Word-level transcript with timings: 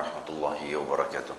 warahmatullahi 0.00 0.72
wabarakatuh. 0.80 1.36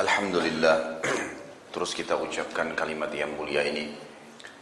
Alhamdulillah 0.00 1.04
Terus 1.76 1.92
kita 1.92 2.16
ucapkan 2.16 2.72
kalimat 2.72 3.12
yang 3.14 3.36
mulia 3.36 3.62
ini 3.62 3.94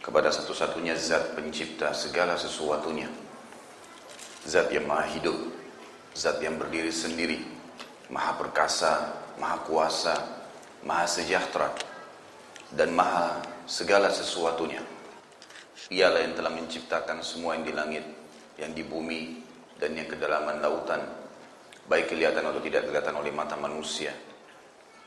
Kepada 0.03 0.29
satu-satunya 0.29 0.93
zat 0.93 1.33
pencipta 1.33 1.95
segala 1.95 2.35
sesuatunya. 2.37 3.07
Zat 4.43 4.69
yang 4.69 4.85
maha 4.85 5.07
hidup 5.15 5.33
Zat 6.13 6.43
yang 6.43 6.59
berdiri 6.59 6.91
sendiri 6.91 7.39
Maha 8.11 8.35
perkasa, 8.37 9.15
maha 9.39 9.63
kuasa, 9.63 10.13
maha 10.83 11.07
sejahtera 11.07 11.71
Dan 12.69 12.91
maha 12.93 13.39
segala 13.63 14.11
sesuatunya. 14.11 14.83
Ialah 15.87 16.19
yang 16.29 16.35
telah 16.35 16.51
menciptakan 16.51 17.23
semua 17.23 17.55
yang 17.55 17.65
di 17.65 17.73
langit 17.73 18.05
Yang 18.59 18.71
di 18.75 18.83
bumi 18.85 19.21
dan 19.77 19.91
yang 19.97 20.09
kedalaman 20.09 20.61
lautan 20.61 21.01
baik 21.87 22.15
kelihatan 22.15 22.47
atau 22.47 22.61
tidak 22.63 22.87
kelihatan 22.87 23.15
oleh 23.19 23.31
mata 23.35 23.59
manusia. 23.59 24.13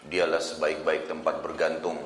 Dialah 0.07 0.39
sebaik-baik 0.39 1.11
tempat 1.11 1.43
bergantung. 1.43 1.99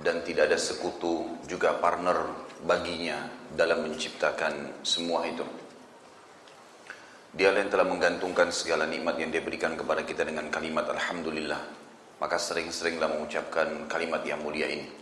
Dan 0.00 0.24
tidak 0.24 0.48
ada 0.48 0.56
sekutu 0.56 1.28
juga 1.44 1.76
partner 1.76 2.24
baginya 2.64 3.20
dalam 3.52 3.84
menciptakan 3.84 4.80
semua 4.80 5.28
itu. 5.28 5.44
Dialah 7.36 7.60
yang 7.60 7.68
telah 7.68 7.84
menggantungkan 7.84 8.48
segala 8.48 8.88
nikmat 8.88 9.20
yang 9.20 9.28
dia 9.28 9.44
berikan 9.44 9.76
kepada 9.76 10.00
kita 10.00 10.24
dengan 10.24 10.48
kalimat 10.48 10.88
Alhamdulillah. 10.88 11.60
Maka 12.16 12.36
sering-seringlah 12.40 13.12
mengucapkan 13.12 13.84
kalimat 13.92 14.24
yang 14.24 14.40
mulia 14.40 14.72
ini 14.72 14.99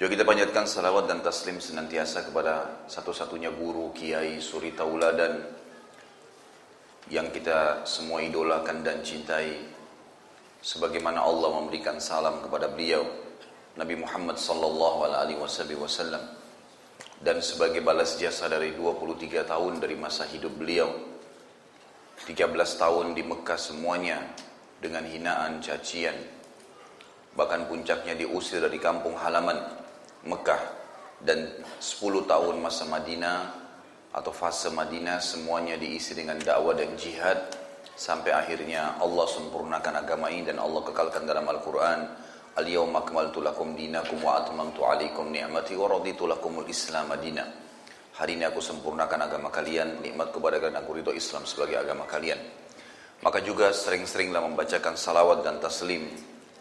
juga 0.00 0.08
kita 0.16 0.24
panjatkan 0.24 0.64
salawat 0.64 1.04
dan 1.04 1.20
taslim 1.20 1.60
senantiasa 1.60 2.24
kepada 2.24 2.84
satu-satunya 2.88 3.52
guru, 3.52 3.92
kiai, 3.92 4.40
suri 4.40 4.72
tauladan 4.72 5.44
yang 7.12 7.28
kita 7.28 7.84
semua 7.84 8.24
idolakan 8.24 8.80
dan 8.80 9.04
cintai. 9.04 9.68
Sebagaimana 10.62 11.20
Allah 11.20 11.58
memberikan 11.58 11.98
salam 11.98 12.38
kepada 12.40 12.70
beliau 12.70 13.02
Nabi 13.76 13.98
Muhammad 13.98 14.38
sallallahu 14.38 15.10
alaihi 15.10 15.36
wasallam. 15.36 16.22
Dan 17.22 17.38
sebagai 17.42 17.82
balas 17.82 18.18
jasa 18.18 18.48
dari 18.50 18.74
23 18.74 19.44
tahun 19.46 19.78
dari 19.78 19.94
masa 19.94 20.26
hidup 20.26 20.58
beliau 20.58 20.90
13 22.26 22.50
tahun 22.54 23.14
di 23.14 23.22
Mekah 23.22 23.58
semuanya 23.58 24.18
dengan 24.82 25.06
hinaan 25.06 25.62
cacian 25.62 26.14
bahkan 27.32 27.64
puncaknya 27.64 28.12
diusir 28.18 28.60
dari 28.60 28.76
kampung 28.76 29.16
halaman 29.16 29.81
Mekah 30.26 30.62
dan 31.22 31.50
10 31.78 32.30
tahun 32.30 32.56
masa 32.58 32.86
Madinah 32.86 33.40
atau 34.12 34.32
fase 34.34 34.68
Madinah 34.68 35.18
semuanya 35.18 35.78
diisi 35.78 36.12
dengan 36.12 36.36
dakwah 36.38 36.76
dan 36.76 36.92
jihad 36.98 37.38
sampai 37.96 38.34
akhirnya 38.34 38.98
Allah 39.00 39.26
sempurnakan 39.28 40.04
agama 40.04 40.28
ini 40.28 40.48
dan 40.48 40.60
Allah 40.60 40.82
kekalkan 40.84 41.24
dalam 41.24 41.46
Al-Quran 41.48 42.00
Al-yawma 42.52 43.00
akmaltu 43.00 43.40
lakum 43.40 43.72
dinakum 43.72 44.20
wa 44.20 44.44
atmamtu 44.44 44.84
alaikum 44.84 45.32
ni'mati 45.32 45.72
wa 45.72 45.88
raditu 45.88 46.28
lakumul 46.28 46.68
islam 46.68 47.08
madina 47.08 47.48
Hari 48.12 48.36
ini 48.36 48.44
aku 48.44 48.60
sempurnakan 48.60 49.24
agama 49.24 49.48
kalian, 49.48 50.04
nikmat 50.04 50.36
kepada 50.36 50.60
kalian 50.60 50.76
aku 50.84 51.00
ridho 51.00 51.16
Islam 51.16 51.48
sebagai 51.48 51.80
agama 51.80 52.04
kalian. 52.04 52.36
Maka 53.24 53.40
juga 53.40 53.72
sering-seringlah 53.72 54.44
membacakan 54.52 55.00
salawat 55.00 55.40
dan 55.40 55.56
taslim. 55.56 56.12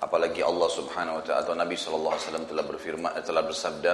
Apalagi 0.01 0.41
Allah 0.41 0.65
subhanahu 0.65 1.21
wa 1.21 1.23
ta'ala 1.23 1.45
atau 1.45 1.53
Nabi 1.53 1.77
SAW 1.77 2.17
telah 2.49 2.65
berfirman, 2.65 3.13
telah 3.21 3.45
bersabda, 3.45 3.93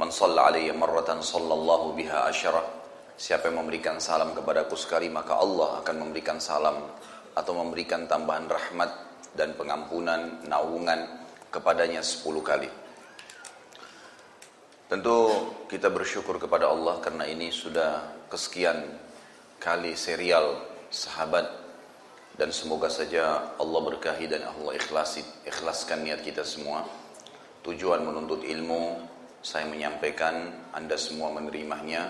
Man 0.00 0.08
salla 0.08 0.48
alaiya 0.48 0.72
marratan 0.72 1.20
sallallahu 1.20 1.92
biha 1.92 2.32
asyara. 2.32 2.64
Siapa 3.12 3.52
yang 3.52 3.60
memberikan 3.60 4.00
salam 4.00 4.32
kepadaku 4.32 4.72
sekali 4.72 5.12
maka 5.12 5.36
Allah 5.36 5.84
akan 5.84 6.08
memberikan 6.08 6.40
salam 6.40 6.80
atau 7.36 7.52
memberikan 7.60 8.08
tambahan 8.08 8.48
rahmat 8.48 8.90
dan 9.36 9.52
pengampunan, 9.52 10.40
naungan 10.48 11.28
kepadanya 11.52 12.00
sepuluh 12.00 12.40
kali. 12.40 12.72
Tentu 14.88 15.16
kita 15.68 15.92
bersyukur 15.92 16.40
kepada 16.40 16.72
Allah 16.72 17.00
karena 17.04 17.28
ini 17.28 17.52
sudah 17.52 18.16
kesekian 18.32 18.80
kali 19.60 19.92
serial 19.92 20.56
sahabat 20.88 21.61
dan 22.32 22.48
semoga 22.48 22.88
saja 22.88 23.52
Allah 23.60 23.80
berkahi 23.84 24.24
dan 24.24 24.48
Allah 24.48 24.72
ikhlasi, 24.80 25.20
ikhlaskan 25.44 26.08
niat 26.08 26.24
kita 26.24 26.40
semua. 26.40 26.80
Tujuan 27.60 28.00
menuntut 28.00 28.40
ilmu, 28.40 29.04
saya 29.44 29.68
menyampaikan, 29.68 30.48
Anda 30.72 30.96
semua 30.96 31.28
menerimanya. 31.28 32.08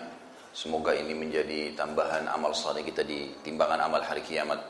Semoga 0.55 0.95
ini 0.95 1.17
menjadi 1.17 1.75
tambahan 1.75 2.31
amal 2.31 2.55
saleh 2.55 2.87
kita 2.87 3.03
di 3.03 3.35
timbangan 3.43 3.83
amal 3.83 4.05
hari 4.05 4.23
kiamat. 4.23 4.63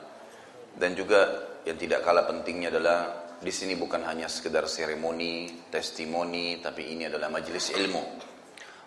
Dan 0.73 0.97
juga 0.97 1.29
yang 1.69 1.77
tidak 1.77 2.01
kalah 2.01 2.25
pentingnya 2.25 2.73
adalah 2.73 2.99
di 3.43 3.53
sini 3.53 3.77
bukan 3.77 4.09
hanya 4.09 4.33
sekedar 4.33 4.65
seremoni, 4.65 5.69
testimoni, 5.69 6.65
tapi 6.65 6.97
ini 6.97 7.12
adalah 7.12 7.29
majelis 7.29 7.77
ilmu. 7.77 8.03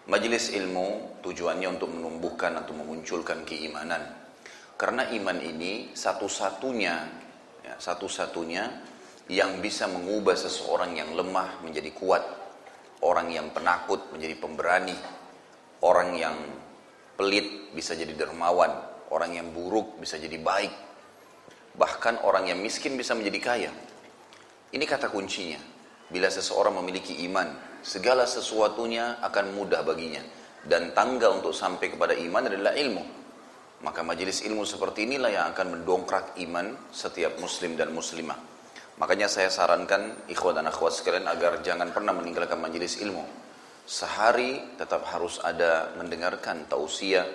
Majelis 0.09 0.49
ilmu 0.49 1.19
tujuannya 1.21 1.67
untuk 1.77 1.93
menumbuhkan 1.93 2.57
atau 2.57 2.73
memunculkan 2.73 3.45
keimanan. 3.45 4.24
Karena 4.75 5.07
iman 5.07 5.39
ini 5.39 5.95
satu-satunya, 5.95 6.95
ya, 7.63 7.75
satu-satunya 7.79 8.63
yang 9.31 9.63
bisa 9.63 9.87
mengubah 9.87 10.35
seseorang 10.35 10.93
yang 10.99 11.15
lemah 11.15 11.63
menjadi 11.63 11.89
kuat 11.95 12.45
Orang 13.05 13.29
yang 13.29 13.53
penakut 13.53 14.07
menjadi 14.15 14.33
pemberani. 14.39 14.97
Orang 15.85 16.15
yang 16.15 16.33
pelit 17.19 17.75
bisa 17.75 17.93
jadi 17.93 18.15
dermawan. 18.15 18.71
Orang 19.11 19.37
yang 19.37 19.53
buruk 19.53 19.99
bisa 20.01 20.17
jadi 20.17 20.39
baik. 20.41 20.73
Bahkan 21.77 22.23
orang 22.23 22.49
yang 22.49 22.59
miskin 22.63 22.95
bisa 22.95 23.13
menjadi 23.13 23.39
kaya. 23.43 23.71
Ini 24.73 24.81
kata 24.87 25.13
kuncinya. 25.13 25.59
Bila 26.09 26.33
seseorang 26.33 26.81
memiliki 26.81 27.25
iman, 27.29 27.81
segala 27.85 28.23
sesuatunya 28.25 29.19
akan 29.21 29.53
mudah 29.53 29.85
baginya. 29.85 30.25
Dan 30.65 30.95
tangga 30.97 31.29
untuk 31.29 31.53
sampai 31.53 31.93
kepada 31.93 32.17
iman 32.17 32.49
adalah 32.49 32.73
ilmu. 32.73 33.24
Maka 33.85 34.01
majelis 34.01 34.41
ilmu 34.41 34.65
seperti 34.65 35.05
inilah 35.05 35.29
yang 35.29 35.45
akan 35.53 35.77
mendongkrak 35.77 36.33
iman 36.41 36.89
setiap 36.89 37.37
muslim 37.37 37.77
dan 37.77 37.93
muslimah. 37.93 38.35
Makanya 38.97 39.29
saya 39.29 39.53
sarankan 39.53 40.25
ikhwan 40.25 40.57
dan 40.57 40.65
akhwat 40.73 40.97
sekalian 40.97 41.29
agar 41.29 41.61
jangan 41.61 41.93
pernah 41.93 42.09
meninggalkan 42.17 42.57
majelis 42.57 42.97
ilmu. 42.97 43.21
Sehari 43.85 44.73
tetap 44.81 45.05
harus 45.13 45.37
ada 45.45 45.93
mendengarkan 46.01 46.65
tausiah, 46.65 47.29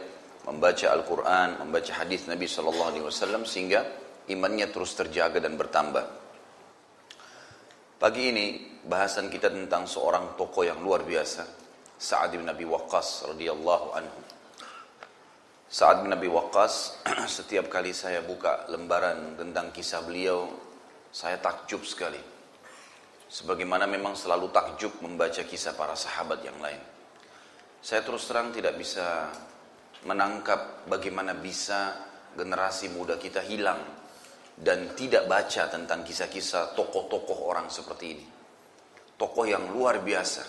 membaca 0.51 0.91
Al-Quran, 0.91 1.63
membaca 1.63 1.93
hadis 2.03 2.27
Nabi 2.27 2.51
Sallallahu 2.51 2.89
Alaihi 2.91 3.05
Wasallam 3.07 3.47
sehingga 3.47 3.87
imannya 4.27 4.67
terus 4.75 4.99
terjaga 4.99 5.39
dan 5.39 5.55
bertambah. 5.55 6.03
Pagi 8.01 8.23
ini 8.33 8.47
bahasan 8.83 9.29
kita 9.31 9.53
tentang 9.53 9.85
seorang 9.85 10.35
tokoh 10.35 10.65
yang 10.65 10.81
luar 10.81 11.05
biasa, 11.05 11.45
Sa'ad 12.01 12.35
bin 12.35 12.49
Abi 12.49 12.65
Waqqas 12.65 13.29
radhiyallahu 13.31 13.87
anhu. 13.93 14.30
Sa'ad 15.71 16.03
bin 16.03 16.11
Abi 16.11 16.27
Waqqas 16.27 16.99
setiap 17.39 17.71
kali 17.71 17.95
saya 17.95 18.27
buka 18.27 18.67
lembaran 18.75 19.39
tentang 19.39 19.71
kisah 19.71 20.03
beliau 20.03 20.51
saya 21.15 21.39
takjub 21.39 21.87
sekali. 21.87 22.19
Sebagaimana 23.31 23.87
memang 23.87 24.19
selalu 24.19 24.51
takjub 24.51 24.99
membaca 24.99 25.47
kisah 25.47 25.79
para 25.79 25.95
sahabat 25.95 26.43
yang 26.43 26.59
lain. 26.59 26.83
Saya 27.79 28.03
terus 28.03 28.27
terang 28.27 28.51
tidak 28.51 28.75
bisa 28.83 29.31
menangkap 30.11 30.91
bagaimana 30.91 31.39
bisa 31.39 32.03
generasi 32.35 32.91
muda 32.91 33.15
kita 33.15 33.39
hilang 33.47 33.79
dan 34.59 34.99
tidak 34.99 35.31
baca 35.31 35.71
tentang 35.71 36.03
kisah-kisah 36.03 36.75
tokoh-tokoh 36.75 37.47
orang 37.47 37.71
seperti 37.71 38.19
ini. 38.19 38.27
Tokoh 39.15 39.47
yang 39.47 39.71
luar 39.71 40.03
biasa, 40.03 40.43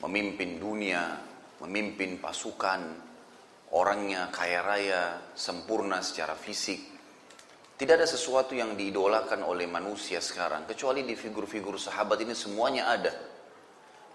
memimpin 0.00 0.56
dunia, 0.56 1.12
memimpin 1.60 2.16
pasukan, 2.16 3.07
orangnya 3.74 4.32
kaya 4.32 4.64
raya, 4.64 5.02
sempurna 5.36 6.00
secara 6.00 6.32
fisik, 6.38 6.98
tidak 7.78 8.02
ada 8.02 8.08
sesuatu 8.10 8.58
yang 8.58 8.74
diidolakan 8.74 9.46
oleh 9.46 9.70
manusia 9.70 10.18
sekarang 10.18 10.66
kecuali 10.66 11.06
di 11.06 11.14
figur-figur 11.14 11.78
sahabat 11.78 12.18
ini 12.26 12.34
semuanya 12.34 12.90
ada. 12.90 13.14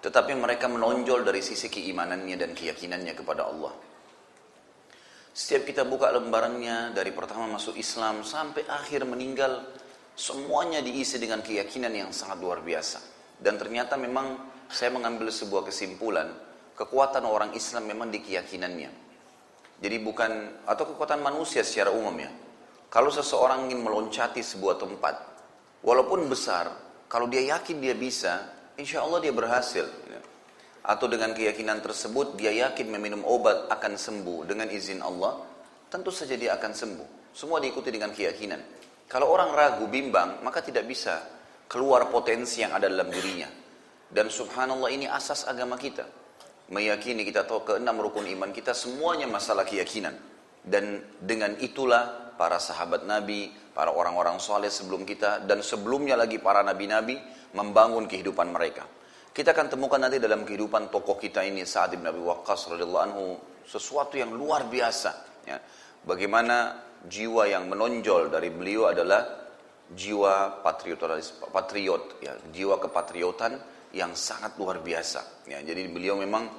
Tetapi 0.03 0.35
mereka 0.35 0.67
menonjol 0.67 1.23
dari 1.23 1.39
sisi 1.39 1.71
keimanannya 1.71 2.35
dan 2.35 2.51
keyakinannya 2.51 3.15
kepada 3.15 3.47
Allah. 3.47 3.71
Setiap 5.31 5.63
kita 5.63 5.87
buka 5.87 6.11
lembarannya 6.11 6.91
dari 6.91 7.15
pertama 7.15 7.55
masuk 7.55 7.79
Islam 7.79 8.27
sampai 8.27 8.67
akhir 8.67 9.07
meninggal 9.07 9.63
semuanya 10.11 10.83
diisi 10.83 11.15
dengan 11.15 11.39
keyakinan 11.39 11.95
yang 11.95 12.11
sangat 12.11 12.43
luar 12.43 12.59
biasa. 12.59 12.99
Dan 13.39 13.55
ternyata 13.55 13.95
memang 13.95 14.43
saya 14.67 14.91
mengambil 14.91 15.31
sebuah 15.31 15.71
kesimpulan 15.71 16.29
kekuatan 16.75 17.23
orang 17.23 17.55
Islam 17.55 17.87
memang 17.87 18.11
di 18.11 18.19
keyakinannya. 18.19 19.02
Jadi 19.81 19.97
bukan 20.01 20.61
atau 20.67 20.83
kekuatan 20.85 21.23
manusia 21.23 21.65
secara 21.65 21.89
umum 21.89 22.13
ya 22.19 22.31
kalau 22.93 23.09
seseorang 23.09 23.65
ingin 23.65 23.81
meloncati 23.81 24.45
sebuah 24.45 24.77
tempat, 24.77 25.17
walaupun 25.81 26.29
besar, 26.29 26.69
kalau 27.09 27.25
dia 27.25 27.41
yakin 27.57 27.81
dia 27.81 27.97
bisa, 27.97 28.53
insya 28.77 29.01
Allah 29.01 29.17
dia 29.17 29.33
berhasil. 29.33 29.89
Atau 30.85 31.09
dengan 31.09 31.33
keyakinan 31.33 31.81
tersebut, 31.81 32.37
dia 32.37 32.53
yakin 32.53 32.93
meminum 32.93 33.25
obat 33.25 33.65
akan 33.73 33.97
sembuh 33.97 34.45
dengan 34.45 34.69
izin 34.69 35.01
Allah, 35.01 35.41
tentu 35.89 36.13
saja 36.13 36.37
dia 36.37 36.53
akan 36.53 36.69
sembuh. 36.69 37.33
Semua 37.33 37.57
diikuti 37.57 37.89
dengan 37.89 38.13
keyakinan. 38.13 38.61
Kalau 39.09 39.25
orang 39.33 39.57
ragu, 39.57 39.89
bimbang, 39.89 40.45
maka 40.45 40.61
tidak 40.61 40.85
bisa 40.85 41.17
keluar 41.65 42.13
potensi 42.13 42.61
yang 42.61 42.77
ada 42.77 42.85
dalam 42.85 43.09
dirinya. 43.09 43.49
Dan 44.05 44.29
subhanallah 44.29 44.93
ini 44.93 45.09
asas 45.09 45.49
agama 45.49 45.81
kita. 45.81 46.05
Meyakini 46.71 47.27
kita 47.27 47.43
tahu 47.43 47.67
keenam 47.67 47.99
rukun 47.99 48.23
iman 48.23 48.55
kita 48.55 48.71
semuanya 48.71 49.27
masalah 49.27 49.67
keyakinan. 49.67 50.15
Dan 50.63 51.03
dengan 51.19 51.59
itulah 51.59 52.35
para 52.39 52.55
sahabat 52.55 53.03
Nabi, 53.03 53.51
para 53.75 53.91
orang-orang 53.91 54.39
soleh 54.39 54.71
sebelum 54.71 55.03
kita, 55.03 55.43
dan 55.43 55.59
sebelumnya 55.59 56.15
lagi 56.15 56.39
para 56.39 56.63
nabi-nabi 56.63 57.19
membangun 57.51 58.07
kehidupan 58.07 58.55
mereka. 58.55 58.87
Kita 59.33 59.51
akan 59.51 59.67
temukan 59.73 59.97
nanti 59.97 60.21
dalam 60.21 60.45
kehidupan 60.45 60.93
tokoh 60.93 61.17
kita 61.17 61.41
ini 61.41 61.65
Sa'ad 61.65 61.97
bin 61.97 62.05
Abi 62.05 62.21
Waqqas 62.21 62.69
anhu 62.69 63.41
sesuatu 63.65 64.15
yang 64.15 64.29
luar 64.31 64.69
biasa. 64.69 65.11
Ya. 65.49 65.57
Bagaimana 66.05 66.79
jiwa 67.09 67.49
yang 67.49 67.67
menonjol 67.67 68.29
dari 68.29 68.53
beliau 68.53 68.93
adalah 68.93 69.25
jiwa 69.91 70.63
patriot 70.63 72.03
ya, 72.23 72.33
jiwa 72.53 72.79
kepatriotan 72.79 73.59
yang 73.93 74.17
sangat 74.17 74.57
luar 74.57 74.81
biasa. 74.81 75.45
Ya, 75.47 75.61
jadi 75.61 75.85
beliau 75.87 76.17
memang 76.17 76.49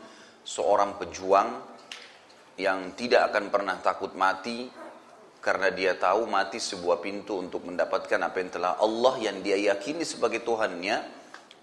seorang 0.47 0.97
pejuang 1.03 1.61
yang 2.55 2.95
tidak 2.95 3.35
akan 3.35 3.51
pernah 3.51 3.77
takut 3.83 4.15
mati 4.15 4.71
karena 5.43 5.69
dia 5.75 5.99
tahu 5.99 6.25
mati 6.25 6.57
sebuah 6.57 7.03
pintu 7.03 7.37
untuk 7.37 7.67
mendapatkan 7.67 8.17
apa 8.17 8.37
yang 8.41 8.51
telah 8.55 8.73
Allah 8.81 9.15
yang 9.21 9.43
dia 9.45 9.59
yakini 9.59 10.07
sebagai 10.07 10.41
Tuhannya 10.47 10.97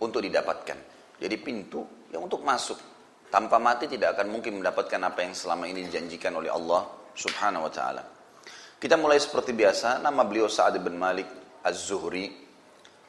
untuk 0.04 0.22
didapatkan. 0.22 0.78
Jadi 1.18 1.36
pintu 1.40 1.82
yang 2.12 2.28
untuk 2.28 2.44
masuk. 2.44 2.78
Tanpa 3.32 3.58
mati 3.64 3.88
tidak 3.88 4.20
akan 4.20 4.28
mungkin 4.28 4.60
mendapatkan 4.60 5.00
apa 5.00 5.24
yang 5.24 5.32
selama 5.32 5.64
ini 5.66 5.88
dijanjikan 5.88 6.36
oleh 6.36 6.52
Allah 6.52 6.84
subhanahu 7.16 7.66
wa 7.66 7.72
ta'ala. 7.72 8.04
Kita 8.76 9.00
mulai 9.00 9.22
seperti 9.24 9.56
biasa, 9.56 10.04
nama 10.04 10.28
beliau 10.28 10.52
Sa'ad 10.52 10.76
bin 10.84 11.00
Malik 11.00 11.30
Az-Zuhri, 11.64 12.51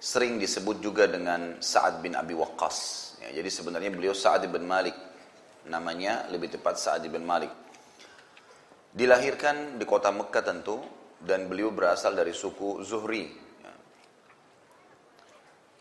sering 0.03 0.43
disebut 0.43 0.83
juga 0.83 1.07
dengan 1.07 1.63
Sa'ad 1.63 2.03
bin 2.03 2.19
Abi 2.19 2.35
Waqqas. 2.35 2.79
Ya, 3.23 3.39
jadi 3.39 3.47
sebenarnya 3.47 3.95
beliau 3.95 4.11
Sa'ad 4.11 4.51
bin 4.51 4.67
Malik, 4.67 4.99
namanya 5.71 6.27
lebih 6.27 6.51
tepat 6.51 6.83
Sa'ad 6.83 7.07
bin 7.07 7.23
Malik. 7.23 7.55
Dilahirkan 8.91 9.79
di 9.79 9.87
kota 9.87 10.11
Mekah 10.11 10.43
tentu, 10.43 10.83
dan 11.23 11.47
beliau 11.47 11.71
berasal 11.71 12.19
dari 12.19 12.35
suku 12.35 12.83
Zuhri, 12.83 13.31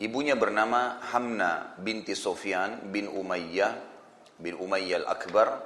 Ibunya 0.02 0.34
bernama 0.34 0.98
Hamna 1.14 1.78
binti 1.78 2.18
Sofyan 2.18 2.90
bin 2.90 3.06
Umayyah 3.06 3.70
bin 4.34 4.58
Umayyah 4.58 5.06
al-Akbar 5.06 5.62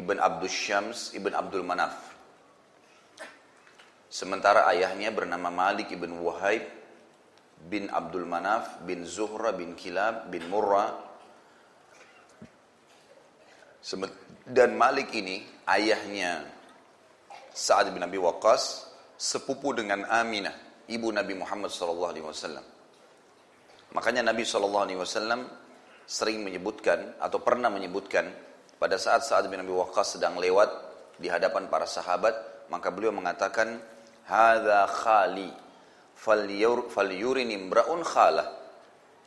Ibn 0.00 0.16
Abdul 0.16 0.48
Syams 0.48 1.12
Ibn 1.12 1.28
Abdul 1.36 1.60
Manaf. 1.60 1.92
Sementara 4.08 4.64
ayahnya 4.72 5.12
bernama 5.12 5.52
Malik 5.52 5.92
Ibn 5.92 6.08
Wahib 6.24 6.64
bin 7.64 7.88
Abdul 7.88 8.28
Manaf 8.28 8.84
bin 8.84 9.08
Zuhra 9.08 9.56
bin 9.56 9.72
Kilab 9.72 10.28
bin 10.28 10.44
Murrah. 10.52 10.92
Dan 14.44 14.76
Malik 14.76 15.12
ini 15.16 15.44
ayahnya 15.68 16.44
Sa'ad 17.52 17.92
bin 17.92 18.00
Abi 18.00 18.16
Waqqas 18.20 18.88
sepupu 19.16 19.72
dengan 19.72 20.04
Aminah, 20.08 20.84
ibu 20.88 21.08
Nabi 21.12 21.36
Muhammad 21.36 21.72
sallallahu 21.72 22.10
alaihi 22.12 22.26
wasallam. 22.26 22.64
Makanya 23.94 24.26
Nabi 24.26 24.42
SAW 24.42 24.90
sering 26.04 26.42
menyebutkan 26.42 27.14
atau 27.22 27.38
pernah 27.40 27.70
menyebutkan 27.70 28.26
pada 28.76 28.98
saat 28.98 29.24
saat 29.24 29.46
bin 29.46 29.62
Abi 29.62 29.70
Waqqas 29.70 30.18
sedang 30.18 30.36
lewat 30.36 30.68
di 31.16 31.30
hadapan 31.30 31.70
para 31.70 31.86
sahabat, 31.86 32.34
maka 32.68 32.90
beliau 32.90 33.14
mengatakan, 33.14 33.78
"Hadza 34.26 34.84
khali 34.90 35.63
falyurini 36.16 37.54
imra'un 37.58 38.02
khala." 38.02 38.46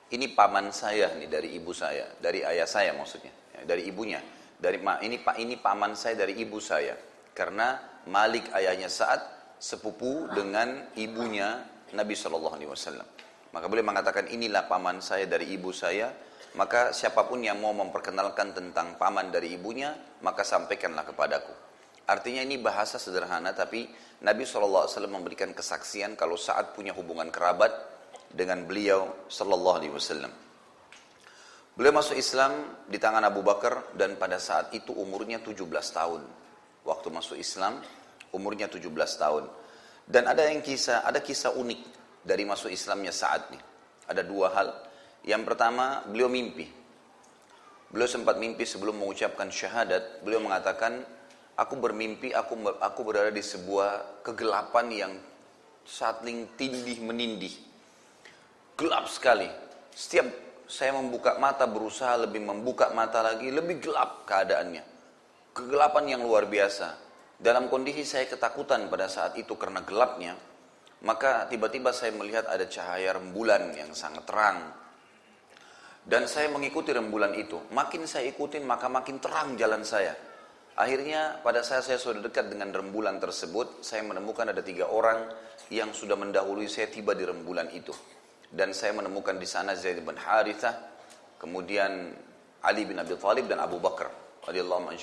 Ini 0.08 0.32
paman 0.32 0.72
saya 0.72 1.12
nih 1.20 1.28
dari 1.28 1.60
ibu 1.60 1.76
saya, 1.76 2.08
dari 2.16 2.40
ayah 2.40 2.64
saya 2.64 2.96
maksudnya, 2.96 3.32
ya, 3.60 3.68
dari 3.68 3.92
ibunya. 3.92 4.24
Dari 4.58 4.80
ini 4.80 5.22
pak 5.22 5.36
ini 5.38 5.60
paman 5.60 5.94
saya 5.94 6.18
dari 6.18 6.40
ibu 6.40 6.58
saya. 6.58 6.96
Karena 7.36 7.78
Malik 8.08 8.50
ayahnya 8.56 8.88
saat 8.88 9.20
sepupu 9.60 10.32
dengan 10.32 10.90
ibunya 10.96 11.60
Nabi 11.94 12.16
Shallallahu 12.16 12.56
Alaihi 12.56 12.72
Wasallam. 12.72 13.08
Maka 13.52 13.66
boleh 13.68 13.84
mengatakan 13.84 14.32
inilah 14.32 14.66
paman 14.66 15.04
saya 15.04 15.28
dari 15.28 15.52
ibu 15.52 15.76
saya. 15.76 16.10
Maka 16.58 16.96
siapa 16.96 17.28
pun 17.28 17.44
yang 17.44 17.62
mau 17.62 17.76
memperkenalkan 17.76 18.56
tentang 18.56 18.98
paman 18.98 19.30
dari 19.30 19.54
ibunya, 19.54 19.94
maka 20.26 20.42
sampaikanlah 20.42 21.06
kepadaku. 21.06 21.67
Artinya 22.08 22.40
ini 22.40 22.56
bahasa 22.56 22.96
sederhana 22.96 23.52
tapi 23.52 23.84
Nabi 24.24 24.48
SAW 24.48 24.88
memberikan 25.12 25.52
kesaksian 25.52 26.16
kalau 26.16 26.40
saat 26.40 26.72
punya 26.72 26.96
hubungan 26.96 27.28
kerabat 27.28 27.70
dengan 28.32 28.64
beliau 28.64 29.28
Sallallahu 29.28 29.78
Alaihi 29.78 29.94
Wasallam. 29.94 30.32
Beliau 31.78 31.94
masuk 31.94 32.18
Islam 32.18 32.82
di 32.90 32.98
tangan 32.98 33.22
Abu 33.22 33.46
Bakar 33.46 33.94
dan 33.94 34.18
pada 34.18 34.42
saat 34.42 34.74
itu 34.74 34.96
umurnya 34.98 35.38
17 35.44 35.62
tahun. 35.94 36.26
Waktu 36.88 37.08
masuk 37.14 37.38
Islam 37.38 37.78
umurnya 38.34 38.66
17 38.66 38.88
tahun. 39.22 39.46
Dan 40.08 40.26
ada 40.26 40.48
yang 40.48 40.64
kisah, 40.64 41.04
ada 41.04 41.20
kisah 41.20 41.54
unik 41.54 41.82
dari 42.24 42.48
masuk 42.48 42.72
Islamnya 42.72 43.12
saat 43.12 43.52
ini. 43.52 43.60
Ada 44.08 44.24
dua 44.24 44.48
hal. 44.56 44.72
Yang 45.28 45.44
pertama, 45.44 46.02
beliau 46.08 46.32
mimpi. 46.32 46.66
Beliau 47.92 48.08
sempat 48.08 48.40
mimpi 48.40 48.64
sebelum 48.64 48.98
mengucapkan 48.98 49.52
syahadat. 49.52 50.24
Beliau 50.24 50.40
mengatakan, 50.40 51.04
aku 51.58 51.74
bermimpi, 51.76 52.32
aku 52.32 52.54
aku 52.78 53.02
berada 53.02 53.34
di 53.34 53.42
sebuah 53.42 54.22
kegelapan 54.22 54.88
yang 54.94 55.14
saling 55.84 56.54
tindih 56.54 57.02
menindih. 57.02 57.54
Gelap 58.78 59.10
sekali. 59.10 59.50
Setiap 59.90 60.30
saya 60.70 60.94
membuka 60.94 61.42
mata, 61.42 61.66
berusaha 61.66 62.14
lebih 62.30 62.46
membuka 62.46 62.94
mata 62.94 63.26
lagi, 63.26 63.50
lebih 63.50 63.82
gelap 63.82 64.30
keadaannya. 64.30 64.86
Kegelapan 65.58 66.06
yang 66.14 66.22
luar 66.22 66.46
biasa. 66.46 66.94
Dalam 67.42 67.70
kondisi 67.74 68.06
saya 68.06 68.30
ketakutan 68.30 68.86
pada 68.90 69.10
saat 69.10 69.34
itu 69.42 69.58
karena 69.58 69.82
gelapnya, 69.82 70.38
maka 71.02 71.50
tiba-tiba 71.50 71.90
saya 71.94 72.14
melihat 72.14 72.46
ada 72.46 72.66
cahaya 72.70 73.18
rembulan 73.18 73.74
yang 73.74 73.90
sangat 73.98 74.26
terang. 74.30 74.74
Dan 76.08 76.30
saya 76.30 76.50
mengikuti 76.54 76.94
rembulan 76.94 77.34
itu. 77.34 77.58
Makin 77.74 78.06
saya 78.06 78.30
ikutin 78.30 78.64
maka 78.64 78.86
makin 78.88 79.18
terang 79.18 79.58
jalan 79.58 79.82
saya. 79.82 80.27
Akhirnya 80.78 81.42
pada 81.42 81.66
saat 81.66 81.90
saya 81.90 81.98
sudah 81.98 82.22
dekat 82.22 82.54
dengan 82.54 82.70
rembulan 82.70 83.18
tersebut, 83.18 83.82
saya 83.82 84.06
menemukan 84.06 84.46
ada 84.54 84.62
tiga 84.62 84.86
orang 84.86 85.26
yang 85.74 85.90
sudah 85.90 86.14
mendahului 86.14 86.70
saya 86.70 86.88
tiba 86.88 87.18
di 87.18 87.26
rembulan 87.26 87.66
itu. 87.74 87.92
Dan 88.48 88.72
saya 88.78 88.94
menemukan 88.94 89.36
di 89.42 89.50
sana 89.50 89.74
Zaid 89.74 90.06
bin 90.06 90.16
Harithah, 90.16 90.78
kemudian 91.42 92.14
Ali 92.62 92.86
bin 92.86 93.02
Abi 93.02 93.18
Thalib 93.18 93.50
dan 93.50 93.58
Abu 93.58 93.82
Bakar 93.82 94.14
radhiyallahu. 94.46 94.94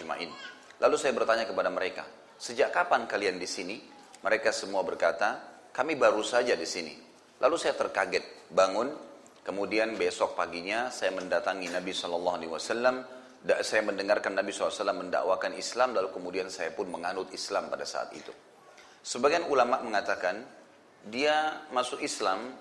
Lalu 0.78 0.96
saya 0.96 1.12
bertanya 1.12 1.44
kepada 1.44 1.68
mereka, 1.74 2.06
"Sejak 2.38 2.70
kapan 2.70 3.10
kalian 3.10 3.36
di 3.36 3.48
sini?" 3.50 3.76
Mereka 4.24 4.56
semua 4.56 4.80
berkata, 4.80 5.36
kami 5.74 6.00
baru 6.00 6.24
saja 6.24 6.56
di 6.56 6.64
sini. 6.64 6.96
Lalu 7.42 7.60
saya 7.60 7.76
terkaget, 7.76 8.48
bangun, 8.48 8.88
kemudian 9.44 10.00
besok 10.00 10.32
paginya 10.32 10.88
saya 10.88 11.12
mendatangi 11.12 11.68
Nabi 11.68 11.92
Wasallam. 12.48 13.04
Saya 13.44 13.84
mendengarkan 13.84 14.32
Nabi 14.32 14.56
SAW 14.56 14.72
mendakwakan 14.96 15.52
Islam, 15.60 15.92
lalu 15.92 16.08
kemudian 16.16 16.48
saya 16.48 16.72
pun 16.72 16.88
menganut 16.88 17.28
Islam 17.36 17.68
pada 17.68 17.84
saat 17.84 18.08
itu. 18.16 18.32
Sebagian 19.04 19.44
ulama 19.52 19.84
mengatakan 19.84 20.40
dia 21.04 21.60
masuk 21.68 22.00
Islam 22.00 22.56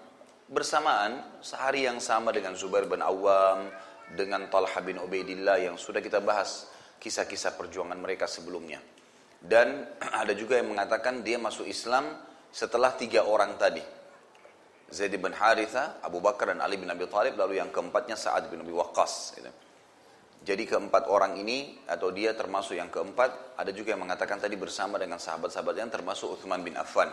bersamaan 0.51 1.39
sehari 1.39 1.87
yang 1.87 2.03
sama 2.03 2.35
dengan 2.35 2.51
Zubair 2.59 2.83
bin 2.83 2.99
Awam, 2.99 3.71
dengan 4.11 4.51
Talha 4.51 4.83
bin 4.83 4.99
Ubaidillah 4.99 5.71
yang 5.71 5.79
sudah 5.79 6.03
kita 6.03 6.19
bahas 6.19 6.67
kisah-kisah 6.99 7.55
perjuangan 7.55 7.95
mereka 7.95 8.27
sebelumnya. 8.27 8.83
Dan 9.39 9.87
ada 10.21 10.35
juga 10.35 10.59
yang 10.59 10.71
mengatakan 10.75 11.23
dia 11.23 11.39
masuk 11.39 11.63
Islam 11.63 12.11
setelah 12.51 12.91
tiga 12.99 13.23
orang 13.23 13.55
tadi. 13.55 13.81
Zaid 14.93 15.17
bin 15.17 15.33
Haritha, 15.33 16.03
Abu 16.05 16.21
Bakar 16.21 16.53
dan 16.53 16.61
Ali 16.61 16.77
bin 16.77 16.85
Abi 16.85 17.09
Thalib, 17.09 17.33
lalu 17.33 17.57
yang 17.57 17.73
keempatnya 17.73 18.13
Sa'ad 18.13 18.51
bin 18.53 18.61
Abi 18.61 18.69
Waqqas. 18.69 19.33
Gitu. 19.41 19.49
Jadi 20.43 20.67
keempat 20.67 21.07
orang 21.07 21.39
ini, 21.39 21.79
atau 21.87 22.11
dia 22.11 22.35
termasuk 22.35 22.75
yang 22.75 22.91
keempat, 22.91 23.55
ada 23.55 23.71
juga 23.71 23.95
yang 23.95 24.03
mengatakan 24.03 24.43
tadi 24.43 24.59
bersama 24.59 24.99
dengan 24.99 25.15
sahabat-sahabat 25.15 25.75
yang 25.79 25.87
termasuk 25.87 26.35
Uthman 26.35 26.59
bin 26.59 26.75
Affan. 26.75 27.07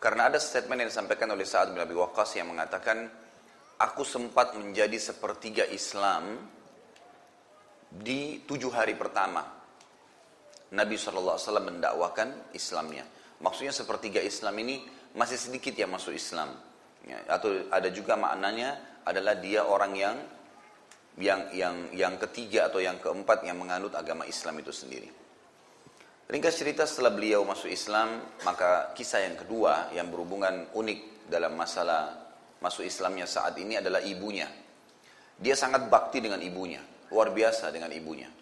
Karena 0.00 0.32
ada 0.32 0.40
statement 0.40 0.80
yang 0.80 0.88
disampaikan 0.88 1.28
oleh 1.28 1.44
Sa'ad 1.44 1.76
bin 1.76 1.80
Abi 1.84 1.92
Waqqas 1.92 2.40
yang 2.40 2.48
mengatakan, 2.48 3.04
Aku 3.84 4.06
sempat 4.06 4.56
menjadi 4.56 4.96
sepertiga 4.96 5.66
Islam 5.68 6.40
di 7.90 8.40
tujuh 8.46 8.72
hari 8.72 8.96
pertama. 8.96 9.44
Nabi 10.74 10.94
SAW 10.96 11.38
mendakwakan 11.60 12.54
Islamnya. 12.56 13.04
Maksudnya 13.44 13.74
sepertiga 13.74 14.24
Islam 14.24 14.56
ini 14.62 14.82
masih 15.14 15.38
sedikit 15.38 15.74
yang 15.76 15.92
masuk 15.92 16.14
Islam. 16.16 16.54
Ya, 17.04 17.20
atau 17.28 17.68
ada 17.68 17.92
juga 17.92 18.16
maknanya 18.16 19.02
adalah 19.04 19.36
dia 19.36 19.66
orang 19.68 19.92
yang 19.92 20.16
yang 21.18 21.50
yang 21.54 21.76
yang 21.94 22.14
ketiga 22.18 22.66
atau 22.66 22.82
yang 22.82 22.98
keempat 22.98 23.46
yang 23.46 23.58
menganut 23.58 23.94
agama 23.94 24.26
Islam 24.26 24.58
itu 24.58 24.74
sendiri. 24.74 25.10
Ringkas 26.24 26.56
cerita 26.56 26.88
setelah 26.88 27.12
beliau 27.12 27.44
masuk 27.44 27.68
Islam, 27.68 28.24
maka 28.48 28.96
kisah 28.96 29.28
yang 29.28 29.36
kedua 29.36 29.92
yang 29.92 30.08
berhubungan 30.08 30.72
unik 30.72 31.28
dalam 31.28 31.52
masalah 31.52 32.16
masuk 32.64 32.88
Islamnya 32.88 33.28
saat 33.28 33.60
ini 33.60 33.76
adalah 33.76 34.00
ibunya. 34.00 34.48
Dia 35.36 35.52
sangat 35.52 35.92
bakti 35.92 36.24
dengan 36.24 36.40
ibunya, 36.40 36.80
luar 37.12 37.28
biasa 37.28 37.68
dengan 37.68 37.92
ibunya. 37.92 38.32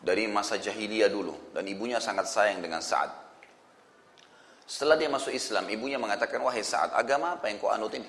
Dari 0.00 0.24
masa 0.30 0.56
jahiliyah 0.56 1.10
dulu, 1.12 1.52
dan 1.52 1.68
ibunya 1.68 2.00
sangat 2.00 2.30
sayang 2.30 2.62
dengan 2.64 2.78
Sa'ad. 2.80 3.10
Setelah 4.64 4.96
dia 4.96 5.10
masuk 5.10 5.34
Islam, 5.34 5.66
ibunya 5.68 5.98
mengatakan, 5.98 6.38
wahai 6.40 6.62
Sa'ad, 6.62 6.94
agama 6.94 7.36
apa 7.36 7.50
yang 7.50 7.58
kau 7.58 7.68
anut 7.68 7.92
ini? 7.92 8.06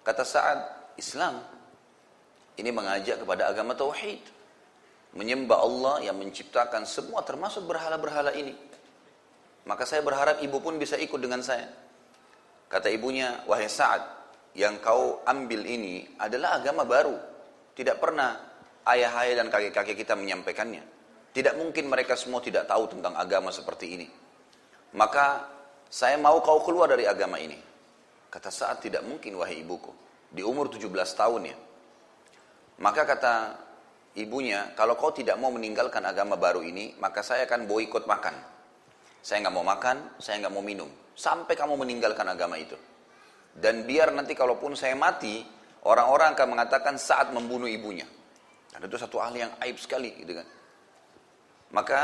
Kata 0.00 0.22
Sa'ad, 0.24 0.60
Islam. 0.96 1.42
Ini 2.60 2.68
mengajak 2.76 3.24
kepada 3.24 3.48
agama 3.48 3.72
Tauhid 3.72 4.20
menyembah 5.16 5.58
Allah 5.58 5.94
yang 6.06 6.16
menciptakan 6.20 6.86
semua 6.86 7.24
termasuk 7.26 7.66
berhala-berhala 7.66 8.36
ini. 8.36 8.54
Maka 9.66 9.88
saya 9.88 10.04
berharap 10.04 10.38
ibu 10.44 10.60
pun 10.62 10.78
bisa 10.78 10.94
ikut 11.00 11.18
dengan 11.18 11.42
saya. 11.42 11.66
Kata 12.70 12.86
ibunya, 12.92 13.42
wahai 13.50 13.66
Sa'ad, 13.66 14.02
yang 14.54 14.78
kau 14.78 15.24
ambil 15.26 15.66
ini 15.66 16.06
adalah 16.22 16.62
agama 16.62 16.86
baru. 16.86 17.18
Tidak 17.74 17.98
pernah 17.98 18.38
ayah-ayah 18.86 19.42
dan 19.42 19.48
kakek-kakek 19.50 20.06
kita 20.06 20.14
menyampaikannya. 20.14 20.82
Tidak 21.30 21.54
mungkin 21.58 21.90
mereka 21.90 22.14
semua 22.14 22.42
tidak 22.42 22.66
tahu 22.66 22.90
tentang 22.90 23.14
agama 23.18 23.50
seperti 23.50 23.86
ini. 23.98 24.06
Maka 24.94 25.46
saya 25.90 26.18
mau 26.18 26.38
kau 26.42 26.62
keluar 26.62 26.90
dari 26.90 27.06
agama 27.06 27.38
ini. 27.38 27.58
Kata 28.30 28.50
Sa'ad, 28.50 28.78
tidak 28.78 29.02
mungkin 29.02 29.34
wahai 29.38 29.58
ibuku. 29.62 29.90
Di 30.30 30.46
umur 30.46 30.70
17 30.70 30.86
tahun 31.18 31.42
ya. 31.50 31.56
Maka 32.80 33.04
kata 33.04 33.34
ibunya, 34.16 34.72
kalau 34.72 34.96
kau 34.96 35.12
tidak 35.12 35.36
mau 35.36 35.52
meninggalkan 35.52 36.00
agama 36.00 36.40
baru 36.40 36.64
ini, 36.64 36.96
maka 36.96 37.20
saya 37.20 37.44
akan 37.44 37.68
boikot 37.68 38.08
makan. 38.08 38.32
Saya 39.20 39.44
nggak 39.44 39.54
mau 39.54 39.66
makan, 39.66 40.16
saya 40.16 40.40
nggak 40.40 40.54
mau 40.56 40.64
minum. 40.64 40.88
Sampai 41.12 41.52
kamu 41.52 41.76
meninggalkan 41.76 42.24
agama 42.24 42.56
itu. 42.56 42.76
Dan 43.52 43.84
biar 43.84 44.16
nanti 44.16 44.32
kalaupun 44.32 44.72
saya 44.72 44.96
mati, 44.96 45.44
orang-orang 45.84 46.32
akan 46.32 46.48
mengatakan 46.56 46.96
saat 46.96 47.28
membunuh 47.36 47.68
ibunya. 47.68 48.08
Dan 48.72 48.88
itu 48.88 48.96
satu 48.96 49.20
hal 49.20 49.36
yang 49.36 49.52
aib 49.60 49.76
sekali, 49.76 50.16
gitu 50.16 50.40
kan. 50.40 50.48
Maka 51.76 52.00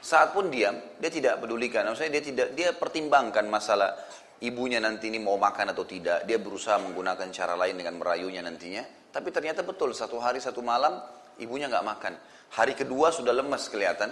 saat 0.00 0.32
pun 0.32 0.48
diam, 0.48 0.74
dia 0.96 1.12
tidak 1.12 1.44
pedulikan. 1.44 1.84
Maksudnya 1.84 2.12
dia 2.16 2.24
tidak, 2.24 2.48
dia 2.56 2.72
pertimbangkan 2.72 3.44
masalah 3.44 3.92
ibunya 4.40 4.80
nanti 4.80 5.12
ini 5.12 5.20
mau 5.20 5.36
makan 5.36 5.76
atau 5.76 5.84
tidak. 5.84 6.24
Dia 6.24 6.40
berusaha 6.40 6.80
menggunakan 6.80 7.28
cara 7.28 7.52
lain 7.60 7.76
dengan 7.76 8.00
merayunya 8.00 8.40
nantinya. 8.40 9.03
Tapi 9.14 9.30
ternyata 9.30 9.62
betul, 9.62 9.94
satu 9.94 10.18
hari, 10.18 10.42
satu 10.42 10.58
malam, 10.58 10.98
ibunya 11.38 11.70
nggak 11.70 11.86
makan. 11.86 12.18
Hari 12.58 12.74
kedua 12.74 13.14
sudah 13.14 13.30
lemas 13.30 13.70
kelihatan. 13.70 14.10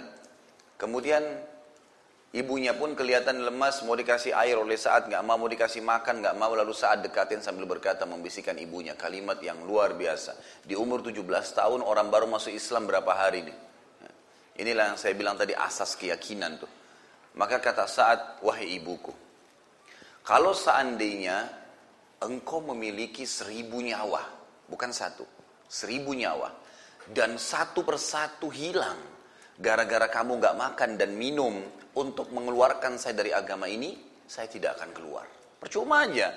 Kemudian 0.79 1.19
ibunya 2.31 2.71
pun 2.71 2.95
kelihatan 2.95 3.43
lemas, 3.43 3.83
mau 3.83 3.99
dikasih 3.99 4.31
air 4.31 4.55
oleh 4.55 4.79
saat 4.79 5.11
nggak 5.11 5.19
mau, 5.27 5.35
mau 5.35 5.51
dikasih 5.51 5.83
makan 5.83 6.23
nggak 6.23 6.35
mau, 6.39 6.55
lalu 6.55 6.71
saat 6.71 7.03
dekatin 7.03 7.43
sambil 7.43 7.67
berkata 7.67 8.07
membisikkan 8.07 8.55
ibunya 8.55 8.95
kalimat 8.95 9.43
yang 9.43 9.59
luar 9.67 9.91
biasa. 9.91 10.63
Di 10.63 10.71
umur 10.79 11.03
17 11.03 11.19
tahun 11.51 11.83
orang 11.83 12.07
baru 12.07 12.31
masuk 12.31 12.55
Islam 12.55 12.87
berapa 12.87 13.11
hari 13.11 13.43
ini? 13.43 13.53
Inilah 14.63 14.95
yang 14.95 14.99
saya 15.01 15.19
bilang 15.19 15.35
tadi 15.35 15.51
asas 15.51 15.99
keyakinan 15.99 16.63
tuh. 16.63 16.71
Maka 17.35 17.59
kata 17.59 17.89
saat 17.89 18.39
wahai 18.39 18.77
ibuku, 18.77 19.11
kalau 20.23 20.55
seandainya 20.55 21.49
engkau 22.21 22.61
memiliki 22.61 23.25
seribu 23.25 23.81
nyawa, 23.81 24.42
bukan 24.73 24.89
satu, 24.89 25.21
seribu 25.69 26.17
nyawa, 26.17 26.49
dan 27.13 27.37
satu 27.37 27.85
persatu 27.85 28.49
hilang 28.49 28.97
gara-gara 29.61 30.09
kamu 30.09 30.41
gak 30.41 30.57
makan 30.57 30.89
dan 30.97 31.13
minum 31.13 31.61
untuk 31.93 32.33
mengeluarkan 32.33 32.97
saya 32.97 33.13
dari 33.13 33.29
agama 33.29 33.69
ini, 33.69 33.93
saya 34.25 34.49
tidak 34.49 34.81
akan 34.81 34.89
keluar. 34.97 35.25
Percuma 35.61 36.09
aja. 36.09 36.33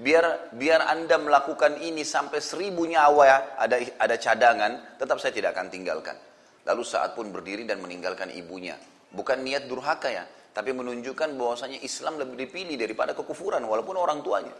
Biar 0.00 0.54
biar 0.54 0.86
anda 0.86 1.18
melakukan 1.18 1.82
ini 1.82 2.06
sampai 2.06 2.38
seribu 2.38 2.86
nyawa 2.86 3.22
ya, 3.26 3.38
ada 3.58 3.76
ada 3.98 4.16
cadangan, 4.16 4.96
tetap 4.96 5.18
saya 5.18 5.34
tidak 5.34 5.58
akan 5.58 5.66
tinggalkan. 5.66 6.14
Lalu 6.62 6.82
saat 6.86 7.18
pun 7.18 7.34
berdiri 7.34 7.66
dan 7.66 7.82
meninggalkan 7.82 8.30
ibunya. 8.30 8.78
Bukan 9.10 9.42
niat 9.42 9.66
durhaka 9.66 10.08
ya, 10.08 10.24
tapi 10.54 10.70
menunjukkan 10.70 11.34
bahwasanya 11.34 11.82
Islam 11.82 12.22
lebih 12.22 12.46
dipilih 12.46 12.78
daripada 12.78 13.12
kekufuran 13.18 13.66
walaupun 13.66 13.98
orang 13.98 14.22
tuanya. 14.22 14.54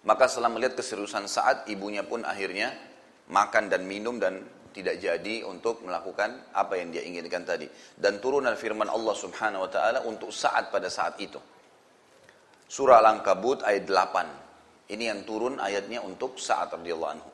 Maka 0.00 0.24
setelah 0.28 0.48
melihat 0.48 0.80
keseriusan 0.80 1.28
saat 1.28 1.68
ibunya 1.68 2.00
pun 2.00 2.24
akhirnya 2.24 2.72
makan 3.28 3.68
dan 3.68 3.84
minum 3.84 4.16
dan 4.16 4.40
tidak 4.70 5.02
jadi 5.02 5.44
untuk 5.44 5.82
melakukan 5.82 6.54
apa 6.54 6.78
yang 6.78 6.94
dia 6.94 7.04
inginkan 7.04 7.44
tadi. 7.44 7.66
Dan 7.94 8.22
turunan 8.22 8.54
firman 8.54 8.88
Allah 8.88 9.12
subhanahu 9.12 9.66
wa 9.66 9.70
ta'ala 9.70 9.98
untuk 10.06 10.30
saat 10.32 10.70
pada 10.70 10.88
saat 10.88 11.18
itu. 11.20 11.38
Surah 12.70 13.02
Al-Ankabut 13.02 13.66
ayat 13.66 13.84
8. 13.84 14.94
Ini 14.94 15.04
yang 15.10 15.20
turun 15.26 15.58
ayatnya 15.58 16.02
untuk 16.02 16.38
saat 16.38 16.70
radhiyallahu 16.70 17.12
anhu. 17.12 17.30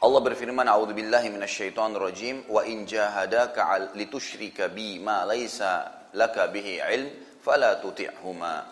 Allah 0.00 0.20
berfirman, 0.24 0.64
"A'udzu 0.64 0.96
billahi 0.96 1.28
minasyaitonir 1.28 2.00
rajim 2.00 2.36
wa 2.48 2.64
in 2.64 2.88
jahadaka 2.88 3.92
litusyrika 3.92 4.72
bi 4.72 4.96
ma 4.96 5.28
laisa 5.28 6.08
laka 6.16 6.48
bihi 6.48 6.80
ilm 6.80 7.10
fala 7.44 7.76
tuti'huma." 7.82 8.64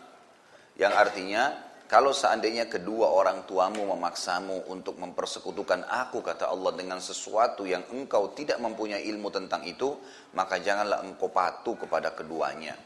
Yang 0.78 0.94
artinya, 0.96 1.42
kalau 1.88 2.12
seandainya 2.12 2.68
kedua 2.68 3.08
orang 3.08 3.48
tuamu 3.48 3.88
memaksamu 3.96 4.68
untuk 4.68 5.00
mempersekutukan 5.00 5.88
aku, 5.88 6.20
kata 6.20 6.44
Allah, 6.52 6.76
dengan 6.76 7.00
sesuatu 7.00 7.64
yang 7.64 7.80
engkau 7.96 8.36
tidak 8.36 8.60
mempunyai 8.60 9.08
ilmu 9.08 9.32
tentang 9.32 9.64
itu, 9.64 9.96
maka 10.36 10.60
janganlah 10.60 11.00
engkau 11.00 11.32
patuh 11.32 11.80
kepada 11.80 12.12
keduanya. 12.12 12.76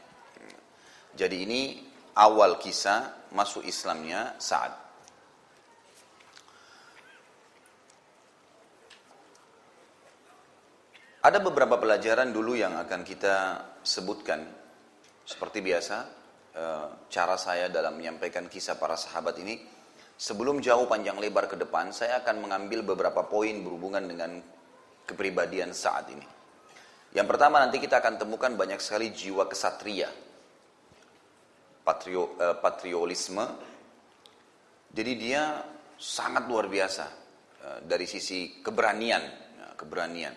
Jadi 1.19 1.35
ini 1.35 1.61
awal 2.15 2.55
kisah 2.55 3.27
masuk 3.35 3.67
Islamnya 3.67 4.39
saat. 4.39 4.71
Ada 11.27 11.43
beberapa 11.43 11.75
pelajaran 11.75 12.31
dulu 12.31 12.55
yang 12.55 12.79
akan 12.79 13.03
kita 13.03 13.35
sebutkan. 13.83 14.47
Seperti 15.27 15.59
biasa, 15.59 16.22
cara 17.09 17.35
saya 17.35 17.65
dalam 17.69 17.97
menyampaikan 17.97 18.45
kisah 18.45 18.77
para 18.77 18.93
sahabat 18.93 19.41
ini. 19.41 19.57
Sebelum 20.13 20.61
jauh 20.61 20.85
panjang 20.85 21.17
lebar 21.17 21.49
ke 21.49 21.57
depan, 21.57 21.89
saya 21.89 22.21
akan 22.21 22.45
mengambil 22.45 22.85
beberapa 22.85 23.25
poin 23.25 23.65
berhubungan 23.65 24.05
dengan 24.05 24.37
kepribadian 25.09 25.73
saat 25.73 26.07
ini. 26.13 26.25
Yang 27.13 27.27
pertama 27.29 27.61
nanti 27.61 27.77
kita 27.77 28.01
akan 28.01 28.17
temukan 28.17 28.53
banyak 28.57 28.81
sekali 28.81 29.13
jiwa 29.13 29.45
kesatria, 29.45 30.09
patrio, 31.85 32.33
eh, 32.41 32.57
patriolisme. 32.57 33.45
Jadi 34.93 35.13
dia 35.17 35.61
sangat 35.97 36.49
luar 36.49 36.65
biasa 36.69 37.05
eh, 37.61 37.79
dari 37.85 38.09
sisi 38.09 38.61
keberanian, 38.65 39.23
ya, 39.29 39.67
keberanian. 39.77 40.33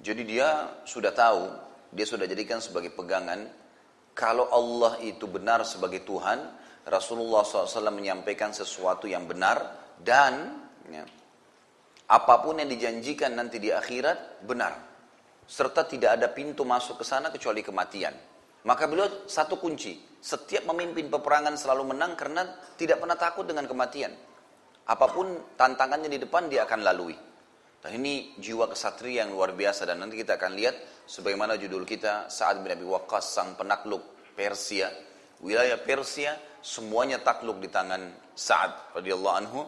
Jadi 0.00 0.22
dia 0.24 0.80
sudah 0.88 1.12
tahu, 1.12 1.42
dia 1.92 2.08
sudah 2.08 2.24
jadikan 2.24 2.60
sebagai 2.64 2.90
pegangan 2.92 3.44
kalau 4.12 4.48
Allah 4.52 5.00
itu 5.00 5.24
benar 5.24 5.64
sebagai 5.64 6.04
Tuhan, 6.04 6.38
Rasulullah 6.84 7.46
SAW 7.46 7.94
menyampaikan 7.94 8.52
sesuatu 8.52 9.08
yang 9.08 9.24
benar 9.24 9.62
dan 9.96 10.58
ya, 10.90 11.04
apa 12.10 12.34
pun 12.44 12.60
yang 12.60 12.68
dijanjikan 12.68 13.32
nanti 13.32 13.56
di 13.56 13.72
akhirat 13.72 14.44
benar. 14.44 14.74
Serta 15.48 15.88
tidak 15.88 16.20
ada 16.20 16.28
pintu 16.28 16.62
masuk 16.62 17.00
ke 17.00 17.04
sana 17.08 17.32
kecuali 17.32 17.64
kematian. 17.64 18.14
Maka 18.62 18.86
beliau 18.86 19.26
satu 19.26 19.58
kunci, 19.58 19.98
setiap 20.22 20.70
memimpin 20.70 21.10
peperangan 21.10 21.58
selalu 21.58 21.96
menang 21.96 22.14
karena 22.14 22.46
tidak 22.78 23.02
pernah 23.02 23.18
takut 23.18 23.42
dengan 23.42 23.66
kematian. 23.66 24.14
Apa 24.86 25.06
pun 25.10 25.54
tantangannya 25.58 26.06
di 26.06 26.18
depan 26.22 26.46
dia 26.46 26.62
akan 26.62 26.80
lalui. 26.86 27.16
Dan 27.82 27.98
ini 27.98 28.38
jiwa 28.38 28.70
kesatria 28.70 29.26
yang 29.26 29.34
luar 29.34 29.58
biasa. 29.58 29.82
Dan 29.82 29.98
nanti 29.98 30.14
kita 30.14 30.38
akan 30.38 30.54
lihat 30.54 31.02
sebagaimana 31.02 31.58
judul 31.58 31.82
kita 31.82 32.30
saat 32.30 32.62
bin 32.62 32.70
Abi 32.70 32.86
Waqqas 32.86 33.26
sang 33.26 33.58
penakluk 33.58 34.32
Persia. 34.38 34.86
Wilayah 35.42 35.82
Persia 35.82 36.38
semuanya 36.62 37.18
takluk 37.18 37.58
di 37.58 37.66
tangan 37.66 38.30
Sa'ad 38.38 38.94
radhiyallahu 38.94 39.36
anhu. 39.36 39.60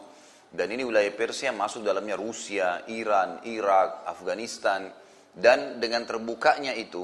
Dan 0.47 0.71
ini 0.71 0.87
wilayah 0.87 1.11
Persia 1.11 1.51
masuk 1.51 1.83
dalamnya 1.83 2.15
Rusia, 2.15 2.87
Iran, 2.87 3.43
Irak, 3.43 4.07
Afghanistan. 4.07 4.87
Dan 5.35 5.83
dengan 5.83 6.07
terbukanya 6.07 6.71
itu 6.71 7.03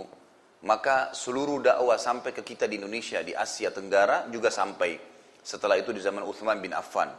maka 0.64 1.12
seluruh 1.12 1.60
dakwah 1.60 1.98
sampai 1.98 2.32
ke 2.32 2.46
kita 2.46 2.70
di 2.70 2.78
Indonesia 2.78 3.20
di 3.26 3.34
Asia 3.34 3.74
Tenggara 3.74 4.30
juga 4.30 4.54
sampai 4.54 4.94
setelah 5.42 5.76
itu 5.76 5.90
di 5.90 6.00
zaman 6.00 6.22
Uthman 6.22 6.62
bin 6.62 6.72
Affan. 6.72 7.10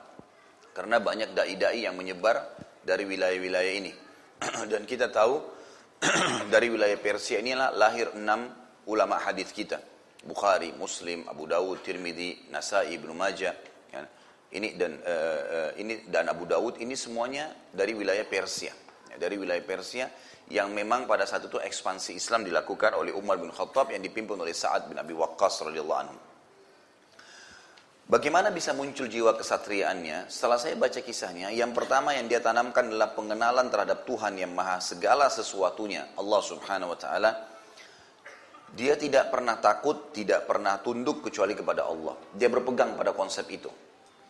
Karena 0.73 0.97
banyak 1.03 1.37
dai-dai 1.37 1.85
yang 1.85 1.99
menyebar 1.99 2.39
dari 2.83 3.07
wilayah-wilayah 3.07 3.73
ini. 3.73 3.93
Dan 4.71 4.83
kita 4.87 5.09
tahu 5.09 5.39
dari 6.55 6.67
wilayah 6.67 6.99
Persia 6.99 7.39
inilah 7.39 7.71
lahir 7.75 8.11
enam 8.19 8.51
ulama 8.91 9.23
hadis 9.23 9.55
kita. 9.55 9.79
Bukhari, 10.23 10.71
Muslim, 10.79 11.27
Abu 11.27 11.51
Dawud, 11.51 11.83
Tirmidzi, 11.83 12.51
Nasai, 12.51 12.95
Ibnu 12.95 13.15
Majah. 13.15 13.55
Ya. 13.91 14.07
Ini 14.53 14.69
dan 14.79 15.01
uh, 15.03 15.71
ini 15.81 16.07
dan 16.07 16.31
Abu 16.31 16.47
Dawud 16.47 16.79
ini 16.79 16.95
semuanya 16.95 17.51
dari 17.73 17.95
wilayah 17.97 18.23
Persia. 18.27 18.71
ya, 19.11 19.17
dari 19.19 19.35
wilayah 19.35 19.65
Persia 19.65 20.07
yang 20.53 20.75
memang 20.75 21.09
pada 21.09 21.25
saat 21.25 21.47
itu 21.47 21.57
ekspansi 21.57 22.19
Islam 22.19 22.45
dilakukan 22.45 22.93
oleh 22.99 23.15
Umar 23.15 23.39
bin 23.39 23.49
Khattab 23.49 23.95
yang 23.95 24.03
dipimpin 24.03 24.37
oleh 24.37 24.53
Sa'ad 24.53 24.91
bin 24.91 24.99
Abi 25.01 25.15
Waqqas 25.17 25.65
radhiyallahu 25.65 26.01
anhu. 26.03 26.17
Bagaimana 28.13 28.53
bisa 28.53 28.77
muncul 28.77 29.09
jiwa 29.09 29.33
kesatriaannya? 29.41 30.29
Setelah 30.29 30.61
saya 30.61 30.77
baca 30.77 31.01
kisahnya, 31.01 31.49
yang 31.49 31.73
pertama 31.73 32.13
yang 32.13 32.29
dia 32.29 32.45
tanamkan 32.45 32.93
adalah 32.93 33.17
pengenalan 33.17 33.73
terhadap 33.73 34.05
Tuhan 34.05 34.37
yang 34.37 34.53
maha 34.53 34.85
segala 34.85 35.33
sesuatunya, 35.33 36.13
Allah 36.21 36.41
subhanahu 36.45 36.93
wa 36.93 36.99
ta'ala. 37.01 37.33
Dia 38.77 39.01
tidak 39.01 39.33
pernah 39.33 39.57
takut, 39.65 40.13
tidak 40.13 40.45
pernah 40.45 40.77
tunduk 40.85 41.25
kecuali 41.25 41.57
kepada 41.57 41.89
Allah. 41.89 42.13
Dia 42.37 42.53
berpegang 42.53 43.01
pada 43.01 43.17
konsep 43.17 43.49
itu. 43.49 43.73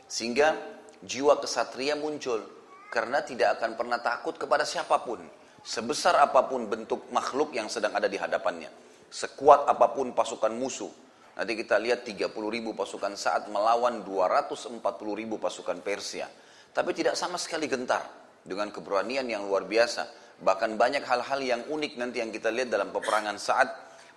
Sehingga 0.06 0.54
jiwa 1.02 1.42
kesatria 1.42 1.98
muncul. 1.98 2.38
Karena 2.86 3.18
tidak 3.26 3.58
akan 3.58 3.74
pernah 3.74 3.98
takut 3.98 4.38
kepada 4.38 4.62
siapa 4.62 5.02
pun. 5.02 5.18
Sebesar 5.66 6.22
apa 6.22 6.46
pun 6.46 6.70
bentuk 6.70 7.10
makhluk 7.10 7.50
yang 7.50 7.66
sedang 7.66 7.98
ada 7.98 8.06
di 8.06 8.14
hadapannya. 8.14 8.70
Sekuat 9.10 9.66
apa 9.66 9.90
pun 9.90 10.14
pasukan 10.14 10.54
musuh 10.54 11.02
Nanti 11.32 11.52
kita 11.56 11.80
lihat 11.80 12.04
30 12.04 12.28
ribu 12.28 12.76
pasukan 12.76 13.16
saat 13.16 13.48
melawan 13.48 14.04
240 14.04 14.84
ribu 15.16 15.40
pasukan 15.40 15.80
Persia. 15.80 16.28
Tapi 16.72 16.90
tidak 16.92 17.16
sama 17.16 17.40
sekali 17.40 17.64
gentar 17.68 18.04
dengan 18.44 18.68
keberanian 18.68 19.24
yang 19.24 19.48
luar 19.48 19.64
biasa. 19.64 20.20
Bahkan 20.42 20.76
banyak 20.76 21.04
hal-hal 21.06 21.40
yang 21.40 21.62
unik 21.72 21.92
nanti 21.96 22.20
yang 22.20 22.28
kita 22.28 22.52
lihat 22.52 22.68
dalam 22.68 22.92
peperangan 22.92 23.36
saat 23.40 23.68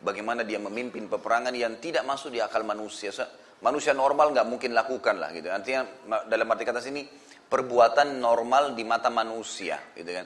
bagaimana 0.03 0.43
dia 0.43 0.59
memimpin 0.59 1.07
peperangan 1.07 1.55
yang 1.55 1.79
tidak 1.79 2.03
masuk 2.03 2.35
di 2.35 2.43
akal 2.43 2.67
manusia. 2.67 3.15
Manusia 3.63 3.95
normal 3.95 4.35
nggak 4.35 4.47
mungkin 4.51 4.75
lakukan 4.75 5.15
lah 5.15 5.31
gitu. 5.31 5.47
Artinya 5.47 5.87
dalam 6.27 6.51
arti 6.51 6.67
kata 6.67 6.83
sini 6.83 7.07
perbuatan 7.47 8.19
normal 8.19 8.75
di 8.75 8.83
mata 8.83 9.07
manusia 9.07 9.79
gitu 9.95 10.11
kan. 10.11 10.25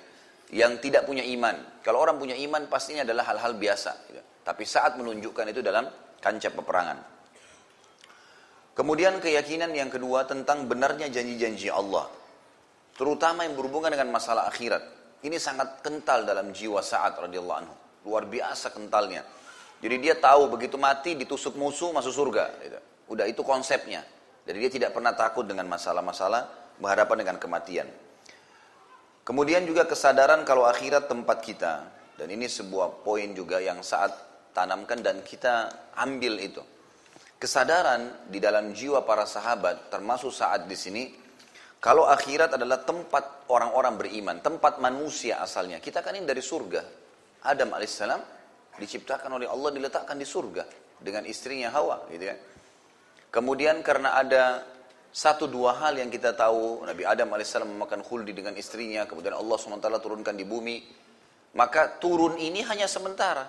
Yang 0.49 0.89
tidak 0.89 1.05
punya 1.05 1.21
iman. 1.21 1.85
Kalau 1.85 2.01
orang 2.01 2.17
punya 2.17 2.33
iman 2.33 2.65
pastinya 2.65 3.05
adalah 3.05 3.29
hal-hal 3.29 3.53
biasa. 3.53 3.91
Gitu. 4.09 4.21
Tapi 4.41 4.63
saat 4.65 4.97
menunjukkan 4.97 5.53
itu 5.53 5.61
dalam 5.61 5.85
kancah 6.19 6.51
peperangan. 6.53 6.99
Kemudian 8.79 9.19
keyakinan 9.19 9.75
yang 9.75 9.91
kedua 9.91 10.23
tentang 10.23 10.63
benarnya 10.63 11.11
janji-janji 11.11 11.67
Allah. 11.67 12.07
Terutama 12.95 13.43
yang 13.43 13.59
berhubungan 13.59 13.91
dengan 13.91 14.07
masalah 14.11 14.47
akhirat. 14.47 14.83
Ini 15.19 15.35
sangat 15.35 15.83
kental 15.83 16.23
dalam 16.23 16.55
jiwa 16.55 16.79
saat 16.79 17.19
radhiyallahu 17.19 17.59
anhu. 17.59 17.75
Luar 18.07 18.23
biasa 18.23 18.71
kentalnya. 18.71 19.27
Jadi 19.83 19.95
dia 19.99 20.15
tahu 20.15 20.47
begitu 20.51 20.79
mati 20.79 21.15
ditusuk 21.15 21.59
musuh 21.59 21.91
masuk 21.91 22.11
surga. 22.11 22.45
Gitu. 22.63 22.79
Udah 23.11 23.27
itu 23.27 23.43
konsepnya. 23.43 24.03
Jadi 24.47 24.57
dia 24.63 24.71
tidak 24.71 24.91
pernah 24.95 25.11
takut 25.11 25.43
dengan 25.43 25.67
masalah-masalah 25.67 26.75
berhadapan 26.79 27.27
dengan 27.27 27.35
kematian. 27.35 27.87
Kemudian 29.27 29.67
juga 29.67 29.83
kesadaran 29.83 30.47
kalau 30.47 30.63
akhirat 30.63 31.11
tempat 31.11 31.43
kita. 31.43 31.73
Dan 32.15 32.31
ini 32.31 32.47
sebuah 32.47 33.03
poin 33.03 33.31
juga 33.35 33.59
yang 33.59 33.83
saat 33.83 34.11
tanamkan 34.55 34.99
dan 34.99 35.21
kita 35.25 35.69
ambil 35.97 36.37
itu. 36.39 36.63
Kesadaran 37.39 38.27
di 38.27 38.43
dalam 38.43 38.75
jiwa 38.75 39.07
para 39.07 39.23
sahabat 39.23 39.87
termasuk 39.87 40.31
saat 40.35 40.67
di 40.67 40.75
sini 40.75 41.03
kalau 41.79 42.03
akhirat 42.11 42.59
adalah 42.59 42.83
tempat 42.83 43.47
orang-orang 43.47 43.95
beriman, 43.95 44.35
tempat 44.43 44.83
manusia 44.83 45.39
asalnya. 45.39 45.79
Kita 45.79 46.03
kan 46.03 46.11
ini 46.11 46.27
dari 46.27 46.43
surga. 46.43 46.83
Adam 47.47 47.71
alaihissalam 47.71 48.19
diciptakan 48.75 49.39
oleh 49.39 49.47
Allah 49.47 49.71
diletakkan 49.71 50.19
di 50.19 50.27
surga 50.27 50.67
dengan 50.99 51.23
istrinya 51.23 51.71
Hawa, 51.71 52.03
gitu 52.11 52.27
kan. 52.27 52.39
Kemudian 53.31 53.79
karena 53.79 54.19
ada 54.19 54.67
satu 55.07 55.47
dua 55.47 55.79
hal 55.79 55.95
yang 55.95 56.11
kita 56.11 56.35
tahu, 56.35 56.83
Nabi 56.83 57.07
Adam 57.07 57.31
alaihissalam 57.31 57.71
memakan 57.71 58.03
khuldi 58.03 58.35
dengan 58.35 58.59
istrinya, 58.59 59.07
kemudian 59.07 59.39
Allah 59.39 59.55
swt 59.55 59.87
turunkan 60.03 60.35
di 60.35 60.43
bumi, 60.43 60.83
maka 61.55 61.95
turun 61.95 62.35
ini 62.35 62.59
hanya 62.67 62.91
sementara. 62.91 63.47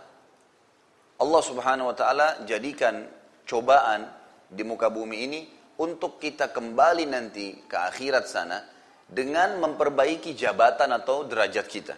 Allah 1.21 1.43
Subhanahu 1.45 1.93
wa 1.93 1.97
taala 1.97 2.29
jadikan 2.49 3.05
cobaan 3.45 4.09
di 4.49 4.65
muka 4.65 4.89
bumi 4.89 5.17
ini 5.29 5.41
untuk 5.81 6.17
kita 6.17 6.49
kembali 6.49 7.05
nanti 7.09 7.69
ke 7.69 7.77
akhirat 7.77 8.25
sana 8.25 8.59
dengan 9.05 9.61
memperbaiki 9.61 10.33
jabatan 10.33 10.97
atau 10.97 11.29
derajat 11.29 11.67
kita. 11.69 11.95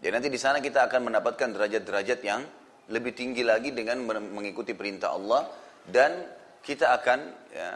Jadi 0.00 0.12
nanti 0.12 0.28
di 0.32 0.40
sana 0.40 0.58
kita 0.58 0.88
akan 0.90 1.12
mendapatkan 1.12 1.48
derajat-derajat 1.52 2.20
yang 2.24 2.42
lebih 2.90 3.12
tinggi 3.14 3.46
lagi 3.46 3.70
dengan 3.70 4.02
mengikuti 4.06 4.74
perintah 4.74 5.14
Allah 5.14 5.46
dan 5.86 6.26
kita 6.60 6.92
akan 7.00 7.18
ya, 7.54 7.68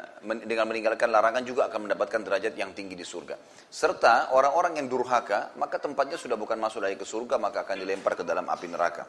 dengan 0.45 0.69
meninggalkan 0.69 1.09
larangan 1.09 1.45
juga 1.47 1.71
akan 1.71 1.89
mendapatkan 1.89 2.21
derajat 2.21 2.55
yang 2.57 2.75
tinggi 2.77 2.99
di 2.99 3.07
surga. 3.07 3.39
Serta 3.69 4.35
orang-orang 4.35 4.81
yang 4.81 4.89
durhaka, 4.91 5.57
maka 5.57 5.81
tempatnya 5.81 6.21
sudah 6.21 6.37
bukan 6.37 6.61
masuk 6.61 6.85
lagi 6.85 7.01
ke 7.01 7.07
surga, 7.07 7.41
maka 7.41 7.65
akan 7.65 7.81
dilempar 7.81 8.17
ke 8.17 8.25
dalam 8.27 8.45
api 8.49 8.67
neraka. 8.69 9.05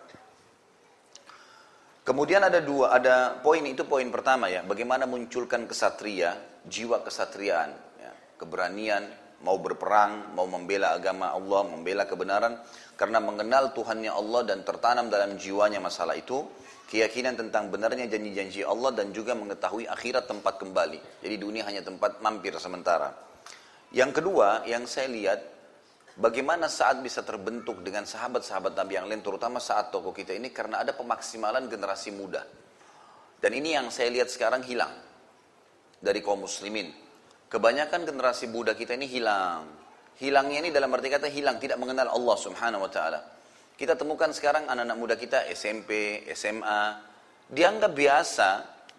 Kemudian 2.05 2.45
ada 2.45 2.61
dua, 2.61 2.93
ada 2.93 3.41
poin 3.41 3.65
itu 3.65 3.81
poin 3.81 4.05
pertama 4.13 4.45
ya, 4.45 4.61
bagaimana 4.61 5.09
munculkan 5.09 5.65
kesatria, 5.65 6.37
jiwa 6.69 7.01
kesatriaan, 7.01 7.73
ya, 7.97 8.13
keberanian, 8.37 9.09
mau 9.41 9.57
berperang, 9.57 10.37
mau 10.37 10.45
membela 10.45 10.93
agama 10.93 11.33
Allah, 11.33 11.65
membela 11.65 12.05
kebenaran, 12.05 12.61
karena 12.93 13.17
mengenal 13.17 13.73
Tuhannya 13.73 14.13
Allah 14.13 14.41
dan 14.45 14.61
tertanam 14.61 15.09
dalam 15.09 15.33
jiwanya 15.33 15.81
masalah 15.81 16.13
itu, 16.13 16.45
keyakinan 16.93 17.33
tentang 17.41 17.73
benarnya 17.73 18.05
janji-janji 18.05 18.61
Allah 18.61 18.93
dan 18.93 19.09
juga 19.09 19.33
mengetahui 19.33 19.89
akhirat 19.89 20.29
tempat 20.29 20.61
kembali. 20.61 21.25
Jadi 21.25 21.35
dunia 21.41 21.65
hanya 21.65 21.81
tempat 21.81 22.21
mampir 22.21 22.53
sementara. 22.61 23.17
Yang 23.89 24.21
kedua, 24.21 24.61
yang 24.69 24.85
saya 24.85 25.09
lihat 25.09 25.39
Bagaimana 26.15 26.71
saat 26.71 27.03
bisa 27.03 27.27
terbentuk 27.27 27.83
dengan 27.83 28.07
sahabat-sahabat 28.07 28.71
Nabi 28.71 28.95
yang 28.95 29.11
lain, 29.11 29.19
terutama 29.19 29.59
saat 29.59 29.91
tokoh 29.91 30.15
kita 30.15 30.31
ini, 30.31 30.47
karena 30.47 30.79
ada 30.79 30.95
pemaksimalan 30.95 31.67
generasi 31.67 32.15
muda. 32.15 32.39
Dan 33.35 33.51
ini 33.51 33.75
yang 33.75 33.91
saya 33.91 34.07
lihat 34.07 34.31
sekarang 34.31 34.63
hilang 34.63 34.95
dari 35.99 36.23
kaum 36.23 36.47
muslimin. 36.47 36.87
Kebanyakan 37.51 38.07
generasi 38.07 38.47
muda 38.47 38.71
kita 38.71 38.95
ini 38.95 39.11
hilang. 39.11 39.67
Hilangnya 40.15 40.63
ini 40.63 40.69
dalam 40.71 40.87
arti 40.95 41.11
kata 41.11 41.27
hilang, 41.27 41.59
tidak 41.59 41.75
mengenal 41.83 42.07
Allah 42.07 42.37
subhanahu 42.39 42.87
wa 42.87 42.91
ta'ala. 42.91 43.19
Kita 43.75 43.99
temukan 43.99 44.31
sekarang 44.31 44.71
anak-anak 44.71 44.95
muda 44.95 45.15
kita 45.19 45.43
SMP, 45.51 46.23
SMA, 46.31 46.95
dianggap 47.51 47.91
biasa 47.91 48.49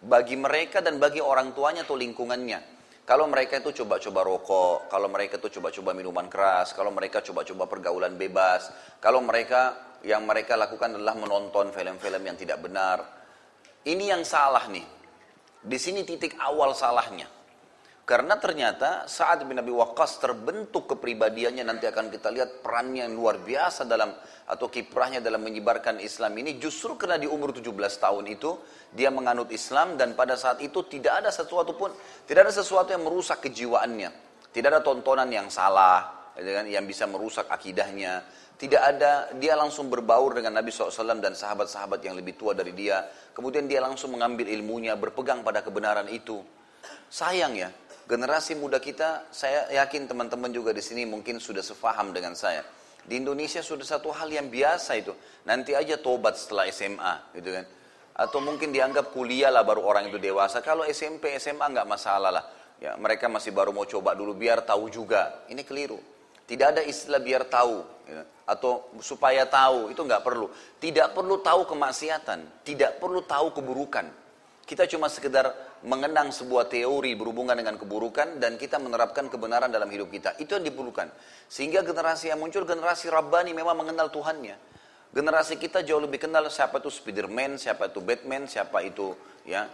bagi 0.05 0.37
mereka 0.37 0.85
dan 0.85 1.00
bagi 1.00 1.24
orang 1.24 1.57
tuanya 1.57 1.88
atau 1.88 1.96
lingkungannya. 1.96 2.75
Kalau 3.07 3.31
mereka 3.31 3.62
itu 3.62 3.71
coba-coba 3.71 4.27
rokok, 4.27 4.90
kalau 4.90 5.07
mereka 5.07 5.38
itu 5.38 5.47
coba-coba 5.59 5.95
minuman 5.95 6.27
keras, 6.27 6.75
kalau 6.75 6.90
mereka 6.90 7.23
coba-coba 7.23 7.71
pergaulan 7.71 8.19
bebas, 8.19 8.75
kalau 8.99 9.23
mereka 9.23 9.95
yang 10.03 10.27
mereka 10.27 10.59
lakukan 10.59 10.99
adalah 10.99 11.14
menonton 11.14 11.71
film-film 11.71 12.23
yang 12.27 12.35
tidak 12.35 12.59
benar. 12.59 13.07
Ini 13.87 14.11
yang 14.11 14.27
salah 14.27 14.66
nih. 14.66 14.83
Di 15.62 15.79
sini 15.79 16.03
titik 16.03 16.35
awal 16.42 16.75
salahnya. 16.75 17.31
Karena 18.07 18.38
ternyata 18.42 19.07
saat 19.07 19.42
bin 19.47 19.59
Abi 19.59 19.71
Waqqas 19.71 20.19
terbentuk 20.19 20.90
kepribadiannya 20.90 21.62
nanti 21.62 21.87
akan 21.90 22.11
kita 22.11 22.35
lihat 22.35 22.62
perannya 22.62 23.07
yang 23.07 23.14
luar 23.14 23.38
biasa 23.38 23.87
dalam 23.87 24.14
atau 24.46 24.70
kiprahnya 24.70 25.18
dalam 25.18 25.42
menyebarkan 25.42 25.98
Islam 25.98 26.38
ini 26.38 26.54
justru 26.62 26.94
karena 26.94 27.18
di 27.18 27.26
umur 27.26 27.50
17 27.50 27.66
tahun 27.74 28.24
itu 28.30 28.54
dia 28.94 29.11
menganut 29.11 29.50
Islam 29.50 29.98
dan 29.98 30.14
pada 30.14 30.38
saat 30.38 30.62
itu 30.62 30.87
tidak 30.87 31.22
ada 31.22 31.30
sesuatu 31.35 31.74
pun 31.74 31.90
tidak 32.30 32.50
ada 32.50 32.54
sesuatu 32.54 32.94
yang 32.94 33.02
merusak 33.02 33.42
kejiwaannya. 33.42 34.24
Tidak 34.54 34.68
ada 34.72 34.80
tontonan 34.80 35.28
yang 35.28 35.52
salah 35.52 36.32
gitu 36.38 36.48
kan, 36.48 36.64
yang 36.64 36.87
bisa 36.88 37.04
merusak 37.04 37.50
akidahnya. 37.50 38.24
Tidak 38.56 38.80
ada, 38.80 39.28
dia 39.37 39.52
langsung 39.52 39.92
berbaur 39.92 40.32
dengan 40.32 40.56
Nabi 40.56 40.72
SAW 40.72 41.20
dan 41.20 41.37
sahabat-sahabat 41.37 42.00
yang 42.00 42.16
lebih 42.16 42.40
tua 42.40 42.56
dari 42.56 42.72
dia. 42.72 43.04
Kemudian 43.37 43.68
dia 43.68 43.85
langsung 43.85 44.16
mengambil 44.16 44.48
ilmunya, 44.48 44.96
berpegang 44.96 45.44
pada 45.44 45.61
kebenaran 45.61 46.09
itu. 46.09 46.40
Sayang 47.12 47.52
ya, 47.52 47.68
Generasi 48.06 48.54
muda 48.54 48.78
kita, 48.78 49.26
saya 49.35 49.66
yakin 49.82 50.06
teman-teman 50.06 50.54
juga 50.54 50.70
di 50.70 50.78
sini 50.78 51.02
mungkin 51.02 51.42
sudah 51.42 51.59
sefaham 51.59 52.14
dengan 52.14 52.38
saya. 52.38 52.62
Di 53.07 53.23
Indonesia 53.23 53.62
sudah 53.62 53.87
satu 53.87 54.11
hal 54.11 54.27
yang 54.27 54.51
biasa 54.51 54.99
itu. 54.99 55.14
Nanti 55.47 55.79
aja 55.79 55.95
tobat 56.03 56.35
setelah 56.35 56.66
SMA, 56.75 57.38
gitu 57.38 57.55
kan. 57.55 57.64
Atau 58.19 58.42
mungkin 58.42 58.75
dianggap 58.75 59.14
kuliah 59.14 59.55
lah 59.55 59.62
baru 59.62 59.87
orang 59.87 60.11
itu 60.11 60.19
dewasa. 60.19 60.59
Kalau 60.59 60.83
SMP, 60.83 61.38
SMA 61.38 61.71
nggak 61.71 61.87
masalah 61.87 62.35
lah. 62.35 62.45
Ya, 62.83 62.99
mereka 62.99 63.31
masih 63.31 63.55
baru 63.55 63.71
mau 63.71 63.87
coba 63.87 64.19
dulu 64.19 64.35
biar 64.35 64.66
tahu 64.66 64.90
juga. 64.90 65.47
Ini 65.47 65.62
keliru. 65.62 66.03
Tidak 66.47 66.66
ada 66.66 66.83
istilah 66.83 67.19
biar 67.19 67.42
tahu 67.51 67.83
ya. 68.07 68.23
atau 68.47 68.95
supaya 69.03 69.42
tahu 69.47 69.90
itu 69.90 69.99
nggak 70.03 70.23
perlu. 70.23 70.47
Tidak 70.79 71.11
perlu 71.11 71.42
tahu 71.42 71.66
kemaksiatan, 71.66 72.62
tidak 72.62 73.03
perlu 73.03 73.23
tahu 73.27 73.51
keburukan. 73.51 74.25
Kita 74.66 74.83
cuma 74.90 75.07
sekedar 75.07 75.55
mengenang 75.87 76.35
sebuah 76.35 76.66
teori 76.66 77.14
berhubungan 77.14 77.55
dengan 77.55 77.79
keburukan 77.79 78.42
dan 78.42 78.59
kita 78.59 78.83
menerapkan 78.83 79.31
kebenaran 79.31 79.70
dalam 79.70 79.87
hidup 79.87 80.11
kita. 80.11 80.35
Itu 80.42 80.59
yang 80.59 80.66
diperlukan. 80.66 81.07
Sehingga 81.46 81.87
generasi 81.87 82.35
yang 82.35 82.42
muncul, 82.42 82.66
generasi 82.66 83.07
Rabbani 83.07 83.55
memang 83.55 83.79
mengenal 83.79 84.11
Tuhannya. 84.11 84.59
Generasi 85.14 85.57
kita 85.62 85.87
jauh 85.87 86.02
lebih 86.02 86.26
kenal 86.26 86.50
siapa 86.50 86.83
itu 86.83 86.90
Spiderman, 86.90 87.62
siapa 87.62 87.87
itu 87.88 88.02
Batman, 88.02 88.50
siapa 88.50 88.83
itu 88.83 89.14
ya 89.46 89.70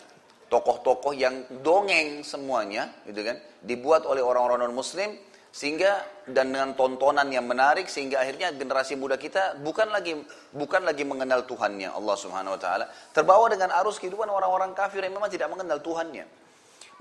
tokoh-tokoh 0.52 1.16
yang 1.16 1.48
dongeng 1.64 2.20
semuanya, 2.20 2.92
gitu 3.08 3.24
kan, 3.24 3.40
dibuat 3.64 4.04
oleh 4.04 4.20
orang-orang 4.20 4.68
non 4.68 4.76
Muslim 4.76 5.16
Sehingga 5.52 6.00
dan 6.24 6.48
dengan 6.48 6.72
tontonan 6.72 7.28
yang 7.28 7.44
menarik 7.44 7.84
sehingga 7.84 8.24
akhirnya 8.24 8.56
generasi 8.56 8.96
muda 8.96 9.20
kita 9.20 9.60
bukan 9.60 9.92
lagi 9.92 10.16
bukan 10.48 10.80
lagi 10.80 11.04
mengenal 11.04 11.44
Tuhannya 11.44 11.92
Allah 11.92 12.16
Subhanahu 12.16 12.56
wa 12.56 12.60
taala, 12.60 12.88
terbawa 13.12 13.52
dengan 13.52 13.68
arus 13.84 14.00
kehidupan 14.00 14.32
orang-orang 14.32 14.72
kafir 14.72 15.04
yang 15.04 15.12
memang 15.12 15.28
tidak 15.28 15.52
mengenal 15.52 15.84
Tuhannya. 15.84 16.24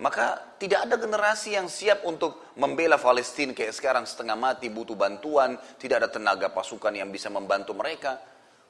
Maka 0.04 0.58
tidak 0.58 0.90
ada 0.90 0.98
generasi 0.98 1.54
yang 1.56 1.72
siap 1.72 2.04
untuk 2.04 2.52
membela 2.58 2.98
Palestina 2.98 3.54
kayak 3.56 3.72
sekarang 3.72 4.04
setengah 4.04 4.34
mati 4.34 4.68
butuh 4.68 5.00
bantuan, 5.00 5.56
tidak 5.78 6.04
ada 6.04 6.10
tenaga 6.10 6.50
pasukan 6.52 6.92
yang 6.92 7.08
bisa 7.08 7.30
membantu 7.30 7.72
mereka. 7.78 8.18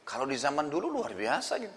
Kalau 0.03 0.27
di 0.27 0.35
zaman 0.35 0.67
dulu 0.67 0.91
luar 0.91 1.15
biasa 1.15 1.53
gitu. 1.57 1.75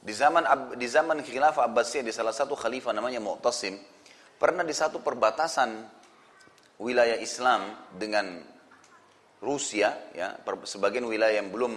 Di 0.00 0.12
zaman 0.12 0.44
di 0.76 0.88
zaman 0.88 1.20
khilafah 1.20 1.66
Abbasiyah 1.66 2.04
di 2.04 2.12
salah 2.12 2.32
satu 2.32 2.56
khalifah 2.56 2.92
namanya 2.92 3.20
Mu'tasim, 3.20 3.76
pernah 4.36 4.64
di 4.64 4.72
satu 4.76 5.00
perbatasan 5.00 5.99
wilayah 6.80 7.20
Islam 7.20 7.76
dengan 7.94 8.40
Rusia, 9.40 10.12
ya, 10.16 10.36
sebagian 10.64 11.04
wilayah 11.04 11.40
yang 11.40 11.52
belum 11.52 11.76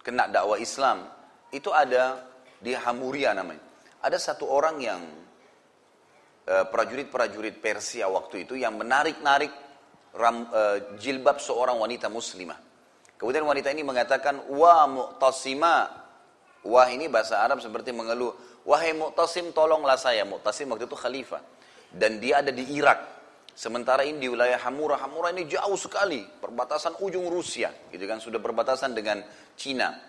kena 0.00 0.28
dakwah 0.28 0.56
Islam, 0.56 1.08
itu 1.52 1.72
ada 1.72 2.24
di 2.60 2.72
Hamuria 2.76 3.36
namanya. 3.36 3.60
Ada 4.00 4.16
satu 4.16 4.48
orang 4.48 4.76
yang 4.80 5.00
eh, 6.48 6.64
prajurit-prajurit 6.68 7.60
Persia 7.60 8.08
waktu 8.08 8.48
itu 8.48 8.56
yang 8.56 8.76
menarik-narik 8.80 9.52
uh, 10.16 10.96
jilbab 10.98 11.38
seorang 11.38 11.78
wanita 11.78 12.10
muslimah. 12.10 12.58
Kemudian 13.20 13.44
wanita 13.44 13.68
ini 13.70 13.84
mengatakan, 13.84 14.48
Wa 14.48 14.88
mu'tasima. 14.88 16.00
Wah 16.60 16.88
ini 16.92 17.08
bahasa 17.08 17.40
Arab 17.40 17.60
seperti 17.60 17.92
mengeluh. 17.92 18.32
Wahai 18.68 18.92
mu'tasim 18.92 19.52
tolonglah 19.52 19.96
saya. 19.96 20.24
Mu'tasim 20.24 20.68
waktu 20.72 20.84
itu 20.88 20.96
khalifah. 20.96 21.40
Dan 21.92 22.20
dia 22.20 22.40
ada 22.44 22.52
di 22.52 22.64
Irak. 22.76 23.19
Sementara 23.60 24.08
ini 24.08 24.24
di 24.24 24.28
wilayah 24.32 24.56
Hamura, 24.64 24.96
Hamura 24.96 25.28
ini 25.36 25.44
jauh 25.44 25.76
sekali, 25.76 26.24
perbatasan 26.24 26.96
ujung 27.04 27.28
Rusia, 27.28 27.68
gitu 27.92 28.08
kan, 28.08 28.16
sudah 28.16 28.40
perbatasan 28.40 28.96
dengan 28.96 29.20
Cina. 29.52 30.00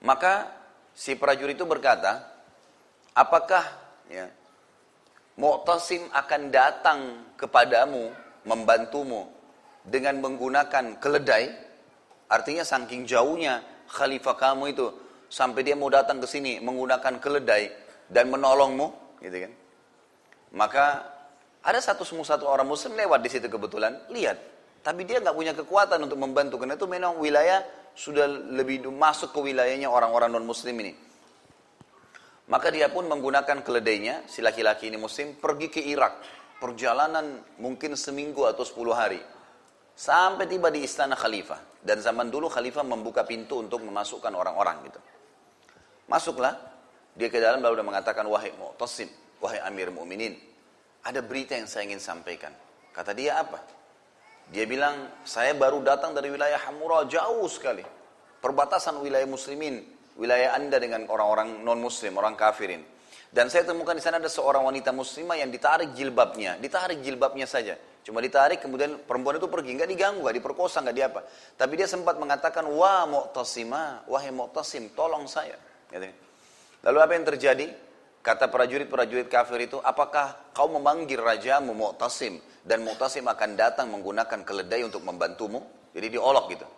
Maka 0.00 0.48
si 0.96 1.12
prajurit 1.20 1.60
itu 1.60 1.68
berkata, 1.68 2.24
apakah 3.12 3.60
ya, 4.08 4.32
Mu'tasim 5.36 6.08
akan 6.08 6.48
datang 6.48 7.00
kepadamu, 7.36 8.08
membantumu 8.48 9.28
dengan 9.84 10.24
menggunakan 10.24 10.96
keledai? 11.04 11.52
Artinya 12.32 12.64
saking 12.64 13.04
jauhnya 13.04 13.60
khalifah 13.92 14.40
kamu 14.40 14.72
itu, 14.72 14.88
sampai 15.28 15.68
dia 15.68 15.76
mau 15.76 15.92
datang 15.92 16.16
ke 16.16 16.24
sini 16.24 16.64
menggunakan 16.64 17.20
keledai 17.20 17.68
dan 18.08 18.32
menolongmu, 18.32 19.20
gitu 19.20 19.36
kan. 19.36 19.52
Maka 20.56 20.86
ada 21.60 21.78
satu 21.80 22.04
satu 22.04 22.48
orang 22.48 22.64
muslim 22.64 22.96
lewat 22.96 23.20
di 23.20 23.28
situ 23.28 23.46
kebetulan, 23.46 24.08
lihat. 24.08 24.40
Tapi 24.80 25.04
dia 25.04 25.20
nggak 25.20 25.36
punya 25.36 25.52
kekuatan 25.52 26.08
untuk 26.08 26.16
membantu 26.16 26.56
karena 26.56 26.72
itu 26.72 26.88
memang 26.88 27.20
wilayah 27.20 27.60
sudah 27.92 28.24
lebih 28.28 28.88
masuk 28.88 29.36
ke 29.36 29.40
wilayahnya 29.52 29.92
orang-orang 29.92 30.32
non 30.32 30.48
muslim 30.48 30.72
ini. 30.80 30.96
Maka 32.50 32.72
dia 32.72 32.90
pun 32.90 33.06
menggunakan 33.06 33.62
keledainya, 33.62 34.26
si 34.26 34.42
laki-laki 34.42 34.90
ini 34.90 34.98
muslim, 34.98 35.38
pergi 35.38 35.68
ke 35.70 35.80
Irak. 35.84 36.18
Perjalanan 36.58 37.44
mungkin 37.62 37.94
seminggu 37.94 38.42
atau 38.42 38.66
sepuluh 38.66 38.96
hari. 38.96 39.22
Sampai 39.94 40.50
tiba 40.50 40.72
di 40.72 40.82
istana 40.82 41.14
khalifah. 41.14 41.78
Dan 41.80 42.02
zaman 42.02 42.28
dulu 42.28 42.50
khalifah 42.50 42.82
membuka 42.82 43.22
pintu 43.22 43.62
untuk 43.62 43.84
memasukkan 43.86 44.34
orang-orang 44.34 44.82
gitu. 44.90 45.00
Masuklah, 46.10 46.58
dia 47.14 47.30
ke 47.30 47.38
dalam 47.38 47.62
lalu 47.62 47.80
dia 47.80 47.86
mengatakan, 47.86 48.26
wahai 48.26 48.50
mu'tasim, 48.58 49.06
wahai 49.38 49.62
amir 49.62 49.94
mu'minin, 49.94 50.34
ada 51.04 51.20
berita 51.24 51.56
yang 51.56 51.68
saya 51.70 51.88
ingin 51.88 52.02
sampaikan. 52.02 52.52
Kata 52.92 53.16
dia 53.16 53.40
apa? 53.40 53.60
Dia 54.50 54.66
bilang, 54.66 55.22
saya 55.22 55.54
baru 55.54 55.78
datang 55.80 56.10
dari 56.10 56.26
wilayah 56.26 56.58
Hamura 56.66 57.06
jauh 57.06 57.46
sekali. 57.46 57.86
Perbatasan 58.42 58.98
wilayah 58.98 59.28
muslimin, 59.28 59.84
wilayah 60.18 60.58
anda 60.58 60.80
dengan 60.82 61.06
orang-orang 61.06 61.62
non-muslim, 61.62 62.18
orang 62.18 62.34
kafirin. 62.34 62.82
Dan 63.30 63.46
saya 63.46 63.62
temukan 63.62 63.94
di 63.94 64.02
sana 64.02 64.18
ada 64.18 64.26
seorang 64.26 64.66
wanita 64.66 64.90
muslimah 64.90 65.38
yang 65.38 65.54
ditarik 65.54 65.94
jilbabnya, 65.94 66.58
ditarik 66.58 66.98
jilbabnya 66.98 67.46
saja. 67.46 67.78
Cuma 68.02 68.18
ditarik, 68.18 68.58
kemudian 68.58 69.06
perempuan 69.06 69.38
itu 69.38 69.46
pergi, 69.46 69.76
nggak 69.78 69.86
diganggu, 69.86 70.18
nggak 70.26 70.36
diperkosa, 70.42 70.82
nggak 70.82 70.96
diapa. 70.98 71.20
Tapi 71.54 71.72
dia 71.78 71.86
sempat 71.86 72.18
mengatakan, 72.18 72.66
wah 72.66 73.06
mu'tasimah, 73.06 74.10
wahai 74.10 74.34
mu'tasim, 74.34 74.90
tolong 74.98 75.30
saya. 75.30 75.54
Lalu 76.82 76.98
apa 76.98 77.12
yang 77.14 77.26
terjadi? 77.28 77.66
Kata 78.20 78.52
prajurit-prajurit 78.52 79.32
kafir 79.32 79.64
itu, 79.64 79.80
apakah 79.80 80.52
kau 80.52 80.68
memanggil 80.68 81.24
rajamu 81.24 81.72
Mu'tasim 81.72 82.36
dan 82.60 82.84
Mu'tasim 82.84 83.24
akan 83.24 83.56
datang 83.56 83.88
menggunakan 83.88 84.44
keledai 84.44 84.84
untuk 84.84 85.00
membantumu? 85.08 85.64
Jadi 85.96 86.20
diolok 86.20 86.44
gitu. 86.52 86.68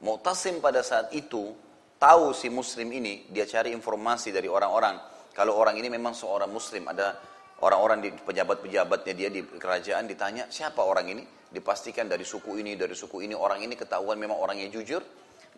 Mu'tasim 0.00 0.64
pada 0.64 0.80
saat 0.80 1.12
itu 1.12 1.52
tahu 2.00 2.32
si 2.32 2.48
muslim 2.48 2.88
ini, 2.96 3.28
dia 3.28 3.44
cari 3.44 3.76
informasi 3.76 4.32
dari 4.32 4.48
orang-orang. 4.48 4.96
Kalau 5.36 5.52
orang 5.60 5.76
ini 5.76 5.92
memang 5.92 6.16
seorang 6.16 6.48
muslim, 6.48 6.88
ada 6.88 7.12
orang-orang 7.60 8.00
di 8.00 8.08
pejabat-pejabatnya 8.16 9.12
dia 9.12 9.28
di 9.28 9.44
kerajaan 9.44 10.08
ditanya, 10.08 10.48
siapa 10.48 10.80
orang 10.80 11.12
ini? 11.12 11.28
Dipastikan 11.52 12.08
dari 12.08 12.24
suku 12.24 12.56
ini, 12.56 12.72
dari 12.80 12.96
suku 12.96 13.20
ini, 13.20 13.36
orang 13.36 13.60
ini 13.60 13.76
ketahuan 13.76 14.16
memang 14.16 14.40
orangnya 14.40 14.72
jujur. 14.72 15.04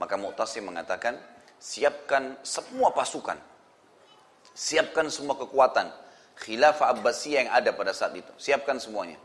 Maka 0.02 0.18
Mu'tasim 0.18 0.66
mengatakan, 0.66 1.14
siapkan 1.62 2.42
semua 2.42 2.90
pasukan 2.90 3.51
Siapkan 4.52 5.08
semua 5.08 5.36
kekuatan. 5.36 5.88
Khilafah 6.36 6.96
Abbasiyah 6.96 7.48
yang 7.48 7.50
ada 7.52 7.70
pada 7.72 7.92
saat 7.96 8.12
itu. 8.16 8.32
Siapkan 8.36 8.76
semuanya. 8.80 9.16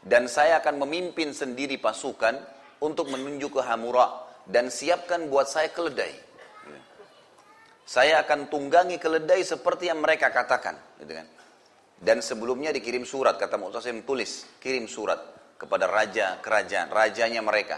Dan 0.00 0.28
saya 0.28 0.60
akan 0.64 0.84
memimpin 0.84 1.36
sendiri 1.36 1.76
pasukan 1.76 2.36
untuk 2.80 3.12
menuju 3.12 3.52
ke 3.52 3.60
Hamura. 3.64 4.28
Dan 4.48 4.72
siapkan 4.72 5.28
buat 5.28 5.46
saya 5.46 5.68
keledai. 5.70 6.32
Saya 7.84 8.22
akan 8.22 8.46
tunggangi 8.46 9.02
keledai 9.02 9.42
seperti 9.42 9.90
yang 9.90 9.98
mereka 9.98 10.30
katakan. 10.30 10.78
Gitu 11.02 11.10
kan. 11.10 11.26
Dan 12.00 12.24
sebelumnya 12.24 12.72
dikirim 12.72 13.04
surat, 13.04 13.36
kata 13.36 13.60
Mu'tasim 13.60 14.08
tulis, 14.08 14.48
kirim 14.56 14.88
surat 14.88 15.20
kepada 15.60 15.84
raja 15.84 16.40
kerajaan, 16.40 16.88
rajanya 16.88 17.44
mereka. 17.44 17.76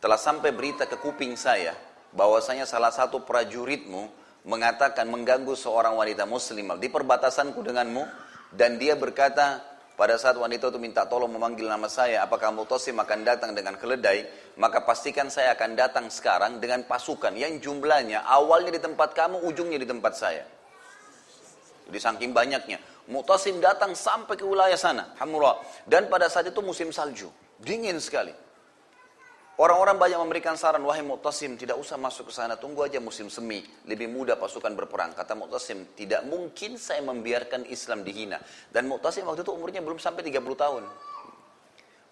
Telah 0.00 0.16
sampai 0.16 0.56
berita 0.56 0.88
ke 0.88 0.96
kuping 0.96 1.36
saya, 1.36 1.76
bahwasanya 2.16 2.64
salah 2.64 2.88
satu 2.88 3.20
prajuritmu 3.28 4.08
mengatakan 4.46 5.10
mengganggu 5.10 5.52
seorang 5.58 5.98
wanita 5.98 6.24
muslimah 6.24 6.78
di 6.78 6.88
perbatasanku 6.88 7.60
denganmu. 7.60 8.24
Dan 8.54 8.78
dia 8.78 8.94
berkata 8.94 9.58
pada 9.98 10.14
saat 10.16 10.38
wanita 10.38 10.70
itu 10.70 10.78
minta 10.78 11.02
tolong 11.04 11.28
memanggil 11.28 11.66
nama 11.66 11.90
saya 11.90 12.22
apakah 12.22 12.54
Mutosim 12.54 12.94
akan 13.02 13.26
datang 13.26 13.52
dengan 13.58 13.74
keledai? 13.74 14.22
Maka 14.56 14.86
pastikan 14.86 15.28
saya 15.28 15.52
akan 15.58 15.74
datang 15.74 16.06
sekarang 16.08 16.62
dengan 16.62 16.86
pasukan 16.86 17.34
yang 17.34 17.58
jumlahnya 17.58 18.22
awalnya 18.22 18.72
di 18.72 18.80
tempat 18.80 19.12
kamu 19.18 19.42
ujungnya 19.44 19.82
di 19.82 19.88
tempat 19.90 20.14
saya. 20.14 20.46
Jadi 21.90 21.98
saking 21.98 22.32
banyaknya 22.34 22.78
Mutosim 23.06 23.62
datang 23.62 23.94
sampai 23.94 24.34
ke 24.34 24.42
wilayah 24.42 24.74
sana 24.74 25.14
Hamura 25.22 25.62
dan 25.86 26.10
pada 26.10 26.26
saat 26.26 26.50
itu 26.50 26.58
musim 26.58 26.90
salju 26.90 27.30
dingin 27.62 28.02
sekali 28.02 28.34
Orang-orang 29.56 29.96
banyak 29.96 30.20
memberikan 30.20 30.52
saran, 30.52 30.84
wahai 30.84 31.00
Mu'tasim, 31.00 31.56
tidak 31.56 31.80
usah 31.80 31.96
masuk 31.96 32.28
ke 32.28 32.32
sana, 32.36 32.60
tunggu 32.60 32.84
aja 32.84 33.00
musim 33.00 33.32
semi, 33.32 33.64
lebih 33.88 34.04
mudah 34.04 34.36
pasukan 34.36 34.68
berperang. 34.76 35.16
Kata 35.16 35.32
Mu'tasim, 35.32 35.96
tidak 35.96 36.28
mungkin 36.28 36.76
saya 36.76 37.00
membiarkan 37.00 37.64
Islam 37.72 38.04
dihina. 38.04 38.36
Dan 38.68 38.84
Mu'tasim 38.84 39.24
waktu 39.24 39.48
itu 39.48 39.56
umurnya 39.56 39.80
belum 39.80 39.96
sampai 39.96 40.28
30 40.28 40.44
tahun. 40.60 40.84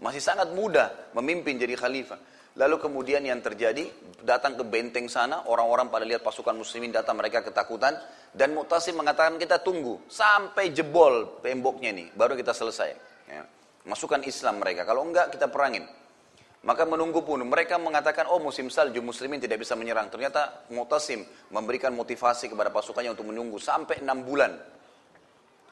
Masih 0.00 0.24
sangat 0.24 0.56
muda 0.56 1.12
memimpin 1.12 1.60
jadi 1.60 1.76
khalifah. 1.76 2.16
Lalu 2.56 2.80
kemudian 2.80 3.20
yang 3.20 3.44
terjadi, 3.44 3.92
datang 4.24 4.56
ke 4.56 4.64
benteng 4.64 5.04
sana, 5.12 5.44
orang-orang 5.44 5.92
pada 5.92 6.08
lihat 6.08 6.24
pasukan 6.24 6.56
muslimin 6.56 6.96
datang, 6.96 7.20
mereka 7.20 7.44
ketakutan. 7.44 7.92
Dan 8.32 8.56
Mu'tasim 8.56 8.96
mengatakan, 8.96 9.36
kita 9.36 9.60
tunggu 9.60 10.00
sampai 10.08 10.72
jebol 10.72 11.44
temboknya 11.44 11.92
ini, 11.92 12.08
baru 12.16 12.40
kita 12.40 12.56
selesai. 12.56 12.90
Ya. 13.28 13.44
Masukkan 13.84 14.24
Islam 14.24 14.64
mereka, 14.64 14.88
kalau 14.88 15.04
enggak 15.04 15.28
kita 15.28 15.52
perangin. 15.52 15.84
Maka 16.64 16.88
menunggu 16.88 17.20
pun 17.20 17.44
mereka 17.44 17.76
mengatakan 17.76 18.24
oh 18.32 18.40
musim 18.40 18.72
salju 18.72 19.04
muslimin 19.04 19.36
tidak 19.36 19.60
bisa 19.60 19.76
menyerang. 19.76 20.08
Ternyata 20.08 20.64
Mu'tasim 20.72 21.20
memberikan 21.52 21.92
motivasi 21.92 22.48
kepada 22.48 22.72
pasukannya 22.72 23.12
untuk 23.12 23.28
menunggu 23.28 23.60
sampai 23.60 24.00
enam 24.00 24.24
bulan 24.24 24.56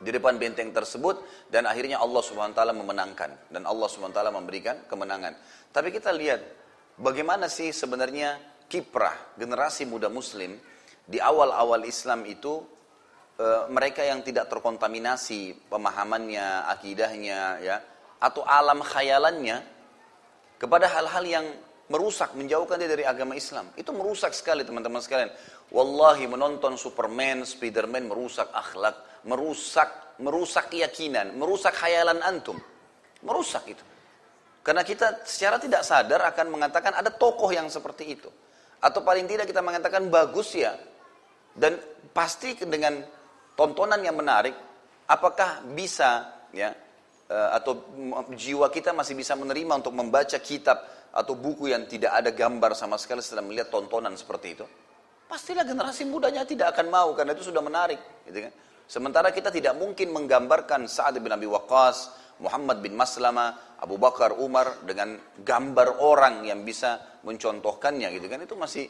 di 0.02 0.10
depan 0.12 0.36
benteng 0.36 0.74
tersebut 0.74 1.48
dan 1.48 1.64
akhirnya 1.64 2.02
Allah 2.02 2.20
Subhanahu 2.20 2.52
wa 2.52 2.58
taala 2.58 2.74
memenangkan 2.76 3.30
dan 3.48 3.62
Allah 3.64 3.88
Subhanahu 3.88 4.12
wa 4.12 4.18
taala 4.20 4.32
memberikan 4.34 4.84
kemenangan. 4.84 5.32
Tapi 5.72 5.88
kita 5.94 6.12
lihat 6.12 6.44
bagaimana 7.00 7.48
sih 7.48 7.72
sebenarnya 7.72 8.36
kiprah 8.68 9.38
generasi 9.40 9.88
muda 9.88 10.12
muslim 10.12 10.60
di 11.08 11.22
awal-awal 11.22 11.88
Islam 11.88 12.28
itu 12.28 12.60
e, 13.40 13.46
mereka 13.72 14.04
yang 14.04 14.20
tidak 14.20 14.50
terkontaminasi 14.52 15.70
pemahamannya, 15.72 16.68
akidahnya 16.68 17.40
ya 17.64 17.76
atau 18.22 18.44
alam 18.44 18.84
khayalannya 18.84 19.71
kepada 20.62 20.86
hal-hal 20.86 21.24
yang 21.26 21.46
merusak, 21.90 22.30
menjauhkan 22.38 22.78
dia 22.78 22.86
dari 22.86 23.02
agama 23.02 23.34
Islam. 23.34 23.74
Itu 23.74 23.90
merusak 23.90 24.30
sekali 24.30 24.62
teman-teman 24.62 25.02
sekalian. 25.02 25.34
Wallahi 25.74 26.30
menonton 26.30 26.78
Superman, 26.78 27.42
Spiderman 27.42 28.06
merusak 28.06 28.46
akhlak, 28.54 29.26
merusak 29.26 30.02
merusak 30.22 30.70
keyakinan, 30.70 31.34
merusak 31.34 31.74
khayalan 31.74 32.22
antum. 32.22 32.58
Merusak 33.26 33.66
itu. 33.66 33.84
Karena 34.62 34.86
kita 34.86 35.26
secara 35.26 35.58
tidak 35.58 35.82
sadar 35.82 36.22
akan 36.30 36.46
mengatakan 36.54 36.94
ada 36.94 37.10
tokoh 37.10 37.50
yang 37.50 37.66
seperti 37.66 38.14
itu. 38.14 38.30
Atau 38.78 39.02
paling 39.02 39.26
tidak 39.26 39.50
kita 39.50 39.58
mengatakan 39.58 40.06
bagus 40.06 40.54
ya. 40.54 40.74
Dan 41.52 41.78
pasti 42.14 42.54
dengan 42.62 43.02
tontonan 43.58 43.98
yang 43.98 44.14
menarik, 44.14 44.54
apakah 45.10 45.66
bisa 45.74 46.30
ya 46.54 46.70
atau 47.32 47.72
jiwa 48.36 48.68
kita 48.68 48.92
masih 48.92 49.16
bisa 49.16 49.32
menerima 49.32 49.80
untuk 49.80 49.94
membaca 49.96 50.36
kitab 50.42 50.84
atau 51.12 51.36
buku 51.36 51.72
yang 51.72 51.84
tidak 51.88 52.12
ada 52.12 52.30
gambar 52.32 52.76
sama 52.76 52.96
sekali 53.00 53.20
setelah 53.24 53.44
melihat 53.44 53.72
tontonan 53.72 54.12
seperti 54.16 54.56
itu? 54.56 54.66
Pastilah 55.28 55.64
generasi 55.64 56.04
mudanya 56.04 56.44
tidak 56.44 56.76
akan 56.76 56.92
mau 56.92 57.08
karena 57.16 57.32
itu 57.32 57.48
sudah 57.48 57.64
menarik, 57.64 58.00
gitu 58.28 58.44
kan? 58.48 58.52
Sementara 58.84 59.32
kita 59.32 59.48
tidak 59.48 59.72
mungkin 59.80 60.12
menggambarkan 60.12 60.84
Sa'ad 60.84 61.16
bin 61.16 61.32
Abi 61.32 61.48
Waqqas, 61.48 62.12
Muhammad 62.44 62.84
bin 62.84 62.92
Maslama, 62.92 63.78
Abu 63.80 63.96
Bakar, 63.96 64.36
Umar 64.36 64.84
dengan 64.84 65.16
gambar 65.40 66.04
orang 66.04 66.44
yang 66.44 66.60
bisa 66.66 67.00
mencontohkannya 67.22 68.10
gitu 68.18 68.26
kan 68.26 68.42
itu 68.42 68.54
masih 68.58 68.84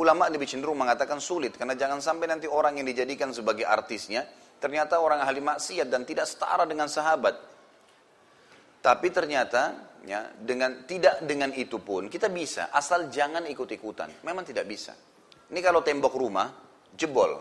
ulama 0.00 0.28
lebih 0.28 0.48
cenderung 0.48 0.80
mengatakan 0.80 1.20
sulit 1.20 1.56
karena 1.56 1.76
jangan 1.76 2.00
sampai 2.00 2.28
nanti 2.28 2.48
orang 2.48 2.80
yang 2.80 2.88
dijadikan 2.88 3.32
sebagai 3.32 3.68
artisnya 3.68 4.24
ternyata 4.56 5.00
orang 5.00 5.20
ahli 5.20 5.40
maksiat 5.40 5.88
dan 5.88 6.02
tidak 6.04 6.26
setara 6.26 6.64
dengan 6.66 6.90
sahabat. 6.90 7.36
Tapi 8.78 9.08
ternyata 9.10 9.62
ya 10.06 10.30
dengan 10.38 10.86
tidak 10.86 11.26
dengan 11.26 11.50
itu 11.52 11.82
pun 11.82 12.06
kita 12.06 12.30
bisa 12.30 12.70
asal 12.70 13.10
jangan 13.10 13.44
ikut-ikutan. 13.46 14.22
Memang 14.22 14.46
tidak 14.46 14.64
bisa. 14.70 14.94
Ini 15.48 15.60
kalau 15.64 15.80
tembok 15.80 16.14
rumah 16.14 16.48
jebol. 16.94 17.38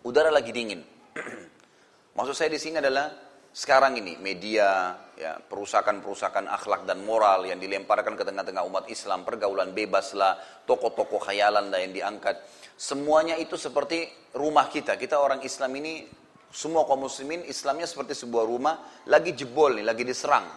Udara 0.00 0.32
lagi 0.32 0.50
dingin. 0.54 0.80
Maksud 2.16 2.34
saya 2.34 2.50
di 2.50 2.60
sini 2.60 2.80
adalah 2.80 3.30
sekarang 3.50 3.98
ini 3.98 4.14
media, 4.14 4.94
ya, 5.18 5.42
perusakan-perusakan 5.42 6.46
akhlak 6.46 6.86
dan 6.86 7.02
moral 7.02 7.42
yang 7.42 7.58
dilemparkan 7.58 8.14
ke 8.14 8.22
tengah-tengah 8.22 8.62
umat 8.62 8.86
Islam, 8.86 9.26
pergaulan 9.26 9.74
bebas 9.74 10.14
lah, 10.14 10.38
toko-toko 10.62 11.18
khayalan 11.18 11.66
lah 11.66 11.82
yang 11.82 11.90
diangkat. 11.90 12.38
Semuanya 12.78 13.34
itu 13.34 13.58
seperti 13.58 14.06
rumah 14.38 14.70
kita. 14.70 14.94
Kita 14.94 15.18
orang 15.18 15.42
Islam 15.42 15.74
ini, 15.82 16.06
semua 16.50 16.82
kaum 16.82 17.06
muslimin 17.06 17.46
Islamnya 17.46 17.86
seperti 17.86 18.18
sebuah 18.18 18.42
rumah, 18.42 19.06
lagi 19.06 19.30
jebol 19.38 19.78
nih, 19.78 19.86
lagi 19.86 20.02
diserang. 20.02 20.50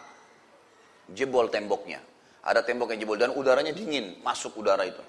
Jebol 1.13 1.53
temboknya. 1.53 2.01
Ada 2.43 2.65
tembok 2.65 2.91
yang 2.97 3.05
jebol 3.05 3.17
dan 3.21 3.31
udaranya 3.37 3.69
dingin, 3.71 4.17
masuk 4.25 4.57
udara 4.57 4.83
itu. 4.89 4.99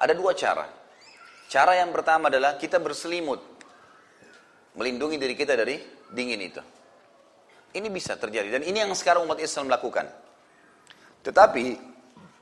Ada 0.00 0.16
dua 0.16 0.32
cara. 0.32 0.64
Cara 1.52 1.76
yang 1.76 1.92
pertama 1.92 2.32
adalah 2.32 2.56
kita 2.56 2.80
berselimut. 2.80 3.44
Melindungi 4.80 5.20
diri 5.20 5.36
kita 5.36 5.52
dari 5.52 5.76
dingin 6.08 6.40
itu. 6.40 6.62
Ini 7.70 7.86
bisa 7.92 8.16
terjadi 8.16 8.58
dan 8.58 8.62
ini 8.66 8.82
yang 8.82 8.90
sekarang 8.96 9.28
umat 9.28 9.38
Islam 9.38 9.70
lakukan. 9.70 10.08
Tetapi 11.22 11.78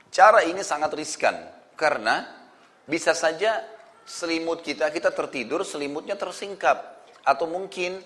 cara 0.09 0.41
ini 0.47 0.63
sangat 0.65 0.95
riskan 0.95 1.35
karena 1.77 2.25
bisa 2.89 3.13
saja 3.13 3.61
selimut 4.09 4.65
kita 4.65 4.89
kita 4.89 5.13
tertidur 5.13 5.61
selimutnya 5.61 6.17
tersingkap 6.17 6.98
atau 7.23 7.45
mungkin 7.47 7.99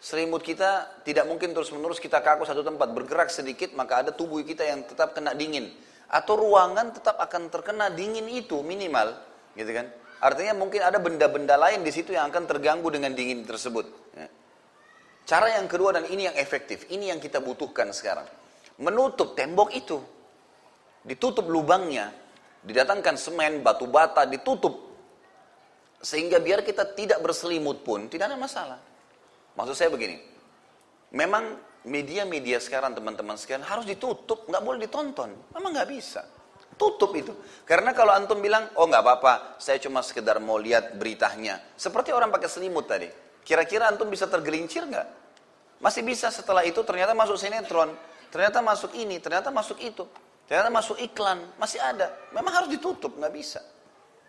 selimut 0.00 0.44
kita 0.44 1.00
tidak 1.04 1.24
mungkin 1.24 1.56
terus-menerus 1.56 2.00
kita 2.00 2.20
kaku 2.20 2.44
satu 2.44 2.60
tempat 2.60 2.92
bergerak 2.92 3.32
sedikit 3.32 3.72
maka 3.72 4.04
ada 4.04 4.10
tubuh 4.12 4.40
kita 4.44 4.64
yang 4.64 4.84
tetap 4.84 5.16
kena 5.16 5.32
dingin 5.32 5.72
atau 6.08 6.36
ruangan 6.36 6.92
tetap 6.92 7.16
akan 7.16 7.48
terkena 7.48 7.88
dingin 7.88 8.28
itu 8.28 8.60
minimal 8.60 9.16
gitu 9.56 9.72
kan 9.72 9.88
artinya 10.20 10.52
mungkin 10.56 10.84
ada 10.84 11.00
benda-benda 11.00 11.56
lain 11.56 11.80
di 11.80 11.92
situ 11.92 12.12
yang 12.12 12.28
akan 12.28 12.44
terganggu 12.44 12.88
dengan 12.92 13.16
dingin 13.16 13.44
tersebut 13.48 13.86
ya. 14.16 14.28
Cara 15.24 15.56
yang 15.56 15.64
kedua 15.64 15.96
dan 15.96 16.04
ini 16.04 16.28
yang 16.28 16.36
efektif, 16.36 16.84
ini 16.92 17.08
yang 17.08 17.16
kita 17.16 17.40
butuhkan 17.40 17.88
sekarang. 17.96 18.28
Menutup 18.76 19.32
tembok 19.32 19.72
itu. 19.72 19.96
Ditutup 21.00 21.48
lubangnya, 21.48 22.12
didatangkan 22.60 23.16
semen, 23.16 23.64
batu 23.64 23.88
bata, 23.88 24.28
ditutup. 24.28 24.83
Sehingga 26.04 26.36
biar 26.36 26.60
kita 26.60 26.84
tidak 26.92 27.24
berselimut 27.24 27.80
pun 27.80 28.12
tidak 28.12 28.28
ada 28.28 28.36
masalah. 28.36 28.76
Maksud 29.56 29.72
saya 29.72 29.88
begini, 29.88 30.20
memang 31.16 31.56
media-media 31.88 32.60
sekarang 32.60 32.92
teman-teman 32.92 33.40
sekalian 33.40 33.64
harus 33.64 33.88
ditutup, 33.88 34.44
nggak 34.44 34.60
boleh 34.60 34.84
ditonton. 34.84 35.32
Memang 35.56 35.72
nggak 35.72 35.88
bisa. 35.88 36.20
Tutup 36.76 37.14
itu. 37.16 37.32
Karena 37.64 37.96
kalau 37.96 38.12
antum 38.12 38.36
bilang, 38.44 38.68
oh 38.76 38.84
nggak 38.84 39.00
apa-apa, 39.00 39.56
saya 39.56 39.80
cuma 39.80 40.04
sekedar 40.04 40.36
mau 40.44 40.60
lihat 40.60 40.92
beritanya. 41.00 41.62
Seperti 41.72 42.12
orang 42.12 42.28
pakai 42.28 42.52
selimut 42.52 42.84
tadi. 42.84 43.08
Kira-kira 43.40 43.88
antum 43.88 44.10
bisa 44.12 44.28
tergelincir 44.28 44.84
nggak? 44.84 45.08
Masih 45.80 46.04
bisa 46.04 46.28
setelah 46.28 46.64
itu 46.68 46.84
ternyata 46.84 47.16
masuk 47.16 47.40
sinetron, 47.40 47.96
ternyata 48.28 48.60
masuk 48.60 48.92
ini, 48.92 49.20
ternyata 49.20 49.48
masuk 49.52 49.80
itu, 49.80 50.04
ternyata 50.48 50.68
masuk 50.68 50.96
iklan, 51.00 51.44
masih 51.56 51.80
ada. 51.80 52.12
Memang 52.32 52.52
harus 52.60 52.68
ditutup, 52.72 53.16
nggak 53.16 53.32
bisa. 53.32 53.60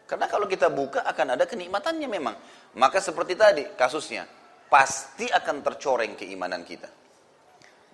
Karena 0.06 0.30
kalau 0.30 0.46
kita 0.46 0.70
buka 0.70 1.02
akan 1.02 1.34
ada 1.34 1.50
kenikmatannya 1.50 2.10
memang. 2.10 2.36
Maka 2.78 3.02
seperti 3.02 3.34
tadi 3.34 3.65
kasusnya, 3.74 4.30
pasti 4.70 5.26
akan 5.26 5.65
tercoreng 5.65 6.13
keimanan 6.13 6.62
kita. 6.62 6.88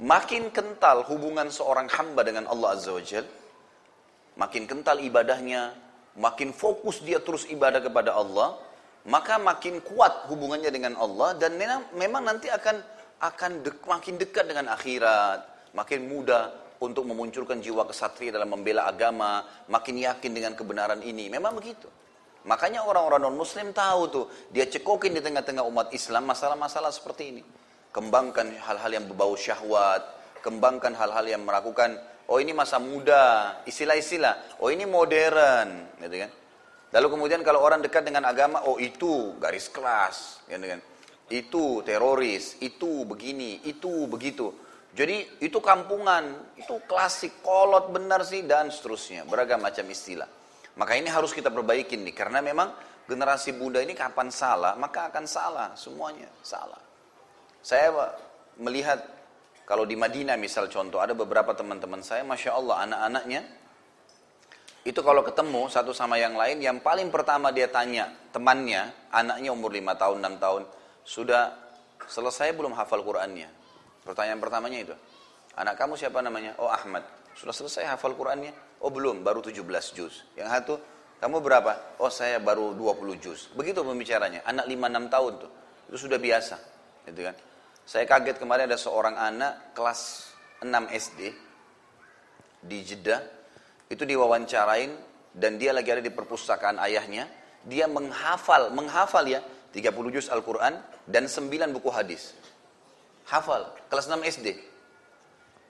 Makin 0.02 0.52
kental 0.52 1.08
hubungan 1.08 1.48
seorang 1.48 1.88
hamba 1.88 2.26
dengan 2.26 2.50
Allah 2.50 2.76
Azza 2.76 2.92
wa 2.92 3.04
makin 4.42 4.66
kental 4.66 4.98
ibadahnya, 4.98 5.72
makin 6.18 6.52
fokus 6.52 7.00
dia 7.06 7.22
terus 7.22 7.46
ibadah 7.48 7.80
kepada 7.80 8.18
Allah, 8.18 8.58
maka 9.06 9.38
makin 9.38 9.80
kuat 9.86 10.26
hubungannya 10.28 10.74
dengan 10.74 10.98
Allah 10.98 11.38
dan 11.38 11.58
memang 11.94 12.24
nanti 12.26 12.50
akan 12.50 12.82
akan 13.22 13.52
dek, 13.62 13.78
makin 13.86 14.18
dekat 14.18 14.50
dengan 14.50 14.74
akhirat, 14.74 15.72
makin 15.78 16.10
mudah 16.10 16.50
untuk 16.82 17.06
memunculkan 17.06 17.62
jiwa 17.62 17.86
kesatria 17.86 18.34
dalam 18.34 18.50
membela 18.50 18.90
agama, 18.90 19.46
makin 19.70 20.02
yakin 20.02 20.34
dengan 20.34 20.58
kebenaran 20.58 21.06
ini. 21.06 21.30
Memang 21.30 21.54
begitu. 21.54 21.86
Makanya 22.42 22.90
orang-orang 22.90 23.30
non-muslim 23.30 23.70
tahu 23.70 24.02
tuh, 24.10 24.26
dia 24.50 24.66
cekokin 24.66 25.14
di 25.14 25.22
tengah-tengah 25.22 25.62
umat 25.62 25.94
Islam 25.94 26.26
masalah-masalah 26.26 26.90
seperti 26.90 27.38
ini. 27.38 27.44
Kembangkan 27.94 28.50
hal-hal 28.66 28.92
yang 28.98 29.06
berbau 29.06 29.38
syahwat, 29.38 30.02
kembangkan 30.42 30.98
hal-hal 30.98 31.22
yang 31.30 31.46
melakukan, 31.46 32.02
oh 32.26 32.42
ini 32.42 32.50
masa 32.50 32.82
muda, 32.82 33.62
istilah-istilah, 33.70 34.58
oh 34.58 34.74
ini 34.74 34.90
modern, 34.90 36.02
gitu 36.02 36.18
kan. 36.18 36.32
Lalu 36.98 37.08
kemudian 37.14 37.46
kalau 37.46 37.62
orang 37.62 37.86
dekat 37.86 38.10
dengan 38.10 38.26
agama, 38.26 38.66
oh 38.66 38.82
itu 38.82 39.38
garis 39.38 39.70
kelas, 39.70 40.42
gitu 40.50 40.66
kan? 40.66 40.82
Itu 41.30 41.86
teroris, 41.86 42.58
itu 42.58 43.06
begini, 43.06 43.62
itu 43.70 44.10
begitu. 44.10 44.50
Jadi 44.92 45.40
itu 45.40 45.64
kampungan, 45.64 46.52
itu 46.60 46.76
klasik, 46.84 47.40
kolot 47.40 47.96
benar 47.96 48.28
sih 48.28 48.44
dan 48.44 48.68
seterusnya, 48.68 49.24
beragam 49.24 49.64
macam 49.64 49.88
istilah. 49.88 50.28
Maka 50.76 51.00
ini 51.00 51.08
harus 51.08 51.32
kita 51.32 51.48
perbaiki 51.48 51.96
nih, 51.96 52.12
karena 52.12 52.44
memang 52.44 52.76
generasi 53.08 53.56
muda 53.56 53.80
ini 53.80 53.96
kapan 53.96 54.28
salah, 54.28 54.76
maka 54.76 55.08
akan 55.08 55.24
salah, 55.24 55.72
semuanya 55.80 56.28
salah. 56.44 56.80
Saya 57.64 57.92
melihat 58.60 59.00
kalau 59.64 59.88
di 59.88 59.96
Madinah 59.96 60.36
misal 60.36 60.68
contoh, 60.68 61.00
ada 61.00 61.16
beberapa 61.16 61.56
teman-teman 61.56 62.04
saya, 62.04 62.28
Masya 62.28 62.52
Allah 62.52 62.84
anak-anaknya 62.84 63.42
itu 64.82 65.00
kalau 65.06 65.22
ketemu 65.22 65.70
satu 65.70 65.94
sama 65.94 66.18
yang 66.18 66.36
lain, 66.36 66.60
yang 66.60 66.84
paling 66.84 67.14
pertama 67.14 67.54
dia 67.54 67.70
tanya 67.72 68.12
temannya, 68.34 68.92
anaknya 69.14 69.56
umur 69.56 69.72
5 69.72 69.94
tahun, 69.96 70.18
6 70.20 70.44
tahun, 70.44 70.62
sudah 71.08 71.44
selesai 72.10 72.52
belum 72.58 72.76
hafal 72.76 73.06
Qur'annya? 73.06 73.61
Pertanyaan 74.02 74.42
pertamanya 74.42 74.80
itu. 74.82 74.96
Anak 75.58 75.78
kamu 75.78 76.00
siapa 76.00 76.20
namanya? 76.24 76.58
Oh 76.58 76.70
Ahmad. 76.72 77.04
Sudah 77.38 77.56
selesai 77.56 77.88
hafal 77.88 78.16
Qur'annya? 78.18 78.82
Oh 78.82 78.90
belum, 78.90 79.22
baru 79.22 79.40
17 79.46 79.62
juz. 79.94 80.26
Yang 80.36 80.50
satu, 80.50 80.74
kamu 81.22 81.38
berapa? 81.40 82.02
Oh 82.02 82.10
saya 82.10 82.42
baru 82.42 82.74
20 82.74 83.22
juz. 83.22 83.48
Begitu 83.54 83.86
pembicaranya. 83.86 84.42
Anak 84.48 84.66
5-6 84.66 85.14
tahun 85.14 85.34
tuh. 85.38 85.52
Itu 85.92 85.98
sudah 86.08 86.18
biasa. 86.18 86.56
Gitu 87.06 87.22
kan. 87.24 87.36
Saya 87.86 88.06
kaget 88.08 88.38
kemarin 88.42 88.70
ada 88.70 88.78
seorang 88.78 89.16
anak 89.18 89.74
kelas 89.78 90.32
6 90.62 90.70
SD 90.94 91.20
di 92.62 92.78
Jeddah 92.86 93.22
itu 93.90 94.06
diwawancarain 94.06 94.94
dan 95.34 95.58
dia 95.58 95.76
lagi 95.76 95.90
ada 95.92 96.04
di 96.04 96.14
perpustakaan 96.14 96.80
ayahnya, 96.86 97.28
dia 97.66 97.90
menghafal, 97.90 98.72
menghafal 98.72 99.26
ya 99.28 99.42
30 99.74 100.16
juz 100.16 100.28
Al-Quran 100.32 100.80
dan 101.08 101.28
9 101.28 101.76
buku 101.76 101.90
hadis. 101.92 102.36
Hafal, 103.32 103.64
kelas 103.88 104.12
6 104.12 104.20
SD. 104.28 104.48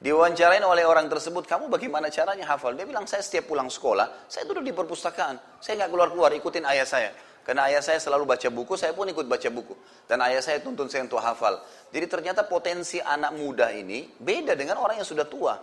Diwawancarain 0.01 0.65
oleh 0.65 0.81
orang 0.81 1.05
tersebut, 1.05 1.45
kamu 1.45 1.69
bagaimana 1.69 2.09
caranya 2.09 2.49
hafal? 2.49 2.73
Dia 2.73 2.89
bilang, 2.89 3.05
saya 3.05 3.21
setiap 3.21 3.53
pulang 3.53 3.69
sekolah, 3.69 4.25
saya 4.25 4.49
duduk 4.49 4.65
di 4.65 4.73
perpustakaan. 4.73 5.61
Saya 5.61 5.85
nggak 5.85 5.93
keluar-keluar, 5.93 6.33
ikutin 6.33 6.65
ayah 6.65 6.89
saya. 6.89 7.13
Karena 7.45 7.69
ayah 7.69 7.85
saya 7.85 8.01
selalu 8.01 8.25
baca 8.25 8.49
buku, 8.49 8.73
saya 8.73 8.97
pun 8.97 9.05
ikut 9.13 9.29
baca 9.29 9.45
buku. 9.53 9.77
Dan 10.09 10.25
ayah 10.25 10.41
saya 10.41 10.57
tuntun 10.57 10.89
saya 10.89 11.05
untuk 11.05 11.21
hafal. 11.21 11.61
Jadi 11.93 12.05
ternyata 12.09 12.49
potensi 12.49 12.97
anak 12.97 13.37
muda 13.37 13.69
ini 13.69 14.09
beda 14.09 14.57
dengan 14.57 14.81
orang 14.81 14.97
yang 14.97 15.05
sudah 15.05 15.29
tua. 15.29 15.53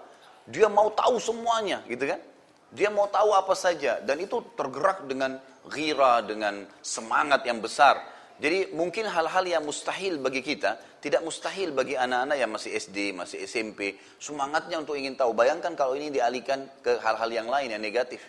Dia 0.46 0.70
mau 0.70 0.94
tahu 0.94 1.18
semuanya, 1.18 1.82
gitu 1.90 2.06
kan? 2.06 2.22
Dia 2.70 2.94
mau 2.94 3.10
tahu 3.10 3.34
apa 3.34 3.58
saja 3.58 3.98
dan 4.06 4.22
itu 4.22 4.38
tergerak 4.54 5.02
dengan 5.10 5.42
gira, 5.66 6.22
dengan 6.22 6.62
semangat 6.78 7.42
yang 7.42 7.58
besar. 7.58 7.98
Jadi 8.38 8.70
mungkin 8.70 9.10
hal-hal 9.10 9.42
yang 9.42 9.66
mustahil 9.66 10.20
bagi 10.22 10.46
kita, 10.46 10.78
tidak 10.98 11.22
mustahil 11.22 11.70
bagi 11.70 11.94
anak-anak 11.94 12.36
yang 12.36 12.50
masih 12.50 12.74
SD, 12.74 13.14
masih 13.14 13.38
SMP, 13.46 13.94
semangatnya 14.18 14.82
untuk 14.82 14.98
ingin 14.98 15.14
tahu. 15.14 15.30
Bayangkan 15.34 15.74
kalau 15.78 15.94
ini 15.94 16.10
dialihkan 16.10 16.82
ke 16.82 16.98
hal-hal 16.98 17.30
yang 17.30 17.46
lain 17.46 17.70
yang 17.74 17.82
negatif, 17.82 18.22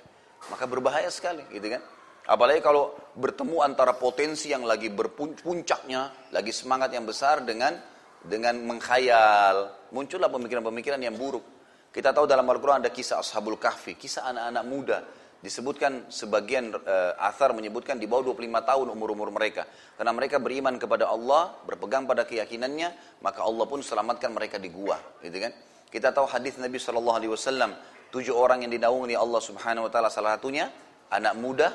maka 0.54 0.70
berbahaya 0.70 1.10
sekali, 1.10 1.42
gitu 1.50 1.66
kan? 1.66 1.82
Apalagi 2.30 2.62
kalau 2.62 2.94
bertemu 3.18 3.66
antara 3.66 3.98
potensi 3.98 4.54
yang 4.54 4.62
lagi 4.62 4.94
berpuncaknya, 4.94 6.30
lagi 6.30 6.54
semangat 6.54 6.94
yang 6.94 7.10
besar 7.10 7.42
dengan 7.42 7.74
dengan 8.22 8.54
mengkhayal, 8.70 9.90
muncullah 9.90 10.30
pemikiran-pemikiran 10.30 11.02
yang 11.02 11.18
buruk. 11.18 11.42
Kita 11.90 12.14
tahu 12.14 12.30
dalam 12.30 12.46
Al-Quran 12.46 12.86
ada 12.86 12.94
kisah 12.94 13.18
Ashabul 13.18 13.58
Kahfi, 13.58 13.98
kisah 13.98 14.30
anak-anak 14.30 14.66
muda 14.70 15.00
disebutkan 15.40 16.12
sebagian 16.12 16.76
uh, 16.76 17.16
athar 17.16 17.56
menyebutkan 17.56 17.96
di 17.96 18.12
bawah 18.12 18.36
25 18.36 18.60
tahun 18.60 18.88
umur-umur 18.92 19.32
mereka. 19.32 19.64
Karena 19.96 20.12
mereka 20.12 20.36
beriman 20.36 20.76
kepada 20.76 21.08
Allah 21.08 21.56
berpegang 21.64 22.04
pada 22.04 22.28
keyakinannya 22.28 23.20
maka 23.24 23.44
Allah 23.48 23.64
pun 23.64 23.80
selamatkan 23.80 24.36
mereka 24.36 24.60
di 24.60 24.68
gua 24.68 25.00
gitu 25.24 25.40
kan? 25.40 25.56
Kita 25.90 26.12
tahu 26.12 26.28
hadis 26.28 26.60
Nabi 26.60 26.76
Shallallahu 26.76 27.18
Alaihi 27.18 27.32
Wasallam 27.32 27.72
tujuh 28.12 28.36
orang 28.36 28.68
yang 28.68 28.72
dinaungi 28.76 29.16
Allah 29.16 29.42
Subhanahu 29.42 29.88
Wa 29.88 29.92
Taala 29.92 30.10
salah 30.12 30.36
satunya 30.36 30.68
anak 31.08 31.34
muda 31.40 31.72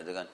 gitu 0.00 0.16
kan? 0.16 0.26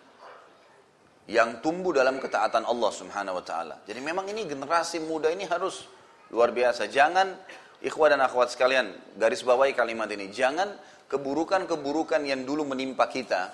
Yang 1.27 1.59
tumbuh 1.59 1.91
dalam 1.91 2.23
ketaatan 2.23 2.63
Allah 2.63 2.91
Subhanahu 2.95 3.43
Wa 3.43 3.45
Taala. 3.45 3.75
Jadi 3.83 3.99
memang 3.99 4.31
ini 4.31 4.47
generasi 4.47 5.03
muda 5.03 5.27
ini 5.27 5.43
harus 5.51 5.91
luar 6.31 6.55
biasa. 6.55 6.87
Jangan 6.87 7.35
ikhwah 7.83 8.15
dan 8.15 8.23
akhwat 8.23 8.55
sekalian 8.55 8.95
garis 9.19 9.43
bawahi 9.43 9.75
kalimat 9.75 10.07
ini. 10.15 10.31
Jangan 10.31 10.71
keburukan-keburukan 11.12 12.25
yang 12.25 12.48
dulu 12.48 12.72
menimpa 12.72 13.05
kita 13.12 13.53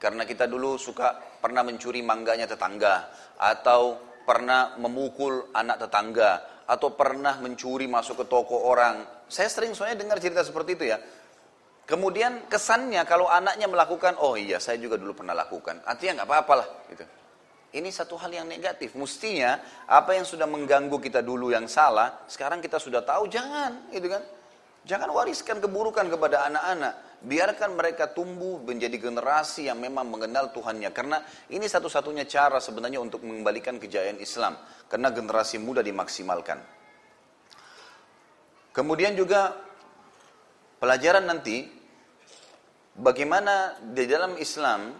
karena 0.00 0.24
kita 0.24 0.48
dulu 0.48 0.80
suka 0.80 1.20
pernah 1.36 1.60
mencuri 1.60 2.00
mangganya 2.00 2.48
tetangga 2.48 3.12
atau 3.36 4.00
pernah 4.24 4.80
memukul 4.80 5.52
anak 5.52 5.84
tetangga 5.84 6.64
atau 6.64 6.96
pernah 6.96 7.36
mencuri 7.44 7.84
masuk 7.84 8.24
ke 8.24 8.24
toko 8.24 8.72
orang. 8.72 9.04
Saya 9.28 9.52
sering 9.52 9.76
soalnya 9.76 10.00
dengar 10.00 10.16
cerita 10.16 10.40
seperti 10.40 10.80
itu 10.80 10.84
ya. 10.88 10.96
Kemudian 11.88 12.48
kesannya 12.48 13.00
kalau 13.08 13.28
anaknya 13.28 13.64
melakukan, 13.64 14.20
oh 14.20 14.36
iya 14.36 14.60
saya 14.60 14.76
juga 14.76 15.00
dulu 15.00 15.24
pernah 15.24 15.32
lakukan. 15.32 15.80
Artinya 15.88 16.20
nggak 16.20 16.28
apa-apa 16.28 16.54
lah. 16.56 16.68
Gitu. 16.92 17.04
Ini 17.80 17.88
satu 17.88 18.16
hal 18.20 18.32
yang 18.32 18.48
negatif. 18.48 18.92
Mestinya 18.96 19.60
apa 19.88 20.16
yang 20.16 20.28
sudah 20.28 20.44
mengganggu 20.44 20.96
kita 21.00 21.24
dulu 21.24 21.52
yang 21.52 21.64
salah, 21.64 22.24
sekarang 22.28 22.60
kita 22.60 22.76
sudah 22.76 23.04
tahu 23.04 23.28
jangan, 23.28 23.88
gitu 23.92 24.08
kan? 24.12 24.20
Jangan 24.88 25.12
wariskan 25.12 25.60
keburukan 25.60 26.08
kepada 26.08 26.48
anak-anak. 26.48 27.20
Biarkan 27.20 27.76
mereka 27.76 28.08
tumbuh 28.08 28.56
menjadi 28.64 28.96
generasi 28.96 29.68
yang 29.68 29.84
memang 29.84 30.08
mengenal 30.08 30.48
Tuhannya. 30.48 30.88
Karena 30.96 31.20
ini 31.52 31.68
satu-satunya 31.68 32.24
cara 32.24 32.56
sebenarnya 32.56 32.96
untuk 32.96 33.20
mengembalikan 33.20 33.76
kejayaan 33.76 34.16
Islam. 34.16 34.56
Karena 34.88 35.12
generasi 35.12 35.60
muda 35.60 35.84
dimaksimalkan. 35.84 36.64
Kemudian 38.72 39.12
juga 39.12 39.60
pelajaran 40.80 41.28
nanti 41.28 41.68
bagaimana 42.96 43.76
di 43.92 44.08
dalam 44.08 44.40
Islam 44.40 44.96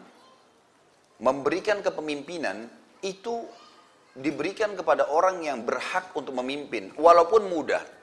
memberikan 1.16 1.80
kepemimpinan 1.80 2.68
itu 3.00 3.40
diberikan 4.12 4.76
kepada 4.76 5.08
orang 5.08 5.40
yang 5.40 5.64
berhak 5.64 6.12
untuk 6.12 6.36
memimpin 6.36 6.92
walaupun 7.00 7.48
mudah. 7.48 7.97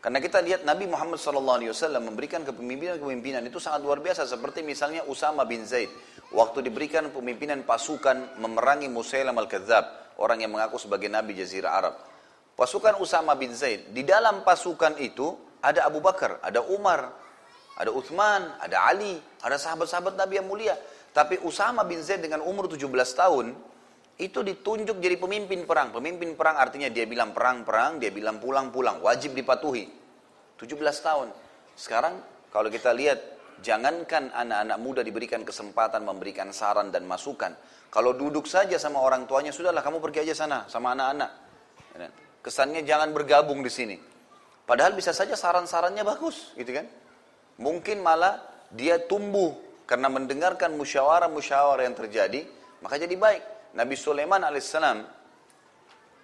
Karena 0.00 0.22
kita 0.22 0.38
lihat 0.38 0.62
Nabi 0.62 0.86
Muhammad 0.86 1.18
SAW 1.18 1.98
memberikan 1.98 2.46
kepemimpinan-kepemimpinan 2.46 3.42
itu 3.48 3.58
sangat 3.58 3.82
luar 3.82 3.98
biasa. 3.98 4.28
Seperti 4.28 4.62
misalnya 4.62 5.02
Usama 5.08 5.42
bin 5.42 5.66
Zaid. 5.66 5.90
Waktu 6.30 6.62
diberikan 6.62 7.10
pemimpinan 7.10 7.66
pasukan 7.66 8.38
memerangi 8.38 8.86
Musailam 8.86 9.34
al-Kadzab. 9.34 10.16
Orang 10.22 10.40
yang 10.40 10.54
mengaku 10.54 10.78
sebagai 10.78 11.10
Nabi 11.10 11.36
Jazirah 11.36 11.72
Arab. 11.74 11.94
Pasukan 12.56 12.96
Usama 13.02 13.36
bin 13.36 13.52
Zaid. 13.52 13.92
Di 13.92 14.00
dalam 14.00 14.40
pasukan 14.40 14.96
itu 14.96 15.36
ada 15.60 15.84
Abu 15.84 16.00
Bakar, 16.00 16.40
ada 16.40 16.64
Umar, 16.64 17.12
ada 17.76 17.92
Uthman, 17.92 18.56
ada 18.62 18.88
Ali, 18.88 19.20
ada 19.44 19.60
sahabat-sahabat 19.60 20.16
Nabi 20.16 20.40
yang 20.40 20.48
mulia. 20.48 20.72
Tapi 21.12 21.40
Usama 21.44 21.84
bin 21.84 22.00
Zaid 22.00 22.24
dengan 22.24 22.40
umur 22.44 22.68
17 22.68 22.88
tahun, 23.12 23.52
itu 24.16 24.40
ditunjuk 24.40 24.96
jadi 24.96 25.16
pemimpin 25.20 25.68
perang. 25.68 25.92
Pemimpin 25.92 26.32
perang 26.32 26.56
artinya 26.56 26.88
dia 26.88 27.04
bilang 27.04 27.36
perang-perang, 27.36 28.00
dia 28.00 28.08
bilang 28.08 28.40
pulang-pulang, 28.40 29.04
wajib 29.04 29.36
dipatuhi. 29.36 29.92
17 30.56 30.80
tahun. 31.04 31.28
Sekarang 31.76 32.16
kalau 32.48 32.72
kita 32.72 32.96
lihat, 32.96 33.20
jangankan 33.60 34.32
anak-anak 34.32 34.78
muda 34.80 35.00
diberikan 35.04 35.44
kesempatan 35.44 36.00
memberikan 36.00 36.48
saran 36.48 36.88
dan 36.88 37.04
masukan. 37.04 37.52
Kalau 37.92 38.16
duduk 38.16 38.48
saja 38.48 38.80
sama 38.80 39.04
orang 39.04 39.28
tuanya, 39.28 39.52
sudahlah 39.52 39.84
kamu 39.84 40.00
pergi 40.00 40.24
aja 40.24 40.34
sana 40.44 40.58
sama 40.68 40.96
anak-anak. 40.96 41.30
Kan? 41.92 42.12
Kesannya 42.40 42.80
jangan 42.88 43.12
bergabung 43.12 43.60
di 43.60 43.68
sini. 43.68 43.96
Padahal 44.64 44.96
bisa 44.96 45.12
saja 45.12 45.36
saran-sarannya 45.36 46.02
bagus, 46.02 46.56
gitu 46.56 46.72
kan? 46.72 46.88
Mungkin 47.60 48.00
malah 48.00 48.40
dia 48.72 48.98
tumbuh 48.98 49.54
karena 49.86 50.10
mendengarkan 50.10 50.74
musyawarah-musyawarah 50.74 51.84
yang 51.86 51.96
terjadi, 51.96 52.40
maka 52.82 52.98
jadi 52.98 53.14
baik. 53.14 53.55
Nabi 53.76 53.92
Sulaiman 53.92 54.40
alaihissalam 54.40 55.04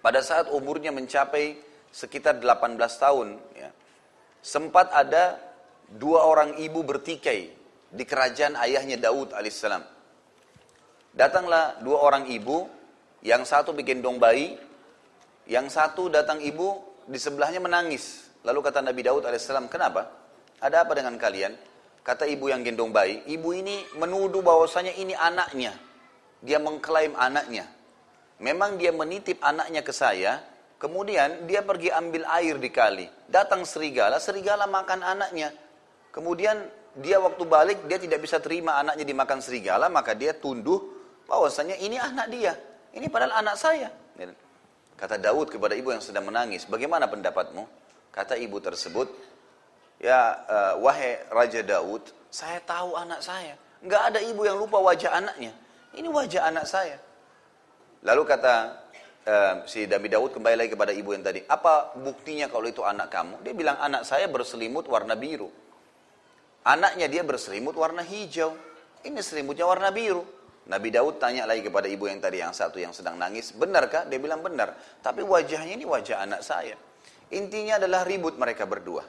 pada 0.01 0.19
saat 0.25 0.49
umurnya 0.49 0.89
mencapai 0.89 1.53
sekitar 1.93 2.41
18 2.41 2.81
tahun, 2.97 3.37
ya, 3.53 3.69
sempat 4.41 4.89
ada 4.89 5.37
dua 5.85 6.25
orang 6.25 6.57
ibu 6.57 6.81
bertikai 6.81 7.53
di 7.93 8.03
kerajaan 8.09 8.57
ayahnya 8.57 8.97
Daud 8.97 9.37
alaihissalam. 9.37 9.85
Datanglah 11.13 11.77
dua 11.85 12.01
orang 12.01 12.25
ibu, 12.25 12.65
yang 13.21 13.45
satu 13.45 13.69
bikin 13.77 14.01
bayi, 14.17 14.57
yang 15.45 15.69
satu 15.69 16.09
datang 16.09 16.41
ibu 16.41 16.81
di 17.05 17.21
sebelahnya 17.21 17.61
menangis. 17.61 18.33
Lalu 18.41 18.59
kata 18.65 18.81
Nabi 18.81 19.05
Daud 19.05 19.29
alaihissalam, 19.29 19.69
kenapa? 19.69 20.09
Ada 20.57 20.89
apa 20.89 20.97
dengan 20.97 21.21
kalian? 21.21 21.53
Kata 22.01 22.25
ibu 22.25 22.49
yang 22.49 22.65
gendong 22.65 22.89
bayi, 22.89 23.21
ibu 23.29 23.53
ini 23.53 23.85
menuduh 24.01 24.41
bahwasanya 24.41 24.97
ini 24.97 25.13
anaknya 25.13 25.92
dia 26.43 26.59
mengklaim 26.59 27.15
anaknya. 27.15 27.65
Memang 28.43 28.75
dia 28.75 28.91
menitip 28.91 29.39
anaknya 29.39 29.79
ke 29.79 29.95
saya, 29.95 30.43
kemudian 30.75 31.47
dia 31.47 31.63
pergi 31.63 31.87
ambil 31.95 32.27
air 32.27 32.59
di 32.59 32.67
kali. 32.67 33.07
Datang 33.31 33.63
serigala, 33.63 34.19
serigala 34.19 34.67
makan 34.67 34.99
anaknya. 34.99 35.55
Kemudian 36.11 36.67
dia 36.99 37.17
waktu 37.23 37.43
balik, 37.47 37.79
dia 37.87 37.97
tidak 37.97 38.19
bisa 38.19 38.43
terima 38.43 38.77
anaknya 38.83 39.07
dimakan 39.07 39.39
serigala, 39.39 39.87
maka 39.87 40.11
dia 40.11 40.35
tunduh 40.35 40.83
bahwasanya 41.25 41.79
ini 41.79 41.95
anak 41.95 42.27
dia. 42.27 42.53
Ini 42.93 43.07
padahal 43.07 43.39
anak 43.39 43.55
saya. 43.55 43.89
Kata 44.99 45.17
Daud 45.17 45.49
kepada 45.49 45.73
ibu 45.73 45.89
yang 45.89 46.03
sedang 46.03 46.27
menangis, 46.27 46.69
bagaimana 46.69 47.09
pendapatmu? 47.09 47.65
Kata 48.13 48.37
ibu 48.37 48.61
tersebut, 48.61 49.09
ya 49.97 50.37
uh, 50.45 50.73
wahai 50.83 51.17
Raja 51.33 51.65
Daud, 51.65 52.13
saya 52.29 52.61
tahu 52.61 52.93
anak 52.93 53.25
saya. 53.25 53.57
Enggak 53.81 54.13
ada 54.13 54.19
ibu 54.21 54.45
yang 54.45 54.61
lupa 54.61 54.77
wajah 54.77 55.17
anaknya. 55.17 55.62
Ini 55.93 56.09
wajah 56.09 56.49
anak 56.49 56.65
saya. 56.65 56.97
Lalu 58.03 58.23
kata 58.25 58.53
uh, 59.29 59.53
si 59.69 59.85
Nabi 59.85 60.09
Daud 60.09 60.33
kembali 60.33 60.55
lagi 60.57 60.71
kepada 60.73 60.91
ibu 60.91 61.13
yang 61.13 61.21
tadi. 61.21 61.45
Apa 61.45 61.93
buktinya 61.95 62.49
kalau 62.49 62.65
itu 62.65 62.81
anak 62.81 63.13
kamu? 63.13 63.45
Dia 63.45 63.53
bilang 63.53 63.77
anak 63.77 64.03
saya 64.03 64.25
berselimut 64.25 64.89
warna 64.89 65.13
biru. 65.13 65.53
Anaknya 66.65 67.07
dia 67.11 67.21
berselimut 67.21 67.77
warna 67.77 68.01
hijau. 68.01 68.57
Ini 69.03 69.19
selimutnya 69.21 69.67
warna 69.69 69.93
biru. 69.93 70.23
Nabi 70.63 70.95
Daud 70.95 71.19
tanya 71.19 71.43
lagi 71.43 71.59
kepada 71.59 71.91
ibu 71.91 72.07
yang 72.07 72.23
tadi 72.23 72.39
yang 72.39 72.55
satu 72.55 72.79
yang 72.79 72.95
sedang 72.95 73.19
nangis, 73.19 73.51
benarkah? 73.51 74.07
Dia 74.07 74.15
bilang 74.15 74.39
benar. 74.39 74.71
Tapi 75.03 75.19
wajahnya 75.19 75.75
ini 75.75 75.83
wajah 75.83 76.23
anak 76.23 76.39
saya. 76.39 76.79
Intinya 77.35 77.75
adalah 77.83 78.07
ribut 78.07 78.39
mereka 78.39 78.63
berdua. 78.63 79.03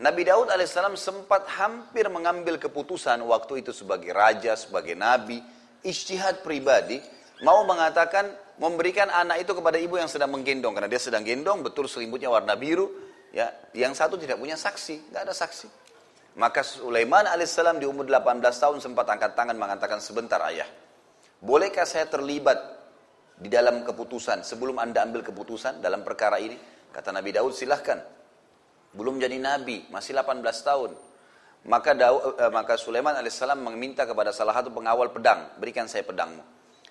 Nabi 0.00 0.28
Daud 0.28 0.52
alaihissalam 0.52 0.96
sempat 0.96 1.48
hampir 1.56 2.08
mengambil 2.12 2.60
keputusan 2.60 3.20
waktu 3.24 3.64
itu 3.64 3.72
sebagai 3.72 4.12
raja, 4.12 4.56
sebagai 4.56 4.92
nabi, 4.92 5.40
ijtihad 5.84 6.44
pribadi 6.44 7.00
mau 7.44 7.64
mengatakan 7.64 8.28
memberikan 8.60 9.08
anak 9.08 9.48
itu 9.48 9.52
kepada 9.56 9.80
ibu 9.80 9.96
yang 9.96 10.08
sedang 10.08 10.32
menggendong. 10.32 10.76
Karena 10.76 10.88
dia 10.88 11.00
sedang 11.00 11.24
gendong 11.24 11.64
betul 11.64 11.88
selimutnya 11.88 12.28
warna 12.28 12.54
biru 12.56 12.88
ya. 13.32 13.48
Yang 13.72 14.04
satu 14.04 14.14
tidak 14.20 14.36
punya 14.36 14.56
saksi 14.56 15.12
nggak 15.12 15.22
ada 15.24 15.34
saksi. 15.34 15.68
Maka 16.38 16.62
Sulaiman 16.62 17.26
alaihissalam 17.26 17.82
di 17.82 17.86
umur 17.88 18.06
18 18.06 18.38
tahun 18.44 18.78
sempat 18.78 19.06
angkat 19.10 19.34
tangan 19.34 19.56
mengatakan 19.58 19.98
sebentar 19.98 20.38
ayah. 20.46 20.68
Bolehkah 21.40 21.88
saya 21.88 22.06
terlibat 22.06 22.60
di 23.40 23.48
dalam 23.48 23.82
keputusan 23.82 24.44
sebelum 24.44 24.76
anda 24.78 25.02
ambil 25.02 25.24
keputusan 25.24 25.80
dalam 25.80 26.04
perkara 26.04 26.36
ini? 26.38 26.54
Kata 26.92 27.10
Nabi 27.10 27.32
Daud 27.34 27.56
silahkan. 27.56 27.98
Belum 28.90 29.22
jadi 29.22 29.38
nabi 29.38 29.86
masih 29.86 30.18
18 30.18 30.42
tahun 30.66 30.90
maka 31.68 31.92
Daud, 31.92 32.40
eh, 32.40 32.48
maka 32.48 32.80
Sulaiman 32.80 33.12
alaihissalam 33.20 33.60
meminta 33.60 34.08
kepada 34.08 34.32
salah 34.32 34.56
satu 34.56 34.72
pengawal 34.72 35.12
pedang, 35.12 35.60
berikan 35.60 35.84
saya 35.84 36.06
pedangmu. 36.06 36.40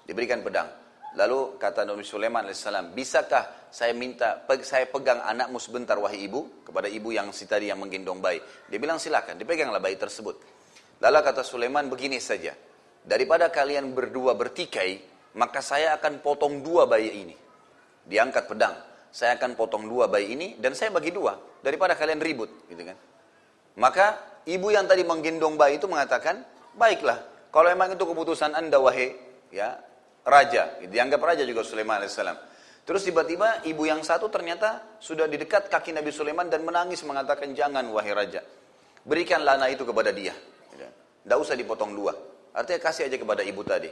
Diberikan 0.06 0.46
pedang. 0.46 0.70
Lalu 1.18 1.58
kata 1.58 1.90
Nabi 1.90 2.06
Sulaiman 2.06 2.46
alaihissalam, 2.46 2.94
bisakah 2.94 3.70
saya 3.74 3.98
minta, 3.98 4.46
saya 4.62 4.86
pegang 4.86 5.26
anakmu 5.26 5.58
sebentar 5.58 5.98
wahai 5.98 6.30
ibu, 6.30 6.62
kepada 6.62 6.86
ibu 6.86 7.10
yang 7.10 7.34
si 7.34 7.50
tadi 7.50 7.74
yang 7.74 7.82
menggendong 7.82 8.22
bayi. 8.22 8.38
Dia 8.70 8.78
bilang 8.78 9.02
silakan, 9.02 9.42
dipeganglah 9.42 9.82
bayi 9.82 9.98
tersebut. 9.98 10.38
Lalu 11.02 11.18
kata 11.26 11.42
Sulaiman 11.42 11.90
begini 11.90 12.22
saja, 12.22 12.54
daripada 13.02 13.50
kalian 13.50 13.90
berdua 13.98 14.38
bertikai, 14.38 15.02
maka 15.34 15.66
saya 15.66 15.98
akan 15.98 16.22
potong 16.22 16.62
dua 16.62 16.86
bayi 16.86 17.26
ini. 17.26 17.36
Diangkat 18.06 18.46
pedang. 18.46 18.76
Saya 19.10 19.34
akan 19.42 19.58
potong 19.58 19.90
dua 19.90 20.06
bayi 20.06 20.38
ini 20.38 20.48
dan 20.62 20.78
saya 20.78 20.94
bagi 20.94 21.10
dua 21.10 21.34
daripada 21.66 21.98
kalian 21.98 22.22
ribut, 22.22 22.70
gitu 22.70 22.86
kan? 22.86 22.98
Maka 23.82 24.06
ibu 24.50 24.74
yang 24.74 24.90
tadi 24.90 25.06
menggendong 25.06 25.54
bayi 25.54 25.78
itu 25.78 25.86
mengatakan, 25.86 26.42
baiklah, 26.74 27.22
kalau 27.54 27.70
memang 27.70 27.94
itu 27.94 28.02
keputusan 28.02 28.58
anda 28.58 28.82
wahai 28.82 29.14
ya 29.54 29.78
raja, 30.26 30.82
dianggap 30.82 31.22
raja 31.22 31.46
juga 31.46 31.62
Sulaiman 31.62 32.02
alaihissalam. 32.02 32.38
Terus 32.90 33.06
tiba-tiba 33.06 33.62
ibu 33.70 33.86
yang 33.86 34.02
satu 34.02 34.34
ternyata 34.34 34.98
sudah 34.98 35.30
di 35.30 35.38
dekat 35.38 35.70
kaki 35.70 35.94
Nabi 35.94 36.10
Sulaiman 36.10 36.50
dan 36.50 36.66
menangis 36.66 37.06
mengatakan 37.06 37.54
jangan 37.54 37.86
wahai 37.94 38.18
raja, 38.18 38.42
berikanlah 39.06 39.62
anak 39.62 39.78
itu 39.78 39.86
kepada 39.86 40.10
dia. 40.10 40.34
Tidak 41.20 41.38
usah 41.38 41.54
dipotong 41.54 41.94
dua. 41.94 42.10
Artinya 42.58 42.82
kasih 42.82 43.06
aja 43.06 43.18
kepada 43.22 43.46
ibu 43.46 43.62
tadi. 43.62 43.92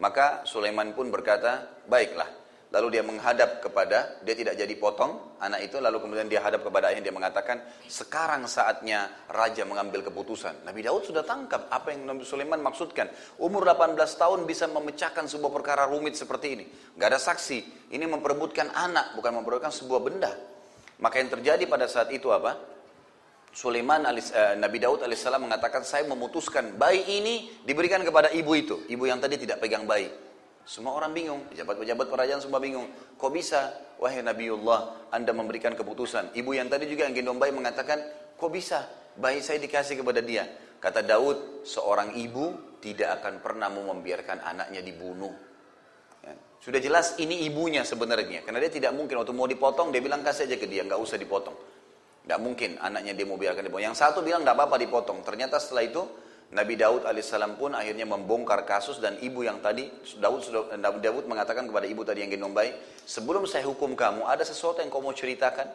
Maka 0.00 0.46
Sulaiman 0.48 0.96
pun 0.96 1.12
berkata, 1.12 1.68
baiklah. 1.84 2.30
Lalu 2.68 3.00
dia 3.00 3.00
menghadap 3.00 3.64
kepada, 3.64 4.20
dia 4.20 4.36
tidak 4.36 4.52
jadi 4.52 4.74
potong 4.76 5.40
anak 5.40 5.72
itu, 5.72 5.80
lalu 5.80 6.04
kemudian 6.04 6.28
dia 6.28 6.44
hadap 6.44 6.68
kepada 6.68 6.92
ayah, 6.92 7.00
dia 7.00 7.16
mengatakan, 7.16 7.64
sekarang 7.88 8.44
saatnya 8.44 9.08
raja 9.32 9.64
mengambil 9.64 10.04
keputusan. 10.04 10.68
Nabi 10.68 10.84
Daud 10.84 11.00
sudah 11.00 11.24
tangkap 11.24 11.72
apa 11.72 11.96
yang 11.96 12.04
Nabi 12.04 12.28
Sulaiman 12.28 12.60
maksudkan. 12.60 13.08
Umur 13.40 13.64
18 13.64 13.96
tahun 13.96 14.44
bisa 14.44 14.68
memecahkan 14.68 15.24
sebuah 15.32 15.48
perkara 15.48 15.88
rumit 15.88 16.20
seperti 16.20 16.60
ini. 16.60 16.64
Gak 17.00 17.08
ada 17.08 17.16
saksi, 17.16 17.88
ini 17.88 18.04
memperebutkan 18.04 18.68
anak, 18.76 19.16
bukan 19.16 19.40
memperebutkan 19.40 19.72
sebuah 19.72 20.00
benda. 20.04 20.36
Maka 21.00 21.24
yang 21.24 21.32
terjadi 21.32 21.64
pada 21.64 21.88
saat 21.88 22.12
itu 22.12 22.28
apa? 22.28 22.52
Sulaiman 23.48 24.04
alis, 24.04 24.28
uh, 24.36 24.60
Nabi 24.60 24.76
Daud 24.76 25.00
alaihissalam 25.00 25.40
mengatakan 25.40 25.88
saya 25.88 26.04
memutuskan 26.04 26.76
bayi 26.76 27.00
ini 27.16 27.64
diberikan 27.64 28.04
kepada 28.04 28.28
ibu 28.28 28.52
itu, 28.52 28.84
ibu 28.92 29.08
yang 29.08 29.24
tadi 29.24 29.40
tidak 29.40 29.64
pegang 29.64 29.88
bayi. 29.88 30.27
Semua 30.68 31.00
orang 31.00 31.16
bingung, 31.16 31.48
pejabat-pejabat 31.48 32.06
kerajaan 32.12 32.44
semua 32.44 32.60
bingung. 32.60 32.92
Kok 33.16 33.32
bisa, 33.32 33.72
wahai 33.96 34.20
Nabiullah, 34.20 35.08
anda 35.08 35.32
memberikan 35.32 35.72
keputusan. 35.72 36.36
Ibu 36.36 36.52
yang 36.52 36.68
tadi 36.68 36.84
juga 36.84 37.08
yang 37.08 37.16
gendong 37.16 37.40
bayi 37.40 37.56
mengatakan, 37.56 37.96
kok 38.36 38.52
bisa, 38.52 38.84
bayi 39.16 39.40
saya 39.40 39.56
dikasih 39.64 40.04
kepada 40.04 40.20
dia. 40.20 40.44
Kata 40.76 41.00
Daud, 41.00 41.64
seorang 41.64 42.20
ibu 42.20 42.76
tidak 42.84 43.16
akan 43.16 43.40
pernah 43.40 43.72
mau 43.72 43.96
membiarkan 43.96 44.44
anaknya 44.44 44.84
dibunuh. 44.84 45.32
Ya. 46.20 46.36
Sudah 46.60 46.84
jelas 46.84 47.16
ini 47.16 47.48
ibunya 47.48 47.80
sebenarnya, 47.88 48.44
karena 48.44 48.60
dia 48.60 48.68
tidak 48.68 48.92
mungkin 48.92 49.24
waktu 49.24 49.32
mau 49.32 49.48
dipotong 49.48 49.88
dia 49.88 50.04
bilang 50.04 50.20
kasih 50.20 50.52
aja 50.52 50.60
ke 50.60 50.68
dia, 50.68 50.84
nggak 50.84 51.00
usah 51.00 51.16
dipotong. 51.16 51.56
Tidak 52.28 52.38
mungkin 52.44 52.76
anaknya 52.76 53.16
dia 53.16 53.24
mau 53.24 53.40
biarkan 53.40 53.64
dipotong. 53.64 53.88
Yang 53.88 54.04
satu 54.04 54.20
bilang 54.20 54.44
tidak 54.44 54.60
apa-apa 54.60 54.76
dipotong. 54.76 55.24
Ternyata 55.24 55.56
setelah 55.56 55.88
itu 55.88 56.04
Nabi 56.48 56.80
Daud 56.80 57.04
alaihissalam 57.04 57.60
pun 57.60 57.76
akhirnya 57.76 58.08
membongkar 58.08 58.64
kasus 58.64 58.96
dan 59.04 59.20
ibu 59.20 59.44
yang 59.44 59.60
tadi 59.60 59.84
Daud 60.16 60.40
sudah 60.40 60.72
Daud 60.80 61.28
mengatakan 61.28 61.68
kepada 61.68 61.84
ibu 61.84 62.00
tadi 62.08 62.24
yang 62.24 62.32
gendong 62.32 62.56
bayi, 62.56 62.72
sebelum 63.04 63.44
saya 63.44 63.68
hukum 63.68 63.92
kamu 63.92 64.24
ada 64.24 64.40
sesuatu 64.48 64.80
yang 64.80 64.88
kau 64.88 65.04
mau 65.04 65.12
ceritakan? 65.12 65.68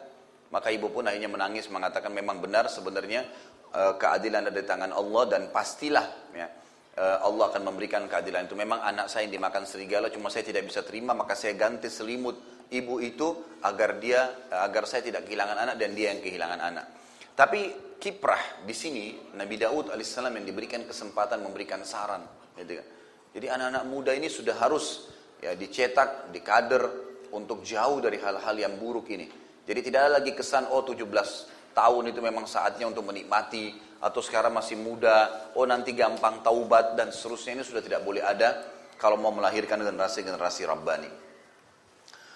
Maka 0.50 0.74
ibu 0.74 0.90
pun 0.90 1.06
akhirnya 1.06 1.30
menangis 1.30 1.70
mengatakan 1.70 2.10
memang 2.10 2.42
benar 2.42 2.66
sebenarnya 2.66 3.22
uh, 3.70 3.94
keadilan 3.94 4.50
ada 4.50 4.58
di 4.58 4.66
tangan 4.66 4.90
Allah 4.90 5.22
dan 5.30 5.42
pastilah 5.54 6.06
ya, 6.34 6.50
uh, 6.98 7.22
Allah 7.22 7.54
akan 7.54 7.62
memberikan 7.70 8.10
keadilan 8.10 8.50
itu. 8.50 8.58
Memang 8.58 8.82
anak 8.82 9.06
saya 9.06 9.30
yang 9.30 9.38
dimakan 9.38 9.70
serigala 9.70 10.10
cuma 10.10 10.26
saya 10.26 10.42
tidak 10.42 10.66
bisa 10.66 10.82
terima 10.82 11.14
maka 11.14 11.38
saya 11.38 11.54
ganti 11.54 11.86
selimut 11.86 12.66
ibu 12.74 12.98
itu 12.98 13.62
agar 13.62 14.02
dia 14.02 14.26
agar 14.50 14.90
saya 14.90 15.06
tidak 15.06 15.22
kehilangan 15.22 15.54
anak 15.54 15.76
dan 15.78 15.94
dia 15.94 16.10
yang 16.10 16.18
kehilangan 16.18 16.58
anak. 16.58 16.86
Tapi 17.34 17.60
kiprah 17.98 18.62
di 18.62 18.74
sini 18.74 19.34
Nabi 19.34 19.58
Daud 19.58 19.90
alaihissalam 19.90 20.34
yang 20.38 20.46
diberikan 20.46 20.86
kesempatan 20.86 21.42
memberikan 21.42 21.82
saran. 21.82 22.22
Gitu 22.54 22.78
kan. 22.78 22.86
Jadi 23.34 23.46
anak-anak 23.50 23.84
muda 23.90 24.14
ini 24.14 24.30
sudah 24.30 24.54
harus 24.54 25.10
ya 25.42 25.58
dicetak, 25.58 26.30
dikader 26.30 26.86
untuk 27.34 27.66
jauh 27.66 27.98
dari 27.98 28.22
hal-hal 28.22 28.54
yang 28.54 28.78
buruk 28.78 29.10
ini. 29.10 29.26
Jadi 29.66 29.80
tidak 29.82 30.00
ada 30.06 30.22
lagi 30.22 30.30
kesan 30.30 30.70
oh 30.70 30.86
17 30.86 31.74
tahun 31.74 32.14
itu 32.14 32.20
memang 32.22 32.46
saatnya 32.46 32.86
untuk 32.86 33.10
menikmati 33.10 33.74
atau 33.98 34.20
sekarang 34.20 34.54
masih 34.54 34.78
muda, 34.78 35.50
oh 35.56 35.64
nanti 35.64 35.96
gampang 35.96 36.44
taubat 36.44 36.94
dan 36.94 37.10
seterusnya 37.10 37.58
ini 37.58 37.64
sudah 37.64 37.82
tidak 37.82 38.04
boleh 38.04 38.20
ada 38.20 38.62
kalau 39.00 39.16
mau 39.16 39.32
melahirkan 39.32 39.80
generasi-generasi 39.80 40.68
Rabbani. 40.68 41.10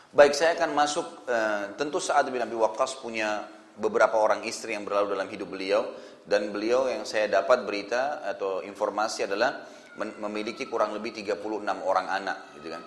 Baik, 0.09 0.33
saya 0.33 0.57
akan 0.57 0.73
masuk, 0.73 1.07
uh, 1.29 1.77
tentu 1.77 2.01
saat 2.01 2.25
bin 2.33 2.41
Abi 2.41 2.57
Waqqas 2.57 2.97
punya 3.05 3.45
beberapa 3.79 4.19
orang 4.19 4.43
istri 4.45 4.75
yang 4.75 4.85
berlalu 4.85 5.15
dalam 5.15 5.31
hidup 5.31 5.49
beliau, 5.49 5.89
dan 6.29 6.53
beliau 6.53 6.91
yang 6.91 7.09
saya 7.09 7.31
dapat 7.31 7.65
berita 7.65 8.21
atau 8.27 8.61
informasi 8.61 9.25
adalah 9.25 9.65
memiliki 9.99 10.69
kurang 10.69 10.95
lebih 10.95 11.25
36 11.25 11.65
orang 11.83 12.07
anak, 12.11 12.53
gitu 12.59 12.75
kan. 12.75 12.83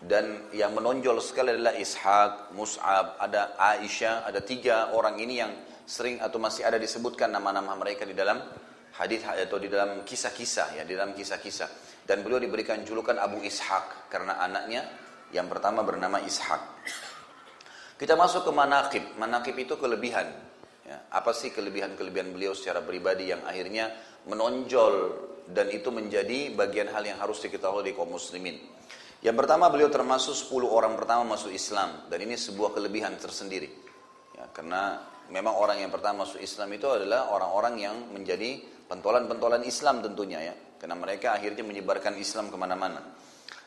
Dan 0.00 0.48
yang 0.56 0.72
menonjol 0.72 1.20
sekali 1.20 1.52
adalah 1.52 1.76
Ishak, 1.76 2.56
Mus'ab, 2.56 3.20
ada 3.20 3.52
Aisyah, 3.60 4.24
ada 4.24 4.40
tiga 4.40 4.96
orang 4.96 5.20
ini 5.20 5.44
yang 5.44 5.52
sering 5.84 6.16
atau 6.24 6.40
masih 6.40 6.64
ada 6.64 6.80
disebutkan 6.80 7.28
nama-nama 7.28 7.76
mereka 7.76 8.08
di 8.08 8.16
dalam 8.16 8.40
hadis 8.96 9.20
atau 9.28 9.60
di 9.60 9.68
dalam 9.68 10.00
kisah-kisah 10.00 10.80
ya, 10.80 10.82
di 10.88 10.96
dalam 10.96 11.12
kisah-kisah. 11.12 11.68
Dan 12.00 12.24
beliau 12.24 12.40
diberikan 12.40 12.80
julukan 12.80 13.20
Abu 13.20 13.44
Ishak 13.44 14.08
karena 14.08 14.40
anaknya 14.40 14.88
yang 15.36 15.46
pertama 15.52 15.84
bernama 15.84 16.16
Ishak. 16.24 16.60
Kita 18.00 18.16
masuk 18.16 18.48
ke 18.48 18.52
manakib. 18.56 19.04
Manakib 19.20 19.60
itu 19.60 19.76
kelebihan. 19.76 20.24
Ya, 20.88 21.04
apa 21.12 21.36
sih 21.36 21.52
kelebihan-kelebihan 21.52 22.32
beliau 22.32 22.56
secara 22.56 22.80
pribadi 22.80 23.28
yang 23.28 23.44
akhirnya 23.44 23.92
menonjol 24.24 25.20
dan 25.52 25.68
itu 25.68 25.92
menjadi 25.92 26.56
bagian 26.56 26.88
hal 26.96 27.04
yang 27.04 27.20
harus 27.20 27.44
diketahui 27.44 27.84
di 27.84 27.92
kaum 27.92 28.08
muslimin. 28.08 28.56
Yang 29.20 29.36
pertama 29.44 29.68
beliau 29.68 29.92
termasuk 29.92 30.32
10 30.32 30.64
orang 30.64 30.96
pertama 30.96 31.36
masuk 31.36 31.52
Islam 31.52 32.08
dan 32.08 32.24
ini 32.24 32.40
sebuah 32.40 32.72
kelebihan 32.72 33.20
tersendiri. 33.20 33.68
Ya, 34.32 34.48
karena 34.48 35.04
memang 35.28 35.60
orang 35.60 35.84
yang 35.84 35.92
pertama 35.92 36.24
masuk 36.24 36.40
Islam 36.40 36.72
itu 36.72 36.88
adalah 36.88 37.28
orang-orang 37.36 37.74
yang 37.84 37.96
menjadi 38.16 38.64
pentolan-pentolan 38.88 39.60
Islam 39.68 40.00
tentunya 40.00 40.40
ya. 40.40 40.54
Karena 40.80 40.96
mereka 40.96 41.36
akhirnya 41.36 41.68
menyebarkan 41.68 42.16
Islam 42.16 42.48
ke 42.48 42.56
mana-mana. 42.56 43.04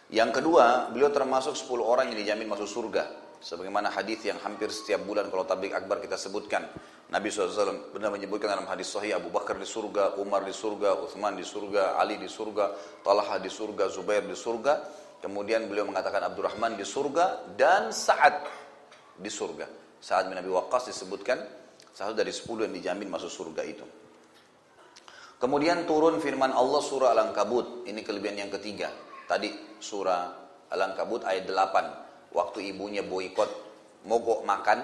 Yang 0.10 0.42
kedua, 0.42 0.90
beliau 0.90 1.14
termasuk 1.14 1.54
10 1.54 1.86
orang 1.86 2.10
yang 2.10 2.18
dijamin 2.18 2.50
masuk 2.50 2.66
surga. 2.66 3.22
Sebagaimana 3.44 3.91
hadis 3.91 4.24
yang 4.24 4.39
hampir 4.39 4.72
setiap 4.72 5.04
bulan 5.04 5.28
kalau 5.28 5.44
tablik 5.44 5.76
akbar 5.76 6.00
kita 6.00 6.16
sebutkan. 6.16 6.64
Nabi 7.12 7.28
SAW 7.28 7.91
benar 7.91 8.08
menyebutkan 8.16 8.56
dalam 8.56 8.64
hadis 8.72 8.88
sahih 8.88 9.20
Abu 9.20 9.28
Bakar 9.28 9.60
di 9.60 9.68
surga, 9.68 10.16
Umar 10.16 10.48
di 10.48 10.56
surga, 10.56 11.04
Uthman 11.04 11.36
di 11.36 11.44
surga, 11.44 12.00
Ali 12.00 12.16
di 12.16 12.32
surga, 12.32 12.72
Talha 13.04 13.36
di 13.44 13.52
surga, 13.52 13.91
Zubair 13.91 14.24
di 14.24 14.32
surga. 14.32 14.74
Kemudian 15.20 15.68
beliau 15.68 15.84
mengatakan 15.84 16.24
Abdurrahman 16.24 16.80
di 16.80 16.88
surga 16.88 17.52
dan 17.60 17.91
Sa'ad 17.91 18.48
di 19.20 19.28
surga. 19.28 19.68
Sa'ad 20.00 20.32
bin 20.32 20.39
Abi 20.39 20.48
Waqqas 20.48 20.96
disebutkan 20.96 21.44
satu 21.91 22.16
dari 22.16 22.32
sepuluh 22.32 22.64
yang 22.64 22.74
dijamin 22.74 23.12
masuk 23.12 23.28
surga 23.28 23.62
itu. 23.68 23.86
Kemudian 25.36 25.84
turun 25.84 26.24
firman 26.24 26.56
Allah 26.56 26.80
surah 26.80 27.12
Al-Ankabut. 27.12 27.84
Ini 27.84 28.00
kelebihan 28.08 28.48
yang 28.48 28.52
ketiga. 28.56 28.88
Tadi 29.28 29.76
surah 29.84 30.32
Al-Ankabut 30.72 31.28
ayat 31.28 31.44
8. 31.44 32.03
Waktu 32.34 32.74
ibunya 32.74 33.06
boikot 33.06 33.50
mogok 34.10 34.44
makan, 34.44 34.80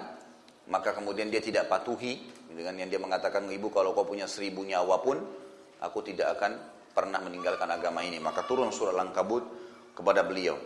maka 0.69 0.93
kemudian 0.93 1.33
dia 1.33 1.41
tidak 1.41 1.65
patuhi 1.65 2.21
dengan 2.53 2.77
yang 2.77 2.89
dia 2.89 3.01
mengatakan 3.01 3.49
ibu 3.49 3.73
kalau 3.73 3.97
kau 3.97 4.05
punya 4.05 4.29
seribu 4.29 4.61
nyawa 4.61 5.01
pun 5.01 5.17
aku 5.81 5.99
tidak 6.05 6.37
akan 6.37 6.61
pernah 6.93 7.19
meninggalkan 7.21 7.69
agama 7.69 8.05
ini. 8.05 8.21
Maka 8.21 8.45
turun 8.45 8.69
surah 8.69 8.93
Al-Ankabut 8.93 9.43
kepada 9.97 10.21
beliau. 10.21 10.57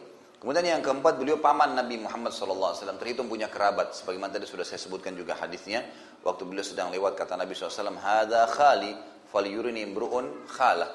Kemudian 0.43 0.75
yang 0.75 0.83
keempat 0.83 1.15
beliau 1.15 1.39
paman 1.39 1.71
Nabi 1.71 2.03
Muhammad 2.03 2.35
SAW 2.35 2.75
terhitung 2.99 3.31
punya 3.31 3.47
kerabat. 3.47 3.95
Sebagaimana 3.95 4.35
tadi 4.35 4.43
sudah 4.43 4.67
saya 4.67 4.75
sebutkan 4.75 5.15
juga 5.15 5.39
hadisnya. 5.39 5.87
Waktu 6.19 6.43
beliau 6.43 6.67
sedang 6.67 6.91
lewat 6.91 7.15
kata 7.15 7.39
Nabi 7.39 7.55
SAW, 7.55 7.95
Hada 7.95 8.51
khali 8.51 8.91
faliyurini 9.31 9.87
imru'un 9.87 10.43
khalah. 10.51 10.91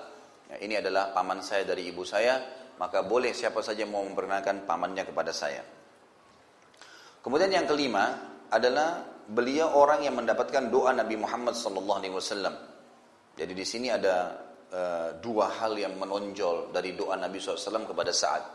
Ya, 0.53 0.57
ini 0.61 0.76
adalah 0.76 1.16
paman 1.16 1.41
saya 1.41 1.64
dari 1.64 1.89
ibu 1.89 2.05
saya, 2.05 2.45
maka 2.76 3.01
boleh 3.01 3.32
siapa 3.32 3.64
saja 3.64 3.89
mau 3.89 4.05
memperkenalkan 4.05 4.68
pamannya 4.68 5.09
kepada 5.09 5.32
saya. 5.32 5.64
Kemudian 7.28 7.52
yang 7.52 7.68
kelima 7.68 8.08
adalah 8.48 9.04
beliau 9.28 9.76
orang 9.76 10.00
yang 10.00 10.16
mendapatkan 10.16 10.72
doa 10.72 10.96
Nabi 10.96 11.20
Muhammad 11.20 11.52
SAW. 11.52 12.24
Jadi 13.36 13.52
di 13.52 13.66
sini 13.68 13.92
ada 13.92 14.32
uh, 14.72 15.12
dua 15.20 15.52
hal 15.60 15.76
yang 15.76 16.00
menonjol 16.00 16.72
dari 16.72 16.96
doa 16.96 17.20
Nabi 17.20 17.36
SAW 17.36 17.84
kepada 17.84 18.16
saat. 18.16 18.48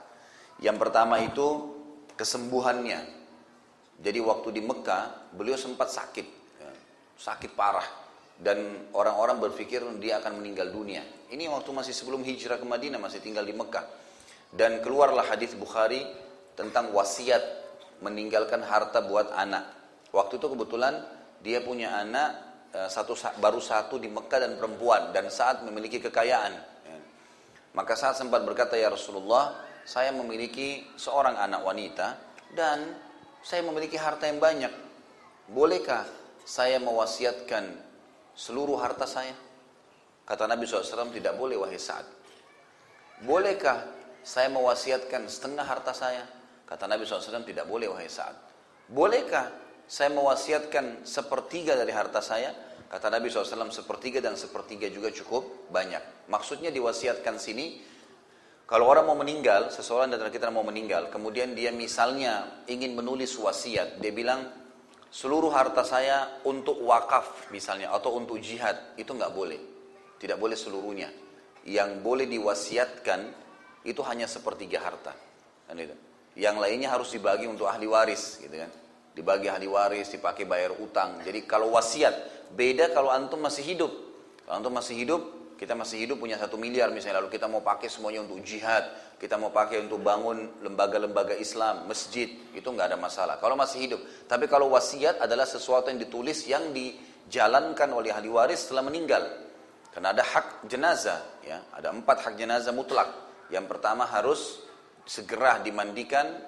Yang 0.57 0.89
pertama 0.89 1.21
itu 1.21 1.69
kesembuhannya. 2.17 2.97
Jadi 4.01 4.17
waktu 4.25 4.49
di 4.57 4.65
Mekah 4.65 5.37
beliau 5.37 5.53
sempat 5.53 5.93
sakit, 5.93 6.27
ya, 6.57 6.71
sakit 7.13 7.53
parah 7.53 7.85
dan 8.41 8.89
orang-orang 8.97 9.37
berpikir 9.37 9.85
dia 10.01 10.17
akan 10.17 10.41
meninggal 10.41 10.73
dunia. 10.73 11.05
Ini 11.29 11.45
waktu 11.45 11.69
masih 11.69 11.93
sebelum 11.93 12.25
hijrah 12.25 12.57
ke 12.57 12.65
Madinah 12.65 12.97
masih 12.97 13.21
tinggal 13.21 13.45
di 13.45 13.53
Mekah. 13.53 13.85
Dan 14.49 14.81
keluarlah 14.81 15.29
hadis 15.29 15.53
Bukhari 15.53 16.01
tentang 16.57 16.89
wasiat 16.89 17.62
meninggalkan 18.03 18.59
harta 18.61 18.99
buat 18.99 19.31
anak. 19.31 19.63
Waktu 20.11 20.37
itu 20.37 20.47
kebetulan 20.51 20.99
dia 21.39 21.63
punya 21.63 21.95
anak 21.95 22.29
eh, 22.75 22.89
satu 22.91 23.15
baru 23.39 23.63
satu 23.63 23.97
di 23.97 24.11
Mekah 24.11 24.39
dan 24.43 24.53
perempuan 24.59 25.15
dan 25.15 25.31
saat 25.31 25.63
memiliki 25.63 26.03
kekayaan. 26.03 26.53
Ya. 26.83 26.97
Maka 27.73 27.95
saat 27.95 28.19
sempat 28.19 28.43
berkata 28.43 28.75
ya 28.75 28.91
Rasulullah, 28.91 29.55
saya 29.87 30.11
memiliki 30.11 30.83
seorang 30.99 31.39
anak 31.39 31.63
wanita 31.63 32.07
dan 32.51 32.93
saya 33.43 33.63
memiliki 33.63 33.95
harta 33.99 34.27
yang 34.27 34.39
banyak. 34.39 34.71
Bolehkah 35.51 36.07
saya 36.43 36.79
mewasiatkan 36.79 37.75
seluruh 38.35 38.79
harta 38.79 39.03
saya? 39.03 39.35
Kata 40.23 40.47
Nabi 40.47 40.63
SAW, 40.63 41.11
tidak 41.11 41.35
boleh 41.35 41.59
wahai 41.59 41.75
Sa'ad. 41.75 42.07
Bolehkah 43.27 43.83
saya 44.23 44.47
mewasiatkan 44.47 45.27
setengah 45.27 45.67
harta 45.67 45.91
saya? 45.91 46.23
Kata 46.63 46.87
Nabi 46.87 47.03
SAW, 47.03 47.43
tidak 47.43 47.67
boleh 47.67 47.91
wahai 47.91 48.07
Sa'ad. 48.07 48.35
Bolehkah 48.87 49.51
saya 49.87 50.09
mewasiatkan 50.11 51.03
sepertiga 51.03 51.75
dari 51.75 51.91
harta 51.91 52.23
saya? 52.23 52.51
Kata 52.87 53.09
Nabi 53.09 53.27
SAW, 53.27 53.73
sepertiga 53.73 54.21
dan 54.21 54.37
sepertiga 54.37 54.85
juga 54.87 55.09
cukup 55.09 55.69
banyak. 55.73 56.29
Maksudnya 56.29 56.69
diwasiatkan 56.69 57.41
sini, 57.41 57.81
kalau 58.63 58.87
orang 58.87 59.09
mau 59.09 59.17
meninggal, 59.17 59.73
seseorang 59.73 60.07
dari 60.07 60.31
kita 60.31 60.47
mau 60.47 60.63
meninggal, 60.63 61.11
kemudian 61.11 61.51
dia 61.51 61.73
misalnya 61.73 62.63
ingin 62.69 62.95
menulis 62.95 63.35
wasiat, 63.35 63.99
dia 63.99 64.13
bilang, 64.15 64.45
seluruh 65.11 65.51
harta 65.51 65.83
saya 65.83 66.41
untuk 66.47 66.79
wakaf 66.85 67.51
misalnya, 67.51 67.91
atau 67.91 68.15
untuk 68.15 68.39
jihad, 68.39 68.95
itu 68.95 69.11
nggak 69.11 69.33
boleh. 69.35 69.59
Tidak 70.21 70.39
boleh 70.39 70.55
seluruhnya. 70.55 71.11
Yang 71.67 71.89
boleh 71.99 72.25
diwasiatkan, 72.29 73.19
itu 73.83 73.99
hanya 74.07 74.31
sepertiga 74.31 74.79
harta. 74.79 75.11
Kan 75.67 75.75
itu. 75.75 76.12
Yang 76.33 76.57
lainnya 76.57 76.89
harus 76.89 77.13
dibagi 77.13 77.45
untuk 77.45 77.69
ahli 77.69 77.85
waris, 77.85 78.41
gitu 78.41 78.57
kan. 78.57 78.71
Dibagi 79.13 79.47
ahli 79.49 79.69
waris, 79.69 80.09
dipakai 80.09 80.49
bayar 80.49 80.73
utang. 80.81 81.21
Jadi 81.21 81.45
kalau 81.45 81.69
wasiat, 81.77 82.49
beda 82.57 82.89
kalau 82.89 83.13
antum 83.13 83.37
masih 83.37 83.61
hidup. 83.61 83.91
Kalau 84.41 84.57
antum 84.57 84.73
masih 84.73 84.97
hidup, 84.97 85.21
kita 85.61 85.77
masih 85.77 86.03
hidup 86.03 86.17
punya 86.17 86.35
satu 86.35 86.57
miliar 86.57 86.89
misalnya, 86.89 87.21
lalu 87.21 87.37
kita 87.37 87.45
mau 87.45 87.61
pakai 87.61 87.87
semuanya 87.87 88.25
untuk 88.25 88.41
jihad, 88.41 88.83
kita 89.21 89.37
mau 89.39 89.53
pakai 89.53 89.85
untuk 89.85 90.01
bangun 90.01 90.59
lembaga-lembaga 90.59 91.37
Islam, 91.37 91.87
masjid, 91.87 92.27
itu 92.51 92.67
nggak 92.67 92.91
ada 92.91 92.99
masalah. 92.99 93.37
Kalau 93.39 93.53
masih 93.55 93.87
hidup. 93.87 94.01
Tapi 94.27 94.49
kalau 94.49 94.73
wasiat 94.73 95.21
adalah 95.21 95.45
sesuatu 95.47 95.93
yang 95.93 96.01
ditulis 96.01 96.43
yang 96.49 96.73
dijalankan 96.75 97.93
oleh 97.93 98.11
ahli 98.11 98.27
waris 98.27 98.67
setelah 98.67 98.83
meninggal. 98.83 99.23
Karena 99.93 100.09
ada 100.09 100.25
hak 100.25 100.65
jenazah, 100.65 101.21
ya, 101.45 101.61
ada 101.69 101.93
empat 101.93 102.25
hak 102.25 102.33
jenazah 102.33 102.73
mutlak. 102.73 103.07
Yang 103.53 103.69
pertama 103.69 104.09
harus 104.09 104.65
segera 105.03 105.59
dimandikan, 105.59 106.39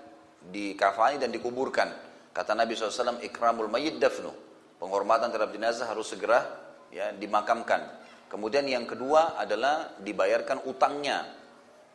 dikafani 0.52 1.20
dan 1.20 1.32
dikuburkan. 1.32 1.90
Kata 2.36 2.52
Nabi 2.52 2.76
SAW, 2.76 3.24
ikramul 3.24 3.72
mayyid 3.72 4.00
dafnu. 4.00 4.32
Penghormatan 4.76 5.32
terhadap 5.32 5.56
jenazah 5.56 5.88
harus 5.88 6.12
segera 6.12 6.44
ya 6.92 7.16
dimakamkan. 7.16 8.04
Kemudian 8.28 8.68
yang 8.68 8.84
kedua 8.84 9.40
adalah 9.40 9.96
dibayarkan 10.04 10.68
utangnya. 10.68 11.24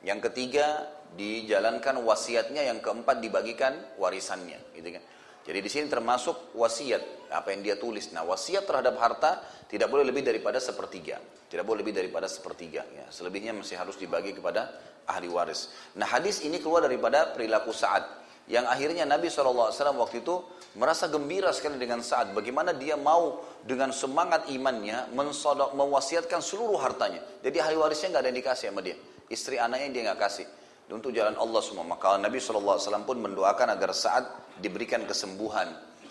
Yang 0.01 0.33
ketiga 0.33 0.89
dijalankan 1.13 2.01
wasiatnya, 2.01 2.65
yang 2.65 2.81
keempat 2.81 3.21
dibagikan 3.21 3.77
warisannya, 4.01 4.57
gitu 4.73 4.97
kan. 4.97 5.05
Jadi 5.41 5.59
di 5.65 5.71
sini 5.73 5.87
termasuk 5.89 6.53
wasiat 6.53 7.33
apa 7.33 7.55
yang 7.55 7.65
dia 7.65 7.77
tulis. 7.81 8.13
Nah 8.13 8.27
wasiat 8.27 8.69
terhadap 8.69 8.99
harta 9.01 9.41
tidak 9.71 9.89
boleh 9.89 10.05
lebih 10.05 10.21
daripada 10.21 10.61
sepertiga, 10.61 11.17
tidak 11.49 11.65
boleh 11.65 11.81
lebih 11.81 11.97
daripada 11.97 12.29
sepertiga. 12.29 12.85
Ya. 12.93 13.09
Selebihnya 13.09 13.57
masih 13.57 13.81
harus 13.81 13.97
dibagi 13.97 14.37
kepada 14.37 14.69
ahli 15.09 15.31
waris. 15.31 15.73
Nah 15.97 16.07
hadis 16.07 16.45
ini 16.45 16.61
keluar 16.61 16.85
daripada 16.85 17.33
perilaku 17.33 17.73
saat 17.73 18.21
yang 18.51 18.67
akhirnya 18.67 19.07
Nabi 19.07 19.31
SAW 19.31 19.71
waktu 19.95 20.27
itu 20.27 20.43
merasa 20.75 21.07
gembira 21.07 21.55
sekali 21.55 21.79
dengan 21.79 22.03
saat 22.03 22.35
bagaimana 22.35 22.75
dia 22.75 22.99
mau 22.99 23.47
dengan 23.63 23.95
semangat 23.95 24.51
imannya 24.51 25.15
mensodok, 25.15 25.75
mewasiatkan 25.75 26.43
seluruh 26.43 26.79
hartanya. 26.83 27.23
Jadi 27.47 27.57
ahli 27.63 27.77
warisnya 27.79 28.11
nggak 28.11 28.23
ada 28.27 28.29
yang 28.35 28.39
dikasih 28.43 28.67
sama 28.75 28.83
dia. 28.83 28.97
Istri 29.31 29.57
anaknya 29.63 29.89
dia 29.95 30.03
nggak 30.11 30.21
kasih 30.21 30.47
untuk 30.91 31.15
jalan 31.15 31.39
Allah 31.39 31.63
semua. 31.63 31.87
Maka 31.87 32.19
Nabi 32.19 32.43
SAW 32.43 33.07
pun 33.07 33.23
mendoakan 33.23 33.79
agar 33.79 33.95
saat 33.95 34.25
diberikan 34.59 35.07
kesembuhan. 35.07 35.71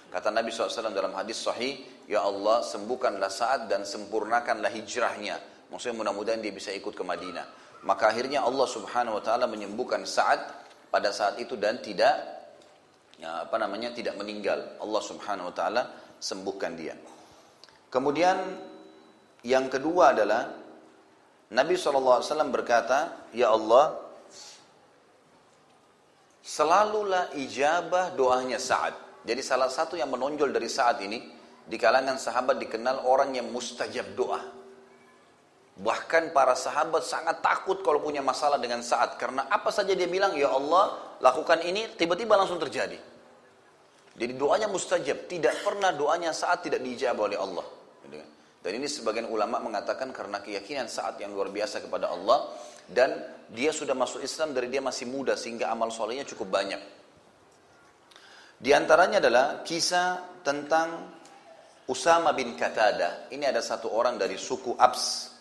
Kata 0.10 0.32
Nabi 0.32 0.50
SAW 0.50 0.96
dalam 0.96 1.14
hadis 1.14 1.44
sahih, 1.44 1.84
Ya 2.08 2.24
Allah 2.24 2.66
sembuhkanlah 2.66 3.30
saat 3.30 3.70
dan 3.70 3.86
sempurnakanlah 3.86 4.72
hijrahnya. 4.74 5.38
Maksudnya 5.70 6.02
mudah-mudahan 6.02 6.42
dia 6.42 6.50
bisa 6.50 6.74
ikut 6.74 6.98
ke 6.98 7.04
Madinah. 7.06 7.46
Maka 7.86 8.10
akhirnya 8.10 8.42
Allah 8.42 8.66
Subhanahu 8.66 9.22
Wa 9.22 9.24
Taala 9.24 9.46
menyembuhkan 9.46 10.08
saat 10.10 10.60
pada 10.90 11.14
saat 11.14 11.38
itu 11.38 11.54
dan 11.54 11.78
tidak 11.80 12.40
ya, 13.22 13.46
apa 13.46 13.56
namanya 13.62 13.94
tidak 13.94 14.18
meninggal. 14.18 14.58
Allah 14.82 15.02
Subhanahu 15.06 15.54
wa 15.54 15.56
taala 15.56 15.82
sembuhkan 16.18 16.74
dia. 16.74 16.98
Kemudian 17.94 18.38
yang 19.46 19.70
kedua 19.70 20.14
adalah 20.14 20.50
Nabi 21.50 21.74
SAW 21.74 22.22
berkata, 22.54 23.30
Ya 23.34 23.50
Allah, 23.50 23.98
selalulah 26.44 27.34
ijabah 27.36 28.16
doanya 28.16 28.58
saat. 28.58 28.96
Jadi 29.24 29.42
salah 29.44 29.68
satu 29.68 30.00
yang 30.00 30.10
menonjol 30.10 30.50
dari 30.50 30.72
saat 30.72 31.00
ini, 31.04 31.20
di 31.70 31.78
kalangan 31.78 32.18
sahabat 32.18 32.58
dikenal 32.58 33.06
orang 33.06 33.38
yang 33.38 33.52
mustajab 33.54 34.18
doa. 34.18 34.42
Bahkan 35.80 36.36
para 36.36 36.60
sahabat 36.60 37.08
sangat 37.08 37.40
takut 37.40 37.80
kalau 37.86 38.04
punya 38.04 38.20
masalah 38.20 38.60
dengan 38.60 38.84
saat. 38.84 39.16
Karena 39.16 39.48
apa 39.48 39.72
saja 39.72 39.96
dia 39.96 40.10
bilang, 40.12 40.36
ya 40.36 40.52
Allah 40.52 41.18
lakukan 41.24 41.64
ini, 41.64 41.96
tiba-tiba 41.96 42.36
langsung 42.36 42.60
terjadi. 42.60 43.00
Jadi 44.20 44.34
doanya 44.36 44.68
mustajab. 44.68 45.32
Tidak 45.32 45.64
pernah 45.64 45.96
doanya 45.96 46.36
saat 46.36 46.68
tidak 46.68 46.84
dijawab 46.84 47.32
oleh 47.32 47.40
Allah. 47.40 47.79
Dan 48.70 48.78
ini 48.78 48.86
sebagian 48.86 49.26
ulama 49.26 49.58
mengatakan 49.58 50.14
karena 50.14 50.46
keyakinan 50.46 50.86
saat 50.86 51.18
yang 51.18 51.34
luar 51.34 51.50
biasa 51.50 51.82
kepada 51.82 52.14
Allah. 52.14 52.54
Dan 52.86 53.18
dia 53.50 53.74
sudah 53.74 53.98
masuk 53.98 54.22
Islam 54.22 54.54
dari 54.54 54.70
dia 54.70 54.78
masih 54.78 55.10
muda 55.10 55.34
sehingga 55.34 55.74
amal 55.74 55.90
solehnya 55.90 56.22
cukup 56.22 56.54
banyak. 56.54 56.78
Di 58.62 58.70
antaranya 58.70 59.18
adalah 59.18 59.66
kisah 59.66 60.38
tentang 60.46 61.18
Usama 61.90 62.30
bin 62.38 62.54
Qatada. 62.54 63.26
Ini 63.34 63.50
ada 63.50 63.66
satu 63.66 63.90
orang 63.90 64.22
dari 64.22 64.38
suku 64.38 64.78
Abs 64.78 65.34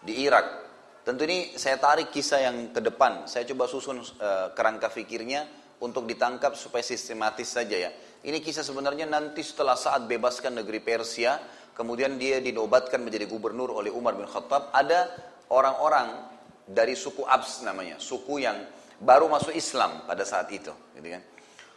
di 0.00 0.24
Irak. 0.24 0.64
Tentu 1.04 1.28
ini 1.28 1.60
saya 1.60 1.76
tarik 1.76 2.08
kisah 2.08 2.40
yang 2.40 2.72
ke 2.72 2.80
depan. 2.80 3.28
Saya 3.28 3.44
coba 3.52 3.68
susun 3.68 4.00
uh, 4.00 4.56
kerangka 4.56 4.88
fikirnya 4.88 5.44
untuk 5.84 6.08
ditangkap 6.08 6.56
supaya 6.56 6.80
sistematis 6.80 7.52
saja 7.52 7.76
ya. 7.76 7.92
Ini 8.24 8.40
kisah 8.40 8.64
sebenarnya 8.64 9.04
nanti 9.04 9.44
setelah 9.44 9.76
saat 9.76 10.08
bebaskan 10.08 10.64
negeri 10.64 10.80
Persia, 10.80 11.36
kemudian 11.76 12.16
dia 12.16 12.40
dinobatkan 12.40 13.04
menjadi 13.04 13.28
gubernur 13.28 13.76
oleh 13.76 13.92
Umar 13.92 14.16
bin 14.16 14.24
Khattab, 14.24 14.72
ada 14.72 15.12
orang-orang 15.52 16.26
dari 16.64 16.96
suku 16.96 17.22
Abs 17.22 17.62
namanya, 17.62 18.00
suku 18.00 18.42
yang 18.42 18.64
baru 18.98 19.28
masuk 19.28 19.52
Islam 19.52 20.08
pada 20.08 20.24
saat 20.24 20.48
itu, 20.50 20.72
gitu 20.96 21.08
kan. 21.12 21.22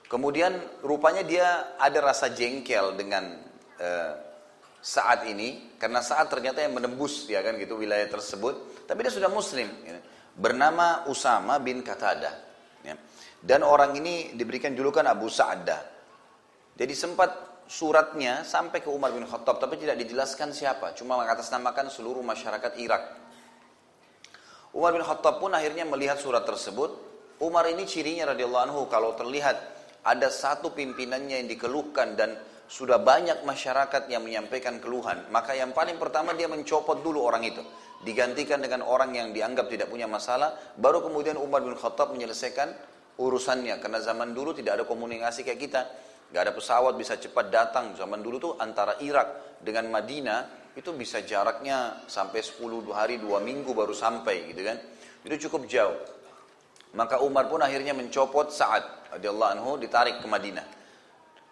Kemudian 0.10 0.82
rupanya 0.82 1.22
dia 1.22 1.78
ada 1.78 2.02
rasa 2.02 2.34
jengkel 2.34 2.97
dengan 2.97 3.38
uh, 3.78 4.14
saat 4.80 5.28
ini 5.28 5.76
karena 5.76 6.00
saat 6.00 6.32
ternyata 6.32 6.64
yang 6.64 6.80
menembus 6.80 7.28
ya 7.28 7.43
kan 7.43 7.60
gitu 7.60 7.76
wilayah 7.76 8.08
tersebut 8.08 8.88
tapi 8.88 9.04
dia 9.04 9.12
sudah 9.12 9.28
muslim 9.28 9.68
ya. 9.84 10.00
bernama 10.39 11.04
Usama 11.12 11.60
bin 11.60 11.84
Katada 11.84 12.32
ya. 12.80 12.95
dan 13.43 13.60
orang 13.68 13.91
ini 14.00 14.32
diberikan 14.39 14.72
julukan 14.72 15.04
Abu 15.04 15.28
Sa'adah 15.28 15.84
jadi 16.80 16.95
sempat 16.95 17.49
suratnya 17.70 18.41
sampai 18.41 18.82
ke 18.82 18.89
Umar 18.89 19.13
bin 19.13 19.30
Khattab 19.30 19.61
tapi 19.61 19.78
tidak 19.78 20.01
dijelaskan 20.01 20.49
siapa 20.49 20.97
cuma 20.97 21.22
mengatasnamakan 21.22 21.93
seluruh 21.93 22.26
masyarakat 22.26 22.82
Irak 22.82 23.03
Umar 24.74 24.97
bin 24.97 25.05
Khattab 25.05 25.38
pun 25.38 25.53
akhirnya 25.53 25.86
melihat 25.86 26.17
surat 26.17 26.41
tersebut 26.49 26.89
Umar 27.39 27.70
ini 27.70 27.86
cirinya 27.86 28.34
radhiyallahu 28.34 28.63
anhu 28.74 28.82
kalau 28.89 29.13
terlihat 29.13 29.55
ada 30.01 30.28
satu 30.34 30.74
pimpinannya 30.74 31.45
yang 31.45 31.47
dikeluhkan 31.47 32.17
dan 32.17 32.36
sudah 32.70 33.01
banyak 33.01 33.41
masyarakat 33.49 34.05
yang 34.13 34.22
menyampaikan 34.22 34.78
keluhan, 34.78 35.26
maka 35.34 35.57
yang 35.57 35.74
paling 35.74 35.97
pertama 35.97 36.38
dia 36.38 36.45
mencopot 36.45 37.01
dulu 37.01 37.26
orang 37.26 37.41
itu. 37.41 37.65
Digantikan 38.05 38.61
dengan 38.61 38.86
orang 38.86 39.11
yang 39.11 39.34
dianggap 39.34 39.67
tidak 39.74 39.89
punya 39.89 40.05
masalah, 40.05 40.53
baru 40.78 41.01
kemudian 41.01 41.36
Umar 41.36 41.65
bin 41.65 41.74
Khattab 41.74 42.13
menyelesaikan 42.13 42.70
urusannya. 43.17 43.82
Karena 43.82 43.99
zaman 43.99 44.38
dulu 44.38 44.53
tidak 44.53 44.80
ada 44.80 44.86
komunikasi 44.86 45.41
kayak 45.41 45.59
kita. 45.59 45.82
Gak 46.30 46.41
ada 46.45 46.53
pesawat 46.53 46.93
bisa 46.93 47.17
cepat 47.17 47.49
datang. 47.49 47.97
Zaman 47.97 48.21
dulu 48.21 48.38
tuh 48.38 48.53
antara 48.61 48.97
Irak 49.01 49.59
dengan 49.65 49.89
Madinah 49.89 50.71
itu 50.77 50.93
bisa 50.93 51.25
jaraknya 51.25 52.05
sampai 52.05 52.39
10 52.39 52.93
hari, 52.93 53.17
2 53.17 53.41
minggu 53.41 53.73
baru 53.73 53.91
sampai 53.91 54.53
gitu 54.53 54.61
kan. 54.61 54.77
Itu 55.25 55.49
cukup 55.49 55.65
jauh. 55.65 55.97
Maka 56.93 57.21
Umar 57.21 57.49
pun 57.49 57.61
akhirnya 57.61 57.93
mencopot 57.93 58.49
saat 58.49 59.13
radhiyallahu 59.13 59.51
anhu 59.57 59.71
ditarik 59.82 60.21
ke 60.21 60.27
Madinah. 60.30 60.65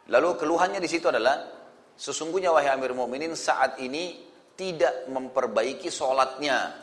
Lalu 0.08 0.40
keluhannya 0.40 0.80
di 0.80 0.90
situ 0.90 1.10
adalah 1.10 1.46
sesungguhnya 1.98 2.54
wahai 2.54 2.72
Amir 2.72 2.94
Mu'minin 2.96 3.36
saat 3.36 3.82
ini 3.82 4.24
tidak 4.58 5.10
memperbaiki 5.12 5.92
sholatnya. 5.92 6.74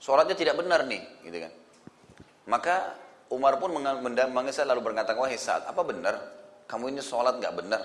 Sholatnya 0.00 0.34
tidak 0.34 0.56
benar 0.56 0.88
nih, 0.88 1.02
gitu 1.28 1.38
kan. 1.46 1.52
Maka 2.48 2.74
Umar 3.30 3.60
pun 3.60 3.76
mengesal 4.34 4.66
lalu 4.66 4.80
berkata, 4.80 5.12
wahai 5.14 5.36
saat 5.36 5.68
apa 5.68 5.82
benar? 5.84 6.39
Kamu 6.70 6.86
ini 6.86 7.02
sholat 7.02 7.42
nggak 7.42 7.54
benar? 7.58 7.82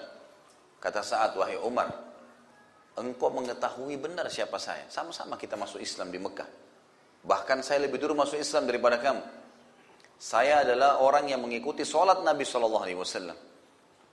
Kata 0.78 1.02
saat 1.02 1.34
wahai 1.34 1.58
Umar, 1.58 1.90
engkau 3.02 3.34
mengetahui 3.34 3.98
benar 3.98 4.30
siapa 4.30 4.62
saya. 4.62 4.86
Sama-sama 4.94 5.34
kita 5.42 5.58
masuk 5.58 5.82
Islam 5.82 6.14
di 6.14 6.22
Mekah. 6.22 6.46
Bahkan 7.26 7.66
saya 7.66 7.82
lebih 7.82 7.98
dulu 7.98 8.14
masuk 8.14 8.38
Islam 8.38 8.70
daripada 8.70 9.02
kamu. 9.02 9.26
Saya 10.22 10.62
adalah 10.62 11.02
orang 11.02 11.34
yang 11.34 11.42
mengikuti 11.42 11.82
sholat 11.82 12.22
Nabi 12.22 12.46
Shallallahu 12.46 12.86
Alaihi 12.86 13.02
Wasallam. 13.02 13.38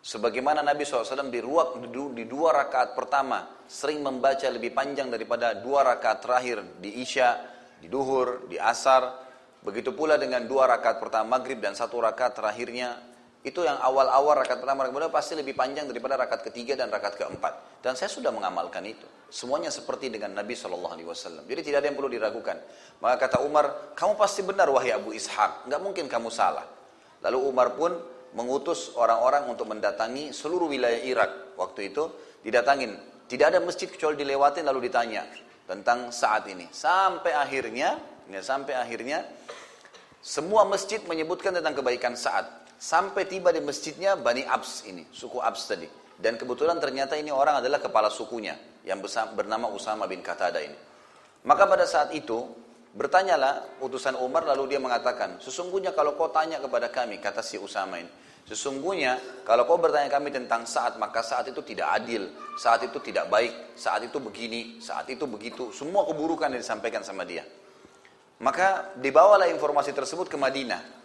Sebagaimana 0.03 0.67
Nabi 0.67 0.83
SAW 0.83 1.31
di, 1.31 1.39
ruak, 1.39 1.79
di 1.87 2.25
dua 2.27 2.51
rakaat 2.51 2.99
pertama 2.99 3.63
sering 3.71 4.03
membaca 4.03 4.51
lebih 4.51 4.75
panjang 4.75 5.07
daripada 5.07 5.55
dua 5.55 5.87
rakaat 5.95 6.19
terakhir 6.27 6.59
di 6.83 7.07
Isya, 7.07 7.39
di 7.79 7.87
Duhur, 7.87 8.51
di 8.51 8.59
Asar. 8.59 9.23
Begitu 9.63 9.95
pula 9.95 10.19
dengan 10.19 10.43
dua 10.43 10.67
rakaat 10.67 10.99
pertama 10.99 11.39
Maghrib 11.39 11.63
dan 11.63 11.79
satu 11.79 12.03
rakaat 12.03 12.35
terakhirnya 12.35 13.12
itu 13.43 13.67
yang 13.67 13.75
awal-awal 13.83 14.39
rakaat 14.39 14.63
pertama 14.63 14.87
kemudian 14.87 15.11
pasti 15.11 15.35
lebih 15.35 15.59
panjang 15.59 15.91
daripada 15.91 16.15
rakaat 16.15 16.47
ketiga 16.47 16.79
dan 16.79 16.95
rakaat 16.95 17.19
keempat. 17.19 17.83
Dan 17.83 17.99
saya 17.99 18.07
sudah 18.07 18.31
mengamalkan 18.31 18.87
itu. 18.87 19.03
Semuanya 19.35 19.67
seperti 19.75 20.15
dengan 20.15 20.31
Nabi 20.31 20.55
Shallallahu 20.55 20.95
Alaihi 20.95 21.09
Wasallam. 21.11 21.43
Jadi 21.51 21.61
tidak 21.67 21.83
ada 21.83 21.87
yang 21.91 21.99
perlu 21.99 22.07
diragukan. 22.07 22.55
Maka 23.03 23.27
kata 23.27 23.43
Umar, 23.43 23.99
kamu 23.99 24.15
pasti 24.15 24.47
benar 24.47 24.71
wahai 24.71 24.95
Abu 24.95 25.11
Ishaq. 25.11 25.67
Nggak 25.67 25.81
mungkin 25.83 26.07
kamu 26.07 26.31
salah. 26.31 26.63
Lalu 27.27 27.39
Umar 27.43 27.75
pun 27.75 27.99
mengutus 28.39 28.95
orang-orang 28.95 29.51
untuk 29.51 29.67
mendatangi 29.67 30.31
seluruh 30.31 30.71
wilayah 30.71 31.03
Irak. 31.03 31.59
Waktu 31.59 31.91
itu 31.91 32.15
didatangin. 32.47 32.95
Tidak 33.27 33.47
ada 33.51 33.59
masjid 33.59 33.91
kecuali 33.91 34.23
dilewatin 34.23 34.63
lalu 34.63 34.87
ditanya 34.87 35.27
tentang 35.67 36.15
saat 36.15 36.47
ini. 36.47 36.71
Sampai 36.71 37.35
akhirnya, 37.35 37.99
ya 38.31 38.39
sampai 38.39 38.79
akhirnya 38.79 39.27
semua 40.23 40.63
masjid 40.63 41.03
menyebutkan 41.03 41.51
tentang 41.51 41.75
kebaikan 41.75 42.15
saat 42.15 42.62
Sampai 42.83 43.31
tiba 43.31 43.55
di 43.55 43.63
masjidnya 43.63 44.19
Bani 44.19 44.43
Abs 44.43 44.91
ini, 44.91 45.07
suku 45.15 45.39
Abs 45.39 45.71
tadi. 45.71 45.87
Dan 46.19 46.35
kebetulan 46.35 46.83
ternyata 46.83 47.15
ini 47.15 47.31
orang 47.31 47.63
adalah 47.63 47.79
kepala 47.79 48.11
sukunya 48.11 48.59
yang 48.83 48.99
bernama 49.39 49.71
Usama 49.71 50.11
bin 50.11 50.19
Qatada 50.19 50.59
ini. 50.59 50.75
Maka 51.47 51.71
pada 51.71 51.87
saat 51.87 52.11
itu 52.11 52.43
bertanyalah 52.91 53.79
utusan 53.79 54.19
Umar 54.19 54.43
lalu 54.51 54.75
dia 54.75 54.83
mengatakan, 54.83 55.39
sesungguhnya 55.39 55.95
kalau 55.95 56.19
kau 56.19 56.35
tanya 56.35 56.59
kepada 56.59 56.91
kami, 56.91 57.23
kata 57.23 57.39
si 57.39 57.55
Usama 57.55 58.03
ini, 58.03 58.11
sesungguhnya 58.51 59.47
kalau 59.47 59.63
kau 59.63 59.79
bertanya 59.79 60.11
kami 60.11 60.35
tentang 60.35 60.67
saat, 60.67 60.99
maka 60.99 61.23
saat 61.23 61.55
itu 61.55 61.63
tidak 61.63 61.87
adil, 62.03 62.35
saat 62.59 62.83
itu 62.83 62.99
tidak 62.99 63.31
baik, 63.31 63.79
saat 63.79 64.03
itu 64.03 64.19
begini, 64.19 64.83
saat 64.83 65.07
itu 65.07 65.23
begitu, 65.31 65.71
semua 65.71 66.03
keburukan 66.03 66.51
yang 66.51 66.59
disampaikan 66.59 67.07
sama 67.07 67.23
dia. 67.23 67.47
Maka 68.43 68.91
dibawalah 68.99 69.47
informasi 69.55 69.95
tersebut 69.95 70.27
ke 70.27 70.35
Madinah. 70.35 71.02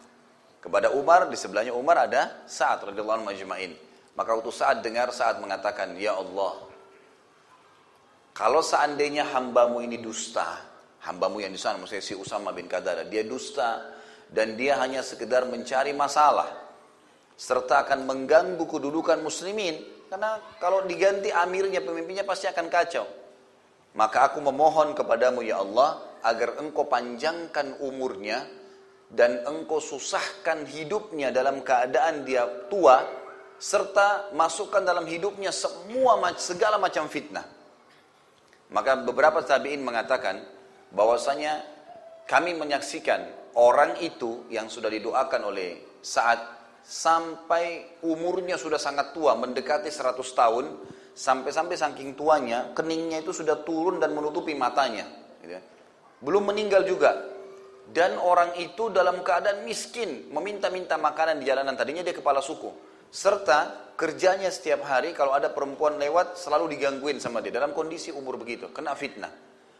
Kepada 0.57 0.91
Umar, 0.91 1.29
di 1.29 1.37
sebelahnya 1.37 1.71
Umar 1.71 2.09
ada 2.09 2.43
Sa'ad 2.49 2.91
radhiyallahu 2.91 3.23
majma'in. 3.23 3.73
Maka 4.17 4.29
waktu 4.33 4.51
Sa'ad 4.51 4.81
dengar 4.81 5.13
Sa'ad 5.13 5.37
mengatakan, 5.39 5.93
"Ya 5.95 6.17
Allah, 6.17 6.67
kalau 8.37 8.61
seandainya 8.61 9.25
hambamu 9.33 9.81
ini 9.81 9.97
dusta, 9.97 10.45
hambamu 11.05 11.41
yang 11.41 11.49
di 11.49 11.57
sana 11.57 11.81
maksudnya 11.81 12.05
si 12.05 12.13
Usama 12.13 12.53
bin 12.53 12.69
Qadada, 12.69 13.01
dia 13.05 13.25
dusta 13.25 13.97
dan 14.29 14.53
dia 14.53 14.77
hanya 14.77 15.01
sekedar 15.01 15.49
mencari 15.49 15.89
masalah 15.95 16.45
serta 17.37 17.85
akan 17.85 18.05
mengganggu 18.09 18.65
kedudukan 18.65 19.21
muslimin 19.21 19.77
karena 20.09 20.41
kalau 20.61 20.85
diganti 20.85 21.29
amirnya 21.33 21.81
pemimpinnya 21.81 22.25
pasti 22.25 22.45
akan 22.45 22.69
kacau. 22.69 23.05
Maka 23.97 24.29
aku 24.29 24.41
memohon 24.45 24.93
kepadamu 24.93 25.41
ya 25.41 25.57
Allah 25.57 26.01
agar 26.21 26.61
engkau 26.61 26.85
panjangkan 26.85 27.81
umurnya 27.81 28.45
dan 29.07 29.43
engkau 29.47 29.79
susahkan 29.79 30.67
hidupnya 30.67 31.31
dalam 31.31 31.63
keadaan 31.63 32.27
dia 32.27 32.43
tua 32.67 33.03
serta 33.57 34.35
masukkan 34.35 34.83
dalam 34.83 35.07
hidupnya 35.07 35.49
semua 35.49 36.19
segala 36.37 36.77
macam 36.77 37.09
fitnah. 37.09 37.47
Maka 38.67 38.99
beberapa 38.99 39.39
tabi'in 39.41 39.79
mengatakan 39.79 40.43
bahwasanya 40.91 41.63
kami 42.27 42.51
menyaksikan 42.53 43.23
orang 43.55 43.95
itu 44.03 44.43
yang 44.51 44.67
sudah 44.67 44.91
didoakan 44.91 45.41
oleh 45.47 45.99
saat 46.03 46.37
sampai 46.83 47.99
umurnya 48.03 48.55
sudah 48.55 48.79
sangat 48.79 49.11
tua 49.11 49.35
mendekati 49.35 49.91
100 49.91 50.19
tahun 50.19 50.65
sampai-sampai 51.17 51.75
saking 51.75 52.15
tuanya 52.15 52.71
keningnya 52.71 53.19
itu 53.19 53.35
sudah 53.35 53.59
turun 53.67 53.99
dan 53.99 54.15
menutupi 54.15 54.55
matanya 54.55 55.03
gitu 55.43 55.57
ya. 55.57 55.61
belum 56.23 56.47
meninggal 56.53 56.87
juga 56.87 57.36
dan 57.87 58.19
orang 58.19 58.51
itu 58.59 58.91
dalam 58.91 59.23
keadaan 59.23 59.63
miskin, 59.63 60.27
meminta-minta 60.31 60.99
makanan 60.99 61.39
di 61.39 61.47
jalanan. 61.47 61.73
Tadinya 61.73 62.03
dia 62.03 62.11
kepala 62.11 62.43
suku. 62.43 62.67
Serta 63.07 63.91
kerjanya 63.95 64.51
setiap 64.51 64.83
hari 64.83 65.15
kalau 65.15 65.31
ada 65.31 65.47
perempuan 65.55 65.95
lewat 65.95 66.35
selalu 66.35 66.75
digangguin 66.75 67.23
sama 67.23 67.39
dia. 67.39 67.55
Dalam 67.55 67.71
kondisi 67.71 68.11
umur 68.11 68.35
begitu, 68.35 68.67
kena 68.75 68.91
fitnah. 68.93 69.31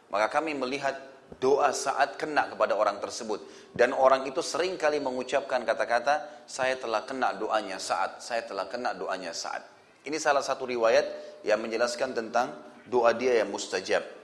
Maka 0.08 0.32
kami 0.32 0.56
melihat 0.56 0.96
doa 1.36 1.76
saat 1.76 2.16
kena 2.16 2.48
kepada 2.48 2.80
orang 2.80 3.04
tersebut. 3.04 3.44
Dan 3.76 3.92
orang 3.92 4.24
itu 4.24 4.40
sering 4.40 4.80
kali 4.80 5.04
mengucapkan 5.04 5.68
kata-kata, 5.68 6.48
saya 6.48 6.80
telah 6.80 7.04
kena 7.04 7.36
doanya 7.36 7.76
saat, 7.76 8.24
saya 8.24 8.48
telah 8.48 8.72
kena 8.72 8.96
doanya 8.96 9.36
saat. 9.36 9.68
Ini 10.08 10.16
salah 10.16 10.40
satu 10.40 10.64
riwayat 10.64 11.44
yang 11.44 11.60
menjelaskan 11.60 12.16
tentang 12.16 12.56
doa 12.88 13.12
dia 13.12 13.44
yang 13.44 13.52
mustajab. 13.52 14.17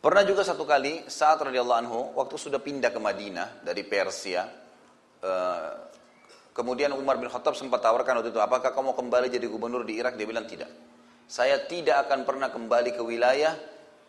Pernah 0.00 0.24
juga 0.24 0.40
satu 0.40 0.64
kali 0.64 1.12
saat 1.12 1.36
radhiyallahu 1.44 1.80
anhu 1.84 2.00
waktu 2.16 2.40
sudah 2.40 2.56
pindah 2.56 2.88
ke 2.88 2.96
Madinah 2.96 3.60
dari 3.60 3.84
Persia, 3.84 4.48
uh, 5.20 5.70
kemudian 6.56 6.96
Umar 6.96 7.20
bin 7.20 7.28
Khattab 7.28 7.52
sempat 7.52 7.84
tawarkan 7.84 8.24
waktu 8.24 8.32
itu, 8.32 8.40
apakah 8.40 8.72
kamu 8.72 8.96
kembali 8.96 9.28
jadi 9.28 9.44
gubernur 9.44 9.84
di 9.84 10.00
Irak? 10.00 10.16
Dia 10.16 10.24
bilang 10.24 10.48
tidak. 10.48 10.72
Saya 11.28 11.68
tidak 11.68 12.08
akan 12.08 12.24
pernah 12.24 12.48
kembali 12.48 12.96
ke 12.96 13.02
wilayah 13.04 13.52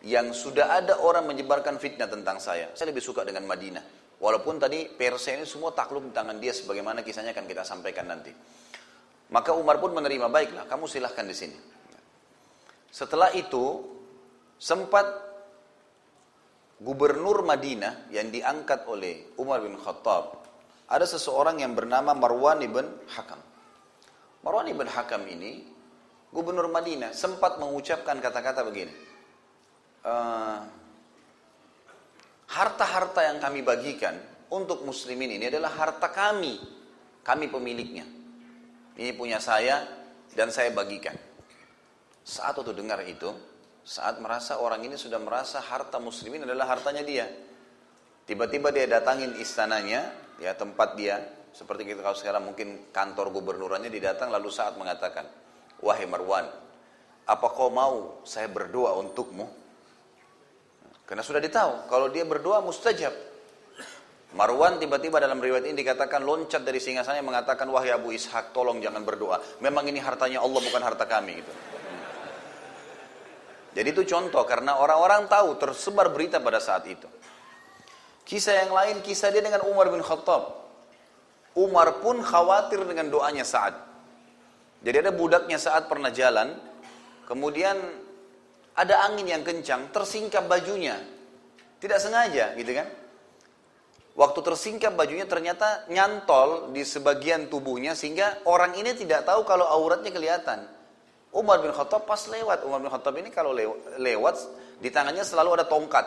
yang 0.08 0.32
sudah 0.32 0.80
ada 0.80 0.96
orang 1.04 1.28
menyebarkan 1.28 1.76
fitnah 1.76 2.08
tentang 2.08 2.40
saya. 2.40 2.72
Saya 2.72 2.96
lebih 2.96 3.04
suka 3.04 3.28
dengan 3.28 3.44
Madinah. 3.44 3.84
Walaupun 4.16 4.64
tadi 4.64 4.88
Persia 4.88 5.36
ini 5.36 5.44
semua 5.44 5.76
takluk 5.76 6.08
di 6.08 6.14
tangan 6.16 6.40
dia 6.40 6.56
sebagaimana 6.56 7.04
kisahnya 7.04 7.36
akan 7.36 7.46
kita 7.46 7.68
sampaikan 7.68 8.08
nanti. 8.08 8.32
Maka 9.28 9.52
Umar 9.52 9.84
pun 9.84 9.92
menerima, 9.92 10.32
baiklah 10.32 10.64
kamu 10.72 10.88
silahkan 10.88 11.28
di 11.28 11.36
sini. 11.36 11.58
Setelah 12.92 13.36
itu 13.36 13.84
sempat 14.56 15.31
gubernur 16.82 17.46
Madinah 17.46 18.10
yang 18.10 18.34
diangkat 18.34 18.90
oleh 18.90 19.38
Umar 19.38 19.62
bin 19.62 19.78
Khattab, 19.78 20.42
ada 20.90 21.06
seseorang 21.06 21.62
yang 21.62 21.78
bernama 21.78 22.18
Marwan 22.18 22.60
ibn 22.66 22.90
Hakam. 23.14 23.38
Marwan 24.42 24.68
ibn 24.74 24.90
Hakam 24.90 25.30
ini, 25.30 25.62
gubernur 26.34 26.68
Madinah, 26.74 27.14
sempat 27.14 27.62
mengucapkan 27.62 28.18
kata-kata 28.18 28.66
begini. 28.66 28.94
Uh, 30.02 30.66
harta-harta 32.50 33.30
yang 33.30 33.38
kami 33.38 33.62
bagikan 33.62 34.18
untuk 34.50 34.82
muslimin 34.82 35.38
ini 35.38 35.54
adalah 35.54 35.70
harta 35.78 36.10
kami. 36.10 36.58
Kami 37.22 37.46
pemiliknya. 37.54 38.10
Ini 38.98 39.14
punya 39.14 39.38
saya 39.38 39.86
dan 40.34 40.50
saya 40.50 40.74
bagikan. 40.74 41.14
Saat 42.26 42.58
itu 42.58 42.74
dengar 42.74 43.06
itu, 43.06 43.30
saat 43.82 44.22
merasa 44.22 44.62
orang 44.62 44.86
ini 44.86 44.96
sudah 44.98 45.18
merasa 45.18 45.58
harta 45.62 45.98
muslimin 45.98 46.46
adalah 46.46 46.70
hartanya 46.70 47.02
dia. 47.02 47.26
Tiba-tiba 48.30 48.70
dia 48.70 48.86
datangin 48.86 49.34
istananya, 49.42 50.14
ya 50.38 50.54
tempat 50.54 50.94
dia, 50.94 51.18
seperti 51.52 51.84
kita 51.84 52.00
kalau 52.00 52.16
sekarang 52.16 52.44
mungkin 52.48 52.94
kantor 52.94 53.34
gubernurannya 53.34 53.90
didatang 53.92 54.30
lalu 54.30 54.48
saat 54.54 54.78
mengatakan, 54.78 55.28
Wahai 55.82 56.06
Marwan, 56.06 56.46
apa 57.26 57.48
kau 57.52 57.74
mau 57.74 58.22
saya 58.24 58.46
berdoa 58.48 58.96
untukmu? 59.02 59.50
Karena 61.10 61.26
sudah 61.26 61.42
ditahu, 61.44 61.92
kalau 61.92 62.08
dia 62.08 62.24
berdoa 62.24 62.64
mustajab. 62.64 63.12
Marwan 64.32 64.80
tiba-tiba 64.80 65.20
dalam 65.20 65.44
riwayat 65.44 65.68
ini 65.68 65.76
dikatakan 65.76 66.24
loncat 66.24 66.64
dari 66.64 66.80
singgasananya 66.80 67.20
mengatakan 67.20 67.68
wahai 67.68 67.92
Abu 67.92 68.16
Ishak 68.16 68.56
tolong 68.56 68.80
jangan 68.80 69.04
berdoa. 69.04 69.44
Memang 69.60 69.84
ini 69.92 70.00
hartanya 70.00 70.40
Allah 70.40 70.64
bukan 70.64 70.80
harta 70.80 71.04
kami 71.04 71.44
gitu. 71.44 71.52
Jadi 73.72 73.88
itu 73.96 74.04
contoh 74.04 74.44
karena 74.44 74.76
orang-orang 74.76 75.32
tahu 75.32 75.56
tersebar 75.56 76.12
berita 76.12 76.44
pada 76.44 76.60
saat 76.60 76.84
itu. 76.92 77.08
Kisah 78.28 78.68
yang 78.68 78.72
lain 78.76 79.00
kisah 79.00 79.32
dia 79.32 79.44
dengan 79.44 79.64
Umar 79.68 79.88
bin 79.88 80.04
Khattab. 80.04 80.60
Umar 81.56 82.00
pun 82.00 82.24
khawatir 82.24 82.84
dengan 82.88 83.12
doanya 83.12 83.44
saat. 83.44 83.76
Jadi 84.82 84.98
ada 85.08 85.12
budaknya 85.12 85.60
saat 85.60 85.92
pernah 85.92 86.10
jalan, 86.10 86.56
kemudian 87.28 87.76
ada 88.76 89.04
angin 89.08 89.28
yang 89.28 89.44
kencang, 89.44 89.92
tersingkap 89.92 90.48
bajunya. 90.48 90.96
Tidak 91.80 92.00
sengaja 92.00 92.56
gitu 92.56 92.72
kan. 92.72 92.88
Waktu 94.12 94.40
tersingkap 94.44 94.94
bajunya 95.00 95.24
ternyata 95.24 95.88
nyantol 95.88 96.76
di 96.76 96.84
sebagian 96.84 97.48
tubuhnya 97.48 97.96
sehingga 97.96 98.44
orang 98.44 98.76
ini 98.76 98.92
tidak 98.92 99.24
tahu 99.24 99.48
kalau 99.48 99.64
auratnya 99.64 100.12
kelihatan. 100.12 100.68
Umar 101.32 101.64
bin 101.64 101.72
Khattab 101.72 102.04
pas 102.04 102.20
lewat, 102.28 102.68
Umar 102.68 102.84
bin 102.84 102.92
Khattab 102.92 103.16
ini 103.16 103.32
kalau 103.32 103.56
lewat, 103.98 104.36
di 104.84 104.92
tangannya 104.92 105.24
selalu 105.24 105.56
ada 105.56 105.66
tongkat. 105.66 106.04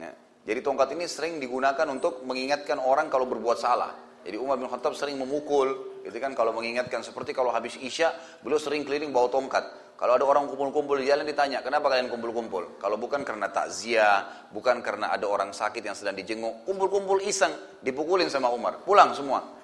Ya. 0.00 0.12
Jadi 0.48 0.64
tongkat 0.64 0.96
ini 0.96 1.04
sering 1.04 1.36
digunakan 1.36 1.84
untuk 1.92 2.24
mengingatkan 2.24 2.80
orang 2.80 3.12
kalau 3.12 3.28
berbuat 3.28 3.60
salah. 3.60 3.92
Jadi 4.24 4.40
Umar 4.40 4.56
bin 4.56 4.68
Khattab 4.68 4.96
sering 4.96 5.20
memukul, 5.20 6.00
gitu 6.04 6.16
kan 6.16 6.32
kalau 6.32 6.56
mengingatkan 6.56 7.04
seperti 7.04 7.36
kalau 7.36 7.52
habis 7.52 7.76
isya, 7.80 8.12
beliau 8.40 8.56
sering 8.56 8.84
keliling 8.84 9.12
bawa 9.12 9.28
tongkat. 9.28 9.92
Kalau 10.00 10.16
ada 10.16 10.24
orang 10.24 10.48
kumpul-kumpul 10.48 10.96
di 10.96 11.12
jalan 11.12 11.28
ditanya, 11.28 11.60
kenapa 11.60 11.92
kalian 11.92 12.08
kumpul-kumpul? 12.08 12.80
Kalau 12.80 12.96
bukan 12.96 13.20
karena 13.20 13.52
takziah, 13.52 14.48
bukan 14.48 14.80
karena 14.80 15.12
ada 15.12 15.28
orang 15.28 15.52
sakit 15.52 15.84
yang 15.84 15.92
sedang 15.92 16.16
dijenguk, 16.16 16.64
kumpul-kumpul 16.64 17.20
iseng, 17.20 17.52
dipukulin 17.84 18.32
sama 18.32 18.48
Umar, 18.48 18.80
pulang 18.80 19.12
semua. 19.12 19.59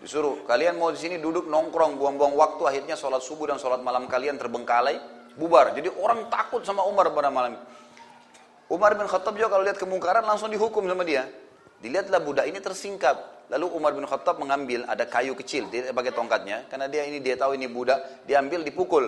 Disuruh, 0.00 0.44
kalian 0.44 0.76
mau 0.76 0.92
di 0.92 1.00
sini 1.00 1.16
duduk 1.16 1.48
nongkrong, 1.48 1.96
buang-buang 1.96 2.36
waktu, 2.36 2.62
akhirnya 2.68 2.94
sholat 2.94 3.24
subuh 3.24 3.48
dan 3.48 3.56
sholat 3.56 3.80
malam 3.80 4.04
kalian 4.04 4.36
terbengkalai, 4.36 5.00
bubar. 5.34 5.72
Jadi 5.72 5.88
orang 5.96 6.28
takut 6.28 6.60
sama 6.64 6.84
Umar 6.84 7.08
pada 7.12 7.32
malam 7.32 7.56
Umar 8.66 8.98
bin 8.98 9.06
Khattab 9.06 9.38
juga 9.38 9.46
kalau 9.46 9.62
lihat 9.62 9.78
kemungkaran 9.78 10.26
langsung 10.26 10.50
dihukum 10.50 10.82
sama 10.90 11.06
dia. 11.06 11.22
Dilihatlah 11.78 12.18
budak 12.18 12.50
ini 12.50 12.58
tersingkap. 12.58 13.46
Lalu 13.46 13.66
Umar 13.78 13.94
bin 13.94 14.02
Khattab 14.02 14.42
mengambil 14.42 14.82
ada 14.90 15.06
kayu 15.06 15.38
kecil, 15.38 15.70
dia 15.70 15.94
pakai 15.94 16.10
tongkatnya, 16.10 16.66
karena 16.66 16.90
dia 16.90 17.06
ini 17.06 17.22
dia 17.22 17.38
tahu 17.38 17.54
ini 17.54 17.70
budak, 17.70 18.26
diambil 18.26 18.66
dipukul. 18.66 19.06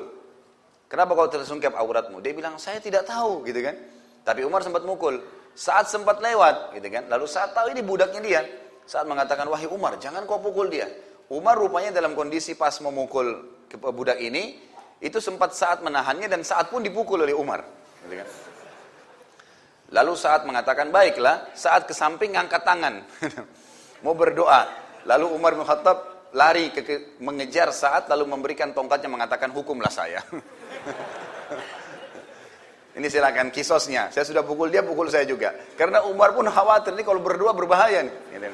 Kenapa 0.87 1.19
kau 1.19 1.27
tersungkap 1.27 1.75
auratmu? 1.75 2.23
Dia 2.23 2.33
bilang, 2.33 2.55
saya 2.55 2.79
tidak 2.79 3.05
tahu, 3.05 3.43
gitu 3.45 3.61
kan. 3.61 3.75
Tapi 4.23 4.47
Umar 4.47 4.63
sempat 4.63 4.87
mukul. 4.87 5.21
Saat 5.59 5.91
sempat 5.91 6.23
lewat, 6.23 6.79
gitu 6.79 6.89
kan. 6.89 7.11
Lalu 7.11 7.27
saat 7.27 7.51
tahu 7.51 7.75
ini 7.75 7.83
budaknya 7.83 8.21
dia. 8.23 8.41
Saat 8.89 9.05
mengatakan, 9.05 9.45
wahai 9.53 9.69
Umar, 9.69 10.01
jangan 10.01 10.25
kau 10.25 10.41
pukul 10.41 10.73
dia. 10.73 10.89
Umar 11.29 11.61
rupanya 11.61 11.93
dalam 11.93 12.17
kondisi 12.17 12.57
pas 12.57 12.73
memukul 12.81 13.45
budak 13.69 14.17
ini, 14.17 14.57
itu 15.05 15.21
sempat 15.21 15.53
saat 15.53 15.85
menahannya 15.85 16.25
dan 16.25 16.41
saat 16.41 16.73
pun 16.73 16.81
dipukul 16.81 17.21
oleh 17.21 17.37
Umar. 17.37 17.69
Gitu 18.09 18.17
kan. 18.17 18.29
Lalu 19.93 20.13
saat 20.17 20.49
mengatakan, 20.49 20.89
baiklah, 20.89 21.53
saat 21.53 21.85
ke 21.85 21.93
samping 21.93 22.33
angkat 22.33 22.65
tangan. 22.65 23.05
Mau 24.09 24.17
berdoa. 24.17 24.65
Lalu 25.05 25.37
Umar 25.37 25.53
Khattab 25.69 26.33
lari 26.33 26.73
ke, 26.73 26.81
ke, 26.81 27.21
mengejar 27.21 27.69
saat 27.77 28.09
lalu 28.09 28.25
memberikan 28.25 28.73
tongkatnya 28.73 29.13
mengatakan 29.13 29.53
hukumlah 29.53 29.93
saya. 29.93 30.25
Ini 32.99 33.07
silakan 33.07 33.53
kisosnya. 33.55 34.11
Saya 34.11 34.27
sudah 34.27 34.43
pukul 34.43 34.75
dia, 34.75 34.83
pukul 34.83 35.07
saya 35.13 35.23
juga. 35.23 35.55
Karena 35.79 36.03
Umar 36.09 36.35
pun 36.35 36.51
khawatir 36.51 36.99
ini 36.99 37.07
kalau 37.07 37.23
berdua 37.23 37.55
berbahaya 37.55 38.03
nih. 38.03 38.51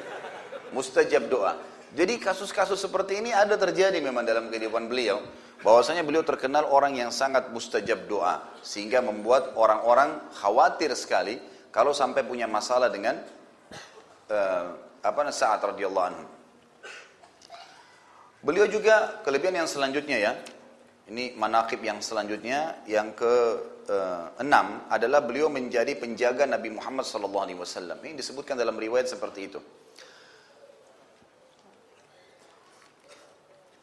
Mustajab 0.75 1.31
doa. 1.31 1.55
Jadi 1.95 2.19
kasus-kasus 2.19 2.75
seperti 2.75 3.23
ini 3.23 3.31
ada 3.31 3.55
terjadi 3.55 3.95
memang 4.03 4.27
dalam 4.27 4.51
kehidupan 4.51 4.91
beliau. 4.91 5.23
Bahwasanya 5.63 6.03
beliau 6.03 6.27
terkenal 6.27 6.67
orang 6.67 6.99
yang 6.99 7.15
sangat 7.15 7.47
mustajab 7.55 8.11
doa. 8.11 8.43
Sehingga 8.59 8.99
membuat 8.99 9.55
orang-orang 9.55 10.19
khawatir 10.35 10.91
sekali 10.99 11.39
kalau 11.71 11.95
sampai 11.95 12.27
punya 12.27 12.51
masalah 12.51 12.91
dengan 12.91 13.23
uh, 14.27 14.65
apa 14.99 15.31
saat 15.31 15.63
radhiyallahu 15.63 16.07
anhu. 16.11 16.25
Beliau 18.45 18.69
juga 18.69 19.25
kelebihan 19.25 19.65
yang 19.65 19.69
selanjutnya 19.69 20.17
ya, 20.21 20.31
ini 21.09 21.33
manakib 21.33 21.81
yang 21.81 21.97
selanjutnya 21.97 22.85
yang 22.89 23.13
ke 23.13 23.33
uh, 23.89 24.33
enam 24.41 24.85
adalah 24.89 25.21
beliau 25.21 25.49
menjadi 25.49 25.93
penjaga 25.97 26.49
Nabi 26.49 26.73
Muhammad 26.73 27.05
SAW. 27.05 27.49
Ini 28.01 28.17
disebutkan 28.17 28.57
dalam 28.57 28.77
riwayat 28.77 29.09
seperti 29.09 29.49
itu. 29.49 29.61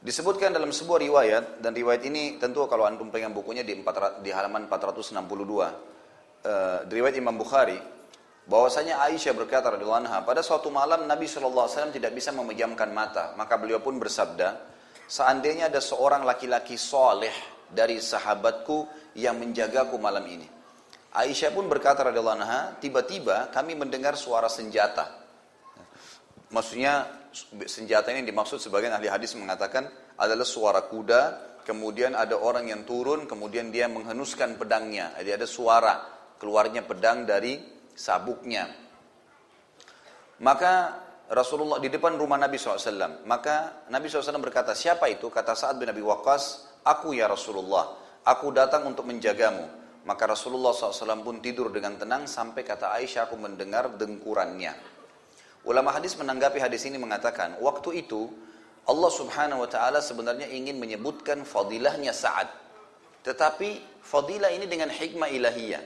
Disebutkan 0.02 0.50
dalam 0.50 0.74
sebuah 0.74 0.98
riwayat 0.98 1.62
dan 1.62 1.70
riwayat 1.78 2.02
ini 2.02 2.34
tentu 2.34 2.66
kalau 2.66 2.82
antum 2.90 3.06
pengen 3.14 3.30
bukunya 3.30 3.62
di, 3.62 3.78
4, 3.78 4.18
di 4.18 4.34
halaman 4.34 4.66
462 4.66 5.14
uh, 5.14 5.70
eh, 6.42 6.78
di 6.90 6.92
riwayat 6.98 7.16
Imam 7.22 7.38
Bukhari 7.38 7.78
bahwasanya 8.42 8.98
Aisyah 9.06 9.30
berkata 9.30 9.70
radhiyallahu 9.70 10.02
anha 10.02 10.18
pada 10.26 10.42
suatu 10.42 10.74
malam 10.74 11.06
Nabi 11.06 11.30
SAW 11.30 11.94
tidak 11.94 12.10
bisa 12.18 12.34
memejamkan 12.34 12.90
mata 12.90 13.30
maka 13.38 13.54
beliau 13.54 13.78
pun 13.78 13.94
bersabda 14.02 14.58
seandainya 15.06 15.70
ada 15.70 15.78
seorang 15.78 16.26
laki-laki 16.26 16.74
soleh 16.74 17.62
dari 17.70 18.02
sahabatku 18.02 18.90
yang 19.14 19.38
menjagaku 19.38 19.96
malam 20.02 20.26
ini. 20.26 20.50
Aisyah 21.12 21.52
pun 21.52 21.68
berkata 21.68 22.08
radhiyallahu 22.08 22.38
anha, 22.40 22.60
tiba-tiba 22.80 23.52
kami 23.52 23.76
mendengar 23.76 24.16
suara 24.16 24.48
senjata. 24.48 25.20
Maksudnya 26.52 27.21
senjata 27.66 28.12
ini 28.12 28.28
dimaksud 28.28 28.60
sebagian 28.60 28.92
ahli 28.92 29.08
hadis 29.08 29.32
mengatakan 29.34 29.88
adalah 30.20 30.44
suara 30.44 30.84
kuda, 30.86 31.20
kemudian 31.64 32.12
ada 32.12 32.36
orang 32.36 32.68
yang 32.68 32.84
turun, 32.84 33.24
kemudian 33.24 33.72
dia 33.72 33.88
menghenuskan 33.88 34.60
pedangnya. 34.60 35.16
Jadi 35.16 35.30
ada 35.32 35.46
suara 35.48 35.94
keluarnya 36.36 36.84
pedang 36.84 37.24
dari 37.24 37.58
sabuknya. 37.96 38.68
Maka 40.42 40.72
Rasulullah 41.32 41.80
di 41.80 41.88
depan 41.88 42.20
rumah 42.20 42.36
Nabi 42.36 42.60
SAW. 42.60 43.24
Maka 43.24 43.86
Nabi 43.88 44.10
SAW 44.10 44.42
berkata, 44.42 44.76
siapa 44.76 45.08
itu? 45.08 45.32
Kata 45.32 45.56
Sa'ad 45.56 45.80
bin 45.80 45.88
Abi 45.88 46.04
Waqqas, 46.04 46.68
aku 46.84 47.16
ya 47.16 47.30
Rasulullah. 47.30 47.96
Aku 48.28 48.52
datang 48.52 48.84
untuk 48.84 49.08
menjagamu. 49.08 49.80
Maka 50.02 50.34
Rasulullah 50.34 50.74
SAW 50.74 51.22
pun 51.22 51.38
tidur 51.38 51.70
dengan 51.70 51.94
tenang 51.94 52.26
sampai 52.26 52.66
kata 52.66 52.90
Aisyah 52.98 53.30
aku 53.30 53.38
mendengar 53.38 53.94
dengkurannya. 53.94 54.91
Ulama 55.62 55.94
hadis 55.94 56.18
menanggapi 56.18 56.58
hadis 56.58 56.82
ini 56.90 56.98
mengatakan, 56.98 57.54
waktu 57.62 58.02
itu 58.02 58.26
Allah 58.82 59.10
Subhanahu 59.14 59.62
wa 59.62 59.68
taala 59.70 60.02
sebenarnya 60.02 60.50
ingin 60.50 60.74
menyebutkan 60.82 61.46
fadilahnya 61.46 62.10
Sa'ad. 62.10 62.50
Tetapi 63.22 64.02
fadilah 64.02 64.50
ini 64.50 64.66
dengan 64.66 64.90
hikmah 64.90 65.30
ilahiyah, 65.30 65.82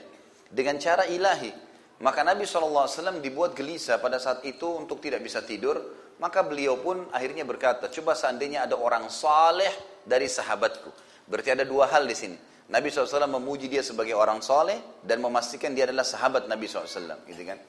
dengan 0.49 0.81
cara 0.81 1.05
ilahi. 1.05 1.53
Maka 1.97 2.21
Nabi 2.21 2.45
SAW 2.45 3.21
dibuat 3.21 3.57
gelisah 3.57 3.97
pada 4.01 4.17
saat 4.21 4.45
itu 4.45 4.65
untuk 4.65 5.01
tidak 5.01 5.21
bisa 5.21 5.41
tidur. 5.45 5.81
Maka 6.17 6.41
beliau 6.41 6.81
pun 6.81 7.05
akhirnya 7.13 7.45
berkata, 7.45 7.93
coba 7.93 8.17
seandainya 8.17 8.65
ada 8.65 8.73
orang 8.73 9.05
saleh 9.13 9.69
dari 10.01 10.25
sahabatku. 10.25 10.89
Berarti 11.29 11.53
ada 11.53 11.65
dua 11.65 11.85
hal 11.85 12.09
di 12.09 12.17
sini. 12.17 12.37
Nabi 12.67 12.89
SAW 12.89 13.29
memuji 13.29 13.69
dia 13.69 13.85
sebagai 13.85 14.17
orang 14.17 14.41
saleh 14.41 14.81
dan 15.05 15.21
memastikan 15.21 15.77
dia 15.77 15.85
adalah 15.85 16.01
sahabat 16.01 16.49
Nabi 16.49 16.65
SAW. 16.65 17.21
Gitu 17.29 17.43
kan? 17.45 17.61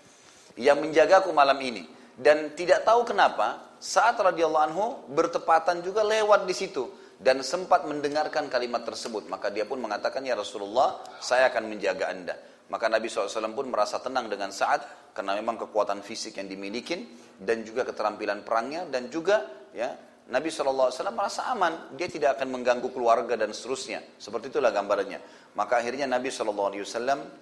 Yang 0.57 0.79
menjagaku 0.81 1.29
malam 1.37 1.61
ini. 1.61 1.98
Dan 2.19 2.59
tidak 2.59 2.83
tahu 2.83 3.07
kenapa 3.07 3.79
saat 3.79 4.19
radhiyallahu 4.19 4.65
anhu 4.75 4.87
bertepatan 5.15 5.87
juga 5.87 6.03
lewat 6.03 6.51
di 6.51 6.55
situ 6.55 6.91
dan 7.23 7.47
sempat 7.47 7.87
mendengarkan 7.87 8.51
kalimat 8.51 8.83
tersebut. 8.83 9.31
Maka 9.31 9.55
dia 9.55 9.63
pun 9.63 9.79
mengatakan, 9.79 10.27
ya 10.27 10.35
Rasulullah, 10.35 10.99
saya 11.23 11.47
akan 11.51 11.71
menjaga 11.71 12.11
anda. 12.11 12.35
Maka 12.69 12.91
Nabi 12.91 13.07
SAW 13.07 13.55
pun 13.55 13.71
merasa 13.71 14.03
tenang 14.03 14.27
dengan 14.27 14.51
saat 14.51 15.15
karena 15.15 15.39
memang 15.39 15.57
kekuatan 15.63 16.03
fisik 16.05 16.37
yang 16.37 16.51
dimiliki 16.51 17.07
dan 17.39 17.65
juga 17.65 17.87
keterampilan 17.87 18.45
perangnya 18.45 18.85
dan 18.91 19.09
juga 19.09 19.47
ya 19.73 19.89
Nabi 20.29 20.53
SAW 20.53 20.93
merasa 21.17 21.49
aman, 21.49 21.97
dia 21.97 22.05
tidak 22.05 22.37
akan 22.37 22.61
mengganggu 22.61 22.93
keluarga 22.93 23.33
dan 23.33 23.57
seterusnya. 23.57 24.05
Seperti 24.21 24.53
itulah 24.53 24.69
gambarannya. 24.69 25.23
Maka 25.57 25.81
akhirnya 25.81 26.05
Nabi 26.05 26.29
SAW 26.29 26.77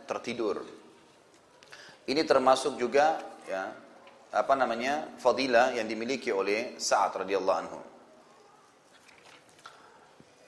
tertidur. 0.07 0.63
Ini 2.07 2.23
termasuk 2.23 2.79
juga 2.79 3.19
ya 3.51 3.75
apa 4.33 4.55
namanya 4.59 5.15
fadilah 5.21 5.77
yang 5.77 5.87
dimiliki 5.87 6.35
oleh 6.35 6.75
Sa'ad 6.81 7.23
radhiyallahu 7.23 7.59
anhu. 7.63 7.81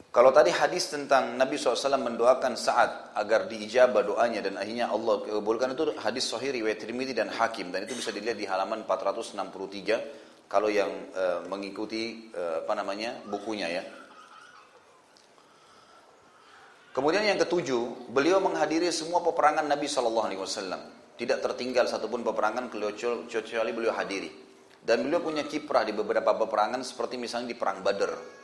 Kalau 0.09 0.33
tadi 0.33 0.51
hadis 0.51 0.89
tentang 0.89 1.37
Nabi 1.37 1.61
SAW 1.61 2.01
mendoakan 2.01 2.57
saat 2.57 3.12
agar 3.14 3.45
diijabah 3.45 4.03
doanya 4.03 4.41
dan 4.41 4.57
akhirnya 4.57 4.89
Allah 4.89 5.20
kabulkan 5.20 5.76
itu 5.76 5.95
hadis 6.01 6.26
sahih 6.26 6.51
riwayat 6.59 6.81
Tirmidzi 6.81 7.12
dan 7.12 7.29
Hakim 7.29 7.68
dan 7.70 7.85
itu 7.85 7.93
bisa 7.95 8.09
dilihat 8.11 8.41
di 8.41 8.49
halaman 8.49 8.83
463 8.89 10.49
kalau 10.49 10.72
yang 10.72 10.89
uh, 11.12 11.45
mengikuti 11.47 12.33
uh, 12.33 12.64
apa 12.64 12.72
namanya 12.72 13.20
bukunya 13.29 13.68
ya. 13.68 13.85
Kemudian 16.97 17.22
yang 17.22 17.39
ketujuh, 17.39 18.11
beliau 18.11 18.43
menghadiri 18.43 18.91
semua 18.91 19.22
peperangan 19.22 19.70
Nabi 19.70 19.87
SAW. 19.87 20.97
Tidak 21.19 21.43
tertinggal 21.43 21.91
satupun 21.91 22.23
peperangan 22.23 22.71
kecuali 22.71 23.71
beliau 23.75 23.91
hadiri. 23.91 24.31
Dan 24.79 25.03
beliau 25.03 25.19
punya 25.19 25.43
kiprah 25.43 25.83
di 25.83 25.91
beberapa 25.91 26.39
peperangan 26.39 26.87
seperti 26.87 27.19
misalnya 27.19 27.51
di 27.51 27.59
perang 27.59 27.83
Badar 27.83 28.39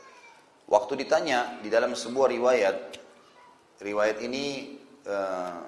Waktu 0.65 1.05
ditanya 1.05 1.61
di 1.61 1.69
dalam 1.69 1.93
sebuah 1.93 2.25
riwayat, 2.33 2.77
riwayat 3.85 4.17
ini 4.25 4.73
uh, 5.05 5.61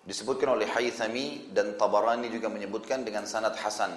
disebutkan 0.00 0.56
oleh 0.56 0.64
Haythami 0.64 1.52
dan 1.52 1.76
Tabarani 1.76 2.32
juga 2.32 2.48
menyebutkan 2.48 3.04
dengan 3.04 3.28
sanad 3.28 3.52
Hasan 3.52 3.92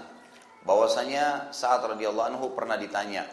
bahwasanya 0.68 1.56
saat 1.56 1.80
radhiyallahu 1.80 2.28
anhu 2.28 2.46
pernah 2.52 2.76
ditanya, 2.76 3.24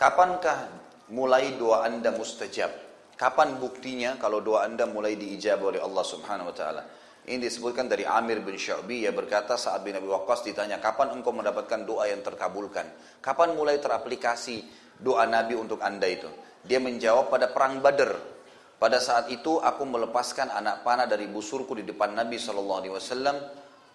kapankah 0.00 0.72
mulai 1.12 1.52
doa 1.60 1.84
anda 1.84 2.16
mustajab? 2.16 2.72
Kapan 3.20 3.60
buktinya 3.60 4.16
kalau 4.16 4.40
doa 4.40 4.64
anda 4.64 4.88
mulai 4.88 5.20
diijabah 5.20 5.76
oleh 5.76 5.84
Allah 5.84 6.04
Subhanahu 6.08 6.48
Wa 6.48 6.56
Taala? 6.56 6.82
Ini 7.22 7.38
disebutkan 7.38 7.86
dari 7.86 8.02
Amir 8.02 8.42
bin 8.42 8.58
Syu'bi 8.58 9.06
ya 9.06 9.14
berkata 9.14 9.54
saat 9.54 9.86
bin 9.86 9.94
Abi 9.94 10.10
Waqqas 10.10 10.42
ditanya 10.42 10.82
kapan 10.82 11.14
engkau 11.14 11.30
mendapatkan 11.30 11.86
doa 11.86 12.10
yang 12.10 12.18
terkabulkan? 12.18 12.82
Kapan 13.22 13.54
mulai 13.54 13.78
teraplikasi 13.78 14.66
doa 14.98 15.22
Nabi 15.30 15.54
untuk 15.54 15.78
anda 15.78 16.10
itu. 16.10 16.26
Dia 16.66 16.82
menjawab 16.82 17.30
pada 17.30 17.54
perang 17.54 17.78
Badar. 17.78 18.18
Pada 18.82 18.98
saat 18.98 19.30
itu 19.30 19.62
aku 19.62 19.86
melepaskan 19.86 20.50
anak 20.50 20.82
panah 20.82 21.06
dari 21.06 21.30
busurku 21.30 21.78
di 21.78 21.86
depan 21.86 22.18
Nabi 22.18 22.42
SAW 22.42 22.82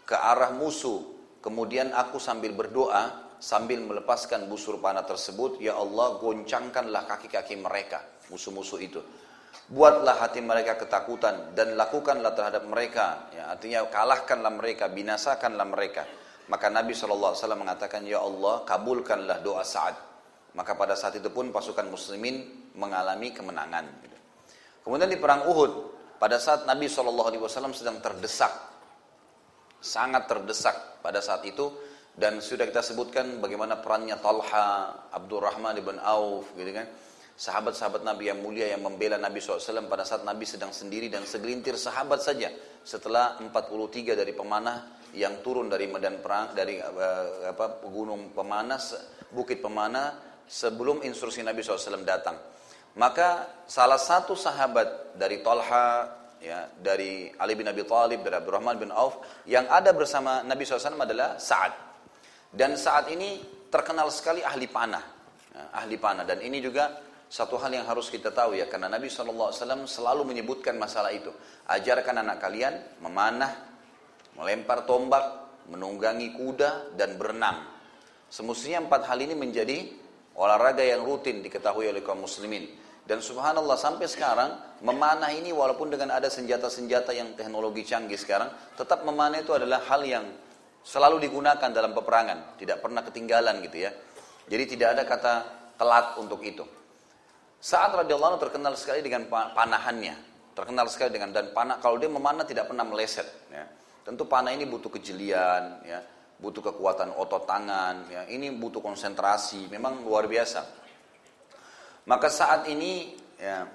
ke 0.08 0.16
arah 0.16 0.56
musuh. 0.56 1.20
Kemudian 1.44 1.92
aku 1.92 2.24
sambil 2.24 2.56
berdoa 2.56 3.28
sambil 3.38 3.84
melepaskan 3.86 4.50
busur 4.50 4.82
panah 4.82 5.06
tersebut, 5.06 5.62
ya 5.62 5.78
Allah 5.78 6.18
goncangkanlah 6.18 7.06
kaki-kaki 7.06 7.60
mereka. 7.60 8.02
musuh-musuh 8.28 8.80
itu. 8.84 9.00
Buatlah 9.68 10.24
hati 10.24 10.40
mereka 10.40 10.80
ketakutan 10.80 11.52
dan 11.52 11.76
lakukanlah 11.76 12.32
terhadap 12.32 12.64
mereka. 12.72 13.28
Ya, 13.36 13.52
artinya 13.52 13.84
kalahkanlah 13.92 14.56
mereka, 14.56 14.88
binasakanlah 14.88 15.68
mereka. 15.68 16.08
Maka 16.48 16.72
Nabi 16.72 16.96
SAW 16.96 17.36
mengatakan, 17.60 18.08
Ya 18.08 18.24
Allah, 18.24 18.64
kabulkanlah 18.64 19.44
doa 19.44 19.68
Sa'ad. 19.68 20.00
Maka 20.56 20.72
pada 20.80 20.96
saat 20.96 21.20
itu 21.20 21.28
pun 21.28 21.52
pasukan 21.52 21.84
muslimin 21.92 22.72
mengalami 22.80 23.36
kemenangan. 23.36 24.08
Kemudian 24.88 25.12
di 25.12 25.20
perang 25.20 25.44
Uhud, 25.52 25.72
pada 26.16 26.40
saat 26.40 26.64
Nabi 26.64 26.88
SAW 26.88 27.76
sedang 27.76 28.00
terdesak, 28.00 28.50
sangat 29.84 30.32
terdesak 30.32 31.04
pada 31.04 31.20
saat 31.20 31.44
itu, 31.44 31.76
dan 32.16 32.40
sudah 32.40 32.64
kita 32.64 32.80
sebutkan 32.80 33.44
bagaimana 33.44 33.84
perannya 33.84 34.16
Talha, 34.24 34.96
Abdurrahman 35.12 35.76
ibn 35.76 36.00
Auf, 36.00 36.56
gitu 36.56 36.72
kan 36.72 36.88
sahabat-sahabat 37.38 38.02
Nabi 38.02 38.34
yang 38.34 38.42
mulia 38.42 38.66
yang 38.74 38.82
membela 38.82 39.22
Nabi 39.22 39.38
SAW 39.38 39.86
pada 39.86 40.02
saat 40.02 40.26
Nabi 40.26 40.50
sedang 40.50 40.74
sendiri 40.74 41.06
dan 41.06 41.22
segelintir 41.22 41.78
sahabat 41.78 42.26
saja 42.26 42.50
setelah 42.82 43.38
43 43.38 44.18
dari 44.18 44.34
pemanah 44.34 44.98
yang 45.14 45.46
turun 45.46 45.70
dari 45.70 45.86
medan 45.86 46.18
perang 46.18 46.58
dari 46.58 46.82
uh, 46.82 47.54
apa 47.54 47.86
gunung 47.86 48.34
pemanah 48.34 48.82
bukit 49.30 49.62
pemanah 49.62 50.42
sebelum 50.50 51.06
instruksi 51.06 51.46
Nabi 51.46 51.62
SAW 51.62 52.02
datang. 52.02 52.42
Maka 52.98 53.62
salah 53.70 54.02
satu 54.02 54.34
sahabat 54.34 55.14
dari 55.14 55.46
Talha 55.46 56.10
ya 56.42 56.66
dari 56.74 57.30
Ali 57.38 57.54
bin 57.54 57.70
Abi 57.70 57.86
Thalib 57.86 58.26
dari 58.26 58.34
Abdurrahman 58.42 58.82
bin 58.82 58.90
Auf 58.90 59.22
yang 59.46 59.70
ada 59.70 59.94
bersama 59.94 60.42
Nabi 60.42 60.66
SAW 60.66 60.98
adalah 60.98 61.38
Sa'ad. 61.38 61.86
Dan 62.50 62.74
saat 62.74 63.14
ini 63.14 63.46
terkenal 63.70 64.10
sekali 64.10 64.42
ahli 64.42 64.66
panah 64.66 65.06
ya, 65.54 65.64
ahli 65.86 66.02
panah. 66.02 66.26
Dan 66.26 66.42
ini 66.42 66.58
juga 66.58 67.07
satu 67.28 67.60
hal 67.60 67.76
yang 67.76 67.84
harus 67.84 68.08
kita 68.08 68.32
tahu 68.32 68.56
ya, 68.56 68.72
karena 68.72 68.88
Nabi 68.88 69.12
SAW 69.12 69.52
selalu 69.84 70.24
menyebutkan 70.24 70.80
masalah 70.80 71.12
itu. 71.12 71.28
Ajarkan 71.68 72.24
anak 72.24 72.40
kalian 72.40 73.04
memanah, 73.04 73.52
melempar 74.40 74.88
tombak, 74.88 75.24
menunggangi 75.68 76.32
kuda, 76.40 76.96
dan 76.96 77.20
berenang. 77.20 77.68
Semestinya 78.32 78.88
empat 78.88 79.12
hal 79.12 79.20
ini 79.20 79.36
menjadi 79.36 79.92
olahraga 80.40 80.84
yang 80.84 81.04
rutin 81.04 81.44
diketahui 81.44 81.92
oleh 81.92 82.00
kaum 82.00 82.24
muslimin. 82.24 82.64
Dan 83.08 83.24
subhanallah 83.24 83.80
sampai 83.80 84.08
sekarang 84.08 84.80
memanah 84.84 85.32
ini 85.32 85.56
walaupun 85.56 85.88
dengan 85.88 86.16
ada 86.16 86.28
senjata-senjata 86.28 87.16
yang 87.16 87.36
teknologi 87.40 87.88
canggih 87.88 88.20
sekarang, 88.20 88.52
tetap 88.76 89.04
memanah 89.08 89.44
itu 89.44 89.56
adalah 89.56 89.84
hal 89.88 90.04
yang 90.04 90.28
selalu 90.84 91.24
digunakan 91.24 91.72
dalam 91.72 91.92
peperangan, 91.92 92.60
tidak 92.60 92.80
pernah 92.84 93.04
ketinggalan 93.04 93.60
gitu 93.64 93.88
ya. 93.88 93.92
Jadi 94.48 94.64
tidak 94.76 94.88
ada 94.96 95.04
kata 95.04 95.34
telat 95.76 96.16
untuk 96.20 96.40
itu. 96.44 96.77
Saat 97.58 97.98
radhiyallahu 98.06 98.38
terkenal 98.38 98.78
sekali 98.78 99.02
dengan 99.02 99.26
panahannya, 99.30 100.16
terkenal 100.54 100.86
sekali 100.90 101.14
dengan 101.14 101.34
dan 101.34 101.54
panah 101.54 101.82
kalau 101.82 101.98
dia 101.98 102.10
memanah 102.10 102.46
tidak 102.46 102.70
pernah 102.70 102.86
meleset. 102.86 103.26
Ya. 103.50 103.66
Tentu 104.06 104.24
panah 104.30 104.54
ini 104.56 104.64
butuh 104.64 104.88
kejelian, 104.94 105.84
ya, 105.84 106.00
butuh 106.40 106.64
kekuatan 106.64 107.12
otot 107.18 107.44
tangan, 107.44 108.08
ya. 108.08 108.22
ini 108.32 108.56
butuh 108.56 108.80
konsentrasi, 108.80 109.68
memang 109.68 110.06
luar 110.06 110.30
biasa. 110.32 110.64
Maka 112.08 112.32
saat 112.32 112.72
ini, 112.72 113.20
ya, 113.36 113.68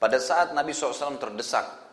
pada 0.00 0.18
saat 0.18 0.50
Nabi 0.50 0.74
SAW 0.74 1.22
terdesak 1.22 1.85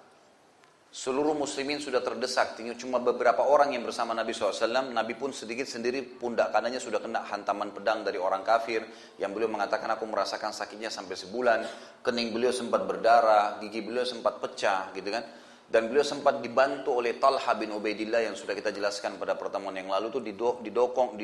Seluruh 0.93 1.33
muslimin 1.33 1.81
sudah 1.81 2.05
terdesak, 2.05 2.53
tinggal 2.53 2.77
cuma 2.77 3.01
beberapa 3.01 3.41
orang 3.41 3.73
yang 3.73 3.81
bersama 3.81 4.13
Nabi 4.13 4.29
SAW. 4.29 4.93
Nabi 4.93 5.17
pun 5.17 5.33
sedikit 5.33 5.65
sendiri 5.65 6.05
pundak 6.05 6.53
kanannya 6.53 6.77
sudah 6.77 7.01
kena 7.01 7.25
hantaman 7.33 7.73
pedang 7.73 8.05
dari 8.05 8.21
orang 8.21 8.45
kafir. 8.45 8.85
Yang 9.17 9.31
beliau 9.33 9.49
mengatakan 9.49 9.89
aku 9.89 10.05
merasakan 10.05 10.53
sakitnya 10.53 10.93
sampai 10.93 11.17
sebulan. 11.17 11.65
Kening 12.05 12.29
beliau 12.29 12.53
sempat 12.53 12.85
berdarah, 12.85 13.57
gigi 13.57 13.81
beliau 13.81 14.05
sempat 14.05 14.37
pecah 14.37 14.93
gitu 14.93 15.09
kan. 15.09 15.25
Dan 15.65 15.89
beliau 15.89 16.05
sempat 16.05 16.45
dibantu 16.45 17.01
oleh 17.01 17.17
Talha 17.17 17.57
bin 17.57 17.73
Ubaidillah 17.73 18.29
yang 18.29 18.37
sudah 18.37 18.53
kita 18.53 18.69
jelaskan 18.69 19.17
pada 19.17 19.33
pertemuan 19.33 19.73
yang 19.73 19.89
lalu 19.89 20.13
itu 20.13 20.21
didokong, 20.61 21.17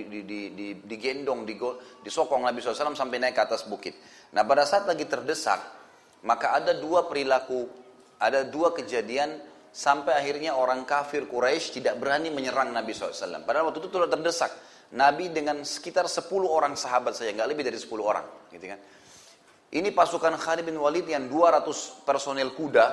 digendong, 0.90 1.46
disokong 2.02 2.42
Nabi 2.42 2.58
SAW 2.58 2.98
sampai 2.98 3.22
naik 3.22 3.38
ke 3.38 3.42
atas 3.46 3.70
bukit. 3.70 3.94
Nah 4.34 4.42
pada 4.42 4.66
saat 4.66 4.90
lagi 4.90 5.06
terdesak, 5.06 5.62
maka 6.26 6.58
ada 6.58 6.74
dua 6.74 7.06
perilaku, 7.06 7.70
ada 8.18 8.42
dua 8.42 8.74
kejadian 8.74 9.46
Sampai 9.70 10.18
akhirnya 10.18 10.58
orang 10.58 10.82
kafir 10.84 11.30
Quraisy 11.30 11.82
tidak 11.82 12.02
berani 12.02 12.34
menyerang 12.34 12.74
Nabi 12.74 12.90
SAW. 12.90 13.46
Padahal 13.46 13.70
waktu 13.70 13.86
itu 13.86 13.90
sudah 13.94 14.10
terdesak. 14.10 14.52
Nabi 14.90 15.30
dengan 15.30 15.62
sekitar 15.62 16.10
10 16.10 16.26
orang 16.50 16.74
sahabat 16.74 17.14
saja, 17.14 17.30
nggak 17.30 17.50
lebih 17.54 17.62
dari 17.62 17.78
10 17.78 18.02
orang. 18.02 18.26
Gitu 18.50 18.66
kan. 18.66 18.80
Ini 19.70 19.94
pasukan 19.94 20.34
Khalid 20.34 20.66
bin 20.66 20.82
Walid 20.82 21.06
yang 21.06 21.30
200 21.30 22.02
personel 22.02 22.58
kuda. 22.58 22.88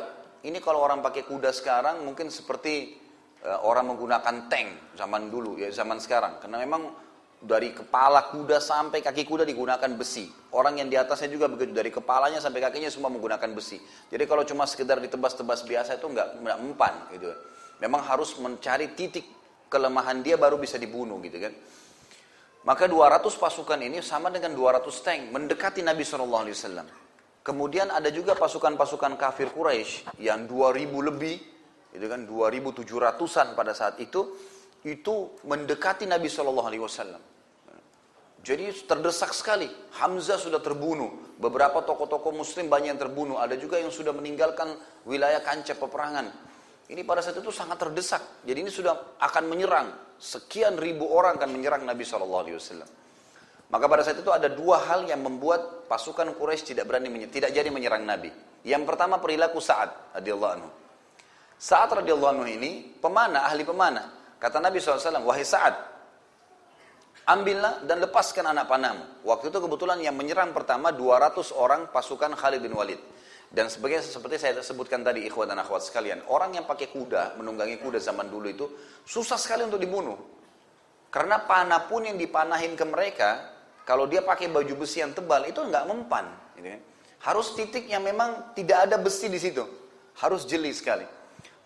Ini 0.44 0.60
kalau 0.60 0.84
orang 0.84 1.00
pakai 1.00 1.24
kuda 1.24 1.48
sekarang 1.48 2.04
mungkin 2.04 2.28
seperti 2.28 3.00
uh, 3.40 3.64
orang 3.64 3.96
menggunakan 3.96 4.52
tank 4.52 4.92
zaman 4.92 5.32
dulu 5.32 5.56
ya 5.56 5.72
zaman 5.72 5.96
sekarang. 5.96 6.36
Karena 6.36 6.60
memang 6.60 6.92
dari 7.36 7.76
kepala 7.76 8.32
kuda 8.32 8.58
sampai 8.58 9.04
kaki 9.04 9.28
kuda 9.28 9.44
digunakan 9.44 9.90
besi. 9.92 10.28
Orang 10.56 10.80
yang 10.80 10.88
di 10.88 10.96
atasnya 10.96 11.28
juga 11.28 11.52
begitu, 11.52 11.76
dari 11.76 11.92
kepalanya 11.92 12.40
sampai 12.40 12.64
kakinya 12.64 12.88
semua 12.88 13.12
menggunakan 13.12 13.52
besi. 13.52 13.76
Jadi 14.08 14.24
kalau 14.24 14.42
cuma 14.48 14.64
sekedar 14.64 14.98
ditebas-tebas 15.04 15.62
biasa 15.68 16.00
itu 16.00 16.06
nggak 16.08 16.40
mempan 16.42 17.12
gitu. 17.12 17.28
Memang 17.84 18.08
harus 18.08 18.32
mencari 18.40 18.96
titik 18.96 19.28
kelemahan 19.68 20.24
dia 20.24 20.40
baru 20.40 20.56
bisa 20.56 20.80
dibunuh 20.80 21.20
gitu 21.20 21.36
kan. 21.36 21.52
Maka 22.66 22.90
200 22.90 23.22
pasukan 23.38 23.78
ini 23.78 24.02
sama 24.02 24.32
dengan 24.32 24.50
200 24.56 24.90
tank 25.04 25.30
mendekati 25.30 25.86
Nabi 25.86 26.02
SAW. 26.02 27.06
Kemudian 27.46 27.94
ada 27.94 28.10
juga 28.10 28.34
pasukan-pasukan 28.34 29.14
kafir 29.14 29.54
Quraisy 29.54 30.18
yang 30.18 30.50
2000 30.50 30.90
lebih, 30.98 31.36
itu 31.94 32.06
kan 32.10 32.26
2700-an 32.26 33.54
pada 33.54 33.70
saat 33.70 34.02
itu 34.02 34.34
itu 34.86 35.34
mendekati 35.42 36.06
Nabi 36.06 36.30
Shallallahu 36.30 36.68
Alaihi 36.70 36.84
Wasallam. 36.86 37.22
Jadi 38.46 38.70
terdesak 38.86 39.34
sekali. 39.34 39.66
Hamzah 39.98 40.38
sudah 40.38 40.62
terbunuh. 40.62 41.34
Beberapa 41.42 41.82
tokoh-tokoh 41.82 42.30
Muslim 42.30 42.70
banyak 42.70 42.94
yang 42.94 43.00
terbunuh. 43.02 43.42
Ada 43.42 43.58
juga 43.58 43.82
yang 43.82 43.90
sudah 43.90 44.14
meninggalkan 44.14 44.78
wilayah 45.02 45.42
kancah 45.42 45.74
peperangan. 45.74 46.30
Ini 46.86 47.02
pada 47.02 47.18
saat 47.18 47.42
itu 47.42 47.50
sangat 47.50 47.82
terdesak. 47.82 48.46
Jadi 48.46 48.62
ini 48.62 48.70
sudah 48.70 49.18
akan 49.18 49.50
menyerang. 49.50 49.90
Sekian 50.22 50.78
ribu 50.78 51.10
orang 51.10 51.42
akan 51.42 51.50
menyerang 51.50 51.82
Nabi 51.82 52.06
Shallallahu 52.06 52.42
Alaihi 52.46 52.56
Wasallam. 52.62 52.90
Maka 53.66 53.84
pada 53.90 54.06
saat 54.06 54.22
itu 54.22 54.30
ada 54.30 54.46
dua 54.46 54.78
hal 54.86 55.10
yang 55.10 55.26
membuat 55.26 55.90
pasukan 55.90 56.30
Quraisy 56.38 56.70
tidak 56.70 56.86
berani 56.86 57.26
tidak 57.26 57.50
jadi 57.50 57.66
menyerang 57.66 58.06
Nabi. 58.06 58.30
Yang 58.62 58.86
pertama 58.86 59.18
perilaku 59.18 59.58
Sa'ad 59.58 60.22
radhiyallahu 60.22 60.52
anhu. 60.54 60.70
Sa'ad 61.58 61.98
radhiyallahu 61.98 62.46
ini 62.46 62.94
pemanah, 63.02 63.50
ahli 63.50 63.66
pemanah. 63.66 64.06
Kata 64.36 64.60
Nabi 64.60 64.76
SAW, 64.78 65.24
wahai 65.24 65.44
Sa'ad, 65.44 65.74
ambillah 67.26 67.82
dan 67.88 67.98
lepaskan 68.04 68.52
anak 68.52 68.70
panahmu. 68.70 69.26
Waktu 69.26 69.50
itu 69.50 69.58
kebetulan 69.58 69.98
yang 69.98 70.14
menyerang 70.14 70.54
pertama 70.54 70.94
200 70.94 71.56
orang 71.56 71.88
pasukan 71.90 72.36
Khalid 72.36 72.60
bin 72.62 72.76
Walid. 72.76 73.00
Dan 73.46 73.70
sebagai 73.70 74.02
seperti 74.02 74.42
saya 74.42 74.58
sebutkan 74.58 75.06
tadi 75.06 75.22
ikhwan 75.22 75.46
dan 75.46 75.62
akhwat 75.62 75.86
sekalian, 75.86 76.26
orang 76.26 76.58
yang 76.58 76.66
pakai 76.66 76.90
kuda, 76.90 77.38
menunggangi 77.38 77.78
kuda 77.78 78.02
zaman 78.02 78.26
dulu 78.26 78.46
itu 78.50 78.66
susah 79.06 79.38
sekali 79.38 79.62
untuk 79.64 79.78
dibunuh. 79.78 80.18
Karena 81.08 81.40
panah 81.40 81.86
pun 81.86 82.04
yang 82.04 82.18
dipanahin 82.18 82.74
ke 82.74 82.84
mereka, 82.84 83.54
kalau 83.86 84.10
dia 84.10 84.20
pakai 84.20 84.50
baju 84.50 84.82
besi 84.82 84.98
yang 84.98 85.14
tebal 85.14 85.46
itu 85.46 85.62
nggak 85.62 85.84
mempan. 85.86 86.26
Gitu 86.58 86.68
kan. 86.74 86.80
Harus 87.22 87.54
titik 87.54 87.86
yang 87.86 88.02
memang 88.02 88.52
tidak 88.52 88.90
ada 88.90 88.98
besi 88.98 89.30
di 89.30 89.38
situ. 89.38 89.62
Harus 90.18 90.44
jeli 90.44 90.74
sekali. 90.74 91.06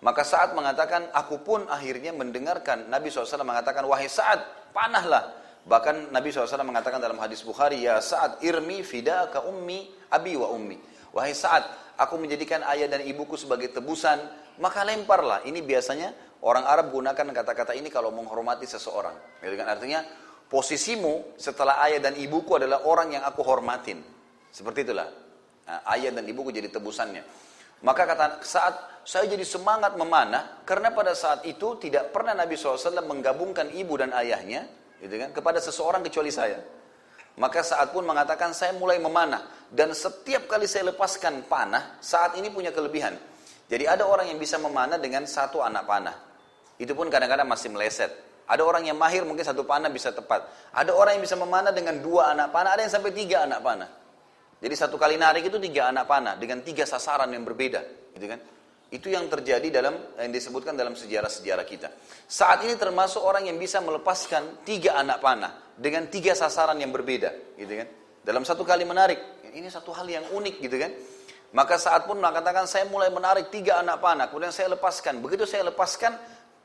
Maka 0.01 0.25
saat 0.25 0.57
mengatakan, 0.57 1.13
aku 1.13 1.45
pun 1.45 1.69
akhirnya 1.69 2.17
mendengarkan 2.17 2.89
Nabi 2.89 3.13
SAW 3.13 3.45
mengatakan, 3.45 3.85
wahai 3.85 4.09
saat 4.09 4.41
panahlah. 4.73 5.37
Bahkan 5.69 6.09
Nabi 6.09 6.33
SAW 6.33 6.65
mengatakan 6.65 7.05
dalam 7.05 7.21
hadis 7.21 7.45
Bukhari, 7.45 7.85
ya 7.85 8.01
saat 8.01 8.41
irmi 8.41 8.81
fida 8.81 9.29
ka 9.29 9.45
ummi 9.45 9.93
abi 10.09 10.41
wa 10.41 10.49
ummi. 10.57 10.81
Wahai 11.13 11.37
saat 11.37 11.69
aku 12.01 12.17
menjadikan 12.17 12.65
ayah 12.73 12.89
dan 12.89 13.05
ibuku 13.05 13.37
sebagai 13.37 13.69
tebusan, 13.77 14.17
maka 14.57 14.89
lemparlah. 14.89 15.45
Ini 15.45 15.61
biasanya 15.61 16.41
orang 16.41 16.65
Arab 16.65 16.97
gunakan 16.97 17.27
kata-kata 17.37 17.77
ini 17.77 17.93
kalau 17.93 18.09
menghormati 18.09 18.65
seseorang. 18.65 19.13
Gitu 19.45 19.53
kan? 19.61 19.69
Artinya, 19.69 20.01
posisimu 20.49 21.37
setelah 21.37 21.77
ayah 21.85 22.01
dan 22.09 22.17
ibuku 22.17 22.57
adalah 22.57 22.89
orang 22.89 23.21
yang 23.21 23.25
aku 23.29 23.45
hormatin. 23.45 24.01
Seperti 24.49 24.89
itulah. 24.89 25.13
Nah, 25.69 25.85
ayah 25.93 26.11
dan 26.17 26.25
ibuku 26.25 26.49
jadi 26.51 26.73
tebusannya. 26.73 27.50
Maka 27.81 28.03
kata 28.05 28.45
saat 28.45 28.75
saya 29.05 29.25
jadi 29.25 29.43
semangat 29.43 29.97
memanah 29.97 30.61
karena 30.69 30.93
pada 30.93 31.17
saat 31.17 31.43
itu 31.49 31.81
tidak 31.81 32.13
pernah 32.13 32.37
Nabi 32.37 32.53
SAW 32.55 33.01
menggabungkan 33.01 33.73
ibu 33.73 33.97
dan 33.97 34.13
ayahnya 34.13 34.69
gitu 35.01 35.17
kan, 35.17 35.33
kepada 35.33 35.59
seseorang 35.59 36.05
kecuali 36.05 36.29
saya. 36.29 36.61
Maka 37.41 37.65
saat 37.65 37.89
pun 37.95 38.05
mengatakan 38.05 38.53
saya 38.53 38.77
mulai 38.77 39.01
memanah 39.01 39.49
dan 39.73 39.97
setiap 39.97 40.45
kali 40.45 40.69
saya 40.69 40.93
lepaskan 40.93 41.49
panah 41.49 41.97
saat 42.05 42.37
ini 42.37 42.53
punya 42.53 42.69
kelebihan. 42.69 43.17
Jadi 43.71 43.87
ada 43.87 44.05
orang 44.05 44.29
yang 44.29 44.37
bisa 44.37 44.61
memanah 44.61 45.01
dengan 45.01 45.25
satu 45.25 45.63
anak 45.65 45.89
panah. 45.89 46.17
Itu 46.77 46.93
pun 46.93 47.09
kadang-kadang 47.09 47.47
masih 47.49 47.73
meleset. 47.73 48.13
Ada 48.51 48.67
orang 48.67 48.83
yang 48.83 48.99
mahir 48.99 49.23
mungkin 49.23 49.47
satu 49.47 49.63
panah 49.63 49.89
bisa 49.89 50.11
tepat. 50.11 50.43
Ada 50.75 50.91
orang 50.91 51.17
yang 51.17 51.23
bisa 51.23 51.39
memanah 51.39 51.71
dengan 51.71 52.03
dua 52.03 52.35
anak 52.35 52.51
panah, 52.51 52.75
ada 52.75 52.83
yang 52.83 52.91
sampai 52.91 53.15
tiga 53.15 53.47
anak 53.47 53.63
panah. 53.63 54.00
Jadi 54.61 54.75
satu 54.77 55.01
kali 55.01 55.17
narik 55.17 55.49
itu 55.49 55.57
tiga 55.57 55.89
anak 55.89 56.05
panah 56.05 56.37
dengan 56.37 56.61
tiga 56.61 56.85
sasaran 56.85 57.33
yang 57.33 57.49
berbeda, 57.49 58.13
gitu 58.13 58.29
kan? 58.29 58.41
Itu 58.93 59.09
yang 59.09 59.25
terjadi 59.31 59.73
dalam 59.73 59.97
yang 60.21 60.29
disebutkan 60.35 60.77
dalam 60.77 60.93
sejarah-sejarah 60.93 61.65
kita. 61.65 61.89
Saat 62.29 62.69
ini 62.69 62.77
termasuk 62.77 63.25
orang 63.25 63.49
yang 63.49 63.57
bisa 63.57 63.81
melepaskan 63.81 64.67
tiga 64.69 65.01
anak 65.01 65.23
panah 65.25 65.73
dengan 65.81 66.13
tiga 66.13 66.37
sasaran 66.37 66.77
yang 66.77 66.93
berbeda, 66.93 67.57
gitu 67.57 67.73
kan? 67.73 67.89
Dalam 68.21 68.45
satu 68.45 68.61
kali 68.61 68.85
menarik, 68.85 69.49
ini 69.49 69.73
satu 69.73 69.97
hal 69.97 70.05
yang 70.05 70.29
unik, 70.29 70.61
gitu 70.61 70.77
kan? 70.77 70.93
Maka 71.57 71.81
saat 71.81 72.05
pun 72.05 72.21
mengatakan 72.21 72.69
saya 72.69 72.85
mulai 72.85 73.09
menarik 73.09 73.49
tiga 73.49 73.81
anak 73.81 73.99
panah, 73.99 74.29
kemudian 74.29 74.53
saya 74.53 74.77
lepaskan. 74.77 75.25
Begitu 75.25 75.49
saya 75.49 75.67
lepaskan, 75.73 76.15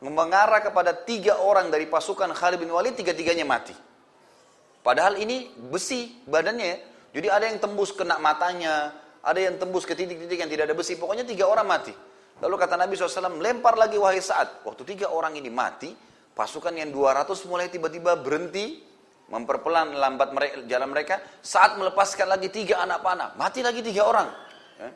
mengarah 0.03 0.59
kepada 0.59 0.91
tiga 0.91 1.39
orang 1.39 1.71
dari 1.71 1.87
pasukan 1.87 2.35
Khalid 2.35 2.59
bin 2.59 2.69
Walid, 2.69 2.93
tiga-tiganya 2.99 3.47
mati. 3.47 3.73
Padahal 4.83 5.17
ini 5.17 5.49
besi 5.71 6.21
badannya 6.27 6.67
ya. 6.67 6.77
Jadi 7.15 7.31
ada 7.31 7.47
yang 7.47 7.63
tembus 7.63 7.95
kena 7.95 8.19
matanya, 8.19 8.91
ada 9.23 9.39
yang 9.39 9.55
tembus 9.55 9.87
ke 9.87 9.95
titik-titik 9.95 10.35
yang 10.35 10.51
tidak 10.51 10.67
ada 10.67 10.75
besi. 10.75 10.99
Pokoknya 10.99 11.23
tiga 11.23 11.47
orang 11.47 11.63
mati. 11.63 11.95
Lalu 12.43 12.55
kata 12.59 12.75
Nabi 12.75 12.99
SAW, 12.99 13.39
lempar 13.39 13.79
lagi 13.79 13.95
wahai 13.95 14.19
saat. 14.19 14.67
Waktu 14.67 14.83
tiga 14.83 15.07
orang 15.15 15.39
ini 15.39 15.47
mati, 15.47 15.95
pasukan 16.35 16.75
yang 16.75 16.91
200 16.91 17.31
mulai 17.47 17.71
tiba-tiba 17.71 18.19
berhenti, 18.19 18.83
memperpelan 19.31 19.95
lambat 19.95 20.35
mereka, 20.35 20.55
jalan 20.67 20.91
mereka. 20.91 21.23
Saat 21.39 21.79
melepaskan 21.79 22.27
lagi 22.27 22.51
tiga 22.51 22.83
anak 22.83 22.99
panah, 22.99 23.31
mati 23.39 23.63
lagi 23.63 23.79
tiga 23.79 24.03
orang. 24.03 24.27
Ya. 24.75 24.91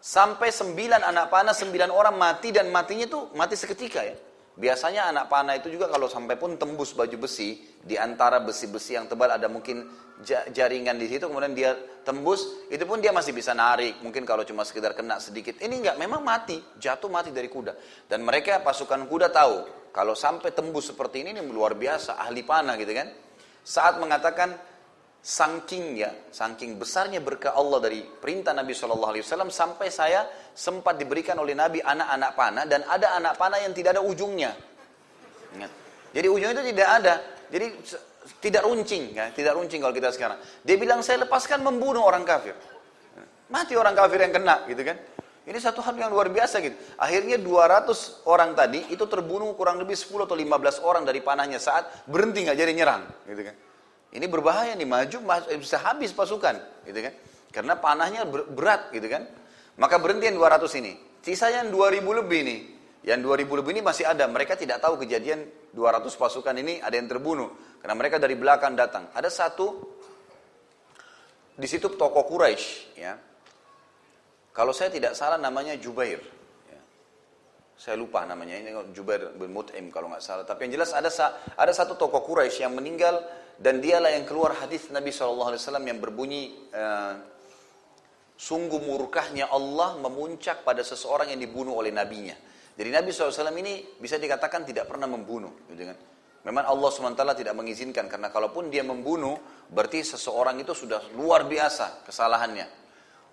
Sampai 0.00 0.48
sembilan 0.48 1.04
anak 1.04 1.28
panah, 1.28 1.52
sembilan 1.52 1.92
orang 1.92 2.16
mati 2.16 2.48
dan 2.56 2.72
matinya 2.72 3.04
itu 3.04 3.36
mati 3.36 3.52
seketika 3.52 4.00
ya. 4.00 4.16
Biasanya 4.60 5.08
anak 5.08 5.32
panah 5.32 5.56
itu 5.56 5.72
juga 5.72 5.88
kalau 5.88 6.04
sampai 6.04 6.36
pun 6.36 6.60
tembus 6.60 6.92
baju 6.92 7.16
besi, 7.16 7.64
di 7.80 7.96
antara 7.96 8.44
besi-besi 8.44 8.92
yang 8.92 9.08
tebal 9.08 9.32
ada 9.32 9.48
mungkin 9.48 9.88
jaringan 10.52 11.00
di 11.00 11.08
situ, 11.08 11.32
kemudian 11.32 11.56
dia 11.56 11.72
tembus, 12.04 12.68
itu 12.68 12.84
pun 12.84 13.00
dia 13.00 13.08
masih 13.08 13.32
bisa 13.32 13.56
narik. 13.56 14.04
Mungkin 14.04 14.28
kalau 14.28 14.44
cuma 14.44 14.68
sekedar 14.68 14.92
kena 14.92 15.16
sedikit. 15.16 15.56
Ini 15.64 15.80
enggak, 15.80 15.96
memang 15.96 16.20
mati, 16.20 16.60
jatuh 16.76 17.08
mati 17.08 17.32
dari 17.32 17.48
kuda. 17.48 17.72
Dan 18.04 18.20
mereka 18.20 18.60
pasukan 18.60 19.08
kuda 19.08 19.32
tahu, 19.32 19.64
kalau 19.96 20.12
sampai 20.12 20.52
tembus 20.52 20.92
seperti 20.92 21.24
ini, 21.24 21.32
ini 21.32 21.40
luar 21.48 21.72
biasa, 21.72 22.20
ahli 22.20 22.44
panah 22.44 22.76
gitu 22.76 22.92
kan. 22.92 23.08
Saat 23.64 23.96
mengatakan, 23.96 24.60
saking 25.20 26.00
ya, 26.00 26.10
saking 26.32 26.80
besarnya 26.80 27.20
berkah 27.20 27.52
Allah 27.52 27.78
dari 27.84 28.00
perintah 28.02 28.56
Nabi 28.56 28.72
SAW 28.72 29.20
sampai 29.52 29.92
saya 29.92 30.24
sempat 30.56 30.96
diberikan 30.96 31.36
oleh 31.36 31.52
Nabi 31.52 31.84
anak-anak 31.84 32.30
panah 32.32 32.64
dan 32.64 32.88
ada 32.88 33.20
anak 33.20 33.36
panah 33.36 33.60
yang 33.60 33.76
tidak 33.76 34.00
ada 34.00 34.02
ujungnya. 34.02 34.56
Jadi 36.10 36.26
ujungnya 36.26 36.56
itu 36.56 36.64
tidak 36.72 36.88
ada. 36.88 37.14
Jadi 37.50 37.66
tidak 38.40 38.62
runcing, 38.64 39.04
ya, 39.16 39.28
tidak 39.32 39.52
runcing 39.56 39.80
kalau 39.84 39.94
kita 39.96 40.08
sekarang. 40.12 40.38
Dia 40.64 40.76
bilang 40.80 41.04
saya 41.04 41.24
lepaskan 41.24 41.60
membunuh 41.64 42.04
orang 42.04 42.24
kafir. 42.24 42.56
Mati 43.50 43.74
orang 43.74 43.92
kafir 43.98 44.22
yang 44.22 44.32
kena, 44.32 44.64
gitu 44.70 44.86
kan? 44.86 44.96
Ini 45.40 45.58
satu 45.58 45.82
hal 45.82 45.98
yang 45.98 46.12
luar 46.14 46.30
biasa 46.30 46.62
gitu. 46.62 46.76
Akhirnya 46.94 47.34
200 47.40 48.28
orang 48.30 48.54
tadi 48.54 48.86
itu 48.92 49.02
terbunuh 49.10 49.50
kurang 49.58 49.82
lebih 49.82 49.98
10 49.98 50.28
atau 50.30 50.36
15 50.38 50.86
orang 50.86 51.02
dari 51.02 51.18
panahnya 51.24 51.58
saat 51.58 52.06
berhenti 52.06 52.46
nggak 52.46 52.58
jadi 52.60 52.72
nyerang, 52.76 53.02
gitu 53.26 53.42
kan? 53.50 53.56
Ini 54.10 54.26
berbahaya 54.26 54.74
nih, 54.74 54.88
maju 54.90 55.18
bisa 55.54 55.78
habis 55.86 56.10
pasukan, 56.10 56.58
gitu 56.82 56.98
kan? 56.98 57.14
Karena 57.54 57.78
panahnya 57.78 58.26
berat, 58.26 58.90
gitu 58.90 59.06
kan? 59.06 59.26
Maka 59.78 60.02
berhenti 60.02 60.26
yang 60.26 60.38
200 60.38 60.66
ini. 60.82 60.98
Sisanya 61.22 61.62
yang 61.66 61.70
2000 61.70 62.20
lebih 62.22 62.40
nih. 62.42 62.60
Yang 63.00 63.20
2000 63.46 63.58
lebih 63.62 63.70
ini 63.78 63.82
masih 63.86 64.04
ada. 64.04 64.28
Mereka 64.28 64.58
tidak 64.58 64.82
tahu 64.84 65.00
kejadian 65.00 65.46
200 65.72 66.10
pasukan 66.20 66.52
ini 66.58 66.84
ada 66.84 66.98
yang 66.98 67.08
terbunuh. 67.08 67.48
Karena 67.80 67.96
mereka 67.96 68.20
dari 68.20 68.36
belakang 68.36 68.76
datang. 68.76 69.08
Ada 69.16 69.32
satu 69.32 69.72
di 71.56 71.64
situ 71.64 71.92
tokoh 71.96 72.24
Quraisy, 72.28 72.98
ya. 73.00 73.16
Kalau 74.52 74.74
saya 74.74 74.92
tidak 74.92 75.16
salah 75.16 75.40
namanya 75.40 75.78
Jubair. 75.80 76.20
Ya. 76.68 76.80
Saya 77.78 77.96
lupa 77.96 78.26
namanya 78.28 78.58
ini 78.60 78.74
Jubair 78.92 79.32
bin 79.38 79.54
Mut'im 79.54 79.88
kalau 79.88 80.12
nggak 80.12 80.20
salah. 80.20 80.44
Tapi 80.44 80.68
yang 80.68 80.80
jelas 80.80 80.92
ada 80.92 81.08
ada 81.56 81.72
satu 81.72 81.96
tokoh 81.96 82.20
Quraisy 82.26 82.66
yang 82.66 82.76
meninggal 82.76 83.16
dan 83.60 83.84
dialah 83.84 84.16
yang 84.16 84.24
keluar 84.24 84.56
hadis 84.56 84.88
Nabi 84.88 85.12
SAW 85.12 85.52
yang 85.84 86.00
berbunyi 86.00 86.56
uh, 86.72 87.14
Sungguh 88.40 88.80
murkahnya 88.80 89.52
Allah 89.52 90.00
memuncak 90.00 90.64
pada 90.64 90.80
seseorang 90.80 91.28
yang 91.28 91.36
dibunuh 91.44 91.76
oleh 91.76 91.92
nabinya. 91.92 92.32
Jadi 92.72 92.88
Nabi 92.88 93.12
SAW 93.12 93.52
ini 93.52 93.84
bisa 94.00 94.16
dikatakan 94.16 94.64
tidak 94.64 94.88
pernah 94.88 95.04
membunuh. 95.04 95.68
Gitu 95.68 95.84
kan? 95.84 95.92
Memang 96.48 96.64
Allah 96.64 96.88
SWT 96.88 97.20
tidak 97.36 97.52
mengizinkan. 97.52 98.08
Karena 98.08 98.32
kalaupun 98.32 98.72
dia 98.72 98.80
membunuh, 98.80 99.36
berarti 99.68 100.00
seseorang 100.00 100.56
itu 100.56 100.72
sudah 100.72 101.12
luar 101.12 101.44
biasa 101.44 102.00
kesalahannya. 102.08 102.64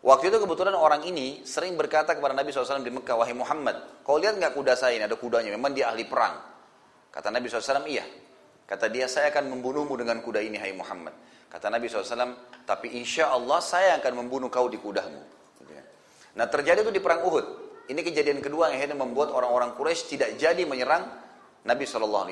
Waktu 0.04 0.28
itu 0.28 0.44
kebetulan 0.44 0.76
orang 0.76 1.08
ini 1.08 1.40
sering 1.48 1.80
berkata 1.80 2.12
kepada 2.12 2.36
Nabi 2.36 2.52
SAW 2.52 2.84
di 2.84 2.92
Mekah, 2.92 3.16
Wahai 3.16 3.32
Muhammad, 3.32 4.04
kau 4.04 4.20
lihat 4.20 4.36
nggak 4.36 4.60
kuda 4.60 4.76
saya 4.76 5.00
ini, 5.00 5.08
ada 5.08 5.16
kudanya, 5.16 5.56
memang 5.56 5.72
dia 5.72 5.88
ahli 5.88 6.04
perang. 6.04 6.36
Kata 7.16 7.32
Nabi 7.32 7.48
SAW, 7.48 7.88
iya. 7.88 8.04
Kata 8.68 8.92
dia, 8.92 9.08
saya 9.08 9.32
akan 9.32 9.48
membunuhmu 9.58 9.96
dengan 9.96 10.20
kuda 10.20 10.44
ini, 10.44 10.60
hai 10.60 10.76
Muhammad. 10.76 11.16
Kata 11.48 11.72
Nabi 11.72 11.88
SAW, 11.88 12.36
tapi 12.68 12.92
insya 13.00 13.32
Allah 13.32 13.64
saya 13.64 13.96
akan 14.04 14.28
membunuh 14.28 14.52
kau 14.52 14.68
di 14.68 14.76
kudamu. 14.76 15.24
Gitu 15.64 15.72
ya. 15.72 15.84
Nah 16.36 16.46
terjadi 16.52 16.84
itu 16.84 16.92
di 16.92 17.00
perang 17.00 17.24
Uhud. 17.24 17.46
Ini 17.88 18.04
kejadian 18.04 18.44
kedua 18.44 18.68
yang 18.68 18.84
akhirnya 18.84 19.00
membuat 19.00 19.32
orang-orang 19.32 19.72
Quraisy 19.80 20.20
tidak 20.20 20.36
jadi 20.36 20.68
menyerang 20.68 21.08
Nabi 21.64 21.88
SAW. 21.88 22.28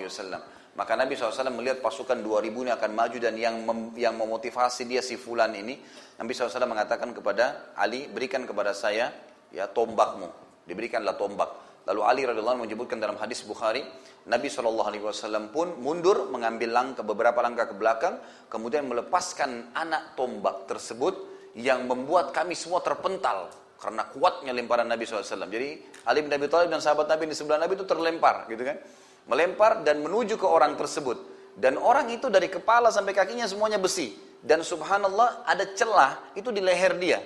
Maka 0.75 0.99
Nabi 0.99 1.15
SAW 1.15 1.55
melihat 1.55 1.79
pasukan 1.79 2.19
2000 2.19 2.51
ini 2.51 2.71
akan 2.75 2.91
maju 2.91 3.17
dan 3.23 3.39
yang 3.39 3.55
mem, 3.63 3.95
yang 3.95 4.19
memotivasi 4.19 4.83
dia 4.83 4.99
si 4.99 5.15
Fulan 5.15 5.55
ini, 5.55 5.79
Nabi 6.19 6.35
SAW 6.35 6.67
mengatakan 6.67 7.15
kepada 7.15 7.71
Ali, 7.79 8.11
berikan 8.11 8.43
kepada 8.43 8.75
saya 8.75 9.15
ya 9.55 9.71
tombakmu. 9.71 10.27
Diberikanlah 10.67 11.15
tombak. 11.15 11.74
Lalu 11.85 12.01
Ali 12.01 12.21
radhiyallahu 12.25 12.55
anhu 12.59 12.65
menyebutkan 12.65 12.97
dalam 12.97 13.17
hadis 13.21 13.45
Bukhari, 13.45 13.85
Nabi 14.25 14.49
SAW 14.49 15.53
pun 15.53 15.77
mundur 15.77 16.33
mengambil 16.33 16.73
langkah 16.73 17.05
beberapa 17.05 17.37
langkah 17.45 17.69
ke 17.69 17.75
belakang, 17.77 18.17
kemudian 18.49 18.89
melepaskan 18.89 19.69
anak 19.77 20.17
tombak 20.17 20.65
tersebut 20.65 21.13
yang 21.53 21.85
membuat 21.85 22.33
kami 22.33 22.57
semua 22.57 22.81
terpental 22.81 23.53
karena 23.77 24.01
kuatnya 24.09 24.49
lemparan 24.49 24.89
Nabi 24.89 25.05
SAW. 25.05 25.45
Jadi 25.45 26.01
Ali 26.09 26.25
bin 26.25 26.33
Abi 26.33 26.49
Thalib 26.49 26.73
dan 26.73 26.81
sahabat 26.81 27.05
Nabi 27.05 27.29
di 27.29 27.37
sebelah 27.37 27.61
Nabi 27.61 27.77
itu 27.77 27.85
terlempar, 27.85 28.49
gitu 28.49 28.65
kan? 28.65 28.81
Melempar 29.29 29.85
dan 29.85 30.01
menuju 30.01 30.41
ke 30.41 30.47
orang 30.49 30.73
tersebut. 30.73 31.21
Dan 31.53 31.77
orang 31.77 32.09
itu 32.09 32.27
dari 32.33 32.49
kepala 32.49 32.89
sampai 32.89 33.13
kakinya 33.13 33.45
semuanya 33.45 33.77
besi. 33.77 34.17
Dan 34.41 34.65
subhanallah 34.65 35.45
ada 35.45 35.69
celah 35.77 36.33
itu 36.33 36.49
di 36.49 36.61
leher 36.65 36.97
dia. 36.97 37.21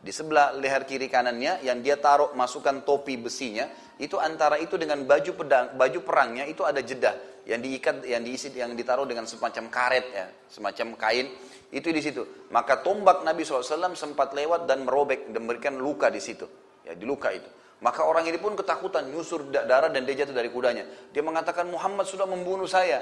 Di 0.00 0.16
sebelah 0.16 0.56
leher 0.56 0.88
kiri 0.88 1.12
kanannya 1.12 1.60
yang 1.60 1.84
dia 1.84 2.00
taruh 2.00 2.32
masukkan 2.32 2.80
topi 2.88 3.20
besinya, 3.20 3.68
itu 4.00 4.16
antara 4.16 4.56
itu 4.56 4.80
dengan 4.80 5.04
baju 5.04 5.32
pedang, 5.36 5.76
baju 5.76 5.98
perangnya 6.00 6.48
itu 6.48 6.64
ada 6.64 6.80
jeda 6.80 7.12
yang 7.44 7.60
diikat, 7.60 8.08
yang 8.08 8.24
diisi, 8.24 8.48
yang 8.56 8.72
ditaruh 8.72 9.04
dengan 9.04 9.28
semacam 9.28 9.68
karet 9.68 10.06
ya, 10.08 10.26
semacam 10.48 10.96
kain. 10.96 11.26
Itu 11.70 11.92
di 11.92 12.00
situ. 12.02 12.48
Maka 12.50 12.82
tombak 12.82 13.22
Nabi 13.22 13.46
SAW 13.46 13.94
sempat 13.94 14.34
lewat 14.34 14.66
dan 14.66 14.88
merobek 14.88 15.30
dan 15.30 15.46
memberikan 15.46 15.76
luka 15.78 16.08
di 16.08 16.18
situ. 16.18 16.48
Ya, 16.82 16.96
di 16.96 17.04
luka 17.06 17.30
itu. 17.30 17.46
Maka 17.80 18.04
orang 18.04 18.28
ini 18.28 18.36
pun 18.36 18.52
ketakutan, 18.56 19.08
nyusur 19.08 19.48
darah 19.52 19.88
dan 19.88 20.04
dia 20.04 20.24
jatuh 20.24 20.36
dari 20.36 20.52
kudanya. 20.52 20.84
Dia 21.12 21.24
mengatakan 21.24 21.68
Muhammad 21.68 22.04
sudah 22.04 22.28
membunuh 22.28 22.68
saya. 22.68 23.00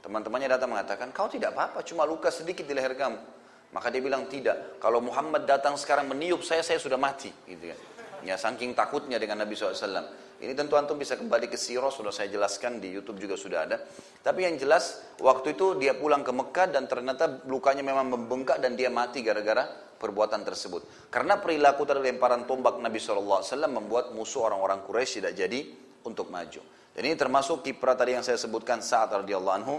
Teman-temannya 0.00 0.48
datang 0.48 0.70
mengatakan, 0.70 1.12
kau 1.12 1.26
tidak 1.26 1.52
apa-apa, 1.52 1.84
cuma 1.84 2.06
luka 2.08 2.30
sedikit 2.32 2.64
di 2.64 2.72
leher 2.72 2.94
kamu. 2.94 3.39
Maka 3.70 3.86
dia 3.94 4.02
bilang 4.02 4.26
tidak. 4.26 4.82
Kalau 4.82 4.98
Muhammad 4.98 5.46
datang 5.46 5.78
sekarang 5.78 6.10
meniup 6.10 6.42
saya, 6.42 6.62
saya 6.66 6.82
sudah 6.82 6.98
mati. 6.98 7.30
Gitu 7.46 7.70
ya. 7.70 7.76
Ya, 8.20 8.34
saking 8.36 8.74
takutnya 8.74 9.16
dengan 9.16 9.40
Nabi 9.40 9.54
SAW. 9.54 10.10
Ini 10.40 10.56
tentu 10.56 10.72
antum 10.74 10.96
bisa 10.96 11.20
kembali 11.20 11.52
ke 11.52 11.60
sirah, 11.60 11.92
sudah 11.92 12.08
saya 12.08 12.32
jelaskan 12.32 12.80
di 12.80 12.88
YouTube 12.88 13.20
juga 13.20 13.36
sudah 13.36 13.68
ada. 13.68 13.76
Tapi 14.24 14.48
yang 14.48 14.56
jelas, 14.56 15.04
waktu 15.20 15.52
itu 15.52 15.76
dia 15.76 15.92
pulang 15.92 16.24
ke 16.24 16.32
Mekah 16.32 16.72
dan 16.72 16.88
ternyata 16.88 17.44
lukanya 17.44 17.84
memang 17.84 18.08
membengkak 18.08 18.56
dan 18.56 18.72
dia 18.72 18.88
mati 18.88 19.20
gara-gara 19.20 19.68
perbuatan 20.00 20.40
tersebut. 20.40 21.12
Karena 21.12 21.36
perilaku 21.36 21.84
dari 21.84 22.08
lemparan 22.08 22.48
tombak 22.48 22.80
Nabi 22.80 22.96
SAW 22.96 23.44
membuat 23.68 24.16
musuh 24.16 24.48
orang-orang 24.48 24.80
Quraisy 24.88 25.20
tidak 25.20 25.36
jadi 25.36 25.60
untuk 26.08 26.32
maju. 26.32 26.64
Dan 26.96 27.02
ini 27.04 27.16
termasuk 27.20 27.60
kiprah 27.60 27.92
tadi 27.92 28.16
yang 28.16 28.24
saya 28.24 28.40
sebutkan 28.40 28.80
saat 28.80 29.12
radhiyallahu 29.12 29.56
anhu, 29.60 29.76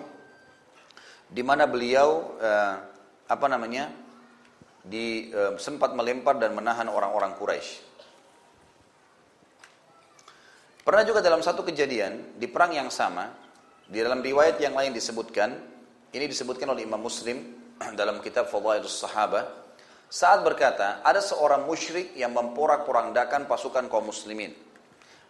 di 1.25 1.41
mana 1.41 1.65
beliau 1.65 2.37
uh, 2.37 2.90
apa 3.31 3.47
namanya 3.47 3.87
di 4.83 5.31
e, 5.31 5.55
sempat 5.55 5.95
melempar 5.95 6.35
dan 6.35 6.51
menahan 6.51 6.91
orang-orang 6.91 7.31
Quraisy. 7.39 7.87
Pernah 10.83 11.03
juga 11.07 11.23
dalam 11.23 11.39
satu 11.39 11.63
kejadian 11.63 12.35
di 12.35 12.49
perang 12.51 12.75
yang 12.75 12.91
sama, 12.91 13.31
di 13.87 14.01
dalam 14.03 14.19
riwayat 14.19 14.59
yang 14.59 14.75
lain 14.75 14.91
disebutkan, 14.91 15.55
ini 16.11 16.25
disebutkan 16.27 16.67
oleh 16.75 16.83
Imam 16.83 16.99
Muslim 16.99 17.39
dalam 17.99 18.19
kitab 18.19 18.51
Fadhailus 18.51 18.99
Sahabah, 18.99 19.47
saat 20.11 20.43
berkata, 20.43 20.99
ada 21.07 21.23
seorang 21.23 21.63
musyrik 21.63 22.11
yang 22.19 22.35
memporak-porandakan 22.35 23.47
pasukan 23.47 23.87
kaum 23.87 24.11
muslimin. 24.11 24.51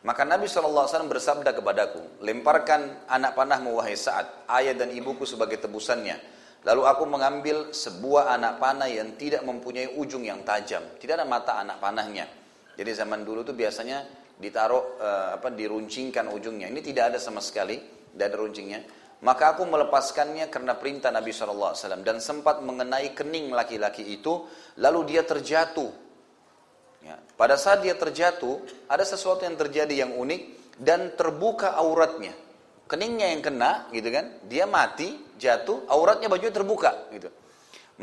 Maka 0.01 0.25
Nabi 0.25 0.49
SAW 0.49 0.89
bersabda 1.05 1.53
kepadaku, 1.53 2.25
lemparkan 2.25 3.05
anak 3.05 3.37
panahmu 3.37 3.77
wahai 3.77 3.93
saat, 3.93 4.25
ayah 4.49 4.73
dan 4.73 4.89
ibuku 4.89 5.29
sebagai 5.29 5.61
tebusannya 5.61 6.40
Lalu 6.61 6.81
aku 6.85 7.03
mengambil 7.09 7.73
sebuah 7.73 8.37
anak 8.37 8.61
panah 8.61 8.85
yang 8.85 9.17
tidak 9.17 9.41
mempunyai 9.41 9.97
ujung 9.97 10.21
yang 10.21 10.45
tajam. 10.45 10.85
Tidak 11.01 11.17
ada 11.17 11.25
mata 11.25 11.57
anak 11.57 11.81
panahnya. 11.81 12.29
Jadi 12.77 12.91
zaman 12.93 13.25
dulu 13.25 13.41
tuh 13.41 13.57
biasanya 13.57 14.05
ditaruh 14.37 15.01
uh, 15.01 15.29
apa 15.41 15.49
diruncingkan 15.49 16.29
ujungnya. 16.29 16.69
Ini 16.69 16.81
tidak 16.85 17.13
ada 17.13 17.17
sama 17.17 17.41
sekali, 17.41 17.81
tidak 18.13 18.25
ada 18.29 18.37
runcingnya. 18.37 18.79
Maka 19.21 19.57
aku 19.57 19.65
melepaskannya 19.69 20.49
karena 20.49 20.77
perintah 20.77 21.13
Nabi 21.13 21.29
SAW 21.29 21.77
dan 22.01 22.17
sempat 22.17 22.61
mengenai 22.61 23.13
kening 23.13 23.53
laki-laki 23.53 24.01
itu, 24.05 24.45
lalu 24.81 25.13
dia 25.13 25.21
terjatuh. 25.21 25.93
Ya. 27.05 27.17
Pada 27.37 27.57
saat 27.57 27.85
dia 27.85 27.93
terjatuh, 27.97 28.61
ada 28.85 29.05
sesuatu 29.05 29.45
yang 29.45 29.57
terjadi 29.57 30.05
yang 30.05 30.13
unik 30.17 30.41
dan 30.77 31.13
terbuka 31.13 31.73
auratnya 31.77 32.33
keningnya 32.91 33.31
yang 33.31 33.39
kena 33.39 33.87
gitu 33.95 34.11
kan 34.11 34.43
dia 34.43 34.67
mati 34.67 35.15
jatuh 35.39 35.87
auratnya 35.87 36.27
bajunya 36.27 36.51
terbuka 36.51 37.07
gitu. 37.15 37.31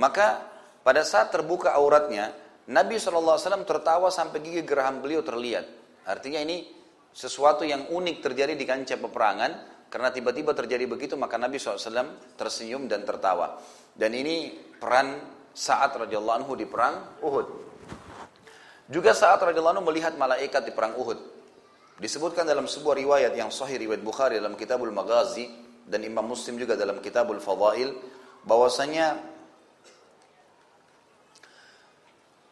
Maka 0.01 0.41
pada 0.81 1.05
saat 1.05 1.29
terbuka 1.29 1.77
auratnya 1.77 2.33
Nabi 2.73 2.97
SAW 2.97 3.37
tertawa 3.69 4.09
sampai 4.09 4.41
gigi 4.41 4.65
geraham 4.65 5.05
beliau 5.05 5.21
terlihat. 5.21 5.69
Artinya 6.09 6.41
ini 6.41 6.65
sesuatu 7.13 7.69
yang 7.69 7.93
unik 7.93 8.17
terjadi 8.25 8.57
di 8.57 8.65
kancah 8.65 8.97
peperangan. 8.97 9.53
Karena 9.89 10.13
tiba-tiba 10.13 10.53
terjadi 10.53 10.85
begitu 10.85 11.17
maka 11.17 11.41
Nabi 11.41 11.57
SAW 11.57 12.37
tersenyum 12.37 12.89
dan 12.89 13.09
tertawa. 13.09 13.57
Dan 13.93 14.13
ini 14.13 14.53
peran 14.77 15.17
saat 15.53 15.97
radhiyallahu 15.97 16.45
anhu 16.45 16.53
di 16.57 16.69
perang 16.69 17.21
Uhud. 17.25 17.47
Juga 18.89 19.17
saat 19.17 19.41
radhiyallahu 19.41 19.81
anhu 19.81 19.89
melihat 19.89 20.17
malaikat 20.21 20.69
di 20.69 20.73
perang 20.77 20.97
Uhud 21.01 21.38
Disebutkan 21.99 22.47
dalam 22.47 22.71
sebuah 22.71 22.95
riwayat 22.95 23.35
yang 23.35 23.51
sahih 23.51 23.75
riwayat 23.75 24.07
Bukhari 24.07 24.39
dalam 24.39 24.55
Kitabul 24.55 24.95
Maghazi 24.95 25.51
dan 25.83 26.07
Imam 26.07 26.23
Muslim 26.31 26.55
juga 26.55 26.79
dalam 26.79 27.03
Kitabul 27.03 27.43
Fadail 27.43 27.91
bahwasanya 28.47 29.19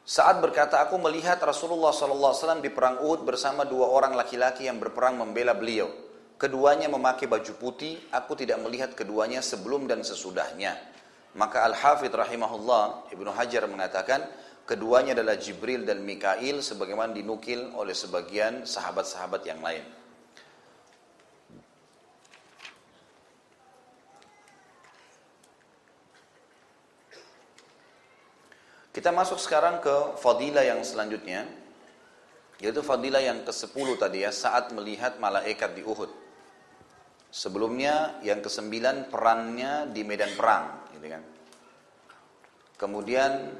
saat 0.03 0.43
berkata 0.43 0.83
aku 0.83 0.99
melihat 0.99 1.39
Rasulullah 1.43 1.95
SAW 1.95 2.59
di 2.59 2.75
perang 2.75 3.07
Uhud 3.07 3.23
bersama 3.23 3.63
dua 3.63 3.87
orang 3.87 4.19
laki-laki 4.19 4.67
yang 4.67 4.83
berperang 4.83 5.15
membela 5.15 5.55
beliau. 5.55 5.95
Keduanya 6.37 6.91
memakai 6.91 7.31
baju 7.31 7.53
putih, 7.57 8.03
aku 8.11 8.35
tidak 8.35 8.61
melihat 8.61 8.99
keduanya 8.99 9.41
sebelum 9.41 9.87
dan 9.87 10.03
sesudahnya. 10.03 10.75
Maka 11.39 11.65
Al-Hafidh 11.71 12.13
rahimahullah 12.13 13.15
Ibnu 13.15 13.31
Hajar 13.31 13.65
mengatakan 13.71 14.27
Keduanya 14.67 15.15
adalah 15.15 15.39
Jibril 15.39 15.87
dan 15.87 16.03
Mikail 16.03 16.59
sebagaimana 16.59 17.15
dinukil 17.15 17.71
oleh 17.79 17.95
sebagian 17.95 18.67
sahabat-sahabat 18.67 19.47
yang 19.47 19.63
lain. 19.63 19.87
Kita 28.91 29.15
masuk 29.15 29.39
sekarang 29.39 29.79
ke 29.79 30.19
fadilah 30.19 30.67
yang 30.67 30.83
selanjutnya, 30.83 31.47
yaitu 32.59 32.83
fadilah 32.83 33.23
yang 33.23 33.47
ke-10 33.47 34.03
tadi 34.03 34.27
ya, 34.27 34.35
saat 34.35 34.75
melihat 34.75 35.23
malaikat 35.23 35.79
di 35.79 35.87
Uhud. 35.87 36.11
Sebelumnya 37.31 38.19
yang 38.27 38.43
ke-9 38.43 39.13
perannya 39.15 39.93
di 39.95 40.03
medan 40.03 40.33
perang, 40.35 40.91
gitu 40.97 41.07
kan. 41.07 41.23
Kemudian 42.81 43.53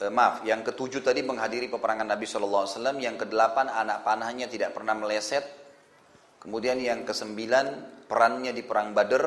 eh, 0.00 0.12
maaf, 0.12 0.42
yang 0.48 0.64
ketujuh 0.64 1.04
tadi 1.04 1.20
menghadiri 1.20 1.68
peperangan 1.68 2.08
Nabi 2.08 2.24
SAW, 2.24 2.66
yang 2.96 3.20
kedelapan 3.20 3.68
anak 3.68 4.00
panahnya 4.00 4.48
tidak 4.48 4.72
pernah 4.72 4.96
meleset, 4.96 5.44
kemudian 6.40 6.80
yang 6.80 7.04
kesembilan 7.04 8.00
perannya 8.08 8.56
di 8.56 8.64
perang 8.64 8.96
Badr, 8.96 9.24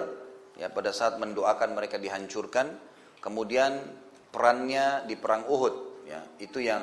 ya 0.58 0.74
pada 0.74 0.90
saat 0.90 1.22
mendoakan 1.22 1.78
mereka 1.78 2.02
dihancurkan, 2.02 2.74
kemudian 3.22 3.80
perannya 4.34 5.06
di 5.06 5.14
perang 5.14 5.46
Uhud, 5.46 6.06
ya 6.10 6.20
itu 6.42 6.58
yang 6.58 6.82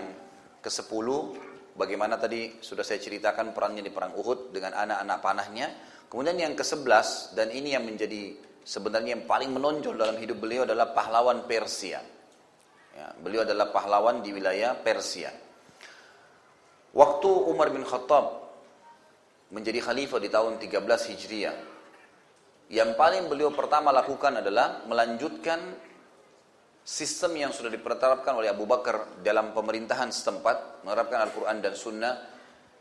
ke 0.62 0.70
sepuluh, 0.70 1.34
bagaimana 1.74 2.14
tadi 2.14 2.62
sudah 2.62 2.86
saya 2.86 3.02
ceritakan 3.02 3.50
perannya 3.50 3.82
di 3.82 3.90
perang 3.90 4.14
Uhud 4.14 4.54
dengan 4.54 4.78
anak-anak 4.78 5.18
panahnya, 5.18 5.66
kemudian 6.06 6.38
yang 6.38 6.54
ke 6.54 6.62
sebelas 6.62 7.34
dan 7.34 7.50
ini 7.50 7.74
yang 7.74 7.82
menjadi 7.82 8.38
sebenarnya 8.62 9.18
yang 9.18 9.24
paling 9.26 9.50
menonjol 9.50 9.98
dalam 9.98 10.14
hidup 10.20 10.38
beliau 10.38 10.62
adalah 10.62 10.94
pahlawan 10.94 11.48
Persia 11.48 12.19
Ya, 13.00 13.16
beliau 13.16 13.48
adalah 13.48 13.72
pahlawan 13.72 14.20
di 14.20 14.28
wilayah 14.28 14.76
Persia. 14.76 15.32
Waktu 16.92 17.30
Umar 17.48 17.72
bin 17.72 17.80
Khattab 17.80 18.44
menjadi 19.48 19.80
khalifah 19.80 20.20
di 20.20 20.28
tahun 20.28 20.60
13 20.60 21.08
Hijriah, 21.08 21.56
yang 22.68 22.92
paling 23.00 23.32
beliau 23.32 23.56
pertama 23.56 23.88
lakukan 23.88 24.44
adalah 24.44 24.84
melanjutkan 24.84 25.64
sistem 26.84 27.40
yang 27.40 27.56
sudah 27.56 27.72
diperterapkan 27.72 28.36
oleh 28.36 28.52
Abu 28.52 28.68
Bakar 28.68 29.24
dalam 29.24 29.56
pemerintahan 29.56 30.12
setempat, 30.12 30.84
menerapkan 30.84 31.24
Al-Quran 31.24 31.56
dan 31.64 31.72
Sunnah 31.72 32.14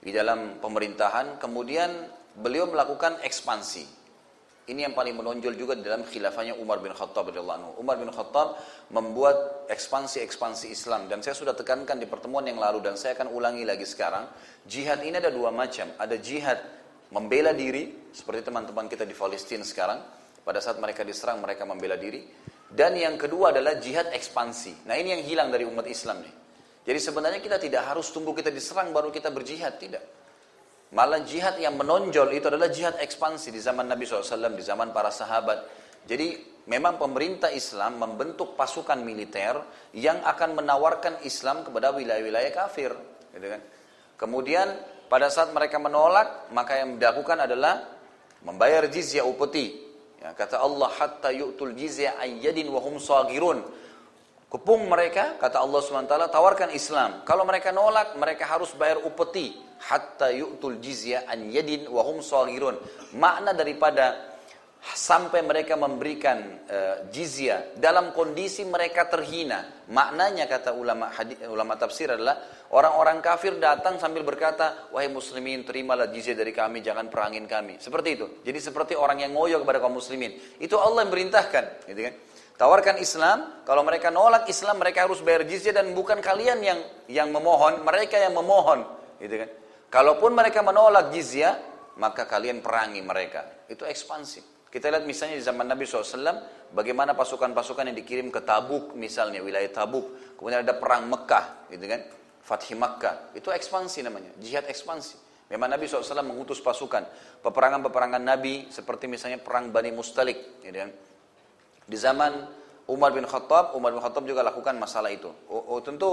di 0.04 0.12
dalam 0.12 0.60
pemerintahan, 0.60 1.40
kemudian 1.40 2.12
beliau 2.36 2.68
melakukan 2.68 3.24
ekspansi. 3.24 3.99
Ini 4.70 4.86
yang 4.86 4.94
paling 4.94 5.18
menonjol 5.18 5.58
juga 5.58 5.74
dalam 5.74 6.06
khilafahnya 6.06 6.54
Umar 6.62 6.78
bin 6.78 6.94
Khattab 6.94 7.34
radhiyallahu 7.34 7.82
Umar 7.82 7.98
bin 7.98 8.14
Khattab 8.14 8.54
membuat 8.94 9.66
ekspansi-ekspansi 9.66 10.70
Islam 10.70 11.10
dan 11.10 11.26
saya 11.26 11.34
sudah 11.34 11.58
tekankan 11.58 11.98
di 11.98 12.06
pertemuan 12.06 12.46
yang 12.46 12.62
lalu 12.62 12.86
dan 12.86 12.94
saya 12.94 13.18
akan 13.18 13.34
ulangi 13.34 13.66
lagi 13.66 13.90
sekarang. 13.90 14.30
Jihad 14.70 15.02
ini 15.02 15.18
ada 15.18 15.34
dua 15.34 15.50
macam. 15.50 15.90
Ada 15.98 16.22
jihad 16.22 16.62
membela 17.10 17.50
diri 17.50 18.14
seperti 18.14 18.46
teman-teman 18.46 18.86
kita 18.86 19.10
di 19.10 19.18
Palestina 19.18 19.66
sekarang. 19.66 20.06
Pada 20.46 20.62
saat 20.62 20.78
mereka 20.78 21.02
diserang 21.02 21.42
mereka 21.42 21.66
membela 21.66 21.98
diri. 21.98 22.30
Dan 22.70 22.94
yang 22.94 23.18
kedua 23.18 23.50
adalah 23.50 23.82
jihad 23.82 24.14
ekspansi. 24.14 24.86
Nah 24.86 24.94
ini 24.94 25.18
yang 25.18 25.26
hilang 25.26 25.50
dari 25.50 25.66
umat 25.66 25.90
Islam 25.90 26.22
nih. 26.22 26.34
Jadi 26.86 27.00
sebenarnya 27.02 27.42
kita 27.42 27.58
tidak 27.58 27.90
harus 27.90 28.14
tunggu 28.14 28.38
kita 28.38 28.54
diserang 28.54 28.94
baru 28.94 29.10
kita 29.10 29.34
berjihad, 29.34 29.82
tidak. 29.82 30.06
Malah 30.90 31.22
jihad 31.22 31.62
yang 31.62 31.78
menonjol 31.78 32.34
itu 32.34 32.50
adalah 32.50 32.74
jihad 32.74 32.98
ekspansi 32.98 33.54
di 33.54 33.62
zaman 33.62 33.86
Nabi 33.86 34.10
SAW, 34.10 34.58
di 34.58 34.66
zaman 34.66 34.90
para 34.90 35.14
sahabat. 35.14 35.70
Jadi 36.10 36.34
memang 36.66 36.98
pemerintah 36.98 37.54
Islam 37.54 38.02
membentuk 38.02 38.58
pasukan 38.58 38.98
militer 38.98 39.62
yang 39.94 40.18
akan 40.26 40.58
menawarkan 40.58 41.22
Islam 41.22 41.62
kepada 41.62 41.94
wilayah-wilayah 41.94 42.50
kafir. 42.50 42.90
Gitu 43.30 43.48
kan? 43.54 43.62
Kemudian 44.18 44.68
pada 45.06 45.30
saat 45.30 45.54
mereka 45.54 45.78
menolak, 45.78 46.50
maka 46.54 46.82
yang 46.82 46.98
dilakukan 46.98 47.46
adalah 47.46 47.86
membayar 48.42 48.90
jizyah 48.90 49.26
upeti. 49.26 49.86
Ya, 50.20 50.34
kata 50.34 50.58
Allah, 50.58 50.90
hatta 50.90 51.30
yu'tul 51.30 51.78
jizyah 51.78 52.18
ayyadin 52.18 52.66
wahum 52.74 52.98
sagirun. 52.98 53.62
Kepung 54.50 54.90
mereka, 54.90 55.38
kata 55.38 55.62
Allah 55.62 55.78
SWT, 55.78 56.34
tawarkan 56.34 56.74
Islam. 56.74 57.22
Kalau 57.22 57.46
mereka 57.46 57.70
nolak, 57.70 58.18
mereka 58.18 58.50
harus 58.50 58.74
bayar 58.74 58.98
upeti. 59.06 59.54
Hatta 59.78 60.34
yu'tul 60.34 60.82
jizya 60.82 61.30
an 61.30 61.54
yadin 61.54 61.86
wahum 61.86 62.18
salirun. 62.26 62.74
Makna 63.14 63.54
daripada 63.54 64.30
sampai 64.82 65.46
mereka 65.46 65.78
memberikan 65.78 66.66
uh, 66.66 66.96
jizya 67.14 67.78
dalam 67.78 68.10
kondisi 68.10 68.66
mereka 68.66 69.06
terhina. 69.06 69.86
Maknanya 69.86 70.50
kata 70.50 70.74
ulama 70.74 71.14
hadis, 71.14 71.38
ulama 71.46 71.78
tafsir 71.78 72.10
adalah 72.10 72.42
orang-orang 72.74 73.22
kafir 73.22 73.60
datang 73.62 74.02
sambil 74.02 74.26
berkata, 74.26 74.90
"Wahai 74.90 75.14
muslimin, 75.14 75.62
terimalah 75.62 76.10
jizya 76.10 76.34
dari 76.34 76.56
kami, 76.56 76.82
jangan 76.82 77.06
perangin 77.12 77.46
kami." 77.46 77.78
Seperti 77.78 78.10
itu. 78.18 78.26
Jadi 78.42 78.60
seperti 78.60 78.94
orang 78.98 79.22
yang 79.22 79.36
ngoyo 79.36 79.62
kepada 79.62 79.78
kaum 79.78 80.00
muslimin. 80.00 80.58
Itu 80.58 80.82
Allah 80.82 81.06
yang 81.06 81.12
merintahkan, 81.14 81.86
gitu 81.86 82.02
kan? 82.02 82.14
Tawarkan 82.60 83.00
Islam, 83.00 83.64
kalau 83.64 83.88
mereka 83.88 84.12
nolak 84.12 84.44
Islam 84.52 84.84
mereka 84.84 85.08
harus 85.08 85.24
bayar 85.24 85.48
jizyah 85.48 85.80
dan 85.80 85.96
bukan 85.96 86.20
kalian 86.20 86.60
yang 86.60 86.80
yang 87.08 87.32
memohon, 87.32 87.88
mereka 87.88 88.20
yang 88.20 88.36
memohon, 88.36 88.84
gitu 89.16 89.32
kan. 89.32 89.50
Kalaupun 89.88 90.36
mereka 90.36 90.60
menolak 90.60 91.08
jizyah, 91.16 91.56
maka 91.96 92.28
kalian 92.28 92.60
perangi 92.60 93.00
mereka. 93.00 93.64
Itu 93.72 93.88
ekspansi. 93.88 94.68
Kita 94.68 94.92
lihat 94.92 95.08
misalnya 95.08 95.40
di 95.40 95.44
zaman 95.48 95.72
Nabi 95.72 95.88
SAW, 95.88 96.76
bagaimana 96.76 97.16
pasukan-pasukan 97.16 97.96
yang 97.96 97.98
dikirim 97.98 98.28
ke 98.28 98.44
Tabuk 98.44 98.92
misalnya, 98.92 99.40
wilayah 99.40 99.72
Tabuk. 99.72 100.36
Kemudian 100.36 100.60
ada 100.60 100.76
perang 100.76 101.08
Mekah, 101.08 101.72
gitu 101.72 101.88
kan. 101.88 102.04
Fathi 102.44 102.76
Makkah, 102.76 103.32
itu 103.40 103.56
ekspansi 103.56 104.04
namanya, 104.04 104.36
jihad 104.36 104.68
ekspansi. 104.68 105.16
Memang 105.48 105.72
Nabi 105.72 105.88
SAW 105.88 106.28
mengutus 106.28 106.60
pasukan. 106.60 107.08
Peperangan-peperangan 107.40 108.20
Nabi, 108.20 108.68
seperti 108.68 109.08
misalnya 109.08 109.40
perang 109.40 109.72
Bani 109.72 109.96
Mustalik, 109.96 110.60
gitu 110.60 110.76
kan 110.76 110.92
di 111.90 111.98
zaman 111.98 112.46
Umar 112.86 113.10
bin 113.14 113.26
Khattab, 113.26 113.74
Umar 113.74 113.94
bin 113.94 114.02
Khattab 114.02 114.26
juga 114.30 114.46
lakukan 114.46 114.78
masalah 114.78 115.10
itu. 115.10 115.30
Oh, 115.50 115.78
oh 115.78 115.80
tentu 115.82 116.10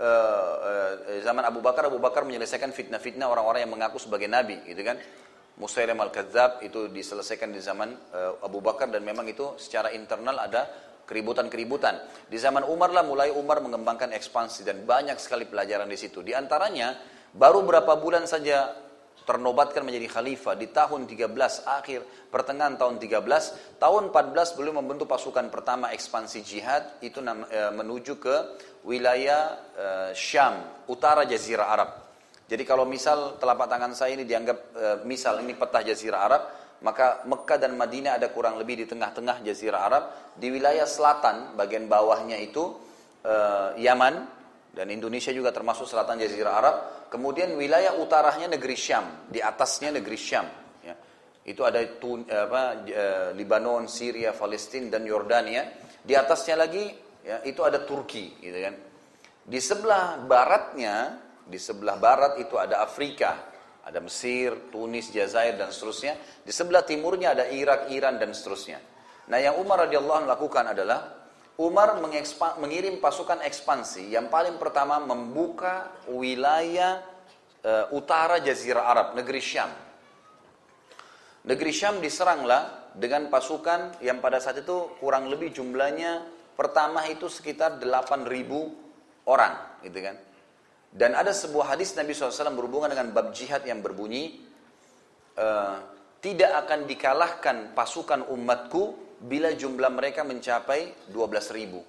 uh, 0.00 0.54
uh, 0.56 1.20
zaman 1.20 1.44
Abu 1.44 1.60
Bakar, 1.60 1.88
Abu 1.88 2.00
Bakar 2.00 2.24
menyelesaikan 2.24 2.72
fitnah-fitnah 2.72 3.28
orang-orang 3.28 3.68
yang 3.68 3.72
mengaku 3.72 4.00
sebagai 4.00 4.28
nabi, 4.28 4.60
gitu 4.64 4.80
kan? 4.80 4.96
Musailim 5.58 5.98
al-Kadzab 5.98 6.62
itu 6.62 6.86
diselesaikan 6.88 7.50
di 7.52 7.60
zaman 7.60 7.92
uh, 7.92 8.40
Abu 8.44 8.64
Bakar 8.64 8.88
dan 8.88 9.04
memang 9.04 9.28
itu 9.28 9.56
secara 9.60 9.92
internal 9.92 10.36
ada 10.40 10.68
keributan-keributan. 11.08 12.04
Di 12.28 12.36
zaman 12.36 12.68
Umar 12.68 12.92
lah 12.92 13.02
mulai 13.02 13.32
Umar 13.32 13.64
mengembangkan 13.64 14.12
ekspansi 14.12 14.64
dan 14.68 14.84
banyak 14.84 15.16
sekali 15.16 15.48
pelajaran 15.48 15.88
di 15.88 15.96
situ. 15.96 16.20
Di 16.20 16.36
antaranya 16.36 16.92
baru 17.32 17.64
berapa 17.64 17.96
bulan 17.96 18.28
saja 18.28 18.87
ternobatkan 19.28 19.84
menjadi 19.84 20.08
khalifah 20.08 20.56
di 20.56 20.72
tahun 20.72 21.04
13 21.04 21.28
akhir 21.68 22.00
pertengahan 22.32 22.80
tahun 22.80 22.96
13 22.96 23.76
tahun 23.76 24.02
14 24.08 24.56
beliau 24.56 24.80
membentuk 24.80 25.04
pasukan 25.04 25.52
pertama 25.52 25.92
ekspansi 25.92 26.40
jihad 26.40 26.96
itu 27.04 27.20
e, 27.20 27.60
menuju 27.76 28.16
ke 28.16 28.36
wilayah 28.88 29.60
e, 29.76 29.86
Syam 30.16 30.64
utara 30.88 31.28
jazirah 31.28 31.68
Arab. 31.68 31.90
Jadi 32.48 32.64
kalau 32.64 32.88
misal 32.88 33.36
telapak 33.36 33.68
tangan 33.68 33.92
saya 33.92 34.16
ini 34.16 34.24
dianggap 34.24 34.58
e, 34.72 34.86
misal 35.04 35.44
ini 35.44 35.52
peta 35.52 35.84
jazirah 35.84 36.20
Arab 36.24 36.42
maka 36.80 37.20
Mekah 37.28 37.58
dan 37.60 37.76
Madinah 37.76 38.16
ada 38.16 38.32
kurang 38.32 38.56
lebih 38.56 38.80
di 38.80 38.86
tengah-tengah 38.88 39.44
jazirah 39.44 39.80
Arab. 39.82 40.04
Di 40.38 40.48
wilayah 40.48 40.88
selatan 40.88 41.58
bagian 41.58 41.84
bawahnya 41.90 42.38
itu 42.38 42.86
Yaman 43.76 44.37
dan 44.78 44.86
Indonesia 44.94 45.34
juga 45.34 45.50
termasuk 45.50 45.90
selatan 45.90 46.22
jazirah 46.22 46.54
Arab 46.54 46.76
Kemudian 47.08 47.56
wilayah 47.56 47.96
utaranya 47.96 48.52
negeri 48.52 48.76
Syam, 48.76 49.24
di 49.32 49.40
atasnya 49.40 49.96
negeri 49.96 50.18
Syam. 50.20 50.44
Ya. 50.84 50.92
Itu 51.48 51.64
ada 51.64 51.80
tun, 51.96 52.28
apa, 52.28 52.84
e, 52.84 53.04
Libanon, 53.32 53.88
Syria, 53.88 54.36
Palestina 54.36 54.92
dan 54.92 55.08
Yordania. 55.08 55.72
Di 56.04 56.12
atasnya 56.12 56.60
lagi 56.60 56.84
ya, 57.24 57.40
itu 57.48 57.64
ada 57.64 57.80
Turki, 57.88 58.36
gitu 58.44 58.58
kan. 58.60 58.74
Di 59.48 59.56
sebelah 59.56 60.20
baratnya, 60.20 61.16
di 61.48 61.56
sebelah 61.56 61.96
barat 61.96 62.36
itu 62.44 62.60
ada 62.60 62.84
Afrika, 62.84 63.48
ada 63.88 64.04
Mesir, 64.04 64.68
Tunis, 64.68 65.08
Jazair 65.08 65.56
dan 65.56 65.72
seterusnya. 65.72 66.44
Di 66.44 66.52
sebelah 66.52 66.84
timurnya 66.84 67.32
ada 67.32 67.48
Irak, 67.48 67.88
Iran 67.88 68.20
dan 68.20 68.36
seterusnya. 68.36 68.84
Nah, 69.32 69.38
yang 69.40 69.56
Umar 69.56 69.88
radhiyallahu 69.88 70.28
lakukan 70.28 70.76
adalah 70.76 71.17
Umar 71.58 71.98
mengirim 72.62 73.02
pasukan 73.02 73.42
ekspansi 73.42 74.14
yang 74.14 74.30
paling 74.30 74.62
pertama 74.62 75.02
membuka 75.02 75.90
wilayah 76.06 77.02
uh, 77.66 77.90
utara 77.90 78.38
Jazirah 78.38 78.86
Arab, 78.86 79.06
negeri 79.18 79.42
Syam. 79.42 79.66
Negeri 81.42 81.72
Syam 81.74 81.98
diseranglah 81.98 82.94
dengan 82.94 83.26
pasukan 83.26 83.98
yang 83.98 84.22
pada 84.22 84.38
saat 84.38 84.62
itu 84.62 84.94
kurang 85.02 85.26
lebih 85.26 85.50
jumlahnya 85.50 86.30
pertama 86.54 87.02
itu 87.10 87.26
sekitar 87.26 87.82
8.000 87.82 89.26
orang, 89.26 89.82
gitu 89.82 89.98
kan. 89.98 90.14
Dan 90.94 91.18
ada 91.18 91.34
sebuah 91.34 91.74
hadis 91.74 91.90
Nabi 91.98 92.14
SAW 92.14 92.54
berhubungan 92.54 92.86
dengan 92.86 93.10
bab 93.10 93.34
jihad 93.34 93.66
yang 93.66 93.82
berbunyi, 93.82 94.46
uh, 95.34 95.82
tidak 96.22 96.54
akan 96.66 96.86
dikalahkan 96.86 97.56
pasukan 97.74 98.30
umatku 98.30 99.07
bila 99.18 99.50
jumlah 99.50 99.90
mereka 99.90 100.22
mencapai 100.22 101.10
12 101.10 101.58
ribu. 101.58 101.82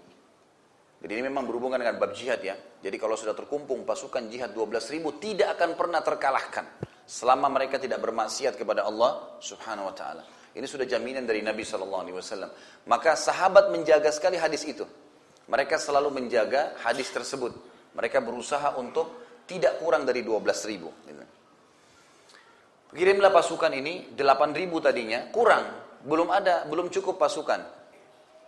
Jadi 1.00 1.12
ini 1.16 1.24
memang 1.32 1.48
berhubungan 1.48 1.80
dengan 1.80 1.96
bab 1.96 2.12
jihad 2.12 2.44
ya. 2.44 2.58
Jadi 2.58 2.98
kalau 3.00 3.16
sudah 3.16 3.32
terkumpul 3.32 3.80
pasukan 3.88 4.28
jihad 4.28 4.52
12 4.52 4.94
ribu 4.96 5.16
tidak 5.16 5.56
akan 5.56 5.80
pernah 5.80 6.04
terkalahkan. 6.04 6.66
Selama 7.10 7.50
mereka 7.50 7.82
tidak 7.82 8.04
bermaksiat 8.06 8.54
kepada 8.54 8.86
Allah 8.86 9.40
subhanahu 9.42 9.90
wa 9.90 9.96
ta'ala. 9.96 10.24
Ini 10.54 10.66
sudah 10.66 10.86
jaminan 10.86 11.26
dari 11.26 11.42
Nabi 11.42 11.66
SAW. 11.66 12.06
Maka 12.86 13.18
sahabat 13.18 13.74
menjaga 13.74 14.14
sekali 14.14 14.38
hadis 14.38 14.62
itu. 14.68 14.86
Mereka 15.50 15.82
selalu 15.82 16.14
menjaga 16.14 16.78
hadis 16.86 17.10
tersebut. 17.10 17.56
Mereka 17.98 18.22
berusaha 18.22 18.78
untuk 18.78 19.26
tidak 19.50 19.82
kurang 19.82 20.06
dari 20.06 20.22
12 20.22 20.70
ribu. 20.70 20.90
Kirimlah 22.90 23.34
pasukan 23.34 23.74
ini, 23.74 24.14
8 24.14 24.54
ribu 24.54 24.78
tadinya, 24.82 25.30
kurang 25.34 25.89
belum 26.04 26.32
ada, 26.32 26.64
belum 26.68 26.88
cukup 26.92 27.20
pasukan. 27.20 27.64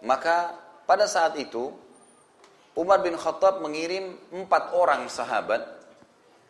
Maka 0.01 0.55
pada 0.87 1.05
saat 1.05 1.37
itu 1.37 1.71
Umar 2.75 3.03
bin 3.03 3.19
Khattab 3.19 3.59
mengirim 3.59 4.15
empat 4.31 4.71
orang 4.71 5.11
sahabat, 5.11 5.59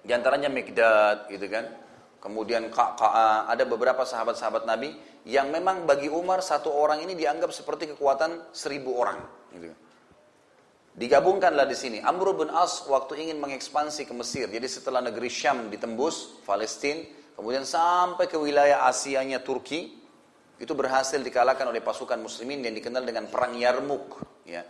di 0.05 0.13
antaranya 0.13 0.49
Mikdad, 0.53 1.29
gitu 1.33 1.49
kan. 1.49 1.65
Kemudian 2.21 2.69
Ka'a'a, 2.69 3.49
ada 3.49 3.65
beberapa 3.65 4.05
sahabat-sahabat 4.05 4.69
Nabi 4.69 4.93
yang 5.25 5.49
memang 5.49 5.89
bagi 5.89 6.05
Umar 6.05 6.45
satu 6.45 6.69
orang 6.69 7.01
ini 7.01 7.17
dianggap 7.17 7.49
seperti 7.49 7.97
kekuatan 7.97 8.53
seribu 8.53 8.93
orang. 9.01 9.17
Gitu. 9.49 9.73
Digabungkanlah 10.91 11.65
di 11.65 11.73
sini. 11.73 11.97
Amr 11.97 12.37
bin 12.37 12.53
As 12.53 12.85
waktu 12.85 13.25
ingin 13.25 13.41
mengekspansi 13.41 14.05
ke 14.05 14.13
Mesir. 14.13 14.45
Jadi 14.53 14.67
setelah 14.69 15.01
negeri 15.01 15.33
Syam 15.33 15.73
ditembus, 15.73 16.45
Palestina, 16.45 17.01
kemudian 17.33 17.65
sampai 17.65 18.29
ke 18.29 18.37
wilayah 18.37 18.85
Asianya 18.85 19.41
Turki, 19.41 20.00
itu 20.61 20.77
berhasil 20.77 21.17
dikalahkan 21.17 21.65
oleh 21.65 21.81
pasukan 21.81 22.21
muslimin 22.21 22.61
yang 22.61 22.77
dikenal 22.77 23.01
dengan 23.01 23.25
perang 23.25 23.57
Yarmuk 23.57 24.21
ya. 24.45 24.61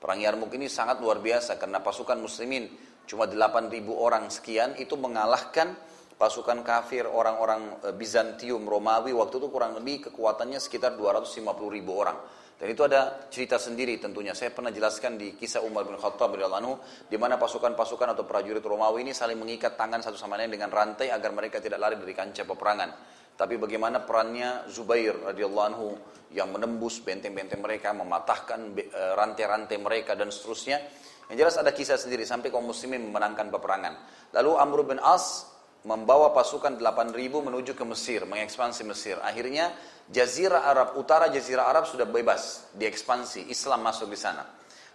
Perang 0.00 0.16
Yarmuk 0.16 0.48
ini 0.56 0.72
sangat 0.72 1.04
luar 1.04 1.20
biasa 1.20 1.60
karena 1.60 1.84
pasukan 1.84 2.16
muslimin 2.16 2.64
cuma 3.04 3.28
8000 3.28 3.68
orang 3.92 4.32
sekian 4.32 4.72
itu 4.80 4.96
mengalahkan 4.96 5.76
pasukan 6.16 6.64
kafir 6.64 7.04
orang-orang 7.04 7.76
e, 7.84 7.92
Bizantium 7.92 8.64
Romawi. 8.64 9.12
Waktu 9.12 9.36
itu 9.36 9.48
kurang 9.52 9.76
lebih 9.76 10.08
kekuatannya 10.08 10.56
sekitar 10.56 10.96
250 10.96 11.44
ribu 11.68 11.92
orang. 11.92 12.16
Dan 12.54 12.70
itu 12.72 12.80
ada 12.84 13.28
cerita 13.28 13.60
sendiri 13.60 14.00
tentunya. 14.00 14.32
Saya 14.32 14.48
pernah 14.52 14.72
jelaskan 14.72 15.20
di 15.20 15.36
kisah 15.36 15.60
Umar 15.60 15.84
bin 15.84 16.00
Khattab 16.00 16.32
radhiyallahu 16.32 17.08
di 17.12 17.20
mana 17.20 17.36
pasukan-pasukan 17.36 18.16
atau 18.16 18.24
prajurit 18.24 18.64
Romawi 18.64 19.04
ini 19.04 19.12
saling 19.12 19.36
mengikat 19.36 19.76
tangan 19.76 20.00
satu 20.00 20.16
sama 20.16 20.40
lain 20.40 20.52
dengan 20.52 20.72
rantai 20.72 21.12
agar 21.12 21.36
mereka 21.36 21.60
tidak 21.60 21.80
lari 21.80 22.00
dari 22.00 22.14
kancah 22.16 22.46
peperangan 22.48 22.90
tapi 23.34 23.58
bagaimana 23.58 24.06
perannya 24.06 24.70
Zubair 24.70 25.18
radhiyallahu 25.34 25.66
anhu 25.74 25.88
yang 26.34 26.50
menembus 26.50 27.02
benteng-benteng 27.02 27.62
mereka, 27.62 27.94
mematahkan 27.94 28.74
e, 28.74 29.02
rantai-rantai 29.14 29.78
mereka 29.78 30.18
dan 30.18 30.30
seterusnya. 30.30 30.82
Yang 31.30 31.36
jelas 31.40 31.54
ada 31.58 31.70
kisah 31.70 31.98
sendiri 31.98 32.26
sampai 32.26 32.50
kaum 32.50 32.66
muslimin 32.66 33.10
memenangkan 33.10 33.50
peperangan. 33.50 33.94
Lalu 34.34 34.50
Amr 34.58 34.78
bin 34.86 34.98
As 35.02 35.46
membawa 35.86 36.34
pasukan 36.34 36.78
8000 36.78 37.14
menuju 37.30 37.72
ke 37.78 37.84
Mesir, 37.86 38.26
mengekspansi 38.26 38.82
Mesir. 38.86 39.16
Akhirnya 39.22 39.74
jazirah 40.10 40.66
Arab, 40.68 40.88
utara 40.98 41.30
jazirah 41.30 41.70
Arab 41.70 41.86
sudah 41.86 42.04
bebas, 42.06 42.70
diekspansi, 42.74 43.50
Islam 43.50 43.86
masuk 43.86 44.10
di 44.10 44.18
sana. 44.18 44.42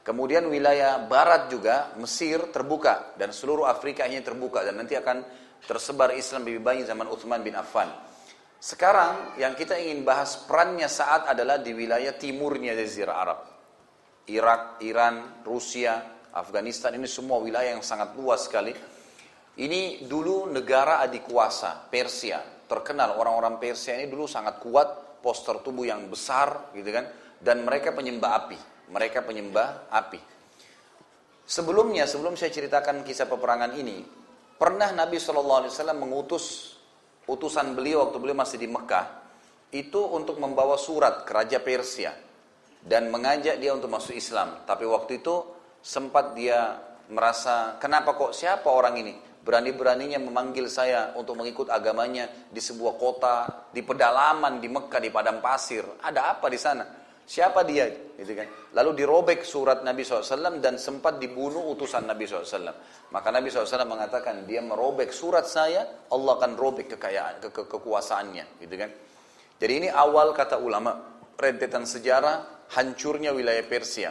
Kemudian 0.03 0.48
wilayah 0.49 1.06
barat 1.06 1.52
juga 1.52 1.94
Mesir 1.99 2.49
terbuka 2.49 3.14
dan 3.20 3.30
seluruh 3.30 3.68
Afrika 3.68 4.07
ini 4.10 4.24
terbuka 4.24 4.66
dan 4.66 4.80
nanti 4.80 4.98
akan 4.98 5.22
tersebar 5.64 6.16
Islam 6.16 6.48
lebih 6.48 6.64
banyak 6.64 6.88
zaman 6.88 7.06
Uthman 7.11 7.44
bin 7.45 7.53
Affan. 7.53 8.09
Sekarang 8.60 9.40
yang 9.40 9.56
kita 9.56 9.80
ingin 9.80 10.03
bahas 10.03 10.36
perannya 10.44 10.91
saat 10.91 11.31
adalah 11.31 11.64
di 11.64 11.72
wilayah 11.72 12.11
timurnya 12.11 12.76
Jazirah 12.76 13.15
Arab. 13.15 13.40
Irak, 14.27 14.84
Iran, 14.84 15.41
Rusia, 15.48 15.95
Afghanistan 16.36 16.91
ini 16.94 17.07
semua 17.07 17.40
wilayah 17.40 17.72
yang 17.72 17.81
sangat 17.81 18.14
luas 18.19 18.52
sekali. 18.52 18.76
Ini 19.60 20.03
dulu 20.03 20.52
negara 20.52 20.99
adik 20.99 21.31
kuasa 21.31 21.88
Persia. 21.88 22.44
Terkenal 22.68 23.15
orang-orang 23.15 23.64
Persia 23.64 23.95
ini 23.95 24.11
dulu 24.11 24.27
sangat 24.27 24.60
kuat, 24.60 25.23
poster 25.23 25.64
tubuh 25.64 25.88
yang 25.88 26.11
besar 26.11 26.76
gitu 26.76 26.91
kan 26.91 27.07
dan 27.40 27.64
mereka 27.64 27.95
penyembah 27.95 28.31
api. 28.45 28.60
Mereka 28.91 29.23
penyembah 29.23 29.88
api. 29.88 30.19
Sebelumnya, 31.49 32.06
sebelum 32.06 32.38
saya 32.38 32.53
ceritakan 32.53 33.02
kisah 33.02 33.26
peperangan 33.26 33.73
ini, 33.73 34.06
pernah 34.60 34.94
Nabi 34.94 35.18
SAW 35.18 35.65
mengutus 35.98 36.77
utusan 37.30 37.77
beliau 37.77 38.10
waktu 38.10 38.18
beliau 38.18 38.38
masih 38.41 38.57
di 38.57 38.65
Mekah 38.65 39.22
itu 39.69 40.01
untuk 40.01 40.41
membawa 40.41 40.76
surat 40.81 41.23
ke 41.23 41.31
Raja 41.31 41.61
Persia 41.61 42.10
dan 42.81 43.14
mengajak 43.14 43.61
dia 43.61 43.72
untuk 43.72 43.93
masuk 43.93 44.18
Islam. 44.18 44.65
Tapi 44.65 44.89
waktu 44.89 45.22
itu 45.22 45.45
sempat 45.80 46.34
dia 46.34 46.81
merasa 47.14 47.77
kenapa 47.77 48.18
kok 48.18 48.34
siapa 48.34 48.65
orang 48.65 48.97
ini 48.97 49.14
berani-beraninya 49.39 50.19
memanggil 50.19 50.68
saya 50.68 51.15
untuk 51.15 51.39
mengikut 51.39 51.72
agamanya 51.72 52.27
di 52.51 52.60
sebuah 52.60 52.93
kota 52.99 53.35
di 53.72 53.81
pedalaman 53.81 54.60
di 54.60 54.68
Mekah 54.68 54.99
di 55.01 55.10
padang 55.10 55.39
pasir. 55.39 55.85
Ada 56.01 56.38
apa 56.38 56.45
di 56.49 56.60
sana? 56.60 56.98
Siapa 57.30 57.61
dia? 57.61 57.85
Gitu 58.18 58.34
kan. 58.34 58.73
Lalu 58.73 59.06
dirobek 59.06 59.45
surat 59.45 59.85
Nabi 59.85 60.01
SAW 60.01 60.57
dan 60.57 60.81
sempat 60.81 61.22
dibunuh 61.22 61.61
utusan 61.77 62.10
Nabi 62.10 62.26
SAW. 62.26 62.73
Maka 63.14 63.30
Nabi 63.30 63.53
SAW 63.53 63.85
mengatakan 63.85 64.49
dia 64.49 64.65
merobek 64.65 65.14
surat 65.14 65.45
saya, 65.45 66.10
Allah 66.10 66.41
akan 66.41 66.57
robek 66.57 66.97
kekayaan, 66.97 67.38
ke 67.38 67.53
ke 67.53 67.69
kekuasaannya. 67.69 68.65
Gitu 68.65 68.73
kan. 68.73 68.89
Jadi 69.61 69.73
ini 69.77 69.88
awal 69.93 70.34
kata 70.34 70.57
ulama, 70.57 71.22
rentetan 71.38 71.85
sejarah 71.85 72.65
hancurnya 72.73 73.30
wilayah 73.30 73.61
Persia. 73.61 74.10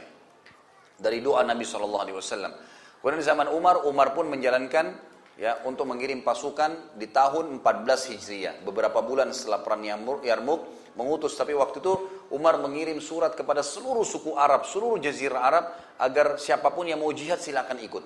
Dari 0.94 1.18
doa 1.18 1.42
Nabi 1.42 1.66
SAW. 1.66 2.06
Kemudian 3.02 3.18
di 3.18 3.26
zaman 3.26 3.50
Umar, 3.50 3.82
Umar 3.82 4.14
pun 4.14 4.30
menjalankan 4.30 4.94
ya 5.38 5.62
untuk 5.66 5.90
mengirim 5.90 6.22
pasukan 6.22 6.94
di 6.94 7.10
tahun 7.10 7.62
14 7.66 8.14
Hijriah. 8.14 8.54
Beberapa 8.62 9.02
bulan 9.02 9.30
setelah 9.34 9.62
perang 9.62 9.82
Yarmuk, 10.22 10.87
mengutus 10.98 11.38
tapi 11.38 11.54
waktu 11.54 11.78
itu 11.78 11.94
Umar 12.34 12.58
mengirim 12.58 12.98
surat 12.98 13.38
kepada 13.38 13.62
seluruh 13.62 14.02
suku 14.02 14.34
Arab, 14.34 14.66
seluruh 14.66 14.98
jazirah 14.98 15.40
Arab 15.46 15.64
agar 16.02 16.36
siapa 16.42 16.74
pun 16.74 16.90
yang 16.90 16.98
mau 16.98 17.14
jihad 17.14 17.38
silakan 17.38 17.78
ikut. 17.78 18.02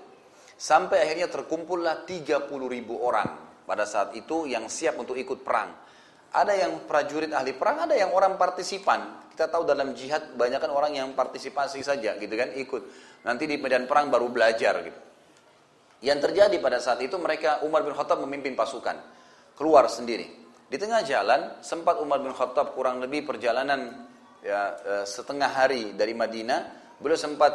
Sampai 0.61 1.01
akhirnya 1.01 1.33
terkumpullah 1.33 2.05
30 2.05 2.47
ribu 2.69 3.01
orang 3.01 3.27
pada 3.65 3.89
saat 3.89 4.13
itu 4.13 4.45
yang 4.45 4.69
siap 4.69 5.01
untuk 5.01 5.17
ikut 5.17 5.41
perang. 5.41 5.73
Ada 6.33 6.53
yang 6.55 6.85
prajurit 6.85 7.33
ahli 7.33 7.57
perang, 7.57 7.89
ada 7.89 7.97
yang 7.97 8.13
orang 8.13 8.37
partisipan. 8.37 9.33
Kita 9.33 9.49
tahu 9.49 9.65
dalam 9.65 9.97
jihad 9.97 10.37
banyak 10.37 10.61
kan 10.61 10.71
orang 10.71 10.93
yang 10.93 11.09
partisipasi 11.17 11.81
saja 11.81 12.21
gitu 12.21 12.35
kan 12.37 12.53
ikut. 12.53 12.83
Nanti 13.25 13.49
di 13.49 13.57
medan 13.57 13.89
perang 13.89 14.13
baru 14.13 14.29
belajar 14.29 14.85
gitu. 14.85 15.01
Yang 16.03 16.19
terjadi 16.29 16.57
pada 16.61 16.79
saat 16.83 17.01
itu 17.01 17.15
mereka 17.17 17.65
Umar 17.65 17.87
bin 17.87 17.97
Khattab 17.97 18.21
memimpin 18.21 18.53
pasukan. 18.53 19.25
keluar 19.53 19.85
sendiri. 19.85 20.42
Di 20.73 20.81
tengah 20.81 21.05
jalan 21.05 21.61
sempat 21.61 22.01
Umar 22.01 22.25
bin 22.25 22.33
Khattab 22.33 22.73
kurang 22.73 23.05
lebih 23.05 23.29
perjalanan 23.29 24.09
ya, 24.41 24.73
eh, 24.81 25.05
setengah 25.05 25.53
hari 25.53 25.93
dari 25.93 26.17
Madinah, 26.17 26.97
beliau 26.97 27.21
sempat 27.21 27.53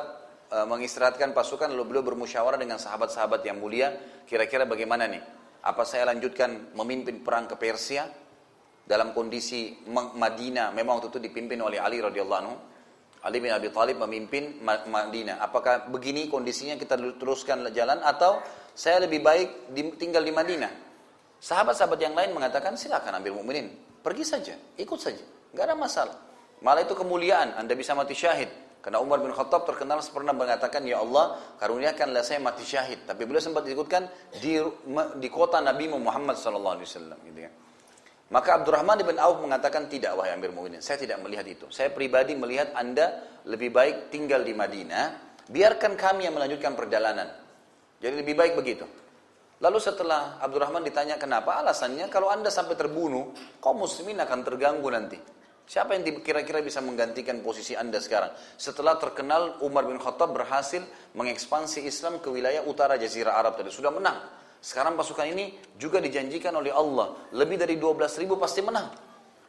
eh, 0.54 0.62
mengistirahatkan 0.70 1.34
pasukan 1.34 1.74
lalu 1.74 1.98
beliau 1.98 2.06
bermusyawarah 2.14 2.62
dengan 2.62 2.78
sahabat-sahabat 2.78 3.42
yang 3.42 3.58
mulia, 3.58 4.22
kira-kira 4.30 4.70
bagaimana 4.70 5.10
nih? 5.10 5.20
Apa 5.66 5.82
saya 5.82 6.14
lanjutkan 6.14 6.78
memimpin 6.78 7.26
perang 7.26 7.50
ke 7.50 7.58
Persia 7.58 8.06
dalam 8.86 9.18
kondisi 9.18 9.82
Madinah 9.90 10.70
memang 10.78 11.02
waktu 11.02 11.10
itu 11.10 11.20
dipimpin 11.20 11.58
oleh 11.58 11.82
Ali 11.82 11.98
radhiyallahu 11.98 12.42
anhu 12.46 12.56
Ali 13.26 13.42
bin 13.42 13.50
Abi 13.50 13.74
Thalib 13.74 13.98
memimpin 13.98 14.62
Madinah. 14.64 15.42
Apakah 15.42 15.90
begini 15.90 16.30
kondisinya 16.30 16.78
kita 16.78 16.96
teruskan 17.18 17.66
jalan 17.74 17.98
atau 18.00 18.40
saya 18.78 19.04
lebih 19.04 19.26
baik 19.26 19.74
tinggal 19.98 20.22
di 20.22 20.32
Madinah? 20.32 20.87
Sahabat-sahabat 21.48 21.96
yang 22.04 22.12
lain 22.12 22.36
mengatakan 22.36 22.76
silakan 22.76 23.24
ambil 23.24 23.40
mukminin, 23.40 23.72
pergi 24.04 24.28
saja, 24.28 24.60
ikut 24.76 25.00
saja, 25.00 25.24
nggak 25.56 25.64
ada 25.64 25.76
masalah. 25.80 26.18
Malah 26.60 26.84
itu 26.84 26.92
kemuliaan, 26.92 27.56
anda 27.56 27.72
bisa 27.72 27.96
mati 27.96 28.12
syahid. 28.12 28.52
Karena 28.84 29.00
Umar 29.00 29.24
bin 29.24 29.32
Khattab 29.32 29.64
terkenal 29.64 30.04
pernah 30.12 30.36
mengatakan, 30.36 30.84
Ya 30.84 31.00
Allah, 31.00 31.40
karuniakanlah 31.60 32.24
saya 32.24 32.44
mati 32.44 32.68
syahid. 32.68 33.04
Tapi 33.08 33.24
beliau 33.24 33.40
sempat 33.40 33.64
disebutkan 33.64 34.12
di, 34.40 34.60
di 35.20 35.28
kota 35.32 35.64
Nabi 35.64 35.92
Muhammad 35.92 36.36
SAW. 36.36 36.84
Gitu 36.84 37.40
ya. 37.40 37.52
Maka 38.28 38.60
Abdurrahman 38.60 39.00
bin 39.08 39.16
Auf 39.20 39.40
mengatakan 39.40 39.88
tidak 39.88 40.20
wahai 40.20 40.36
Amir 40.36 40.52
Mu'minin. 40.52 40.84
Saya 40.84 41.00
tidak 41.00 41.20
melihat 41.24 41.48
itu. 41.48 41.68
Saya 41.72 41.92
pribadi 41.96 42.36
melihat 42.36 42.76
Anda 42.76 43.24
lebih 43.48 43.72
baik 43.72 44.12
tinggal 44.12 44.44
di 44.44 44.52
Madinah. 44.52 45.36
Biarkan 45.48 45.96
kami 45.96 46.28
yang 46.28 46.36
melanjutkan 46.36 46.76
perjalanan. 46.76 47.28
Jadi 48.04 48.24
lebih 48.24 48.36
baik 48.36 48.56
begitu. 48.60 48.84
Lalu 49.58 49.82
setelah 49.82 50.38
Abdurrahman 50.38 50.86
ditanya 50.86 51.18
kenapa, 51.18 51.58
alasannya 51.58 52.06
kalau 52.14 52.30
Anda 52.30 52.54
sampai 52.54 52.78
terbunuh, 52.78 53.34
kaum 53.58 53.82
muslimin 53.82 54.22
akan 54.22 54.46
terganggu 54.46 54.86
nanti. 54.94 55.18
Siapa 55.68 56.00
yang 56.00 56.24
kira-kira 56.24 56.64
bisa 56.64 56.80
menggantikan 56.80 57.44
posisi 57.44 57.76
Anda 57.76 58.00
sekarang? 58.00 58.32
Setelah 58.56 58.96
terkenal 58.96 59.60
Umar 59.60 59.84
bin 59.84 60.00
Khattab 60.00 60.32
berhasil 60.32 60.80
mengekspansi 61.12 61.84
Islam 61.84 62.24
ke 62.24 62.32
wilayah 62.32 62.64
utara 62.64 62.96
Jazirah 62.96 63.36
Arab 63.36 63.60
tadi. 63.60 63.68
Sudah 63.68 63.92
menang. 63.92 64.16
Sekarang 64.64 64.96
pasukan 64.96 65.28
ini 65.28 65.60
juga 65.76 66.00
dijanjikan 66.00 66.56
oleh 66.56 66.72
Allah. 66.72 67.20
Lebih 67.36 67.60
dari 67.60 67.76
12 67.76 68.16
ribu 68.24 68.40
pasti 68.40 68.64
menang. 68.64 68.96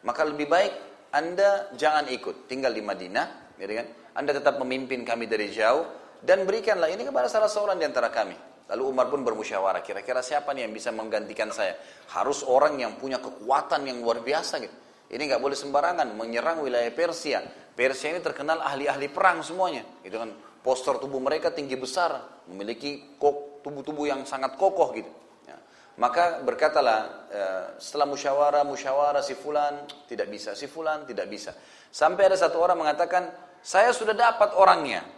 Maka 0.02 0.26
lebih 0.26 0.50
baik 0.50 0.72
Anda 1.14 1.70
jangan 1.78 2.10
ikut. 2.10 2.50
Tinggal 2.50 2.74
di 2.74 2.82
Madinah. 2.82 3.54
Gitu 3.54 3.72
kan? 3.78 3.86
Anda 4.18 4.34
tetap 4.34 4.58
memimpin 4.58 5.06
kami 5.06 5.30
dari 5.30 5.54
jauh. 5.54 5.86
Dan 6.18 6.42
berikanlah 6.50 6.90
ini 6.90 7.06
kepada 7.06 7.30
salah 7.30 7.46
seorang 7.46 7.78
di 7.78 7.86
antara 7.86 8.10
kami. 8.10 8.34
Lalu 8.68 8.82
Umar 8.84 9.08
pun 9.08 9.24
bermusyawarah. 9.24 9.80
Kira-kira 9.80 10.20
siapa 10.20 10.52
nih 10.52 10.68
yang 10.68 10.72
bisa 10.76 10.92
menggantikan 10.92 11.48
saya? 11.48 11.80
Harus 12.12 12.44
orang 12.44 12.76
yang 12.76 13.00
punya 13.00 13.16
kekuatan 13.16 13.88
yang 13.88 14.04
luar 14.04 14.20
biasa 14.20 14.60
gitu. 14.60 14.76
Ini 15.08 15.22
nggak 15.24 15.40
boleh 15.40 15.56
sembarangan 15.56 16.12
menyerang 16.12 16.60
wilayah 16.60 16.92
Persia. 16.92 17.40
Persia 17.72 18.12
ini 18.12 18.20
terkenal 18.20 18.60
ahli-ahli 18.60 19.08
perang 19.08 19.40
semuanya. 19.40 19.80
Itu 20.04 20.20
kan 20.20 20.28
postur 20.60 21.00
tubuh 21.00 21.16
mereka 21.16 21.48
tinggi 21.48 21.80
besar, 21.80 22.44
memiliki 22.44 23.16
kok 23.16 23.64
tubuh-tubuh 23.64 24.04
yang 24.04 24.28
sangat 24.28 24.60
kokoh 24.60 24.92
gitu. 24.92 25.08
Ya. 25.48 25.56
Maka 25.96 26.44
berkatalah 26.44 26.98
e, 27.32 27.40
setelah 27.80 28.04
musyawarah, 28.04 28.68
musyawarah 28.68 29.24
si 29.24 29.32
fulan 29.32 29.88
tidak 30.04 30.28
bisa, 30.28 30.52
si 30.52 30.68
fulan 30.68 31.08
tidak 31.08 31.24
bisa. 31.32 31.56
Sampai 31.88 32.28
ada 32.28 32.36
satu 32.36 32.60
orang 32.60 32.76
mengatakan, 32.76 33.32
saya 33.64 33.96
sudah 33.96 34.12
dapat 34.12 34.52
orangnya. 34.60 35.08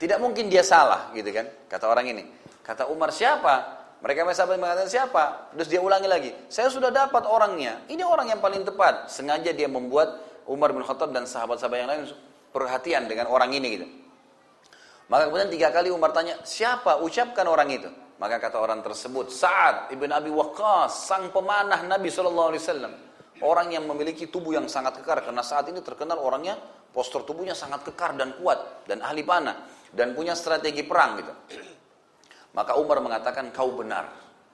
Tidak 0.00 0.16
mungkin 0.18 0.48
dia 0.48 0.64
salah 0.64 1.12
gitu 1.12 1.28
kan, 1.30 1.46
kata 1.68 1.84
orang 1.84 2.08
ini. 2.16 2.24
Kata 2.62 2.86
Umar 2.88 3.10
siapa? 3.10 3.82
Mereka 4.02 4.26
sahabat 4.34 4.58
mengatakan 4.58 4.90
siapa? 4.90 5.54
Terus 5.54 5.70
dia 5.70 5.78
ulangi 5.78 6.10
lagi, 6.10 6.30
saya 6.50 6.66
sudah 6.66 6.90
dapat 6.90 7.22
orangnya. 7.22 7.86
Ini 7.86 8.02
orang 8.02 8.34
yang 8.34 8.42
paling 8.42 8.66
tepat. 8.66 9.06
Sengaja 9.06 9.54
dia 9.54 9.70
membuat 9.70 10.18
Umar 10.50 10.74
bin 10.74 10.82
Khattab 10.82 11.14
dan 11.14 11.22
sahabat-sahabat 11.22 11.78
yang 11.78 11.90
lain 11.90 12.02
perhatian 12.50 13.06
dengan 13.06 13.30
orang 13.30 13.54
ini 13.54 13.68
gitu. 13.78 13.86
Maka 15.06 15.30
kemudian 15.30 15.50
tiga 15.54 15.70
kali 15.70 15.94
Umar 15.94 16.10
tanya, 16.10 16.34
siapa? 16.42 16.98
Ucapkan 16.98 17.46
orang 17.46 17.70
itu. 17.70 17.90
Maka 18.18 18.38
kata 18.38 18.58
orang 18.58 18.82
tersebut, 18.86 19.34
Sa'ad 19.34 19.90
ibn 19.94 20.10
Abi 20.10 20.30
Waqqas, 20.30 21.10
sang 21.10 21.34
pemanah 21.34 21.82
Nabi 21.86 22.06
SAW. 22.06 22.54
Orang 23.42 23.74
yang 23.74 23.82
memiliki 23.86 24.30
tubuh 24.30 24.54
yang 24.54 24.70
sangat 24.70 25.02
kekar. 25.02 25.26
Karena 25.26 25.42
saat 25.42 25.66
ini 25.66 25.82
terkenal 25.82 26.22
orangnya, 26.22 26.54
postur 26.94 27.26
tubuhnya 27.26 27.58
sangat 27.58 27.82
kekar 27.82 28.14
dan 28.14 28.38
kuat. 28.38 28.86
Dan 28.86 29.02
ahli 29.02 29.26
panah. 29.26 29.66
Dan 29.90 30.14
punya 30.14 30.38
strategi 30.38 30.86
perang 30.86 31.18
gitu. 31.18 31.32
Maka 32.52 32.76
Umar 32.76 33.00
mengatakan, 33.00 33.48
kau 33.52 33.72
benar. 33.72 34.12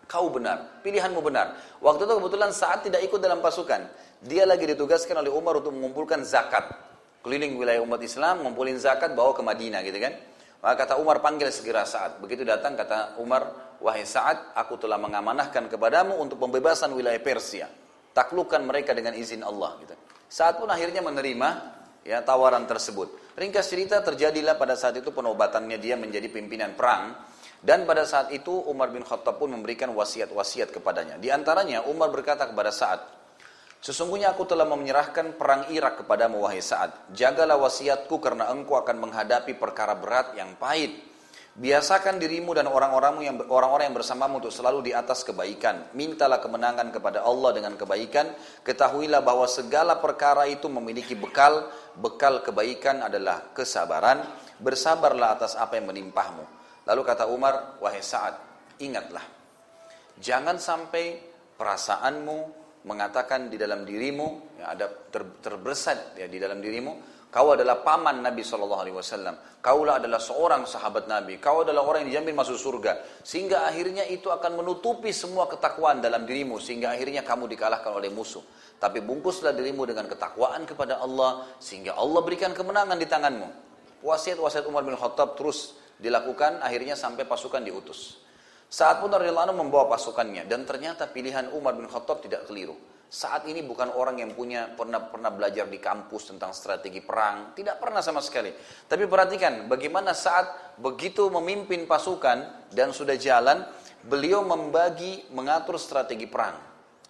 Kau 0.09 0.33
benar. 0.33 0.81
Pilihanmu 0.81 1.21
benar. 1.21 1.59
Waktu 1.83 2.09
itu 2.09 2.13
kebetulan 2.17 2.51
saat 2.55 2.87
tidak 2.87 3.05
ikut 3.05 3.21
dalam 3.21 3.45
pasukan. 3.45 3.85
Dia 4.25 4.49
lagi 4.49 4.65
ditugaskan 4.65 5.21
oleh 5.21 5.31
Umar 5.31 5.61
untuk 5.61 5.75
mengumpulkan 5.75 6.25
zakat. 6.25 6.65
Keliling 7.21 7.59
wilayah 7.59 7.83
umat 7.83 8.01
Islam, 8.01 8.47
ngumpulin 8.47 8.79
zakat, 8.79 9.13
bawa 9.13 9.35
ke 9.35 9.43
Madinah 9.43 9.83
gitu 9.85 9.99
kan. 9.99 10.15
Maka 10.59 10.87
kata 10.87 10.95
Umar 10.99 11.23
panggil 11.23 11.51
segera 11.55 11.87
saat. 11.87 12.19
Begitu 12.19 12.43
datang 12.43 12.75
kata 12.75 13.19
Umar, 13.23 13.77
wahai 13.79 14.03
saat, 14.03 14.55
aku 14.59 14.75
telah 14.79 14.99
mengamanahkan 14.99 15.71
kepadamu 15.71 16.19
untuk 16.19 16.43
pembebasan 16.43 16.91
wilayah 16.95 17.23
Persia. 17.23 17.71
Taklukkan 18.11 18.67
mereka 18.67 18.91
dengan 18.95 19.15
izin 19.15 19.47
Allah. 19.47 19.79
Gitu. 19.83 19.95
Saat 20.27 20.59
pun 20.59 20.67
akhirnya 20.67 20.99
menerima 20.99 21.49
ya 22.03 22.25
tawaran 22.27 22.67
tersebut. 22.67 23.37
Ringkas 23.39 23.71
cerita 23.71 24.03
terjadilah 24.03 24.59
pada 24.59 24.75
saat 24.75 24.99
itu 24.99 25.15
penobatannya 25.15 25.79
dia 25.79 25.95
menjadi 25.95 26.27
pimpinan 26.27 26.75
perang. 26.75 27.15
Dan 27.59 27.85
pada 27.85 28.07
saat 28.07 28.31
itu 28.31 28.55
Umar 28.71 28.95
bin 28.95 29.03
Khattab 29.03 29.43
pun 29.43 29.51
memberikan 29.51 29.91
wasiat-wasiat 29.91 30.71
kepadanya. 30.71 31.19
Di 31.19 31.35
antaranya 31.35 31.83
Umar 31.91 32.15
berkata 32.15 32.47
kepada 32.47 32.71
saat, 32.71 33.19
Sesungguhnya 33.79 34.35
aku 34.35 34.43
telah 34.43 34.67
menyerahkan 34.67 35.39
perang 35.39 35.71
Irak 35.71 36.03
kepadamu 36.03 36.43
wahai 36.43 36.59
Sa'ad. 36.59 37.15
Jagalah 37.15 37.55
wasiatku 37.63 38.19
karena 38.19 38.51
engkau 38.51 38.75
akan 38.75 38.99
menghadapi 38.99 39.55
perkara 39.55 39.95
berat 39.95 40.35
yang 40.35 40.59
pahit. 40.59 40.99
Biasakan 41.59 42.23
dirimu 42.23 42.55
dan 42.55 42.71
orang-orangmu 42.71 43.23
yang 43.23 43.39
orang-orang 43.51 43.91
yang 43.91 43.99
bersamamu 43.99 44.39
untuk 44.43 44.55
selalu 44.55 44.91
di 44.91 44.93
atas 44.95 45.23
kebaikan. 45.27 45.91
Mintalah 45.95 46.43
kemenangan 46.43 46.91
kepada 46.91 47.23
Allah 47.23 47.51
dengan 47.55 47.75
kebaikan. 47.75 48.35
Ketahuilah 48.63 49.23
bahwa 49.23 49.47
segala 49.47 49.99
perkara 49.99 50.47
itu 50.51 50.67
memiliki 50.71 51.15
bekal. 51.15 51.71
Bekal 51.99 52.43
kebaikan 52.43 53.03
adalah 53.07 53.51
kesabaran. 53.55 54.23
Bersabarlah 54.59 55.39
atas 55.39 55.55
apa 55.55 55.79
yang 55.79 55.91
menimpahmu. 55.91 56.58
Lalu 56.89 57.01
kata 57.05 57.29
Umar, 57.29 57.77
wahai 57.85 58.01
Sa'ad, 58.01 58.35
ingatlah. 58.81 59.23
Jangan 60.19 60.57
sampai 60.57 61.21
perasaanmu, 61.55 62.39
mengatakan 62.89 63.53
di 63.53 63.61
dalam 63.61 63.85
dirimu 63.85 64.57
ya, 64.57 64.73
ada 64.73 64.89
ter, 64.89 65.21
terbersat 65.45 66.17
ya 66.17 66.25
di 66.31 66.41
dalam 66.41 66.63
dirimu 66.65 67.19
kau 67.29 67.53
adalah 67.53 67.85
paman 67.85 68.25
Nabi 68.25 68.41
Shallallahu 68.41 68.81
Alaihi 68.81 68.97
Wasallam. 68.97 69.37
Kaulah 69.61 70.01
adalah 70.01 70.17
seorang 70.17 70.65
sahabat 70.65 71.05
Nabi. 71.13 71.37
Kau 71.37 71.61
adalah 71.61 71.85
orang 71.85 72.09
yang 72.09 72.25
dijamin 72.25 72.33
masuk 72.41 72.57
surga. 72.57 73.21
Sehingga 73.21 73.69
akhirnya 73.69 74.09
itu 74.09 74.33
akan 74.33 74.65
menutupi 74.65 75.13
semua 75.13 75.45
ketakwaan 75.45 76.01
dalam 76.01 76.25
dirimu. 76.25 76.57
Sehingga 76.57 76.97
akhirnya 76.97 77.21
kamu 77.21 77.53
dikalahkan 77.53 77.93
oleh 77.93 78.09
musuh. 78.09 78.41
Tapi 78.81 79.05
bungkuslah 79.05 79.53
dirimu 79.53 79.85
dengan 79.85 80.09
ketakwaan 80.09 80.65
kepada 80.65 81.05
Allah. 81.05 81.45
Sehingga 81.61 82.01
Allah 82.01 82.21
berikan 82.25 82.57
kemenangan 82.57 82.97
di 82.97 83.05
tanganmu. 83.05 83.49
Wasiat-wasiat 84.09 84.65
Umar 84.65 84.89
bin 84.89 84.97
Khattab 84.97 85.37
terus 85.37 85.77
dilakukan 85.99 86.63
akhirnya 86.63 86.95
sampai 86.95 87.27
pasukan 87.27 87.63
diutus 87.63 88.29
saat 88.69 89.01
pun 89.01 89.09
radhiyallahu 89.09 89.49
anhu 89.49 89.65
membawa 89.65 89.89
pasukannya 89.89 90.45
dan 90.45 90.69
ternyata 90.69 91.09
pilihan 91.09 91.49
Umar 91.57 91.73
bin 91.73 91.89
Khattab 91.89 92.21
tidak 92.21 92.45
keliru. 92.45 92.77
Saat 93.09 93.49
ini 93.49 93.65
bukan 93.65 93.89
orang 93.97 94.21
yang 94.21 94.37
punya 94.37 94.69
pernah 94.77 95.09
pernah 95.09 95.33
belajar 95.33 95.65
di 95.65 95.81
kampus 95.81 96.29
tentang 96.29 96.53
strategi 96.53 97.01
perang, 97.01 97.57
tidak 97.57 97.81
pernah 97.81 98.05
sama 98.05 98.21
sekali. 98.21 98.53
Tapi 98.85 99.09
perhatikan 99.09 99.65
bagaimana 99.65 100.13
saat 100.13 100.77
begitu 100.77 101.33
memimpin 101.33 101.89
pasukan 101.89 102.69
dan 102.69 102.93
sudah 102.93 103.17
jalan, 103.17 103.65
beliau 104.05 104.45
membagi 104.45 105.25
mengatur 105.33 105.81
strategi 105.81 106.29
perang. 106.29 106.61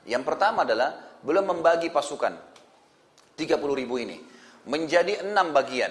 Yang 0.06 0.22
pertama 0.22 0.62
adalah 0.62 1.18
beliau 1.18 1.42
membagi 1.42 1.90
pasukan 1.90 2.38
30 3.34 3.58
ribu 3.74 3.98
ini 3.98 4.22
menjadi 4.70 5.26
enam 5.26 5.50
bagian. 5.50 5.90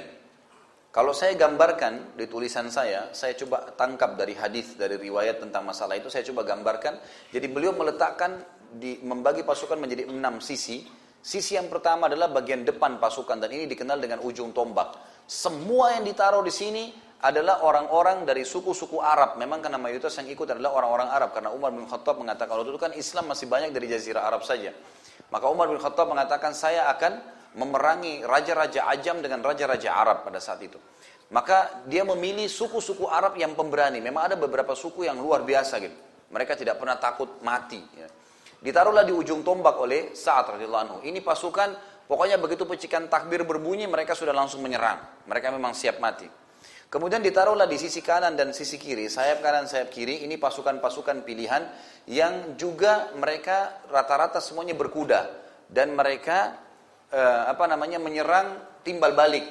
Kalau 0.97 1.13
saya 1.13 1.37
gambarkan 1.37 2.17
di 2.17 2.25
tulisan 2.25 2.73
saya, 2.73 3.13
saya 3.13 3.37
coba 3.37 3.69
tangkap 3.77 4.17
dari 4.17 4.33
hadis 4.33 4.73
dari 4.73 4.97
riwayat 4.97 5.37
tentang 5.37 5.61
masalah 5.61 5.93
itu, 5.93 6.09
saya 6.09 6.25
coba 6.25 6.41
gambarkan. 6.41 6.97
Jadi 7.29 7.45
beliau 7.53 7.69
meletakkan 7.77 8.41
di 8.73 8.97
membagi 9.05 9.45
pasukan 9.45 9.77
menjadi 9.77 10.09
enam 10.09 10.41
sisi. 10.41 10.89
Sisi 11.21 11.53
yang 11.53 11.69
pertama 11.69 12.09
adalah 12.09 12.33
bagian 12.33 12.65
depan 12.65 12.97
pasukan 12.97 13.37
dan 13.37 13.53
ini 13.53 13.69
dikenal 13.69 14.01
dengan 14.01 14.25
ujung 14.25 14.57
tombak. 14.57 14.97
Semua 15.29 15.93
yang 15.93 16.01
ditaruh 16.01 16.41
di 16.41 16.49
sini 16.49 16.89
adalah 17.21 17.61
orang-orang 17.61 18.25
dari 18.25 18.41
suku-suku 18.41 18.97
Arab. 18.97 19.37
Memang 19.37 19.61
karena 19.61 19.77
mayoritas 19.77 20.17
yang 20.17 20.33
ikut 20.33 20.49
adalah 20.49 20.81
orang-orang 20.81 21.13
Arab. 21.13 21.29
Karena 21.29 21.53
Umar 21.53 21.77
bin 21.77 21.85
Khattab 21.85 22.17
mengatakan, 22.17 22.57
kalau 22.57 22.65
dulu 22.65 22.81
kan 22.81 22.97
Islam 22.97 23.29
masih 23.29 23.45
banyak 23.45 23.69
dari 23.69 23.85
Jazirah 23.85 24.25
Arab 24.25 24.41
saja. 24.41 24.73
Maka 25.29 25.45
Umar 25.45 25.69
bin 25.69 25.77
Khattab 25.77 26.09
mengatakan, 26.09 26.57
saya 26.57 26.89
akan 26.89 27.37
memerangi 27.57 28.21
raja-raja 28.21 28.85
Ajam 28.85 29.19
dengan 29.19 29.41
raja-raja 29.41 29.97
Arab 29.97 30.23
pada 30.23 30.37
saat 30.37 30.61
itu. 30.61 30.77
Maka 31.33 31.83
dia 31.89 32.07
memilih 32.07 32.47
suku-suku 32.47 33.09
Arab 33.09 33.35
yang 33.35 33.57
pemberani. 33.57 33.99
Memang 33.99 34.31
ada 34.31 34.35
beberapa 34.39 34.77
suku 34.77 35.03
yang 35.09 35.19
luar 35.19 35.43
biasa 35.43 35.81
gitu. 35.83 35.97
Mereka 36.31 36.55
tidak 36.55 36.79
pernah 36.79 36.95
takut 36.95 37.43
mati. 37.43 37.81
Ya. 37.97 38.07
Ditaruhlah 38.63 39.03
di 39.03 39.11
ujung 39.11 39.43
tombak 39.43 39.75
oleh 39.75 40.15
Sa'ad 40.15 40.55
radhiyallahu 40.55 40.83
anhu. 40.87 40.97
Ini 41.03 41.19
pasukan 41.19 41.75
pokoknya 42.07 42.39
begitu 42.39 42.63
pecikan 42.63 43.11
takbir 43.11 43.43
berbunyi 43.43 43.89
mereka 43.89 44.15
sudah 44.15 44.31
langsung 44.31 44.63
menyerang. 44.63 45.27
Mereka 45.27 45.51
memang 45.51 45.75
siap 45.75 45.99
mati. 45.99 46.29
Kemudian 46.87 47.19
ditaruhlah 47.19 47.67
di 47.67 47.75
sisi 47.75 47.99
kanan 47.99 48.39
dan 48.39 48.55
sisi 48.55 48.79
kiri, 48.79 49.11
sayap 49.11 49.43
kanan, 49.43 49.67
sayap 49.67 49.91
kiri, 49.91 50.23
ini 50.23 50.39
pasukan-pasukan 50.39 51.27
pilihan 51.27 51.67
yang 52.07 52.55
juga 52.55 53.11
mereka 53.19 53.83
rata-rata 53.91 54.39
semuanya 54.39 54.71
berkuda 54.71 55.27
dan 55.67 55.91
mereka 55.91 56.55
eh, 57.11 57.41
apa 57.47 57.63
namanya 57.67 57.99
menyerang 58.01 58.81
timbal 58.83 59.13
balik. 59.13 59.43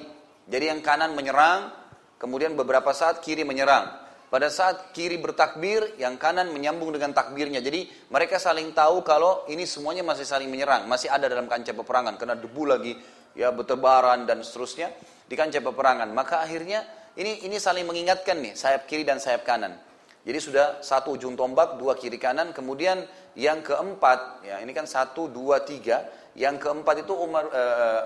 Jadi 0.46 0.64
yang 0.70 0.80
kanan 0.80 1.12
menyerang, 1.12 1.72
kemudian 2.20 2.54
beberapa 2.54 2.94
saat 2.94 3.18
kiri 3.20 3.42
menyerang. 3.42 4.06
Pada 4.26 4.50
saat 4.50 4.90
kiri 4.90 5.22
bertakbir, 5.22 5.98
yang 6.02 6.18
kanan 6.18 6.50
menyambung 6.50 6.90
dengan 6.90 7.14
takbirnya. 7.14 7.62
Jadi 7.62 8.10
mereka 8.10 8.42
saling 8.42 8.74
tahu 8.74 9.06
kalau 9.06 9.46
ini 9.46 9.62
semuanya 9.62 10.02
masih 10.02 10.26
saling 10.26 10.50
menyerang, 10.50 10.90
masih 10.90 11.06
ada 11.06 11.30
dalam 11.30 11.46
kancah 11.46 11.70
peperangan, 11.70 12.18
kena 12.18 12.34
debu 12.34 12.62
lagi, 12.66 12.98
ya 13.38 13.54
bertebaran 13.54 14.26
dan 14.26 14.42
seterusnya 14.42 14.90
di 15.30 15.34
kancah 15.38 15.62
peperangan. 15.62 16.10
Maka 16.10 16.42
akhirnya 16.42 16.82
ini 17.14 17.46
ini 17.46 17.56
saling 17.62 17.86
mengingatkan 17.86 18.42
nih, 18.42 18.58
sayap 18.58 18.90
kiri 18.90 19.06
dan 19.06 19.22
sayap 19.22 19.46
kanan. 19.46 19.78
Jadi 20.26 20.38
sudah 20.42 20.66
satu 20.82 21.14
ujung 21.14 21.38
tombak, 21.38 21.78
dua 21.78 21.94
kiri 21.94 22.18
kanan, 22.18 22.50
kemudian 22.50 23.06
yang 23.38 23.62
keempat, 23.62 24.42
ya 24.42 24.58
ini 24.58 24.74
kan 24.74 24.90
satu, 24.90 25.30
dua, 25.30 25.62
tiga. 25.62 26.02
Yang 26.36 26.68
keempat 26.68 27.08
itu 27.08 27.16
Umar 27.16 27.48
e, 27.48 27.62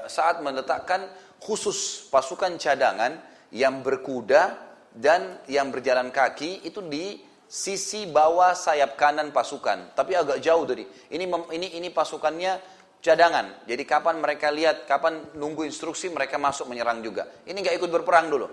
saat 0.07 0.39
meletakkan 0.39 1.11
khusus 1.43 2.07
pasukan 2.09 2.55
cadangan 2.57 3.19
yang 3.51 3.82
berkuda 3.82 4.55
dan 4.94 5.43
yang 5.51 5.74
berjalan 5.74 6.15
kaki 6.15 6.62
itu 6.62 6.78
di 6.86 7.19
sisi 7.51 8.07
bawah 8.07 8.55
sayap 8.55 8.94
kanan 8.94 9.35
pasukan, 9.35 9.98
tapi 9.98 10.15
agak 10.15 10.39
jauh 10.39 10.62
dari 10.62 10.86
ini 11.11 11.27
ini 11.51 11.82
ini 11.82 11.89
pasukannya 11.90 12.62
cadangan. 13.02 13.66
Jadi 13.66 13.82
kapan 13.82 14.23
mereka 14.23 14.55
lihat, 14.55 14.86
kapan 14.86 15.35
nunggu 15.35 15.66
instruksi 15.66 16.15
mereka 16.15 16.39
masuk 16.39 16.70
menyerang 16.70 17.02
juga. 17.02 17.27
Ini 17.43 17.59
nggak 17.59 17.77
ikut 17.82 17.90
berperang 17.90 18.31
dulu. 18.31 18.47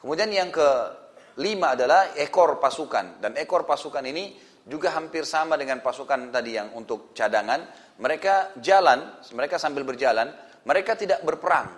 Kemudian 0.00 0.32
yang 0.32 0.48
kelima 0.48 1.76
adalah 1.76 2.16
ekor 2.16 2.56
pasukan 2.56 3.20
dan 3.20 3.36
ekor 3.36 3.68
pasukan 3.68 4.00
ini 4.08 4.32
juga 4.64 4.96
hampir 4.96 5.28
sama 5.28 5.60
dengan 5.60 5.84
pasukan 5.84 6.32
tadi 6.32 6.56
yang 6.56 6.72
untuk 6.72 7.12
cadangan. 7.12 7.89
Mereka 8.00 8.58
jalan, 8.64 9.12
mereka 9.36 9.60
sambil 9.60 9.84
berjalan, 9.84 10.32
mereka 10.64 10.96
tidak 10.96 11.20
berperang 11.20 11.68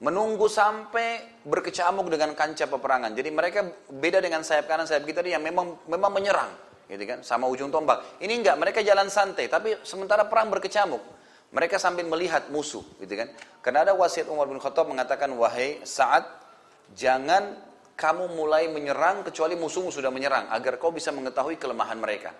menunggu 0.00 0.48
sampai 0.48 1.40
berkecamuk 1.44 2.08
dengan 2.08 2.32
kancah 2.32 2.66
peperangan. 2.66 3.12
Jadi 3.12 3.30
mereka 3.30 3.60
beda 3.92 4.18
dengan 4.18 4.40
sayap 4.40 4.66
kanan 4.66 4.88
sayap 4.88 5.04
kita 5.04 5.20
yang 5.22 5.44
memang 5.44 5.76
memang 5.86 6.10
menyerang, 6.10 6.50
gitu 6.88 7.04
kan, 7.04 7.20
sama 7.20 7.46
ujung 7.46 7.68
tombak. 7.68 8.18
Ini 8.18 8.32
enggak, 8.40 8.56
mereka 8.56 8.80
jalan 8.80 9.12
santai, 9.12 9.46
tapi 9.46 9.76
sementara 9.84 10.24
perang 10.26 10.48
berkecamuk. 10.48 11.20
Mereka 11.50 11.82
sambil 11.82 12.06
melihat 12.06 12.48
musuh, 12.48 12.82
gitu 13.02 13.10
kan. 13.12 13.28
Karena 13.60 13.82
ada 13.82 13.92
wasiat 13.92 14.30
Umar 14.30 14.46
bin 14.48 14.56
Khattab 14.62 14.88
mengatakan, 14.88 15.28
wahai 15.36 15.82
saat 15.84 16.24
jangan 16.96 17.58
kamu 17.98 18.32
mulai 18.32 18.72
menyerang 18.72 19.20
kecuali 19.26 19.52
musuhmu 19.58 19.92
sudah 19.92 20.08
menyerang, 20.08 20.48
agar 20.48 20.80
kau 20.80 20.94
bisa 20.94 21.12
mengetahui 21.12 21.60
kelemahan 21.60 22.00
mereka. 22.00 22.32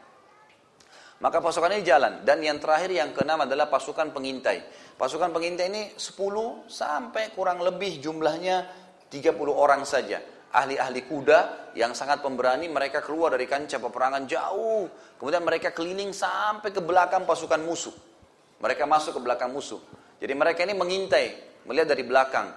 Maka 1.21 1.39
pasukan 1.45 1.77
ini 1.77 1.85
jalan. 1.85 2.25
Dan 2.25 2.41
yang 2.41 2.57
terakhir 2.57 2.89
yang 2.89 3.13
keenam 3.13 3.45
adalah 3.45 3.69
pasukan 3.69 4.09
pengintai. 4.09 4.65
Pasukan 4.97 5.29
pengintai 5.33 5.69
ini 5.69 5.83
10 5.93 6.65
sampai 6.65 7.33
kurang 7.37 7.61
lebih 7.61 8.01
jumlahnya 8.01 8.65
30 9.13 9.37
orang 9.53 9.85
saja. 9.85 10.17
Ahli-ahli 10.51 11.07
kuda 11.07 11.73
yang 11.77 11.95
sangat 11.95 12.25
pemberani 12.25 12.67
mereka 12.67 13.05
keluar 13.05 13.37
dari 13.37 13.45
kancah 13.45 13.79
peperangan 13.79 14.25
jauh. 14.25 14.89
Kemudian 15.21 15.45
mereka 15.45 15.77
keliling 15.77 16.11
sampai 16.17 16.73
ke 16.73 16.81
belakang 16.81 17.29
pasukan 17.29 17.61
musuh. 17.61 17.95
Mereka 18.59 18.89
masuk 18.89 19.21
ke 19.21 19.21
belakang 19.21 19.53
musuh. 19.53 19.79
Jadi 20.21 20.33
mereka 20.37 20.65
ini 20.65 20.75
mengintai, 20.77 21.27
melihat 21.69 21.97
dari 21.97 22.05
belakang, 22.05 22.49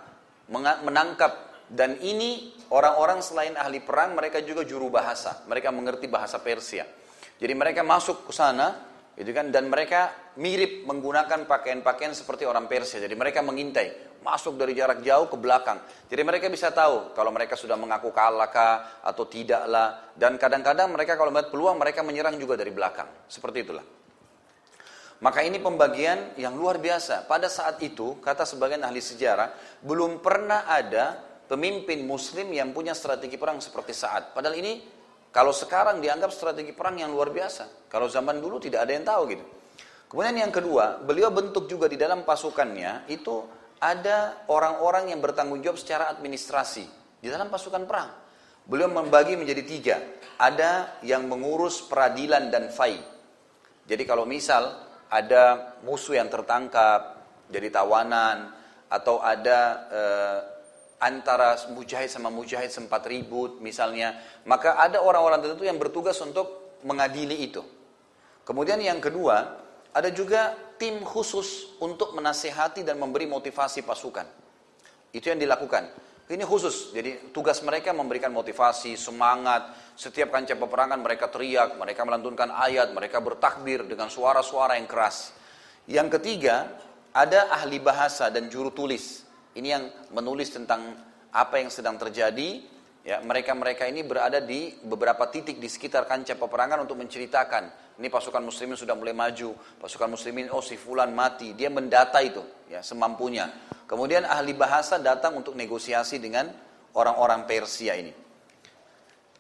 menangkap 0.84 1.54
dan 1.72 1.96
ini 2.04 2.52
orang-orang 2.76 3.24
selain 3.24 3.56
ahli 3.56 3.80
perang 3.80 4.16
mereka 4.16 4.44
juga 4.44 4.68
juru 4.68 4.92
bahasa. 4.92 5.44
Mereka 5.48 5.72
mengerti 5.72 6.12
bahasa 6.12 6.40
Persia. 6.44 7.03
Jadi 7.42 7.54
mereka 7.58 7.82
masuk 7.82 8.30
ke 8.30 8.34
sana, 8.34 8.78
gitu 9.14 9.30
kan, 9.34 9.54
dan 9.54 9.70
mereka 9.70 10.34
mirip 10.42 10.86
menggunakan 10.90 11.46
pakaian-pakaian 11.46 12.18
seperti 12.18 12.50
orang 12.50 12.66
Persia. 12.66 12.98
Jadi 12.98 13.14
mereka 13.14 13.46
mengintai, 13.46 14.20
masuk 14.24 14.56
dari 14.58 14.74
jarak 14.74 15.04
jauh 15.04 15.28
ke 15.28 15.38
belakang. 15.38 15.84
Jadi 16.08 16.22
mereka 16.24 16.48
bisa 16.48 16.72
tahu 16.72 17.12
kalau 17.14 17.30
mereka 17.30 17.60
sudah 17.60 17.76
mengaku 17.76 18.10
kalah 18.16 18.50
kah 18.50 19.04
atau 19.04 19.28
tidaklah. 19.28 20.16
Dan 20.16 20.40
kadang-kadang 20.40 20.90
mereka 20.90 21.20
kalau 21.20 21.30
melihat 21.30 21.52
peluang 21.52 21.78
mereka 21.78 22.02
menyerang 22.02 22.40
juga 22.40 22.56
dari 22.56 22.72
belakang. 22.72 23.10
Seperti 23.28 23.60
itulah. 23.62 23.86
Maka 25.24 25.40
ini 25.40 25.56
pembagian 25.60 26.36
yang 26.36 26.56
luar 26.56 26.84
biasa. 26.84 27.30
Pada 27.32 27.48
saat 27.48 27.80
itu, 27.80 28.20
kata 28.20 28.44
sebagian 28.44 28.84
ahli 28.84 29.00
sejarah, 29.00 29.80
belum 29.80 30.20
pernah 30.20 30.68
ada 30.68 31.16
pemimpin 31.48 32.04
muslim 32.04 32.52
yang 32.52 32.76
punya 32.76 32.92
strategi 32.92 33.40
perang 33.40 33.64
seperti 33.64 33.96
saat. 33.96 34.36
Padahal 34.36 34.60
ini 34.60 34.84
kalau 35.34 35.50
sekarang 35.50 35.98
dianggap 35.98 36.30
strategi 36.30 36.78
perang 36.78 37.02
yang 37.02 37.10
luar 37.10 37.34
biasa. 37.34 37.90
Kalau 37.90 38.06
zaman 38.06 38.38
dulu 38.38 38.62
tidak 38.62 38.86
ada 38.86 38.94
yang 38.94 39.02
tahu 39.02 39.24
gitu. 39.34 39.46
Kemudian 40.06 40.46
yang 40.46 40.54
kedua, 40.54 41.02
beliau 41.02 41.34
bentuk 41.34 41.66
juga 41.66 41.90
di 41.90 41.98
dalam 41.98 42.22
pasukannya 42.22 43.10
itu 43.10 43.42
ada 43.82 44.46
orang-orang 44.46 45.10
yang 45.10 45.18
bertanggung 45.18 45.58
jawab 45.66 45.82
secara 45.82 46.14
administrasi 46.14 46.86
di 47.18 47.34
dalam 47.34 47.50
pasukan 47.50 47.82
perang. 47.90 48.14
Beliau 48.70 48.94
membagi 48.94 49.34
menjadi 49.34 49.64
tiga. 49.66 49.98
Ada 50.38 51.02
yang 51.02 51.26
mengurus 51.26 51.82
peradilan 51.82 52.54
dan 52.54 52.70
fai. 52.70 53.02
Jadi 53.90 54.04
kalau 54.06 54.30
misal 54.30 54.70
ada 55.10 55.76
musuh 55.82 56.14
yang 56.14 56.30
tertangkap 56.30 57.26
jadi 57.50 57.74
tawanan 57.74 58.54
atau 58.86 59.18
ada 59.18 59.60
eh, 59.90 60.40
antara 61.04 61.60
mujahid 61.76 62.08
sama 62.08 62.32
mujahid 62.32 62.72
sempat 62.72 63.04
ribut 63.04 63.60
misalnya, 63.60 64.16
maka 64.48 64.80
ada 64.80 65.04
orang-orang 65.04 65.44
tertentu 65.44 65.68
yang 65.68 65.76
bertugas 65.76 66.16
untuk 66.24 66.80
mengadili 66.88 67.44
itu. 67.44 67.60
Kemudian 68.48 68.80
yang 68.80 69.04
kedua, 69.04 69.60
ada 69.92 70.10
juga 70.10 70.56
tim 70.80 71.04
khusus 71.04 71.76
untuk 71.84 72.16
menasehati 72.16 72.88
dan 72.88 72.96
memberi 73.00 73.28
motivasi 73.28 73.84
pasukan. 73.84 74.26
Itu 75.12 75.30
yang 75.30 75.40
dilakukan. 75.40 76.14
Ini 76.24 76.48
khusus, 76.48 76.96
jadi 76.96 77.36
tugas 77.36 77.60
mereka 77.62 77.92
memberikan 77.92 78.32
motivasi, 78.32 78.96
semangat. 78.96 79.76
Setiap 80.00 80.32
kancah 80.32 80.56
peperangan 80.56 80.98
mereka 81.04 81.28
teriak, 81.28 81.76
mereka 81.76 82.08
melantunkan 82.08 82.48
ayat, 82.48 82.96
mereka 82.96 83.20
bertakbir 83.20 83.84
dengan 83.84 84.08
suara-suara 84.08 84.80
yang 84.80 84.88
keras. 84.88 85.36
Yang 85.84 86.18
ketiga, 86.18 86.72
ada 87.12 87.52
ahli 87.52 87.78
bahasa 87.78 88.32
dan 88.32 88.48
juru 88.48 88.72
tulis. 88.72 89.28
Ini 89.54 89.68
yang 89.70 89.84
menulis 90.14 90.50
tentang 90.50 90.98
apa 91.30 91.62
yang 91.62 91.70
sedang 91.70 91.98
terjadi. 92.02 92.74
Ya, 93.04 93.20
mereka-mereka 93.20 93.84
ini 93.86 94.02
berada 94.02 94.40
di 94.40 94.74
beberapa 94.80 95.28
titik 95.28 95.60
di 95.60 95.68
sekitar 95.68 96.08
kancah 96.08 96.40
peperangan 96.40 96.88
untuk 96.88 96.96
menceritakan. 96.98 97.98
Ini 98.00 98.08
pasukan 98.10 98.42
muslimin 98.42 98.80
sudah 98.80 98.98
mulai 98.98 99.14
maju, 99.14 99.54
pasukan 99.78 100.10
muslimin 100.10 100.50
oh 100.50 100.64
si 100.64 100.80
fulan 100.80 101.14
mati. 101.14 101.54
Dia 101.54 101.70
mendata 101.70 102.24
itu 102.24 102.42
ya 102.72 102.82
semampunya. 102.82 103.52
Kemudian 103.86 104.26
ahli 104.26 104.56
bahasa 104.56 104.98
datang 104.98 105.38
untuk 105.38 105.54
negosiasi 105.54 106.18
dengan 106.18 106.50
orang-orang 106.96 107.46
Persia 107.46 107.94
ini. 107.94 108.14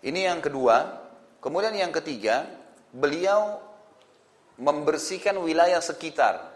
Ini 0.03 0.19
yang 0.29 0.43
kedua. 0.43 1.01
Kemudian 1.39 1.75
yang 1.75 1.91
ketiga, 1.91 2.47
beliau 2.93 3.59
membersihkan 4.59 5.35
wilayah 5.41 5.81
sekitar 5.81 6.52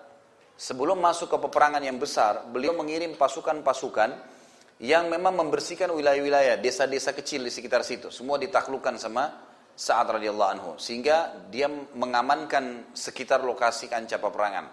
sebelum 0.58 0.98
masuk 0.98 1.32
ke 1.32 1.38
peperangan 1.38 1.80
yang 1.86 2.02
besar, 2.02 2.50
beliau 2.50 2.74
mengirim 2.74 3.14
pasukan-pasukan 3.14 4.36
yang 4.82 5.10
memang 5.10 5.34
membersihkan 5.38 5.90
wilayah-wilayah, 5.90 6.58
desa-desa 6.62 7.14
kecil 7.14 7.46
di 7.46 7.54
sekitar 7.54 7.82
situ. 7.82 8.10
Semua 8.10 8.38
ditaklukkan 8.42 8.98
sama 8.98 9.48
Sa'ad 9.78 10.18
radhiyallahu 10.18 10.52
anhu. 10.58 10.72
Sehingga 10.82 11.46
dia 11.54 11.70
mengamankan 11.70 12.94
sekitar 12.98 13.46
lokasi 13.46 13.86
kancah 13.86 14.18
peperangan. 14.18 14.66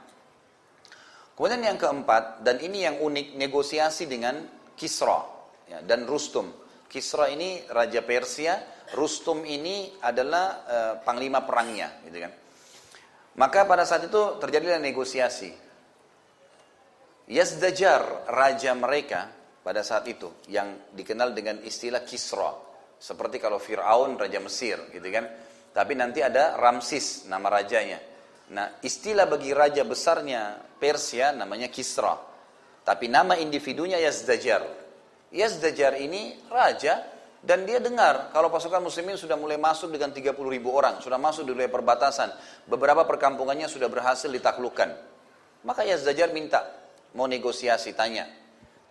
Kemudian 1.37 1.61
yang 1.61 1.77
keempat, 1.77 2.41
dan 2.41 2.57
ini 2.65 2.89
yang 2.89 2.97
unik, 3.05 3.37
negosiasi 3.37 4.09
dengan 4.09 4.45
Kisra 4.73 5.21
ya, 5.69 5.85
dan 5.85 6.09
Rustum. 6.09 6.49
Kisra 6.89 7.29
ini 7.29 7.65
Raja 7.69 8.01
Persia, 8.01 8.61
Rustum 8.97 9.45
ini 9.45 9.93
adalah 10.01 10.45
uh, 10.65 10.95
panglima 11.05 11.45
perangnya. 11.45 12.01
Gitu 12.07 12.19
kan. 12.25 12.33
Maka 13.35 13.67
pada 13.67 13.83
saat 13.83 14.07
itu 14.07 14.39
terjadilah 14.39 14.79
negosiasi. 14.79 15.51
Yazdajar, 17.29 18.29
raja 18.29 18.77
mereka 18.77 19.33
pada 19.65 19.81
saat 19.81 20.05
itu, 20.09 20.45
yang 20.53 20.93
dikenal 20.93 21.33
dengan 21.33 21.61
istilah 21.65 22.05
Kisra. 22.05 22.53
Seperti 23.01 23.41
kalau 23.41 23.57
Fir'aun, 23.57 24.17
raja 24.21 24.41
Mesir, 24.41 24.77
gitu 24.93 25.09
kan. 25.09 25.25
Tapi 25.73 25.93
nanti 25.97 26.21
ada 26.21 26.57
Ramsis, 26.61 27.25
nama 27.27 27.49
rajanya. 27.49 27.99
Nah, 28.53 28.77
istilah 28.85 29.25
bagi 29.25 29.57
raja 29.57 29.83
besarnya 29.89 30.61
Persia 30.77 31.33
namanya 31.33 31.73
Kisra. 31.73 32.13
Tapi 32.85 33.09
nama 33.09 33.41
individunya 33.41 33.97
Yazdajar. 33.97 34.85
Yazdajar 35.33 35.97
ini 35.97 36.37
raja 36.53 37.15
Dan 37.45 37.69
dia 37.69 37.77
dengar 37.77 38.33
kalau 38.33 38.49
pasukan 38.49 38.81
muslimin 38.81 39.21
sudah 39.21 39.37
mulai 39.37 39.61
masuk 39.61 39.93
dengan 39.93 40.17
30 40.17 40.33
ribu 40.49 40.73
orang, 40.73 41.05
sudah 41.05 41.21
masuk 41.21 41.45
di 41.45 41.53
wilayah 41.53 41.69
perbatasan. 41.69 42.33
Beberapa 42.65 43.05
perkampungannya 43.05 43.69
sudah 43.69 43.93
berhasil 43.93 44.33
ditaklukkan. 44.33 44.89
Maka 45.69 45.85
Yazdajar 45.85 46.33
minta, 46.33 46.65
mau 47.15 47.31
negosiasi, 47.31 47.95
tanya. 47.95 48.27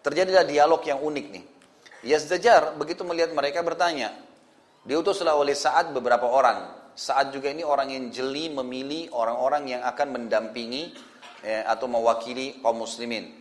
Terjadilah 0.04 0.44
dialog 0.44 0.84
yang 0.84 1.00
unik 1.00 1.26
nih. 1.32 1.46
Yazdajar 2.04 2.76
begitu 2.76 3.08
melihat 3.08 3.32
mereka 3.32 3.64
bertanya. 3.64 4.12
Diutuslah 4.84 5.40
oleh 5.40 5.56
saat 5.56 5.96
beberapa 5.96 6.28
orang. 6.28 6.92
Saat 6.94 7.32
juga 7.32 7.48
ini 7.50 7.64
orang 7.64 7.90
yang 7.90 8.06
jeli 8.12 8.52
memilih 8.52 9.16
orang-orang 9.16 9.80
yang 9.80 9.82
akan 9.88 10.20
mendampingi 10.20 10.92
eh, 11.42 11.64
atau 11.64 11.88
mewakili 11.88 12.60
kaum 12.60 12.84
muslimin. 12.84 13.32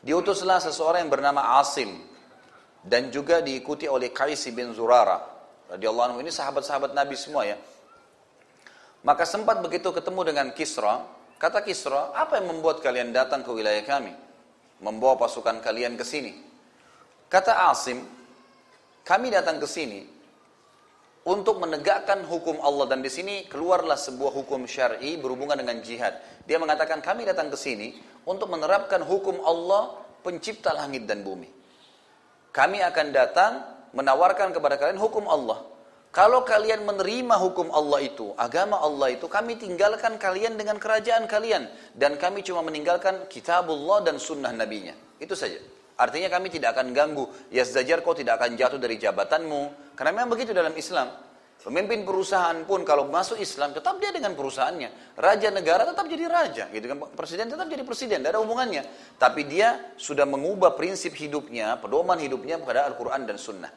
Diutuslah 0.00 0.62
seseorang 0.62 1.04
yang 1.06 1.12
bernama 1.12 1.58
Asim 1.58 1.98
dan 2.86 3.10
juga 3.10 3.42
diikuti 3.42 3.90
oleh 3.90 4.14
Qais 4.14 4.46
bin 4.54 4.70
Zurara 4.70 5.18
radhiyallahu 5.66 6.14
anhu 6.14 6.18
ini 6.22 6.30
sahabat-sahabat 6.30 6.94
Nabi 6.94 7.18
semua 7.18 7.42
ya. 7.42 7.58
Maka 9.02 9.26
sempat 9.26 9.62
begitu 9.62 9.90
ketemu 9.94 10.20
dengan 10.26 10.46
Kisra, 10.50 11.02
kata 11.36 11.64
Kisra, 11.64 12.12
apa 12.16 12.40
yang 12.40 12.52
membuat 12.52 12.80
kalian 12.84 13.12
datang 13.12 13.44
ke 13.44 13.50
wilayah 13.52 13.82
kami? 13.84 14.12
Membawa 14.80 15.16
pasukan 15.16 15.64
kalian 15.64 15.96
ke 15.96 16.04
sini. 16.04 16.36
Kata 17.26 17.72
Asim, 17.72 18.04
kami 19.02 19.32
datang 19.32 19.58
ke 19.58 19.66
sini 19.66 20.04
untuk 21.26 21.58
menegakkan 21.58 22.22
hukum 22.22 22.62
Allah 22.62 22.86
dan 22.86 23.02
di 23.02 23.10
sini 23.10 23.50
keluarlah 23.50 23.98
sebuah 23.98 24.30
hukum 24.30 24.62
syar'i 24.64 25.18
berhubungan 25.18 25.58
dengan 25.58 25.82
jihad. 25.82 26.14
Dia 26.46 26.62
mengatakan 26.62 27.02
kami 27.02 27.26
datang 27.26 27.50
ke 27.50 27.58
sini 27.58 27.98
untuk 28.22 28.46
menerapkan 28.46 29.02
hukum 29.02 29.42
Allah 29.42 29.98
pencipta 30.22 30.70
langit 30.70 31.06
dan 31.06 31.26
bumi. 31.26 31.50
Kami 32.54 32.78
akan 32.78 33.06
datang 33.10 33.52
menawarkan 33.90 34.54
kepada 34.54 34.78
kalian 34.78 35.02
hukum 35.02 35.26
Allah. 35.26 35.75
Kalau 36.14 36.48
kalian 36.48 36.88
menerima 36.88 37.36
hukum 37.36 37.68
Allah 37.70 38.00
itu, 38.00 38.32
agama 38.40 38.80
Allah 38.80 39.12
itu, 39.12 39.28
kami 39.28 39.60
tinggalkan 39.60 40.16
kalian 40.16 40.56
dengan 40.56 40.80
kerajaan 40.80 41.28
kalian. 41.28 41.68
Dan 41.92 42.16
kami 42.16 42.40
cuma 42.40 42.64
meninggalkan 42.64 43.28
kitabullah 43.28 44.00
dan 44.00 44.16
sunnah 44.16 44.48
nabinya. 44.48 44.96
Itu 45.20 45.36
saja. 45.36 45.60
Artinya 45.96 46.28
kami 46.32 46.52
tidak 46.52 46.76
akan 46.76 46.92
ganggu. 46.92 47.28
Yazdajar 47.52 48.00
kau 48.00 48.16
tidak 48.16 48.40
akan 48.40 48.56
jatuh 48.56 48.80
dari 48.80 48.96
jabatanmu. 48.96 49.92
Karena 49.96 50.12
memang 50.12 50.32
begitu 50.36 50.56
dalam 50.56 50.72
Islam. 50.76 51.08
Pemimpin 51.56 52.06
perusahaan 52.06 52.62
pun 52.62 52.86
kalau 52.86 53.10
masuk 53.10 53.42
Islam 53.42 53.74
tetap 53.74 53.98
dia 53.98 54.14
dengan 54.14 54.38
perusahaannya. 54.38 55.18
Raja 55.18 55.50
negara 55.50 55.82
tetap 55.82 56.06
jadi 56.06 56.30
raja, 56.30 56.64
gitu 56.70 56.86
kan? 56.86 57.10
Presiden 57.10 57.50
tetap 57.50 57.66
jadi 57.66 57.82
presiden, 57.82 58.22
tidak 58.22 58.38
ada 58.38 58.40
hubungannya. 58.44 58.86
Tapi 59.18 59.50
dia 59.50 59.98
sudah 59.98 60.22
mengubah 60.30 60.78
prinsip 60.78 61.18
hidupnya, 61.18 61.74
pedoman 61.82 62.22
hidupnya 62.22 62.62
pada 62.62 62.86
Al-Quran 62.86 63.26
dan 63.26 63.34
Sunnah. 63.34 63.72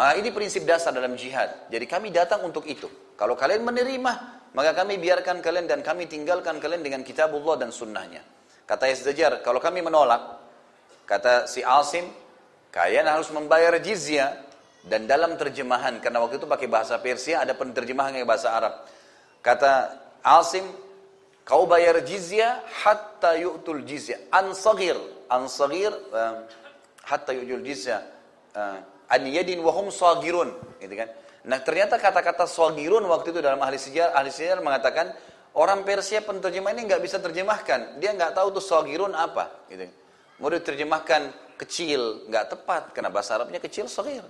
Maka 0.00 0.16
ini 0.16 0.32
prinsip 0.32 0.64
dasar 0.64 0.96
dalam 0.96 1.12
jihad. 1.12 1.68
Jadi 1.68 1.84
kami 1.84 2.08
datang 2.08 2.40
untuk 2.40 2.64
itu. 2.64 2.88
Kalau 3.20 3.36
kalian 3.36 3.60
menerima, 3.60 4.12
maka 4.56 4.72
kami 4.72 4.96
biarkan 4.96 5.44
kalian 5.44 5.68
dan 5.68 5.84
kami 5.84 6.08
tinggalkan 6.08 6.56
kalian 6.56 6.80
dengan 6.80 7.04
kitabullah 7.04 7.60
dan 7.60 7.68
sunnahnya. 7.68 8.24
Kata 8.64 8.88
Yazdajar, 8.88 9.44
kalau 9.44 9.60
kami 9.60 9.84
menolak, 9.84 10.40
kata 11.04 11.44
si 11.44 11.60
Asim, 11.60 12.08
kalian 12.72 13.12
harus 13.12 13.28
membayar 13.28 13.76
jizyah 13.76 14.40
dan 14.88 15.04
dalam 15.04 15.36
terjemahan, 15.36 16.00
karena 16.00 16.24
waktu 16.24 16.40
itu 16.40 16.48
pakai 16.48 16.64
bahasa 16.64 16.96
Persia, 16.96 17.44
ada 17.44 17.52
penerjemahan 17.52 18.16
yang 18.16 18.24
bahasa 18.24 18.56
Arab. 18.56 18.88
Kata 19.44 20.00
Asim, 20.24 20.64
kau 21.44 21.68
bayar 21.68 22.00
jizya 22.00 22.64
hatta 22.88 23.36
yu'tul 23.36 23.84
jizya. 23.84 24.32
Ansagir, 24.32 24.96
ansagir, 25.28 25.92
uh, 25.92 26.48
hatta 27.04 27.36
yu'tul 27.36 27.60
jizya. 27.68 28.00
Uh, 28.56 28.80
an 29.10 29.22
yadin 29.26 29.58
wahum 29.60 29.90
sagirun. 29.90 30.54
Gitu 30.78 30.94
kan. 30.94 31.10
Nah 31.50 31.58
ternyata 31.60 31.98
kata-kata 31.98 32.46
sagirun 32.46 33.02
waktu 33.10 33.34
itu 33.34 33.40
dalam 33.42 33.58
ahli 33.60 33.76
sejarah, 33.76 34.14
ahli 34.14 34.30
sejarah 34.30 34.62
mengatakan, 34.62 35.12
orang 35.58 35.82
Persia 35.82 36.22
penerjemah 36.22 36.70
ini 36.78 36.86
nggak 36.86 37.02
bisa 37.02 37.18
terjemahkan. 37.18 37.98
Dia 37.98 38.14
nggak 38.14 38.38
tahu 38.38 38.54
tuh 38.54 38.64
sagirun 38.64 39.12
apa. 39.12 39.66
Gitu. 39.68 39.90
Mau 40.38 40.48
diterjemahkan 40.48 41.52
kecil, 41.60 42.30
nggak 42.30 42.56
tepat. 42.56 42.82
Karena 42.96 43.12
bahasa 43.12 43.36
Arabnya 43.36 43.60
kecil, 43.60 43.90
sagir. 43.90 44.24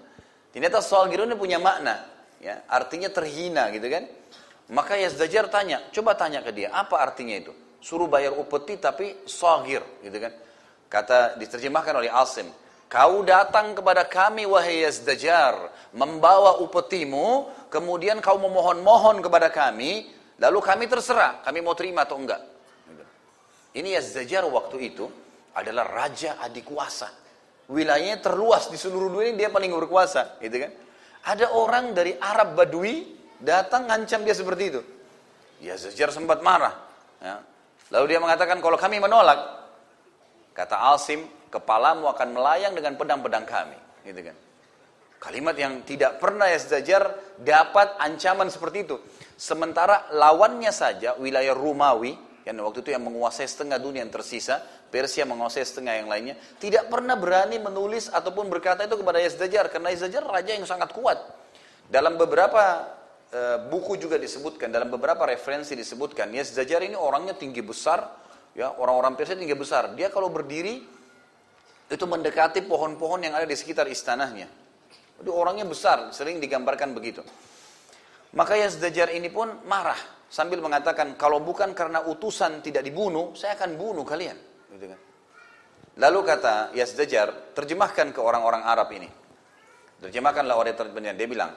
Ternyata 0.51 0.83
soal 0.83 1.07
ini 1.07 1.39
punya 1.39 1.63
makna, 1.63 2.03
ya, 2.43 2.67
artinya 2.67 3.07
terhina 3.07 3.71
gitu 3.71 3.87
kan. 3.87 4.03
Maka 4.71 4.99
Yazdajar 4.99 5.47
tanya, 5.47 5.83
coba 5.95 6.19
tanya 6.19 6.43
ke 6.43 6.51
dia, 6.51 6.75
apa 6.75 6.99
artinya 6.99 7.39
itu? 7.39 7.55
Suruh 7.79 8.11
bayar 8.11 8.35
upeti 8.35 8.79
tapi 8.79 9.27
sogir, 9.27 9.83
gitu 10.03 10.19
kan. 10.19 10.35
Kata 10.91 11.39
diterjemahkan 11.39 11.95
oleh 12.03 12.11
Asim, 12.11 12.51
kau 12.91 13.23
datang 13.23 13.79
kepada 13.79 14.05
kami 14.05 14.45
wahai 14.45 14.83
Yazdajar, 14.83 15.71
membawa 15.95 16.59
upetimu, 16.59 17.47
kemudian 17.71 18.19
kau 18.19 18.37
memohon-mohon 18.37 19.23
kepada 19.23 19.49
kami, 19.49 20.11
lalu 20.43 20.59
kami 20.59 20.85
terserah, 20.91 21.41
kami 21.47 21.63
mau 21.63 21.79
terima 21.79 22.03
atau 22.03 22.19
enggak. 22.19 22.43
Ini 23.79 23.95
Yazdajar 24.03 24.43
waktu 24.51 24.91
itu 24.91 25.07
adalah 25.55 25.87
raja 25.87 26.43
adik 26.43 26.67
kuasa 26.67 27.21
wilayahnya 27.71 28.19
terluas 28.19 28.67
di 28.67 28.77
seluruh 28.77 29.09
dunia 29.09 29.33
dia 29.39 29.49
paling 29.49 29.71
berkuasa, 29.71 30.43
gitu 30.43 30.67
kan? 30.67 30.71
Ada 31.31 31.55
orang 31.55 31.95
dari 31.95 32.19
Arab 32.19 32.59
Badui 32.59 33.15
datang 33.39 33.87
ngancam 33.87 34.27
dia 34.27 34.35
seperti 34.35 34.65
itu. 34.75 34.83
Ya 35.63 35.79
Zajar 35.79 36.11
sempat 36.11 36.43
marah. 36.43 36.75
Ya. 37.23 37.45
Lalu 37.95 38.17
dia 38.17 38.19
mengatakan 38.19 38.59
kalau 38.59 38.75
kami 38.81 38.99
menolak, 38.99 39.39
kata 40.57 40.97
Asim, 40.97 41.29
kepalamu 41.51 42.07
akan 42.09 42.29
melayang 42.33 42.73
dengan 42.73 42.95
pedang-pedang 42.97 43.45
kami, 43.45 43.79
gitu 44.07 44.31
kan? 44.31 44.37
Kalimat 45.21 45.53
yang 45.53 45.85
tidak 45.85 46.17
pernah 46.17 46.49
ya 46.49 46.57
Zajar 46.57 47.13
dapat 47.37 47.93
ancaman 48.01 48.49
seperti 48.49 48.89
itu. 48.89 48.97
Sementara 49.37 50.09
lawannya 50.17 50.73
saja 50.73 51.13
wilayah 51.21 51.53
Rumawi 51.53 52.17
yang 52.49 52.57
waktu 52.65 52.81
itu 52.81 52.91
yang 52.97 53.05
menguasai 53.05 53.45
setengah 53.45 53.77
dunia 53.77 54.01
yang 54.01 54.09
tersisa, 54.09 54.65
Persia 54.89 55.29
menguasai 55.29 55.63
setengah 55.63 56.01
yang 56.01 56.09
lainnya, 56.09 56.35
tidak 56.57 56.89
pernah 56.89 57.15
berani 57.15 57.61
menulis 57.61 58.09
ataupun 58.09 58.49
berkata 58.49 58.89
itu 58.89 58.97
kepada 58.97 59.21
Yazdajar, 59.21 59.69
karena 59.69 59.93
Yazdajar 59.93 60.25
raja 60.25 60.57
yang 60.57 60.65
sangat 60.65 60.91
kuat. 60.97 61.21
Dalam 61.87 62.17
beberapa 62.17 62.89
e, 63.29 63.41
buku 63.69 64.01
juga 64.01 64.17
disebutkan, 64.17 64.73
dalam 64.73 64.89
beberapa 64.89 65.29
referensi 65.29 65.77
disebutkan, 65.77 66.33
Yazdajar 66.33 66.81
ini 66.83 66.97
orangnya 66.97 67.37
tinggi 67.37 67.61
besar, 67.61 68.09
ya 68.57 68.73
orang-orang 68.73 69.15
Persia 69.15 69.37
tinggi 69.37 69.55
besar. 69.55 69.93
Dia 69.95 70.09
kalau 70.11 70.33
berdiri 70.33 70.83
itu 71.91 72.05
mendekati 72.07 72.63
pohon-pohon 72.65 73.27
yang 73.27 73.35
ada 73.35 73.45
di 73.45 73.59
sekitar 73.59 73.91
istanahnya. 73.91 74.47
Itu 75.21 75.35
orangnya 75.35 75.67
besar, 75.67 76.15
sering 76.15 76.39
digambarkan 76.39 76.95
begitu. 76.95 77.21
Maka 78.39 78.55
Yazdajar 78.55 79.11
ini 79.11 79.27
pun 79.27 79.67
marah 79.67 79.99
sambil 80.31 80.63
mengatakan 80.63 81.19
kalau 81.19 81.43
bukan 81.43 81.75
karena 81.75 82.07
utusan 82.07 82.63
tidak 82.63 82.87
dibunuh, 82.87 83.35
saya 83.35 83.59
akan 83.59 83.75
bunuh 83.75 84.07
kalian. 84.07 84.39
Gitu 84.71 84.87
kan. 84.87 85.01
Lalu 85.99 86.19
kata 86.23 86.55
Yazdajar, 86.73 87.53
terjemahkan 87.53 88.15
ke 88.15 88.21
orang-orang 88.23 88.63
Arab 88.63 88.89
ini. 88.95 89.11
Terjemahkanlah 90.01 90.57
oleh 90.57 90.73
terjemahnya. 90.73 91.13
Dia 91.13 91.29
bilang, 91.29 91.53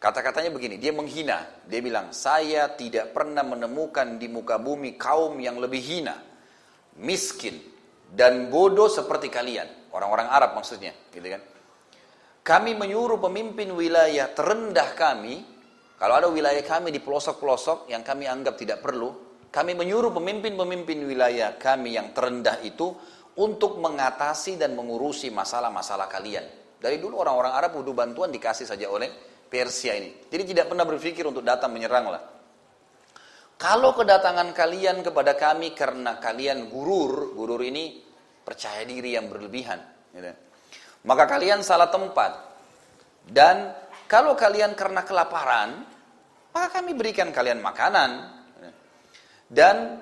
kata-katanya 0.00 0.50
begini, 0.50 0.80
dia 0.80 0.90
menghina. 0.90 1.62
Dia 1.68 1.78
bilang, 1.84 2.10
saya 2.10 2.72
tidak 2.74 3.14
pernah 3.14 3.46
menemukan 3.46 4.18
di 4.18 4.26
muka 4.26 4.58
bumi 4.58 4.98
kaum 4.98 5.38
yang 5.38 5.62
lebih 5.62 5.78
hina, 5.78 6.18
miskin, 6.98 7.69
dan 8.10 8.50
bodoh 8.50 8.90
seperti 8.90 9.30
kalian. 9.30 9.90
Orang-orang 9.90 10.30
Arab 10.30 10.54
maksudnya, 10.54 10.94
gitu 11.10 11.26
kan. 11.26 11.42
Kami 12.40 12.78
menyuruh 12.78 13.18
pemimpin 13.18 13.70
wilayah 13.74 14.30
terendah 14.32 14.94
kami 14.94 15.44
kalau 16.00 16.16
ada 16.16 16.32
wilayah 16.32 16.64
kami 16.64 16.88
di 16.88 17.04
pelosok-pelosok 17.04 17.92
yang 17.92 18.00
kami 18.00 18.24
anggap 18.24 18.56
tidak 18.56 18.80
perlu, 18.80 19.12
kami 19.52 19.76
menyuruh 19.76 20.08
pemimpin-pemimpin 20.16 21.04
wilayah 21.04 21.60
kami 21.60 21.92
yang 21.92 22.16
terendah 22.16 22.56
itu 22.64 22.96
untuk 23.36 23.76
mengatasi 23.76 24.56
dan 24.56 24.72
mengurusi 24.72 25.28
masalah-masalah 25.28 26.08
kalian. 26.08 26.48
Dari 26.80 26.96
dulu 26.96 27.20
orang-orang 27.20 27.52
Arab 27.52 27.76
butuh 27.76 27.92
bantuan 27.92 28.32
dikasih 28.32 28.64
saja 28.64 28.88
oleh 28.88 29.12
Persia 29.44 29.92
ini. 29.92 30.24
Jadi 30.24 30.56
tidak 30.56 30.72
pernah 30.72 30.88
berpikir 30.88 31.20
untuk 31.28 31.44
datang 31.44 31.68
menyeranglah. 31.68 32.39
Kalau 33.60 33.92
kedatangan 33.92 34.56
kalian 34.56 35.04
kepada 35.04 35.36
kami 35.36 35.76
karena 35.76 36.16
kalian 36.16 36.72
gurur, 36.72 37.36
gurur 37.36 37.60
ini 37.60 38.00
percaya 38.40 38.88
diri 38.88 39.12
yang 39.20 39.28
berlebihan. 39.28 39.76
Gitu. 40.16 40.32
Maka 41.04 41.28
kalian 41.28 41.60
salah 41.60 41.92
tempat. 41.92 42.40
Dan 43.20 43.68
kalau 44.08 44.32
kalian 44.32 44.72
karena 44.72 45.04
kelaparan, 45.04 45.84
maka 46.56 46.68
kami 46.80 46.96
berikan 46.96 47.28
kalian 47.36 47.60
makanan. 47.60 48.40
Dan 49.44 50.00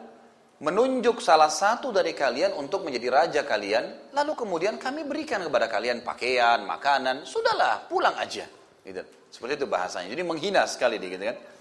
menunjuk 0.62 1.18
salah 1.18 1.51
satu 1.51 1.90
dari 1.90 2.14
kalian 2.14 2.55
untuk 2.55 2.86
menjadi 2.86 3.10
raja 3.10 3.43
kalian, 3.43 4.14
lalu 4.14 4.39
kemudian 4.39 4.78
kami 4.78 5.02
berikan 5.02 5.43
kepada 5.43 5.66
kalian 5.66 6.06
pakaian, 6.06 6.62
makanan, 6.62 7.26
sudahlah, 7.26 7.90
pulang 7.90 8.14
aja. 8.22 8.47
Gitu. 8.86 9.02
Seperti 9.35 9.59
itu 9.59 9.66
bahasanya. 9.66 10.14
Jadi 10.14 10.22
menghina 10.22 10.62
sekali 10.70 11.02
gitu 11.02 11.26
kan. 11.26 11.57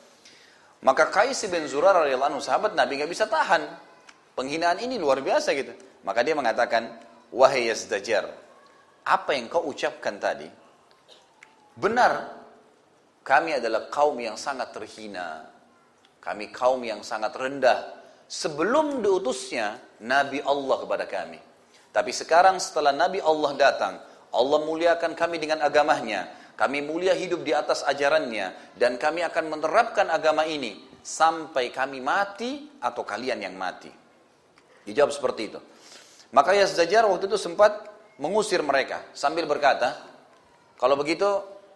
Maka 0.85 1.09
Qais 1.09 1.41
bin 1.49 1.65
Zurar 1.65 2.05
radhiyallahu 2.05 2.41
sahabat 2.41 2.77
Nabi 2.77 3.01
nggak 3.01 3.11
bisa 3.11 3.25
tahan. 3.25 3.65
Penghinaan 4.37 4.77
ini 4.77 5.01
luar 5.01 5.21
biasa 5.25 5.53
gitu. 5.57 5.73
Maka 6.05 6.21
dia 6.21 6.37
mengatakan, 6.37 6.93
"Wahai 7.33 7.67
Yazdajar, 7.67 8.29
apa 9.01 9.33
yang 9.33 9.49
kau 9.49 9.65
ucapkan 9.65 10.21
tadi 10.21 10.45
Benar, 11.77 12.33
kami 13.21 13.61
adalah 13.61 13.85
kaum 13.93 14.17
yang 14.17 14.33
sangat 14.33 14.73
terhina. 14.73 15.45
Kami 16.17 16.49
kaum 16.49 16.81
yang 16.81 17.05
sangat 17.05 17.37
rendah. 17.37 17.93
Sebelum 18.25 19.05
diutusnya 19.05 19.77
Nabi 20.01 20.41
Allah 20.41 20.77
kepada 20.81 21.05
kami. 21.05 21.37
Tapi 21.93 22.11
sekarang 22.11 22.57
setelah 22.57 22.89
Nabi 22.91 23.21
Allah 23.21 23.53
datang, 23.53 23.93
Allah 24.33 24.59
muliakan 24.65 25.13
kami 25.13 25.37
dengan 25.37 25.61
agamanya. 25.61 26.25
Kami 26.57 26.81
mulia 26.81 27.13
hidup 27.13 27.45
di 27.45 27.53
atas 27.53 27.85
ajarannya. 27.85 28.73
Dan 28.73 28.97
kami 28.97 29.21
akan 29.21 29.45
menerapkan 29.53 30.09
agama 30.09 30.43
ini. 30.49 30.89
Sampai 31.05 31.69
kami 31.69 32.01
mati 32.01 32.81
atau 32.81 33.05
kalian 33.05 33.45
yang 33.45 33.53
mati. 33.53 33.93
Dijawab 34.83 35.13
seperti 35.13 35.41
itu. 35.53 35.59
Maka 36.33 36.57
Yazdajar 36.57 37.05
waktu 37.05 37.29
itu 37.29 37.37
sempat 37.37 37.87
mengusir 38.17 38.59
mereka. 38.65 39.05
Sambil 39.13 39.45
berkata, 39.45 40.01
kalau 40.75 40.97
begitu 40.97 41.25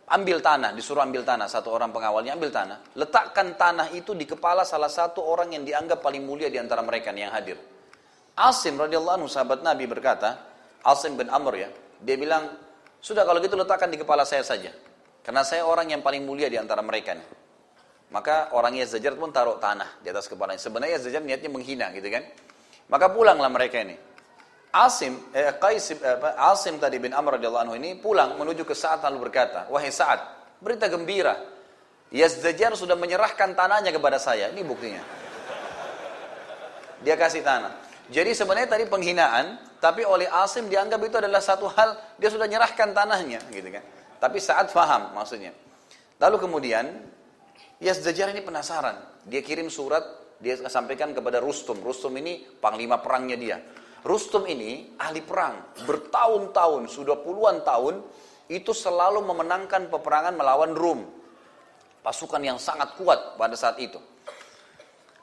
ambil 0.10 0.44
tanah, 0.44 0.76
disuruh 0.76 1.06
ambil 1.06 1.24
tanah. 1.24 1.48
Satu 1.48 1.72
orang 1.72 1.94
pengawalnya 1.94 2.36
ambil 2.36 2.52
tanah. 2.52 2.98
Letakkan 2.98 3.56
tanah 3.56 3.94
itu 3.96 4.12
di 4.18 4.28
kepala 4.28 4.68
salah 4.68 4.92
satu 4.92 5.24
orang 5.24 5.56
yang 5.56 5.64
dianggap 5.64 6.04
paling 6.04 6.26
mulia 6.26 6.52
di 6.52 6.60
antara 6.60 6.84
mereka 6.84 7.14
yang 7.16 7.32
hadir. 7.32 7.56
Asim 8.36 8.76
radhiyallahu 8.76 9.24
anhu 9.24 9.30
sahabat 9.30 9.62
Nabi 9.62 9.86
berkata, 9.86 10.50
Asim 10.82 11.14
bin 11.14 11.30
Amr 11.30 11.54
ya, 11.62 11.70
dia 12.02 12.16
bilang, 12.18 12.50
sudah 13.02 13.26
kalau 13.26 13.42
gitu 13.42 13.58
letakkan 13.58 13.90
di 13.90 13.98
kepala 13.98 14.24
saya 14.24 14.46
saja. 14.46 14.70
Karena 15.26 15.42
saya 15.42 15.66
orang 15.66 15.90
yang 15.90 16.02
paling 16.06 16.22
mulia 16.22 16.50
di 16.50 16.58
antara 16.58 16.86
mereka 16.86 17.18
nih. 17.18 17.28
Maka 18.14 18.54
orang 18.54 18.78
Yazdajar 18.78 19.18
pun 19.18 19.34
taruh 19.34 19.58
tanah 19.58 20.02
di 20.04 20.12
atas 20.14 20.30
kepalanya. 20.30 20.62
Sebenarnya 20.62 21.02
Yazdajar 21.02 21.22
niatnya 21.26 21.50
menghina 21.50 21.90
gitu 21.96 22.10
kan. 22.14 22.24
Maka 22.92 23.10
pulanglah 23.10 23.50
mereka 23.50 23.82
ini. 23.82 23.96
Asim, 24.72 25.32
eh, 25.36 25.52
Qais, 25.60 25.96
eh, 25.96 26.40
Asim 26.40 26.80
tadi 26.80 27.00
bin 27.00 27.12
Amr 27.12 27.40
radhiyallahu 27.40 27.64
anhu 27.68 27.76
ini 27.76 28.00
pulang 28.00 28.40
menuju 28.40 28.64
ke 28.64 28.72
Sa'ad 28.72 29.04
lalu 29.04 29.28
berkata, 29.28 29.68
"Wahai 29.68 29.92
Sa'ad, 29.92 30.20
berita 30.64 30.88
gembira. 30.88 31.36
Yazdajar 32.12 32.76
sudah 32.76 32.96
menyerahkan 32.96 33.52
tanahnya 33.52 33.92
kepada 33.92 34.16
saya." 34.16 34.48
Ini 34.52 34.64
buktinya. 34.64 35.04
Dia 37.04 37.16
kasih 37.20 37.44
tanah. 37.44 37.72
Jadi 38.12 38.32
sebenarnya 38.36 38.76
tadi 38.76 38.86
penghinaan, 38.88 39.60
tapi 39.82 40.06
oleh 40.06 40.30
Asim 40.30 40.70
dianggap 40.70 41.02
itu 41.02 41.18
adalah 41.18 41.42
satu 41.42 41.66
hal 41.66 41.98
dia 42.22 42.30
sudah 42.30 42.46
menyerahkan 42.46 42.94
tanahnya, 42.94 43.42
gitu 43.50 43.66
kan. 43.74 43.82
Tapi 44.22 44.38
saat 44.38 44.70
faham 44.70 45.18
maksudnya. 45.18 45.58
Lalu 46.22 46.38
kemudian 46.38 46.86
Yazdajar 47.82 48.30
ini 48.30 48.46
penasaran. 48.46 49.26
Dia 49.26 49.42
kirim 49.42 49.74
surat, 49.74 50.06
dia 50.38 50.54
sampaikan 50.70 51.18
kepada 51.18 51.42
Rustum. 51.42 51.82
Rustum 51.82 52.14
ini 52.22 52.46
panglima 52.62 53.02
perangnya 53.02 53.38
dia. 53.42 53.58
Rustum 54.06 54.46
ini 54.46 54.94
ahli 55.02 55.26
perang, 55.26 55.74
bertahun-tahun, 55.90 56.86
sudah 56.90 57.18
puluhan 57.26 57.66
tahun, 57.66 58.06
itu 58.54 58.74
selalu 58.74 59.26
memenangkan 59.26 59.90
peperangan 59.90 60.38
melawan 60.38 60.78
Rum. 60.78 61.10
Pasukan 62.06 62.42
yang 62.42 62.58
sangat 62.62 62.98
kuat 63.02 63.38
pada 63.38 63.58
saat 63.58 63.82
itu. 63.82 63.98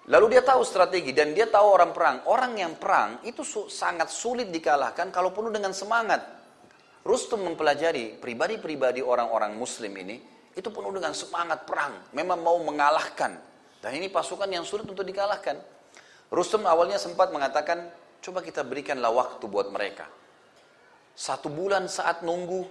Lalu 0.09 0.27
dia 0.37 0.43
tahu 0.45 0.65
strategi 0.65 1.13
dan 1.13 1.37
dia 1.37 1.45
tahu 1.45 1.69
orang 1.69 1.93
perang. 1.93 2.17
Orang 2.33 2.57
yang 2.57 2.81
perang 2.81 3.21
itu 3.29 3.45
su 3.45 3.69
sangat 3.69 4.09
sulit 4.09 4.49
dikalahkan 4.49 5.13
kalau 5.13 5.37
penuh 5.37 5.53
dengan 5.53 5.77
semangat. 5.77 6.25
Rustum 7.05 7.45
mempelajari 7.45 8.17
pribadi-pribadi 8.17 9.05
orang-orang 9.05 9.57
muslim 9.57 9.93
ini, 9.97 10.17
itu 10.57 10.69
penuh 10.73 10.93
dengan 10.97 11.13
semangat 11.13 11.69
perang. 11.69 12.09
Memang 12.17 12.41
mau 12.41 12.57
mengalahkan. 12.65 13.37
Dan 13.79 13.91
ini 13.95 14.09
pasukan 14.09 14.49
yang 14.49 14.65
sulit 14.65 14.89
untuk 14.89 15.05
dikalahkan. 15.05 15.61
Rustum 16.33 16.65
awalnya 16.65 16.97
sempat 16.97 17.29
mengatakan, 17.33 17.89
Coba 18.19 18.43
kita 18.43 18.67
berikanlah 18.67 19.15
waktu 19.15 19.45
buat 19.47 19.71
mereka. 19.71 20.11
Satu 21.15 21.47
bulan 21.47 21.87
saat 21.87 22.27
nunggu, 22.27 22.67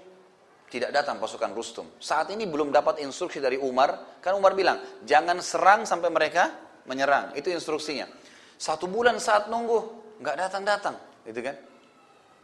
tidak 0.68 0.92
datang 0.92 1.24
pasukan 1.24 1.56
Rustum. 1.56 1.88
Saat 2.04 2.36
ini 2.36 2.44
belum 2.44 2.76
dapat 2.76 3.00
instruksi 3.00 3.40
dari 3.40 3.56
Umar, 3.56 4.20
kan 4.20 4.36
Umar 4.36 4.52
bilang, 4.52 4.84
jangan 5.08 5.40
serang 5.40 5.88
sampai 5.88 6.12
mereka 6.12 6.67
menyerang. 6.88 7.36
Itu 7.36 7.52
instruksinya. 7.52 8.08
Satu 8.58 8.90
bulan 8.90 9.22
saat 9.22 9.52
nunggu, 9.52 9.86
nggak 10.24 10.36
datang-datang, 10.40 10.96
gitu 11.30 11.46
kan? 11.46 11.56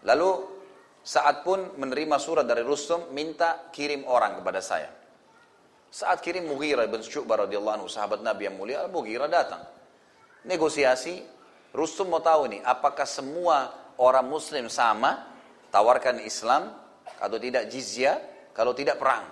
Lalu 0.06 0.46
saat 1.02 1.42
pun 1.42 1.74
menerima 1.80 2.16
surat 2.22 2.46
dari 2.46 2.62
Rustum, 2.62 3.10
minta 3.16 3.72
kirim 3.74 4.06
orang 4.06 4.38
kepada 4.38 4.62
saya. 4.62 4.94
Saat 5.90 6.22
kirim 6.22 6.46
Mughirah 6.50 6.86
bin 6.90 7.02
Syu'bah 7.02 7.46
radhiyallahu 7.46 7.82
anhu, 7.82 7.90
sahabat 7.90 8.22
Nabi 8.22 8.50
yang 8.50 8.58
mulia, 8.58 8.86
Mughirah 8.90 9.30
datang. 9.30 9.66
Negosiasi, 10.46 11.24
Rustum 11.74 12.14
mau 12.14 12.22
tahu 12.22 12.50
nih, 12.54 12.62
apakah 12.62 13.10
semua 13.10 13.74
orang 13.98 14.26
muslim 14.30 14.70
sama, 14.70 15.26
tawarkan 15.74 16.22
Islam, 16.22 16.70
atau 17.18 17.38
tidak 17.42 17.70
jizya, 17.74 18.20
kalau 18.54 18.78
tidak 18.78 19.02
perang. 19.02 19.26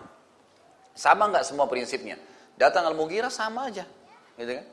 Sama 0.98 1.30
nggak 1.30 1.46
semua 1.46 1.70
prinsipnya? 1.70 2.18
Datang 2.58 2.90
Al-Mughirah 2.90 3.32
sama 3.32 3.70
aja. 3.70 3.86
Gitu 4.36 4.60
kan? 4.60 4.66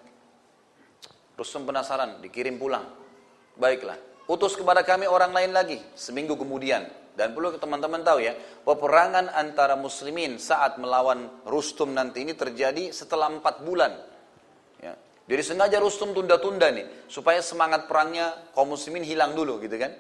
Rustum 1.39 1.63
penasaran, 1.63 2.19
dikirim 2.19 2.59
pulang. 2.59 2.83
Baiklah, 3.55 3.95
utus 4.27 4.59
kepada 4.59 4.83
kami 4.83 5.07
orang 5.07 5.31
lain 5.31 5.55
lagi, 5.55 5.79
seminggu 5.95 6.35
kemudian. 6.35 6.91
Dan 7.15 7.35
perlu 7.35 7.55
teman-teman 7.59 8.03
tahu 8.03 8.23
ya, 8.23 8.35
peperangan 8.67 9.31
antara 9.35 9.75
muslimin 9.75 10.39
saat 10.39 10.79
melawan 10.83 11.31
Rustum 11.47 11.95
nanti 11.95 12.27
ini 12.27 12.35
terjadi 12.35 12.91
setelah 12.91 13.31
empat 13.31 13.63
bulan. 13.63 13.91
Ya, 14.83 14.95
jadi 15.27 15.43
sengaja 15.43 15.79
Rustum 15.79 16.15
tunda-tunda 16.15 16.71
nih, 16.75 17.07
supaya 17.07 17.43
semangat 17.43 17.87
perangnya 17.87 18.51
kaum 18.55 18.75
muslimin 18.75 19.03
hilang 19.07 19.35
dulu 19.35 19.63
gitu 19.63 19.79
kan. 19.79 19.95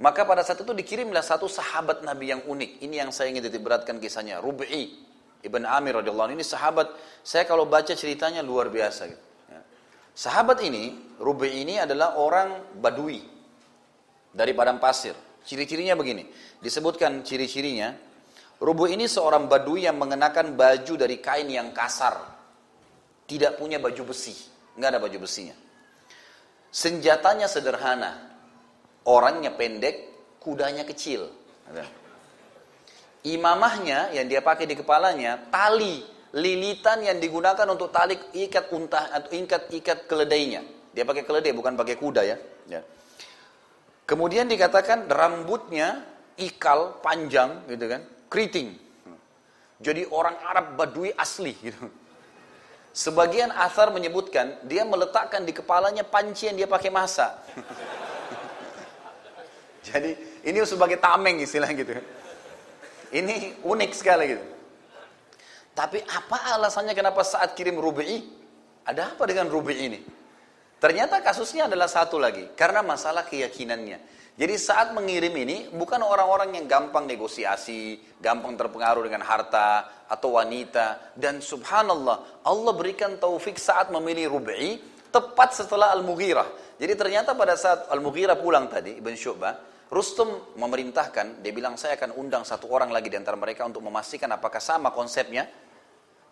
Maka 0.00 0.24
pada 0.24 0.40
saat 0.44 0.60
itu 0.60 0.72
dikirimlah 0.72 1.20
satu 1.20 1.48
sahabat 1.48 2.00
Nabi 2.04 2.32
yang 2.32 2.42
unik. 2.44 2.80
Ini 2.80 3.06
yang 3.06 3.10
saya 3.12 3.30
ingin 3.32 3.44
beratkan 3.60 4.00
kisahnya. 4.00 4.40
Rubi'i 4.40 4.98
Ibn 5.46 5.62
Amir 5.68 6.00
radhiyallahu 6.00 6.34
Ini 6.34 6.44
sahabat, 6.46 6.90
saya 7.22 7.46
kalau 7.46 7.68
baca 7.68 7.94
ceritanya 7.94 8.42
luar 8.42 8.66
biasa 8.66 9.10
gitu. 9.10 9.31
Sahabat 10.12 10.60
ini, 10.60 11.16
Rubi'i 11.16 11.64
ini 11.64 11.80
adalah 11.80 12.20
orang 12.20 12.76
Badui 12.76 13.20
dari 14.32 14.52
padang 14.52 14.76
pasir. 14.76 15.16
Ciri-cirinya 15.42 15.98
begini, 15.98 16.28
disebutkan 16.62 17.26
ciri-cirinya. 17.26 17.92
Rubu 18.62 18.86
ini 18.86 19.10
seorang 19.10 19.50
Badui 19.50 19.90
yang 19.90 19.98
mengenakan 19.98 20.54
baju 20.54 20.94
dari 20.94 21.18
kain 21.18 21.50
yang 21.50 21.74
kasar, 21.74 22.14
tidak 23.26 23.58
punya 23.58 23.82
baju 23.82 24.14
besi, 24.14 24.38
nggak 24.78 24.88
ada 24.94 25.00
baju 25.02 25.18
besinya. 25.26 25.56
Senjatanya 26.70 27.50
sederhana, 27.50 28.32
orangnya 29.02 29.50
pendek, 29.50 30.14
kudanya 30.38 30.86
kecil. 30.86 31.26
Imamahnya 33.26 34.14
yang 34.14 34.30
dia 34.30 34.38
pakai 34.46 34.70
di 34.70 34.78
kepalanya 34.78 35.50
tali 35.50 36.06
lilitan 36.32 37.04
yang 37.04 37.20
digunakan 37.20 37.68
untuk 37.68 37.92
tali 37.92 38.16
ikat 38.32 38.72
unta 38.72 39.12
atau 39.12 39.30
ikat 39.36 39.68
ikat 39.68 39.98
keledainya. 40.08 40.64
Dia 40.92 41.04
pakai 41.04 41.24
keledai 41.24 41.52
bukan 41.52 41.76
pakai 41.76 41.96
kuda 41.96 42.22
ya. 42.24 42.36
ya. 42.68 42.80
Kemudian 44.08 44.48
dikatakan 44.48 45.08
rambutnya 45.08 46.04
ikal 46.36 47.00
panjang 47.04 47.64
gitu 47.68 47.84
kan, 47.88 48.00
keriting. 48.32 48.76
Jadi 49.82 50.08
orang 50.08 50.36
Arab 50.46 50.78
Badui 50.78 51.12
asli 51.16 51.52
gitu. 51.60 51.90
Sebagian 52.92 53.48
asar 53.56 53.88
menyebutkan 53.88 54.60
dia 54.68 54.84
meletakkan 54.84 55.48
di 55.48 55.52
kepalanya 55.56 56.04
panci 56.04 56.48
yang 56.48 56.56
dia 56.60 56.68
pakai 56.68 56.92
masak. 56.92 57.32
Jadi 59.88 60.12
ini 60.44 60.60
sebagai 60.68 61.00
tameng 61.00 61.40
istilah 61.40 61.72
gitu. 61.72 61.96
Ini 63.12 63.64
unik 63.64 63.90
sekali 63.96 64.36
gitu. 64.36 64.44
Tapi 65.72 66.04
apa 66.04 66.52
alasannya 66.56 66.92
kenapa 66.92 67.24
saat 67.24 67.56
kirim 67.56 67.80
rubi'i? 67.80 68.20
Ada 68.84 69.16
apa 69.16 69.24
dengan 69.24 69.48
rubi'i 69.48 69.88
ini? 69.88 70.00
Ternyata 70.76 71.22
kasusnya 71.22 71.70
adalah 71.70 71.88
satu 71.88 72.20
lagi. 72.20 72.52
Karena 72.52 72.84
masalah 72.84 73.24
keyakinannya. 73.24 74.22
Jadi 74.32 74.54
saat 74.56 74.96
mengirim 74.96 75.32
ini 75.36 75.68
bukan 75.68 76.00
orang-orang 76.00 76.56
yang 76.56 76.64
gampang 76.64 77.04
negosiasi, 77.04 78.00
gampang 78.16 78.56
terpengaruh 78.56 79.04
dengan 79.04 79.20
harta 79.20 80.02
atau 80.08 80.40
wanita 80.40 81.12
dan 81.20 81.44
subhanallah 81.44 82.40
Allah 82.40 82.72
berikan 82.72 83.20
taufik 83.20 83.60
saat 83.60 83.92
memilih 83.92 84.32
Rubai 84.32 84.80
tepat 85.12 85.52
setelah 85.52 85.92
Al-Mughirah. 85.92 86.48
Jadi 86.80 86.92
ternyata 86.96 87.36
pada 87.36 87.60
saat 87.60 87.92
Al-Mughirah 87.92 88.40
pulang 88.40 88.72
tadi 88.72 88.96
Ibn 89.04 89.12
Syu'bah, 89.12 89.54
Rustum 89.92 90.56
memerintahkan, 90.56 91.44
dia 91.44 91.52
bilang 91.52 91.76
saya 91.76 92.00
akan 92.00 92.16
undang 92.16 92.48
satu 92.48 92.72
orang 92.72 92.88
lagi 92.88 93.12
di 93.12 93.20
antara 93.20 93.36
mereka 93.36 93.68
untuk 93.68 93.84
memastikan 93.84 94.32
apakah 94.32 94.64
sama 94.64 94.88
konsepnya. 94.88 95.44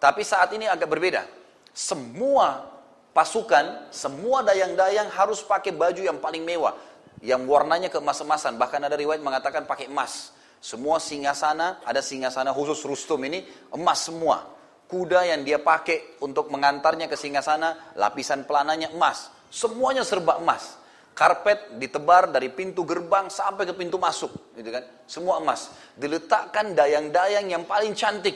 Tapi 0.00 0.24
saat 0.24 0.48
ini 0.56 0.64
agak 0.64 0.88
berbeda. 0.88 1.28
Semua 1.76 2.64
pasukan, 3.12 3.92
semua 3.92 4.40
dayang-dayang 4.40 5.12
harus 5.12 5.44
pakai 5.44 5.76
baju 5.76 6.00
yang 6.00 6.18
paling 6.18 6.40
mewah 6.40 6.72
yang 7.20 7.44
warnanya 7.44 7.92
keemas-emasan. 7.92 8.56
Bahkan 8.56 8.80
ada 8.88 8.96
riwayat 8.96 9.20
mengatakan 9.20 9.68
pakai 9.68 9.92
emas. 9.92 10.32
Semua 10.60 11.00
singgasana, 11.00 11.84
ada 11.84 12.00
singgasana 12.00 12.52
khusus 12.52 12.80
Rustum 12.84 13.20
ini 13.28 13.44
emas 13.76 14.08
semua. 14.08 14.44
Kuda 14.90 15.22
yang 15.22 15.46
dia 15.46 15.62
pakai 15.62 16.18
untuk 16.24 16.50
mengantarnya 16.50 17.06
ke 17.06 17.14
singgasana, 17.14 17.94
lapisan 17.94 18.42
pelananya 18.48 18.90
emas. 18.90 19.30
Semuanya 19.52 20.02
serba 20.02 20.40
emas. 20.42 20.80
karpet 21.10 21.76
ditebar 21.76 22.32
dari 22.32 22.48
pintu 22.48 22.80
gerbang 22.88 23.28
sampai 23.28 23.68
ke 23.68 23.76
pintu 23.76 24.00
masuk, 24.00 24.32
gitu 24.56 24.72
kan? 24.72 24.80
Semua 25.04 25.36
emas. 25.36 25.68
Diletakkan 25.92 26.72
dayang-dayang 26.72 27.44
yang 27.44 27.68
paling 27.68 27.92
cantik. 27.92 28.32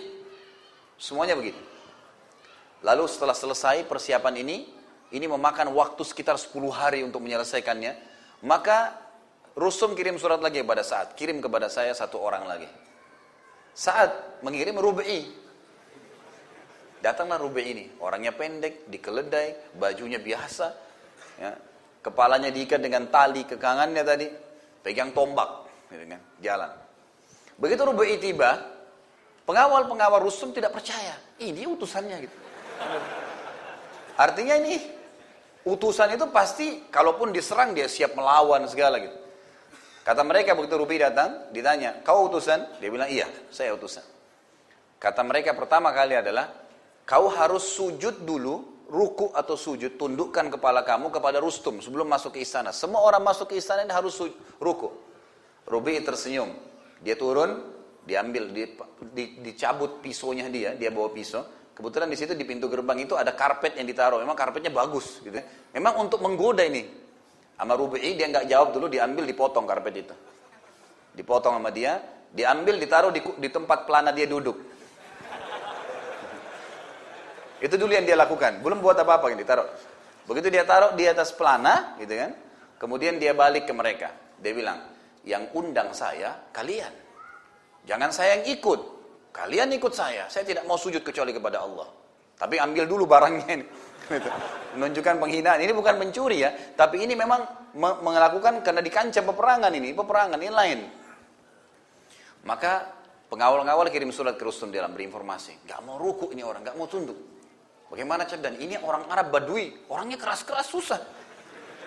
Semuanya 0.99 1.35
begitu. 1.35 1.59
Lalu 2.85 3.09
setelah 3.09 3.33
selesai 3.33 3.89
persiapan 3.89 4.35
ini, 4.45 4.69
ini 5.15 5.27
memakan 5.31 5.73
waktu 5.73 6.03
sekitar 6.05 6.37
10 6.37 6.53
hari 6.69 7.01
untuk 7.01 7.25
menyelesaikannya. 7.25 7.97
Maka 8.45 9.01
Rusum 9.55 9.95
kirim 9.95 10.19
surat 10.19 10.43
lagi 10.43 10.67
kepada 10.67 10.83
saat, 10.83 11.15
kirim 11.15 11.39
kepada 11.39 11.71
saya 11.71 11.95
satu 11.95 12.19
orang 12.19 12.43
lagi. 12.45 12.67
Saat 13.71 14.43
mengirim 14.43 14.75
Rubai. 14.75 15.31
Datanglah 16.99 17.39
Rubai 17.39 17.65
ini, 17.71 17.85
orangnya 18.03 18.35
pendek, 18.35 18.91
dikeledai, 18.91 19.77
bajunya 19.79 20.19
biasa, 20.19 20.67
ya, 21.37 21.53
kepalanya 22.01 22.49
diikat 22.49 22.81
dengan 22.81 23.07
tali 23.13 23.45
ke 23.45 23.61
kangannya 23.61 24.03
tadi, 24.03 24.27
pegang 24.81 25.13
tombak, 25.13 25.69
gitu 25.93 26.05
kan, 26.09 26.21
jalan. 26.41 26.71
Begitu 27.61 27.83
Rubai 27.85 28.17
tiba, 28.17 28.74
pengawal-pengawal 29.45 30.21
Rusum 30.25 30.53
tidak 30.53 30.73
percaya, 30.73 31.17
ini 31.41 31.65
utusannya 31.69 32.17
gitu. 32.25 32.37
Artinya 34.15 34.55
ini 34.61 34.77
utusan 35.65 36.15
itu 36.15 36.27
pasti 36.31 36.87
kalaupun 36.93 37.33
diserang 37.33 37.73
dia 37.73 37.89
siap 37.89 38.13
melawan 38.17 38.65
segala 38.69 39.01
gitu. 39.01 39.17
Kata 40.05 40.21
mereka 40.21 40.53
begitu 40.53 40.77
Rubi 40.77 41.01
datang, 41.01 41.49
ditanya, 41.49 42.05
kau 42.05 42.29
utusan? 42.29 42.77
Dia 42.77 42.93
bilang, 42.93 43.09
iya, 43.09 43.25
saya 43.49 43.73
utusan. 43.73 44.05
Kata 45.01 45.25
mereka 45.25 45.57
pertama 45.57 45.97
kali 45.97 46.13
adalah, 46.13 46.53
kau 47.09 47.33
harus 47.33 47.65
sujud 47.65 48.21
dulu 48.21 48.85
ruku 48.85 49.33
atau 49.33 49.57
sujud, 49.57 49.97
tundukkan 49.97 50.53
kepala 50.53 50.85
kamu 50.85 51.09
kepada 51.09 51.41
Rustum 51.41 51.81
sebelum 51.81 52.05
masuk 52.05 52.37
ke 52.37 52.45
istana. 52.45 52.69
Semua 52.69 53.01
orang 53.01 53.25
masuk 53.25 53.49
ke 53.49 53.57
istana 53.57 53.81
ini 53.81 53.97
harus 53.97 54.21
ruku. 54.61 54.93
Rubi 55.65 55.97
tersenyum. 56.05 56.53
Dia 57.01 57.17
turun, 57.17 57.65
diambil, 58.05 58.53
di, 58.53 58.63
di, 59.11 59.25
dicabut 59.41 60.05
pisaunya 60.05 60.47
dia, 60.53 60.77
dia 60.77 60.93
bawa 60.93 61.11
pisau. 61.11 61.43
Kebetulan 61.75 62.07
di 62.07 62.15
situ 62.15 62.39
di 62.39 62.47
pintu 62.47 62.71
gerbang 62.71 63.03
itu 63.03 63.19
ada 63.19 63.35
karpet 63.35 63.75
yang 63.75 63.89
ditaruh. 63.89 64.23
Memang 64.23 64.39
karpetnya 64.39 64.71
bagus, 64.71 65.19
gitu. 65.25 65.35
Memang 65.75 66.07
untuk 66.07 66.23
menggoda 66.23 66.63
ini. 66.63 66.87
Sama 67.59 67.75
Rubi'i 67.75 68.15
dia 68.15 68.31
nggak 68.31 68.47
jawab 68.47 68.69
dulu, 68.71 68.87
diambil, 68.87 69.27
dipotong 69.27 69.67
karpet 69.67 69.95
itu. 70.07 70.15
Dipotong 71.19 71.59
sama 71.59 71.75
dia, 71.75 71.99
diambil, 72.31 72.79
ditaruh 72.79 73.11
di, 73.11 73.21
di 73.41 73.49
tempat 73.51 73.89
pelana 73.91 74.15
dia 74.15 74.31
duduk. 74.31 74.55
Itu 77.59 77.75
dulu 77.75 77.91
yang 77.91 78.07
dia 78.07 78.15
lakukan. 78.15 78.61
Belum 78.61 78.79
buat 78.79 78.95
apa-apa 79.01 79.33
yang 79.33 79.41
ditaruh. 79.41 79.67
Begitu 80.31 80.53
dia 80.55 80.63
taruh 80.63 80.95
di 80.95 81.09
atas 81.11 81.35
pelana, 81.35 81.99
gitu 81.99 82.15
kan. 82.15 82.31
Kemudian 82.79 83.19
dia 83.19 83.35
balik 83.35 83.67
ke 83.67 83.75
mereka. 83.75 84.15
Dia 84.39 84.53
bilang, 84.55 84.79
yang 85.25 85.51
undang 85.57 85.91
saya 85.91 86.51
kalian. 86.55 87.04
Jangan 87.85 88.11
saya 88.11 88.41
yang 88.41 88.59
ikut. 88.59 88.81
Kalian 89.35 89.69
ikut 89.77 89.93
saya. 89.93 90.29
Saya 90.33 90.45
tidak 90.49 90.65
mau 90.65 90.81
sujud 90.81 91.05
kecuali 91.05 91.35
kepada 91.35 91.65
Allah. 91.65 91.89
Tapi 92.35 92.59
ambil 92.59 92.85
dulu 92.89 93.05
barangnya 93.05 93.49
ini. 93.51 93.67
Gitu. 94.05 94.29
Menunjukkan 94.77 95.17
penghinaan. 95.17 95.61
Ini 95.65 95.73
bukan 95.73 95.97
mencuri 95.97 96.45
ya. 96.45 96.53
Tapi 96.53 97.09
ini 97.09 97.17
memang 97.17 97.73
melakukan 97.79 98.61
karena 98.61 98.85
di 98.85 98.93
kancah 98.93 99.25
peperangan 99.25 99.73
ini. 99.73 99.97
Peperangan 99.97 100.39
ini 100.41 100.53
lain. 100.53 100.81
Maka 102.45 102.93
pengawal-ngawal 103.33 103.89
kirim 103.89 104.13
surat 104.13 104.37
ke 104.37 104.45
Rustum 104.45 104.69
dalam 104.69 104.93
berinformasi. 104.93 105.65
Gak 105.65 105.81
mau 105.83 105.97
ruku 105.97 106.29
ini 106.37 106.45
orang, 106.45 106.61
gak 106.61 106.77
mau 106.77 106.85
tunduk. 106.85 107.17
Bagaimana 107.89 108.29
cek 108.29 108.45
dan 108.45 108.61
ini 108.61 108.77
orang 108.81 109.09
Arab 109.09 109.33
Badui, 109.33 109.89
orangnya 109.89 110.21
keras-keras 110.21 110.69
susah. 110.69 111.01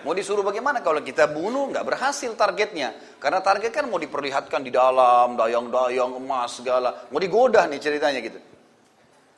Mau 0.06 0.14
disuruh 0.14 0.46
bagaimana 0.46 0.78
kalau 0.78 1.02
kita 1.02 1.26
bunuh 1.26 1.74
nggak 1.74 1.82
berhasil 1.82 2.30
targetnya. 2.38 2.94
Karena 3.18 3.42
target 3.42 3.74
kan 3.74 3.90
mau 3.90 3.98
diperlihatkan 3.98 4.62
di 4.62 4.70
dalam, 4.70 5.34
dayang-dayang 5.34 6.14
emas 6.14 6.62
segala. 6.62 7.10
Mau 7.10 7.18
digoda 7.18 7.66
nih 7.66 7.82
ceritanya 7.82 8.22
gitu. 8.22 8.38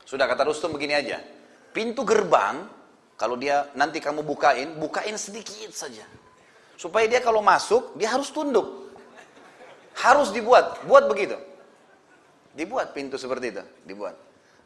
Sudah 0.05 0.28
kata 0.28 0.45
Rustum 0.45 0.77
begini 0.77 0.93
aja. 0.99 1.23
Pintu 1.70 2.05
gerbang, 2.05 2.66
kalau 3.16 3.39
dia 3.41 3.70
nanti 3.78 4.03
kamu 4.03 4.20
bukain, 4.20 4.77
bukain 4.77 5.16
sedikit 5.16 5.73
saja. 5.73 6.05
Supaya 6.77 7.05
dia 7.09 7.20
kalau 7.20 7.41
masuk, 7.41 7.97
dia 7.97 8.09
harus 8.12 8.32
tunduk. 8.32 8.91
Harus 9.97 10.32
dibuat, 10.32 10.81
buat 10.89 11.09
begitu. 11.09 11.37
Dibuat 12.57 12.97
pintu 12.97 13.20
seperti 13.20 13.53
itu, 13.55 13.62
dibuat. 13.85 14.16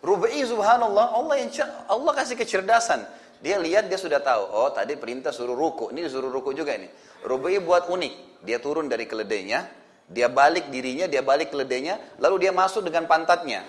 Rubai 0.04 0.44
subhanallah, 0.44 1.16
Allah 1.16 1.34
yang 1.40 1.50
Allah 1.88 2.12
kasih 2.12 2.36
kecerdasan. 2.36 3.02
Dia 3.44 3.60
lihat 3.60 3.92
dia 3.92 4.00
sudah 4.00 4.24
tahu, 4.24 4.40
oh 4.56 4.72
tadi 4.72 4.96
perintah 4.96 5.28
suruh 5.28 5.52
ruku, 5.52 5.92
ini 5.92 6.08
disuruh 6.08 6.32
ruku 6.32 6.56
juga 6.56 6.72
ini. 6.80 6.88
Rubai 7.28 7.60
buat 7.60 7.92
unik, 7.92 8.40
dia 8.40 8.56
turun 8.56 8.88
dari 8.88 9.04
keledainya, 9.04 9.68
dia 10.08 10.32
balik 10.32 10.72
dirinya, 10.72 11.04
dia 11.04 11.20
balik 11.20 11.52
keledainya, 11.52 12.16
lalu 12.24 12.48
dia 12.48 12.56
masuk 12.56 12.88
dengan 12.88 13.04
pantatnya. 13.04 13.60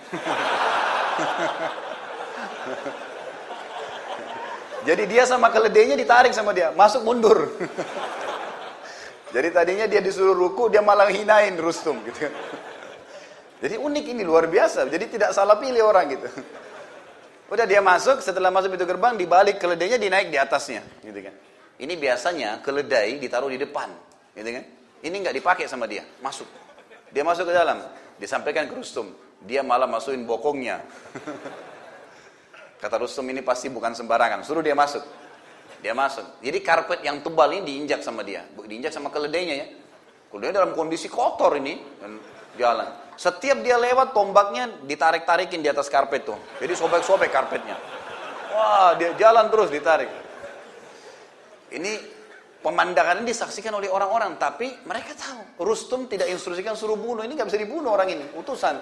Jadi 4.88 5.02
dia 5.12 5.28
sama 5.28 5.52
keledainya 5.52 5.92
ditarik 5.92 6.32
sama 6.32 6.56
dia, 6.56 6.72
masuk 6.72 7.04
mundur. 7.04 7.52
Jadi 9.36 9.52
tadinya 9.52 9.84
dia 9.84 10.00
disuruh 10.00 10.32
ruku, 10.32 10.72
dia 10.72 10.80
malah 10.80 11.12
hinain 11.12 11.52
Rustum 11.60 12.00
gitu. 12.08 12.32
Jadi 13.60 13.76
unik 13.76 14.04
ini 14.08 14.24
luar 14.24 14.48
biasa. 14.48 14.88
Jadi 14.88 15.20
tidak 15.20 15.36
salah 15.36 15.60
pilih 15.60 15.84
orang 15.84 16.16
gitu. 16.16 16.32
Udah 17.46 17.62
dia 17.62 17.78
masuk, 17.78 18.18
setelah 18.18 18.50
masuk 18.50 18.74
pintu 18.74 18.86
gerbang, 18.90 19.14
dibalik 19.14 19.62
keledainya 19.62 20.02
dinaik 20.02 20.34
di 20.34 20.38
atasnya, 20.38 20.82
gitu 20.98 21.30
kan. 21.30 21.34
Ini 21.78 21.94
biasanya 21.94 22.58
keledai 22.58 23.22
ditaruh 23.22 23.46
di 23.46 23.58
depan, 23.62 23.86
gitu 24.34 24.50
kan. 24.50 24.64
Ini 25.06 25.14
nggak 25.14 25.34
dipakai 25.38 25.70
sama 25.70 25.86
dia, 25.86 26.02
masuk. 26.18 26.48
Dia 27.14 27.22
masuk 27.22 27.46
ke 27.46 27.54
dalam, 27.54 27.78
disampaikan 28.18 28.66
ke 28.66 28.74
Rustum. 28.74 29.14
Dia 29.46 29.62
malah 29.62 29.86
masukin 29.86 30.26
bokongnya. 30.26 30.82
Kata 32.82 32.98
Rustum 32.98 33.30
ini 33.30 33.46
pasti 33.46 33.70
bukan 33.70 33.94
sembarangan, 33.94 34.42
suruh 34.42 34.66
dia 34.66 34.74
masuk. 34.74 35.06
Dia 35.78 35.94
masuk. 35.94 36.42
Jadi 36.42 36.58
karpet 36.66 37.06
yang 37.06 37.22
tebal 37.22 37.54
ini 37.54 37.62
diinjak 37.62 38.02
sama 38.02 38.26
dia, 38.26 38.42
diinjak 38.58 38.90
sama 38.90 39.06
keledainya 39.14 39.54
ya. 39.54 39.66
Keledai 40.34 40.50
dalam 40.50 40.74
kondisi 40.74 41.06
kotor 41.06 41.54
ini, 41.62 41.78
jalan. 42.56 42.88
Setiap 43.16 43.64
dia 43.64 43.80
lewat 43.80 44.12
tombaknya 44.12 44.68
ditarik-tarikin 44.84 45.64
di 45.64 45.72
atas 45.72 45.88
karpet 45.88 46.28
tuh. 46.28 46.36
Jadi 46.60 46.76
sobek-sobek 46.76 47.32
karpetnya. 47.32 47.76
Wah, 48.52 48.92
dia 48.96 49.16
jalan 49.16 49.48
terus 49.48 49.72
ditarik. 49.72 50.08
Ini 51.72 51.92
pemandangan 52.60 53.20
ini 53.20 53.32
disaksikan 53.32 53.72
oleh 53.72 53.88
orang-orang, 53.88 54.36
tapi 54.36 54.68
mereka 54.84 55.16
tahu. 55.16 55.64
Rustum 55.64 56.08
tidak 56.08 56.28
instruksikan 56.28 56.76
suruh 56.76 56.96
bunuh, 57.00 57.24
ini 57.24 57.36
nggak 57.36 57.48
bisa 57.48 57.60
dibunuh 57.60 57.92
orang 57.92 58.12
ini, 58.12 58.24
utusan. 58.36 58.80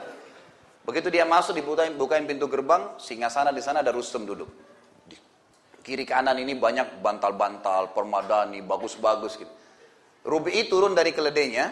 Begitu 0.85 1.09
dia 1.15 1.25
masuk 1.25 1.57
dibukain, 1.57 1.95
bukain 1.97 2.29
pintu 2.29 2.51
gerbang, 2.51 2.99
singa 3.01 3.31
sana 3.33 3.55
di 3.55 3.63
sana 3.63 3.81
ada 3.81 3.95
Rustum 3.95 4.29
duduk. 4.29 4.51
Di 5.09 5.17
kiri 5.81 6.05
kanan 6.05 6.37
ini 6.43 6.59
banyak 6.59 7.01
bantal-bantal, 7.01 7.97
permadani, 7.97 8.61
bagus-bagus 8.61 9.41
gitu. 9.41 9.53
Rubi 10.25 10.65
turun 10.69 10.93
dari 10.93 11.13
keledainya, 11.13 11.65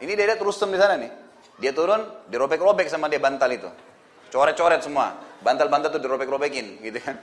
ini 0.00 0.12
dia 0.18 0.26
lihat 0.28 0.40
Rustum 0.40 0.72
di 0.72 0.80
sana 0.80 0.96
nih. 1.00 1.27
Dia 1.58 1.74
turun, 1.74 2.00
dirobek-robek 2.30 2.86
sama 2.86 3.10
dia 3.10 3.18
bantal 3.18 3.50
itu. 3.50 3.70
Coret-coret 4.30 4.82
semua. 4.82 5.14
Bantal-bantal 5.42 5.90
itu 5.94 6.00
dirobek-robekin, 6.02 6.82
gitu 6.82 6.98
kan. 7.02 7.18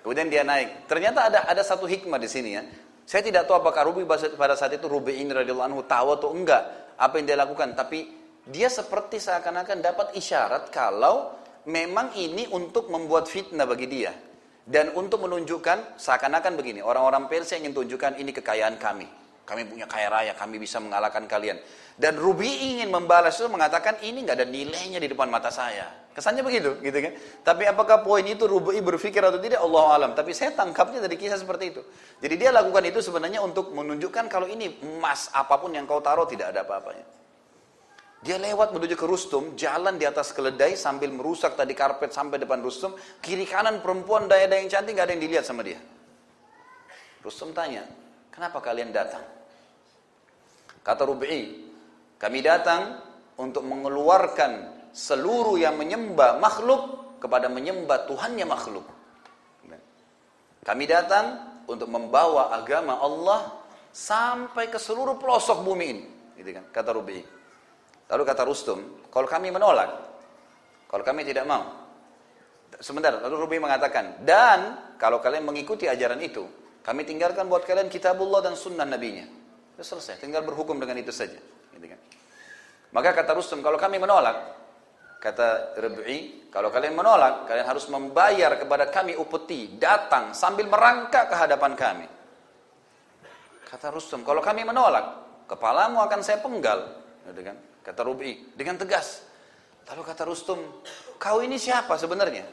Kemudian 0.00 0.32
dia 0.32 0.42
naik. 0.46 0.88
Ternyata 0.88 1.28
ada 1.28 1.38
ada 1.44 1.62
satu 1.62 1.84
hikmah 1.84 2.16
di 2.16 2.28
sini 2.30 2.50
ya. 2.56 2.62
Saya 3.04 3.26
tidak 3.26 3.50
tahu 3.50 3.58
apakah 3.58 3.90
Rubi 3.90 4.06
pada 4.06 4.54
saat 4.54 4.70
itu 4.70 4.86
Rubi 4.86 5.18
ini 5.18 5.34
radhiyallahu 5.34 5.66
anhu 5.66 5.82
tahu 5.82 6.14
atau 6.14 6.30
enggak 6.30 6.94
apa 6.94 7.18
yang 7.18 7.26
dia 7.26 7.38
lakukan, 7.38 7.74
tapi 7.74 8.06
dia 8.46 8.70
seperti 8.70 9.18
seakan-akan 9.18 9.82
dapat 9.82 10.14
isyarat 10.14 10.70
kalau 10.70 11.34
memang 11.66 12.14
ini 12.14 12.46
untuk 12.54 12.88
membuat 12.88 13.26
fitnah 13.26 13.66
bagi 13.66 13.90
dia 13.90 14.14
dan 14.64 14.94
untuk 14.94 15.26
menunjukkan 15.26 15.98
seakan-akan 15.98 16.54
begini, 16.54 16.80
orang-orang 16.80 17.26
Persia 17.26 17.58
ingin 17.58 17.74
tunjukkan 17.74 18.16
ini 18.22 18.30
kekayaan 18.30 18.78
kami. 18.78 19.08
Kami 19.50 19.66
punya 19.66 19.90
kaya 19.90 20.06
raya, 20.06 20.32
kami 20.38 20.62
bisa 20.62 20.78
mengalahkan 20.78 21.26
kalian. 21.26 21.58
Dan 21.98 22.14
Rubi 22.14 22.46
ingin 22.46 22.86
membalas 22.86 23.34
itu 23.34 23.50
mengatakan 23.50 23.98
ini 23.98 24.22
nggak 24.22 24.38
ada 24.38 24.46
nilainya 24.46 25.02
di 25.02 25.10
depan 25.10 25.26
mata 25.26 25.50
saya. 25.50 25.90
Kesannya 26.14 26.46
begitu, 26.46 26.78
gitu 26.78 26.94
kan? 27.02 27.12
Tapi 27.42 27.66
apakah 27.66 28.06
poin 28.06 28.22
itu 28.22 28.46
Rubi 28.46 28.78
berpikir 28.78 29.18
atau 29.18 29.42
tidak? 29.42 29.58
Allah 29.58 29.84
alam. 29.98 30.10
Tapi 30.14 30.30
saya 30.30 30.54
tangkapnya 30.54 31.02
dari 31.02 31.18
kisah 31.18 31.34
seperti 31.34 31.74
itu. 31.74 31.82
Jadi 32.22 32.34
dia 32.38 32.54
lakukan 32.54 32.86
itu 32.86 33.02
sebenarnya 33.02 33.42
untuk 33.42 33.74
menunjukkan 33.74 34.30
kalau 34.30 34.46
ini 34.46 34.78
emas 34.86 35.34
apa 35.34 35.58
pun 35.58 35.74
yang 35.74 35.82
kau 35.82 35.98
taruh 35.98 36.30
tidak 36.30 36.54
ada 36.54 36.62
apa-apanya. 36.62 37.02
Dia 38.22 38.38
lewat 38.38 38.70
menuju 38.76 38.94
ke 38.94 39.06
Rustum, 39.08 39.58
jalan 39.58 39.98
di 39.98 40.06
atas 40.06 40.30
keledai 40.30 40.78
sambil 40.78 41.10
merusak 41.10 41.58
tadi 41.58 41.74
karpet 41.74 42.14
sampai 42.14 42.38
depan 42.38 42.62
Rustum. 42.62 42.94
Kiri 43.18 43.50
kanan 43.50 43.82
perempuan 43.82 44.30
daya-daya 44.30 44.62
yang 44.62 44.70
cantik 44.70 44.94
nggak 44.94 45.10
ada 45.10 45.12
yang 45.18 45.24
dilihat 45.26 45.44
sama 45.48 45.66
dia. 45.66 45.82
Rustum 47.24 47.50
tanya, 47.50 47.82
kenapa 48.30 48.62
kalian 48.62 48.92
datang? 48.92 49.39
Kata 50.80 51.04
Rubi'i, 51.04 51.68
kami 52.16 52.40
datang 52.40 53.00
untuk 53.36 53.64
mengeluarkan 53.64 54.80
seluruh 54.92 55.56
yang 55.60 55.76
menyembah 55.76 56.40
makhluk 56.40 57.16
kepada 57.20 57.46
menyembah 57.52 58.08
Tuhannya 58.08 58.46
makhluk. 58.48 58.86
Kami 60.60 60.84
datang 60.84 61.24
untuk 61.64 61.88
membawa 61.88 62.52
agama 62.52 63.00
Allah 63.00 63.64
sampai 63.90 64.68
ke 64.68 64.76
seluruh 64.76 65.16
pelosok 65.16 65.64
bumi 65.64 65.86
ini. 65.88 66.04
Gitu 66.36 66.50
kan, 66.52 66.64
kata 66.68 66.92
Rubi. 66.92 67.20
Lalu 68.10 68.22
kata 68.26 68.42
Rustum, 68.44 69.08
kalau 69.08 69.24
kami 69.24 69.48
menolak, 69.54 69.88
kalau 70.90 71.04
kami 71.06 71.24
tidak 71.24 71.48
mau. 71.48 71.64
Sebentar, 72.80 73.18
lalu 73.22 73.36
Rubi 73.40 73.56
mengatakan, 73.56 74.20
dan 74.26 74.94
kalau 74.98 75.22
kalian 75.22 75.46
mengikuti 75.46 75.88
ajaran 75.88 76.18
itu, 76.20 76.44
kami 76.84 77.06
tinggalkan 77.08 77.46
buat 77.46 77.64
kalian 77.64 77.88
kitabullah 77.88 78.44
dan 78.44 78.54
sunnah 78.58 78.84
nabinya. 78.84 79.39
Sudah 79.80 79.96
selesai, 79.96 80.20
tinggal 80.20 80.44
berhukum 80.44 80.76
dengan 80.76 80.92
itu 81.00 81.08
saja. 81.08 81.40
Gitu 81.72 81.86
kan. 81.88 81.96
Maka 82.92 83.16
kata 83.16 83.32
Rustum, 83.32 83.64
kalau 83.64 83.80
kami 83.80 83.96
menolak, 83.96 84.36
kata 85.16 85.72
Rubi, 85.80 86.52
kalau 86.52 86.68
kalian 86.68 86.92
menolak, 86.92 87.48
kalian 87.48 87.64
harus 87.64 87.88
membayar 87.88 88.60
kepada 88.60 88.92
kami 88.92 89.16
upeti, 89.16 89.80
datang 89.80 90.36
sambil 90.36 90.68
merangkak 90.68 91.32
ke 91.32 91.34
hadapan 91.34 91.72
kami. 91.72 92.04
Kata 93.72 93.88
Rustum, 93.88 94.20
kalau 94.20 94.44
kami 94.44 94.68
menolak, 94.68 95.16
kepalamu 95.48 96.04
akan 96.04 96.20
saya 96.20 96.44
penggal. 96.44 97.00
Gitu 97.32 97.40
kan? 97.40 97.56
Kata 97.80 98.04
Rubi, 98.04 98.52
dengan 98.52 98.76
tegas. 98.76 99.24
Lalu 99.88 100.04
kata 100.04 100.28
Rustum, 100.28 100.60
kau 101.16 101.40
ini 101.40 101.56
siapa 101.56 101.96
sebenarnya? 101.96 102.44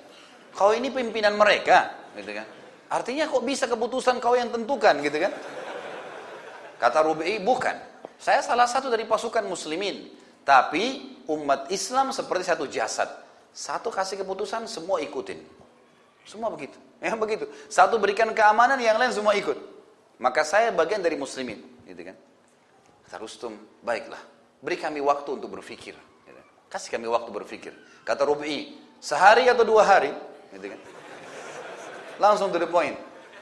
Kau 0.56 0.72
ini 0.72 0.88
pimpinan 0.96 1.36
mereka, 1.36 1.92
gitu 2.16 2.32
kan? 2.32 2.48
Artinya 2.88 3.28
kok 3.28 3.44
bisa 3.44 3.68
keputusan 3.68 4.24
kau 4.24 4.40
yang 4.40 4.48
tentukan, 4.48 4.96
gitu 5.04 5.20
kan? 5.20 5.57
Kata 6.78 7.02
Rubi, 7.02 7.42
bukan. 7.42 7.74
Saya 8.18 8.42
salah 8.42 8.66
satu 8.70 8.90
dari 8.90 9.06
pasukan 9.06 9.46
muslimin. 9.46 10.14
Tapi 10.46 11.18
umat 11.28 11.68
Islam 11.74 12.16
seperti 12.16 12.44
satu 12.48 12.66
jasad. 12.70 13.10
Satu 13.52 13.90
kasih 13.90 14.22
keputusan, 14.22 14.70
semua 14.70 15.02
ikutin. 15.02 15.42
Semua 16.24 16.54
begitu. 16.54 16.78
Ya 16.98 17.14
begitu. 17.14 17.46
Satu 17.70 18.02
berikan 18.02 18.34
keamanan, 18.34 18.82
yang 18.82 18.98
lain 18.98 19.14
semua 19.14 19.38
ikut. 19.38 19.54
Maka 20.18 20.42
saya 20.42 20.74
bagian 20.74 20.98
dari 20.98 21.14
muslimin, 21.14 21.62
gitu 21.86 22.02
kan? 22.10 22.18
Kata 23.06 23.22
Rustum, 23.22 23.54
baiklah, 23.86 24.18
beri 24.66 24.82
kami 24.82 24.98
waktu 24.98 25.38
untuk 25.38 25.54
berpikir. 25.54 25.94
Gitu. 25.94 26.42
Kasih 26.74 26.90
kami 26.90 27.06
waktu 27.06 27.30
berpikir. 27.30 27.70
Kata 28.02 28.26
Rubi, 28.26 28.82
sehari 28.98 29.46
atau 29.46 29.62
dua 29.62 29.86
hari, 29.86 30.10
gitu 30.58 30.74
kan? 30.74 30.82
Langsung 32.18 32.50
to 32.50 32.58
the 32.58 32.66
point. 32.66 32.98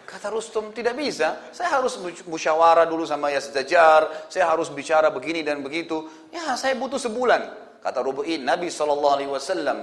Kata 0.06 0.30
Rustum, 0.30 0.70
tidak 0.70 0.94
bisa. 0.96 1.50
Saya 1.50 1.82
harus 1.82 1.98
musyawarah 2.30 2.86
dulu 2.86 3.10
sama 3.10 3.34
Yazdajar. 3.34 4.30
Saya 4.30 4.46
harus 4.48 4.70
bicara 4.70 5.10
begini 5.10 5.42
dan 5.42 5.66
begitu. 5.66 6.06
Ya, 6.30 6.54
saya 6.54 6.78
butuh 6.78 7.02
sebulan. 7.02 7.66
Kata 7.82 8.02
Rubu'in, 8.02 8.42
Nabi 8.42 8.74
SAW, 8.74 9.22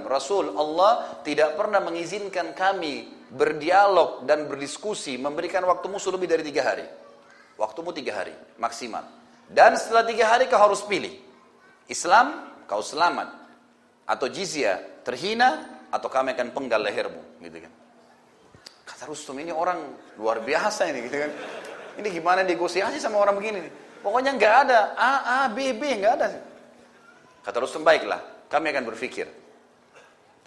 Rasul 0.07 0.51
Allah 0.59 1.23
tidak 1.23 1.55
pernah 1.55 1.79
mengizinkan 1.79 2.51
kami 2.51 3.07
berdialog 3.31 4.27
dan 4.27 4.47
berdiskusi, 4.47 5.15
memberikan 5.15 5.63
waktu 5.63 5.87
musuh 5.87 6.11
lebih 6.11 6.27
dari 6.27 6.43
tiga 6.43 6.67
hari. 6.67 6.83
Waktumu 7.55 7.95
tiga 7.95 8.19
hari, 8.19 8.35
maksimal. 8.59 9.07
Dan 9.47 9.79
setelah 9.79 10.03
tiga 10.03 10.25
hari 10.27 10.51
kau 10.51 10.59
harus 10.59 10.83
pilih. 10.83 11.15
Islam, 11.87 12.47
kau 12.67 12.83
selamat. 12.83 13.29
Atau 14.03 14.27
jizya, 14.27 14.83
terhina, 15.07 15.63
atau 15.87 16.11
kami 16.11 16.35
akan 16.35 16.51
penggal 16.51 16.83
lehermu. 16.83 17.21
Gitu 17.39 17.63
kan. 17.63 17.71
Kata 19.03 19.11
Rustum, 19.11 19.35
ini 19.35 19.51
orang 19.51 19.99
luar 20.15 20.39
biasa 20.39 20.87
ini. 20.87 21.11
Gitu 21.11 21.19
kan. 21.19 21.31
Ini 21.99 22.07
gimana 22.07 22.39
negosiasi 22.39 23.03
sama 23.03 23.19
orang 23.19 23.35
begini. 23.35 23.59
Pokoknya 23.99 24.31
nggak 24.31 24.55
ada 24.63 24.79
A, 24.95 25.11
A, 25.27 25.39
B, 25.51 25.75
B, 25.75 25.99
nggak 25.99 26.13
ada. 26.23 26.39
Kata 27.43 27.57
Rustum, 27.59 27.83
baiklah, 27.83 28.47
kami 28.47 28.71
akan 28.71 28.87
berpikir. 28.87 29.27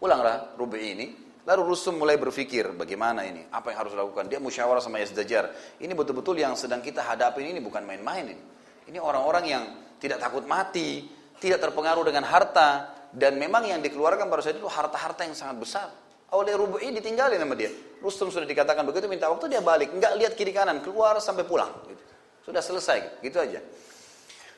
Pulanglah 0.00 0.56
Rubi 0.56 0.88
ini, 0.88 1.06
lalu 1.44 1.68
Rustum 1.68 2.00
mulai 2.00 2.16
berpikir, 2.16 2.72
bagaimana 2.72 3.28
ini, 3.28 3.44
apa 3.52 3.76
yang 3.76 3.84
harus 3.84 3.92
dilakukan. 3.92 4.24
Dia 4.24 4.40
musyawarah 4.40 4.80
sama 4.80 5.04
Yazdajar. 5.04 5.76
Ini 5.76 5.92
betul-betul 5.92 6.40
yang 6.40 6.56
sedang 6.56 6.80
kita 6.80 7.04
hadapi 7.04 7.44
ini 7.44 7.60
bukan 7.60 7.84
main-main 7.84 8.24
ini. 8.24 8.40
Ini 8.88 8.96
orang-orang 8.96 9.44
yang 9.44 9.64
tidak 10.00 10.16
takut 10.16 10.48
mati, 10.48 11.04
tidak 11.44 11.60
terpengaruh 11.60 12.08
dengan 12.08 12.24
harta, 12.24 12.88
dan 13.12 13.36
memang 13.36 13.68
yang 13.68 13.84
dikeluarkan 13.84 14.32
pada 14.32 14.40
saat 14.40 14.56
itu 14.56 14.64
harta-harta 14.64 15.28
yang 15.28 15.36
sangat 15.36 15.60
besar. 15.60 16.05
Oleh 16.34 16.58
Rubu'i 16.58 16.90
ditinggalin 16.90 17.38
sama 17.38 17.54
dia. 17.54 17.70
Rustum 18.02 18.34
sudah 18.34 18.48
dikatakan 18.48 18.82
begitu, 18.82 19.06
minta 19.06 19.30
waktu 19.30 19.46
dia 19.46 19.62
balik. 19.62 19.94
Enggak 19.94 20.18
lihat 20.18 20.32
kiri 20.34 20.50
kanan, 20.50 20.82
keluar 20.82 21.18
sampai 21.22 21.46
pulang. 21.46 21.70
Gitu. 21.86 22.02
Sudah 22.42 22.62
selesai, 22.62 23.22
gitu 23.22 23.38
aja. 23.38 23.62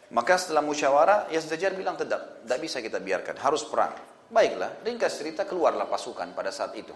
Maka 0.08 0.40
setelah 0.40 0.64
musyawarah, 0.64 1.28
Yazdajar 1.28 1.76
bilang 1.76 1.96
tetap, 1.96 2.40
tidak 2.44 2.58
bisa 2.64 2.80
kita 2.80 2.96
biarkan, 2.96 3.36
harus 3.36 3.64
perang. 3.68 3.92
Baiklah, 4.28 4.80
ringkas 4.84 5.20
cerita 5.20 5.44
keluarlah 5.44 5.84
pasukan 5.84 6.32
pada 6.32 6.48
saat 6.48 6.72
itu. 6.76 6.92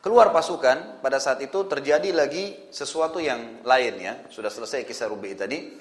Keluar 0.00 0.30
pasukan, 0.30 1.00
pada 1.00 1.16
saat 1.18 1.40
itu 1.40 1.66
terjadi 1.66 2.12
lagi 2.12 2.68
sesuatu 2.68 3.18
yang 3.18 3.64
lain 3.64 3.94
ya. 3.98 4.14
Sudah 4.28 4.52
selesai 4.52 4.84
kisah 4.84 5.08
Rubi 5.08 5.34
tadi. 5.34 5.72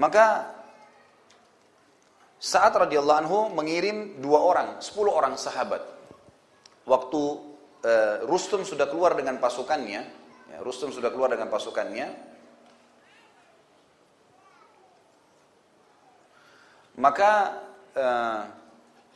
Maka 0.00 0.56
saat 2.40 2.72
radhiyallahu 2.74 3.20
anhu 3.22 3.38
mengirim 3.52 4.18
dua 4.24 4.40
orang, 4.40 4.68
sepuluh 4.80 5.12
orang 5.14 5.36
sahabat. 5.38 5.84
Waktu 6.82 7.22
uh, 7.86 8.16
Rustum 8.26 8.66
sudah 8.66 8.90
keluar 8.90 9.14
dengan 9.14 9.38
pasukannya, 9.38 10.02
ya, 10.50 10.58
Rustum 10.62 10.90
sudah 10.90 11.14
keluar 11.14 11.30
dengan 11.30 11.46
pasukannya, 11.50 12.32
Maka 16.92 17.56
uh, 17.96 18.42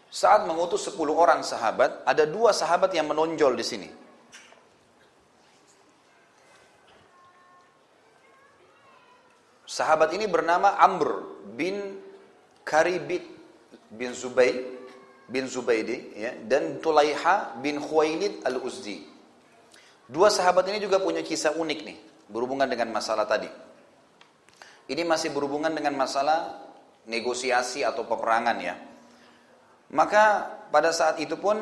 saat 0.09 0.49
mengutus 0.49 0.89
10 0.89 0.97
orang 1.13 1.45
sahabat, 1.45 2.09
ada 2.09 2.25
dua 2.25 2.57
sahabat 2.57 2.89
yang 2.97 3.11
menonjol 3.11 3.53
di 3.53 3.65
sini. 3.67 3.91
Sahabat 9.67 10.09
ini 10.17 10.25
bernama 10.25 10.81
Amr 10.81 11.21
bin 11.53 12.01
Karibit 12.65 13.29
bin 13.93 14.17
Zubayd 14.17 14.76
bin 15.27 15.51
Zubaidi 15.51 16.15
ya, 16.15 16.35
dan 16.47 16.79
Tulaiha 16.79 17.59
bin 17.59 17.83
Khuwailid 17.83 18.47
al-Uzdi. 18.47 19.03
Dua 20.07 20.31
sahabat 20.31 20.71
ini 20.71 20.79
juga 20.79 21.03
punya 21.03 21.23
kisah 21.27 21.59
unik 21.59 21.81
nih 21.83 21.99
berhubungan 22.31 22.71
dengan 22.71 22.95
masalah 22.95 23.27
tadi. 23.27 23.51
Ini 24.87 25.03
masih 25.03 25.35
berhubungan 25.35 25.75
dengan 25.75 25.99
masalah 25.99 26.63
negosiasi 27.11 27.83
atau 27.83 28.07
peperangan 28.07 28.57
ya. 28.63 28.79
Maka 29.91 30.47
pada 30.71 30.95
saat 30.95 31.19
itu 31.19 31.35
pun 31.39 31.59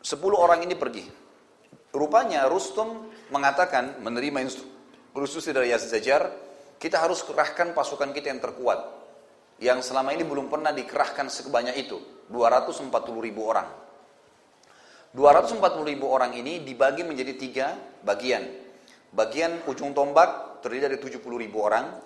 10 0.00 0.16
orang 0.32 0.64
ini 0.64 0.76
pergi. 0.76 1.04
Rupanya 1.92 2.48
Rustum 2.48 3.12
mengatakan 3.28 4.00
menerima 4.00 4.40
instruksi 4.40 5.52
dari 5.52 5.76
Yazdajar, 5.76 6.32
kita 6.80 6.96
harus 6.96 7.20
kerahkan 7.20 7.76
pasukan 7.76 8.16
kita 8.16 8.32
yang 8.32 8.40
terkuat. 8.40 8.80
Yang 9.60 9.92
selama 9.92 10.16
ini 10.16 10.24
belum 10.24 10.48
pernah 10.48 10.72
dikerahkan 10.72 11.28
sebanyak 11.28 11.84
itu, 11.84 12.00
240 12.30 13.26
ribu 13.26 13.50
orang. 13.50 13.66
240 15.10 15.90
ribu 15.90 16.06
orang 16.06 16.38
ini 16.38 16.62
dibagi 16.62 17.02
menjadi 17.02 17.34
tiga 17.34 17.66
bagian. 18.06 18.46
Bagian 19.10 19.66
ujung 19.66 19.90
tombak 19.90 20.62
terdiri 20.62 20.86
dari 20.86 20.98
70 21.02 21.18
ribu 21.34 21.66
orang, 21.66 21.98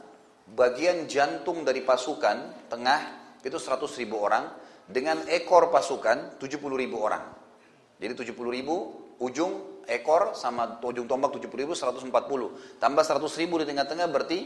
bagian 0.56 1.04
jantung 1.04 1.60
dari 1.60 1.84
pasukan 1.84 2.68
tengah 2.72 3.00
itu 3.44 3.60
100 3.60 3.84
ribu 4.00 4.24
orang 4.24 4.48
dengan 4.88 5.20
ekor 5.28 5.68
pasukan 5.68 6.40
70 6.40 6.64
ribu 6.80 6.96
orang. 7.04 7.24
Jadi 8.00 8.32
70 8.32 8.56
ribu 8.56 8.76
ujung 9.20 9.84
ekor 9.84 10.32
sama 10.32 10.80
ujung 10.80 11.04
tombak 11.04 11.36
70 11.36 11.52
ribu 11.60 11.72
140. 11.76 12.08
Tambah 12.80 13.04
100 13.04 13.40
ribu 13.40 13.60
di 13.60 13.68
tengah-tengah 13.68 14.08
berarti 14.08 14.38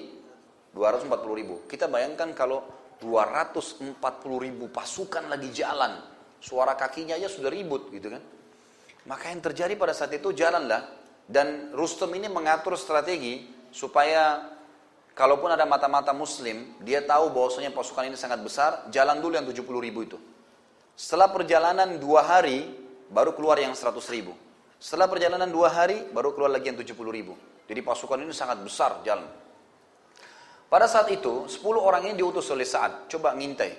240 0.75 1.39
ribu. 1.39 1.55
Kita 1.71 1.87
bayangkan 1.87 2.35
kalau 2.35 2.67
240 3.01 3.95
ribu 4.45 4.71
pasukan 4.71 5.31
lagi 5.31 5.51
jalan. 5.55 5.99
Suara 6.39 6.79
kakinya 6.79 7.19
aja 7.19 7.31
sudah 7.31 7.51
ribut 7.51 7.91
gitu 7.91 8.11
kan. 8.11 8.23
Maka 9.07 9.31
yang 9.33 9.43
terjadi 9.43 9.75
pada 9.79 9.95
saat 9.95 10.15
itu 10.15 10.35
jalanlah. 10.35 10.97
Dan 11.29 11.77
Rustum 11.77 12.09
ini 12.17 12.27
mengatur 12.27 12.73
strategi 12.75 13.45
supaya 13.69 14.57
Kalaupun 15.19 15.51
ada 15.51 15.67
mata-mata 15.67 16.15
muslim, 16.15 16.79
dia 16.79 17.03
tahu 17.03 17.35
bahwasanya 17.35 17.75
pasukan 17.75 18.07
ini 18.07 18.15
sangat 18.15 18.39
besar, 18.39 18.87
jalan 18.95 19.19
dulu 19.19 19.35
yang 19.35 19.51
70 19.51 19.67
ribu 19.83 20.07
itu. 20.07 20.15
Setelah 20.95 21.27
perjalanan 21.35 21.99
dua 21.99 22.23
hari, 22.23 22.71
baru 23.11 23.35
keluar 23.35 23.59
yang 23.59 23.75
100 23.75 23.99
ribu. 24.15 24.31
Setelah 24.79 25.11
perjalanan 25.11 25.51
dua 25.51 25.75
hari, 25.75 26.07
baru 26.15 26.39
keluar 26.39 26.55
lagi 26.55 26.71
yang 26.71 26.79
70 26.79 26.95
ribu. 27.11 27.35
Jadi 27.67 27.81
pasukan 27.83 28.23
ini 28.23 28.31
sangat 28.31 28.63
besar 28.63 29.03
jalan. 29.03 29.27
Pada 30.69 30.85
saat 30.85 31.09
itu, 31.09 31.49
10 31.49 31.65
orang 31.81 32.05
ini 32.05 32.15
diutus 32.21 32.53
oleh 32.53 32.69
Sa'ad. 32.69 33.09
Coba 33.09 33.33
ngintai. 33.33 33.73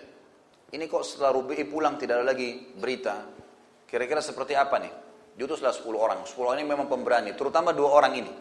Ini 0.73 0.83
kok 0.89 1.05
setelah 1.05 1.33
Rubi'i 1.37 1.65
pulang 1.69 2.01
tidak 2.01 2.21
ada 2.21 2.33
lagi 2.33 2.73
berita. 2.73 3.29
Kira-kira 3.85 4.21
seperti 4.25 4.57
apa 4.57 4.81
nih? 4.81 4.93
Diutuslah 5.37 5.69
10 5.69 5.85
orang. 5.97 6.25
10 6.25 6.33
orang 6.41 6.57
ini 6.61 6.69
memang 6.69 6.89
pemberani. 6.89 7.37
Terutama 7.37 7.73
dua 7.77 7.89
orang 7.93 8.13
ini. 8.17 8.33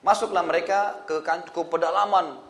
Masuklah 0.00 0.40
mereka 0.40 1.04
ke, 1.04 1.20
ke 1.22 1.62
pedalaman, 1.68 2.40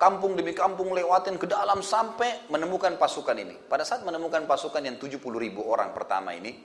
kampung 0.00 0.32
demi 0.40 0.56
kampung 0.56 0.96
lewatin 0.96 1.36
ke 1.36 1.44
dalam 1.44 1.84
sampai 1.84 2.48
menemukan 2.48 2.96
pasukan 2.96 3.36
ini. 3.36 3.60
Pada 3.68 3.84
saat 3.84 4.00
menemukan 4.08 4.48
pasukan 4.48 4.80
yang 4.80 4.96
70 4.96 5.20
ribu 5.20 5.68
orang 5.68 5.92
pertama 5.92 6.32
ini, 6.32 6.64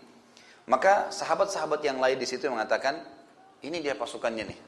maka 0.71 1.11
sahabat-sahabat 1.11 1.83
yang 1.83 1.99
lain 1.99 2.15
di 2.15 2.23
situ 2.23 2.47
mengatakan, 2.47 3.03
ini 3.67 3.83
dia 3.83 3.99
pasukannya 3.99 4.47
nih. 4.47 4.59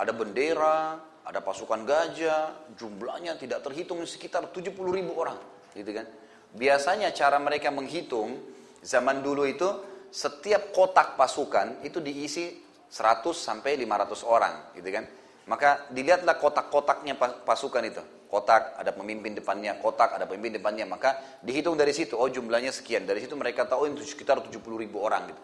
Ada 0.00 0.12
bendera, 0.16 0.96
ada 1.22 1.38
pasukan 1.38 1.86
gajah, 1.86 2.74
jumlahnya 2.74 3.38
tidak 3.38 3.62
terhitung 3.62 4.02
sekitar 4.02 4.50
70 4.50 4.74
ribu 4.90 5.14
orang. 5.14 5.38
Gitu 5.70 5.94
kan. 5.94 6.06
Biasanya 6.52 7.14
cara 7.14 7.38
mereka 7.38 7.70
menghitung, 7.70 8.42
zaman 8.82 9.22
dulu 9.22 9.46
itu 9.46 9.68
setiap 10.12 10.74
kotak 10.74 11.14
pasukan 11.14 11.80
itu 11.86 12.02
diisi 12.02 12.58
100 12.90 13.22
sampai 13.32 13.78
500 13.78 14.26
orang. 14.26 14.54
Gitu 14.74 14.88
kan. 14.90 15.04
Maka 15.46 15.90
dilihatlah 15.94 16.38
kotak-kotaknya 16.38 17.14
pasukan 17.46 17.82
itu. 17.86 18.02
Kotak, 18.32 18.80
ada 18.80 18.96
pemimpin 18.96 19.36
depannya, 19.36 19.76
kotak, 19.76 20.16
ada 20.16 20.24
pemimpin 20.24 20.56
depannya. 20.56 20.88
Maka 20.88 21.38
dihitung 21.44 21.76
dari 21.76 21.92
situ, 21.92 22.16
oh 22.16 22.26
jumlahnya 22.26 22.72
sekian. 22.72 23.04
Dari 23.04 23.20
situ 23.20 23.36
mereka 23.36 23.68
tahu 23.68 23.92
itu 23.92 24.02
sekitar 24.02 24.40
70 24.40 24.58
ribu 24.74 25.04
orang 25.04 25.28
gitu. 25.30 25.42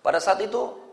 Pada 0.00 0.22
saat 0.22 0.38
itu 0.38 0.85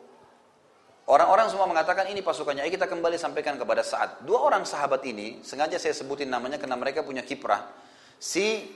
Orang-orang 1.04 1.52
semua 1.52 1.68
mengatakan 1.68 2.08
ini 2.08 2.24
pasukannya. 2.24 2.64
Ayo 2.64 2.72
kita 2.72 2.88
kembali 2.88 3.20
sampaikan 3.20 3.60
kepada 3.60 3.84
saat. 3.84 4.24
Dua 4.24 4.40
orang 4.40 4.64
sahabat 4.64 5.04
ini, 5.04 5.44
sengaja 5.44 5.76
saya 5.76 5.92
sebutin 5.92 6.32
namanya 6.32 6.56
karena 6.56 6.80
mereka 6.80 7.04
punya 7.04 7.20
kiprah. 7.28 7.68
Si 8.16 8.72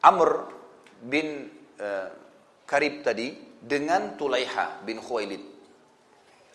Amr 0.00 0.48
bin 1.04 1.52
uh, 1.76 2.08
Karib 2.64 3.04
tadi 3.04 3.36
dengan 3.60 4.16
Tulaiha 4.16 4.88
bin 4.88 5.04
Khuwailid. 5.04 5.42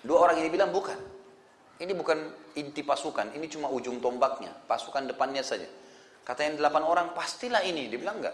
Dua 0.01 0.25
orang 0.25 0.41
ini 0.41 0.49
bilang 0.49 0.73
bukan. 0.73 0.97
Ini 1.75 1.91
bukan 1.91 2.17
inti 2.55 2.81
pasukan, 2.87 3.35
ini 3.35 3.51
cuma 3.51 3.67
ujung 3.67 3.99
tombaknya, 3.99 4.47
pasukan 4.63 5.11
depannya 5.11 5.43
saja. 5.43 5.67
Kata 6.23 6.47
yang 6.47 6.55
delapan 6.55 6.87
orang, 6.87 7.07
pastilah 7.11 7.61
ini. 7.61 7.91
Dia 7.91 7.99
bilang 7.99 8.23
enggak. 8.23 8.33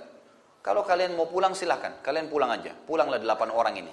Kalau 0.62 0.86
kalian 0.86 1.18
mau 1.18 1.26
pulang 1.26 1.58
silahkan, 1.58 2.00
kalian 2.06 2.30
pulang 2.30 2.54
aja. 2.54 2.72
Pulanglah 2.72 3.18
delapan 3.18 3.50
orang 3.50 3.76
ini. 3.82 3.92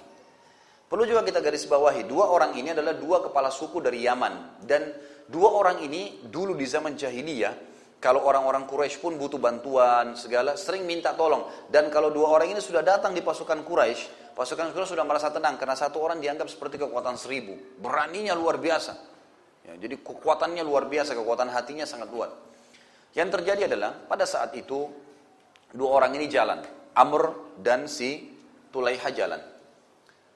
Perlu 0.89 1.05
juga 1.05 1.21
kita 1.21 1.37
garis 1.37 1.69
bawahi, 1.69 2.09
dua 2.09 2.33
orang 2.33 2.57
ini 2.57 2.73
adalah 2.73 2.97
dua 2.97 3.21
kepala 3.21 3.53
suku 3.53 3.77
dari 3.77 4.01
Yaman. 4.09 4.65
Dan 4.65 4.89
dua 5.29 5.53
orang 5.53 5.85
ini 5.85 6.25
dulu 6.25 6.57
di 6.57 6.65
zaman 6.65 6.97
jahiliyah, 6.97 7.53
kalau 8.01 8.25
orang-orang 8.25 8.65
Quraisy 8.65 8.97
pun 8.97 9.13
butuh 9.19 9.37
bantuan 9.37 10.17
segala, 10.17 10.57
sering 10.57 10.89
minta 10.89 11.13
tolong. 11.13 11.45
Dan 11.69 11.93
kalau 11.93 12.09
dua 12.09 12.33
orang 12.33 12.49
ini 12.55 12.63
sudah 12.63 12.81
datang 12.81 13.13
di 13.13 13.21
pasukan 13.21 13.61
Quraisy, 13.61 14.33
pasukan 14.33 14.73
Quraisy 14.73 14.97
sudah 14.97 15.05
merasa 15.05 15.29
tenang 15.29 15.61
karena 15.61 15.77
satu 15.77 16.01
orang 16.01 16.17
dianggap 16.17 16.49
seperti 16.49 16.81
kekuatan 16.81 17.19
seribu. 17.21 17.53
Beraninya 17.77 18.33
luar 18.33 18.57
biasa. 18.57 18.97
Ya, 19.69 19.77
jadi 19.77 19.99
kekuatannya 20.01 20.65
luar 20.65 20.89
biasa, 20.89 21.13
kekuatan 21.13 21.53
hatinya 21.53 21.85
sangat 21.85 22.09
luar. 22.09 22.33
Yang 23.13 23.29
terjadi 23.37 23.69
adalah 23.69 23.93
pada 23.93 24.25
saat 24.25 24.57
itu 24.57 24.89
dua 25.69 26.01
orang 26.01 26.17
ini 26.17 26.25
jalan, 26.25 26.65
Amr 26.97 27.53
dan 27.61 27.85
si 27.85 28.31
Tulaiha 28.73 29.11
jalan. 29.13 29.58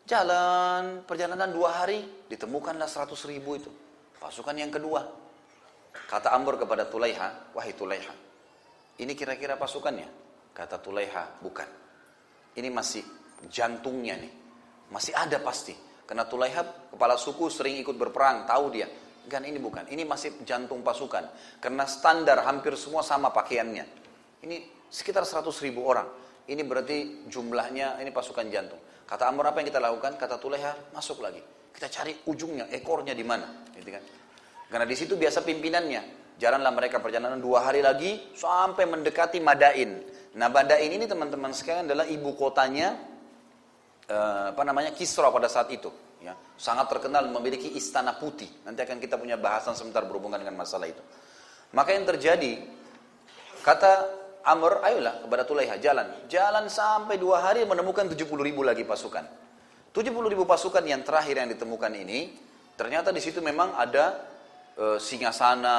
Jalan, 0.04 1.08
perjalanan 1.08 1.48
dua 1.48 1.80
hari, 1.80 2.28
ditemukanlah 2.28 2.92
seratus 2.92 3.24
ribu 3.24 3.56
itu. 3.56 3.72
Pasukan 4.20 4.56
yang 4.60 4.68
kedua. 4.68 5.00
Kata 5.94 6.36
Amr 6.36 6.60
kepada 6.60 6.90
Tulaiha, 6.90 7.56
wahai 7.56 7.72
Tulaiha, 7.72 8.14
ini 9.00 9.18
kira-kira 9.18 9.58
pasukannya? 9.58 10.06
Kata 10.54 10.78
Tulaiha, 10.78 11.42
bukan. 11.42 11.66
Ini 12.54 12.70
masih 12.70 13.02
jantungnya 13.50 14.20
nih. 14.22 14.34
Masih 14.94 15.18
ada 15.18 15.42
pasti. 15.42 15.74
Karena 16.06 16.30
Tulaiha, 16.30 16.94
kepala 16.94 17.18
suku 17.18 17.50
sering 17.50 17.82
ikut 17.82 17.98
berperang, 17.98 18.46
tahu 18.46 18.70
dia. 18.70 18.86
Kan 19.26 19.48
ini 19.48 19.58
bukan, 19.58 19.88
ini 19.90 20.04
masih 20.06 20.44
jantung 20.44 20.86
pasukan. 20.86 21.26
Karena 21.58 21.88
standar 21.88 22.44
hampir 22.46 22.76
semua 22.78 23.02
sama 23.02 23.34
pakaiannya. 23.34 23.86
Ini 24.46 24.88
sekitar 24.92 25.26
seratus 25.26 25.64
ribu 25.64 25.88
orang. 25.88 26.06
Ini 26.46 26.62
berarti 26.68 27.26
jumlahnya, 27.32 27.98
ini 28.04 28.12
pasukan 28.12 28.46
jantung. 28.52 28.82
Kata 29.14 29.30
Amr 29.30 29.53
apa 29.53 29.61
yang 29.61 29.69
kita 29.69 29.77
lakukan? 29.77 30.18
Kata 30.18 30.41
Tuleha 30.41 30.73
masuk 30.90 31.22
lagi. 31.22 31.38
Kita 31.69 31.85
cari 31.85 32.18
ujungnya, 32.26 32.65
ekornya 32.73 33.14
di 33.14 33.22
mana, 33.22 33.69
gitu 33.77 33.94
kan? 33.94 34.02
Karena 34.73 34.90
di 34.90 34.98
situ 34.98 35.14
biasa 35.14 35.45
pimpinannya. 35.45 36.34
Jalanlah 36.41 36.73
mereka 36.73 36.98
perjalanan 36.98 37.38
dua 37.38 37.61
hari 37.61 37.85
lagi 37.85 38.34
sampai 38.34 38.90
mendekati 38.90 39.38
Madain. 39.38 40.02
Nah 40.34 40.49
Madain 40.49 40.90
ini 40.90 41.06
teman-teman 41.06 41.53
sekalian 41.53 41.85
adalah 41.85 42.10
ibu 42.10 42.34
kotanya 42.34 42.98
eh, 44.10 44.49
apa 44.49 44.64
namanya 44.65 44.98
Kisra 44.98 45.30
pada 45.30 45.45
saat 45.45 45.69
itu. 45.69 45.94
Ya, 46.18 46.34
sangat 46.57 46.90
terkenal 46.90 47.30
memiliki 47.30 47.69
istana 47.77 48.18
putih. 48.18 48.49
Nanti 48.65 48.81
akan 48.81 48.98
kita 48.98 49.22
punya 49.22 49.38
bahasan 49.38 49.77
sebentar 49.77 50.02
berhubungan 50.10 50.41
dengan 50.41 50.57
masalah 50.57 50.90
itu. 50.90 51.06
Maka 51.69 51.94
yang 51.94 52.10
terjadi, 52.10 52.65
kata 53.61 54.23
Amr, 54.44 54.84
ayolah 54.84 55.24
kepada 55.24 55.48
Tulaiha, 55.48 55.80
jalan. 55.80 56.28
Jalan 56.28 56.68
sampai 56.68 57.15
dua 57.15 57.40
hari 57.40 57.64
menemukan 57.64 58.11
70 58.11 58.28
ribu 58.44 58.60
lagi 58.60 58.84
pasukan. 58.84 59.24
70 59.95 60.11
ribu 60.28 60.44
pasukan 60.44 60.84
yang 60.84 60.99
terakhir 60.99 61.40
yang 61.40 61.48
ditemukan 61.48 61.91
ini, 61.95 62.36
ternyata 62.76 63.15
di 63.15 63.24
situ 63.24 63.40
memang 63.40 63.72
ada 63.80 64.20
e, 64.76 64.99
sana, 65.32 65.78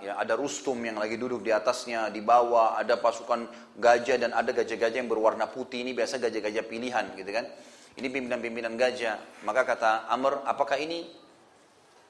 ya, 0.00 0.16
ada 0.16 0.40
Rustum 0.40 0.80
yang 0.80 0.96
lagi 0.96 1.20
duduk 1.20 1.44
di 1.44 1.52
atasnya, 1.52 2.08
di 2.08 2.24
bawah 2.24 2.80
ada 2.80 2.96
pasukan 2.96 3.44
gajah 3.76 4.16
dan 4.16 4.30
ada 4.32 4.56
gajah-gajah 4.56 5.04
yang 5.04 5.10
berwarna 5.10 5.44
putih 5.50 5.84
ini 5.84 5.92
biasa 5.92 6.16
gajah-gajah 6.16 6.64
pilihan 6.64 7.12
gitu 7.12 7.28
kan. 7.28 7.44
Ini 7.98 8.08
pimpinan-pimpinan 8.08 8.72
gajah. 8.78 9.44
Maka 9.44 9.68
kata 9.68 10.08
Amr, 10.08 10.48
apakah 10.48 10.80
ini 10.80 11.12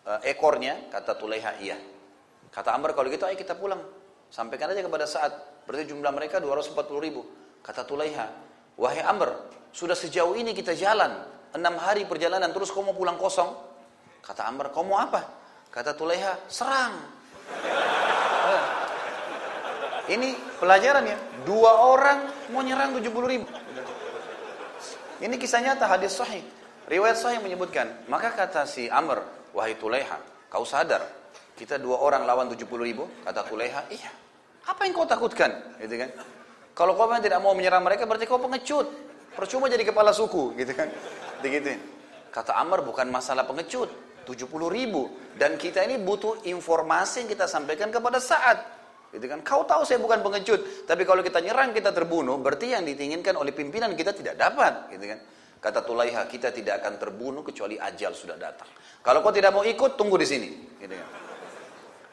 e, 0.06 0.12
ekornya? 0.30 0.94
Kata 0.94 1.18
Tulaiha, 1.18 1.58
iya. 1.58 1.74
Kata 2.54 2.70
Amr, 2.70 2.94
kalau 2.94 3.10
gitu 3.10 3.26
ayo 3.26 3.34
kita 3.34 3.58
pulang. 3.58 3.82
Sampaikan 4.28 4.72
aja 4.72 4.84
kepada 4.84 5.08
saat 5.08 5.58
Berarti 5.68 5.92
jumlah 5.92 6.08
mereka 6.16 6.40
240 6.40 6.96
ribu. 6.96 7.28
Kata 7.60 7.84
Tulaiha, 7.84 8.26
wahai 8.80 9.04
Amr, 9.04 9.36
sudah 9.68 9.92
sejauh 9.92 10.32
ini 10.32 10.56
kita 10.56 10.72
jalan. 10.72 11.12
Enam 11.52 11.76
hari 11.76 12.08
perjalanan 12.08 12.48
terus 12.56 12.72
kau 12.72 12.80
mau 12.80 12.96
pulang 12.96 13.20
kosong? 13.20 13.52
Kata 14.24 14.48
Amr, 14.48 14.72
kau 14.72 14.80
mau 14.80 14.96
apa? 14.96 15.28
Kata 15.68 15.92
Tulaiha, 15.92 16.48
serang. 16.48 16.96
Ini 20.08 20.56
pelajaran 20.56 21.04
ya. 21.04 21.20
Dua 21.44 21.84
orang 21.92 22.48
mau 22.48 22.64
nyerang 22.64 22.96
70 22.96 23.12
ribu. 23.28 23.44
Ini 25.20 25.36
kisah 25.36 25.60
nyata 25.60 25.84
hadis 25.84 26.16
sahih. 26.16 26.40
Riwayat 26.88 27.20
sahih 27.20 27.44
menyebutkan. 27.44 28.08
Maka 28.08 28.32
kata 28.32 28.64
si 28.64 28.88
Amr, 28.88 29.20
wahai 29.52 29.76
Tulaiha, 29.76 30.48
kau 30.48 30.64
sadar 30.64 31.17
kita 31.58 31.82
dua 31.82 31.98
orang 31.98 32.22
lawan 32.22 32.46
70 32.46 32.62
ribu? 32.78 33.10
Kata 33.26 33.42
Tulaiha, 33.42 33.90
iya. 33.90 34.10
Apa 34.70 34.86
yang 34.86 34.94
kau 34.94 35.10
takutkan? 35.10 35.74
Gitu 35.82 35.98
kan? 35.98 36.14
Kalau 36.70 36.94
kau 36.94 37.10
memang 37.10 37.26
tidak 37.26 37.42
mau 37.42 37.50
menyerang 37.58 37.82
mereka 37.82 38.06
berarti 38.06 38.30
kau 38.30 38.38
pengecut. 38.38 38.86
Percuma 39.34 39.66
jadi 39.66 39.82
kepala 39.82 40.14
suku, 40.14 40.54
gitu 40.54 40.70
kan? 40.70 40.86
Begitu. 41.42 41.74
Kata 42.30 42.54
Amr 42.54 42.86
bukan 42.86 43.10
masalah 43.10 43.42
pengecut, 43.42 43.90
70 44.22 44.46
ribu. 44.70 45.10
Dan 45.34 45.58
kita 45.58 45.82
ini 45.82 45.98
butuh 45.98 46.46
informasi 46.46 47.26
yang 47.26 47.30
kita 47.34 47.50
sampaikan 47.50 47.90
kepada 47.90 48.22
saat. 48.22 48.62
Gitu 49.10 49.26
kan? 49.26 49.42
Kau 49.42 49.66
tahu 49.66 49.82
saya 49.82 49.98
bukan 49.98 50.22
pengecut, 50.22 50.86
tapi 50.86 51.02
kalau 51.02 51.26
kita 51.26 51.42
nyerang 51.42 51.74
kita 51.74 51.90
terbunuh, 51.90 52.38
berarti 52.38 52.76
yang 52.76 52.86
diinginkan 52.86 53.34
oleh 53.34 53.50
pimpinan 53.50 53.98
kita 53.98 54.14
tidak 54.14 54.38
dapat, 54.38 54.94
gitu 54.94 55.10
kan? 55.10 55.18
Kata 55.58 55.82
Tulaiha, 55.82 56.22
kita 56.30 56.54
tidak 56.54 56.86
akan 56.86 57.02
terbunuh 57.02 57.42
kecuali 57.42 57.74
ajal 57.80 58.14
sudah 58.14 58.38
datang. 58.38 58.70
Kalau 59.02 59.24
kau 59.26 59.34
tidak 59.34 59.50
mau 59.50 59.66
ikut, 59.66 59.98
tunggu 59.98 60.14
di 60.20 60.28
sini, 60.28 60.48
gitu 60.78 60.94
kan? 60.94 61.08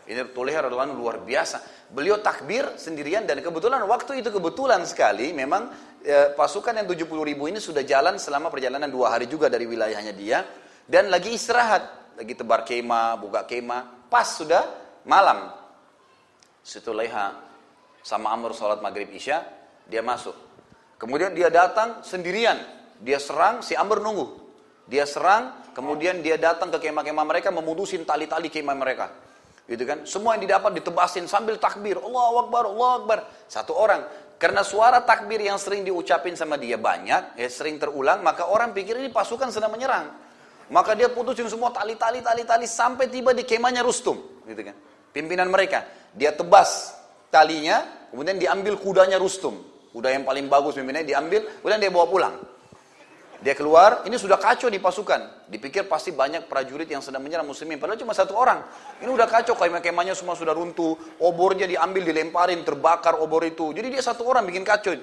Ini 0.06 0.22
Tulaiha 0.30 0.70
radhiallahu 0.70 0.94
luar 0.94 1.18
biasa. 1.26 1.90
Beliau 1.90 2.22
takbir 2.22 2.78
sendirian 2.78 3.26
dan 3.26 3.42
kebetulan 3.42 3.82
waktu 3.90 4.22
itu 4.22 4.30
kebetulan 4.30 4.86
sekali 4.86 5.34
memang 5.34 5.74
e, 6.06 6.30
pasukan 6.38 6.78
yang 6.78 6.86
70 6.86 7.10
ribu 7.26 7.50
ini 7.50 7.58
sudah 7.58 7.82
jalan 7.82 8.22
selama 8.22 8.54
perjalanan 8.54 8.86
dua 8.86 9.18
hari 9.18 9.26
juga 9.26 9.50
dari 9.50 9.66
wilayahnya 9.66 10.14
dia 10.14 10.46
dan 10.86 11.10
lagi 11.10 11.34
istirahat, 11.34 12.14
lagi 12.22 12.38
tebar 12.38 12.62
kema, 12.62 13.18
buka 13.18 13.50
kema, 13.50 14.06
pas 14.06 14.30
sudah 14.30 14.62
malam. 15.10 15.50
Situlaiha 16.62 17.26
sama 18.06 18.30
Amr 18.30 18.54
sholat 18.54 18.86
maghrib 18.86 19.10
isya, 19.10 19.42
dia 19.90 20.06
masuk. 20.06 20.38
Kemudian 21.02 21.34
dia 21.34 21.50
datang 21.50 22.06
sendirian, 22.06 22.62
dia 23.02 23.18
serang, 23.18 23.66
si 23.66 23.74
Amr 23.74 24.06
nunggu. 24.06 24.46
Dia 24.86 25.10
serang, 25.10 25.74
kemudian 25.74 26.22
dia 26.22 26.38
datang 26.38 26.70
ke 26.70 26.78
kemah-kemah 26.78 27.26
mereka, 27.26 27.50
memutusin 27.50 28.06
tali-tali 28.06 28.54
kemah 28.54 28.78
mereka 28.78 29.25
gitu 29.66 29.84
kan? 29.84 30.06
Semua 30.06 30.38
yang 30.38 30.46
didapat 30.46 30.78
ditebasin 30.78 31.26
sambil 31.26 31.58
takbir. 31.58 31.98
Allah 31.98 32.46
Akbar 32.46 32.64
Allah 32.70 32.92
Akbar. 33.02 33.20
Satu 33.50 33.74
orang. 33.74 34.06
Karena 34.36 34.62
suara 34.62 35.02
takbir 35.02 35.40
yang 35.42 35.56
sering 35.56 35.88
diucapin 35.88 36.36
sama 36.36 36.60
dia 36.60 36.76
banyak 36.76 37.40
ya 37.40 37.48
sering 37.48 37.80
terulang 37.80 38.20
maka 38.20 38.52
orang 38.52 38.76
pikir 38.76 39.00
ini 39.00 39.10
pasukan 39.10 39.50
sedang 39.50 39.72
menyerang. 39.72 40.12
Maka 40.70 40.98
dia 40.98 41.08
putusin 41.08 41.48
semua 41.48 41.72
tali-tali 41.72 42.20
tali-tali 42.20 42.68
sampai 42.68 43.08
tiba 43.08 43.32
di 43.32 43.48
kemahnya 43.48 43.86
Rustum. 43.86 44.44
Gitu 44.44 44.62
kan? 44.62 44.76
Pimpinan 45.16 45.48
mereka. 45.48 45.88
Dia 46.12 46.36
tebas 46.36 46.94
talinya 47.32 48.10
kemudian 48.12 48.36
diambil 48.36 48.76
kudanya 48.76 49.16
Rustum. 49.16 49.62
Kuda 49.96 50.12
yang 50.12 50.28
paling 50.28 50.52
bagus 50.52 50.76
pimpinannya 50.76 51.08
diambil 51.08 51.42
kemudian 51.64 51.80
dia 51.80 51.92
bawa 51.94 52.06
pulang 52.12 52.36
dia 53.46 53.54
keluar, 53.54 54.02
ini 54.10 54.18
sudah 54.18 54.42
kacau 54.42 54.74
di 54.74 54.82
pasukan. 54.82 55.46
Dipikir 55.46 55.86
pasti 55.86 56.10
banyak 56.10 56.50
prajurit 56.50 56.90
yang 56.90 57.06
sedang 57.06 57.22
menyerang 57.22 57.46
muslimin. 57.46 57.78
Padahal 57.78 58.02
cuma 58.02 58.18
satu 58.18 58.34
orang. 58.34 58.66
Ini 58.98 59.06
udah 59.06 59.30
kacau, 59.30 59.54
kemah-kemahnya 59.54 60.18
semua 60.18 60.34
sudah 60.34 60.58
runtuh. 60.58 60.98
Obornya 61.22 61.70
diambil, 61.70 62.10
dilemparin, 62.10 62.66
terbakar 62.66 63.22
obor 63.22 63.46
itu. 63.46 63.70
Jadi 63.70 63.94
dia 63.94 64.02
satu 64.02 64.26
orang 64.26 64.50
bikin 64.50 64.66
kacau. 64.66 64.98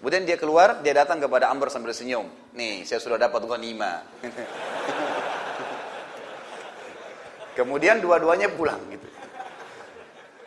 Kemudian 0.00 0.24
dia 0.24 0.40
keluar, 0.40 0.80
dia 0.80 0.96
datang 0.96 1.20
kepada 1.20 1.52
Amr 1.52 1.68
sambil 1.68 1.92
senyum. 1.92 2.32
Nih, 2.56 2.88
saya 2.88 2.96
sudah 2.96 3.20
dapat 3.20 3.44
ghanimah. 3.44 4.00
Kemudian 7.60 8.00
dua-duanya 8.00 8.48
pulang 8.56 8.80
gitu. 8.88 9.04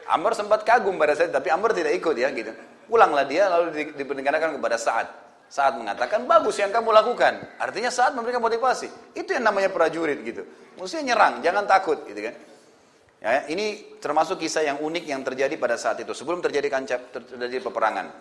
Amr 0.10 0.34
sempat 0.34 0.66
kagum 0.66 0.98
pada 0.98 1.14
saat 1.14 1.30
tapi 1.30 1.54
Amr 1.54 1.78
tidak 1.78 1.94
ikut 1.94 2.18
ya 2.18 2.34
gitu. 2.34 2.58
Pulanglah 2.90 3.30
dia 3.30 3.54
lalu 3.54 3.94
diperdengarkan 3.94 4.58
kepada 4.58 4.82
Sa'ad. 4.82 5.25
Saat 5.46 5.78
mengatakan 5.78 6.26
bagus 6.26 6.58
yang 6.60 6.74
kamu 6.74 6.90
lakukan. 6.92 7.38
Artinya 7.62 7.94
saat 7.94 8.18
memberikan 8.18 8.42
motivasi. 8.42 9.16
Itu 9.16 9.32
yang 9.38 9.46
namanya 9.46 9.70
prajurit 9.72 10.20
gitu. 10.26 10.44
Mestinya 10.76 11.16
nyerang, 11.16 11.34
jangan 11.46 11.64
takut 11.64 12.04
gitu 12.10 12.20
kan. 12.20 12.36
Ya, 13.26 13.48
ini 13.50 13.98
termasuk 13.98 14.38
kisah 14.38 14.62
yang 14.62 14.78
unik 14.84 15.06
yang 15.10 15.26
terjadi 15.26 15.56
pada 15.58 15.80
saat 15.82 15.98
itu 15.98 16.14
sebelum 16.14 16.46
terjadi 16.46 16.70
kancap 16.70 17.10
terjadi 17.10 17.64
peperangan. 17.64 18.12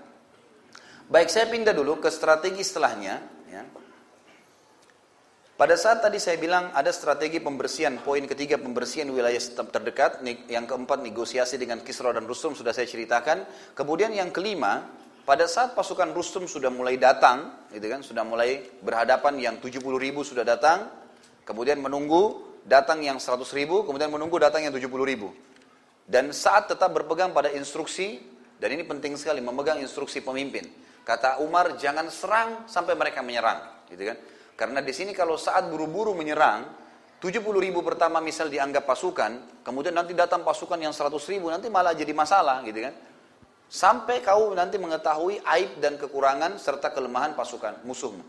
Baik, 1.13 1.29
saya 1.29 1.45
pindah 1.53 1.77
dulu 1.77 2.01
ke 2.01 2.09
strategi 2.09 2.65
setelahnya. 2.65 3.15
Ya. 3.53 3.63
Pada 5.55 5.77
saat 5.77 6.01
tadi 6.01 6.17
saya 6.17 6.41
bilang 6.41 6.73
ada 6.73 6.89
strategi 6.91 7.39
pembersihan, 7.39 8.01
poin 8.01 8.25
ketiga 8.25 8.57
pembersihan 8.57 9.07
wilayah 9.13 9.39
terdekat, 9.69 10.25
yang 10.49 10.65
keempat 10.65 11.05
negosiasi 11.05 11.61
dengan 11.61 11.85
Kisra 11.85 12.11
dan 12.11 12.25
Rustum 12.25 12.57
sudah 12.57 12.73
saya 12.73 12.89
ceritakan. 12.89 13.45
Kemudian 13.77 14.11
yang 14.17 14.33
kelima, 14.33 14.89
pada 15.25 15.49
saat 15.49 15.73
pasukan 15.73 16.13
Rustum 16.13 16.45
sudah 16.45 16.69
mulai 16.69 17.01
datang, 17.01 17.69
gitu 17.73 17.89
kan, 17.89 18.05
sudah 18.05 18.23
mulai 18.29 18.61
berhadapan 18.85 19.41
yang 19.41 19.55
70 19.57 19.81
ribu 19.97 20.21
sudah 20.21 20.45
datang, 20.45 20.93
kemudian 21.49 21.81
menunggu 21.81 22.45
datang 22.65 23.01
yang 23.01 23.17
100 23.17 23.41
ribu, 23.57 23.89
kemudian 23.89 24.13
menunggu 24.13 24.37
datang 24.37 24.69
yang 24.69 24.73
70 24.77 24.85
ribu. 25.09 25.33
Dan 26.05 26.37
saat 26.37 26.69
tetap 26.69 26.93
berpegang 26.93 27.33
pada 27.33 27.49
instruksi, 27.57 28.21
dan 28.61 28.77
ini 28.77 28.85
penting 28.85 29.17
sekali, 29.17 29.41
memegang 29.41 29.81
instruksi 29.81 30.21
pemimpin. 30.21 30.69
Kata 31.05 31.41
Umar, 31.41 31.81
jangan 31.81 32.13
serang 32.13 32.69
sampai 32.69 32.93
mereka 32.93 33.25
menyerang, 33.25 33.89
gitu 33.89 34.05
kan? 34.13 34.17
Karena 34.55 34.85
di 34.85 34.93
sini 34.93 35.17
kalau 35.17 35.41
saat 35.41 35.65
buru-buru 35.73 36.13
menyerang, 36.13 36.69
70 37.25 37.41
ribu 37.57 37.81
pertama 37.81 38.21
misal 38.21 38.53
dianggap 38.53 38.85
pasukan, 38.85 39.65
kemudian 39.65 39.97
nanti 39.97 40.13
datang 40.13 40.45
pasukan 40.45 40.77
yang 40.77 40.93
100 40.93 41.17
ribu, 41.33 41.49
nanti 41.49 41.73
malah 41.73 41.97
jadi 41.97 42.13
masalah, 42.13 42.61
gitu 42.69 42.85
kan? 42.85 42.93
Sampai 43.75 44.23
kau 44.23 44.55
nanti 44.55 44.79
mengetahui 44.79 45.43
aib 45.43 45.83
dan 45.83 45.99
kekurangan 45.99 46.63
serta 46.63 46.95
kelemahan 46.95 47.35
pasukan 47.35 47.83
musuhmu. 47.83 48.23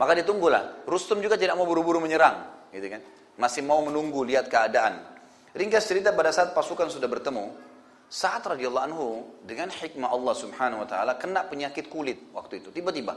Maka 0.00 0.16
ditunggulah. 0.24 0.88
Rustum 0.88 1.20
juga 1.20 1.36
tidak 1.36 1.60
mau 1.60 1.68
buru-buru 1.68 2.00
menyerang, 2.00 2.48
gitu 2.72 2.88
kan? 2.88 3.04
Masih 3.36 3.60
mau 3.60 3.84
menunggu 3.84 4.24
lihat 4.24 4.48
keadaan. 4.48 5.04
Ringkas 5.52 5.84
cerita 5.84 6.16
pada 6.16 6.32
saat 6.32 6.56
pasukan 6.56 6.88
sudah 6.88 7.12
bertemu, 7.12 7.52
saat 8.12 8.40
radhiyallahu 8.44 8.84
anhu 8.88 9.06
dengan 9.44 9.72
hikmah 9.72 10.12
Allah 10.12 10.34
Subhanahu 10.36 10.84
wa 10.84 10.88
taala 10.88 11.16
kena 11.16 11.48
penyakit 11.48 11.88
kulit 11.88 12.28
waktu 12.36 12.60
itu 12.60 12.68
tiba-tiba 12.68 13.16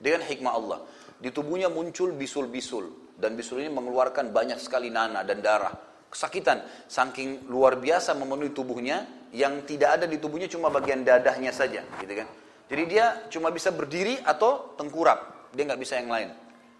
dengan 0.00 0.24
hikmah 0.24 0.52
Allah 0.56 0.80
di 1.20 1.28
tubuhnya 1.28 1.68
muncul 1.68 2.16
bisul-bisul 2.16 3.16
dan 3.20 3.36
bisul 3.36 3.60
ini 3.60 3.68
mengeluarkan 3.68 4.32
banyak 4.32 4.56
sekali 4.56 4.88
nanah 4.88 5.28
dan 5.28 5.44
darah 5.44 5.89
kesakitan. 6.10 6.66
Saking 6.90 7.46
luar 7.46 7.78
biasa 7.78 8.12
memenuhi 8.18 8.52
tubuhnya 8.52 9.06
yang 9.30 9.62
tidak 9.64 10.02
ada 10.02 10.06
di 10.10 10.18
tubuhnya 10.18 10.50
cuma 10.50 10.68
bagian 10.68 11.06
dadahnya 11.06 11.54
saja 11.54 11.86
gitu 12.02 12.12
kan. 12.12 12.28
Jadi 12.70 12.82
dia 12.86 13.26
cuma 13.30 13.48
bisa 13.54 13.70
berdiri 13.70 14.18
atau 14.22 14.74
tengkurap. 14.74 15.50
Dia 15.54 15.66
nggak 15.66 15.80
bisa 15.80 15.98
yang 15.98 16.10
lain. 16.10 16.30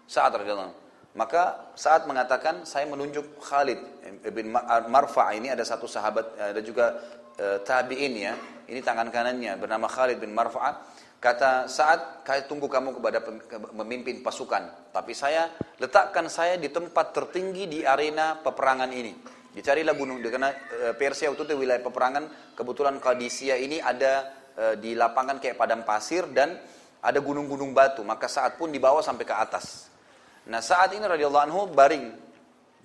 Saat 0.07 0.35
radhiyallahu 0.35 0.81
maka 1.11 1.75
saat 1.75 2.07
mengatakan 2.07 2.63
saya 2.63 2.87
menunjuk 2.87 3.43
Khalid 3.43 3.79
bin 4.31 4.55
Marfa. 4.87 5.35
Ini 5.35 5.51
ada 5.51 5.63
satu 5.67 5.83
sahabat 5.83 6.39
ada 6.39 6.61
juga 6.63 7.03
e, 7.35 7.59
tabi'in 7.67 8.13
ya, 8.15 8.33
ini 8.71 8.79
tangan 8.79 9.11
kanannya 9.11 9.59
bernama 9.59 9.91
Khalid 9.91 10.23
bin 10.23 10.31
Marfa'ah, 10.31 10.79
kata 11.21 11.69
saat 11.69 12.25
saya 12.25 12.41
tunggu 12.49 12.65
kamu 12.65 12.97
kepada 12.97 13.21
memimpin 13.77 14.25
pasukan, 14.25 14.89
tapi 14.89 15.13
saya 15.13 15.53
letakkan 15.77 16.25
saya 16.25 16.57
di 16.57 16.73
tempat 16.73 17.13
tertinggi 17.13 17.69
di 17.69 17.79
arena 17.85 18.41
peperangan 18.41 18.89
ini. 18.89 19.13
Dicarilah 19.51 19.93
gunung, 19.93 20.17
karena 20.23 20.49
e, 20.49 20.97
Persia 20.97 21.29
waktu 21.29 21.43
itu 21.45 21.53
wilayah 21.59 21.83
peperangan, 21.83 22.55
kebetulan 22.57 22.97
Qadisiyah 22.97 23.59
ini 23.61 23.77
ada 23.77 24.33
e, 24.57 24.63
di 24.81 24.97
lapangan 24.97 25.37
kayak 25.37 25.59
padang 25.59 25.85
pasir 25.85 26.25
dan 26.33 26.57
ada 27.03 27.19
gunung-gunung 27.21 27.69
batu, 27.75 28.01
maka 28.01 28.25
saat 28.25 28.57
pun 28.57 28.73
dibawa 28.73 29.03
sampai 29.05 29.27
ke 29.27 29.35
atas. 29.35 29.91
Nah 30.49 30.63
saat 30.63 30.95
ini 30.97 31.05
radhiyallahu 31.05 31.45
anhu 31.45 31.61
baring 31.69 32.17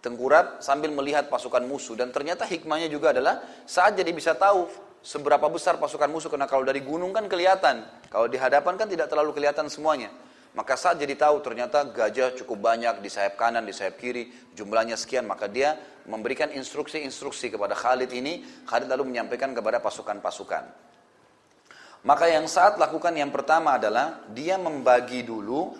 tengkurap 0.05 0.61
sambil 0.61 0.93
melihat 0.93 1.33
pasukan 1.33 1.65
musuh 1.65 1.97
dan 1.97 2.13
ternyata 2.13 2.45
hikmahnya 2.45 2.93
juga 2.93 3.17
adalah 3.17 3.41
saat 3.65 3.97
jadi 3.97 4.13
bisa 4.13 4.37
tahu 4.37 4.69
seberapa 5.07 5.47
besar 5.47 5.79
pasukan 5.79 6.11
musuh 6.11 6.27
karena 6.27 6.51
kalau 6.51 6.67
dari 6.67 6.83
gunung 6.83 7.15
kan 7.15 7.31
kelihatan. 7.31 7.87
Kalau 8.11 8.27
di 8.27 8.35
hadapan 8.35 8.75
kan 8.75 8.91
tidak 8.91 9.07
terlalu 9.07 9.39
kelihatan 9.39 9.71
semuanya. 9.71 10.11
Maka 10.59 10.75
saat 10.75 10.99
jadi 10.99 11.15
tahu 11.15 11.45
ternyata 11.47 11.87
gajah 11.87 12.35
cukup 12.43 12.75
banyak 12.75 12.99
di 13.05 13.13
sayap 13.13 13.39
kanan 13.39 13.63
di 13.63 13.77
sayap 13.77 14.01
kiri 14.01 14.33
jumlahnya 14.57 14.97
sekian 14.97 15.29
maka 15.29 15.47
dia 15.47 15.77
memberikan 16.09 16.49
instruksi-instruksi 16.51 17.55
kepada 17.55 17.79
Khalid 17.79 18.11
ini. 18.11 18.43
Khalid 18.67 18.91
lalu 18.91 19.15
menyampaikan 19.15 19.55
kepada 19.55 19.79
pasukan-pasukan. 19.79 20.65
Maka 22.03 22.25
yang 22.27 22.51
saat 22.51 22.75
lakukan 22.81 23.15
yang 23.15 23.31
pertama 23.31 23.79
adalah 23.79 24.27
dia 24.33 24.59
membagi 24.59 25.23
dulu 25.23 25.75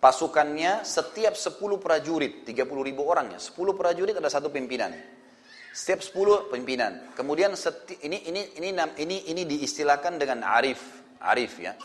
pasukannya 0.00 0.84
setiap 0.84 1.36
10 1.36 1.60
prajurit, 1.76 2.48
30 2.48 2.88
ribu 2.88 3.04
orangnya, 3.04 3.36
10 3.36 3.76
prajurit 3.76 4.16
ada 4.16 4.32
satu 4.32 4.48
pimpinan. 4.48 5.19
Setiap 5.70 6.02
10 6.02 6.50
pimpinan. 6.50 7.14
Kemudian 7.14 7.54
seti, 7.54 7.94
ini 8.02 8.26
ini 8.26 8.58
ini 8.58 8.74
ini 8.74 9.16
ini 9.30 9.42
diistilahkan 9.46 10.18
dengan 10.18 10.42
arif, 10.42 10.82
arif 11.22 11.62
ya. 11.62 11.78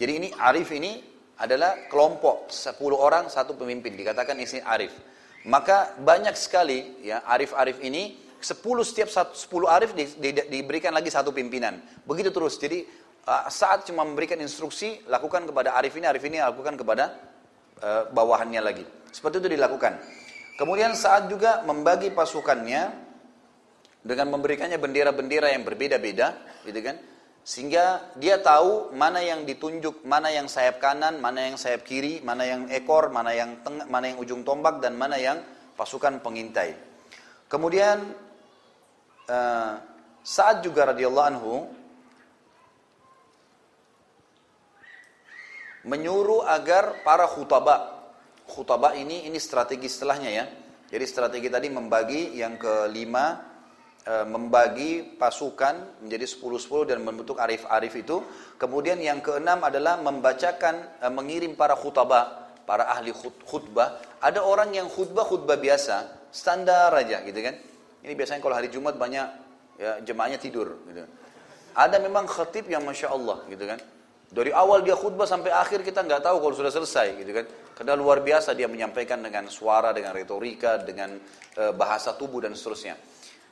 Jadi 0.00 0.12
ini 0.16 0.28
arif 0.32 0.72
ini 0.72 1.04
adalah 1.36 1.86
kelompok 1.92 2.48
10 2.48 2.72
orang 2.96 3.28
satu 3.28 3.52
pemimpin 3.52 3.92
dikatakan 3.94 4.40
ini 4.40 4.64
arif. 4.64 4.96
Maka 5.46 5.94
banyak 6.00 6.34
sekali 6.34 7.04
ya 7.04 7.22
arif-arif 7.28 7.78
ini 7.84 8.16
10 8.40 8.58
setiap 8.82 9.08
10 9.12 9.36
arif 9.68 9.92
di, 9.92 10.04
di, 10.18 10.30
diberikan 10.48 10.96
lagi 10.96 11.12
satu 11.12 11.30
pimpinan. 11.30 11.78
Begitu 12.08 12.32
terus. 12.32 12.56
Jadi 12.56 12.82
saat 13.52 13.84
cuma 13.84 14.08
memberikan 14.08 14.40
instruksi 14.40 15.04
lakukan 15.04 15.44
kepada 15.44 15.76
arif 15.76 15.92
ini, 16.00 16.06
arif 16.08 16.24
ini 16.24 16.40
lakukan 16.40 16.80
kepada 16.80 17.12
uh, 17.84 18.02
bawahannya 18.08 18.60
lagi. 18.64 18.84
Seperti 19.12 19.44
itu 19.44 19.48
dilakukan. 19.52 20.00
Kemudian 20.56 20.96
saat 20.96 21.30
juga 21.30 21.62
membagi 21.62 22.10
pasukannya 22.10 23.07
dengan 24.08 24.32
memberikannya 24.32 24.80
bendera-bendera 24.80 25.52
yang 25.52 25.68
berbeda-beda, 25.68 26.32
gitu 26.64 26.80
kan? 26.80 26.96
Sehingga 27.44 28.12
dia 28.16 28.40
tahu 28.40 28.92
mana 28.96 29.20
yang 29.20 29.44
ditunjuk, 29.44 30.04
mana 30.08 30.32
yang 30.32 30.48
sayap 30.48 30.80
kanan, 30.80 31.20
mana 31.20 31.48
yang 31.48 31.56
sayap 31.60 31.84
kiri, 31.84 32.24
mana 32.24 32.44
yang 32.44 32.68
ekor, 32.72 33.12
mana 33.12 33.36
yang 33.36 33.60
tengah, 33.60 33.84
mana 33.88 34.08
yang 34.08 34.20
ujung 34.20 34.44
tombak 34.44 34.80
dan 34.80 34.96
mana 34.96 35.16
yang 35.20 35.40
pasukan 35.76 36.20
pengintai. 36.20 36.76
Kemudian 37.48 38.12
uh, 39.32 39.72
saat 40.20 40.60
juga 40.60 40.92
radhiyallahu 40.92 41.28
anhu 41.32 41.54
menyuruh 45.88 46.44
agar 46.44 47.00
para 47.00 47.24
khutbah 47.24 48.12
khutbah 48.44 48.92
ini 48.92 49.24
ini 49.24 49.40
strategi 49.40 49.88
setelahnya 49.88 50.30
ya. 50.32 50.44
Jadi 50.88 51.04
strategi 51.08 51.48
tadi 51.48 51.72
membagi 51.72 52.36
yang 52.36 52.60
kelima 52.60 53.40
membagi 54.24 55.20
pasukan 55.20 56.00
menjadi 56.00 56.24
10-10 56.24 56.88
dan 56.88 56.98
membentuk 57.04 57.36
arif-arif 57.36 57.92
itu. 57.92 58.24
Kemudian 58.56 58.96
yang 58.98 59.20
keenam 59.20 59.60
adalah 59.60 60.00
membacakan 60.00 61.04
e, 61.04 61.06
mengirim 61.12 61.52
para 61.52 61.76
khutbah, 61.76 62.56
para 62.64 62.88
ahli 62.88 63.12
khutbah. 63.44 64.00
Ada 64.24 64.40
orang 64.40 64.72
yang 64.72 64.88
khutbah 64.88 65.28
khutbah 65.28 65.60
biasa, 65.60 66.28
standar 66.32 66.92
aja 66.96 67.20
gitu 67.20 67.36
kan. 67.44 67.54
Ini 68.00 68.12
biasanya 68.16 68.40
kalau 68.40 68.56
hari 68.56 68.72
Jumat 68.72 68.96
banyak 68.96 69.26
ya 69.76 70.00
jemaahnya 70.00 70.40
tidur 70.40 70.80
gitu. 70.88 71.04
Ada 71.76 72.00
memang 72.00 72.24
khatib 72.24 72.66
yang 72.66 72.82
masya 72.82 73.12
Allah 73.12 73.44
gitu 73.46 73.68
kan 73.68 73.78
dari 74.28 74.52
awal 74.52 74.84
dia 74.84 74.92
khutbah 74.92 75.24
sampai 75.24 75.48
akhir 75.48 75.80
kita 75.80 76.04
nggak 76.04 76.20
tahu 76.20 76.36
kalau 76.44 76.52
sudah 76.52 76.68
selesai 76.68 77.16
gitu 77.16 77.32
kan. 77.32 77.46
Karena 77.72 77.96
luar 77.96 78.20
biasa 78.20 78.52
dia 78.52 78.68
menyampaikan 78.68 79.24
dengan 79.24 79.48
suara, 79.48 79.94
dengan 79.96 80.12
retorika, 80.12 80.76
dengan 80.84 81.16
e, 81.56 81.72
bahasa 81.72 82.12
tubuh 82.12 82.44
dan 82.44 82.52
seterusnya. 82.52 82.98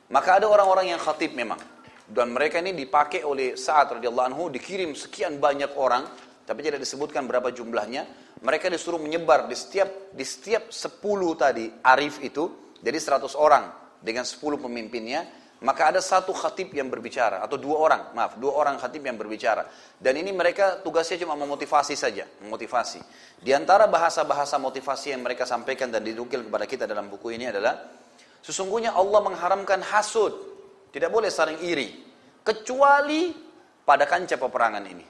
Maka 0.07 0.39
ada 0.39 0.47
orang-orang 0.47 0.95
yang 0.95 1.01
khatib 1.01 1.35
memang. 1.35 1.59
Dan 2.07 2.31
mereka 2.31 2.63
ini 2.63 2.71
dipakai 2.71 3.27
oleh 3.27 3.59
saat 3.59 3.99
radhiyallahu 3.99 4.27
anhu 4.31 4.43
dikirim 4.47 4.95
sekian 4.95 5.43
banyak 5.43 5.75
orang, 5.75 6.07
tapi 6.47 6.63
tidak 6.63 6.79
disebutkan 6.79 7.27
berapa 7.27 7.51
jumlahnya. 7.51 8.07
Mereka 8.39 8.71
disuruh 8.71 9.01
menyebar 9.01 9.51
di 9.51 9.55
setiap 9.57 10.15
di 10.15 10.23
setiap 10.23 10.71
10 10.71 11.03
tadi 11.35 11.67
arif 11.83 12.23
itu, 12.23 12.73
jadi 12.79 12.95
100 12.95 13.35
orang 13.35 13.67
dengan 13.99 14.23
10 14.23 14.39
pemimpinnya 14.61 15.27
maka 15.57 15.89
ada 15.89 16.01
satu 16.05 16.37
khatib 16.37 16.69
yang 16.77 16.85
berbicara 16.85 17.41
atau 17.41 17.57
dua 17.57 17.81
orang, 17.81 18.01
maaf, 18.13 18.37
dua 18.37 18.53
orang 18.61 18.77
khatib 18.77 19.01
yang 19.01 19.17
berbicara. 19.17 19.65
Dan 19.97 20.21
ini 20.21 20.29
mereka 20.29 20.85
tugasnya 20.85 21.25
cuma 21.25 21.33
memotivasi 21.33 21.97
saja, 21.97 22.29
memotivasi. 22.45 23.01
Di 23.41 23.57
antara 23.57 23.89
bahasa-bahasa 23.89 24.61
motivasi 24.61 25.17
yang 25.17 25.25
mereka 25.25 25.49
sampaikan 25.49 25.89
dan 25.89 26.05
didukil 26.05 26.45
kepada 26.45 26.69
kita 26.69 26.85
dalam 26.85 27.09
buku 27.09 27.33
ini 27.33 27.49
adalah 27.49 27.73
sesungguhnya 28.47 28.95
Allah 28.95 29.19
mengharamkan 29.19 29.83
hasud, 29.83 30.31
tidak 30.95 31.11
boleh 31.11 31.27
saling 31.27 31.59
iri, 31.67 31.99
kecuali 32.47 33.35
pada 33.83 34.07
kancah 34.07 34.39
peperangan 34.39 34.83
ini. 34.87 35.03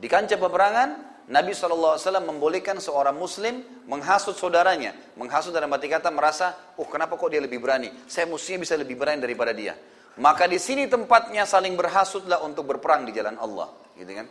Di 0.00 0.08
kancah 0.08 0.40
peperangan 0.40 0.88
Nabi 1.28 1.52
SAW 1.52 2.00
membolehkan 2.24 2.80
seorang 2.80 3.14
muslim 3.14 3.84
menghasut 3.84 4.34
saudaranya. 4.34 4.96
Menghasut 5.20 5.52
dalam 5.52 5.68
arti 5.70 5.92
kata 5.92 6.08
merasa, 6.08 6.74
oh 6.80 6.88
kenapa 6.88 7.20
kok 7.20 7.28
dia 7.28 7.44
lebih 7.44 7.60
berani? 7.60 7.92
Saya 8.08 8.24
mestinya 8.24 8.64
bisa 8.64 8.74
lebih 8.80 8.96
berani 8.96 9.20
daripada 9.20 9.52
dia. 9.52 9.76
Maka 10.18 10.48
di 10.48 10.58
sini 10.58 10.88
tempatnya 10.88 11.44
saling 11.44 11.76
berhasutlah 11.76 12.42
untuk 12.42 12.66
berperang 12.66 13.06
di 13.06 13.12
jalan 13.12 13.36
Allah. 13.38 13.70
Gitu 13.94 14.10
kan? 14.10 14.26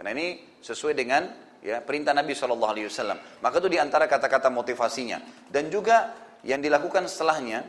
Karena 0.00 0.10
ini 0.16 0.58
sesuai 0.64 0.96
dengan 0.96 1.28
ya 1.62 1.78
perintah 1.78 2.10
Nabi 2.10 2.34
SAW. 2.34 3.38
Maka 3.38 3.54
itu 3.62 3.68
di 3.70 3.78
antara 3.78 4.10
kata-kata 4.10 4.50
motivasinya. 4.50 5.46
Dan 5.46 5.70
juga 5.70 6.10
yang 6.42 6.58
dilakukan 6.58 7.06
setelahnya, 7.06 7.62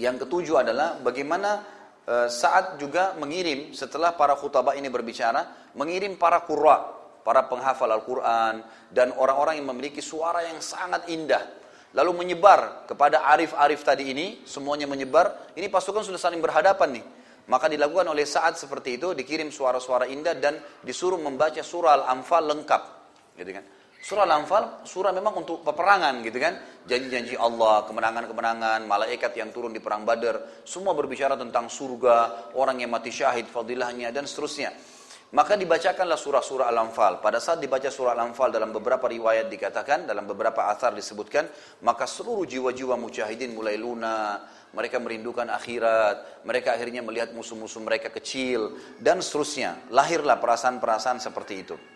yang 0.00 0.16
ketujuh 0.16 0.64
adalah 0.64 1.00
bagaimana 1.00 1.64
e, 2.04 2.14
saat 2.32 2.80
juga 2.80 3.12
mengirim 3.20 3.76
setelah 3.76 4.16
para 4.16 4.36
khutabah 4.38 4.76
ini 4.76 4.88
berbicara, 4.88 5.72
mengirim 5.76 6.16
para 6.16 6.40
qurra, 6.44 6.80
para 7.22 7.46
penghafal 7.46 7.92
Al-Quran, 7.92 8.64
dan 8.88 9.12
orang-orang 9.14 9.60
yang 9.60 9.68
memiliki 9.68 10.00
suara 10.00 10.44
yang 10.44 10.58
sangat 10.58 11.08
indah. 11.12 11.60
Lalu 11.92 12.24
menyebar 12.24 12.88
kepada 12.88 13.28
arif-arif 13.28 13.84
tadi 13.84 14.08
ini, 14.08 14.48
semuanya 14.48 14.88
menyebar, 14.88 15.52
ini 15.60 15.68
pasukan 15.68 16.00
sudah 16.00 16.16
saling 16.16 16.40
berhadapan 16.40 17.00
nih. 17.00 17.04
Maka 17.52 17.68
dilakukan 17.68 18.08
oleh 18.08 18.24
saat 18.24 18.56
seperti 18.56 18.96
itu, 18.96 19.12
dikirim 19.12 19.52
suara-suara 19.52 20.08
indah 20.08 20.32
dan 20.40 20.56
disuruh 20.80 21.20
membaca 21.20 21.60
surah 21.60 22.00
Al-Anfal 22.00 22.48
lengkap. 22.48 22.82
Gitu 23.36 23.50
kan. 23.52 23.64
Surah 24.02 24.26
Al-Anfal, 24.26 24.82
surah 24.82 25.14
memang 25.14 25.46
untuk 25.46 25.62
peperangan 25.62 26.26
gitu 26.26 26.42
kan. 26.42 26.58
Janji-janji 26.90 27.38
Allah, 27.38 27.86
kemenangan-kemenangan, 27.86 28.82
malaikat 28.90 29.30
yang 29.38 29.54
turun 29.54 29.70
di 29.70 29.78
perang 29.78 30.02
badar. 30.02 30.66
Semua 30.66 30.90
berbicara 30.90 31.38
tentang 31.38 31.70
surga, 31.70 32.50
orang 32.58 32.82
yang 32.82 32.90
mati 32.90 33.14
syahid, 33.14 33.46
fadilahnya, 33.46 34.10
dan 34.10 34.26
seterusnya. 34.26 34.74
Maka 35.38 35.54
dibacakanlah 35.54 36.18
surah-surah 36.18 36.66
Al-Anfal. 36.74 37.22
Pada 37.22 37.38
saat 37.38 37.62
dibaca 37.62 37.86
surah 37.86 38.18
Al-Anfal 38.18 38.50
dalam 38.50 38.74
beberapa 38.74 39.06
riwayat 39.06 39.46
dikatakan, 39.46 40.02
dalam 40.02 40.26
beberapa 40.26 40.66
asar 40.74 40.98
disebutkan, 40.98 41.46
maka 41.86 42.02
seluruh 42.02 42.42
jiwa-jiwa 42.42 42.98
mujahidin 42.98 43.54
mulai 43.54 43.78
lunak, 43.78 44.66
mereka 44.74 44.98
merindukan 44.98 45.46
akhirat, 45.46 46.42
mereka 46.42 46.74
akhirnya 46.74 47.06
melihat 47.06 47.30
musuh-musuh 47.38 47.78
mereka 47.78 48.10
kecil, 48.10 48.74
dan 48.98 49.22
seterusnya. 49.22 49.94
Lahirlah 49.94 50.42
perasaan-perasaan 50.42 51.22
seperti 51.22 51.54
itu. 51.62 51.91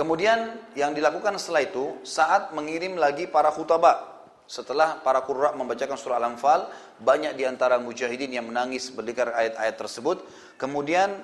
Kemudian 0.00 0.56
yang 0.72 0.96
dilakukan 0.96 1.36
setelah 1.36 1.68
itu, 1.68 2.00
saat 2.08 2.56
mengirim 2.56 2.96
lagi 2.96 3.28
para 3.28 3.52
khutabah, 3.52 4.24
setelah 4.48 4.96
para 5.04 5.20
qurra 5.28 5.52
membacakan 5.52 6.00
surah 6.00 6.16
Al-Anfal, 6.16 6.72
banyak 7.04 7.36
di 7.36 7.44
antara 7.44 7.76
mujahidin 7.76 8.32
yang 8.32 8.48
menangis 8.48 8.88
mendengar 8.96 9.36
ayat-ayat 9.36 9.76
tersebut. 9.76 10.24
Kemudian 10.56 11.20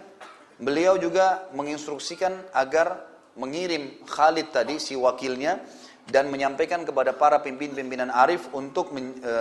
Beliau 0.56 0.96
juga 0.96 1.52
menginstruksikan 1.52 2.48
agar 2.56 3.04
mengirim 3.36 4.00
Khalid 4.08 4.56
tadi 4.56 4.80
si 4.80 4.96
wakilnya 4.96 5.60
dan 6.08 6.32
menyampaikan 6.32 6.80
kepada 6.80 7.12
para 7.12 7.44
pimpinan-pimpinan 7.44 8.08
arif 8.08 8.48
untuk 8.56 8.88
men, 8.96 9.20
e, 9.20 9.32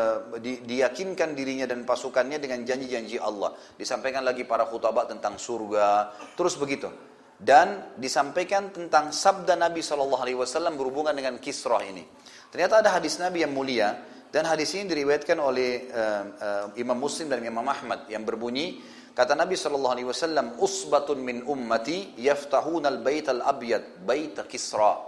di, 0.43 0.59
diyakinkan 0.67 1.31
dirinya 1.31 1.63
dan 1.63 1.87
pasukannya 1.87 2.35
dengan 2.35 2.67
janji-janji 2.67 3.15
Allah. 3.15 3.55
Disampaikan 3.79 4.27
lagi 4.27 4.43
para 4.43 4.67
khutbah 4.67 5.07
tentang 5.07 5.39
surga, 5.39 6.11
terus 6.35 6.59
begitu. 6.59 6.91
Dan 7.35 7.99
disampaikan 7.99 8.71
tentang 8.71 9.11
sabda 9.11 9.59
Nabi 9.59 9.83
Shallallahu 9.83 10.23
Alaihi 10.23 10.39
Wasallam 10.39 10.79
berhubungan 10.79 11.11
dengan 11.11 11.35
kisrah 11.37 11.83
ini. 11.83 12.07
Ternyata 12.47 12.79
ada 12.79 12.95
hadis 12.95 13.19
Nabi 13.19 13.43
yang 13.43 13.51
mulia 13.51 13.91
dan 14.31 14.47
hadis 14.47 14.71
ini 14.79 14.87
diriwayatkan 14.87 15.35
oleh 15.35 15.91
uh, 15.91 16.23
uh, 16.39 16.65
Imam 16.79 16.95
Muslim 16.95 17.27
dan 17.27 17.43
Imam 17.43 17.67
Ahmad 17.67 18.07
yang 18.07 18.23
berbunyi 18.23 18.79
Kata 19.15 19.31
Nabi 19.31 19.55
sallallahu 19.55 19.95
alaihi 19.95 20.09
wasallam, 20.11 20.59
"Usbatun 20.59 21.23
min 21.23 21.47
ummati 21.47 22.19
yaftahuna 22.19 22.91
al-bait 22.91 23.23
al-abyad, 23.31 24.03
bait 24.03 24.35
Kisra." 24.43 24.99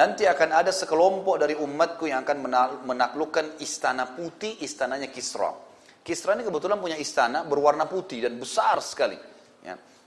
Nanti 0.00 0.24
akan 0.24 0.56
ada 0.56 0.72
sekelompok 0.72 1.36
dari 1.36 1.52
umatku 1.52 2.08
yang 2.08 2.24
akan 2.24 2.40
menaklukkan 2.88 3.60
istana 3.60 4.16
putih, 4.16 4.56
istananya 4.64 5.12
Kisra. 5.12 5.52
Kisra 6.00 6.40
ini 6.40 6.44
kebetulan 6.48 6.80
punya 6.80 6.96
istana 6.96 7.44
berwarna 7.44 7.84
putih 7.84 8.24
dan 8.24 8.40
besar 8.40 8.80
sekali. 8.80 9.20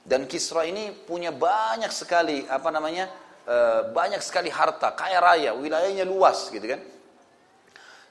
Dan 0.01 0.25
Kisra 0.25 0.65
ini 0.65 0.89
punya 0.89 1.29
banyak 1.29 1.93
sekali 1.93 2.41
apa 2.49 2.69
namanya 2.73 3.05
e, 3.45 3.55
banyak 3.93 4.21
sekali 4.21 4.49
harta, 4.49 4.97
kaya 4.97 5.21
raya, 5.21 5.51
wilayahnya 5.53 6.05
luas 6.09 6.49
gitu 6.49 6.65
kan. 6.65 6.81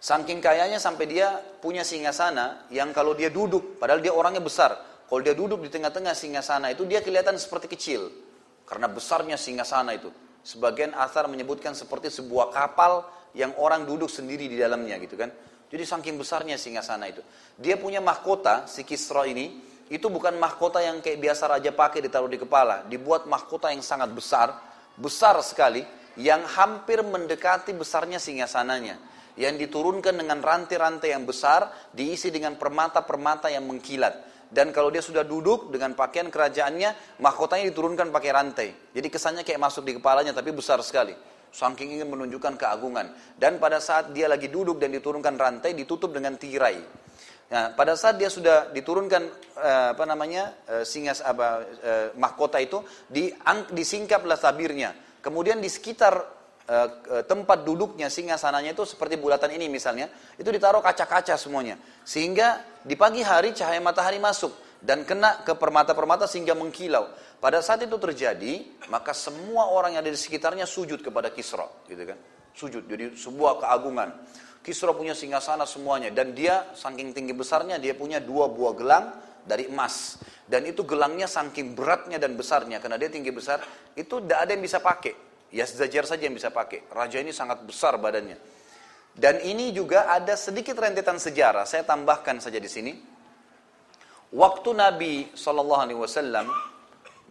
Saking 0.00 0.40
kayanya 0.40 0.80
sampai 0.80 1.04
dia 1.10 1.42
punya 1.60 1.84
singgasana 1.84 2.70
yang 2.72 2.94
kalau 2.96 3.12
dia 3.12 3.28
duduk, 3.28 3.76
padahal 3.76 4.00
dia 4.00 4.14
orangnya 4.14 4.40
besar, 4.40 4.78
kalau 5.10 5.20
dia 5.20 5.34
duduk 5.34 5.60
di 5.60 5.68
tengah-tengah 5.68 6.14
singgasana 6.14 6.72
itu 6.72 6.86
dia 6.86 7.02
kelihatan 7.02 7.34
seperti 7.36 7.66
kecil 7.68 8.08
karena 8.64 8.86
besarnya 8.86 9.34
singgasana 9.34 9.98
itu. 9.98 10.08
Sebagian 10.40 10.96
asar 10.96 11.28
menyebutkan 11.28 11.76
seperti 11.76 12.08
sebuah 12.08 12.48
kapal 12.54 13.04
yang 13.36 13.52
orang 13.58 13.84
duduk 13.84 14.08
sendiri 14.08 14.46
di 14.46 14.56
dalamnya 14.56 14.96
gitu 15.02 15.18
kan. 15.18 15.28
Jadi 15.70 15.84
saking 15.84 16.16
besarnya 16.16 16.54
singgasana 16.56 17.10
itu. 17.10 17.22
Dia 17.58 17.76
punya 17.76 17.98
mahkota 17.98 18.70
si 18.70 18.86
Kisra 18.86 19.26
ini 19.26 19.62
itu 19.90 20.06
bukan 20.06 20.38
mahkota 20.38 20.78
yang 20.80 21.02
kayak 21.02 21.18
biasa 21.18 21.50
raja 21.50 21.74
pakai 21.74 22.06
ditaruh 22.06 22.30
di 22.30 22.38
kepala, 22.38 22.86
dibuat 22.86 23.26
mahkota 23.26 23.74
yang 23.74 23.82
sangat 23.82 24.14
besar, 24.14 24.54
besar 24.94 25.36
sekali 25.42 25.82
yang 26.14 26.46
hampir 26.46 27.02
mendekati 27.02 27.74
besarnya 27.74 28.22
singgasananya 28.22 28.96
yang 29.34 29.58
diturunkan 29.58 30.14
dengan 30.14 30.38
rantai-rantai 30.38 31.10
yang 31.10 31.26
besar 31.26 31.70
diisi 31.90 32.30
dengan 32.30 32.54
permata-permata 32.54 33.50
yang 33.50 33.66
mengkilat 33.66 34.30
dan 34.50 34.74
kalau 34.74 34.90
dia 34.90 34.98
sudah 34.98 35.22
duduk 35.22 35.70
dengan 35.70 35.94
pakaian 35.94 36.26
kerajaannya, 36.26 37.22
mahkotanya 37.22 37.70
diturunkan 37.70 38.10
pakai 38.10 38.30
rantai. 38.34 38.68
Jadi 38.90 39.06
kesannya 39.06 39.46
kayak 39.46 39.62
masuk 39.62 39.86
di 39.86 39.94
kepalanya 39.94 40.34
tapi 40.34 40.50
besar 40.50 40.82
sekali. 40.82 41.14
Saking 41.50 41.98
ingin 41.98 42.10
menunjukkan 42.10 42.58
keagungan. 42.58 43.14
Dan 43.38 43.62
pada 43.62 43.78
saat 43.78 44.10
dia 44.10 44.26
lagi 44.26 44.50
duduk 44.50 44.82
dan 44.82 44.90
diturunkan 44.90 45.38
rantai, 45.38 45.74
ditutup 45.78 46.10
dengan 46.10 46.34
tirai. 46.34 46.82
Nah, 47.50 47.74
pada 47.74 47.98
saat 47.98 48.14
dia 48.14 48.30
sudah 48.30 48.70
diturunkan 48.70 49.22
eh, 49.58 49.88
apa 49.98 50.04
namanya 50.06 50.54
eh, 50.70 50.84
singas 50.86 51.18
apa 51.18 51.66
eh, 51.82 52.08
mahkota 52.14 52.62
itu, 52.62 52.78
di, 53.10 53.34
disingkaplah 53.74 54.38
tabirnya. 54.38 54.94
Kemudian 55.18 55.58
di 55.58 55.68
sekitar 55.68 56.40
tempat 57.26 57.66
duduknya 57.66 58.06
singa 58.06 58.38
sananya 58.38 58.70
itu 58.70 58.86
seperti 58.86 59.18
bulatan 59.18 59.50
ini 59.50 59.66
misalnya, 59.66 60.06
itu 60.38 60.46
ditaruh 60.46 60.78
kaca-kaca 60.78 61.34
semuanya. 61.34 61.74
Sehingga 62.06 62.62
di 62.86 62.94
pagi 62.94 63.26
hari 63.26 63.50
cahaya 63.50 63.82
matahari 63.82 64.22
masuk 64.22 64.54
dan 64.78 65.02
kena 65.02 65.42
ke 65.42 65.50
permata-permata 65.58 66.30
sehingga 66.30 66.54
mengkilau. 66.54 67.10
Pada 67.42 67.58
saat 67.58 67.82
itu 67.82 67.98
terjadi, 67.98 68.86
maka 68.86 69.10
semua 69.10 69.66
orang 69.66 69.98
yang 69.98 70.06
ada 70.06 70.14
di 70.14 70.20
sekitarnya 70.20 70.62
sujud 70.62 71.02
kepada 71.02 71.34
Kisra, 71.34 71.66
gitu 71.90 72.06
kan? 72.06 72.18
Sujud, 72.54 72.86
jadi 72.86 73.18
sebuah 73.18 73.66
keagungan. 73.66 74.08
Kisra 74.60 74.92
punya 74.92 75.16
singgasana 75.16 75.64
semuanya. 75.64 76.12
Dan 76.12 76.36
dia 76.36 76.68
saking 76.76 77.16
tinggi 77.16 77.32
besarnya 77.32 77.80
dia 77.80 77.96
punya 77.96 78.20
dua 78.20 78.48
buah 78.52 78.74
gelang 78.76 79.06
dari 79.44 79.72
emas. 79.72 80.20
Dan 80.44 80.68
itu 80.68 80.84
gelangnya 80.84 81.24
saking 81.24 81.72
beratnya 81.72 82.20
dan 82.20 82.36
besarnya. 82.36 82.76
Karena 82.78 83.00
dia 83.00 83.08
tinggi 83.08 83.32
besar 83.32 83.64
itu 83.96 84.20
tidak 84.20 84.38
ada 84.44 84.50
yang 84.52 84.64
bisa 84.64 84.78
pakai. 84.78 85.14
Yazdajar 85.50 86.04
saja 86.06 86.22
yang 86.28 86.36
bisa 86.36 86.52
pakai. 86.52 86.86
Raja 86.92 87.18
ini 87.18 87.34
sangat 87.34 87.64
besar 87.66 87.98
badannya. 87.98 88.38
Dan 89.10 89.42
ini 89.42 89.74
juga 89.74 90.06
ada 90.06 90.38
sedikit 90.38 90.78
rentetan 90.78 91.18
sejarah. 91.18 91.66
Saya 91.66 91.82
tambahkan 91.82 92.38
saja 92.38 92.62
di 92.62 92.70
sini. 92.70 92.92
Waktu 94.30 94.70
Nabi 94.78 95.26
Wasallam 95.34 96.46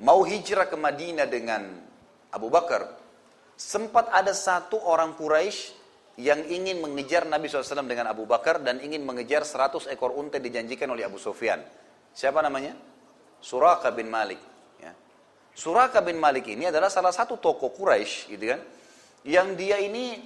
mau 0.03 0.19
hijrah 0.27 0.68
ke 0.68 0.76
Madinah 0.76 1.27
dengan 1.31 1.64
Abu 2.35 2.51
Bakar, 2.51 2.91
sempat 3.56 4.11
ada 4.11 4.35
satu 4.35 4.76
orang 4.84 5.15
Quraisy 5.15 5.78
yang 6.20 6.44
ingin 6.52 6.84
mengejar 6.84 7.24
Nabi 7.24 7.48
SAW 7.48 7.88
dengan 7.88 8.12
Abu 8.12 8.28
Bakar 8.28 8.60
dan 8.60 8.84
ingin 8.84 9.08
mengejar 9.08 9.48
100 9.48 9.88
ekor 9.88 10.12
unta 10.20 10.36
dijanjikan 10.36 10.91
oleh 10.91 11.08
Abu 11.08 11.16
Sufyan. 11.16 11.64
Siapa 12.12 12.44
namanya? 12.44 12.76
Suraka 13.40 13.88
bin 13.96 14.12
Malik. 14.12 14.38
Ya. 14.84 14.91
Suraka 15.56 16.04
bin 16.04 16.20
Malik 16.20 16.52
ini 16.52 16.68
adalah 16.68 16.91
salah 16.91 17.16
satu 17.16 17.40
tokoh 17.40 17.72
Quraisy, 17.72 18.36
gitu 18.36 18.52
kan? 18.52 18.60
Yang 19.24 19.48
dia 19.56 19.80
ini 19.80 20.20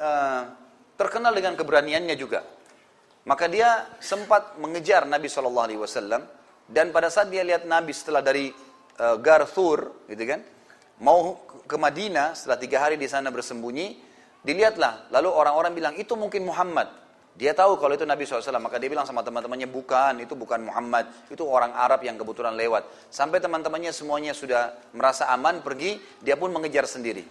uh, 0.00 0.48
terkenal 0.96 1.36
dengan 1.36 1.52
keberaniannya 1.60 2.16
juga. 2.16 2.40
Maka 3.28 3.52
dia 3.52 4.00
sempat 4.00 4.56
mengejar 4.56 5.04
Nabi 5.04 5.28
Wasallam 5.28 6.24
dan 6.64 6.88
pada 6.88 7.12
saat 7.12 7.28
dia 7.28 7.44
lihat 7.44 7.68
Nabi 7.68 7.92
setelah 7.92 8.24
dari 8.24 8.48
uh, 8.96 9.20
Gar 9.20 9.44
Thur, 9.44 10.08
gitu 10.08 10.24
kan, 10.24 10.40
mau 11.04 11.36
ke 11.68 11.76
Madinah 11.76 12.32
setelah 12.32 12.56
tiga 12.56 12.80
hari 12.80 12.96
di 12.96 13.04
sana 13.04 13.28
bersembunyi, 13.28 14.07
dilihatlah. 14.48 15.12
Lalu 15.12 15.28
orang-orang 15.28 15.72
bilang 15.76 15.94
itu 16.00 16.16
mungkin 16.16 16.48
Muhammad. 16.48 16.88
Dia 17.38 17.54
tahu 17.54 17.78
kalau 17.78 17.94
itu 17.94 18.02
Nabi 18.02 18.26
SAW, 18.26 18.58
maka 18.58 18.82
dia 18.82 18.90
bilang 18.90 19.06
sama 19.06 19.22
teman-temannya, 19.22 19.70
bukan, 19.70 20.18
itu 20.18 20.34
bukan 20.34 20.58
Muhammad, 20.58 21.06
itu 21.30 21.46
orang 21.46 21.70
Arab 21.70 22.02
yang 22.02 22.18
kebetulan 22.18 22.58
lewat. 22.58 22.82
Sampai 23.14 23.38
teman-temannya 23.38 23.94
semuanya 23.94 24.34
sudah 24.34 24.74
merasa 24.90 25.30
aman, 25.30 25.62
pergi, 25.62 26.02
dia 26.18 26.34
pun 26.34 26.50
mengejar 26.50 26.90
sendiri. 26.90 27.22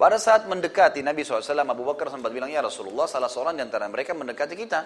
Pada 0.00 0.16
saat 0.16 0.48
mendekati 0.48 1.04
Nabi 1.04 1.28
SAW, 1.28 1.44
Abu 1.44 1.84
Bakar 1.84 2.08
sempat 2.08 2.32
bilang, 2.32 2.48
ya 2.48 2.64
Rasulullah, 2.64 3.04
salah 3.04 3.28
seorang 3.28 3.52
di 3.52 3.60
antara 3.60 3.84
mereka 3.84 4.16
mendekati 4.16 4.56
kita. 4.56 4.80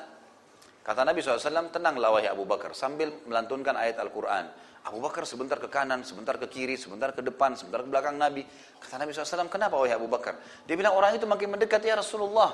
Kata 0.83 1.07
Nabi 1.07 1.23
SAW, 1.23 1.71
tenanglah 1.71 2.11
wahai 2.11 2.27
Abu 2.27 2.43
Bakar 2.43 2.75
sambil 2.75 3.15
melantunkan 3.31 3.79
ayat 3.79 4.03
Al-Quran. 4.03 4.51
Abu 4.85 5.01
Bakar 5.01 5.25
sebentar 5.25 5.57
ke 5.57 5.69
kanan, 5.73 6.05
sebentar 6.05 6.37
ke 6.37 6.45
kiri, 6.45 6.77
sebentar 6.77 7.09
ke 7.17 7.25
depan, 7.25 7.57
sebentar 7.57 7.81
ke 7.81 7.89
belakang 7.89 8.21
Nabi. 8.21 8.45
Kata 8.77 9.01
Nabi 9.01 9.17
SAW, 9.17 9.49
kenapa 9.49 9.81
wahai 9.81 9.97
Abu 9.97 10.13
Bakar? 10.13 10.37
Dia 10.69 10.77
bilang 10.77 10.93
orang 10.93 11.17
itu 11.17 11.25
makin 11.25 11.57
mendekat 11.57 11.81
ya 11.81 11.97
Rasulullah. 11.97 12.53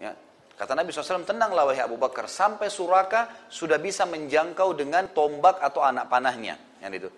Ya. 0.00 0.16
Kata 0.56 0.72
Nabi 0.72 0.88
SAW, 0.88 1.28
tenanglah 1.28 1.68
wahai 1.68 1.84
Abu 1.84 2.00
Bakar. 2.00 2.32
Sampai 2.32 2.72
Suraka 2.72 3.44
sudah 3.52 3.76
bisa 3.76 4.08
menjangkau 4.08 4.72
dengan 4.72 5.12
tombak 5.12 5.60
atau 5.60 5.84
anak 5.84 6.08
panahnya. 6.08 6.56
Yang 6.80 6.92
itu. 6.96 7.08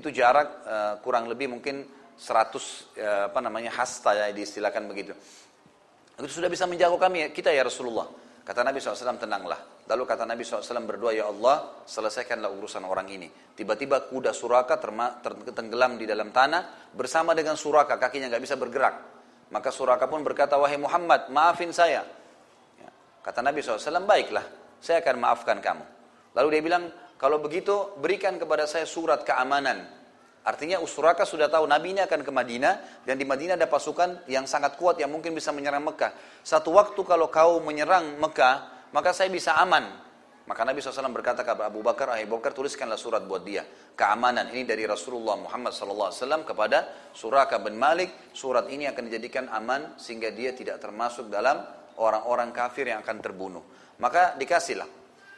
Itu 0.00 0.08
jarak 0.08 0.48
uh, 0.64 0.94
kurang 1.04 1.28
lebih 1.28 1.52
mungkin 1.52 1.84
100 2.16 2.24
uh, 2.24 2.64
eh, 2.96 3.22
apa 3.28 3.40
namanya 3.44 3.68
hasta 3.76 4.16
ya 4.16 4.32
diistilahkan 4.32 4.80
begitu. 4.88 5.12
Itu 6.16 6.40
sudah 6.40 6.48
bisa 6.48 6.64
menjangkau 6.64 6.96
kami 6.96 7.36
kita 7.36 7.52
ya 7.52 7.68
Rasulullah. 7.68 8.08
Kata 8.44 8.60
Nabi 8.60 8.76
SAW, 8.76 9.16
tenanglah. 9.16 9.56
Lalu 9.88 10.02
kata 10.04 10.28
Nabi 10.28 10.44
SAW 10.44 10.84
berdoa, 10.84 11.16
Ya 11.16 11.24
Allah, 11.24 11.80
selesaikanlah 11.88 12.52
urusan 12.52 12.84
orang 12.84 13.08
ini. 13.08 13.32
Tiba-tiba 13.32 14.04
kuda 14.12 14.36
suraka 14.36 14.76
tenggelam 15.48 15.96
di 15.96 16.04
dalam 16.04 16.28
tanah 16.28 16.92
bersama 16.92 17.32
dengan 17.32 17.56
suraka, 17.56 17.96
kakinya 17.96 18.28
nggak 18.28 18.44
bisa 18.44 18.60
bergerak. 18.60 18.94
Maka 19.48 19.72
suraka 19.72 20.04
pun 20.12 20.20
berkata, 20.20 20.60
Wahai 20.60 20.76
Muhammad, 20.76 21.32
maafin 21.32 21.72
saya. 21.72 22.04
Ya. 22.76 22.90
Kata 23.24 23.40
Nabi 23.40 23.64
SAW, 23.64 24.04
baiklah, 24.04 24.44
saya 24.76 25.00
akan 25.00 25.16
maafkan 25.24 25.64
kamu. 25.64 25.84
Lalu 26.36 26.48
dia 26.52 26.62
bilang, 26.68 26.84
kalau 27.16 27.40
begitu 27.40 27.96
berikan 27.96 28.36
kepada 28.36 28.68
saya 28.68 28.84
surat 28.84 29.24
keamanan. 29.24 30.03
Artinya 30.44 30.76
Usuraka 30.76 31.24
sudah 31.24 31.48
tahu 31.48 31.64
Nabi 31.64 31.96
ini 31.96 32.04
akan 32.04 32.20
ke 32.20 32.28
Madinah 32.28 33.04
dan 33.08 33.16
di 33.16 33.24
Madinah 33.24 33.56
ada 33.56 33.64
pasukan 33.64 34.28
yang 34.28 34.44
sangat 34.44 34.76
kuat 34.76 35.00
yang 35.00 35.08
mungkin 35.08 35.32
bisa 35.32 35.56
menyerang 35.56 35.80
Mekah. 35.80 36.12
Satu 36.44 36.76
waktu 36.76 37.00
kalau 37.00 37.32
kau 37.32 37.64
menyerang 37.64 38.20
Mekah, 38.20 38.88
maka 38.92 39.16
saya 39.16 39.32
bisa 39.32 39.56
aman. 39.56 40.04
Maka 40.44 40.60
Nabi 40.68 40.84
SAW 40.84 41.08
berkata 41.08 41.40
kepada 41.40 41.72
Abu 41.72 41.80
Bakar, 41.80 42.12
Abu 42.12 42.36
Bakar 42.36 42.52
tuliskanlah 42.52 43.00
surat 43.00 43.24
buat 43.24 43.40
dia. 43.40 43.64
Keamanan 43.96 44.52
ini 44.52 44.68
dari 44.68 44.84
Rasulullah 44.84 45.40
Muhammad 45.40 45.72
SAW 45.72 46.12
kepada 46.44 47.08
Suraka 47.16 47.56
bin 47.64 47.80
Malik. 47.80 48.12
Surat 48.36 48.68
ini 48.68 48.84
akan 48.84 49.08
dijadikan 49.08 49.48
aman 49.48 49.96
sehingga 49.96 50.28
dia 50.28 50.52
tidak 50.52 50.76
termasuk 50.84 51.32
dalam 51.32 51.64
orang-orang 51.96 52.52
kafir 52.52 52.92
yang 52.92 53.00
akan 53.00 53.24
terbunuh. 53.24 53.64
Maka 53.96 54.36
dikasihlah. 54.36 54.86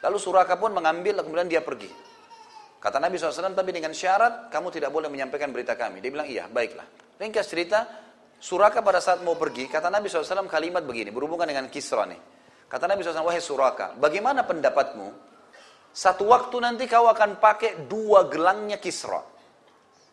Lalu 0.03 0.17
Suraka 0.19 0.59
pun 0.59 0.75
mengambil 0.75 1.23
kemudian 1.23 1.47
dia 1.47 1.63
pergi. 1.63 1.87
Kata 2.77 3.01
Nabi 3.01 3.17
SAW, 3.17 3.57
tapi 3.57 3.73
dengan 3.73 3.89
syarat 3.89 4.53
kamu 4.53 4.69
tidak 4.69 4.93
boleh 4.93 5.09
menyampaikan 5.09 5.49
berita 5.49 5.73
kami. 5.73 5.97
Dia 5.97 6.11
bilang, 6.13 6.29
iya, 6.29 6.45
baiklah. 6.45 6.85
Ringkas 7.17 7.49
cerita, 7.49 7.89
Suraka 8.37 8.85
pada 8.85 9.01
saat 9.01 9.25
mau 9.25 9.33
pergi, 9.33 9.65
kata 9.65 9.89
Nabi 9.89 10.13
SAW 10.13 10.45
kalimat 10.45 10.85
begini, 10.85 11.09
berhubungan 11.09 11.49
dengan 11.49 11.65
Kisra 11.73 12.05
nih. 12.05 12.21
Kata 12.69 12.85
Nabi 12.85 13.01
SAW, 13.01 13.25
wahai 13.25 13.41
Suraka, 13.41 13.97
bagaimana 13.97 14.45
pendapatmu? 14.45 15.09
Satu 15.89 16.29
waktu 16.29 16.61
nanti 16.61 16.85
kau 16.85 17.09
akan 17.09 17.41
pakai 17.41 17.89
dua 17.89 18.29
gelangnya 18.29 18.77
Kisra. 18.77 19.25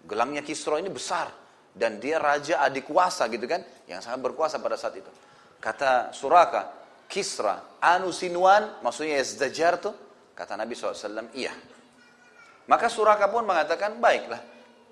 Gelangnya 0.08 0.40
Kisra 0.40 0.80
ini 0.80 0.88
besar. 0.88 1.28
Dan 1.74 1.98
dia 1.98 2.22
raja 2.22 2.62
adik 2.64 2.88
kuasa 2.88 3.26
gitu 3.28 3.44
kan, 3.50 3.60
yang 3.90 3.98
sangat 3.98 4.22
berkuasa 4.24 4.62
pada 4.62 4.78
saat 4.78 4.96
itu. 4.96 5.10
Kata 5.60 6.14
Suraka, 6.16 6.70
Kisra, 7.10 7.76
Anu 7.82 8.08
Sinuan, 8.14 8.80
maksudnya 8.80 9.20
Yazdajar 9.20 9.82
tuh, 9.82 9.92
kata 10.32 10.56
Nabi 10.56 10.72
SAW, 10.72 11.28
iya. 11.36 11.52
Maka 12.64 12.88
Suraka 12.88 13.28
pun 13.28 13.44
mengatakan, 13.44 14.00
baiklah. 14.00 14.40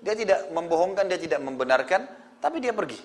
Dia 0.03 0.13
tidak 0.13 0.51
membohongkan, 0.51 1.07
dia 1.07 1.17
tidak 1.17 1.39
membenarkan, 1.41 2.05
tapi 2.43 2.59
dia 2.59 2.75
pergi, 2.75 2.99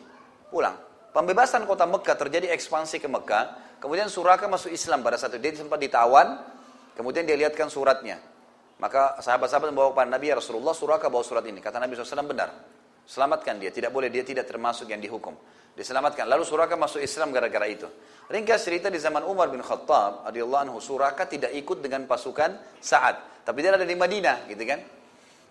pulang. 0.50 0.74
Pembebasan 1.14 1.64
kota 1.64 1.88
Mekah 1.88 2.16
terjadi 2.18 2.52
ekspansi 2.52 3.00
ke 3.00 3.08
Mekah, 3.08 3.78
kemudian 3.80 4.10
Suraka 4.10 4.50
masuk 4.50 4.68
Islam 4.74 5.00
pada 5.00 5.16
saat 5.16 5.32
itu. 5.34 5.40
Dia 5.40 5.56
sempat 5.56 5.80
ditawan, 5.80 6.42
kemudian 6.98 7.24
dia 7.24 7.38
lihatkan 7.38 7.70
suratnya. 7.72 8.20
Maka 8.78 9.18
sahabat-sahabat 9.18 9.74
membawa 9.74 9.90
kepada 9.90 10.10
Nabi 10.10 10.26
ya 10.30 10.36
Rasulullah, 10.38 10.74
Suraka 10.76 11.10
bawa 11.10 11.24
surat 11.26 11.42
ini. 11.46 11.58
Kata 11.58 11.82
Nabi 11.82 11.98
SAW 11.98 12.28
benar. 12.28 12.77
Selamatkan 13.08 13.56
dia, 13.56 13.72
tidak 13.72 13.88
boleh 13.88 14.12
dia 14.12 14.20
tidak 14.20 14.44
termasuk 14.44 14.92
yang 14.92 15.00
dihukum. 15.00 15.32
Diselamatkan. 15.72 16.28
Lalu 16.28 16.44
Suraka 16.44 16.76
masuk 16.76 17.00
Islam 17.00 17.32
gara-gara 17.32 17.64
itu. 17.64 17.88
Ringkas 18.28 18.68
cerita 18.68 18.92
di 18.92 19.00
zaman 19.00 19.24
Umar 19.24 19.48
bin 19.48 19.64
Khattab, 19.64 20.28
radhiyallahu 20.28 20.62
anhu, 20.68 20.76
Suraka 20.76 21.24
tidak 21.24 21.56
ikut 21.56 21.80
dengan 21.80 22.04
pasukan 22.04 22.60
Sa'ad. 22.84 23.48
Tapi 23.48 23.58
dia 23.64 23.72
ada 23.72 23.88
di 23.88 23.96
Madinah, 23.96 24.44
gitu 24.44 24.60
kan? 24.68 24.84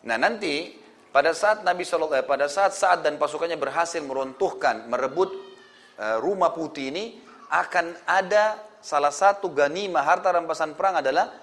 Nah 0.05 0.21
nanti 0.21 0.77
pada 1.09 1.33
saat 1.33 1.65
Nabi 1.65 1.81
Shallallahu 1.81 2.21
eh, 2.21 2.27
pada 2.29 2.45
saat 2.45 2.77
saat 2.77 3.01
dan 3.01 3.17
pasukannya 3.17 3.57
berhasil 3.57 3.97
meruntuhkan, 4.05 4.85
merebut 4.85 5.33
uh, 5.97 6.21
rumah 6.21 6.53
putih 6.53 6.93
ini, 6.93 7.17
akan 7.49 7.97
ada 8.05 8.61
salah 8.77 9.09
satu 9.09 9.49
ganimah 9.49 10.05
harta 10.05 10.29
rampasan 10.29 10.77
perang 10.77 11.01
adalah 11.01 11.33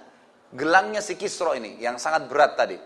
gelangnya 0.54 1.02
si 1.02 1.18
Kisro 1.18 1.58
ini 1.58 1.82
yang 1.82 1.98
sangat 1.98 2.30
berat 2.30 2.54
tadi. 2.54 2.78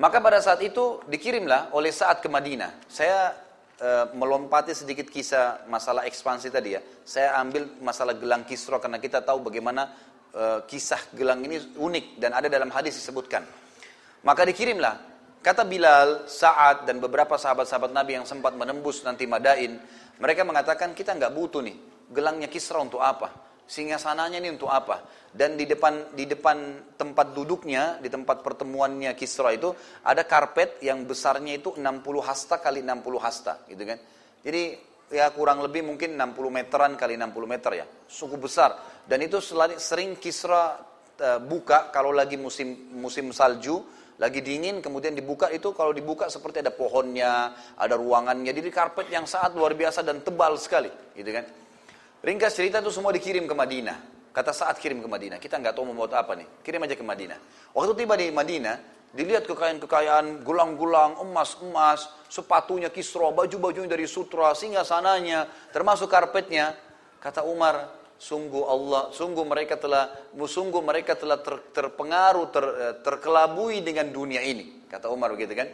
Maka 0.00 0.24
pada 0.24 0.40
saat 0.40 0.64
itu 0.64 1.04
dikirimlah 1.04 1.76
oleh 1.76 1.92
saat 1.92 2.24
ke 2.24 2.28
Madinah. 2.30 2.88
Saya 2.88 3.36
e, 3.76 3.88
melompati 4.16 4.72
sedikit 4.72 5.12
kisah 5.12 5.68
masalah 5.68 6.08
ekspansi 6.08 6.48
tadi 6.48 6.70
ya. 6.72 6.80
Saya 7.04 7.36
ambil 7.36 7.68
masalah 7.84 8.16
gelang 8.16 8.48
Kisro 8.48 8.80
karena 8.80 8.96
kita 8.96 9.20
tahu 9.20 9.44
bagaimana 9.52 9.92
uh, 10.32 10.60
kisah 10.64 11.12
gelang 11.12 11.44
ini 11.44 11.76
unik 11.76 12.18
dan 12.18 12.32
ada 12.32 12.48
dalam 12.48 12.72
hadis 12.72 12.96
disebutkan. 12.96 13.44
Maka 14.24 14.42
dikirimlah 14.48 14.94
kata 15.42 15.66
Bilal, 15.66 16.30
Sa'ad 16.30 16.86
dan 16.86 17.02
beberapa 17.02 17.36
sahabat-sahabat 17.36 17.90
Nabi 17.92 18.22
yang 18.22 18.26
sempat 18.26 18.54
menembus 18.54 19.02
nanti 19.02 19.26
Madain, 19.26 19.76
mereka 20.22 20.46
mengatakan 20.46 20.94
kita 20.94 21.18
nggak 21.18 21.32
butuh 21.34 21.60
nih 21.60 21.76
gelangnya 22.12 22.48
Kisra 22.48 22.80
untuk 22.80 23.02
apa? 23.02 23.51
Sehingga 23.72 23.96
sananya 23.96 24.36
ini 24.36 24.52
untuk 24.52 24.68
apa? 24.68 25.00
Dan 25.32 25.56
di 25.56 25.64
depan 25.64 26.12
di 26.12 26.28
depan 26.28 26.92
tempat 26.92 27.32
duduknya, 27.32 27.96
di 28.04 28.12
tempat 28.12 28.44
pertemuannya 28.44 29.16
Kisra 29.16 29.48
itu 29.56 29.72
ada 30.04 30.28
karpet 30.28 30.84
yang 30.84 31.08
besarnya 31.08 31.56
itu 31.56 31.72
60 31.80 31.80
hasta 32.20 32.60
kali 32.60 32.84
60 32.84 33.16
hasta, 33.16 33.64
gitu 33.64 33.80
kan. 33.88 33.96
Jadi 34.44 34.76
ya 35.08 35.32
kurang 35.32 35.64
lebih 35.64 35.88
mungkin 35.88 36.20
60 36.20 36.52
meteran 36.52 36.92
kali 37.00 37.16
60 37.16 37.32
meter 37.48 37.72
ya. 37.80 37.86
Cukup 38.12 38.44
besar. 38.44 38.76
Dan 39.08 39.24
itu 39.24 39.40
sering 39.80 40.20
Kisra 40.20 40.76
uh, 41.16 41.40
buka 41.40 41.88
kalau 41.88 42.12
lagi 42.12 42.36
musim 42.36 42.92
musim 42.92 43.32
salju, 43.32 43.80
lagi 44.20 44.44
dingin 44.44 44.84
kemudian 44.84 45.16
dibuka 45.16 45.48
itu 45.48 45.72
kalau 45.72 45.96
dibuka 45.96 46.28
seperti 46.28 46.60
ada 46.60 46.76
pohonnya, 46.76 47.56
ada 47.80 47.96
ruangannya. 47.96 48.52
Jadi 48.52 48.68
karpet 48.68 49.08
yang 49.08 49.24
sangat 49.24 49.56
luar 49.56 49.72
biasa 49.72 50.04
dan 50.04 50.20
tebal 50.20 50.60
sekali, 50.60 50.92
gitu 51.16 51.32
kan. 51.32 51.61
Ringkas 52.22 52.54
cerita 52.54 52.78
itu 52.78 52.94
semua 52.94 53.10
dikirim 53.10 53.50
ke 53.50 53.54
Madinah. 53.54 53.98
Kata 54.32 54.54
saat 54.54 54.80
kirim 54.80 55.04
ke 55.04 55.08
Madinah, 55.10 55.36
kita 55.36 55.60
nggak 55.60 55.76
tahu 55.76 55.92
mau 55.92 56.06
buat 56.06 56.16
apa 56.16 56.38
nih. 56.38 56.64
Kirim 56.64 56.80
aja 56.86 56.96
ke 56.96 57.04
Madinah. 57.04 57.36
Waktu 57.76 57.92
tiba 57.98 58.14
di 58.16 58.32
Madinah, 58.32 58.76
dilihat 59.12 59.44
kekayaan-kekayaan, 59.44 60.40
gulang-gulang, 60.40 61.20
emas-emas, 61.20 62.08
sepatunya 62.32 62.88
kisro, 62.88 63.28
baju-bajunya 63.36 63.90
dari 63.90 64.08
sutra, 64.08 64.56
singa 64.56 64.86
sananya, 64.88 65.50
termasuk 65.74 66.08
karpetnya. 66.08 66.78
Kata 67.20 67.44
Umar, 67.44 67.92
sungguh 68.16 68.64
Allah, 68.64 69.12
sungguh 69.12 69.44
mereka 69.44 69.76
telah, 69.76 70.08
sungguh 70.32 70.80
mereka 70.80 71.12
telah 71.12 71.42
ter, 71.42 71.60
terpengaruh, 71.74 72.46
ter, 72.48 72.64
terkelabui 73.04 73.84
dengan 73.84 74.08
dunia 74.08 74.40
ini. 74.40 74.88
Kata 74.88 75.12
Umar 75.12 75.34
begitu 75.36 75.58
kan. 75.58 75.68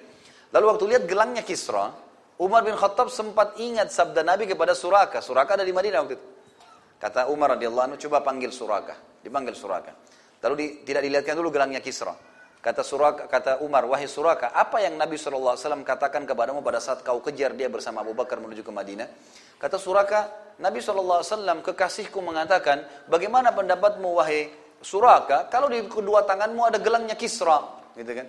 Lalu 0.50 0.64
waktu 0.64 0.84
lihat 0.96 1.04
gelangnya 1.04 1.44
Kisra, 1.46 1.94
Umar 2.40 2.66
bin 2.66 2.74
Khattab 2.74 3.12
sempat 3.12 3.54
ingat 3.62 3.94
sabda 3.94 4.26
Nabi 4.26 4.50
kepada 4.50 4.74
Suraka. 4.74 5.22
Suraka 5.22 5.54
ada 5.54 5.62
di 5.62 5.76
Madinah 5.76 6.02
waktu 6.02 6.16
itu. 6.18 6.37
Kata 6.98 7.30
Umar 7.30 7.54
radhiyallahu 7.54 7.94
anhu, 7.94 7.98
coba 7.98 8.26
panggil 8.26 8.50
Suraka. 8.50 8.98
Dipanggil 9.22 9.54
Suraka. 9.54 9.94
Lalu 10.42 10.54
di, 10.58 10.66
tidak 10.82 11.02
dilihatkan 11.06 11.34
dulu 11.38 11.50
gelangnya 11.54 11.78
Kisra. 11.78 12.14
Kata 12.58 12.82
Suraka, 12.82 13.30
kata 13.30 13.62
Umar, 13.62 13.86
wahai 13.86 14.10
Suraka, 14.10 14.50
apa 14.50 14.82
yang 14.82 14.98
Nabi 14.98 15.14
SAW 15.14 15.54
katakan 15.86 16.26
kepadamu 16.26 16.58
pada 16.58 16.82
saat 16.82 17.06
kau 17.06 17.22
kejar 17.22 17.54
dia 17.54 17.70
bersama 17.70 18.02
Abu 18.02 18.18
Bakar 18.18 18.42
menuju 18.42 18.66
ke 18.66 18.72
Madinah? 18.74 19.06
Kata 19.62 19.78
Suraka, 19.78 20.52
Nabi 20.58 20.82
SAW 20.82 21.22
kekasihku 21.62 22.18
mengatakan, 22.18 22.82
bagaimana 23.06 23.54
pendapatmu 23.54 24.10
wahai 24.18 24.50
Suraka, 24.82 25.46
kalau 25.46 25.70
di 25.70 25.86
kedua 25.86 26.26
tanganmu 26.26 26.62
ada 26.66 26.82
gelangnya 26.82 27.14
Kisra, 27.14 27.62
gitu 27.94 28.10
kan? 28.10 28.26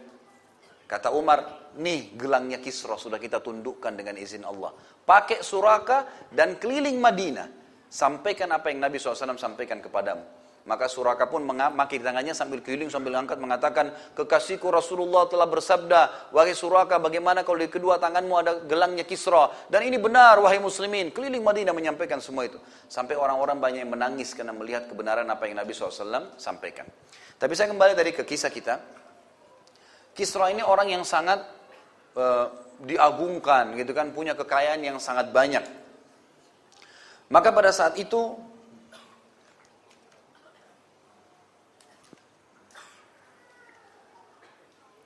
Kata 0.90 1.10
Umar, 1.14 1.74
nih 1.78 2.14
gelangnya 2.18 2.58
Kisra 2.62 2.98
sudah 2.98 3.22
kita 3.22 3.42
tundukkan 3.42 3.94
dengan 3.94 4.18
izin 4.18 4.46
Allah. 4.46 4.74
Pakai 5.06 5.42
Suraka 5.42 6.30
dan 6.34 6.58
keliling 6.62 6.98
Madinah. 6.98 7.59
Sampaikan 7.90 8.54
apa 8.54 8.70
yang 8.70 8.86
Nabi 8.86 9.02
SAW 9.02 9.34
sampaikan 9.36 9.82
kepadamu. 9.82 10.22
Maka 10.70 10.86
Suraka 10.86 11.26
pun 11.26 11.42
memakai 11.42 11.98
tangannya 11.98 12.38
sambil 12.38 12.62
keliling 12.62 12.94
sambil 12.94 13.18
angkat 13.18 13.42
mengatakan, 13.42 13.90
kekasihku 14.14 14.70
Rasulullah 14.70 15.26
telah 15.26 15.50
bersabda, 15.50 16.30
wahai 16.30 16.54
Suraka 16.54 17.02
bagaimana 17.02 17.42
kalau 17.42 17.58
di 17.58 17.66
kedua 17.66 17.98
tanganmu 17.98 18.34
ada 18.38 18.62
gelangnya 18.70 19.02
Kisra. 19.02 19.50
Dan 19.66 19.90
ini 19.90 19.98
benar 19.98 20.38
wahai 20.38 20.62
muslimin. 20.62 21.10
Keliling 21.10 21.42
Madinah 21.42 21.74
menyampaikan 21.74 22.22
semua 22.22 22.46
itu. 22.46 22.62
Sampai 22.86 23.18
orang-orang 23.18 23.58
banyak 23.58 23.82
yang 23.82 23.94
menangis 23.98 24.38
karena 24.38 24.54
melihat 24.54 24.86
kebenaran 24.86 25.26
apa 25.26 25.50
yang 25.50 25.58
Nabi 25.58 25.74
SAW 25.74 26.38
sampaikan. 26.38 26.86
Tapi 27.42 27.54
saya 27.58 27.74
kembali 27.74 27.98
dari 27.98 28.14
ke 28.14 28.22
kisah 28.22 28.54
kita. 28.54 28.78
Kisra 30.14 30.54
ini 30.54 30.62
orang 30.62 30.92
yang 30.94 31.02
sangat 31.02 31.50
uh, 32.14 32.46
diagungkan 32.84 33.74
gitu 33.74 33.96
kan, 33.98 34.14
punya 34.14 34.38
kekayaan 34.38 34.86
yang 34.86 35.02
sangat 35.02 35.34
banyak. 35.34 35.79
Maka 37.30 37.54
pada 37.54 37.70
saat 37.70 37.98
itu 37.98 38.38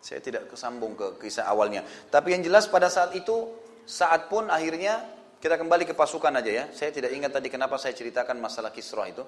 Saya 0.04 0.20
tidak 0.20 0.52
kesambung 0.52 1.00
ke 1.00 1.16
kisah 1.16 1.48
awalnya. 1.48 1.80
Tapi 2.12 2.36
yang 2.36 2.44
jelas 2.44 2.68
pada 2.68 2.92
saat 2.92 3.16
itu, 3.16 3.56
saat 3.88 4.28
pun 4.28 4.52
akhirnya 4.52 5.00
kita 5.40 5.56
kembali 5.56 5.88
ke 5.88 5.96
pasukan 5.96 6.44
aja 6.44 6.52
ya. 6.52 6.66
Saya 6.76 6.92
tidak 6.92 7.16
ingat 7.16 7.32
tadi 7.32 7.48
kenapa 7.48 7.80
saya 7.80 7.96
ceritakan 7.96 8.36
masalah 8.36 8.76
Kisra 8.76 9.08
itu. 9.08 9.24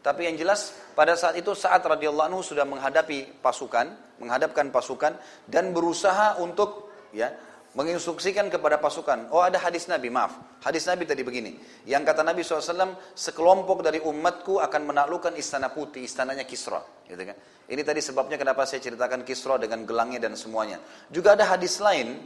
Tapi 0.00 0.24
yang 0.24 0.36
jelas 0.40 0.72
pada 0.96 1.12
saat 1.12 1.36
itu 1.36 1.52
saat 1.52 1.84
radhiyallahu 1.84 2.28
anhu 2.32 2.40
sudah 2.40 2.64
menghadapi 2.64 3.40
pasukan, 3.44 4.16
menghadapkan 4.16 4.72
pasukan 4.72 5.12
dan 5.44 5.76
berusaha 5.76 6.40
untuk 6.40 6.88
ya 7.12 7.32
menginstruksikan 7.74 8.50
kepada 8.50 8.78
pasukan. 8.78 9.30
Oh 9.34 9.42
ada 9.42 9.58
hadis 9.58 9.90
Nabi, 9.90 10.10
maaf. 10.10 10.34
Hadis 10.62 10.86
Nabi 10.86 11.06
tadi 11.06 11.26
begini. 11.26 11.58
Yang 11.86 12.02
kata 12.10 12.22
Nabi 12.22 12.46
SAW, 12.46 12.94
sekelompok 13.14 13.82
dari 13.82 13.98
umatku 13.98 14.62
akan 14.62 14.82
menaklukkan 14.94 15.34
istana 15.34 15.74
putih, 15.74 16.06
istananya 16.06 16.46
Kisra. 16.46 16.82
Gitu 17.06 17.18
kan? 17.18 17.36
Ini 17.66 17.82
tadi 17.82 17.98
sebabnya 17.98 18.38
kenapa 18.38 18.62
saya 18.66 18.78
ceritakan 18.78 19.26
Kisra 19.26 19.58
dengan 19.58 19.82
gelangnya 19.82 20.22
dan 20.22 20.38
semuanya. 20.38 20.78
Juga 21.10 21.34
ada 21.34 21.50
hadis 21.50 21.82
lain 21.82 22.18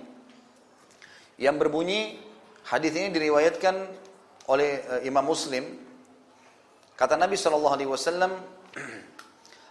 yang 1.41 1.57
berbunyi, 1.57 2.21
hadis 2.69 2.93
ini 2.93 3.09
diriwayatkan 3.09 3.75
oleh 4.49 4.71
uh, 4.85 5.01
Imam 5.05 5.25
Muslim 5.25 5.89
Kata 6.99 7.15
Nabi 7.15 7.39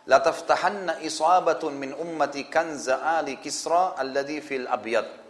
La 0.07 0.23
taftahanna 0.23 1.03
isabatun 1.03 1.75
min 1.75 1.91
ummati 1.91 2.47
kanza 2.47 3.03
ali 3.03 3.35
kisra 3.43 3.99
alladhi 3.99 4.39
fil 4.39 4.63
abyad. 4.63 5.26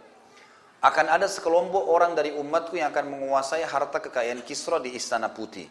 Akan 0.78 1.10
ada 1.10 1.26
sekelompok 1.26 1.90
orang 1.90 2.14
dari 2.14 2.30
umatku 2.30 2.78
yang 2.78 2.94
akan 2.94 3.10
menguasai 3.10 3.66
harta 3.66 3.98
kekayaan 3.98 4.46
Kisra 4.46 4.78
di 4.78 4.94
istana 4.94 5.26
putih. 5.26 5.66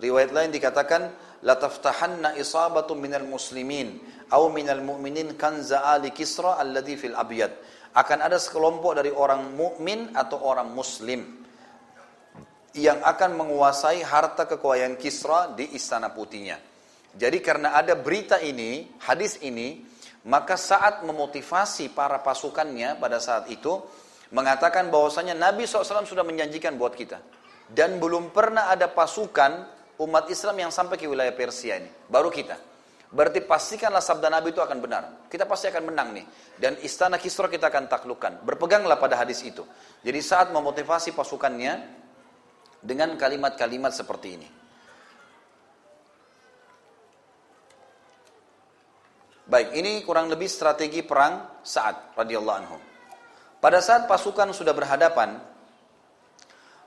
Riwayat 0.00 0.34
lain 0.34 0.50
dikatakan, 0.50 1.12
taftahanna 1.44 2.34
isabatun 2.34 2.98
minal 2.98 3.28
muslimin, 3.30 4.02
au 4.34 4.50
minal 4.50 4.82
mu'minin 4.82 5.38
kanza 5.38 5.86
ali 5.86 6.10
Kisra 6.10 6.58
alladhi 6.58 6.98
fil 6.98 7.14
abyad. 7.14 7.54
Akan 7.94 8.18
ada 8.18 8.42
sekelompok 8.42 8.98
dari 8.98 9.14
orang 9.14 9.54
mukmin 9.54 10.10
atau 10.18 10.42
orang 10.42 10.66
muslim 10.74 11.42
yang 12.74 13.02
akan 13.02 13.38
menguasai 13.38 14.02
harta 14.02 14.50
kekayaan 14.50 14.98
Kisra 14.98 15.54
di 15.54 15.78
istana 15.78 16.10
putihnya. 16.10 16.58
Jadi 17.14 17.38
karena 17.38 17.74
ada 17.78 17.98
berita 17.98 18.38
ini, 18.42 18.86
hadis 19.02 19.38
ini, 19.42 19.82
maka 20.26 20.54
saat 20.54 21.02
memotivasi 21.02 21.90
para 21.90 22.18
pasukannya 22.22 22.98
pada 22.98 23.18
saat 23.18 23.50
itu, 23.50 23.82
mengatakan 24.30 24.90
bahwasanya 24.90 25.34
Nabi 25.34 25.66
SAW 25.66 26.06
sudah 26.06 26.26
menjanjikan 26.26 26.74
buat 26.74 26.94
kita. 26.94 27.18
Dan 27.70 28.02
belum 28.02 28.34
pernah 28.34 28.66
ada 28.66 28.90
pasukan 28.90 29.66
umat 30.02 30.26
Islam 30.26 30.66
yang 30.66 30.72
sampai 30.74 30.98
ke 30.98 31.06
wilayah 31.06 31.30
Persia 31.30 31.78
ini. 31.78 31.90
Baru 32.10 32.30
kita. 32.30 32.58
Berarti 33.10 33.42
pastikanlah 33.42 34.02
sabda 34.02 34.30
Nabi 34.30 34.54
itu 34.54 34.62
akan 34.62 34.78
benar. 34.78 35.02
Kita 35.26 35.46
pasti 35.46 35.70
akan 35.70 35.82
menang 35.90 36.14
nih. 36.14 36.26
Dan 36.58 36.78
istana 36.82 37.18
Kisra 37.18 37.50
kita 37.50 37.70
akan 37.70 37.90
taklukkan. 37.90 38.42
Berpeganglah 38.42 38.98
pada 38.98 39.18
hadis 39.18 39.42
itu. 39.42 39.66
Jadi 40.02 40.18
saat 40.22 40.54
memotivasi 40.54 41.14
pasukannya, 41.14 42.00
dengan 42.80 43.14
kalimat-kalimat 43.20 43.92
seperti 43.92 44.28
ini. 44.40 44.48
Baik, 49.50 49.68
ini 49.76 50.00
kurang 50.06 50.30
lebih 50.30 50.46
strategi 50.46 51.02
perang 51.02 51.60
saat 51.60 52.14
radhiyallahu 52.14 52.58
anhu. 52.62 52.78
Pada 53.60 53.84
saat 53.84 54.08
pasukan 54.08 54.56
sudah 54.56 54.72
berhadapan, 54.72 55.36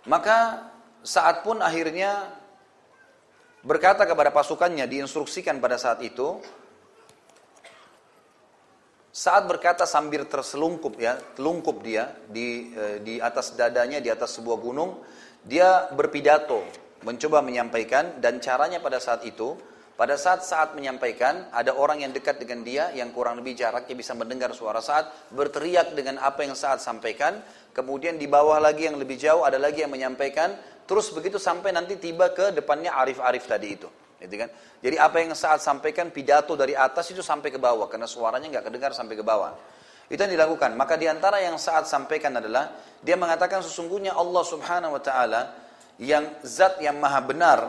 maka 0.10 0.70
saat 1.06 1.46
pun 1.46 1.62
akhirnya 1.62 2.34
berkata 3.64 4.04
kepada 4.04 4.34
pasukannya 4.34 4.90
diinstruksikan 4.90 5.62
pada 5.64 5.80
saat 5.80 6.04
itu 6.04 6.42
saat 9.14 9.46
berkata 9.46 9.86
sambil 9.86 10.26
terselungkup 10.26 10.98
ya, 10.98 11.22
telungkup 11.38 11.86
dia 11.86 12.18
di 12.26 12.74
eh, 12.74 12.98
di 13.06 13.22
atas 13.22 13.54
dadanya 13.54 14.02
di 14.02 14.10
atas 14.10 14.42
sebuah 14.42 14.58
gunung, 14.58 15.06
dia 15.46 15.86
berpidato, 15.94 16.66
mencoba 17.06 17.46
menyampaikan 17.46 18.18
dan 18.18 18.42
caranya 18.42 18.82
pada 18.82 18.98
saat 18.98 19.22
itu, 19.22 19.54
pada 19.94 20.18
saat 20.18 20.42
saat 20.42 20.74
menyampaikan 20.74 21.54
ada 21.54 21.78
orang 21.78 22.02
yang 22.02 22.10
dekat 22.10 22.42
dengan 22.42 22.66
dia 22.66 22.90
yang 22.98 23.14
kurang 23.14 23.38
lebih 23.38 23.54
jaraknya 23.54 23.94
bisa 23.94 24.18
mendengar 24.18 24.50
suara 24.58 24.82
saat 24.82 25.30
berteriak 25.30 25.94
dengan 25.94 26.18
apa 26.18 26.42
yang 26.42 26.58
saat 26.58 26.82
sampaikan, 26.82 27.38
kemudian 27.78 28.18
di 28.18 28.26
bawah 28.26 28.58
lagi 28.58 28.90
yang 28.90 28.98
lebih 28.98 29.22
jauh 29.22 29.46
ada 29.46 29.62
lagi 29.62 29.86
yang 29.86 29.94
menyampaikan, 29.94 30.58
terus 30.90 31.14
begitu 31.14 31.38
sampai 31.38 31.70
nanti 31.70 32.02
tiba 32.02 32.34
ke 32.34 32.50
depannya 32.50 32.90
arif-arif 32.90 33.46
tadi 33.46 33.70
itu. 33.70 33.86
Gitu 34.18 34.36
kan? 34.40 34.50
Jadi 34.82 34.96
apa 34.98 35.18
yang 35.20 35.38
saat 35.38 35.62
sampaikan 35.62 36.10
pidato 36.10 36.58
dari 36.58 36.74
atas 36.74 37.12
itu 37.14 37.22
sampai 37.22 37.54
ke 37.54 37.60
bawah 37.62 37.86
karena 37.86 38.10
suaranya 38.10 38.50
nggak 38.50 38.66
kedengar 38.72 38.98
sampai 38.98 39.14
ke 39.14 39.22
bawah. 39.22 39.54
Itu 40.10 40.20
yang 40.20 40.34
dilakukan. 40.34 40.74
Maka 40.74 40.98
di 40.98 41.06
antara 41.06 41.38
yang 41.44 41.60
saat 41.62 41.86
sampaikan 41.86 42.34
adalah 42.40 42.72
dia 43.04 43.14
mengatakan 43.14 43.62
sesungguhnya 43.62 44.16
Allah 44.16 44.44
Subhanahu 44.48 44.96
Wa 44.98 45.02
Taala 45.04 45.42
yang 46.00 46.40
zat 46.42 46.80
yang 46.82 46.98
maha 46.98 47.20
benar, 47.22 47.60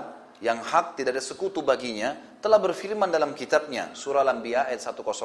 yang 0.45 0.61
hak 0.61 1.01
tidak 1.01 1.17
ada 1.17 1.25
sekutu 1.25 1.65
baginya, 1.65 2.37
telah 2.45 2.61
berfirman 2.61 3.09
dalam 3.09 3.33
kitabnya 3.33 3.97
surah 3.97 4.21
Al-Anbiya 4.21 4.69
ayat 4.69 4.85
105. 4.85 5.25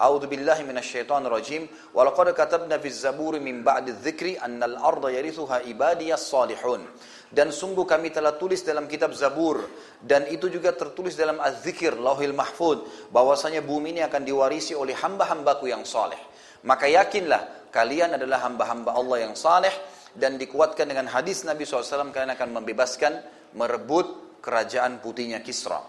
A'udzu 0.00 0.26
billahi 0.32 0.64
minasyaitonir 0.64 1.28
rajim 1.28 1.68
wa 1.92 2.08
laqad 2.08 2.32
katabna 2.32 2.80
fiz 2.80 3.04
zaburi 3.04 3.36
min 3.36 3.60
ba'di 3.60 3.92
dzikri 4.00 4.40
annal 4.40 4.80
arda 4.80 5.12
yarithuha 5.12 5.68
ibadiyas 5.68 6.24
salihun. 6.24 6.88
Dan 7.28 7.52
sungguh 7.52 7.84
kami 7.84 8.08
telah 8.10 8.34
tulis 8.40 8.66
dalam 8.66 8.90
kitab 8.90 9.14
Zabur 9.14 9.62
dan 10.02 10.26
itu 10.26 10.50
juga 10.50 10.74
tertulis 10.74 11.14
dalam 11.14 11.38
Az-Zikir 11.38 11.94
Lauhil 11.94 12.34
Mahfud 12.34 12.90
bahwasanya 13.14 13.62
bumi 13.62 13.94
ini 13.94 14.02
akan 14.02 14.26
diwarisi 14.26 14.74
oleh 14.74 14.98
hamba-hambaku 14.98 15.70
yang 15.70 15.86
saleh. 15.86 16.18
Maka 16.66 16.90
yakinlah 16.90 17.70
kalian 17.70 18.18
adalah 18.18 18.42
hamba-hamba 18.50 18.98
Allah 18.98 19.30
yang 19.30 19.38
saleh 19.38 19.70
dan 20.18 20.42
dikuatkan 20.42 20.90
dengan 20.90 21.06
hadis 21.06 21.46
Nabi 21.46 21.62
SAW 21.62 22.10
kalian 22.10 22.34
akan 22.34 22.48
membebaskan 22.50 23.22
merebut 23.54 24.29
kerajaan 24.40 24.98
putihnya 25.04 25.44
Kisra. 25.44 25.80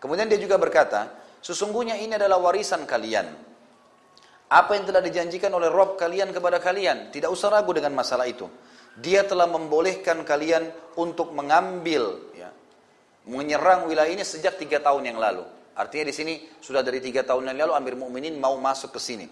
Kemudian 0.00 0.30
dia 0.30 0.38
juga 0.38 0.56
berkata, 0.56 1.12
sesungguhnya 1.42 1.98
ini 1.98 2.14
adalah 2.14 2.38
warisan 2.38 2.86
kalian 2.86 3.46
apa 4.46 4.78
yang 4.78 4.86
telah 4.86 5.02
dijanjikan 5.02 5.50
oleh 5.50 5.66
Rob 5.66 5.98
kalian 5.98 6.30
kepada 6.30 6.62
kalian. 6.62 7.10
Tidak 7.10 7.26
usah 7.26 7.50
ragu 7.50 7.74
dengan 7.74 7.98
masalah 7.98 8.30
itu. 8.30 8.46
Dia 8.96 9.26
telah 9.26 9.50
membolehkan 9.50 10.22
kalian 10.22 10.70
untuk 10.96 11.34
mengambil, 11.34 12.32
ya, 12.32 12.48
menyerang 13.26 13.90
wilayah 13.90 14.08
ini 14.08 14.22
sejak 14.24 14.56
tiga 14.56 14.78
tahun 14.80 15.12
yang 15.12 15.18
lalu. 15.18 15.44
Artinya 15.76 16.08
di 16.08 16.14
sini 16.14 16.34
sudah 16.62 16.80
dari 16.80 17.04
tiga 17.04 17.20
tahun 17.20 17.52
yang 17.52 17.68
lalu 17.68 17.72
Amir 17.76 17.94
Mukminin 18.00 18.40
mau 18.40 18.56
masuk 18.56 18.96
ke 18.96 19.00
sini. 19.02 19.26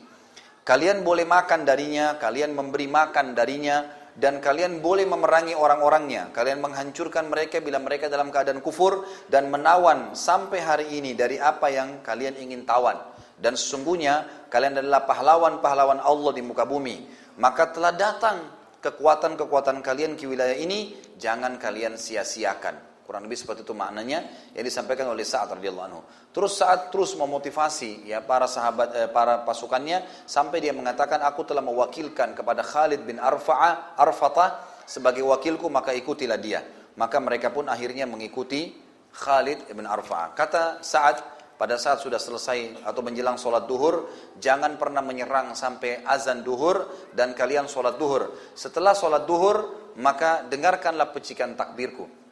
Kalian 0.65 1.01
boleh 1.01 1.25
makan 1.25 1.65
darinya, 1.65 2.21
kalian 2.21 2.53
memberi 2.53 2.89
makan 2.91 3.33
darinya, 3.33 4.04
dan 4.15 4.39
kalian 4.39 4.79
boleh 4.79 5.03
memerangi 5.11 5.59
orang-orangnya. 5.59 6.31
Kalian 6.31 6.63
menghancurkan 6.63 7.27
mereka 7.27 7.59
bila 7.59 7.83
mereka 7.83 8.07
dalam 8.07 8.31
keadaan 8.31 8.63
kufur 8.63 9.03
dan 9.27 9.51
menawan 9.51 10.15
sampai 10.15 10.63
hari 10.63 10.87
ini 10.95 11.19
dari 11.19 11.43
apa 11.43 11.67
yang 11.71 12.01
kalian 12.07 12.39
ingin 12.39 12.63
tawan. 12.63 12.95
Dan 13.35 13.59
sesungguhnya 13.59 14.47
kalian 14.47 14.79
adalah 14.79 15.03
pahlawan-pahlawan 15.03 15.99
Allah 15.99 16.31
di 16.31 16.43
muka 16.47 16.63
bumi. 16.63 17.11
Maka 17.43 17.75
telah 17.75 17.91
datang 17.91 18.47
kekuatan-kekuatan 18.79 19.83
kalian 19.83 20.15
ke 20.15 20.31
wilayah 20.31 20.55
ini, 20.55 20.95
jangan 21.19 21.59
kalian 21.59 21.99
sia-siakan. 21.99 22.94
Kurang 23.05 23.29
lebih 23.29 23.37
seperti 23.37 23.69
itu 23.69 23.77
maknanya 23.77 24.25
yang 24.57 24.65
disampaikan 24.65 25.13
oleh 25.13 25.29
Sa'ad 25.29 25.61
radhiyallahu 25.61 25.87
anhu. 25.93 26.01
Terus 26.33 26.57
saat 26.57 26.89
terus 26.89 27.13
memotivasi 27.13 28.09
ya 28.09 28.25
para 28.25 28.49
sahabat 28.49 28.89
eh, 28.97 29.09
para 29.13 29.45
pasukannya 29.45 30.25
sampai 30.25 30.65
dia 30.65 30.73
mengatakan 30.73 31.21
aku 31.21 31.45
telah 31.45 31.61
mewakilkan 31.61 32.33
kepada 32.33 32.65
Khalid 32.65 33.05
bin 33.05 33.21
Arfa'a 33.21 34.01
Arfatah 34.01 34.81
sebagai 34.89 35.21
wakilku 35.21 35.69
maka 35.69 35.93
ikutilah 35.93 36.41
dia. 36.41 36.65
Maka 36.97 37.21
mereka 37.21 37.53
pun 37.53 37.69
akhirnya 37.69 38.09
mengikuti 38.09 38.73
Khalid 39.13 39.69
bin 39.77 39.85
Arfa'a. 39.85 40.33
Kata 40.33 40.81
Sa'ad 40.81 41.35
pada 41.61 41.77
saat 41.77 42.01
sudah 42.01 42.19
selesai 42.19 42.89
atau 42.89 43.05
menjelang 43.05 43.39
sholat 43.39 43.69
duhur, 43.69 44.11
jangan 44.43 44.75
pernah 44.75 45.05
menyerang 45.05 45.53
sampai 45.55 46.03
azan 46.03 46.43
duhur 46.43 46.89
dan 47.13 47.37
kalian 47.37 47.71
sholat 47.71 47.95
duhur. 47.95 48.33
Setelah 48.59 48.97
sholat 48.97 49.23
duhur, 49.29 49.93
maka 50.01 50.43
dengarkanlah 50.49 51.15
pecikan 51.15 51.55
takbirku. 51.55 52.24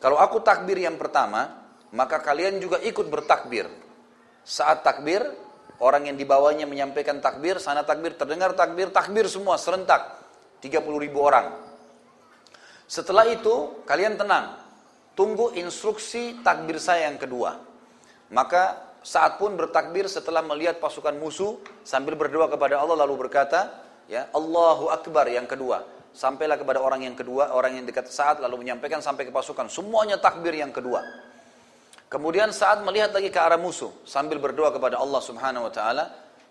Kalau 0.00 0.20
aku 0.20 0.44
takbir 0.44 0.76
yang 0.76 1.00
pertama, 1.00 1.66
maka 1.96 2.20
kalian 2.20 2.60
juga 2.60 2.76
ikut 2.84 3.08
bertakbir. 3.08 3.68
Saat 4.44 4.84
takbir, 4.84 5.24
orang 5.80 6.12
yang 6.12 6.16
dibawanya 6.16 6.68
menyampaikan 6.68 7.18
takbir, 7.18 7.56
sana 7.58 7.82
takbir, 7.82 8.14
terdengar 8.14 8.52
takbir, 8.52 8.92
takbir 8.92 9.26
semua 9.26 9.56
serentak. 9.56 10.20
30 10.60 10.82
ribu 11.00 11.20
orang. 11.24 11.52
Setelah 12.86 13.26
itu, 13.28 13.82
kalian 13.88 14.14
tenang. 14.20 14.56
Tunggu 15.16 15.56
instruksi 15.56 16.44
takbir 16.44 16.76
saya 16.76 17.08
yang 17.08 17.16
kedua. 17.16 17.56
Maka 18.30 18.94
saat 19.06 19.38
pun 19.40 19.54
bertakbir 19.54 20.10
setelah 20.10 20.42
melihat 20.42 20.76
pasukan 20.82 21.14
musuh 21.16 21.56
sambil 21.86 22.18
berdoa 22.18 22.50
kepada 22.50 22.82
Allah 22.82 23.06
lalu 23.06 23.26
berkata, 23.26 23.70
ya 24.10 24.28
Allahu 24.34 24.90
Akbar 24.90 25.30
yang 25.30 25.46
kedua. 25.46 25.95
Sampailah 26.16 26.56
kepada 26.56 26.80
orang 26.80 27.04
yang 27.04 27.12
kedua, 27.12 27.52
orang 27.52 27.76
yang 27.76 27.84
dekat 27.84 28.08
saat 28.08 28.40
lalu 28.40 28.64
menyampaikan 28.64 29.04
sampai 29.04 29.28
ke 29.28 29.32
pasukan. 29.36 29.68
Semuanya 29.68 30.16
takbir 30.16 30.56
yang 30.56 30.72
kedua. 30.72 31.04
Kemudian 32.08 32.56
saat 32.56 32.80
melihat 32.80 33.12
lagi 33.12 33.28
ke 33.28 33.36
arah 33.36 33.60
musuh 33.60 33.92
sambil 34.08 34.40
berdoa 34.40 34.72
kepada 34.72 34.96
Allah 34.96 35.20
Subhanahu 35.20 35.68
wa 35.68 35.72
taala, 35.74 36.04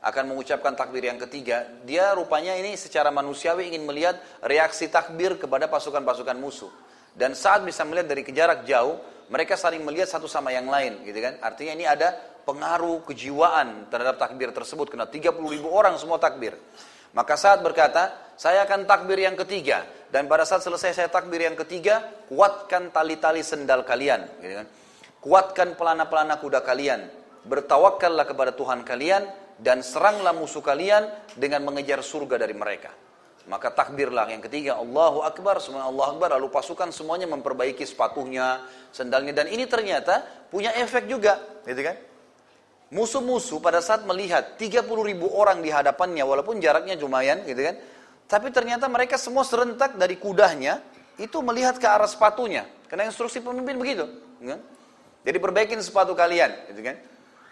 akan 0.06 0.24
mengucapkan 0.30 0.78
takbir 0.78 1.10
yang 1.10 1.18
ketiga, 1.18 1.66
dia 1.82 2.14
rupanya 2.14 2.54
ini 2.54 2.78
secara 2.78 3.10
manusiawi 3.10 3.74
ingin 3.74 3.90
melihat 3.90 4.22
reaksi 4.46 4.86
takbir 4.86 5.42
kepada 5.42 5.66
pasukan-pasukan 5.66 6.38
musuh. 6.38 6.70
Dan 7.18 7.34
saat 7.34 7.66
bisa 7.66 7.82
melihat 7.82 8.14
dari 8.14 8.22
jarak 8.30 8.70
jauh, 8.70 9.02
mereka 9.34 9.58
saling 9.58 9.82
melihat 9.82 10.06
satu 10.06 10.30
sama 10.30 10.54
yang 10.54 10.70
lain, 10.70 11.02
gitu 11.02 11.18
kan? 11.18 11.42
Artinya 11.42 11.74
ini 11.74 11.90
ada 11.90 12.14
pengaruh 12.46 13.02
kejiwaan 13.10 13.90
terhadap 13.90 14.22
takbir 14.22 14.54
tersebut, 14.54 14.94
karena 14.94 15.10
30 15.10 15.34
ribu 15.50 15.74
orang 15.74 15.98
semua 15.98 16.22
takbir. 16.22 16.54
Maka 17.16 17.40
saat 17.40 17.64
berkata, 17.64 18.36
saya 18.36 18.68
akan 18.68 18.84
takbir 18.84 19.16
yang 19.24 19.40
ketiga, 19.40 19.88
dan 20.12 20.28
pada 20.28 20.44
saat 20.44 20.60
selesai 20.60 20.92
saya 20.92 21.08
takbir 21.08 21.40
yang 21.40 21.56
ketiga, 21.56 22.04
kuatkan 22.28 22.92
tali-tali 22.92 23.40
sendal 23.40 23.88
kalian, 23.88 24.28
gitu 24.44 24.54
kan? 24.60 24.68
Kuatkan 25.24 25.80
pelana-pelana 25.80 26.38
kuda 26.44 26.60
kalian, 26.60 27.08
bertawakallah 27.48 28.28
kepada 28.28 28.52
Tuhan 28.52 28.84
kalian, 28.84 29.24
dan 29.56 29.80
seranglah 29.80 30.36
musuh 30.36 30.60
kalian 30.60 31.08
dengan 31.40 31.64
mengejar 31.64 32.04
surga 32.04 32.36
dari 32.36 32.52
mereka. 32.52 32.92
Maka 33.46 33.72
takbirlah 33.72 34.26
yang 34.28 34.42
ketiga 34.42 34.76
Allahu 34.82 35.22
Akbar, 35.22 35.62
semua 35.62 35.86
Allah 35.86 36.12
Akbar 36.12 36.34
lalu 36.34 36.50
pasukan 36.50 36.90
semuanya 36.90 37.30
memperbaiki 37.30 37.86
sepatunya, 37.88 38.66
sendalnya 38.90 39.32
dan 39.32 39.48
ini 39.48 39.70
ternyata 39.70 40.26
punya 40.52 40.74
efek 40.76 41.08
juga, 41.08 41.40
gitu 41.64 41.80
kan? 41.80 41.96
Musuh-musuh 42.94 43.58
pada 43.64 43.82
saat 43.82 44.06
melihat 44.06 44.62
30 44.62 44.86
ribu 44.86 45.26
orang 45.34 45.66
di 45.66 45.74
hadapannya 45.74 46.22
walaupun 46.22 46.62
jaraknya 46.62 46.94
lumayan, 47.02 47.42
gitu 47.46 47.62
kan? 47.66 47.76
Tapi 48.26 48.50
ternyata 48.54 48.86
mereka 48.86 49.18
semua 49.18 49.42
serentak 49.42 49.98
dari 49.98 50.18
kudanya 50.22 50.82
itu 51.18 51.42
melihat 51.42 51.78
ke 51.82 51.88
arah 51.90 52.10
sepatunya. 52.10 52.66
Karena 52.86 53.10
instruksi 53.10 53.42
pemimpin 53.42 53.78
begitu, 53.82 54.06
gitu 54.38 54.54
kan? 54.54 54.62
Jadi 55.26 55.38
perbaikin 55.42 55.82
sepatu 55.82 56.14
kalian, 56.14 56.54
gitu 56.70 56.82
kan? 56.86 56.96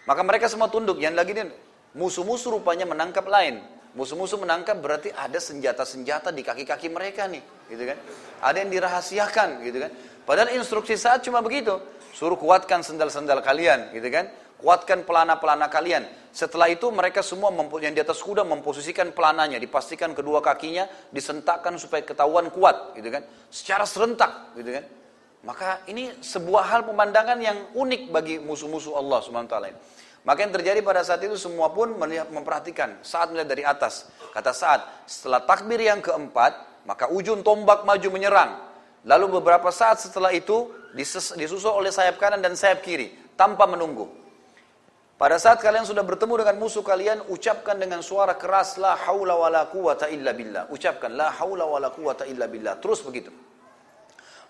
Maka 0.06 0.20
mereka 0.22 0.46
semua 0.46 0.70
tunduk. 0.70 1.02
Yang 1.02 1.14
lagi 1.18 1.32
dia 1.34 1.46
Musuh-musuh 1.94 2.58
rupanya 2.58 2.90
menangkap 2.90 3.22
lain. 3.22 3.62
Musuh-musuh 3.94 4.42
menangkap 4.42 4.82
berarti 4.82 5.14
ada 5.14 5.38
senjata-senjata 5.38 6.34
di 6.34 6.42
kaki-kaki 6.42 6.90
mereka 6.90 7.30
nih, 7.30 7.38
gitu 7.70 7.86
kan? 7.86 7.98
Ada 8.42 8.66
yang 8.66 8.70
dirahasiakan, 8.74 9.62
gitu 9.62 9.78
kan? 9.78 9.90
Padahal 10.26 10.50
instruksi 10.58 10.98
saat 10.98 11.22
cuma 11.22 11.38
begitu, 11.38 11.78
suruh 12.10 12.34
kuatkan 12.34 12.82
sendal-sendal 12.82 13.38
kalian, 13.46 13.94
gitu 13.94 14.10
kan? 14.10 14.26
Kuatkan 14.64 15.04
pelana-pelana 15.04 15.68
kalian. 15.68 16.08
Setelah 16.32 16.72
itu 16.72 16.88
mereka 16.88 17.20
semua 17.20 17.52
yang 17.84 17.92
di 17.92 18.00
atas 18.00 18.24
kuda 18.24 18.48
memposisikan 18.48 19.12
pelananya, 19.12 19.60
dipastikan 19.60 20.16
kedua 20.16 20.40
kakinya 20.40 20.88
disentakkan 21.12 21.76
supaya 21.76 22.00
ketahuan 22.00 22.48
kuat, 22.48 22.96
gitu 22.96 23.12
kan? 23.12 23.28
Secara 23.52 23.84
serentak, 23.84 24.56
gitu 24.56 24.72
kan? 24.72 24.84
Maka 25.44 25.84
ini 25.92 26.08
sebuah 26.24 26.64
hal 26.72 26.80
pemandangan 26.88 27.36
yang 27.44 27.76
unik 27.76 28.08
bagi 28.08 28.40
musuh-musuh 28.40 28.96
Allah 28.96 29.20
Subhanahu 29.20 29.52
taala. 29.52 29.76
Maka 30.24 30.48
yang 30.48 30.56
terjadi 30.56 30.80
pada 30.80 31.04
saat 31.04 31.20
itu 31.20 31.36
semua 31.36 31.68
pun 31.68 31.92
melihat, 32.00 32.32
memperhatikan 32.32 33.04
saat 33.04 33.28
melihat 33.28 33.52
dari 33.52 33.60
atas. 33.68 34.08
Kata 34.32 34.56
saat 34.56 34.80
setelah 35.04 35.44
takbir 35.44 35.76
yang 35.76 36.00
keempat, 36.00 36.80
maka 36.88 37.12
ujung 37.12 37.44
tombak 37.44 37.84
maju 37.84 38.08
menyerang. 38.08 38.56
Lalu 39.04 39.44
beberapa 39.44 39.68
saat 39.68 40.00
setelah 40.00 40.32
itu 40.32 40.72
disusul 41.36 41.76
oleh 41.76 41.92
sayap 41.92 42.16
kanan 42.16 42.40
dan 42.40 42.56
sayap 42.56 42.80
kiri 42.80 43.12
tanpa 43.36 43.68
menunggu. 43.68 44.23
Pada 45.14 45.38
saat 45.38 45.62
kalian 45.62 45.86
sudah 45.86 46.02
bertemu 46.02 46.42
dengan 46.42 46.56
musuh 46.58 46.82
kalian, 46.82 47.22
ucapkan 47.30 47.78
dengan 47.78 48.02
suara 48.02 48.34
keras 48.34 48.76
la 48.82 48.98
haula 48.98 49.38
wala 49.38 49.70
quwata 49.70 50.10
illa 50.10 50.34
billah. 50.34 50.66
Ucapkan 50.74 51.14
la 51.14 51.30
haula 51.30 51.64
wala 51.64 51.94
quwata 51.94 52.26
illa 52.26 52.50
billah. 52.50 52.82
Terus 52.82 52.98
begitu. 53.06 53.30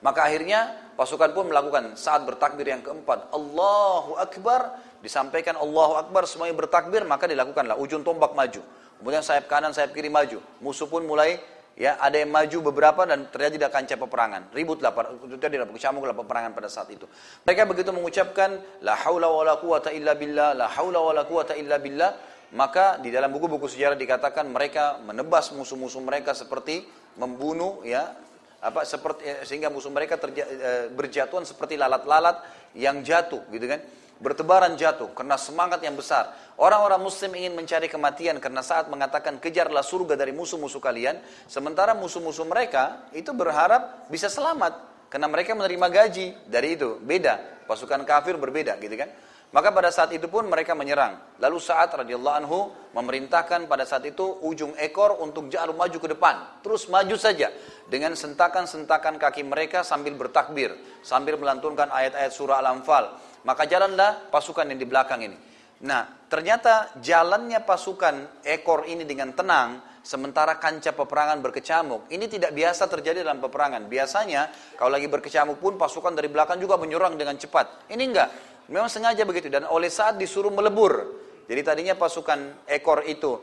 Maka 0.01 0.25
akhirnya 0.25 0.93
pasukan 0.97 1.33
pun 1.37 1.53
melakukan 1.53 1.97
saat 1.97 2.25
bertakbir 2.25 2.69
yang 2.69 2.81
keempat, 2.81 3.33
Allahu 3.33 4.21
Akbar, 4.21 4.77
disampaikan 5.05 5.61
Allahu 5.61 6.01
Akbar 6.01 6.25
semuanya 6.25 6.57
bertakbir 6.57 7.05
maka 7.05 7.29
dilakukanlah 7.29 7.77
ujung 7.77 8.01
tombak 8.01 8.33
maju 8.33 8.65
kemudian 8.97 9.21
sayap 9.21 9.45
kanan 9.53 9.77
sayap 9.77 9.93
kiri 9.93 10.09
maju 10.09 10.41
musuh 10.65 10.89
pun 10.89 11.05
mulai 11.05 11.37
ya 11.75 11.99
ada 11.99 12.17
yang 12.19 12.31
maju 12.31 12.71
beberapa 12.71 13.03
dan 13.07 13.27
terjadi 13.31 13.71
kancah 13.71 13.99
peperangan. 13.99 14.43
Ributlah 14.55 14.95
terjadi 15.39 15.67
kecamuklah 15.67 16.15
peperangan 16.15 16.55
pada 16.55 16.71
saat 16.71 16.91
itu. 16.91 17.07
Mereka 17.47 17.63
begitu 17.67 17.91
mengucapkan 17.91 18.59
la 18.83 18.95
haula 19.07 19.31
wala 19.31 19.59
quwata 19.59 19.91
illa 19.91 20.15
billah 20.15 20.55
la 20.55 20.71
haula 20.71 21.03
wala 21.03 21.23
quwata 21.27 21.59
illa 21.59 21.79
billah. 21.79 22.35
Maka 22.55 23.03
di 23.03 23.11
dalam 23.11 23.35
buku-buku 23.35 23.67
sejarah 23.67 23.99
dikatakan 23.99 24.47
mereka 24.47 25.03
menebas 25.03 25.51
musuh-musuh 25.51 25.99
mereka 25.99 26.39
seperti 26.39 26.87
membunuh 27.19 27.83
ya 27.83 28.15
apa 28.63 28.87
seperti 28.87 29.27
eh, 29.27 29.43
sehingga 29.43 29.69
musuh 29.69 29.91
mereka 29.91 30.17
terja, 30.17 30.47
eh, 30.47 30.87
berjatuhan 30.89 31.43
seperti 31.43 31.75
lalat-lalat 31.75 32.41
yang 32.79 33.03
jatuh 33.03 33.43
gitu 33.51 33.67
kan 33.67 33.83
bertebaran 34.23 34.79
jatuh 34.79 35.11
karena 35.15 35.35
semangat 35.35 35.83
yang 35.83 35.99
besar. 35.99 36.35
Orang-orang 36.55 37.03
muslim 37.03 37.35
ingin 37.35 37.55
mencari 37.55 37.91
kematian 37.91 38.39
karena 38.39 38.63
saat 38.63 38.87
mengatakan 38.87 39.43
kejarlah 39.43 39.83
surga 39.83 40.15
dari 40.15 40.31
musuh-musuh 40.31 40.79
kalian, 40.79 41.19
sementara 41.51 41.93
musuh-musuh 41.99 42.47
mereka 42.47 43.11
itu 43.11 43.35
berharap 43.35 44.07
bisa 44.07 44.31
selamat 44.31 44.79
karena 45.11 45.27
mereka 45.27 45.55
menerima 45.55 45.87
gaji 45.91 46.27
dari 46.47 46.79
itu. 46.79 46.99
Beda, 47.03 47.39
pasukan 47.67 48.03
kafir 48.07 48.39
berbeda 48.39 48.79
gitu 48.79 48.95
kan. 48.95 49.11
Maka 49.55 49.71
pada 49.71 49.87
saat 49.95 50.11
itu 50.11 50.27
pun 50.27 50.51
mereka 50.51 50.75
menyerang. 50.75 51.15
Lalu 51.39 51.63
saat 51.63 51.87
radhiyallahu 51.95 52.37
anhu 52.43 52.75
memerintahkan 52.91 53.71
pada 53.71 53.87
saat 53.87 54.03
itu 54.03 54.43
ujung 54.43 54.75
ekor 54.75 55.15
untuk 55.23 55.47
jarum 55.47 55.79
maju 55.79 55.95
ke 55.95 56.11
depan. 56.11 56.59
Terus 56.59 56.91
maju 56.91 57.15
saja 57.15 57.55
dengan 57.87 58.19
sentakan-sentakan 58.19 59.15
kaki 59.15 59.47
mereka 59.47 59.87
sambil 59.87 60.19
bertakbir, 60.19 60.75
sambil 61.07 61.39
melantunkan 61.39 61.87
ayat-ayat 61.87 62.35
surah 62.35 62.59
Al-Anfal 62.67 63.15
maka 63.45 63.69
jalanlah 63.69 64.33
pasukan 64.33 64.65
yang 64.73 64.81
di 64.81 64.89
belakang 64.89 65.21
ini. 65.25 65.37
Nah, 65.85 66.09
ternyata 66.33 66.97
jalannya 66.99 67.61
pasukan 67.61 68.41
ekor 68.41 68.89
ini 68.89 69.05
dengan 69.05 69.37
tenang, 69.37 70.01
sementara 70.01 70.57
kancah 70.57 70.97
peperangan 70.97 71.45
berkecamuk. 71.45 72.09
Ini 72.09 72.25
tidak 72.25 72.57
biasa 72.57 72.89
terjadi 72.89 73.21
dalam 73.21 73.45
peperangan. 73.45 73.85
Biasanya, 73.85 74.49
kalau 74.81 74.97
lagi 74.97 75.09
berkecamuk 75.13 75.61
pun 75.61 75.77
pasukan 75.77 76.17
dari 76.17 76.33
belakang 76.33 76.57
juga 76.57 76.81
menyerang 76.81 77.21
dengan 77.21 77.37
cepat. 77.37 77.93
Ini 77.93 78.01
enggak. 78.01 78.29
Memang 78.73 78.89
sengaja 78.89 79.29
begitu. 79.29 79.53
Dan 79.53 79.69
oleh 79.69 79.93
saat 79.93 80.17
disuruh 80.17 80.49
melebur. 80.49 81.21
Jadi 81.45 81.61
tadinya 81.61 81.93
pasukan 81.93 82.65
ekor 82.65 83.05
itu 83.05 83.37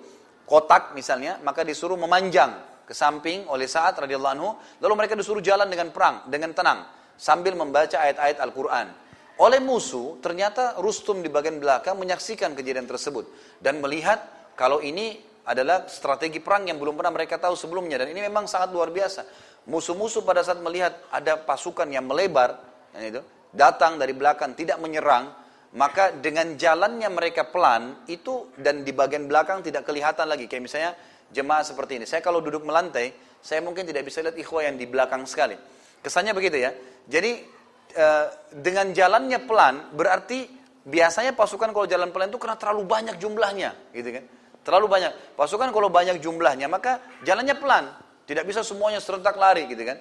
kotak 0.49 0.97
misalnya, 0.97 1.37
maka 1.45 1.61
disuruh 1.61 1.93
memanjang 1.93 2.81
ke 2.89 2.97
samping 2.97 3.45
oleh 3.53 3.69
saat 3.69 4.01
radhiyallahu 4.01 4.33
anhu. 4.33 4.49
Lalu 4.81 4.93
mereka 4.97 5.13
disuruh 5.13 5.45
jalan 5.45 5.69
dengan 5.69 5.93
perang, 5.93 6.25
dengan 6.25 6.57
tenang. 6.57 6.89
Sambil 7.21 7.53
membaca 7.53 8.01
ayat-ayat 8.01 8.41
Al-Quran 8.41 9.10
oleh 9.41 9.57
musuh, 9.57 10.21
ternyata 10.21 10.77
Rustum 10.77 11.25
di 11.25 11.29
bagian 11.33 11.57
belakang 11.57 11.97
menyaksikan 11.97 12.53
kejadian 12.53 12.85
tersebut 12.85 13.25
dan 13.57 13.81
melihat 13.81 14.21
kalau 14.53 14.77
ini 14.85 15.17
adalah 15.49 15.89
strategi 15.89 16.37
perang 16.37 16.69
yang 16.69 16.77
belum 16.77 16.93
pernah 16.93 17.09
mereka 17.09 17.41
tahu 17.41 17.57
sebelumnya 17.57 17.97
dan 17.97 18.13
ini 18.13 18.21
memang 18.21 18.45
sangat 18.45 18.69
luar 18.69 18.93
biasa. 18.93 19.25
Musuh-musuh 19.65 20.21
pada 20.21 20.45
saat 20.45 20.61
melihat 20.61 20.93
ada 21.09 21.41
pasukan 21.41 21.89
yang 21.89 22.05
melebar, 22.05 22.61
yang 22.93 23.17
itu 23.17 23.21
datang 23.49 23.97
dari 23.97 24.13
belakang 24.13 24.53
tidak 24.53 24.77
menyerang, 24.77 25.33
maka 25.73 26.13
dengan 26.13 26.53
jalannya 26.53 27.09
mereka 27.09 27.49
pelan 27.49 28.05
itu 28.05 28.53
dan 28.61 28.85
di 28.85 28.93
bagian 28.93 29.25
belakang 29.25 29.65
tidak 29.65 29.89
kelihatan 29.89 30.29
lagi. 30.29 30.45
Kayak 30.45 30.63
misalnya 30.69 30.91
jemaah 31.33 31.65
seperti 31.65 31.97
ini. 31.97 32.05
Saya 32.05 32.21
kalau 32.21 32.45
duduk 32.45 32.61
melantai, 32.61 33.13
saya 33.41 33.65
mungkin 33.65 33.89
tidak 33.89 34.05
bisa 34.05 34.21
lihat 34.21 34.37
ikhwah 34.37 34.69
yang 34.69 34.77
di 34.77 34.85
belakang 34.85 35.25
sekali. 35.25 35.57
Kesannya 36.01 36.33
begitu 36.33 36.57
ya. 36.61 36.73
Jadi 37.09 37.60
Eh, 37.91 38.27
dengan 38.55 38.95
jalannya 38.95 39.43
pelan 39.43 39.91
berarti 39.91 40.47
biasanya 40.87 41.35
pasukan 41.35 41.75
kalau 41.75 41.83
jalan 41.83 42.07
pelan 42.15 42.31
itu 42.31 42.39
karena 42.39 42.55
terlalu 42.55 42.87
banyak 42.87 43.15
jumlahnya, 43.19 43.91
gitu 43.91 44.15
kan? 44.15 44.23
Terlalu 44.63 44.87
banyak. 44.87 45.11
Pasukan 45.35 45.75
kalau 45.75 45.91
banyak 45.91 46.23
jumlahnya 46.23 46.71
maka 46.71 47.03
jalannya 47.27 47.55
pelan, 47.59 47.91
tidak 48.23 48.47
bisa 48.47 48.63
semuanya 48.63 49.03
serentak 49.03 49.35
lari, 49.35 49.67
gitu 49.67 49.83
kan? 49.83 49.99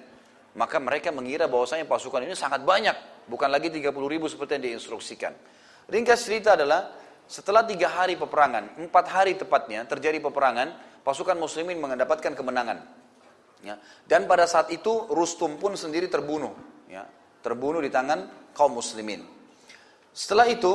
Maka 0.55 0.79
mereka 0.79 1.11
mengira 1.11 1.51
bahwasanya 1.51 1.83
pasukan 1.83 2.23
ini 2.23 2.35
sangat 2.35 2.63
banyak, 2.63 3.27
bukan 3.27 3.51
lagi 3.51 3.67
30 3.67 3.91
ribu 4.07 4.31
seperti 4.31 4.59
yang 4.59 4.63
diinstruksikan. 4.71 5.35
Ringkas 5.91 6.23
cerita 6.23 6.55
adalah 6.55 6.95
setelah 7.27 7.67
tiga 7.67 7.91
hari 7.91 8.15
peperangan, 8.15 8.87
empat 8.87 9.05
hari 9.11 9.35
tepatnya 9.35 9.83
terjadi 9.83 10.23
peperangan, 10.23 11.01
pasukan 11.03 11.35
muslimin 11.35 11.75
mendapatkan 11.75 12.35
kemenangan. 12.35 12.83
Ya. 13.67 13.75
Dan 14.07 14.31
pada 14.31 14.47
saat 14.47 14.71
itu 14.71 15.11
Rustum 15.11 15.59
pun 15.59 15.75
sendiri 15.75 16.07
terbunuh. 16.07 16.55
Ya 16.87 17.07
terbunuh 17.41 17.81
di 17.81 17.89
tangan 17.89 18.53
kaum 18.53 18.77
muslimin. 18.77 19.25
Setelah 20.13 20.47
itu, 20.49 20.73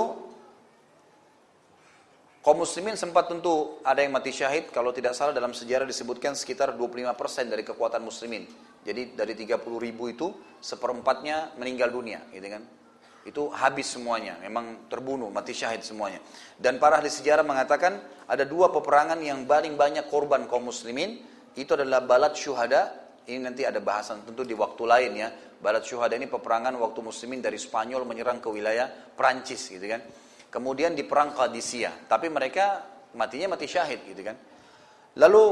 kaum 2.43 2.59
muslimin 2.63 2.95
sempat 2.95 3.31
tentu 3.31 3.81
ada 3.83 4.03
yang 4.03 4.15
mati 4.15 4.31
syahid, 4.31 4.71
kalau 4.71 4.91
tidak 4.91 5.15
salah 5.15 5.35
dalam 5.35 5.55
sejarah 5.55 5.87
disebutkan 5.87 6.35
sekitar 6.39 6.75
25% 6.75 7.51
dari 7.51 7.63
kekuatan 7.67 8.03
muslimin. 8.03 8.47
Jadi 8.87 9.19
dari 9.19 9.35
30 9.35 9.83
ribu 9.83 10.07
itu, 10.09 10.31
seperempatnya 10.63 11.59
meninggal 11.59 11.91
dunia, 11.91 12.23
gitu 12.31 12.49
kan. 12.49 12.63
Itu 13.27 13.51
habis 13.51 13.91
semuanya, 13.91 14.39
memang 14.39 14.87
terbunuh, 14.87 15.27
mati 15.35 15.51
syahid 15.51 15.83
semuanya. 15.83 16.23
Dan 16.55 16.79
para 16.79 17.03
ahli 17.03 17.11
sejarah 17.11 17.43
mengatakan 17.43 17.99
ada 18.31 18.47
dua 18.47 18.71
peperangan 18.71 19.19
yang 19.19 19.43
paling 19.43 19.75
banyak 19.75 20.07
korban 20.07 20.47
kaum 20.47 20.71
muslimin, 20.71 21.19
itu 21.59 21.75
adalah 21.75 22.07
balat 22.07 22.39
syuhada, 22.39 22.95
ini 23.27 23.43
nanti 23.43 23.67
ada 23.67 23.83
bahasan 23.83 24.23
tentu 24.23 24.47
di 24.47 24.55
waktu 24.55 24.83
lain 24.87 25.13
ya, 25.19 25.29
Balat 25.57 25.85
Syuhada 25.85 26.15
ini 26.17 26.29
peperangan 26.29 26.77
waktu 26.77 27.01
muslimin 27.01 27.41
dari 27.41 27.57
Spanyol 27.57 28.05
menyerang 28.05 28.39
ke 28.39 28.49
wilayah 28.53 28.89
Prancis 28.89 29.73
gitu 29.73 29.87
kan. 29.89 30.05
Kemudian 30.47 30.97
di 30.97 31.03
perang 31.05 31.37
Qadisiyah, 31.37 32.09
tapi 32.09 32.33
mereka 32.33 32.85
matinya 33.17 33.57
mati 33.57 33.67
syahid 33.69 34.05
gitu 34.09 34.23
kan. 34.25 34.37
Lalu 35.17 35.45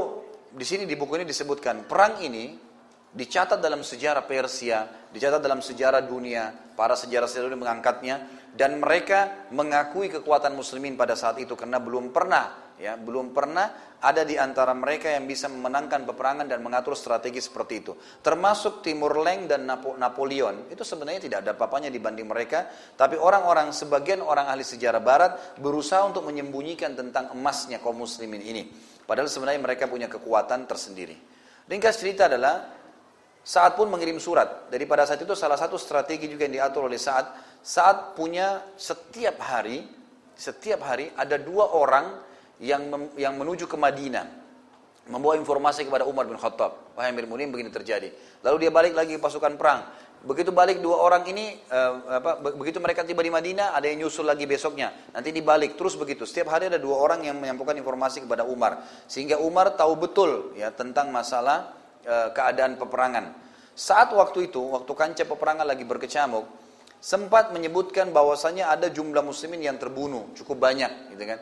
di 0.55 0.65
sini 0.65 0.87
di 0.87 0.95
buku 0.95 1.19
ini 1.19 1.25
disebutkan 1.27 1.85
perang 1.85 2.21
ini 2.21 2.57
dicatat 3.15 3.59
dalam 3.59 3.81
sejarah 3.81 4.23
Persia, 4.27 5.07
dicatat 5.11 5.39
dalam 5.39 5.63
sejarah 5.63 6.03
dunia, 6.03 6.51
para 6.75 6.93
sejarah 6.99 7.29
sejarah 7.29 7.55
mengangkatnya 7.55 8.15
dan 8.55 8.79
mereka 8.79 9.47
mengakui 9.51 10.11
kekuatan 10.11 10.55
muslimin 10.55 10.95
pada 10.95 11.15
saat 11.15 11.39
itu 11.39 11.55
karena 11.55 11.79
belum 11.79 12.11
pernah 12.15 12.64
ya, 12.79 12.99
belum 12.99 13.31
pernah 13.31 13.97
ada 13.99 14.21
di 14.21 14.37
antara 14.37 14.75
mereka 14.75 15.09
yang 15.09 15.25
bisa 15.25 15.49
memenangkan 15.49 16.05
peperangan 16.05 16.45
dan 16.45 16.61
mengatur 16.61 16.93
strategi 16.93 17.41
seperti 17.41 17.73
itu. 17.81 17.93
Termasuk 18.21 18.85
Timur 18.85 19.17
Leng 19.21 19.49
dan 19.49 19.65
Napoleon, 19.69 20.69
itu 20.69 20.85
sebenarnya 20.85 21.21
tidak 21.25 21.37
ada 21.45 21.51
apa-apanya 21.57 21.89
dibanding 21.89 22.27
mereka, 22.29 22.69
tapi 22.93 23.17
orang-orang 23.17 23.73
sebagian 23.73 24.21
orang 24.21 24.51
ahli 24.51 24.61
sejarah 24.61 25.01
barat 25.01 25.31
berusaha 25.57 26.05
untuk 26.05 26.27
menyembunyikan 26.27 26.93
tentang 26.93 27.33
emasnya 27.33 27.81
kaum 27.81 27.97
muslimin 27.97 28.43
ini. 28.43 28.63
Padahal 29.05 29.29
sebenarnya 29.29 29.61
mereka 29.61 29.85
punya 29.85 30.09
kekuatan 30.09 30.65
tersendiri. 30.65 31.17
Ringkas 31.65 31.97
cerita 32.01 32.29
adalah 32.29 32.73
saat 33.45 33.77
pun 33.77 33.89
mengirim 33.89 34.17
surat. 34.17 34.69
Dari 34.69 34.85
pada 34.89 35.05
saat 35.05 35.21
itu 35.21 35.37
salah 35.37 35.57
satu 35.57 35.77
strategi 35.77 36.25
juga 36.25 36.49
yang 36.49 36.61
diatur 36.61 36.89
oleh 36.89 36.97
saat 36.97 37.57
saat 37.61 38.17
punya 38.17 38.61
setiap 38.77 39.41
hari 39.41 40.05
setiap 40.35 40.83
hari 40.83 41.09
ada 41.15 41.39
dua 41.39 41.71
orang 41.71 42.19
yang 42.59 42.87
mem, 42.87 43.03
yang 43.19 43.33
menuju 43.35 43.67
ke 43.67 43.77
Madinah 43.79 44.27
membawa 45.05 45.37
informasi 45.37 45.85
kepada 45.85 46.07
Umar 46.09 46.25
bin 46.25 46.37
Khattab. 46.39 46.97
Wahai 46.97 47.13
Amir 47.13 47.29
Munim 47.29 47.53
begini 47.53 47.69
terjadi. 47.69 48.09
Lalu 48.41 48.67
dia 48.67 48.71
balik 48.73 48.97
lagi 48.97 49.19
pasukan 49.21 49.53
perang. 49.53 49.85
Begitu 50.25 50.49
balik 50.49 50.81
dua 50.81 51.05
orang 51.05 51.21
ini, 51.29 51.53
uh, 51.69 52.17
apa, 52.17 52.41
begitu 52.57 52.81
mereka 52.81 53.05
tiba 53.05 53.21
di 53.21 53.29
Madinah, 53.29 53.77
ada 53.77 53.85
yang 53.85 54.01
nyusul 54.01 54.25
lagi 54.25 54.49
besoknya. 54.49 54.89
Nanti 55.13 55.29
dibalik 55.29 55.77
terus 55.77 55.93
begitu. 55.93 56.25
Setiap 56.25 56.49
hari 56.49 56.65
ada 56.73 56.81
dua 56.81 56.97
orang 56.97 57.21
yang 57.21 57.37
menyampaikan 57.37 57.77
informasi 57.77 58.25
kepada 58.25 58.41
Umar, 58.41 58.81
sehingga 59.05 59.37
Umar 59.37 59.77
tahu 59.77 59.93
betul 60.01 60.57
ya 60.57 60.73
tentang 60.73 61.13
masalah 61.13 61.85
Eh, 62.05 62.29
keadaan 62.37 62.77
peperangan. 62.77 63.33
Saat 63.73 64.13
waktu 64.13 64.53
itu, 64.53 64.61
waktu 64.61 64.93
kancah 64.93 65.25
peperangan 65.25 65.65
lagi 65.65 65.81
berkecamuk, 65.89 66.45
sempat 67.01 67.49
menyebutkan 67.49 68.13
bahwasanya 68.13 68.69
ada 68.69 68.93
jumlah 68.93 69.25
muslimin 69.25 69.65
yang 69.65 69.81
terbunuh 69.81 70.29
cukup 70.37 70.69
banyak, 70.69 71.17
gitu 71.17 71.33
kan. 71.33 71.41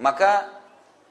Maka 0.00 0.62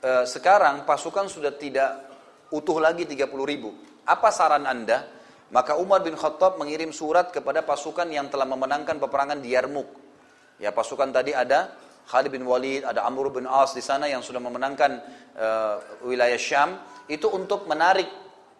e, 0.02 0.26
sekarang 0.26 0.88
pasukan 0.88 1.30
sudah 1.30 1.54
tidak 1.54 2.10
utuh 2.50 2.82
lagi 2.82 3.06
30 3.06 3.30
ribu. 3.46 3.76
Apa 4.08 4.34
saran 4.34 4.66
anda? 4.66 5.06
Maka 5.52 5.76
Umar 5.78 6.02
bin 6.02 6.16
Khattab 6.16 6.58
mengirim 6.58 6.96
surat 6.96 7.30
kepada 7.30 7.62
pasukan 7.62 8.08
yang 8.08 8.32
telah 8.32 8.48
memenangkan 8.48 8.98
peperangan 8.98 9.44
di 9.44 9.52
Yarmuk. 9.54 9.88
Ya 10.58 10.72
pasukan 10.72 11.12
tadi 11.12 11.36
ada 11.36 11.76
Khalid 12.08 12.32
bin 12.32 12.48
Walid, 12.48 12.88
ada 12.88 13.06
Amr 13.06 13.30
bin 13.30 13.46
As 13.46 13.76
di 13.76 13.84
sana 13.84 14.08
yang 14.08 14.24
sudah 14.26 14.40
memenangkan 14.42 14.92
e, 15.36 15.48
wilayah 16.08 16.40
Syam. 16.40 16.80
Itu 17.06 17.30
untuk 17.30 17.68
menarik 17.68 18.08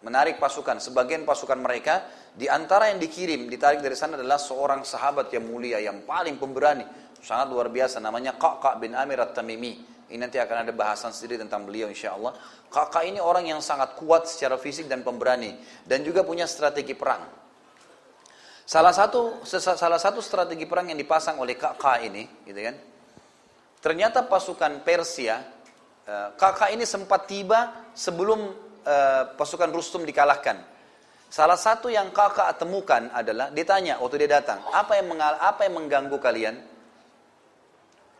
menarik 0.02 0.36
pasukan. 0.42 0.82
Sebagian 0.82 1.22
pasukan 1.22 1.58
mereka 1.58 2.06
di 2.34 2.50
antara 2.50 2.90
yang 2.90 2.98
dikirim, 2.98 3.46
ditarik 3.46 3.80
dari 3.80 3.94
sana 3.94 4.18
adalah 4.18 4.36
seorang 4.36 4.82
sahabat 4.82 5.30
yang 5.30 5.46
mulia, 5.46 5.78
yang 5.78 6.02
paling 6.02 6.36
pemberani. 6.36 6.84
Sangat 7.22 7.46
luar 7.54 7.70
biasa 7.70 8.02
namanya 8.02 8.34
Qaqa 8.34 8.82
bin 8.82 8.98
Amir 8.98 9.22
At-Tamimi. 9.22 9.90
Ini 10.10 10.18
nanti 10.18 10.36
akan 10.36 10.66
ada 10.66 10.72
bahasan 10.74 11.14
sendiri 11.14 11.38
tentang 11.38 11.64
beliau 11.64 11.86
insya 11.86 12.18
Allah. 12.18 12.34
Qaqa 12.68 13.06
ini 13.06 13.22
orang 13.22 13.46
yang 13.46 13.62
sangat 13.62 13.94
kuat 13.94 14.26
secara 14.26 14.58
fisik 14.58 14.90
dan 14.90 15.06
pemberani. 15.06 15.56
Dan 15.86 16.02
juga 16.02 16.26
punya 16.26 16.44
strategi 16.50 16.92
perang. 16.98 17.22
Salah 18.66 18.92
satu 18.92 19.46
salah 19.46 20.02
satu 20.02 20.18
strategi 20.18 20.66
perang 20.66 20.90
yang 20.90 20.98
dipasang 20.98 21.38
oleh 21.38 21.54
Qaqa 21.54 22.02
ini, 22.02 22.26
gitu 22.42 22.60
kan. 22.60 22.76
Ternyata 23.82 24.26
pasukan 24.26 24.82
Persia, 24.82 25.38
Qaqa 26.38 26.70
eh, 26.70 26.74
ini 26.74 26.84
sempat 26.86 27.30
tiba 27.30 27.90
sebelum 27.94 28.40
uh, 28.82 29.22
pasukan 29.38 29.70
Rustum 29.70 30.02
dikalahkan. 30.02 30.58
Salah 31.32 31.56
satu 31.56 31.88
yang 31.88 32.12
kakak 32.12 32.60
temukan 32.60 33.08
adalah 33.08 33.48
ditanya 33.48 33.96
waktu 34.02 34.26
dia 34.26 34.36
datang, 34.42 34.60
apa 34.68 35.00
yang 35.00 35.08
mengal 35.08 35.32
apa 35.40 35.64
yang 35.64 35.74
mengganggu 35.80 36.18
kalian? 36.20 36.71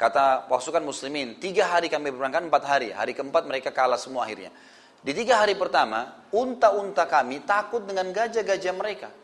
Kata 0.03 0.51
pasukan 0.51 0.83
muslimin, 0.83 1.39
tiga 1.39 1.71
hari 1.71 1.87
kami 1.87 2.11
berangkat, 2.11 2.43
empat 2.51 2.65
hari. 2.67 2.91
Hari 2.91 3.15
keempat 3.15 3.47
mereka 3.47 3.71
kalah 3.71 3.95
semua 3.95 4.27
akhirnya. 4.27 4.51
Di 4.99 5.15
tiga 5.15 5.39
hari 5.39 5.55
pertama, 5.55 6.27
unta-unta 6.35 7.07
kami 7.07 7.47
takut 7.47 7.87
dengan 7.87 8.11
gajah-gajah 8.11 8.75
mereka. 8.75 9.15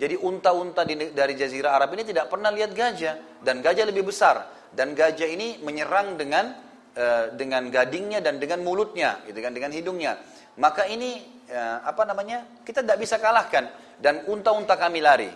Jadi 0.00 0.16
unta-unta 0.16 0.88
dari 0.88 1.34
Jazirah 1.36 1.76
Arab 1.76 1.92
ini 1.92 2.08
tidak 2.08 2.32
pernah 2.32 2.48
lihat 2.48 2.72
gajah. 2.72 3.44
Dan 3.44 3.60
gajah 3.60 3.84
lebih 3.84 4.08
besar. 4.08 4.48
Dan 4.72 4.96
gajah 4.96 5.28
ini 5.28 5.60
menyerang 5.60 6.16
dengan 6.16 6.56
uh, 6.96 7.36
dengan 7.36 7.68
gadingnya 7.68 8.24
dan 8.24 8.40
dengan 8.40 8.64
mulutnya, 8.64 9.20
gitu 9.28 9.44
kan, 9.44 9.52
dengan 9.52 9.76
hidungnya 9.76 10.16
maka 10.58 10.90
ini 10.90 11.22
ya, 11.46 11.86
apa 11.86 12.02
namanya 12.02 12.42
kita 12.66 12.82
tidak 12.82 12.98
bisa 12.98 13.16
kalahkan 13.22 13.70
dan 14.02 14.26
unta-unta 14.26 14.74
kami 14.74 14.98
lari. 14.98 15.30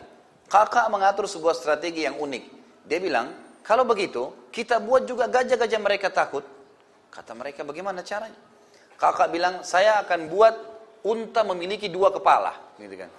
Kakak 0.51 0.91
mengatur 0.93 1.25
sebuah 1.25 1.57
strategi 1.57 2.05
yang 2.05 2.21
unik. 2.21 2.45
Dia 2.85 2.99
bilang, 3.01 3.33
kalau 3.63 3.87
begitu 3.87 4.51
kita 4.51 4.83
buat 4.83 5.07
juga 5.07 5.31
gajah-gajah 5.31 5.81
mereka 5.81 6.11
takut. 6.11 6.45
Kata 7.13 7.33
mereka 7.37 7.63
bagaimana 7.63 8.01
caranya? 8.01 8.39
Kakak 8.97 9.29
bilang, 9.35 9.67
saya 9.67 9.99
akan 10.07 10.31
buat 10.31 10.55
unta 11.03 11.43
memiliki 11.43 11.91
dua 11.91 12.15
kepala, 12.15 12.55
gitu 12.79 12.95
kan. 12.95 13.11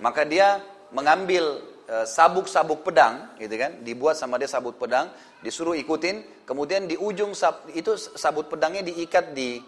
Maka 0.00 0.24
dia 0.24 0.58
mengambil 0.90 1.60
e, 1.84 2.08
sabuk-sabuk 2.08 2.80
pedang, 2.82 3.36
gitu 3.36 3.52
kan, 3.54 3.84
dibuat 3.84 4.16
sama 4.16 4.40
dia 4.40 4.48
sabuk 4.48 4.80
pedang, 4.80 5.12
disuruh 5.44 5.76
ikutin, 5.76 6.44
kemudian 6.48 6.88
di 6.88 6.96
ujung 6.96 7.36
sab, 7.36 7.68
itu 7.76 7.94
sabut 7.96 8.48
pedangnya 8.48 8.82
diikat 8.82 9.36
di 9.36 9.60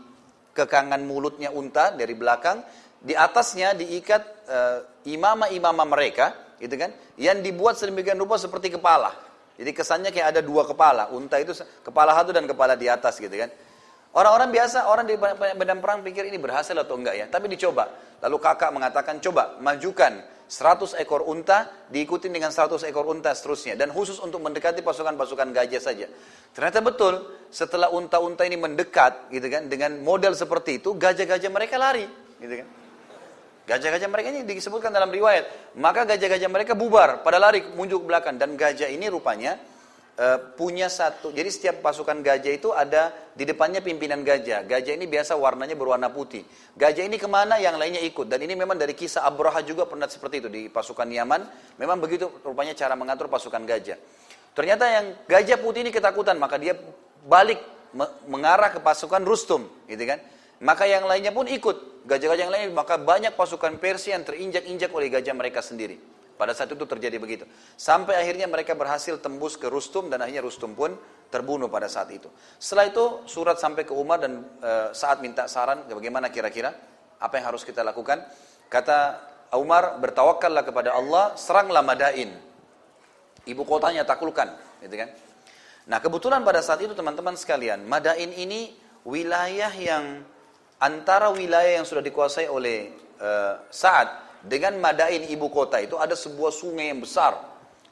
kekangan 0.57 1.05
mulutnya 1.05 1.53
unta 1.53 1.93
dari 1.93 2.17
belakang, 2.17 2.65
di 2.99 3.13
atasnya 3.13 3.77
diikat 3.77 4.23
uh, 4.49 4.79
imama-imama 5.05 5.85
mereka, 5.85 6.57
gitu 6.57 6.75
kan, 6.81 6.91
yang 7.21 7.45
dibuat 7.45 7.77
sedemikian 7.77 8.17
rupa 8.17 8.41
seperti 8.41 8.73
kepala. 8.75 9.24
Jadi 9.55 9.71
kesannya 9.71 10.11
kayak 10.11 10.35
ada 10.35 10.41
dua 10.43 10.67
kepala, 10.67 11.15
unta 11.15 11.39
itu 11.39 11.55
kepala 11.87 12.11
satu 12.15 12.35
dan 12.35 12.45
kepala 12.51 12.75
di 12.75 12.91
atas 12.91 13.23
gitu 13.23 13.33
kan. 13.33 13.51
Orang-orang 14.15 14.51
biasa, 14.55 14.87
orang 14.87 15.07
di 15.11 15.19
medan 15.59 15.83
perang 15.83 16.03
pikir 16.03 16.27
ini 16.31 16.39
berhasil 16.39 16.75
atau 16.75 16.95
enggak 16.95 17.19
ya, 17.19 17.27
tapi 17.27 17.51
dicoba. 17.51 17.91
Lalu 18.23 18.37
kakak 18.39 18.71
mengatakan, 18.71 19.19
coba 19.19 19.59
majukan 19.59 20.23
100 20.45 21.01
ekor 21.01 21.25
unta 21.27 21.67
diikuti 21.89 22.29
dengan 22.31 22.53
100 22.53 22.87
ekor 22.87 23.09
unta 23.11 23.33
seterusnya 23.33 23.75
dan 23.81 23.91
khusus 23.91 24.21
untuk 24.21 24.39
mendekati 24.45 24.85
pasukan-pasukan 24.85 25.51
gajah 25.51 25.83
saja. 25.83 26.07
Ternyata 26.53 26.79
betul 26.85 27.15
setelah 27.49 27.91
unta-unta 27.91 28.47
ini 28.47 28.61
mendekat 28.61 29.33
gitu 29.33 29.49
kan 29.49 29.67
dengan 29.67 29.99
model 30.05 30.37
seperti 30.37 30.79
itu 30.79 30.95
gajah-gajah 30.95 31.51
mereka 31.51 31.81
lari 31.81 32.07
gitu 32.39 32.55
kan. 32.61 32.69
Gajah-gajah 33.65 34.09
mereka 34.13 34.29
ini 34.29 34.45
disebutkan 34.45 34.93
dalam 34.93 35.09
riwayat, 35.09 35.73
maka 35.81 36.05
gajah-gajah 36.05 36.51
mereka 36.53 36.77
bubar 36.77 37.25
pada 37.25 37.41
lari 37.41 37.65
muncul 37.73 38.05
ke 38.05 38.07
belakang 38.13 38.37
dan 38.37 38.61
gajah 38.61 38.93
ini 38.93 39.09
rupanya 39.09 39.57
uh, 40.21 40.53
punya 40.53 40.93
satu. 40.93 41.33
Jadi 41.33 41.49
setiap 41.49 41.81
pasukan 41.81 42.21
gajah 42.21 42.53
itu 42.53 42.77
ada 42.77 43.09
di 43.33 43.49
depannya 43.49 43.81
pimpinan 43.81 44.21
gajah. 44.21 44.69
Gajah 44.69 44.93
ini 44.93 45.09
biasa 45.09 45.33
warnanya 45.41 45.81
berwarna 45.81 46.13
putih. 46.13 46.45
Gajah 46.77 47.09
ini 47.09 47.17
ke 47.17 47.25
mana 47.25 47.57
yang 47.57 47.81
lainnya 47.81 48.05
ikut. 48.05 48.29
Dan 48.29 48.45
ini 48.45 48.53
memang 48.53 48.77
dari 48.77 48.93
kisah 48.93 49.25
Abraha 49.25 49.65
juga 49.65 49.89
pernah 49.89 50.13
seperti 50.13 50.45
itu 50.45 50.49
di 50.53 50.69
pasukan 50.69 51.09
Yaman. 51.09 51.41
Memang 51.81 51.99
begitu 52.05 52.29
rupanya 52.45 52.77
cara 52.77 52.93
mengatur 53.01 53.33
pasukan 53.33 53.65
gajah. 53.65 53.97
Ternyata 54.55 54.85
yang 54.87 55.07
gajah 55.27 55.59
putih 55.59 55.83
ini 55.83 55.91
ketakutan, 55.91 56.39
maka 56.39 56.61
dia 56.61 56.77
balik 57.27 57.59
mengarah 58.29 58.71
ke 58.71 58.79
pasukan 58.79 59.23
Rustum, 59.23 59.67
gitu 59.91 60.05
kan? 60.07 60.23
Maka 60.63 60.87
yang 60.87 61.09
lainnya 61.09 61.35
pun 61.35 61.51
ikut, 61.51 62.07
gajah-gajah 62.07 62.43
yang 62.47 62.55
lain, 62.55 62.69
maka 62.77 63.01
banyak 63.01 63.35
pasukan 63.35 63.81
Persia 63.81 64.15
yang 64.15 64.23
terinjak-injak 64.23 64.91
oleh 64.95 65.11
gajah 65.11 65.35
mereka 65.35 65.65
sendiri. 65.65 65.99
Pada 66.35 66.51
saat 66.51 66.71
itu 66.75 66.83
terjadi 66.83 67.15
begitu. 67.23 67.47
Sampai 67.79 68.19
akhirnya 68.19 68.51
mereka 68.51 68.75
berhasil 68.75 69.23
tembus 69.23 69.55
ke 69.55 69.71
Rustum 69.71 70.11
dan 70.11 70.19
akhirnya 70.19 70.43
Rustum 70.43 70.75
pun 70.75 70.99
terbunuh 71.31 71.71
pada 71.71 71.87
saat 71.87 72.11
itu. 72.11 72.27
Setelah 72.59 72.91
itu 72.91 73.05
surat 73.31 73.59
sampai 73.59 73.87
ke 73.87 73.95
Umar 73.95 74.19
dan 74.19 74.43
e, 74.59 74.91
saat 74.95 75.23
minta 75.23 75.47
saran 75.47 75.87
bagaimana 75.87 76.35
kira-kira 76.35 76.75
apa 77.23 77.35
yang 77.39 77.55
harus 77.55 77.63
kita 77.63 77.87
lakukan. 77.87 78.27
Kata 78.67 79.23
Umar 79.55 80.03
bertawakallah 80.03 80.67
kepada 80.67 80.91
Allah, 80.99 81.39
seranglah 81.39 81.87
Madain. 81.87 82.35
Ibu 83.47 83.63
kotanya 83.63 84.03
taklukkan, 84.03 84.83
gitu 84.83 84.97
kan? 84.99 85.15
Nah, 85.85 86.01
kebetulan 86.03 86.43
pada 86.43 86.65
saat 86.65 86.83
itu 86.83 86.97
teman-teman 86.97 87.39
sekalian, 87.39 87.87
Madain 87.87 88.35
ini 88.35 88.75
wilayah 89.07 89.71
yang 89.71 90.27
antara 90.81 91.31
wilayah 91.31 91.79
yang 91.79 91.87
sudah 91.87 92.03
dikuasai 92.03 92.49
oleh 92.51 92.95
e, 93.19 93.31
Sa'ad 93.71 94.43
dengan 94.45 94.77
Madain 94.77 95.25
ibu 95.29 95.49
kota 95.49 95.81
itu 95.81 95.97
ada 95.97 96.13
sebuah 96.13 96.53
sungai 96.53 96.93
yang 96.93 97.01
besar. 97.01 97.37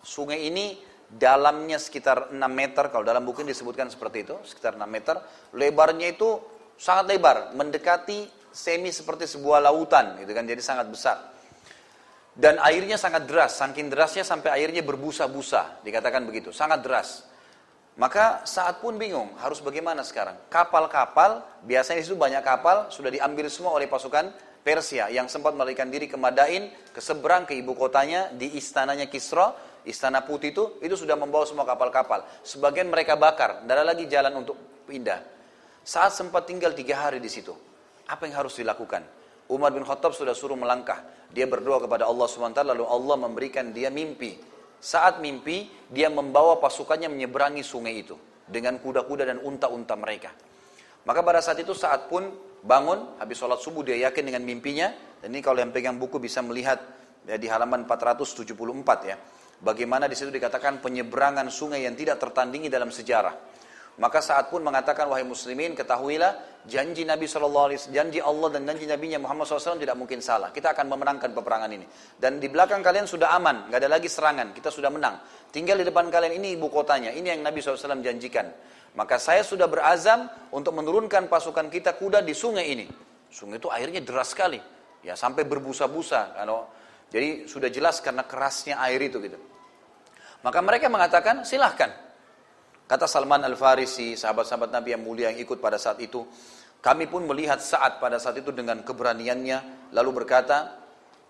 Sungai 0.03 0.45
ini 0.51 0.77
dalamnya 1.13 1.77
sekitar 1.77 2.33
6 2.33 2.37
meter, 2.49 2.89
kalau 2.89 3.05
dalam 3.05 3.25
buku 3.25 3.45
ini 3.45 3.53
disebutkan 3.53 3.93
seperti 3.93 4.29
itu, 4.29 4.37
sekitar 4.45 4.77
6 4.77 4.85
meter. 4.89 5.17
Lebarnya 5.57 6.13
itu 6.13 6.41
sangat 6.77 7.09
lebar, 7.13 7.53
mendekati 7.57 8.29
semi 8.53 8.93
seperti 8.93 9.25
sebuah 9.29 9.65
lautan, 9.65 10.21
gitu 10.21 10.33
kan, 10.33 10.45
jadi 10.45 10.61
sangat 10.61 10.87
besar. 10.93 11.17
Dan 12.33 12.57
airnya 12.65 12.97
sangat 12.97 13.29
deras, 13.29 13.61
saking 13.61 13.93
derasnya 13.93 14.25
sampai 14.25 14.57
airnya 14.57 14.81
berbusa-busa, 14.81 15.85
dikatakan 15.85 16.25
begitu, 16.25 16.49
sangat 16.49 16.81
deras. 16.81 17.29
Maka 17.93 18.41
saat 18.49 18.81
pun 18.81 18.97
bingung, 18.97 19.37
harus 19.37 19.61
bagaimana 19.61 20.01
sekarang? 20.01 20.33
Kapal-kapal, 20.49 21.45
biasanya 21.69 22.01
di 22.01 22.07
situ 22.09 22.17
banyak 22.17 22.41
kapal, 22.41 22.89
sudah 22.89 23.13
diambil 23.13 23.53
semua 23.53 23.77
oleh 23.77 23.85
pasukan 23.85 24.33
Persia 24.65 25.13
yang 25.13 25.29
sempat 25.29 25.53
melarikan 25.53 25.93
diri 25.93 26.09
ke 26.09 26.17
Madain, 26.17 26.73
ke 26.89 27.01
seberang 27.05 27.45
ke 27.45 27.53
ibu 27.53 27.77
kotanya, 27.77 28.33
di 28.33 28.57
istananya 28.57 29.13
Kisra, 29.13 29.53
istana 29.85 30.25
putih 30.25 30.57
itu, 30.57 30.65
itu 30.81 30.97
sudah 30.97 31.21
membawa 31.21 31.45
semua 31.45 31.69
kapal-kapal. 31.69 32.25
Sebagian 32.41 32.89
mereka 32.89 33.13
bakar, 33.13 33.61
tidak 33.61 33.75
ada 33.77 33.85
lagi 33.85 34.09
jalan 34.09 34.41
untuk 34.41 34.57
pindah. 34.89 35.21
Saat 35.85 36.17
sempat 36.17 36.49
tinggal 36.49 36.73
tiga 36.73 36.97
hari 36.97 37.21
di 37.21 37.29
situ, 37.29 37.53
apa 38.09 38.25
yang 38.25 38.41
harus 38.41 38.57
dilakukan? 38.57 39.05
Umar 39.53 39.69
bin 39.69 39.85
Khattab 39.85 40.17
sudah 40.17 40.33
suruh 40.33 40.57
melangkah. 40.57 41.05
Dia 41.29 41.45
berdoa 41.45 41.83
kepada 41.85 42.09
Allah 42.09 42.25
SWT, 42.25 42.57
lalu 42.65 42.89
Allah 42.89 43.17
memberikan 43.21 43.69
dia 43.75 43.93
mimpi 43.93 44.52
saat 44.83 45.23
mimpi, 45.23 45.71
dia 45.87 46.11
membawa 46.11 46.59
pasukannya 46.59 47.07
menyeberangi 47.07 47.63
sungai 47.63 48.03
itu 48.03 48.19
dengan 48.51 48.83
kuda-kuda 48.83 49.23
dan 49.23 49.39
unta-unta 49.39 49.95
mereka. 49.95 50.35
Maka 51.07 51.23
pada 51.23 51.39
saat 51.39 51.63
itu 51.63 51.71
saat 51.71 52.11
pun 52.11 52.27
bangun, 52.67 53.15
habis 53.23 53.39
sholat 53.39 53.63
subuh 53.63 53.87
dia 53.87 54.11
yakin 54.11 54.27
dengan 54.27 54.43
mimpinya. 54.43 54.91
Dan 55.23 55.31
ini 55.31 55.39
kalau 55.39 55.63
yang 55.63 55.71
pegang 55.71 56.03
buku 56.03 56.19
bisa 56.19 56.43
melihat 56.43 56.83
ya, 57.31 57.39
di 57.39 57.47
halaman 57.47 57.87
474 57.87 59.07
ya. 59.07 59.17
Bagaimana 59.63 60.11
di 60.11 60.19
situ 60.19 60.35
dikatakan 60.35 60.83
penyeberangan 60.83 61.47
sungai 61.47 61.87
yang 61.87 61.95
tidak 61.95 62.19
tertandingi 62.19 62.67
dalam 62.67 62.91
sejarah. 62.91 63.52
Maka 64.01 64.25
saat 64.25 64.49
pun 64.49 64.65
mengatakan 64.65 65.05
wahai 65.05 65.21
muslimin 65.21 65.77
ketahuilah 65.77 66.65
janji 66.65 67.05
Nabi 67.05 67.29
SAW, 67.29 67.69
janji 67.93 68.25
Allah 68.25 68.49
dan 68.57 68.65
janji 68.65 68.89
Nabi 68.89 69.13
Muhammad 69.21 69.45
SAW 69.45 69.77
tidak 69.77 70.01
mungkin 70.01 70.25
salah. 70.25 70.49
Kita 70.49 70.73
akan 70.73 70.89
memenangkan 70.89 71.37
peperangan 71.37 71.69
ini. 71.69 71.85
Dan 72.17 72.41
di 72.41 72.49
belakang 72.49 72.81
kalian 72.81 73.05
sudah 73.05 73.37
aman, 73.37 73.69
nggak 73.69 73.81
ada 73.85 73.91
lagi 73.93 74.09
serangan, 74.09 74.57
kita 74.57 74.73
sudah 74.73 74.89
menang. 74.89 75.21
Tinggal 75.53 75.83
di 75.83 75.85
depan 75.85 76.09
kalian 76.09 76.41
ini 76.41 76.57
ibu 76.57 76.73
kotanya, 76.73 77.13
ini 77.13 77.37
yang 77.37 77.45
Nabi 77.45 77.61
SAW 77.61 78.01
janjikan. 78.01 78.49
Maka 78.97 79.21
saya 79.21 79.45
sudah 79.45 79.69
berazam 79.69 80.29
untuk 80.57 80.73
menurunkan 80.73 81.29
pasukan 81.29 81.69
kita 81.69 81.97
kuda 82.01 82.25
di 82.25 82.33
sungai 82.33 82.73
ini. 82.73 82.87
Sungai 83.29 83.61
itu 83.61 83.69
airnya 83.69 84.01
deras 84.01 84.33
sekali, 84.33 84.61
ya 85.05 85.17
sampai 85.17 85.45
berbusa-busa. 85.45 86.37
Kalau 86.37 86.69
jadi 87.13 87.45
sudah 87.45 87.69
jelas 87.69 88.01
karena 88.01 88.25
kerasnya 88.25 88.81
air 88.81 89.01
itu 89.05 89.21
gitu. 89.21 89.37
Maka 90.45 90.59
mereka 90.65 90.89
mengatakan 90.89 91.45
silahkan 91.45 92.12
Kata 92.87 93.09
Salman 93.09 93.41
Al-Farisi, 93.47 94.19
sahabat-sahabat 94.19 94.69
Nabi 94.69 94.93
yang 94.93 95.03
mulia 95.03 95.33
yang 95.33 95.41
ikut 95.41 95.63
pada 95.63 95.81
saat 95.81 96.03
itu, 96.03 96.27
kami 96.83 97.07
pun 97.07 97.23
melihat 97.25 97.63
saat 97.63 98.03
pada 98.03 98.19
saat 98.19 98.43
itu 98.43 98.51
dengan 98.51 98.83
keberaniannya, 98.83 99.91
lalu 99.95 100.23
berkata, 100.23 100.83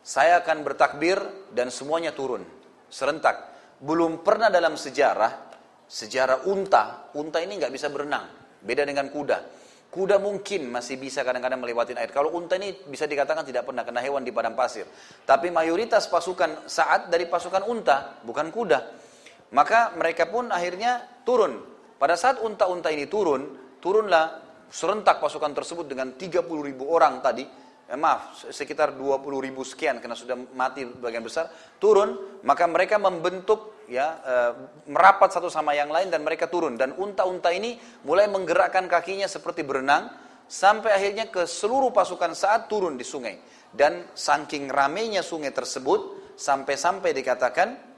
saya 0.02 0.42
akan 0.42 0.64
bertakbir 0.66 1.20
dan 1.54 1.70
semuanya 1.70 2.10
turun, 2.16 2.42
serentak. 2.90 3.52
Belum 3.78 4.24
pernah 4.24 4.50
dalam 4.50 4.74
sejarah, 4.74 5.52
sejarah 5.86 6.48
unta, 6.48 7.12
unta 7.14 7.38
ini 7.38 7.60
nggak 7.60 7.70
bisa 7.74 7.92
berenang, 7.92 8.26
beda 8.64 8.82
dengan 8.82 9.12
kuda. 9.12 9.62
Kuda 9.92 10.16
mungkin 10.16 10.72
masih 10.72 10.96
bisa 10.96 11.20
kadang-kadang 11.20 11.60
melewati 11.60 11.92
air. 11.92 12.08
Kalau 12.08 12.32
unta 12.32 12.56
ini 12.56 12.72
bisa 12.88 13.04
dikatakan 13.04 13.44
tidak 13.44 13.68
pernah 13.68 13.84
kena 13.84 14.00
hewan 14.00 14.24
di 14.24 14.32
padang 14.32 14.56
pasir. 14.56 14.88
Tapi 15.28 15.52
mayoritas 15.52 16.08
pasukan 16.08 16.64
saat 16.64 17.12
dari 17.12 17.28
pasukan 17.28 17.60
unta, 17.68 18.24
bukan 18.24 18.48
kuda. 18.48 18.80
Maka 19.52 19.92
mereka 19.94 20.28
pun 20.28 20.48
akhirnya 20.48 21.04
turun. 21.22 21.60
Pada 22.00 22.16
saat 22.16 22.40
unta-unta 22.40 22.88
ini 22.88 23.06
turun, 23.06 23.76
turunlah 23.78 24.42
serentak 24.72 25.20
pasukan 25.20 25.52
tersebut 25.52 25.86
dengan 25.86 26.16
30 26.16 26.42
ribu 26.64 26.88
orang 26.88 27.20
tadi, 27.20 27.44
eh, 27.86 27.98
maaf 28.00 28.48
sekitar 28.48 28.96
20 28.96 29.44
ribu 29.44 29.60
sekian 29.62 30.00
karena 30.00 30.16
sudah 30.16 30.34
mati 30.56 30.88
bagian 30.88 31.22
besar, 31.22 31.52
turun, 31.76 32.40
maka 32.42 32.64
mereka 32.64 32.96
membentuk 32.96 33.84
ya 33.92 34.06
e, 34.24 34.34
merapat 34.88 35.36
satu 35.36 35.52
sama 35.52 35.76
yang 35.76 35.92
lain 35.92 36.08
dan 36.08 36.24
mereka 36.24 36.48
turun. 36.48 36.80
Dan 36.80 36.96
unta-unta 36.96 37.52
ini 37.52 37.76
mulai 38.08 38.24
menggerakkan 38.32 38.88
kakinya 38.88 39.28
seperti 39.28 39.60
berenang 39.60 40.08
sampai 40.48 40.96
akhirnya 40.96 41.28
ke 41.28 41.44
seluruh 41.44 41.92
pasukan 41.92 42.32
saat 42.32 42.72
turun 42.72 42.96
di 42.96 43.04
sungai. 43.04 43.36
Dan 43.68 44.16
saking 44.16 44.72
ramainya 44.72 45.20
sungai 45.20 45.52
tersebut 45.52 46.32
sampai-sampai 46.40 47.12
dikatakan 47.12 47.91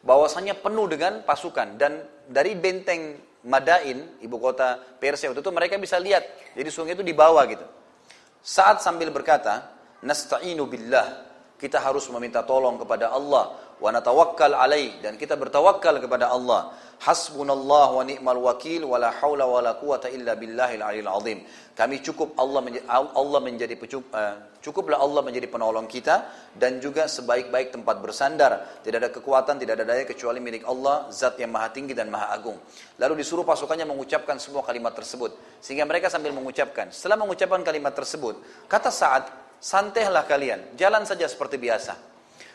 bahwasanya 0.00 0.56
penuh 0.58 0.88
dengan 0.88 1.20
pasukan 1.24 1.76
dan 1.76 2.04
dari 2.28 2.56
benteng 2.56 3.30
Madain, 3.40 4.20
ibu 4.20 4.36
kota 4.36 4.76
Persia 5.00 5.32
waktu 5.32 5.40
itu 5.40 5.48
mereka 5.48 5.80
bisa 5.80 5.96
lihat. 5.96 6.52
Jadi 6.52 6.68
sungai 6.68 6.92
itu 6.92 7.00
di 7.00 7.16
bawah 7.16 7.40
gitu. 7.48 7.64
Saat 8.44 8.84
sambil 8.84 9.08
berkata, 9.08 9.72
nasta'inu 10.04 10.68
billah, 10.68 11.24
kita 11.56 11.80
harus 11.80 12.04
meminta 12.12 12.44
tolong 12.44 12.76
kepada 12.76 13.08
Allah 13.08 13.56
wa 13.80 13.88
natawakkal 13.88 14.52
alaih 14.52 15.00
dan 15.00 15.16
kita 15.16 15.40
bertawakal 15.40 15.96
kepada 16.04 16.28
Allah. 16.28 16.76
Hasbunallah 17.00 17.96
wa 17.96 18.04
ni'mal 18.04 18.36
wakil 18.44 18.84
wa 18.84 19.00
la 19.00 19.08
haula 19.08 19.48
wa 19.48 19.64
la 19.64 19.72
quwata 19.72 20.12
illa 20.12 20.36
billahil 20.36 20.84
aliyil 20.84 21.08
azim. 21.08 21.40
Kami 21.72 22.04
cukup 22.04 22.36
Allah 22.36 22.60
menjadi, 22.60 22.84
Allah 22.92 23.40
menjadi 23.40 23.72
uh, 23.72 24.34
cukuplah 24.60 25.00
Allah 25.00 25.24
menjadi 25.24 25.48
penolong 25.48 25.88
kita 25.88 26.28
dan 26.52 26.76
juga 26.76 27.08
sebaik-baik 27.08 27.72
tempat 27.72 28.04
bersandar. 28.04 28.84
Tidak 28.84 29.00
ada 29.00 29.08
kekuatan, 29.08 29.56
tidak 29.56 29.80
ada 29.80 29.88
daya 29.88 30.04
kecuali 30.04 30.44
milik 30.44 30.68
Allah, 30.68 31.08
zat 31.08 31.40
yang 31.40 31.48
maha 31.48 31.72
tinggi 31.72 31.96
dan 31.96 32.12
maha 32.12 32.36
agung. 32.36 32.60
Lalu 33.00 33.24
disuruh 33.24 33.48
pasukannya 33.48 33.88
mengucapkan 33.88 34.36
semua 34.36 34.60
kalimat 34.60 34.92
tersebut. 34.92 35.40
Sehingga 35.64 35.88
mereka 35.88 36.12
sambil 36.12 36.36
mengucapkan. 36.36 36.92
Setelah 36.92 37.16
mengucapkan 37.16 37.64
kalimat 37.64 37.96
tersebut, 37.96 38.68
kata 38.68 38.92
saat, 38.92 39.32
santailah 39.56 40.28
kalian, 40.28 40.76
jalan 40.76 41.08
saja 41.08 41.24
seperti 41.24 41.56
biasa. 41.56 41.96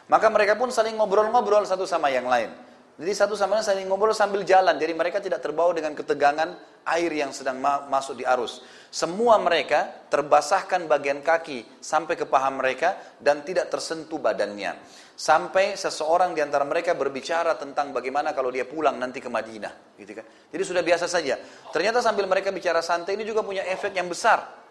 Maka 0.05 0.29
mereka 0.29 0.53
pun 0.53 0.69
saling 0.69 0.93
ngobrol-ngobrol 1.01 1.65
satu 1.65 1.89
sama 1.89 2.13
yang 2.13 2.29
lain. 2.29 2.64
Jadi 2.95 3.11
satu 3.11 3.35
sama 3.35 3.59
lain 3.59 3.67
saling 3.67 3.87
ngobrol 3.91 4.15
sambil 4.15 4.47
jalan. 4.47 4.79
Jadi 4.79 4.95
mereka 4.95 5.19
tidak 5.19 5.43
terbawa 5.43 5.75
dengan 5.75 5.91
ketegangan 5.91 6.55
air 6.87 7.11
yang 7.11 7.35
sedang 7.35 7.59
ma 7.59 7.83
masuk 7.91 8.15
di 8.15 8.23
arus. 8.23 8.63
Semua 8.87 9.35
mereka 9.35 10.07
terbasahkan 10.07 10.87
bagian 10.87 11.19
kaki 11.19 11.83
sampai 11.83 12.15
ke 12.15 12.23
paha 12.23 12.47
mereka 12.55 12.95
dan 13.19 13.43
tidak 13.43 13.67
tersentuh 13.67 14.15
badannya. 14.15 14.79
Sampai 15.11 15.75
seseorang 15.75 16.31
di 16.31 16.39
antara 16.39 16.63
mereka 16.63 16.95
berbicara 16.95 17.59
tentang 17.59 17.91
bagaimana 17.91 18.31
kalau 18.31 18.47
dia 18.47 18.63
pulang 18.63 18.95
nanti 18.95 19.19
ke 19.19 19.27
Madinah. 19.27 19.99
Gitu 19.99 20.15
kan. 20.15 20.23
Jadi 20.55 20.63
sudah 20.63 20.79
biasa 20.79 21.11
saja. 21.11 21.35
Ternyata 21.75 21.99
sambil 21.99 22.31
mereka 22.31 22.55
bicara 22.55 22.79
santai 22.79 23.19
ini 23.19 23.27
juga 23.27 23.43
punya 23.43 23.67
efek 23.67 23.91
yang 23.91 24.07
besar. 24.07 24.63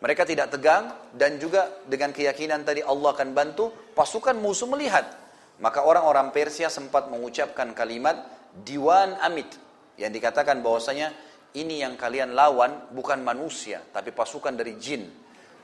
Mereka 0.00 0.24
tidak 0.24 0.48
tegang 0.48 1.12
dan 1.12 1.36
juga 1.36 1.84
dengan 1.84 2.08
keyakinan 2.12 2.64
tadi 2.64 2.80
Allah 2.80 3.12
akan 3.12 3.36
bantu, 3.36 3.92
pasukan 3.92 4.36
musuh 4.36 4.68
melihat 4.68 5.25
maka 5.62 5.80
orang-orang 5.84 6.32
Persia 6.36 6.68
sempat 6.68 7.08
mengucapkan 7.08 7.72
kalimat 7.72 8.28
Diwan 8.56 9.16
Amit 9.20 9.48
yang 9.96 10.12
dikatakan 10.12 10.60
bahwasanya 10.60 11.12
ini 11.56 11.80
yang 11.80 11.96
kalian 11.96 12.36
lawan 12.36 12.92
bukan 12.92 13.24
manusia 13.24 13.80
tapi 13.92 14.12
pasukan 14.12 14.52
dari 14.52 14.76
jin. 14.76 15.08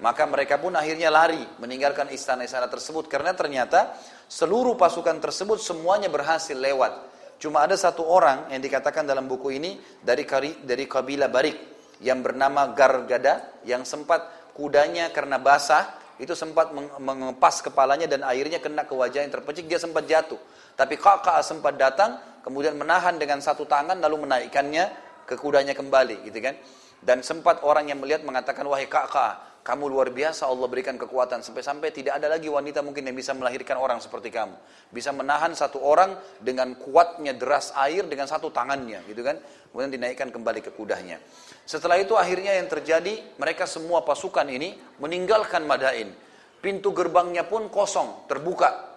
Maka 0.03 0.27
mereka 0.27 0.59
pun 0.59 0.75
akhirnya 0.75 1.13
lari 1.13 1.39
meninggalkan 1.63 2.11
istana-istana 2.11 2.67
tersebut 2.67 3.07
karena 3.07 3.37
ternyata 3.39 3.95
seluruh 4.27 4.75
pasukan 4.75 5.21
tersebut 5.23 5.63
semuanya 5.63 6.11
berhasil 6.11 6.57
lewat. 6.59 7.13
Cuma 7.39 7.63
ada 7.63 7.79
satu 7.79 8.03
orang 8.09 8.51
yang 8.51 8.59
dikatakan 8.59 9.07
dalam 9.07 9.31
buku 9.31 9.55
ini 9.55 9.79
dari 10.03 10.27
dari 10.65 10.85
kabilah 10.91 11.31
Barik 11.31 11.59
yang 12.03 12.19
bernama 12.19 12.75
Gargada 12.75 13.63
yang 13.63 13.87
sempat 13.87 14.51
kudanya 14.59 15.15
karena 15.15 15.39
basah 15.39 16.02
itu 16.21 16.33
sempat 16.33 16.73
mengepas 16.99 17.61
kepalanya 17.61 18.09
dan 18.09 18.25
airnya 18.25 18.61
kena 18.61 18.89
ke 18.89 18.95
wajah 18.97 19.25
yang 19.25 19.33
terpecik, 19.33 19.69
dia 19.69 19.77
sempat 19.77 20.09
jatuh. 20.09 20.41
Tapi 20.73 20.97
kakak 20.97 21.45
sempat 21.45 21.77
datang, 21.77 22.17
kemudian 22.41 22.77
menahan 22.77 23.21
dengan 23.21 23.41
satu 23.45 23.69
tangan 23.69 24.01
lalu 24.01 24.25
menaikkannya 24.25 24.85
ke 25.29 25.37
kudanya 25.37 25.77
kembali, 25.77 26.25
gitu 26.29 26.39
kan. 26.41 26.57
Dan 27.03 27.21
sempat 27.21 27.61
orang 27.67 27.91
yang 27.91 27.99
melihat 27.99 28.23
mengatakan, 28.23 28.63
wahai 28.65 28.87
kakak, 28.87 29.52
kamu 29.63 29.95
luar 29.95 30.11
biasa 30.11 30.51
Allah 30.51 30.67
berikan 30.67 30.99
kekuatan 30.99 31.39
sampai-sampai 31.39 31.95
tidak 31.95 32.19
ada 32.19 32.27
lagi 32.27 32.51
wanita 32.51 32.83
mungkin 32.83 33.07
yang 33.07 33.15
bisa 33.15 33.31
melahirkan 33.31 33.79
orang 33.79 34.03
seperti 34.03 34.35
kamu. 34.35 34.59
Bisa 34.91 35.15
menahan 35.15 35.55
satu 35.55 35.79
orang 35.79 36.19
dengan 36.43 36.75
kuatnya 36.75 37.31
deras 37.31 37.71
air 37.79 38.03
dengan 38.11 38.27
satu 38.27 38.51
tangannya 38.51 39.07
gitu 39.07 39.23
kan. 39.23 39.39
Kemudian 39.71 39.95
dinaikkan 39.95 40.35
kembali 40.35 40.67
ke 40.67 40.75
kudanya. 40.75 41.23
Setelah 41.63 42.03
itu 42.03 42.19
akhirnya 42.19 42.59
yang 42.59 42.67
terjadi 42.67 43.39
mereka 43.39 43.71
semua 43.71 44.03
pasukan 44.03 44.51
ini 44.51 44.75
meninggalkan 44.99 45.63
Madain. 45.63 46.11
Pintu 46.59 46.91
gerbangnya 46.91 47.47
pun 47.47 47.71
kosong, 47.71 48.27
terbuka. 48.27 48.91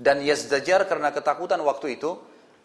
Dan 0.00 0.24
Yazdajar 0.24 0.88
karena 0.88 1.12
ketakutan 1.12 1.60
waktu 1.60 2.00
itu 2.00 2.16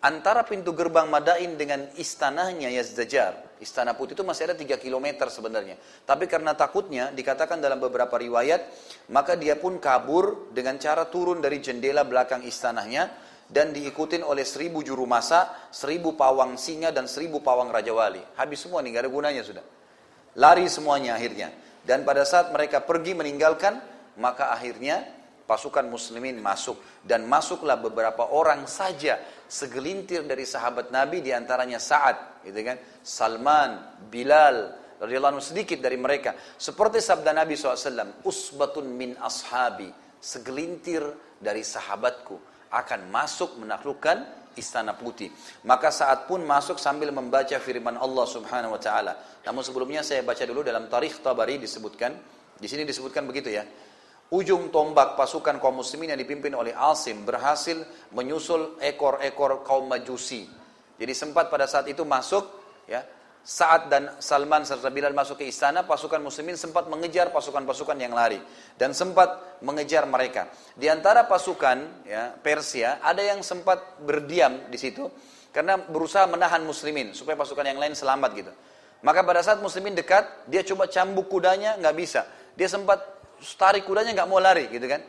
antara 0.04 0.44
pintu 0.44 0.76
gerbang 0.76 1.08
Madain 1.08 1.56
dengan 1.56 1.88
istananya 1.96 2.68
Yazdajar, 2.68 3.56
istana 3.64 3.96
putih 3.96 4.20
itu 4.20 4.28
masih 4.28 4.52
ada 4.52 4.56
3 4.60 4.76
km 4.76 5.08
sebenarnya. 5.32 5.80
Tapi 6.04 6.28
karena 6.28 6.52
takutnya, 6.52 7.16
dikatakan 7.16 7.64
dalam 7.64 7.80
beberapa 7.80 8.20
riwayat, 8.20 8.68
maka 9.16 9.40
dia 9.40 9.56
pun 9.56 9.80
kabur 9.80 10.52
dengan 10.52 10.76
cara 10.76 11.08
turun 11.08 11.40
dari 11.40 11.64
jendela 11.64 12.04
belakang 12.04 12.44
istananya, 12.44 13.32
dan 13.48 13.72
diikutin 13.72 14.28
oleh 14.28 14.44
seribu 14.44 14.84
juru 14.84 15.08
masak, 15.08 15.72
seribu 15.72 16.20
pawang 16.20 16.60
singa, 16.60 16.92
dan 16.92 17.08
seribu 17.08 17.40
pawang 17.40 17.72
raja 17.72 17.96
wali. 17.96 18.20
Habis 18.36 18.68
semua 18.68 18.84
nih, 18.84 19.00
gak 19.00 19.08
ada 19.08 19.12
gunanya 19.12 19.42
sudah. 19.46 19.66
Lari 20.36 20.68
semuanya 20.68 21.16
akhirnya. 21.16 21.54
Dan 21.84 22.04
pada 22.04 22.28
saat 22.28 22.50
mereka 22.50 22.82
pergi 22.82 23.14
meninggalkan, 23.14 23.78
maka 24.18 24.50
akhirnya 24.52 25.06
pasukan 25.44 25.86
muslimin 25.92 26.40
masuk 26.40 26.80
dan 27.04 27.28
masuklah 27.28 27.76
beberapa 27.76 28.24
orang 28.32 28.64
saja 28.66 29.20
segelintir 29.54 30.26
dari 30.26 30.50
sahabat 30.50 30.90
Nabi 30.90 31.22
di 31.22 31.30
antaranya 31.30 31.78
Sa'ad 31.78 32.42
gitu 32.42 32.58
kan? 32.66 32.82
Salman 33.06 34.02
Bilal 34.10 34.74
radhiyallahu 34.98 35.38
sedikit 35.38 35.78
dari 35.78 36.02
mereka. 36.02 36.34
Seperti 36.58 36.98
sabda 36.98 37.38
Nabi 37.38 37.54
SAW 37.54 38.26
usbatun 38.26 38.90
min 38.90 39.14
ashabi. 39.22 39.94
Segelintir 40.18 41.04
dari 41.38 41.62
sahabatku 41.62 42.40
akan 42.74 43.12
masuk 43.14 43.62
menaklukkan 43.62 44.50
istana 44.58 44.98
putih. 44.98 45.30
Maka 45.68 45.94
saat 45.94 46.26
pun 46.26 46.42
masuk 46.42 46.80
sambil 46.82 47.12
membaca 47.14 47.60
firman 47.62 48.00
Allah 48.00 48.26
Subhanahu 48.26 48.74
wa 48.74 48.82
taala. 48.82 49.14
Namun 49.46 49.62
sebelumnya 49.62 50.02
saya 50.02 50.26
baca 50.26 50.42
dulu 50.48 50.66
dalam 50.66 50.90
tarikh 50.90 51.22
Tabari 51.22 51.60
disebutkan 51.60 52.16
di 52.58 52.68
sini 52.72 52.88
disebutkan 52.88 53.28
begitu 53.28 53.52
ya 53.52 53.68
ujung 54.34 54.74
tombak 54.74 55.14
pasukan 55.14 55.62
kaum 55.62 55.78
muslimin 55.78 56.18
yang 56.18 56.20
dipimpin 56.20 56.58
oleh 56.58 56.74
Asim 56.74 57.22
berhasil 57.22 57.78
menyusul 58.18 58.82
ekor-ekor 58.82 59.62
kaum 59.62 59.86
majusi. 59.86 60.50
Jadi 60.98 61.14
sempat 61.14 61.54
pada 61.54 61.70
saat 61.70 61.86
itu 61.86 62.02
masuk, 62.02 62.42
ya, 62.90 63.06
saat 63.46 63.92
dan 63.94 64.18
Salman 64.18 64.66
serta 64.66 64.90
Bilal 64.90 65.14
masuk 65.14 65.44
ke 65.44 65.46
istana, 65.46 65.86
pasukan 65.86 66.18
muslimin 66.18 66.58
sempat 66.58 66.90
mengejar 66.90 67.30
pasukan-pasukan 67.30 67.94
yang 68.00 68.16
lari 68.16 68.42
dan 68.80 68.96
sempat 68.96 69.60
mengejar 69.62 70.10
mereka. 70.10 70.50
Di 70.74 70.90
antara 70.90 71.30
pasukan 71.30 72.08
ya, 72.08 72.34
Persia 72.40 73.04
ada 73.06 73.22
yang 73.22 73.46
sempat 73.46 74.02
berdiam 74.02 74.66
di 74.72 74.80
situ 74.82 75.12
karena 75.54 75.78
berusaha 75.78 76.26
menahan 76.26 76.66
muslimin 76.66 77.14
supaya 77.14 77.38
pasukan 77.38 77.68
yang 77.68 77.78
lain 77.78 77.94
selamat 77.94 78.32
gitu. 78.34 78.54
Maka 79.04 79.22
pada 79.28 79.44
saat 79.44 79.60
muslimin 79.60 79.94
dekat, 79.94 80.48
dia 80.48 80.64
coba 80.64 80.88
cambuk 80.88 81.28
kudanya, 81.28 81.76
nggak 81.76 81.96
bisa. 82.00 82.24
Dia 82.56 82.72
sempat 82.72 83.04
tarik 83.60 83.84
kudanya 83.84 84.16
nggak 84.16 84.30
mau 84.32 84.40
lari 84.40 84.72
gitu 84.72 84.88
kan. 84.88 85.04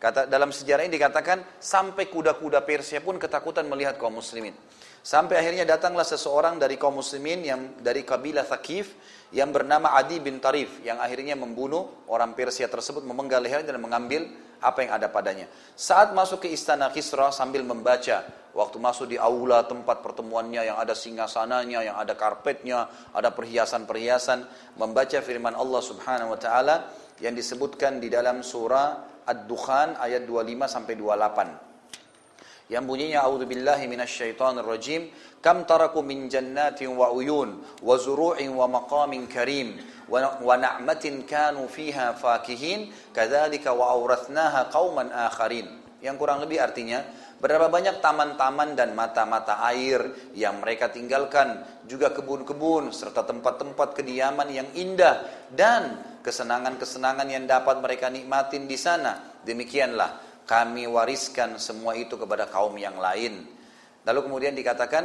Kata 0.00 0.24
dalam 0.24 0.48
sejarah 0.48 0.88
ini 0.88 0.96
dikatakan 0.96 1.60
sampai 1.60 2.08
kuda-kuda 2.08 2.64
Persia 2.64 3.04
pun 3.04 3.20
ketakutan 3.20 3.68
melihat 3.68 4.00
kaum 4.00 4.16
muslimin. 4.16 4.56
Sampai 5.04 5.36
akhirnya 5.36 5.68
datanglah 5.68 6.08
seseorang 6.08 6.56
dari 6.56 6.80
kaum 6.80 6.96
muslimin 7.00 7.44
yang 7.44 7.60
dari 7.84 8.00
kabilah 8.00 8.48
Thaqif 8.48 8.96
yang 9.32 9.52
bernama 9.52 9.92
Adi 9.96 10.16
bin 10.20 10.40
Tarif 10.40 10.80
yang 10.80 11.00
akhirnya 11.00 11.36
membunuh 11.36 12.04
orang 12.08 12.32
Persia 12.32 12.64
tersebut 12.68 13.04
memenggal 13.04 13.44
lehernya 13.44 13.76
dan 13.76 13.80
mengambil 13.80 14.28
apa 14.60 14.84
yang 14.84 14.92
ada 14.96 15.08
padanya. 15.08 15.48
Saat 15.72 16.12
masuk 16.12 16.44
ke 16.44 16.48
istana 16.52 16.92
Kisra 16.92 17.32
sambil 17.32 17.64
membaca, 17.64 18.24
waktu 18.52 18.76
masuk 18.76 19.08
di 19.08 19.16
aula 19.16 19.64
tempat 19.64 20.04
pertemuannya 20.04 20.68
yang 20.68 20.76
ada 20.76 20.92
singgasananya, 20.92 21.80
yang 21.80 21.96
ada 21.96 22.12
karpetnya, 22.12 22.88
ada 23.16 23.32
perhiasan-perhiasan, 23.32 24.44
membaca 24.76 25.18
firman 25.24 25.56
Allah 25.56 25.80
Subhanahu 25.80 26.36
wa 26.36 26.38
taala, 26.40 26.92
yang 27.20 27.36
disebutkan 27.36 28.00
di 28.00 28.08
dalam 28.08 28.40
surah 28.40 29.22
Ad-Dukhan 29.28 30.00
ayat 30.00 30.24
25 30.24 30.66
sampai 30.66 30.94
28. 30.96 32.72
Yang 32.72 32.84
bunyinya 32.86 33.26
a'udzubillahi 33.26 33.84
minasyaitonir 33.90 34.64
rajim, 34.64 35.10
kam 35.42 35.66
taraku 35.66 36.00
min 36.06 36.30
jannatin 36.30 36.94
wa 36.94 37.10
uyun 37.12 37.60
wa 37.82 37.94
zuru'in 37.98 38.50
wa 38.54 38.66
maqamin 38.70 39.26
karim 39.26 39.74
wa 40.08 40.54
na'matin 40.54 41.26
kanu 41.26 41.66
fiha 41.66 42.14
fakihin 42.14 42.90
kadzalika 43.10 43.74
wa 43.74 43.90
awrathnaha 43.94 44.70
qauman 44.70 45.10
akharin. 45.10 45.66
Yang 46.00 46.16
kurang 46.16 46.40
lebih 46.40 46.62
artinya 46.62 47.04
Berapa 47.40 47.72
banyak 47.72 48.04
taman-taman 48.04 48.76
dan 48.76 48.92
mata-mata 48.92 49.64
air 49.72 50.12
yang 50.36 50.60
mereka 50.60 50.92
tinggalkan, 50.92 51.64
juga 51.88 52.12
kebun-kebun 52.12 52.92
serta 52.92 53.24
tempat-tempat 53.24 53.96
kediaman 53.96 54.52
yang 54.52 54.68
indah 54.76 55.24
dan 55.56 55.96
kesenangan-kesenangan 56.20 57.28
yang 57.28 57.44
dapat 57.48 57.80
mereka 57.80 58.08
nikmatin 58.12 58.68
di 58.68 58.76
sana. 58.76 59.40
Demikianlah 59.40 60.44
kami 60.44 60.88
wariskan 60.88 61.56
semua 61.56 61.96
itu 61.96 62.16
kepada 62.16 62.48
kaum 62.48 62.76
yang 62.76 62.98
lain. 62.98 63.46
Lalu 64.04 64.20
kemudian 64.26 64.52
dikatakan 64.56 65.04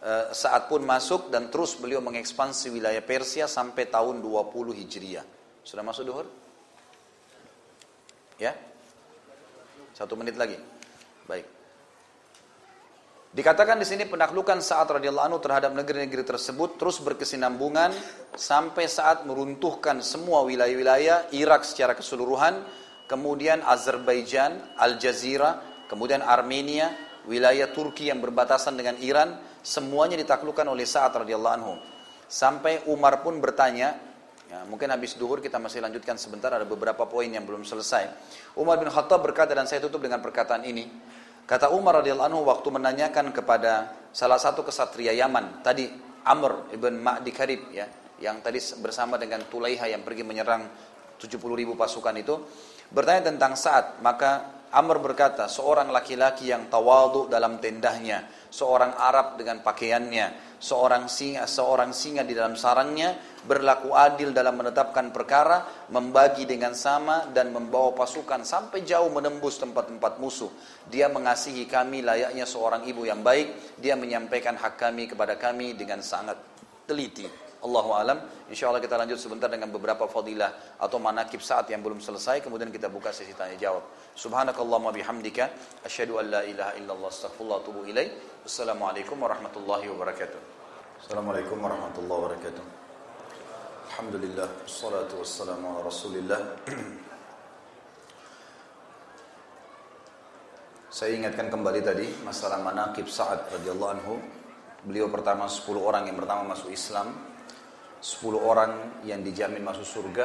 eh, 0.00 0.26
saat 0.32 0.66
pun 0.66 0.82
masuk 0.82 1.28
dan 1.28 1.52
terus 1.52 1.76
beliau 1.76 2.00
mengekspansi 2.00 2.72
wilayah 2.72 3.04
Persia 3.04 3.44
sampai 3.46 3.88
tahun 3.88 4.24
20 4.24 4.80
Hijriah. 4.80 5.26
Sudah 5.64 5.84
masuk 5.84 6.04
duhur? 6.08 6.26
Ya? 8.40 8.56
Satu 9.92 10.16
menit 10.16 10.40
lagi. 10.40 10.56
Baik. 11.28 11.59
Dikatakan 13.30 13.78
di 13.78 13.86
sini 13.86 14.10
penaklukan 14.10 14.58
saat 14.58 14.90
radhiyallahu 14.90 15.30
anhu 15.30 15.38
terhadap 15.38 15.70
negeri-negeri 15.70 16.26
tersebut 16.26 16.82
terus 16.82 16.98
berkesinambungan 16.98 17.94
sampai 18.34 18.90
saat 18.90 19.22
meruntuhkan 19.22 20.02
semua 20.02 20.42
wilayah-wilayah 20.42 21.30
Irak 21.30 21.62
secara 21.62 21.94
keseluruhan, 21.94 22.66
kemudian 23.06 23.62
Azerbaijan, 23.62 24.74
Aljazeera, 24.74 25.62
kemudian 25.86 26.26
Armenia, 26.26 26.90
wilayah 27.30 27.70
Turki 27.70 28.10
yang 28.10 28.18
berbatasan 28.18 28.74
dengan 28.74 28.98
Iran, 28.98 29.38
semuanya 29.62 30.18
ditaklukkan 30.18 30.66
oleh 30.66 30.82
saat 30.82 31.14
radhiyallahu 31.14 31.54
anhu. 31.54 31.78
Sampai 32.26 32.82
Umar 32.90 33.22
pun 33.22 33.38
bertanya, 33.38 33.94
ya, 34.50 34.66
mungkin 34.66 34.90
habis 34.90 35.14
duhur 35.14 35.38
kita 35.38 35.62
masih 35.62 35.78
lanjutkan 35.78 36.18
sebentar, 36.18 36.50
ada 36.50 36.66
beberapa 36.66 37.06
poin 37.06 37.30
yang 37.30 37.46
belum 37.46 37.62
selesai. 37.62 38.10
Umar 38.58 38.82
bin 38.82 38.90
Khattab 38.90 39.22
berkata 39.22 39.54
dan 39.54 39.70
saya 39.70 39.78
tutup 39.78 40.02
dengan 40.02 40.18
perkataan 40.18 40.66
ini, 40.66 40.90
Kata 41.50 41.74
Umar 41.74 41.98
radhiyallahu 41.98 42.30
anhu 42.30 42.42
waktu 42.46 42.68
menanyakan 42.70 43.34
kepada 43.34 44.06
salah 44.14 44.38
satu 44.38 44.62
kesatria 44.62 45.10
Yaman, 45.18 45.66
tadi 45.66 45.90
Amr 46.22 46.70
ibn 46.70 47.02
Ma'di 47.02 47.34
Karib 47.34 47.74
ya, 47.74 47.90
yang 48.22 48.38
tadi 48.38 48.62
bersama 48.78 49.18
dengan 49.18 49.42
Tulaiha 49.50 49.90
yang 49.90 50.06
pergi 50.06 50.22
menyerang 50.22 50.62
70 51.18 51.42
ribu 51.58 51.74
pasukan 51.74 52.14
itu, 52.14 52.38
bertanya 52.94 53.34
tentang 53.34 53.58
saat, 53.58 53.98
maka 53.98 54.62
Amr 54.70 55.02
berkata, 55.02 55.50
seorang 55.50 55.90
laki-laki 55.90 56.54
yang 56.54 56.70
tawadu 56.70 57.26
dalam 57.26 57.58
tendahnya, 57.58 58.30
seorang 58.46 58.94
Arab 58.94 59.34
dengan 59.34 59.58
pakaiannya, 59.66 60.49
seorang 60.60 61.08
singa, 61.08 61.48
seorang 61.48 61.90
singa 61.90 62.22
di 62.22 62.36
dalam 62.36 62.54
sarangnya, 62.54 63.16
berlaku 63.48 63.96
adil 63.96 64.30
dalam 64.36 64.60
menetapkan 64.60 65.08
perkara, 65.10 65.88
membagi 65.88 66.44
dengan 66.44 66.76
sama 66.76 67.26
dan 67.32 67.50
membawa 67.50 67.96
pasukan 67.96 68.44
sampai 68.44 68.84
jauh 68.84 69.08
menembus 69.08 69.56
tempat-tempat 69.58 70.20
musuh. 70.20 70.52
Dia 70.86 71.08
mengasihi 71.08 71.64
kami 71.64 72.04
layaknya 72.04 72.44
seorang 72.44 72.84
ibu 72.84 73.08
yang 73.08 73.24
baik, 73.24 73.80
dia 73.80 73.96
menyampaikan 73.96 74.54
hak 74.54 74.76
kami 74.76 75.08
kepada 75.08 75.40
kami 75.40 75.72
dengan 75.74 76.04
sangat 76.04 76.36
teliti. 76.84 77.49
Allahu 77.60 77.92
alam. 77.92 78.18
Insyaallah 78.48 78.80
kita 78.80 78.96
lanjut 78.96 79.20
sebentar 79.20 79.52
dengan 79.52 79.68
beberapa 79.68 80.08
fadilah 80.08 80.80
atau 80.80 80.96
manakib 80.96 81.44
saat 81.44 81.68
yang 81.68 81.84
belum 81.84 82.00
selesai 82.00 82.40
kemudian 82.40 82.72
kita 82.72 82.88
buka 82.88 83.12
sesi 83.12 83.36
tanya 83.36 83.60
jawab. 83.60 83.84
Subhanakallahumma 84.16 84.96
bihamdika 84.96 85.52
asyhadu 85.84 86.16
an 86.24 86.32
la 86.32 86.42
ilaha 86.48 86.72
illallah 86.80 87.12
astaghfirullah 87.12 87.60
wa 87.60 87.62
atubu 87.62 87.84
ilaik. 87.84 88.16
Wassalamualaikum 88.48 89.20
warahmatullahi 89.20 89.92
wabarakatuh. 89.92 90.40
Assalamualaikum 91.04 91.60
warahmatullahi 91.60 92.18
wabarakatuh. 92.24 92.64
Alhamdulillah 93.92 94.48
wassalatu 94.64 95.20
wassalamu 95.20 95.76
ala 95.76 95.84
Rasulillah. 95.84 96.40
Saya 100.90 101.12
ingatkan 101.12 101.52
kembali 101.52 101.80
tadi 101.84 102.08
masalah 102.24 102.58
manakib 102.64 103.04
Sa'ad 103.04 103.52
radhiyallahu 103.52 103.92
anhu. 104.00 104.16
Beliau 104.80 105.12
pertama 105.12 105.44
10 105.44 105.76
orang 105.76 106.08
yang 106.08 106.16
pertama 106.16 106.56
masuk 106.56 106.72
Islam 106.72 107.29
10 108.00 108.40
orang 108.40 109.04
yang 109.04 109.20
dijamin 109.20 109.60
masuk 109.60 109.84
surga. 109.84 110.24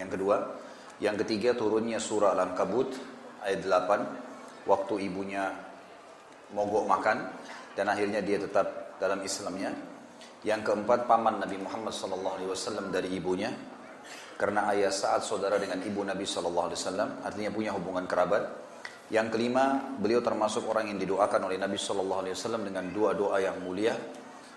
Yang 0.00 0.10
kedua, 0.16 0.36
yang 1.00 1.16
ketiga 1.20 1.52
turunnya 1.52 2.00
surah 2.00 2.32
Al-Ankabut 2.32 2.88
ayat 3.44 3.60
8 3.64 4.64
waktu 4.64 4.94
ibunya 5.04 5.52
mogok 6.56 6.88
makan 6.88 7.18
dan 7.76 7.92
akhirnya 7.92 8.24
dia 8.24 8.40
tetap 8.40 8.96
dalam 8.96 9.20
Islamnya. 9.20 9.76
Yang 10.40 10.72
keempat 10.72 11.04
paman 11.04 11.42
Nabi 11.42 11.60
Muhammad 11.60 11.92
SAW 11.92 12.88
dari 12.88 13.12
ibunya 13.12 13.52
karena 14.36 14.68
ayah 14.72 14.92
saat 14.92 15.24
saudara 15.24 15.56
dengan 15.56 15.80
ibu 15.80 16.00
Nabi 16.04 16.24
SAW 16.24 16.72
artinya 17.24 17.50
punya 17.52 17.72
hubungan 17.76 18.04
kerabat. 18.08 18.64
Yang 19.06 19.38
kelima, 19.38 19.94
beliau 20.02 20.18
termasuk 20.18 20.66
orang 20.66 20.90
yang 20.90 20.98
didoakan 20.98 21.46
oleh 21.46 21.56
Nabi 21.60 21.78
SAW 21.78 22.26
dengan 22.58 22.90
dua 22.90 23.14
doa 23.14 23.38
yang 23.38 23.62
mulia. 23.62 23.94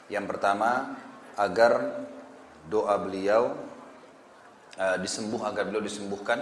Yang 0.10 0.26
pertama, 0.26 0.98
agar 1.38 2.02
doa 2.70 2.96
beliau 3.02 3.58
uh, 4.78 4.98
disembuh 5.02 5.50
agar 5.50 5.66
beliau 5.66 5.82
disembuhkan 5.82 6.40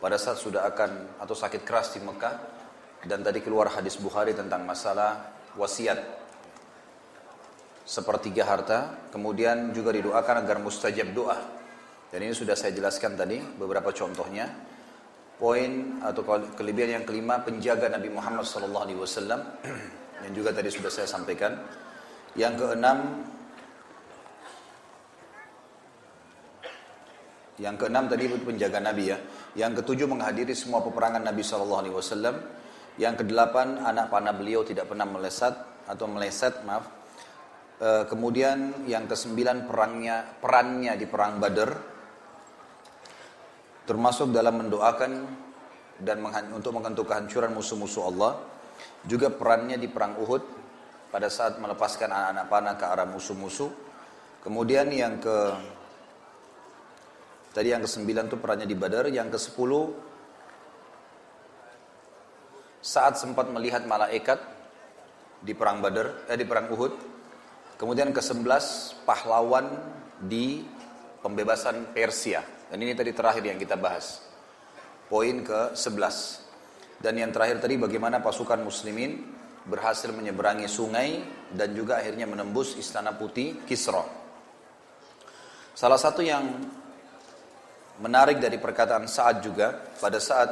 pada 0.00 0.16
saat 0.16 0.40
sudah 0.40 0.64
akan 0.72 1.20
atau 1.20 1.36
sakit 1.36 1.62
keras 1.62 1.92
di 1.92 2.00
Mekah 2.00 2.56
dan 3.04 3.22
tadi 3.22 3.44
keluar 3.44 3.70
hadis 3.70 4.00
Bukhari 4.00 4.32
tentang 4.32 4.64
masalah 4.64 5.30
wasiat. 5.54 6.00
Sepertiga 7.86 8.42
harta 8.42 9.08
kemudian 9.14 9.70
juga 9.70 9.94
didoakan 9.94 10.42
agar 10.42 10.58
mustajab 10.58 11.14
doa. 11.14 11.38
Dan 12.10 12.26
ini 12.26 12.34
sudah 12.34 12.58
saya 12.58 12.74
jelaskan 12.74 13.14
tadi 13.14 13.38
beberapa 13.38 13.94
contohnya. 13.94 14.50
Poin 15.36 16.00
atau 16.00 16.24
kelebihan 16.56 16.98
yang 16.98 17.04
kelima 17.04 17.44
penjaga 17.44 17.92
Nabi 17.92 18.08
Muhammad 18.08 18.48
SAW 18.48 18.88
yang 20.24 20.32
juga 20.32 20.50
tadi 20.50 20.72
sudah 20.72 20.88
saya 20.90 21.06
sampaikan. 21.06 21.60
Yang 22.34 22.64
keenam 22.64 23.22
Yang 27.56 27.86
keenam 27.86 28.04
tadi 28.04 28.28
penjaga 28.28 28.78
Nabi 28.84 29.04
ya. 29.08 29.18
Yang 29.56 29.82
ketujuh 29.82 30.06
menghadiri 30.12 30.52
semua 30.52 30.84
peperangan 30.84 31.24
Nabi 31.24 31.40
Shallallahu 31.40 31.80
Alaihi 31.80 31.96
Wasallam. 31.96 32.36
Yang 33.00 33.24
kedelapan 33.24 33.80
anak 33.80 34.12
panah 34.12 34.36
beliau 34.36 34.60
tidak 34.64 34.88
pernah 34.88 35.08
melesat 35.08 35.52
atau 35.88 36.04
meleset 36.08 36.60
maaf. 36.68 36.84
E, 37.76 38.08
kemudian 38.08 38.88
yang 38.88 39.08
kesembilan 39.08 39.68
perangnya 39.68 40.24
perannya 40.40 40.96
di 40.96 41.06
perang 41.08 41.40
Badar 41.40 41.96
termasuk 43.86 44.34
dalam 44.34 44.66
mendoakan 44.66 45.12
dan 46.02 46.20
untuk 46.52 46.76
mengentuk 46.76 47.08
kehancuran 47.08 47.56
musuh-musuh 47.56 48.04
Allah. 48.04 48.32
Juga 49.08 49.32
perannya 49.32 49.80
di 49.80 49.88
perang 49.88 50.20
Uhud 50.20 50.42
pada 51.08 51.32
saat 51.32 51.56
melepaskan 51.56 52.12
anak-anak 52.12 52.46
panah 52.52 52.74
ke 52.76 52.84
arah 52.84 53.08
musuh-musuh. 53.08 53.70
Kemudian 54.44 54.92
yang 54.92 55.16
ke 55.16 55.36
tadi 57.56 57.72
yang 57.72 57.80
ke-9 57.80 58.04
itu 58.28 58.36
perannya 58.36 58.68
di 58.68 58.76
Badar, 58.76 59.08
yang 59.08 59.32
ke-10 59.32 59.72
saat 62.84 63.16
sempat 63.16 63.48
melihat 63.48 63.88
malaikat 63.88 64.36
di 65.40 65.56
perang 65.56 65.80
Badar, 65.80 66.28
eh, 66.28 66.36
di 66.36 66.44
perang 66.44 66.68
Uhud. 66.68 66.92
Kemudian 67.80 68.12
ke-11 68.12 68.92
pahlawan 69.08 69.72
di 70.20 70.68
pembebasan 71.24 71.96
Persia. 71.96 72.44
Dan 72.68 72.84
ini 72.84 72.92
tadi 72.92 73.16
terakhir 73.16 73.40
yang 73.40 73.56
kita 73.56 73.80
bahas. 73.80 74.20
Poin 75.08 75.40
ke-11. 75.40 76.44
Dan 77.00 77.16
yang 77.16 77.32
terakhir 77.32 77.64
tadi 77.64 77.80
bagaimana 77.80 78.20
pasukan 78.20 78.60
muslimin 78.60 79.32
berhasil 79.64 80.12
menyeberangi 80.12 80.68
sungai 80.68 81.24
dan 81.56 81.72
juga 81.72 82.00
akhirnya 82.00 82.28
menembus 82.28 82.76
istana 82.76 83.16
putih 83.16 83.64
Kisra. 83.64 84.04
Salah 85.76 86.00
satu 86.00 86.24
yang 86.24 86.48
menarik 88.02 88.42
dari 88.42 88.60
perkataan 88.60 89.08
Sa'ad 89.08 89.42
juga 89.44 89.72
pada 90.00 90.20
saat 90.20 90.48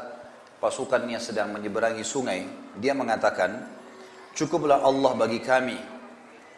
pasukannya 0.58 1.20
sedang 1.20 1.52
menyeberangi 1.52 2.05
sungai, 2.05 2.47
dia 2.78 2.97
mengatakan, 2.97 3.68
"Cukuplah 4.32 4.81
Allah 4.81 5.12
bagi 5.14 5.40
kami. 5.44 5.76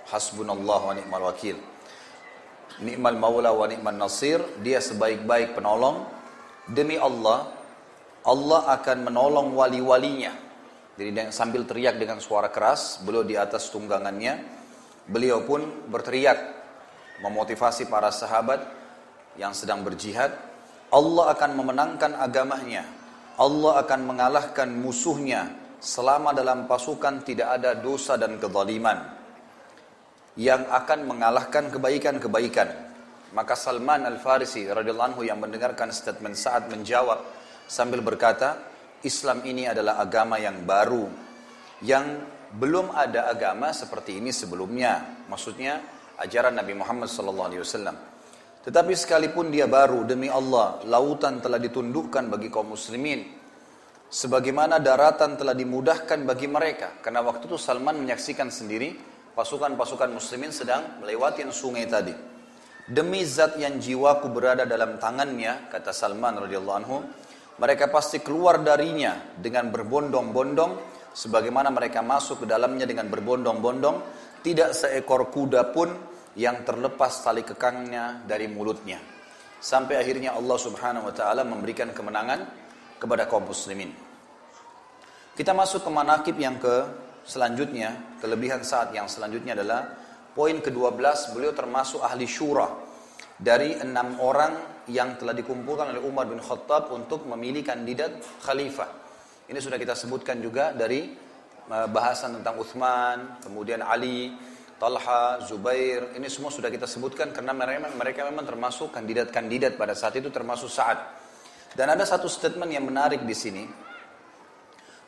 Hasbunallah 0.06 0.81
wa 0.86 0.94
ni'mal 0.94 1.24
wakil." 1.26 1.58
Ni'mal 2.82 3.16
maula 3.16 3.56
wa 3.56 3.66
ni'mal 3.66 3.97
nasir, 3.97 4.39
dia 4.60 4.78
sebaik-baik 4.84 5.56
penolong. 5.56 6.05
Demi 6.68 7.00
Allah, 7.00 7.48
Allah 8.26 8.62
akan 8.74 9.06
menolong 9.06 9.55
wali-walinya 9.55 10.47
jadi 10.97 11.28
sambil 11.28 11.68
teriak 11.68 12.00
dengan 12.00 12.24
suara 12.24 12.48
keras, 12.48 13.05
beliau 13.05 13.20
di 13.20 13.36
atas 13.36 13.68
tunggangannya, 13.68 14.40
beliau 15.05 15.44
pun 15.44 15.60
berteriak 15.92 16.40
memotivasi 17.20 17.84
para 17.92 18.08
sahabat 18.08 18.65
yang 19.36 19.52
sedang 19.52 19.84
berjihad, 19.84 20.32
Allah 20.92 21.34
akan 21.34 21.50
memenangkan 21.58 22.12
agamanya, 22.18 22.86
Allah 23.36 23.82
akan 23.82 24.00
mengalahkan 24.06 24.68
musuhnya 24.70 25.50
selama 25.82 26.32
dalam 26.32 26.65
pasukan 26.70 27.23
tidak 27.26 27.60
ada 27.60 27.74
dosa 27.76 28.16
dan 28.16 28.39
kezaliman 28.40 29.16
yang 30.36 30.68
akan 30.68 31.08
mengalahkan 31.08 31.73
kebaikan-kebaikan. 31.73 32.68
Maka 33.34 33.58
Salman 33.58 34.06
Al-Farisi 34.06 34.65
radhiyallahu 34.65 35.26
yang 35.26 35.42
mendengarkan 35.42 35.92
statement 35.92 36.39
saat 36.39 36.70
menjawab 36.73 37.20
sambil 37.66 38.00
berkata, 38.00 38.56
Islam 39.05 39.44
ini 39.44 39.68
adalah 39.68 40.00
agama 40.00 40.40
yang 40.40 40.65
baru 40.65 41.26
yang 41.84 42.24
belum 42.56 42.94
ada 42.94 43.28
agama 43.28 43.74
seperti 43.74 44.16
ini 44.23 44.32
sebelumnya. 44.32 45.24
Maksudnya 45.28 45.82
ajaran 46.16 46.56
Nabi 46.56 46.73
Muhammad 46.73 47.10
SAW. 47.10 48.15
Tetapi 48.66 48.92
sekalipun 48.98 49.54
dia 49.54 49.70
baru 49.70 50.02
demi 50.02 50.26
Allah, 50.26 50.82
lautan 50.90 51.38
telah 51.38 51.62
ditundukkan 51.62 52.26
bagi 52.26 52.50
kaum 52.50 52.74
muslimin. 52.74 53.22
Sebagaimana 54.10 54.82
daratan 54.82 55.38
telah 55.38 55.54
dimudahkan 55.54 56.26
bagi 56.26 56.50
mereka. 56.50 56.98
Karena 56.98 57.22
waktu 57.22 57.46
itu 57.46 57.54
Salman 57.54 58.02
menyaksikan 58.02 58.50
sendiri 58.50 58.98
pasukan-pasukan 59.38 60.10
muslimin 60.10 60.50
sedang 60.50 60.98
melewati 60.98 61.46
sungai 61.54 61.86
tadi. 61.86 62.10
Demi 62.90 63.22
zat 63.22 63.54
yang 63.54 63.78
jiwaku 63.78 64.34
berada 64.34 64.66
dalam 64.66 64.98
tangannya, 64.98 65.70
kata 65.70 65.94
Salman 65.94 66.34
radhiyallahu 66.42 66.78
anhu, 66.82 67.06
mereka 67.62 67.86
pasti 67.86 68.18
keluar 68.18 68.62
darinya 68.66 69.30
dengan 69.38 69.70
berbondong-bondong 69.70 70.72
sebagaimana 71.14 71.70
mereka 71.70 72.02
masuk 72.02 72.42
ke 72.42 72.46
dalamnya 72.50 72.84
dengan 72.84 73.08
berbondong-bondong 73.08 73.96
tidak 74.42 74.76
seekor 74.76 75.32
kuda 75.32 75.72
pun 75.72 76.15
yang 76.36 76.62
terlepas 76.62 77.24
tali 77.24 77.42
kekangnya 77.42 78.23
dari 78.28 78.47
mulutnya. 78.47 79.00
Sampai 79.56 79.97
akhirnya 79.97 80.36
Allah 80.36 80.58
Subhanahu 80.60 81.08
wa 81.08 81.15
taala 81.16 81.42
memberikan 81.42 81.90
kemenangan 81.97 82.44
kepada 83.00 83.24
kaum 83.24 83.48
muslimin. 83.48 83.90
Kita 85.32 85.52
masuk 85.56 85.84
ke 85.84 85.90
manakib 85.92 86.36
yang 86.36 86.60
ke 86.60 86.86
selanjutnya 87.24 88.20
kelebihan 88.20 88.62
saat 88.62 88.92
yang 88.92 89.08
selanjutnya 89.08 89.56
adalah 89.56 89.97
poin 90.36 90.60
ke-12 90.60 91.32
beliau 91.32 91.52
termasuk 91.56 92.05
ahli 92.05 92.28
syura. 92.28 92.68
Dari 93.36 93.76
enam 93.81 94.16
orang 94.20 94.84
yang 94.89 95.16
telah 95.20 95.36
dikumpulkan 95.36 95.92
oleh 95.92 96.00
Umar 96.05 96.24
bin 96.24 96.40
Khattab 96.40 96.89
untuk 96.92 97.28
memilih 97.28 97.65
kandidat 97.65 98.16
khalifah. 98.44 98.89
Ini 99.48 99.60
sudah 99.60 99.76
kita 99.76 99.92
sebutkan 99.92 100.40
juga 100.40 100.73
dari 100.73 101.12
uh, 101.68 101.89
bahasan 101.89 102.40
tentang 102.40 102.56
Uthman, 102.56 103.44
kemudian 103.44 103.84
Ali, 103.84 104.32
Talha, 104.76 105.40
Zubair, 105.40 106.12
ini 106.20 106.28
semua 106.28 106.52
sudah 106.52 106.68
kita 106.68 106.84
sebutkan 106.84 107.32
karena 107.32 107.56
mereka, 107.56 107.88
mereka 107.96 108.20
memang 108.28 108.44
termasuk 108.44 108.92
kandidat-kandidat 108.92 109.80
pada 109.80 109.96
saat 109.96 110.20
itu 110.20 110.28
termasuk 110.28 110.68
saat. 110.68 111.00
Dan 111.72 111.88
ada 111.96 112.05
satu 112.05 112.28
statement 112.28 112.68
yang 112.68 112.84
menarik 112.84 113.24
di 113.24 113.32
sini. 113.32 113.64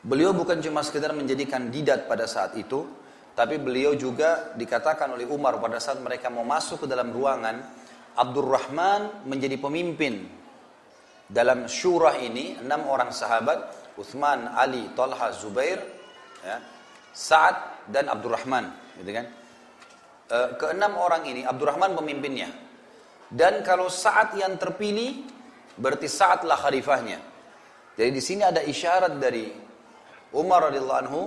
Beliau 0.01 0.33
bukan 0.33 0.65
cuma 0.65 0.81
sekedar 0.81 1.13
menjadi 1.13 1.45
kandidat 1.45 2.09
pada 2.09 2.25
saat 2.25 2.57
itu, 2.57 2.89
tapi 3.37 3.61
beliau 3.61 3.93
juga 3.93 4.57
dikatakan 4.57 5.13
oleh 5.13 5.29
Umar 5.29 5.61
pada 5.61 5.77
saat 5.77 6.01
mereka 6.01 6.33
mau 6.33 6.49
masuk 6.49 6.85
ke 6.85 6.87
dalam 6.89 7.13
ruangan, 7.13 7.61
Abdurrahman 8.17 9.29
menjadi 9.29 9.61
pemimpin 9.61 10.27
dalam 11.29 11.69
syurah 11.69 12.17
ini 12.17 12.57
enam 12.57 12.89
orang 12.89 13.13
sahabat 13.13 13.93
Uthman, 14.01 14.49
Ali, 14.57 14.89
Talha, 14.97 15.29
Zubair, 15.37 15.79
ya, 16.41 16.57
Sa'ad 17.13 17.85
dan 17.93 18.09
Abdurrahman, 18.09 18.97
gitu 19.03 19.13
kan? 19.13 19.38
E, 20.29 20.39
keenam 20.61 21.01
orang 21.01 21.25
ini 21.25 21.43
Abdurrahman 21.49 21.97
pemimpinnya. 21.97 22.53
Dan 23.29 23.65
kalau 23.65 23.89
Sa'ad 23.89 24.37
yang 24.37 24.57
terpilih 24.61 25.25
berarti 25.77 26.09
Sa'adlah 26.09 26.57
khalifahnya. 26.61 27.21
Jadi 27.97 28.11
di 28.13 28.23
sini 28.23 28.43
ada 28.45 28.61
isyarat 28.61 29.17
dari 29.17 29.49
Umar 30.37 30.69
radhiyallahu 30.69 31.01
anhu 31.09 31.23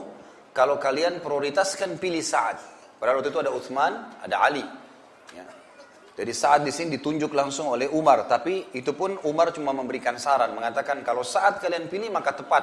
kalau 0.54 0.78
kalian 0.78 1.20
prioritaskan 1.20 1.98
pilih 1.98 2.22
Sa'ad. 2.22 2.58
Pada 3.02 3.18
waktu 3.18 3.34
itu 3.34 3.42
ada 3.42 3.50
Uthman, 3.50 3.94
ada 4.22 4.46
Ali. 4.46 4.62
Ya. 5.34 5.46
Jadi 6.14 6.32
saat 6.38 6.62
di 6.62 6.70
sini 6.70 7.02
ditunjuk 7.02 7.34
langsung 7.34 7.74
oleh 7.74 7.90
Umar, 7.90 8.30
tapi 8.30 8.70
itu 8.78 8.94
pun 8.94 9.18
Umar 9.26 9.50
cuma 9.56 9.74
memberikan 9.74 10.22
saran, 10.22 10.54
mengatakan 10.54 11.02
kalau 11.02 11.26
saat 11.26 11.58
kalian 11.58 11.90
pilih 11.90 12.14
maka 12.14 12.38
tepat. 12.38 12.62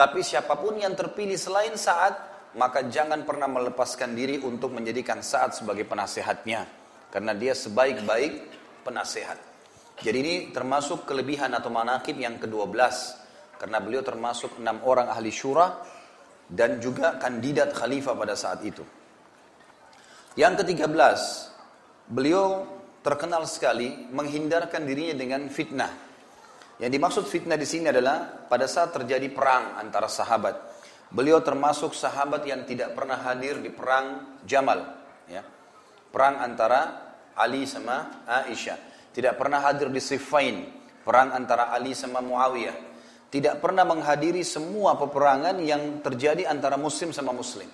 Tapi 0.00 0.24
siapa 0.24 0.56
pun 0.56 0.80
yang 0.80 0.96
terpilih 0.96 1.36
selain 1.36 1.76
saat, 1.76 2.16
maka 2.58 2.86
jangan 2.90 3.22
pernah 3.22 3.46
melepaskan 3.46 4.16
diri 4.16 4.42
untuk 4.42 4.74
menjadikan 4.74 5.22
saat 5.22 5.54
sebagai 5.54 5.86
penasehatnya. 5.86 6.66
Karena 7.10 7.34
dia 7.34 7.54
sebaik-baik 7.54 8.32
penasehat. 8.86 9.38
Jadi 10.00 10.16
ini 10.16 10.34
termasuk 10.50 11.04
kelebihan 11.04 11.52
atau 11.52 11.68
manakib 11.68 12.16
yang 12.16 12.40
ke-12. 12.40 12.74
Karena 13.60 13.78
beliau 13.78 14.00
termasuk 14.00 14.56
enam 14.56 14.80
orang 14.82 15.12
ahli 15.12 15.28
syura 15.28 15.84
dan 16.48 16.80
juga 16.80 17.20
kandidat 17.20 17.76
khalifah 17.76 18.14
pada 18.16 18.34
saat 18.34 18.64
itu. 18.64 18.82
Yang 20.38 20.64
ke-13, 20.64 21.20
beliau 22.08 22.64
terkenal 23.04 23.44
sekali 23.44 24.08
menghindarkan 24.08 24.86
dirinya 24.86 25.14
dengan 25.18 25.46
fitnah. 25.52 25.92
Yang 26.80 26.90
dimaksud 26.96 27.24
fitnah 27.28 27.60
di 27.60 27.68
sini 27.68 27.92
adalah 27.92 28.48
pada 28.48 28.64
saat 28.64 28.96
terjadi 28.96 29.28
perang 29.28 29.76
antara 29.76 30.08
sahabat. 30.08 30.69
Beliau 31.10 31.42
termasuk 31.42 31.90
sahabat 31.90 32.46
yang 32.46 32.62
tidak 32.62 32.94
pernah 32.94 33.18
hadir 33.18 33.58
di 33.58 33.70
perang 33.70 34.38
Jamal, 34.46 34.86
ya. 35.26 35.42
Perang 36.10 36.38
antara 36.38 37.10
Ali 37.34 37.66
sama 37.66 38.22
Aisyah. 38.26 38.78
Tidak 39.10 39.34
pernah 39.34 39.58
hadir 39.66 39.90
di 39.90 39.98
Siffin, 39.98 40.70
perang 41.02 41.34
antara 41.34 41.74
Ali 41.74 41.98
sama 41.98 42.22
Muawiyah. 42.22 42.90
Tidak 43.30 43.62
pernah 43.62 43.86
menghadiri 43.86 44.42
semua 44.42 44.98
peperangan 44.98 45.58
yang 45.62 46.02
terjadi 46.02 46.50
antara 46.50 46.74
muslim 46.74 47.14
sama 47.14 47.30
muslim. 47.30 47.66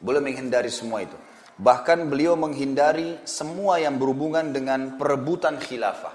Boleh 0.00 0.20
menghindari 0.20 0.72
semua 0.72 1.04
itu. 1.04 1.16
Bahkan 1.58 2.08
beliau 2.08 2.38
menghindari 2.38 3.20
semua 3.24 3.80
yang 3.80 4.00
berhubungan 4.00 4.52
dengan 4.52 4.96
perebutan 4.96 5.60
khilafah. 5.60 6.14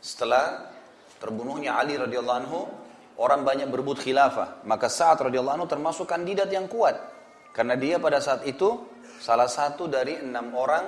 Setelah 0.00 0.72
terbunuhnya 1.20 1.76
Ali 1.76 1.94
radhiyallahu 2.00 2.40
anhu, 2.40 2.60
orang 3.20 3.44
banyak 3.44 3.68
berebut 3.68 4.00
khilafah. 4.00 4.64
Maka 4.64 4.88
saat 4.88 5.20
radhiyallahu 5.20 5.60
anhu 5.60 5.68
termasuk 5.68 6.08
kandidat 6.08 6.48
yang 6.48 6.64
kuat. 6.66 6.96
Karena 7.52 7.76
dia 7.76 8.00
pada 8.00 8.18
saat 8.24 8.48
itu 8.48 8.88
salah 9.20 9.46
satu 9.46 9.84
dari 9.84 10.16
enam 10.24 10.56
orang 10.56 10.84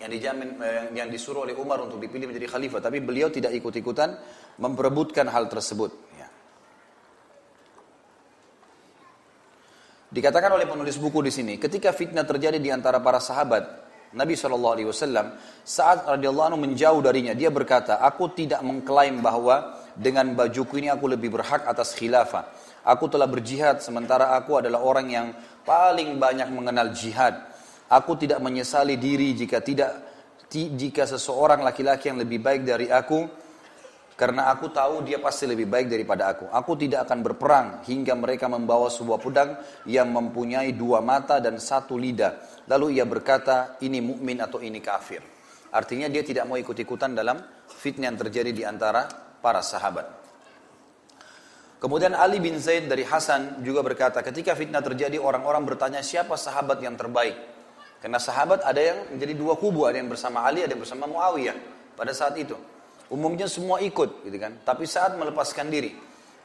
yang 0.00 0.10
dijamin 0.12 0.48
eh, 0.60 0.84
yang 0.96 1.08
disuruh 1.12 1.44
oleh 1.44 1.56
Umar 1.56 1.80
untuk 1.84 2.00
dipilih 2.00 2.32
menjadi 2.32 2.48
khalifah, 2.48 2.80
tapi 2.80 3.00
beliau 3.00 3.28
tidak 3.32 3.52
ikut-ikutan 3.56 4.16
memperebutkan 4.60 5.28
hal 5.28 5.48
tersebut. 5.48 5.92
Ya. 6.16 6.28
Dikatakan 10.12 10.52
oleh 10.52 10.68
penulis 10.68 10.96
buku 11.00 11.24
di 11.24 11.32
sini, 11.32 11.54
ketika 11.56 11.96
fitnah 11.96 12.28
terjadi 12.28 12.60
di 12.60 12.68
antara 12.68 13.00
para 13.00 13.20
sahabat, 13.20 13.64
Nabi 14.16 14.36
saw 14.36 14.52
saat 15.64 15.98
radhiyallahu 16.04 16.56
menjauh 16.60 17.00
darinya, 17.00 17.32
dia 17.32 17.48
berkata, 17.48 18.00
aku 18.00 18.32
tidak 18.36 18.60
mengklaim 18.64 19.24
bahwa 19.24 19.75
dengan 19.96 20.36
bajuku 20.36 20.78
ini 20.78 20.92
aku 20.92 21.08
lebih 21.08 21.32
berhak 21.32 21.64
atas 21.64 21.96
khilafah. 21.96 22.52
Aku 22.86 23.10
telah 23.10 23.26
berjihad 23.26 23.82
sementara 23.82 24.36
aku 24.36 24.60
adalah 24.60 24.84
orang 24.84 25.08
yang 25.10 25.26
paling 25.66 26.20
banyak 26.20 26.46
mengenal 26.52 26.92
jihad. 26.94 27.34
Aku 27.90 28.14
tidak 28.14 28.38
menyesali 28.38 28.94
diri 28.94 29.34
jika 29.34 29.58
tidak 29.64 29.90
jika 30.52 31.08
seseorang 31.08 31.66
laki-laki 31.66 32.06
yang 32.06 32.22
lebih 32.22 32.38
baik 32.38 32.62
dari 32.62 32.86
aku 32.86 33.26
karena 34.16 34.48
aku 34.48 34.72
tahu 34.72 35.04
dia 35.04 35.20
pasti 35.20 35.44
lebih 35.44 35.68
baik 35.68 35.92
daripada 35.92 36.32
aku. 36.32 36.48
Aku 36.48 36.72
tidak 36.78 37.04
akan 37.04 37.20
berperang 37.20 37.66
hingga 37.84 38.16
mereka 38.16 38.48
membawa 38.48 38.88
sebuah 38.88 39.20
pedang 39.20 39.60
yang 39.84 40.08
mempunyai 40.08 40.72
dua 40.72 41.04
mata 41.04 41.36
dan 41.36 41.60
satu 41.60 42.00
lidah. 42.00 42.64
Lalu 42.64 42.96
ia 42.96 43.04
berkata, 43.04 43.76
ini 43.84 44.00
mukmin 44.00 44.40
atau 44.40 44.64
ini 44.64 44.80
kafir. 44.80 45.20
Artinya 45.68 46.08
dia 46.08 46.24
tidak 46.24 46.48
mau 46.48 46.56
ikut-ikutan 46.56 47.12
dalam 47.12 47.36
fitnah 47.68 48.08
yang 48.08 48.16
terjadi 48.16 48.50
di 48.56 48.64
antara 48.64 49.25
para 49.46 49.62
sahabat. 49.62 50.10
Kemudian 51.78 52.18
Ali 52.18 52.42
bin 52.42 52.58
Zaid 52.58 52.90
dari 52.90 53.06
Hasan 53.06 53.62
juga 53.62 53.86
berkata, 53.86 54.18
ketika 54.26 54.58
fitnah 54.58 54.82
terjadi 54.82 55.22
orang-orang 55.22 55.62
bertanya 55.62 56.02
siapa 56.02 56.34
sahabat 56.34 56.82
yang 56.82 56.98
terbaik. 56.98 57.38
Karena 58.02 58.18
sahabat 58.18 58.66
ada 58.66 58.82
yang 58.82 59.14
menjadi 59.14 59.38
dua 59.38 59.54
kubu, 59.54 59.86
ada 59.86 60.02
yang 60.02 60.10
bersama 60.10 60.42
Ali, 60.42 60.66
ada 60.66 60.74
yang 60.74 60.82
bersama 60.82 61.06
Muawiyah 61.06 61.54
pada 61.94 62.10
saat 62.10 62.34
itu. 62.34 62.58
Umumnya 63.06 63.46
semua 63.46 63.78
ikut, 63.78 64.26
gitu 64.26 64.34
kan. 64.34 64.58
Tapi 64.66 64.82
saat 64.82 65.14
melepaskan 65.14 65.70
diri, 65.70 65.94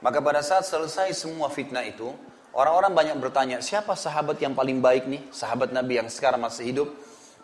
maka 0.05 0.21
pada 0.21 0.45
saat 0.45 0.61
selesai 0.69 1.09
semua 1.17 1.49
fitnah 1.49 1.81
itu, 1.81 2.13
orang-orang 2.53 2.93
banyak 2.93 3.17
bertanya, 3.17 3.57
siapa 3.65 3.97
sahabat 3.97 4.38
yang 4.38 4.53
paling 4.53 4.77
baik 4.77 5.09
nih? 5.09 5.25
Sahabat 5.33 5.73
Nabi 5.73 5.97
yang 5.97 6.09
sekarang 6.11 6.45
masih 6.45 6.69
hidup. 6.69 6.89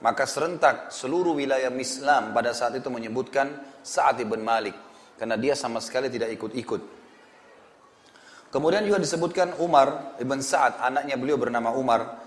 Maka 0.06 0.30
serentak 0.30 0.94
seluruh 0.94 1.34
wilayah 1.34 1.74
Islam 1.74 2.30
pada 2.30 2.54
saat 2.54 2.78
itu 2.78 2.86
menyebutkan 2.94 3.50
Sa'ad 3.82 4.22
ibn 4.22 4.46
Malik. 4.46 4.87
Karena 5.18 5.36
dia 5.36 5.58
sama 5.58 5.82
sekali 5.82 6.08
tidak 6.08 6.32
ikut-ikut. 6.38 6.82
Kemudian 8.48 8.86
juga 8.88 9.04
disebutkan 9.04 9.60
Umar 9.60 10.18
ibn 10.24 10.40
Sa'ad, 10.40 10.80
anaknya 10.80 11.20
beliau 11.20 11.36
bernama 11.36 11.76
Umar. 11.76 12.22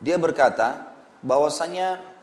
Dia 0.00 0.16
berkata 0.16 0.94
bahwasanya 1.20 2.16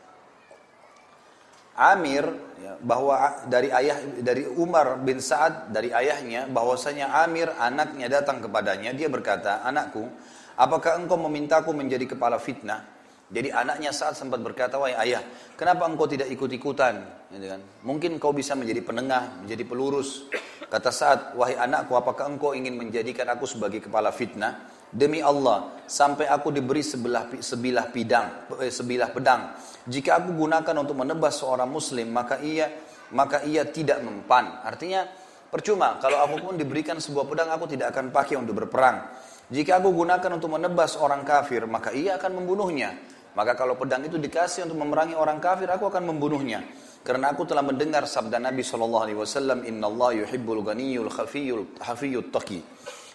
Amir 1.74 2.22
ya, 2.62 2.78
bahwa 2.78 3.42
dari 3.50 3.66
ayah 3.74 3.98
dari 4.22 4.46
Umar 4.46 4.94
bin 5.02 5.18
Sa'ad 5.18 5.74
dari 5.74 5.90
ayahnya 5.90 6.46
bahwasanya 6.46 7.10
Amir 7.26 7.50
anaknya 7.50 8.06
datang 8.06 8.38
kepadanya 8.38 8.94
dia 8.94 9.10
berkata 9.10 9.58
anakku 9.66 10.06
apakah 10.54 11.02
engkau 11.02 11.18
memintaku 11.18 11.74
menjadi 11.74 12.14
kepala 12.14 12.38
fitnah 12.38 12.93
jadi 13.34 13.50
anaknya 13.50 13.90
saat 13.90 14.14
sempat 14.14 14.38
berkata, 14.38 14.78
wahai 14.78 14.94
ayah, 15.10 15.26
kenapa 15.58 15.90
engkau 15.90 16.06
tidak 16.06 16.30
ikut-ikutan? 16.30 17.02
Gitu 17.34 17.50
kan? 17.50 17.60
Mungkin 17.82 18.22
kau 18.22 18.30
bisa 18.30 18.54
menjadi 18.54 18.78
penengah, 18.86 19.42
menjadi 19.42 19.66
pelurus. 19.66 20.30
Kata 20.70 20.94
saat, 20.94 21.34
wahai 21.34 21.58
anakku, 21.58 21.98
apakah 21.98 22.30
engkau 22.30 22.54
ingin 22.54 22.78
menjadikan 22.78 23.26
aku 23.34 23.50
sebagai 23.50 23.82
kepala 23.82 24.14
fitnah? 24.14 24.70
Demi 24.86 25.18
Allah, 25.18 25.82
sampai 25.90 26.30
aku 26.30 26.54
diberi 26.54 26.86
sebelah 26.86 27.26
sebilah 27.42 27.90
pidang, 27.90 28.54
eh, 28.62 28.70
sebilah 28.70 29.10
pedang. 29.10 29.58
Jika 29.90 30.22
aku 30.22 30.30
gunakan 30.38 30.74
untuk 30.86 30.94
menebas 30.94 31.42
seorang 31.42 31.66
muslim, 31.66 32.14
maka 32.14 32.38
ia 32.38 32.70
maka 33.10 33.42
ia 33.42 33.66
tidak 33.66 33.98
mempan. 34.06 34.62
Artinya 34.62 35.02
percuma 35.50 35.98
kalau 35.98 36.22
aku 36.22 36.38
pun 36.38 36.54
diberikan 36.54 37.02
sebuah 37.02 37.26
pedang 37.26 37.50
aku 37.50 37.66
tidak 37.66 37.90
akan 37.90 38.14
pakai 38.14 38.38
untuk 38.38 38.62
berperang. 38.62 39.02
Jika 39.50 39.82
aku 39.82 39.90
gunakan 39.92 40.30
untuk 40.38 40.54
menebas 40.54 40.94
orang 40.96 41.26
kafir, 41.26 41.66
maka 41.66 41.90
ia 41.90 42.14
akan 42.16 42.40
membunuhnya. 42.40 42.94
Maka 43.34 43.58
kalau 43.58 43.74
pedang 43.74 44.06
itu 44.06 44.14
dikasih 44.14 44.70
untuk 44.70 44.78
memerangi 44.78 45.18
orang 45.18 45.42
kafir, 45.42 45.66
aku 45.66 45.90
akan 45.90 46.14
membunuhnya. 46.14 46.62
Karena 47.04 47.34
aku 47.34 47.44
telah 47.44 47.60
mendengar 47.66 48.06
sabda 48.06 48.38
Nabi 48.38 48.62
Shallallahu 48.62 49.04
Alaihi 49.04 49.18
Wasallam, 49.18 49.66
Inna 49.66 49.90
Allah 49.90 50.24
yuhibbul 50.24 50.62
ghaniyul 50.62 51.10
khafiyul 51.10 51.82
hafiyul 51.82 52.30
taqi. 52.30 52.62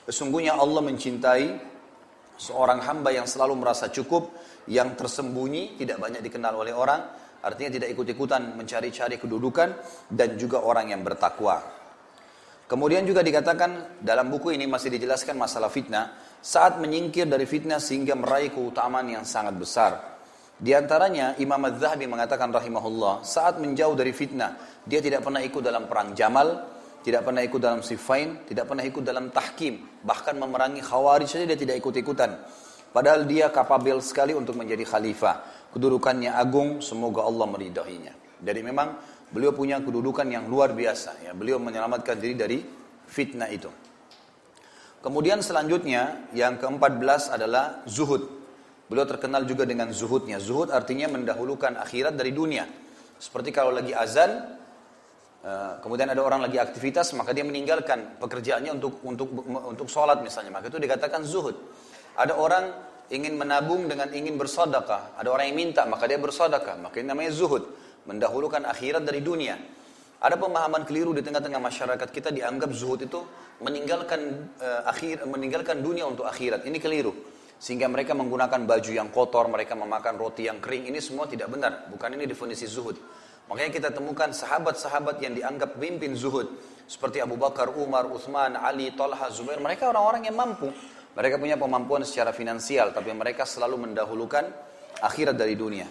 Sesungguhnya 0.06 0.60
Allah 0.60 0.82
mencintai 0.84 1.46
seorang 2.38 2.84
hamba 2.84 3.16
yang 3.16 3.26
selalu 3.26 3.58
merasa 3.64 3.88
cukup, 3.90 4.36
yang 4.70 4.94
tersembunyi, 4.94 5.80
tidak 5.80 5.98
banyak 6.04 6.22
dikenal 6.22 6.54
oleh 6.62 6.76
orang, 6.76 7.02
artinya 7.40 7.80
tidak 7.80 7.90
ikut-ikutan 7.96 8.60
mencari-cari 8.60 9.16
kedudukan, 9.18 9.70
dan 10.12 10.30
juga 10.36 10.62
orang 10.62 10.94
yang 10.94 11.02
bertakwa. 11.02 11.64
Kemudian 12.70 13.02
juga 13.02 13.26
dikatakan 13.26 13.98
dalam 13.98 14.30
buku 14.30 14.54
ini 14.54 14.70
masih 14.70 14.94
dijelaskan 14.94 15.34
masalah 15.34 15.74
fitnah, 15.74 16.29
saat 16.40 16.80
menyingkir 16.80 17.28
dari 17.28 17.44
fitnah 17.44 17.80
sehingga 17.84 18.16
meraih 18.16 18.52
keutamaan 18.52 19.08
yang 19.08 19.24
sangat 19.28 19.56
besar. 19.60 19.92
Di 20.60 20.76
antaranya 20.76 21.40
Imam 21.40 21.60
Az-Zahabi 21.72 22.04
mengatakan 22.04 22.52
rahimahullah, 22.52 23.24
saat 23.24 23.64
menjauh 23.64 23.96
dari 23.96 24.12
fitnah, 24.12 24.60
dia 24.84 25.00
tidak 25.00 25.24
pernah 25.24 25.40
ikut 25.40 25.64
dalam 25.64 25.88
perang 25.88 26.12
Jamal, 26.12 26.68
tidak 27.00 27.24
pernah 27.24 27.40
ikut 27.40 27.60
dalam 27.64 27.80
Sifain, 27.80 28.44
tidak 28.44 28.68
pernah 28.68 28.84
ikut 28.84 29.00
dalam 29.00 29.32
tahkim, 29.32 30.04
bahkan 30.04 30.36
memerangi 30.36 30.84
Khawarij 30.84 31.32
saja 31.32 31.48
dia 31.48 31.56
tidak 31.56 31.80
ikut-ikutan. 31.80 32.36
Padahal 32.92 33.24
dia 33.24 33.48
kapabel 33.54 34.04
sekali 34.04 34.36
untuk 34.36 34.58
menjadi 34.58 34.84
khalifah. 34.84 35.70
Kedudukannya 35.72 36.34
agung, 36.34 36.82
semoga 36.82 37.24
Allah 37.24 37.46
meridhoinya. 37.46 38.42
Jadi 38.42 38.60
memang 38.66 38.98
beliau 39.30 39.54
punya 39.54 39.78
kedudukan 39.80 40.26
yang 40.26 40.50
luar 40.50 40.74
biasa. 40.74 41.24
Ya, 41.24 41.32
beliau 41.38 41.62
menyelamatkan 41.62 42.18
diri 42.18 42.34
dari 42.34 42.58
fitnah 43.06 43.48
itu. 43.54 43.70
Kemudian 45.00 45.40
selanjutnya 45.40 46.28
yang 46.36 46.60
keempat 46.60 47.00
belas 47.00 47.32
adalah 47.32 47.88
zuhud. 47.88 48.28
Beliau 48.92 49.08
terkenal 49.08 49.48
juga 49.48 49.64
dengan 49.64 49.96
zuhudnya. 49.96 50.44
Zuhud 50.44 50.76
artinya 50.76 51.08
mendahulukan 51.08 51.80
akhirat 51.80 52.20
dari 52.20 52.36
dunia. 52.36 52.68
Seperti 53.16 53.56
kalau 53.56 53.72
lagi 53.72 53.96
azan, 53.96 54.60
eh, 55.46 55.74
kemudian 55.80 56.12
ada 56.12 56.20
orang 56.20 56.44
lagi 56.44 56.60
aktivitas, 56.60 57.16
maka 57.16 57.32
dia 57.32 57.48
meninggalkan 57.48 58.20
pekerjaannya 58.20 58.76
untuk 58.76 59.00
untuk 59.08 59.30
untuk 59.48 59.88
sholat 59.88 60.20
misalnya. 60.20 60.52
Maka 60.60 60.68
itu 60.68 60.82
dikatakan 60.82 61.24
zuhud. 61.24 61.56
Ada 62.20 62.36
orang 62.36 62.68
ingin 63.08 63.40
menabung 63.40 63.88
dengan 63.88 64.12
ingin 64.12 64.36
bersodakah. 64.36 65.16
Ada 65.16 65.32
orang 65.32 65.48
yang 65.54 65.58
minta, 65.70 65.88
maka 65.88 66.12
dia 66.12 66.20
bersodakah. 66.20 66.76
Maka 66.76 67.00
ini 67.00 67.08
namanya 67.08 67.32
zuhud. 67.32 67.64
Mendahulukan 68.04 68.68
akhirat 68.68 69.08
dari 69.08 69.24
dunia. 69.24 69.56
Ada 70.20 70.36
pemahaman 70.36 70.84
keliru 70.84 71.16
di 71.16 71.24
tengah-tengah 71.24 71.64
masyarakat 71.64 72.08
kita 72.12 72.36
dianggap 72.36 72.76
zuhud 72.76 73.00
itu 73.00 73.24
meninggalkan 73.64 74.52
uh, 74.60 74.84
akhir 74.84 75.24
meninggalkan 75.24 75.80
dunia 75.80 76.04
untuk 76.04 76.28
akhirat. 76.28 76.68
Ini 76.68 76.76
keliru. 76.76 77.16
Sehingga 77.60 77.88
mereka 77.88 78.16
menggunakan 78.16 78.68
baju 78.68 78.92
yang 78.92 79.12
kotor, 79.12 79.48
mereka 79.48 79.80
memakan 79.80 80.20
roti 80.20 80.48
yang 80.48 80.60
kering. 80.60 80.92
Ini 80.92 81.00
semua 81.00 81.28
tidak 81.28 81.52
benar. 81.52 81.88
Bukan 81.88 82.20
ini 82.20 82.28
definisi 82.28 82.68
zuhud. 82.68 83.00
Makanya 83.48 83.72
kita 83.72 83.90
temukan 83.96 84.32
sahabat-sahabat 84.32 85.24
yang 85.24 85.36
dianggap 85.36 85.76
pemimpin 85.80 86.16
zuhud. 86.16 86.48
Seperti 86.88 87.24
Abu 87.24 87.40
Bakar, 87.40 87.72
Umar, 87.72 88.08
Uthman, 88.08 88.60
Ali, 88.60 88.92
Talha, 88.96 89.28
Zubair. 89.32 89.60
Mereka 89.60 89.92
orang-orang 89.92 90.28
yang 90.28 90.36
mampu. 90.36 90.72
Mereka 91.16 91.36
punya 91.40 91.56
kemampuan 91.60 92.04
secara 92.04 92.32
finansial. 92.32 92.92
Tapi 92.92 93.12
mereka 93.12 93.44
selalu 93.44 93.88
mendahulukan 93.88 94.48
akhirat 95.00 95.36
dari 95.36 95.56
dunia. 95.60 95.88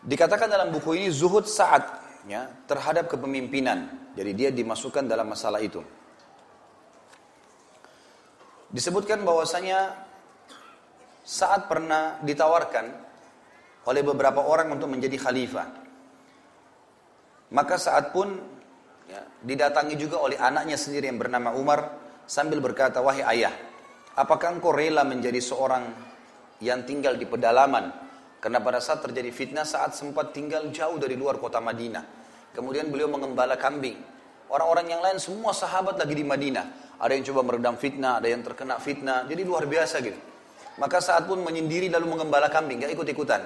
Dikatakan 0.00 0.48
dalam 0.48 0.72
buku 0.72 0.96
ini 0.96 1.08
zuhud 1.12 1.44
saat 1.44 2.07
ya, 2.28 2.46
terhadap 2.68 3.08
kepemimpinan. 3.08 4.12
Jadi 4.14 4.30
dia 4.36 4.50
dimasukkan 4.52 5.08
dalam 5.08 5.32
masalah 5.32 5.58
itu. 5.64 5.80
Disebutkan 8.68 9.24
bahwasanya 9.24 9.96
saat 11.24 11.66
pernah 11.66 12.20
ditawarkan 12.20 12.86
oleh 13.88 14.02
beberapa 14.04 14.44
orang 14.44 14.68
untuk 14.76 14.92
menjadi 14.92 15.16
khalifah. 15.16 15.66
Maka 17.48 17.80
saat 17.80 18.12
pun 18.12 18.36
ya, 19.08 19.24
didatangi 19.40 19.96
juga 19.96 20.20
oleh 20.20 20.36
anaknya 20.36 20.76
sendiri 20.76 21.08
yang 21.08 21.16
bernama 21.16 21.56
Umar 21.56 21.96
sambil 22.28 22.60
berkata, 22.60 23.00
"Wahai 23.00 23.24
ayah, 23.40 23.56
apakah 24.12 24.60
engkau 24.60 24.76
rela 24.76 25.00
menjadi 25.00 25.40
seorang 25.40 25.88
yang 26.60 26.84
tinggal 26.84 27.16
di 27.16 27.24
pedalaman 27.24 27.88
karena 28.38 28.58
pada 28.62 28.78
saat 28.78 29.02
terjadi 29.02 29.30
fitnah 29.34 29.66
saat 29.66 29.94
sempat 29.94 30.30
tinggal 30.30 30.70
jauh 30.70 30.98
dari 30.98 31.18
luar 31.18 31.42
kota 31.42 31.58
Madinah. 31.58 32.17
Kemudian 32.56 32.88
beliau 32.88 33.08
mengembala 33.10 33.56
kambing. 33.56 33.98
Orang-orang 34.48 34.96
yang 34.96 35.02
lain 35.04 35.20
semua 35.20 35.52
sahabat 35.52 36.00
lagi 36.00 36.16
di 36.16 36.24
Madinah. 36.24 36.96
Ada 36.98 37.12
yang 37.14 37.24
coba 37.30 37.40
meredam 37.44 37.76
fitnah, 37.76 38.18
ada 38.18 38.28
yang 38.32 38.40
terkena 38.40 38.80
fitnah. 38.80 39.28
Jadi 39.28 39.42
luar 39.44 39.68
biasa 39.68 40.00
gitu. 40.00 40.18
Maka 40.78 41.02
saat 41.02 41.26
pun 41.26 41.42
menyendiri 41.42 41.90
lalu 41.90 42.16
mengembala 42.16 42.46
kambing, 42.48 42.78
gak 42.82 42.94
ikut-ikutan. 42.94 43.42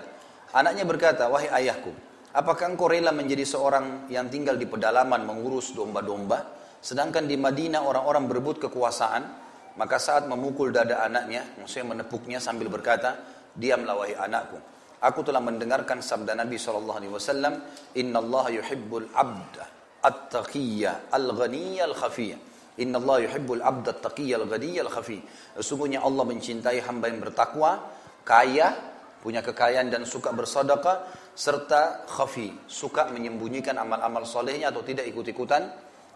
Anaknya 0.53 0.85
berkata, 0.85 1.33
wahai 1.33 1.49
ayahku, 1.49 1.91
apakah 2.37 2.69
engkau 2.69 2.93
rela 2.93 3.09
menjadi 3.09 3.43
seorang 3.49 4.13
yang 4.13 4.29
tinggal 4.29 4.61
di 4.61 4.69
pedalaman 4.69 5.25
mengurus 5.25 5.73
domba-domba? 5.73 6.61
Sedangkan 6.83 7.25
di 7.25 7.41
Madinah 7.41 7.81
orang-orang 7.83 8.29
berebut 8.29 8.69
kekuasaan. 8.69 9.41
Maka 9.73 9.97
saat 9.97 10.29
memukul 10.29 10.69
dada 10.69 11.01
anaknya, 11.01 11.49
maksudnya 11.57 11.97
menepuknya 11.97 12.37
sambil 12.37 12.69
berkata, 12.69 13.17
diamlah 13.57 13.97
wahai 13.97 14.13
anakku. 14.13 14.61
Aku 15.03 15.27
telah 15.27 15.43
mendengarkan 15.43 15.99
sabda 15.99 16.39
Nabi 16.39 16.63
wasallam, 17.11 17.59
"Inna 17.99 18.23
Allah 18.23 18.63
yuhibbul 18.63 19.11
'abda 19.11 19.65
at-taqiyya 19.99 21.11
al-ghaniyya 21.11 21.91
al-khafiyya." 21.91 22.39
Inna 22.79 23.03
Allah 23.03 23.27
yuhibbul 23.27 23.59
'abda 23.59 23.99
at-taqiyya 23.99 24.39
al-ghaniyya 24.39 24.87
al-khafiyya. 24.87 25.59
Sesungguhnya 25.59 26.07
Allah 26.07 26.23
mencintai 26.23 26.79
hamba 26.87 27.11
yang 27.11 27.19
bertakwa, 27.19 27.83
kaya, 28.23 28.79
punya 29.19 29.43
kekayaan 29.43 29.91
dan 29.91 30.07
suka 30.07 30.31
bersedekah 30.31 31.07
serta 31.33 32.05
khafi, 32.07 32.69
suka 32.69 33.09
menyembunyikan 33.09 33.79
amal-amal 33.81 34.27
solehnya 34.29 34.69
atau 34.69 34.85
tidak 34.85 35.09
ikut-ikutan 35.09 35.67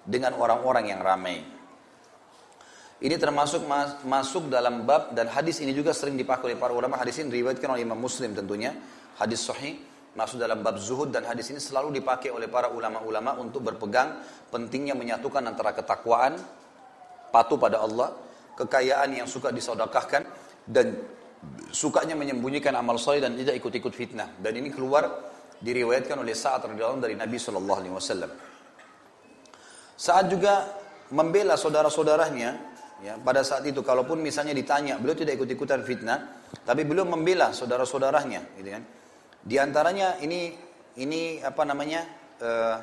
dengan 0.07 0.37
orang-orang 0.39 0.93
yang 0.93 1.01
ramai. 1.01 1.56
Ini 2.97 3.21
termasuk 3.21 3.69
masuk 4.09 4.49
dalam 4.49 4.89
bab 4.89 5.13
dan 5.13 5.29
hadis 5.29 5.61
ini 5.61 5.77
juga 5.77 5.93
sering 5.93 6.17
dipakai 6.17 6.49
oleh 6.53 6.59
para 6.59 6.73
ulama. 6.73 6.97
Hadis 6.97 7.21
ini 7.21 7.29
diriwayatkan 7.29 7.69
oleh 7.77 7.85
Imam 7.85 8.01
Muslim 8.01 8.33
tentunya. 8.33 8.73
Hadis 9.21 9.45
sahih 9.45 9.77
masuk 10.17 10.41
dalam 10.41 10.65
bab 10.65 10.81
zuhud 10.81 11.13
dan 11.13 11.29
hadis 11.29 11.53
ini 11.53 11.61
selalu 11.61 12.01
dipakai 12.01 12.33
oleh 12.33 12.49
para 12.49 12.73
ulama-ulama 12.73 13.37
untuk 13.37 13.69
berpegang 13.69 14.17
pentingnya 14.49 14.97
menyatukan 14.97 15.45
antara 15.45 15.77
ketakwaan, 15.77 16.41
patuh 17.29 17.61
pada 17.61 17.85
Allah, 17.85 18.17
kekayaan 18.57 19.13
yang 19.13 19.29
suka 19.29 19.53
disodakahkan 19.53 20.25
dan 20.65 20.97
sukanya 21.69 22.17
menyembunyikan 22.17 22.73
amal 22.81 22.97
soleh 22.97 23.21
dan 23.21 23.37
tidak 23.37 23.61
ikut-ikut 23.61 23.93
fitnah. 23.93 24.33
Dan 24.41 24.57
ini 24.57 24.73
keluar 24.73 25.05
diriwayatkan 25.61 26.17
oleh 26.17 26.33
Sa'ad 26.33 26.65
radhiyallahu 26.65 27.05
dari 27.05 27.13
Nabi 27.13 27.37
Shallallahu 27.37 27.79
alaihi 27.85 27.93
wasallam. 27.93 28.33
Saat 29.97 30.33
juga 30.33 30.65
membela 31.13 31.61
saudara-saudaranya 31.61 32.76
Ya, 33.05 33.21
pada 33.21 33.45
saat 33.45 33.67
itu, 33.69 33.85
kalaupun 33.85 34.25
misalnya 34.25 34.57
ditanya, 34.57 34.97
beliau 34.97 35.13
tidak 35.13 35.37
ikut-ikutan 35.37 35.85
fitnah, 35.85 36.41
tapi 36.65 36.89
beliau 36.89 37.05
membela 37.05 37.53
saudara-saudaranya, 37.53 38.57
gitu 38.57 38.73
kan. 38.73 38.83
Di 39.47 39.57
antaranya 39.61 40.17
ini 40.25 40.57
ini 40.97 41.39
apa 41.45 41.63
namanya 41.69 42.03
uh, 42.41 42.77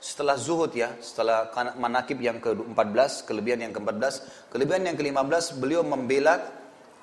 setelah 0.00 0.40
zuhud 0.40 0.72
ya, 0.72 0.96
setelah 1.04 1.52
manakib 1.76 2.24
yang 2.24 2.40
ke-14, 2.40 3.28
kelebihan 3.28 3.68
yang 3.68 3.72
ke-14, 3.76 4.48
kelebihan 4.48 4.82
yang 4.88 4.96
ke-15 4.96 5.60
beliau 5.60 5.84
membela 5.84 6.40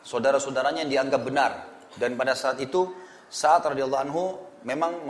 saudara-saudaranya 0.02 0.90
yang 0.90 0.92
dianggap 0.92 1.22
benar 1.22 1.52
dan 2.02 2.18
pada 2.18 2.34
saat 2.34 2.58
itu 2.58 2.90
saat 3.30 3.61
radhiyallahu 3.61 4.03
anhu 4.08 4.24
memang 4.66 5.06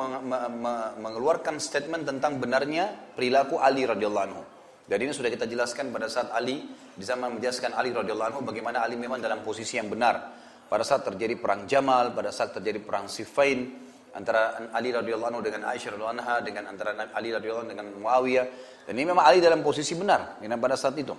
mengeluarkan 1.00 1.62
statement 1.64 2.04
tentang 2.04 2.42
benarnya 2.44 3.16
perilaku 3.16 3.56
Ali 3.62 3.88
radhiyallahu 3.88 4.26
anhu. 4.28 4.44
Dan 4.88 5.04
ini 5.04 5.12
sudah 5.12 5.28
kita 5.28 5.44
jelaskan 5.44 5.92
pada 5.92 6.08
saat 6.08 6.32
Ali, 6.32 6.64
di 6.96 7.04
zaman 7.04 7.36
menjelaskan 7.36 7.76
Ali 7.76 7.92
radhiyallahu 7.92 8.30
anhu 8.32 8.42
bagaimana 8.48 8.88
Ali 8.88 8.96
memang 8.96 9.20
dalam 9.20 9.44
posisi 9.44 9.76
yang 9.76 9.92
benar. 9.92 10.32
Pada 10.72 10.84
saat 10.88 11.04
terjadi 11.04 11.36
perang 11.36 11.68
Jamal, 11.68 12.16
pada 12.16 12.32
saat 12.32 12.56
terjadi 12.56 12.80
perang 12.80 13.12
Siffin, 13.12 13.68
antara 14.16 14.72
Ali 14.72 14.96
radhiyallahu 14.96 15.28
anhu 15.28 15.44
dengan 15.44 15.68
Aisyah 15.68 16.00
radhiyallahu 16.00 16.16
anha, 16.24 16.36
dengan 16.40 16.64
antara 16.72 16.96
Ali 17.12 17.36
radhiyallahu 17.36 17.68
anhu 17.68 17.72
dengan 17.76 17.88
Muawiyah. 18.00 18.46
Dan 18.88 18.96
ini 18.96 19.12
memang 19.12 19.28
Ali 19.28 19.44
dalam 19.44 19.60
posisi 19.60 19.92
benar, 19.92 20.40
pada 20.40 20.80
saat 20.80 20.96
itu. 20.96 21.12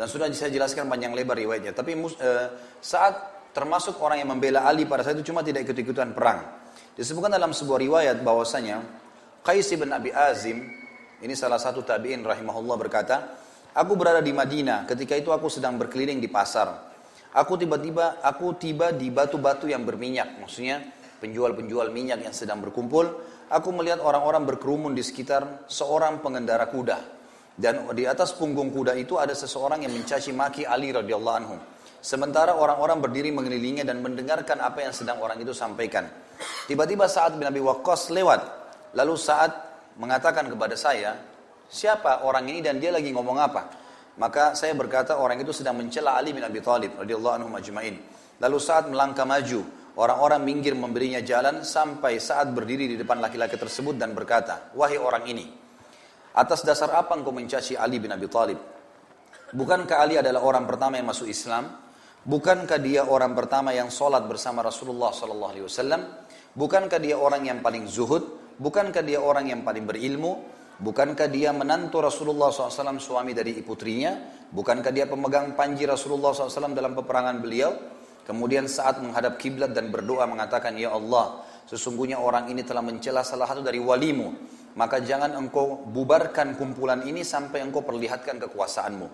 Dan 0.00 0.08
sudah 0.08 0.32
saya 0.32 0.48
jelaskan 0.48 0.88
panjang 0.88 1.12
lebar 1.12 1.36
riwayatnya. 1.36 1.76
Tapi 1.76 1.92
uh, 1.92 2.08
saat 2.80 3.14
termasuk 3.52 4.00
orang 4.00 4.24
yang 4.24 4.32
membela 4.32 4.64
Ali 4.64 4.88
pada 4.88 5.04
saat 5.04 5.20
itu 5.20 5.28
cuma 5.28 5.44
tidak 5.44 5.68
ikut-ikutan 5.68 6.16
perang. 6.16 6.40
Disebutkan 6.96 7.36
dalam 7.36 7.52
sebuah 7.52 7.76
riwayat 7.76 8.16
bahwasanya 8.24 8.80
Qais 9.44 9.68
bin 9.76 9.92
Abi 9.92 10.08
Azim 10.08 10.64
ini 11.20 11.36
salah 11.36 11.60
satu 11.60 11.84
tabi'in 11.84 12.24
rahimahullah 12.24 12.76
berkata, 12.80 13.16
Aku 13.70 13.94
berada 13.94 14.18
di 14.18 14.34
Madinah, 14.34 14.82
ketika 14.88 15.14
itu 15.14 15.30
aku 15.30 15.46
sedang 15.46 15.78
berkeliling 15.78 16.18
di 16.18 16.26
pasar. 16.26 16.90
Aku 17.30 17.54
tiba-tiba, 17.54 18.18
aku 18.18 18.58
tiba 18.58 18.90
di 18.90 19.06
batu-batu 19.14 19.70
yang 19.70 19.86
berminyak, 19.86 20.42
maksudnya 20.42 20.82
penjual-penjual 21.22 21.94
minyak 21.94 22.26
yang 22.26 22.34
sedang 22.34 22.58
berkumpul. 22.58 23.06
Aku 23.46 23.70
melihat 23.70 24.02
orang-orang 24.02 24.42
berkerumun 24.42 24.96
di 24.96 25.06
sekitar 25.06 25.70
seorang 25.70 26.18
pengendara 26.18 26.66
kuda. 26.66 26.98
Dan 27.54 27.86
di 27.94 28.08
atas 28.08 28.34
punggung 28.34 28.74
kuda 28.74 28.96
itu 28.98 29.20
ada 29.20 29.36
seseorang 29.36 29.86
yang 29.86 29.92
mencaci 29.94 30.34
maki 30.34 30.66
Ali 30.66 30.90
radhiyallahu 30.90 31.36
anhu. 31.38 31.56
Sementara 32.00 32.56
orang-orang 32.56 33.04
berdiri 33.04 33.28
mengelilinginya 33.30 33.84
dan 33.84 34.00
mendengarkan 34.00 34.58
apa 34.64 34.88
yang 34.88 34.94
sedang 34.96 35.20
orang 35.20 35.36
itu 35.38 35.52
sampaikan. 35.52 36.08
Tiba-tiba 36.64 37.04
saat 37.06 37.36
bin 37.36 37.44
Abi 37.44 37.60
Waqqas 37.60 38.08
lewat. 38.10 38.40
Lalu 38.96 39.14
saat 39.20 39.69
mengatakan 40.00 40.48
kepada 40.48 40.72
saya, 40.80 41.20
siapa 41.68 42.24
orang 42.24 42.48
ini 42.48 42.64
dan 42.64 42.80
dia 42.80 42.88
lagi 42.88 43.12
ngomong 43.12 43.36
apa? 43.36 43.62
Maka 44.16 44.56
saya 44.56 44.72
berkata 44.72 45.20
orang 45.20 45.44
itu 45.44 45.52
sedang 45.52 45.76
mencela 45.76 46.16
Ali 46.16 46.32
bin 46.32 46.40
Abi 46.40 46.64
Thalib 46.64 46.96
radhiyallahu 46.96 47.34
anhu 47.36 47.48
majma'in. 47.52 47.96
Lalu 48.40 48.56
saat 48.56 48.88
melangkah 48.88 49.28
maju, 49.28 49.60
orang-orang 50.00 50.40
minggir 50.40 50.72
memberinya 50.72 51.20
jalan 51.20 51.60
sampai 51.60 52.16
saat 52.16 52.48
berdiri 52.56 52.88
di 52.88 52.96
depan 52.96 53.20
laki-laki 53.20 53.60
tersebut 53.60 54.00
dan 54.00 54.16
berkata, 54.16 54.72
"Wahai 54.72 54.96
orang 54.96 55.28
ini, 55.28 55.46
atas 56.32 56.64
dasar 56.64 56.88
apa 56.96 57.12
engkau 57.12 57.36
mencaci 57.36 57.76
Ali 57.76 58.00
bin 58.00 58.08
Abi 58.08 58.24
Thalib? 58.24 58.58
Bukankah 59.52 59.96
Ali 60.00 60.16
adalah 60.16 60.40
orang 60.40 60.64
pertama 60.64 60.96
yang 60.96 61.10
masuk 61.10 61.28
Islam? 61.28 61.76
Bukankah 62.24 62.78
dia 62.80 63.04
orang 63.04 63.32
pertama 63.32 63.72
yang 63.76 63.92
sholat 63.92 64.24
bersama 64.24 64.64
Rasulullah 64.64 65.12
sallallahu 65.12 65.50
alaihi 65.52 65.66
wasallam? 65.66 66.00
Bukankah 66.56 66.98
dia 67.02 67.16
orang 67.16 67.44
yang 67.44 67.58
paling 67.58 67.84
zuhud? 67.90 68.39
Bukankah 68.60 69.00
dia 69.00 69.24
orang 69.24 69.48
yang 69.48 69.64
paling 69.64 69.88
berilmu? 69.88 70.44
Bukankah 70.80 71.32
dia 71.32 71.48
menantu 71.56 72.04
Rasulullah 72.04 72.52
SAW 72.52 73.00
suami 73.00 73.32
dari 73.32 73.56
putrinya? 73.64 74.16
Bukankah 74.52 74.92
dia 74.92 75.08
pemegang 75.08 75.56
panji 75.56 75.88
Rasulullah 75.88 76.36
SAW 76.36 76.76
dalam 76.76 76.92
peperangan 76.92 77.40
beliau? 77.40 77.72
Kemudian 78.28 78.68
saat 78.68 79.00
menghadap 79.00 79.40
kiblat 79.40 79.72
dan 79.72 79.88
berdoa 79.88 80.28
mengatakan, 80.28 80.76
Ya 80.76 80.92
Allah, 80.92 81.40
sesungguhnya 81.64 82.20
orang 82.20 82.52
ini 82.52 82.60
telah 82.60 82.84
mencela 82.84 83.24
salah 83.24 83.48
satu 83.48 83.64
dari 83.64 83.80
walimu. 83.80 84.28
Maka 84.76 85.00
jangan 85.00 85.40
engkau 85.40 85.80
bubarkan 85.88 86.60
kumpulan 86.60 87.00
ini 87.08 87.24
sampai 87.24 87.64
engkau 87.64 87.80
perlihatkan 87.80 88.36
kekuasaanmu. 88.44 89.08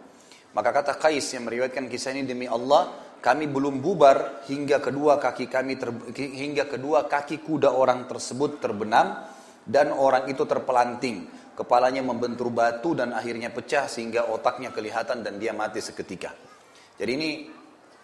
Maka 0.58 0.70
kata 0.75 0.99
Qais 0.99 1.23
yang 1.39 1.47
meriwayatkan 1.47 1.86
kisah 1.86 2.12
ini 2.18 2.26
demi 2.26 2.50
Allah, 2.50 2.92
kami 3.23 3.50
belum 3.50 3.83
bubar 3.83 4.47
hingga 4.47 4.78
kedua 4.78 5.18
kaki 5.18 5.49
kami 5.49 5.75
ter, 5.81 5.91
hingga 6.15 6.68
kedua 6.68 7.08
kaki 7.08 7.42
kuda 7.42 7.73
orang 7.73 8.07
tersebut 8.07 8.60
terbenam 8.62 9.35
dan 9.66 9.90
orang 9.90 10.30
itu 10.30 10.46
terpelanting. 10.46 11.26
Kepalanya 11.58 12.04
membentur 12.04 12.52
batu 12.52 12.94
dan 12.94 13.16
akhirnya 13.16 13.50
pecah 13.50 13.90
sehingga 13.90 14.30
otaknya 14.30 14.70
kelihatan 14.70 15.24
dan 15.24 15.40
dia 15.40 15.56
mati 15.56 15.80
seketika. 15.80 16.30
Jadi 17.00 17.10
ini 17.16 17.30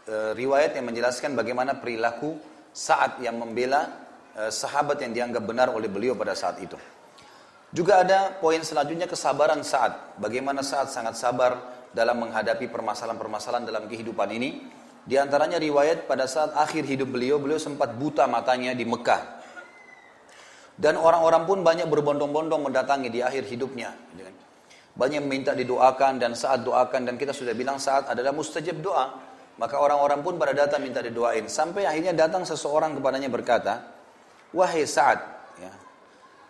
e, 0.08 0.32
riwayat 0.32 0.74
yang 0.74 0.89
menjelaskan 0.89 1.36
bagaimana 1.36 1.76
perilaku 1.76 2.36
saat 2.73 3.20
yang 3.20 3.36
membela 3.36 3.92
e, 4.32 4.49
sahabat 4.49 5.05
yang 5.05 5.12
dianggap 5.12 5.44
benar 5.44 5.68
oleh 5.68 5.92
beliau 5.92 6.16
pada 6.16 6.32
saat 6.32 6.65
itu. 6.65 6.81
Juga 7.73 8.05
ada 8.05 8.36
poin 8.36 8.60
selanjutnya 8.60 9.08
kesabaran 9.08 9.60
saat. 9.65 10.16
Bagaimana 10.16 10.65
saat 10.65 10.89
sangat 10.89 11.20
sabar 11.20 11.57
dalam 11.92 12.24
menghadapi 12.24 12.68
permasalahan-permasalahan 12.73 13.68
dalam 13.68 13.84
kehidupan 13.84 14.28
ini. 14.32 14.65
Di 15.02 15.20
antaranya 15.20 15.60
riwayat 15.60 16.08
pada 16.08 16.24
saat 16.24 16.57
akhir 16.57 16.89
hidup 16.89 17.12
beliau, 17.12 17.36
beliau 17.36 17.60
sempat 17.60 17.92
buta 17.97 18.24
matanya 18.28 18.73
di 18.73 18.89
Mekah. 18.89 19.42
Dan 20.83 20.99
orang-orang 20.99 21.47
pun 21.47 21.59
banyak 21.62 21.86
berbondong-bondong 21.86 22.67
mendatangi 22.67 23.07
di 23.07 23.23
akhir 23.23 23.47
hidupnya. 23.47 23.94
Gitu 24.11 24.27
kan. 24.27 24.35
Banyak 24.99 25.23
meminta 25.23 25.55
didoakan 25.55 26.19
dan 26.19 26.35
saat 26.35 26.67
doakan 26.67 27.07
dan 27.07 27.15
kita 27.15 27.31
sudah 27.31 27.55
bilang 27.55 27.78
saat 27.78 28.11
adalah 28.11 28.35
mustajab 28.35 28.83
doa. 28.83 29.15
Maka 29.62 29.78
orang-orang 29.78 30.27
pun 30.27 30.35
pada 30.43 30.51
datang 30.51 30.83
minta 30.83 30.99
didoain. 30.99 31.47
Sampai 31.47 31.86
akhirnya 31.86 32.11
datang 32.27 32.43
seseorang 32.43 32.99
kepadanya 32.99 33.31
berkata, 33.31 33.94
Wahai 34.51 34.83
Sa'ad, 34.83 35.23
ya, 35.62 35.73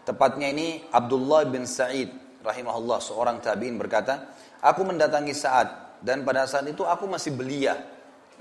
tepatnya 0.09 0.49
ini 0.49 0.81
Abdullah 0.89 1.45
bin 1.45 1.69
Sa'id 1.69 2.09
rahimahullah, 2.41 2.99
seorang 3.05 3.37
tabi'in 3.39 3.77
berkata, 3.77 4.33
Aku 4.65 4.83
mendatangi 4.83 5.37
Sa'ad 5.37 6.01
dan 6.03 6.27
pada 6.27 6.49
saat 6.49 6.67
itu 6.67 6.83
aku 6.83 7.07
masih 7.07 7.37
belia, 7.37 7.79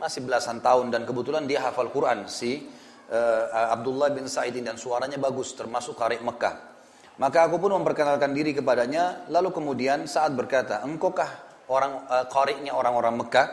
masih 0.02 0.26
belasan 0.26 0.64
tahun 0.64 0.90
dan 0.90 1.06
kebetulan 1.06 1.46
dia 1.46 1.62
hafal 1.62 1.94
Quran 1.94 2.26
si 2.26 2.66
uh, 3.12 3.76
Abdullah 3.76 4.10
bin 4.16 4.26
Sa'idin 4.26 4.66
dan 4.66 4.80
suaranya 4.80 5.20
bagus 5.20 5.54
termasuk 5.54 6.00
karik 6.00 6.24
Mekah. 6.24 6.72
Maka 7.20 7.46
aku 7.46 7.60
pun 7.62 7.76
memperkenalkan 7.76 8.32
diri 8.32 8.56
kepadanya 8.56 9.28
lalu 9.30 9.52
kemudian 9.52 10.08
saat 10.08 10.32
berkata, 10.34 10.82
"Engkaukah 10.82 11.30
orang 11.70 12.08
uh, 12.08 12.74
orang-orang 12.74 13.20
Mekah?" 13.20 13.48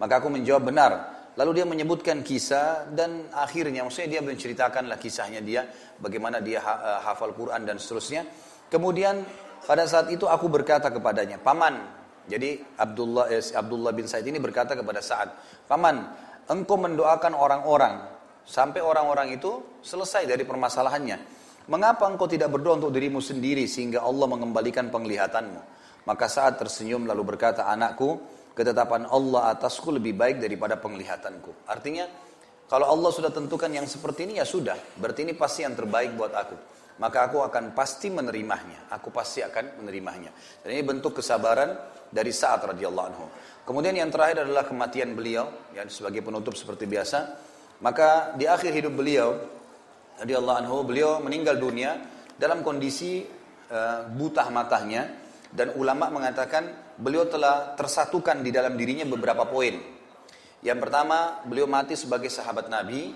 Maka 0.00 0.18
aku 0.18 0.32
menjawab 0.32 0.66
benar. 0.66 0.92
Lalu 1.32 1.62
dia 1.62 1.66
menyebutkan 1.68 2.20
kisah 2.20 2.92
dan 2.92 3.32
akhirnya 3.32 3.86
maksudnya 3.86 4.18
dia 4.18 4.22
menceritakanlah 4.24 5.00
kisahnya 5.00 5.40
dia 5.40 5.64
bagaimana 5.96 6.44
dia 6.44 6.60
ha, 6.60 6.72
uh, 6.76 7.00
hafal 7.08 7.32
Quran 7.32 7.64
dan 7.64 7.80
seterusnya. 7.80 8.26
Kemudian 8.68 9.24
pada 9.64 9.88
saat 9.88 10.12
itu 10.12 10.28
aku 10.28 10.48
berkata 10.52 10.92
kepadanya, 10.92 11.40
"Paman." 11.40 12.00
Jadi 12.22 12.54
Abdullah 12.78 13.32
eh, 13.34 13.42
Abdullah 13.42 13.90
bin 13.90 14.06
Said 14.06 14.22
ini 14.28 14.38
berkata 14.38 14.78
kepada 14.78 15.02
Sa'ad, 15.02 15.34
"Paman, 15.66 16.06
engkau 16.52 16.78
mendoakan 16.78 17.32
orang-orang 17.34 18.11
Sampai 18.42 18.82
orang-orang 18.82 19.38
itu 19.38 19.80
selesai 19.80 20.26
dari 20.26 20.42
permasalahannya. 20.42 21.18
Mengapa 21.70 22.10
engkau 22.10 22.26
tidak 22.26 22.50
berdoa 22.50 22.78
untuk 22.82 22.90
dirimu 22.90 23.22
sendiri 23.22 23.70
sehingga 23.70 24.02
Allah 24.02 24.26
mengembalikan 24.26 24.90
penglihatanmu? 24.90 25.60
Maka 26.02 26.26
saat 26.26 26.58
tersenyum 26.58 27.06
lalu 27.06 27.22
berkata, 27.22 27.70
anakku, 27.70 28.18
ketetapan 28.58 29.06
Allah 29.06 29.54
atasku 29.54 29.94
lebih 29.94 30.18
baik 30.18 30.42
daripada 30.42 30.74
penglihatanku. 30.74 31.70
Artinya, 31.70 32.06
Kalau 32.72 32.88
Allah 32.88 33.12
sudah 33.12 33.28
tentukan 33.28 33.68
yang 33.68 33.84
seperti 33.84 34.24
ini 34.24 34.40
ya 34.40 34.48
sudah, 34.48 34.72
berarti 34.96 35.28
ini 35.28 35.36
pasti 35.36 35.60
yang 35.60 35.76
terbaik 35.76 36.16
buat 36.16 36.32
aku. 36.32 36.56
Maka 37.04 37.28
aku 37.28 37.44
akan 37.44 37.76
pasti 37.76 38.08
menerimanya. 38.08 38.88
Aku 38.88 39.12
pasti 39.12 39.44
akan 39.44 39.84
menerimanya. 39.84 40.32
Dan 40.64 40.72
ini 40.72 40.80
bentuk 40.80 41.20
kesabaran 41.20 41.68
dari 42.08 42.32
saat 42.32 42.64
radhiyallahu 42.64 43.06
anhu. 43.12 43.28
Kemudian 43.68 43.92
yang 43.92 44.08
terakhir 44.08 44.48
adalah 44.48 44.64
kematian 44.64 45.12
beliau, 45.12 45.52
ya 45.76 45.84
sebagai 45.84 46.24
penutup 46.24 46.56
seperti 46.56 46.88
biasa. 46.88 47.51
Maka 47.82 48.38
di 48.38 48.46
akhir 48.46 48.70
hidup 48.70 48.94
beliau, 48.94 49.34
radhiyallahu 50.22 50.58
anhu, 50.62 50.76
beliau 50.86 51.18
meninggal 51.18 51.58
dunia 51.58 51.98
dalam 52.38 52.62
kondisi 52.62 53.26
uh, 53.68 54.06
buta 54.06 54.46
matanya 54.54 55.10
dan 55.50 55.74
ulama 55.74 56.08
mengatakan 56.08 56.94
beliau 56.96 57.26
telah 57.26 57.74
tersatukan 57.74 58.40
di 58.40 58.54
dalam 58.54 58.78
dirinya 58.78 59.02
beberapa 59.04 59.44
poin 59.50 59.92
yang 60.62 60.78
pertama, 60.78 61.42
beliau 61.42 61.66
mati 61.66 61.98
sebagai 61.98 62.30
sahabat 62.30 62.70
Nabi, 62.70 63.10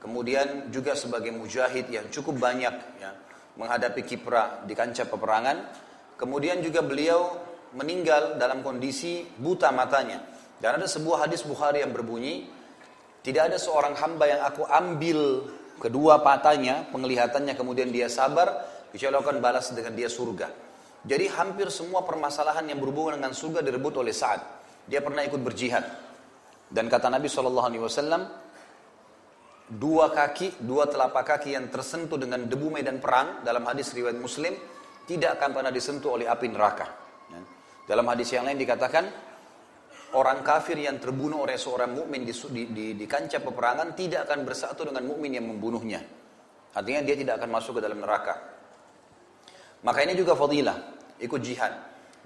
kemudian 0.00 0.72
juga 0.72 0.96
sebagai 0.96 1.28
mujahid 1.28 1.92
yang 1.92 2.08
cukup 2.08 2.40
banyak 2.40 2.72
ya, 2.96 3.12
menghadapi 3.60 4.00
kiprah 4.00 4.64
di 4.64 4.72
kancah 4.72 5.04
peperangan. 5.04 5.56
Kemudian 6.16 6.64
juga 6.64 6.80
beliau 6.80 7.36
meninggal 7.76 8.40
dalam 8.40 8.64
kondisi 8.64 9.28
buta 9.36 9.68
matanya. 9.76 10.24
Dan 10.56 10.80
ada 10.80 10.88
sebuah 10.88 11.28
hadis 11.28 11.44
Bukhari 11.44 11.84
yang 11.84 11.92
berbunyi, 11.92 12.48
tidak 13.26 13.50
ada 13.50 13.58
seorang 13.58 13.98
hamba 13.98 14.30
yang 14.30 14.40
aku 14.46 14.62
ambil 14.70 15.50
kedua 15.82 16.22
patanya, 16.22 16.86
penglihatannya 16.94 17.58
kemudian 17.58 17.90
dia 17.90 18.06
sabar, 18.06 18.62
kecuali 18.94 19.18
akan 19.18 19.42
balas 19.42 19.74
dengan 19.74 19.98
dia 19.98 20.06
surga. 20.06 20.46
Jadi 21.02 21.26
hampir 21.34 21.66
semua 21.74 22.06
permasalahan 22.06 22.70
yang 22.70 22.78
berhubungan 22.78 23.18
dengan 23.18 23.34
surga 23.34 23.66
direbut 23.66 23.98
oleh 23.98 24.14
Sa'ad. 24.14 24.42
Dia 24.86 25.02
pernah 25.02 25.26
ikut 25.26 25.42
berjihad. 25.42 25.82
Dan 26.70 26.86
kata 26.86 27.10
Nabi 27.10 27.26
SAW, 27.26 27.66
dua 29.74 30.06
kaki, 30.14 30.62
dua 30.62 30.86
telapak 30.86 31.26
kaki 31.26 31.58
yang 31.58 31.66
tersentuh 31.66 32.22
dengan 32.22 32.46
debu 32.46 32.70
medan 32.70 33.02
perang 33.02 33.42
dalam 33.42 33.66
hadis 33.66 33.90
riwayat 33.90 34.22
Muslim 34.22 34.54
tidak 35.06 35.42
akan 35.42 35.50
pernah 35.50 35.74
disentuh 35.74 36.14
oleh 36.14 36.30
api 36.30 36.46
neraka. 36.46 36.86
Dalam 37.86 38.06
hadis 38.06 38.34
yang 38.34 38.46
lain 38.46 38.58
dikatakan 38.58 39.06
orang 40.14 40.46
kafir 40.46 40.78
yang 40.78 41.02
terbunuh 41.02 41.42
oleh 41.42 41.58
seorang 41.58 41.90
mukmin 41.90 42.22
di, 42.22 42.30
di, 42.30 42.62
di, 42.70 42.86
di 42.94 43.06
kancah 43.08 43.42
peperangan 43.42 43.98
tidak 43.98 44.30
akan 44.30 44.46
bersatu 44.46 44.86
dengan 44.86 45.02
mukmin 45.10 45.34
yang 45.34 45.50
membunuhnya. 45.50 45.98
Artinya 46.76 47.02
dia 47.02 47.16
tidak 47.18 47.34
akan 47.42 47.50
masuk 47.50 47.80
ke 47.80 47.82
dalam 47.82 47.98
neraka. 47.98 48.36
Maka 49.82 49.98
ini 50.04 50.14
juga 50.14 50.36
fadilah, 50.38 50.76
ikut 51.18 51.40
jihad. 51.42 51.72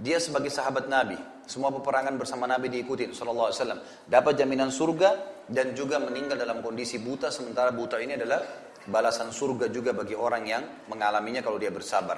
Dia 0.00 0.16
sebagai 0.16 0.48
sahabat 0.48 0.88
Nabi, 0.88 1.16
semua 1.44 1.68
peperangan 1.70 2.16
bersama 2.16 2.48
Nabi 2.48 2.72
diikuti 2.72 3.10
sallallahu 3.12 3.48
alaihi 3.52 3.58
wasallam. 3.60 3.80
Dapat 4.08 4.32
jaminan 4.38 4.70
surga 4.72 5.10
dan 5.46 5.76
juga 5.76 6.00
meninggal 6.00 6.40
dalam 6.40 6.64
kondisi 6.64 7.02
buta 7.02 7.28
sementara 7.28 7.74
buta 7.74 8.00
ini 8.00 8.16
adalah 8.16 8.40
balasan 8.88 9.28
surga 9.28 9.68
juga 9.68 9.92
bagi 9.92 10.16
orang 10.16 10.42
yang 10.48 10.62
mengalaminya 10.88 11.44
kalau 11.44 11.60
dia 11.60 11.68
bersabar. 11.68 12.16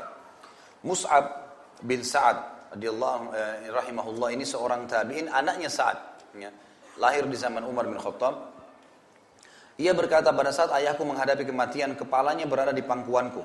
Mus'ab 0.87 1.25
bin 1.83 2.07
Sa'ad 2.07 2.62
radhiyallahu 2.73 3.37
eh, 3.37 3.69
rahimahullah 3.69 4.29
ini 4.33 4.45
seorang 4.49 4.89
tabi'in, 4.89 5.29
anaknya 5.29 5.69
Sa'ad 5.69 5.99
ya, 6.41 6.51
lahir 6.97 7.29
di 7.29 7.37
zaman 7.37 7.63
Umar 7.69 7.85
bin 7.85 8.01
Khattab. 8.01 8.53
Ia 9.81 9.93
berkata 9.97 10.33
pada 10.33 10.53
saat 10.53 10.73
ayahku 10.73 11.05
menghadapi 11.05 11.45
kematian, 11.49 11.97
kepalanya 11.97 12.45
berada 12.49 12.73
di 12.73 12.85
pangkuanku. 12.85 13.41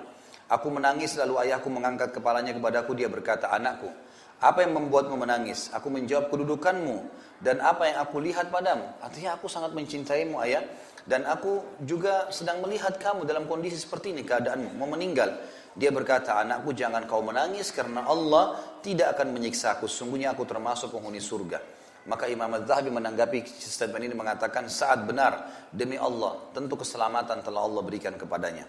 Aku 0.48 0.68
menangis 0.72 1.20
lalu 1.20 1.44
ayahku 1.44 1.68
mengangkat 1.68 2.16
kepalanya 2.16 2.56
kepadaku, 2.56 2.96
dia 2.96 3.12
berkata, 3.12 3.52
anakku, 3.52 3.92
apa 4.38 4.64
yang 4.64 4.78
membuatmu 4.78 5.18
menangis? 5.18 5.68
Aku 5.74 5.90
menjawab 5.90 6.30
kedudukanmu 6.30 6.98
dan 7.42 7.58
apa 7.60 7.90
yang 7.90 7.98
aku 8.06 8.22
lihat 8.22 8.54
padamu. 8.54 8.86
Artinya 9.02 9.34
aku 9.34 9.50
sangat 9.50 9.74
mencintaimu 9.74 10.38
ayah 10.46 10.62
dan 11.10 11.26
aku 11.26 11.82
juga 11.84 12.30
sedang 12.30 12.62
melihat 12.62 12.96
kamu 13.02 13.26
dalam 13.26 13.50
kondisi 13.50 13.82
seperti 13.82 14.14
ini 14.14 14.22
keadaanmu 14.22 14.78
mau 14.78 14.86
meninggal. 14.88 15.34
Dia 15.78 15.94
berkata, 15.94 16.42
anakku 16.42 16.74
jangan 16.74 17.06
kau 17.06 17.22
menangis 17.22 17.70
karena 17.70 18.02
Allah 18.10 18.58
tidak 18.82 19.14
akan 19.14 19.38
menyiksa 19.38 19.78
aku. 19.78 19.86
Sungguhnya 19.86 20.34
aku 20.34 20.42
termasuk 20.42 20.90
penghuni 20.90 21.22
surga. 21.22 21.62
Maka 22.10 22.26
Imam 22.32 22.50
Az-Zahabi 22.58 22.90
menanggapi 22.90 23.46
statement 23.46 24.02
ini 24.10 24.16
mengatakan 24.18 24.66
saat 24.72 25.06
benar 25.06 25.68
demi 25.70 26.00
Allah 26.00 26.50
tentu 26.56 26.80
keselamatan 26.80 27.46
telah 27.46 27.62
Allah 27.62 27.84
berikan 27.86 28.18
kepadanya. 28.18 28.66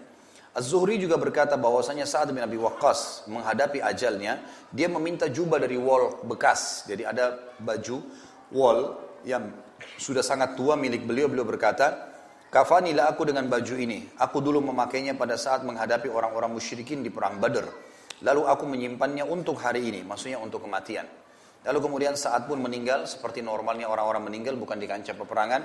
Az-Zuhri 0.53 0.99
juga 0.99 1.15
berkata 1.15 1.55
bahwasanya 1.55 2.03
saat 2.09 2.29
bin 2.29 2.41
Abi 2.41 2.59
Waqqas 2.59 3.25
menghadapi 3.31 3.79
ajalnya, 3.79 4.43
dia 4.69 4.91
meminta 4.91 5.29
jubah 5.29 5.61
dari 5.61 5.79
wall 5.79 6.25
bekas. 6.25 6.85
Jadi 6.89 7.05
ada 7.05 7.37
baju 7.57 8.01
wall 8.53 8.97
yang 9.25 9.49
sudah 9.97 10.25
sangat 10.25 10.57
tua 10.57 10.73
milik 10.73 11.05
beliau. 11.05 11.29
Beliau 11.29 11.45
berkata, 11.45 12.08
Kafanilah 12.49 13.13
aku 13.13 13.29
dengan 13.29 13.45
baju 13.45 13.75
ini. 13.77 14.09
Aku 14.17 14.41
dulu 14.41 14.73
memakainya 14.73 15.13
pada 15.13 15.37
saat 15.37 15.61
menghadapi 15.61 16.09
orang-orang 16.09 16.49
musyrikin 16.49 17.05
di 17.05 17.13
perang 17.13 17.37
Badr. 17.37 17.69
Lalu 18.25 18.41
aku 18.49 18.65
menyimpannya 18.65 19.21
untuk 19.21 19.61
hari 19.61 19.85
ini, 19.85 20.01
maksudnya 20.01 20.41
untuk 20.41 20.65
kematian. 20.65 21.05
Lalu 21.61 21.77
kemudian 21.77 22.17
saat 22.17 22.49
pun 22.49 22.57
meninggal, 22.57 23.05
seperti 23.05 23.45
normalnya 23.45 23.85
orang-orang 23.85 24.33
meninggal 24.33 24.57
bukan 24.57 24.81
di 24.81 24.89
kancah 24.89 25.13
peperangan, 25.13 25.61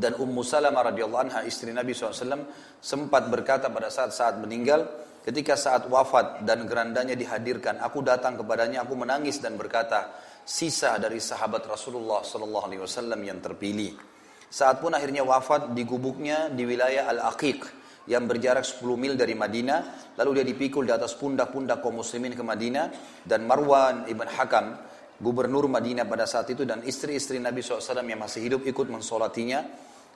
dan 0.00 0.16
Ummu 0.16 0.40
Salamah 0.40 0.92
radhiyallahu 0.92 1.22
anha 1.28 1.40
istri 1.44 1.76
Nabi 1.76 1.92
SAW 1.92 2.48
sempat 2.80 3.28
berkata 3.28 3.68
pada 3.68 3.92
saat 3.92 4.16
saat 4.16 4.40
meninggal, 4.40 4.88
ketika 5.28 5.60
saat 5.60 5.84
wafat 5.92 6.40
dan 6.48 6.64
gerandanya 6.64 7.12
dihadirkan, 7.12 7.84
aku 7.84 8.00
datang 8.00 8.40
kepadanya, 8.40 8.80
aku 8.88 8.96
menangis 8.96 9.44
dan 9.44 9.60
berkata, 9.60 10.08
sisa 10.40 10.96
dari 10.96 11.20
sahabat 11.20 11.68
Rasulullah 11.68 12.24
SAW 12.24 13.12
yang 13.20 13.44
terpilih. 13.44 14.15
Saat 14.56 14.80
pun 14.80 14.88
akhirnya 14.96 15.20
wafat 15.20 15.76
di 15.76 15.84
gubuknya 15.84 16.48
di 16.48 16.64
wilayah 16.64 17.12
Al-Aqiq 17.12 17.60
yang 18.08 18.24
berjarak 18.24 18.64
10 18.64 18.88
mil 18.96 19.12
dari 19.12 19.36
Madinah, 19.36 20.16
lalu 20.16 20.40
dia 20.40 20.46
dipikul 20.48 20.88
di 20.88 20.96
atas 20.96 21.12
pundak-pundak 21.12 21.84
kaum 21.84 22.00
muslimin 22.00 22.32
ke 22.32 22.40
Madinah 22.40 23.20
dan 23.20 23.44
Marwan 23.44 24.08
ibn 24.08 24.24
Hakam 24.24 24.80
gubernur 25.20 25.68
Madinah 25.68 26.08
pada 26.08 26.24
saat 26.24 26.48
itu 26.56 26.64
dan 26.64 26.80
istri-istri 26.88 27.36
Nabi 27.36 27.60
SAW 27.60 28.00
yang 28.00 28.16
masih 28.16 28.48
hidup 28.48 28.64
ikut 28.64 28.88
mensolatinya 28.88 29.60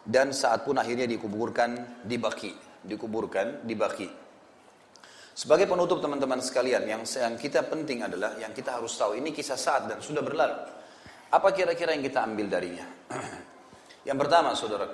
dan 0.08 0.32
saat 0.32 0.64
pun 0.64 0.80
akhirnya 0.80 1.04
dikuburkan 1.04 2.00
di 2.08 2.16
Baki, 2.16 2.80
dikuburkan 2.80 3.68
di 3.68 3.76
Baki. 3.76 4.08
Sebagai 5.36 5.68
penutup 5.68 6.00
teman-teman 6.00 6.40
sekalian, 6.40 6.88
yang, 6.88 7.04
yang 7.04 7.36
kita 7.36 7.68
penting 7.68 8.08
adalah 8.08 8.40
yang 8.40 8.56
kita 8.56 8.80
harus 8.80 8.96
tahu 8.96 9.20
ini 9.20 9.36
kisah 9.36 9.60
saat 9.60 9.84
dan 9.84 10.00
sudah 10.00 10.24
berlalu. 10.24 10.56
Apa 11.28 11.52
kira-kira 11.52 11.92
yang 11.92 12.08
kita 12.08 12.24
ambil 12.24 12.48
darinya? 12.48 12.88
yang 14.04 14.16
pertama, 14.16 14.56
saudara, 14.56 14.88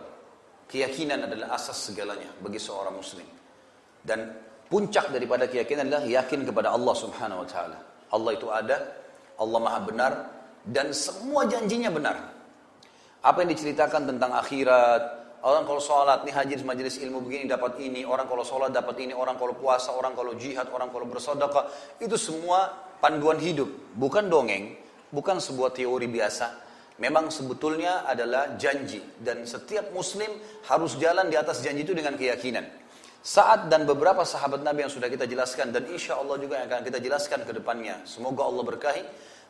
keyakinan 0.66 1.30
adalah 1.30 1.54
asas 1.54 1.78
segalanya 1.90 2.30
bagi 2.42 2.58
seorang 2.58 2.94
muslim. 2.94 3.26
Dan 4.02 4.30
puncak 4.66 5.14
daripada 5.14 5.46
keyakinan 5.46 5.86
adalah 5.86 6.06
yakin 6.06 6.42
kepada 6.46 6.74
Allah 6.74 6.94
Subhanahu 6.94 7.42
wa 7.42 7.48
taala. 7.48 7.78
Allah 8.10 8.30
itu 8.34 8.46
ada, 8.50 8.76
Allah 9.38 9.58
Maha 9.62 9.80
benar 9.82 10.12
dan 10.66 10.90
semua 10.90 11.46
janjinya 11.46 11.90
benar. 11.94 12.16
Apa 13.22 13.42
yang 13.42 13.50
diceritakan 13.54 14.06
tentang 14.06 14.34
akhirat, 14.34 15.02
orang 15.42 15.62
kalau 15.66 15.82
sholat, 15.82 16.22
nih 16.26 16.34
haji 16.34 16.62
majelis 16.62 16.98
ilmu 17.02 17.22
begini 17.22 17.46
dapat 17.50 17.78
ini, 17.82 18.02
orang 18.02 18.26
kalau 18.26 18.42
sholat 18.42 18.70
dapat 18.74 18.98
ini, 19.02 19.14
orang 19.14 19.38
kalau 19.38 19.54
puasa, 19.54 19.94
orang 19.94 20.14
kalau 20.14 20.34
jihad, 20.34 20.66
orang 20.70 20.90
kalau 20.90 21.06
bersodakah, 21.06 21.70
itu 22.02 22.14
semua 22.18 22.70
panduan 22.98 23.38
hidup, 23.38 23.70
bukan 23.94 24.30
dongeng, 24.30 24.74
bukan 25.10 25.38
sebuah 25.38 25.74
teori 25.74 26.06
biasa. 26.10 26.65
Memang 26.96 27.28
sebetulnya 27.28 28.08
adalah 28.08 28.56
janji 28.56 29.04
dan 29.20 29.44
setiap 29.44 29.92
muslim 29.92 30.32
harus 30.64 30.96
jalan 30.96 31.28
di 31.28 31.36
atas 31.36 31.60
janji 31.60 31.84
itu 31.84 31.92
dengan 31.92 32.16
keyakinan. 32.16 32.64
Saat 33.20 33.68
dan 33.68 33.84
beberapa 33.84 34.22
sahabat 34.22 34.62
Nabi 34.62 34.86
yang 34.86 34.92
sudah 34.92 35.10
kita 35.10 35.28
jelaskan 35.28 35.74
dan 35.74 35.84
insya 35.92 36.16
Allah 36.16 36.40
juga 36.40 36.62
yang 36.62 36.72
akan 36.72 36.86
kita 36.86 36.98
jelaskan 37.02 37.42
ke 37.44 37.52
depannya. 37.52 38.00
Semoga 38.06 38.46
Allah 38.46 38.64
berkahi. 38.64 39.02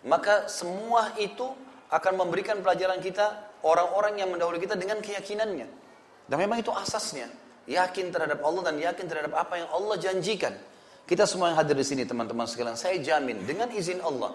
Maka 0.09 0.51
semua 0.51 1.13
itu 1.21 1.45
akan 1.93 2.13
memberikan 2.27 2.59
pelajaran 2.65 2.99
kita 2.99 3.59
orang-orang 3.63 4.19
yang 4.19 4.33
mendahului 4.33 4.59
kita 4.59 4.75
dengan 4.75 4.99
keyakinannya. 4.99 5.69
Dan 6.27 6.37
memang 6.41 6.59
itu 6.59 6.75
asasnya. 6.75 7.31
Yakin 7.67 8.11
terhadap 8.11 8.43
Allah 8.43 8.63
dan 8.73 8.77
yakin 8.79 9.07
terhadap 9.07 9.33
apa 9.39 9.55
yang 9.61 9.69
Allah 9.71 9.97
janjikan. 9.99 10.55
Kita 11.07 11.23
semua 11.23 11.55
yang 11.55 11.59
hadir 11.63 11.79
di 11.79 11.87
sini 11.87 12.03
teman-teman 12.03 12.51
sekalian, 12.51 12.75
saya 12.75 12.99
jamin 12.99 13.47
dengan 13.47 13.71
izin 13.71 14.03
Allah. 14.03 14.35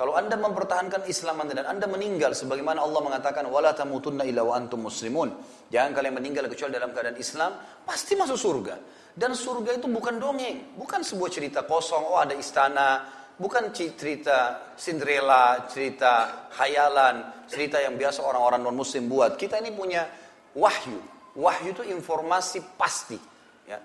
Kalau 0.00 0.16
anda 0.16 0.32
mempertahankan 0.32 1.04
Islam 1.12 1.44
anda 1.44 1.60
dan 1.60 1.76
anda 1.76 1.84
meninggal 1.84 2.32
sebagaimana 2.32 2.80
Allah 2.80 3.04
mengatakan 3.04 3.44
wala 3.52 3.76
tamutunna 3.76 4.24
illa 4.24 4.40
wa 4.40 4.56
antum 4.56 4.88
muslimun. 4.88 5.28
Jangan 5.68 5.92
kalian 5.92 6.16
meninggal 6.16 6.48
kecuali 6.48 6.72
dalam 6.72 6.96
keadaan 6.96 7.20
Islam, 7.20 7.84
pasti 7.84 8.16
masuk 8.16 8.40
surga. 8.40 8.80
Dan 9.12 9.36
surga 9.36 9.76
itu 9.76 9.92
bukan 9.92 10.16
dongeng, 10.16 10.72
bukan 10.80 11.04
sebuah 11.04 11.28
cerita 11.28 11.68
kosong, 11.68 12.00
oh 12.00 12.16
ada 12.16 12.32
istana, 12.32 13.04
bukan 13.36 13.76
cerita 13.76 14.72
Cinderella, 14.72 15.68
cerita 15.68 16.48
hayalan, 16.48 17.44
cerita 17.44 17.84
yang 17.84 18.00
biasa 18.00 18.24
orang-orang 18.24 18.64
non 18.64 18.80
muslim 18.80 19.04
buat. 19.04 19.36
Kita 19.36 19.60
ini 19.60 19.68
punya 19.76 20.08
wahyu. 20.56 20.96
Wahyu 21.36 21.76
itu 21.76 21.84
informasi 21.84 22.64
pasti, 22.72 23.20
ya. 23.68 23.76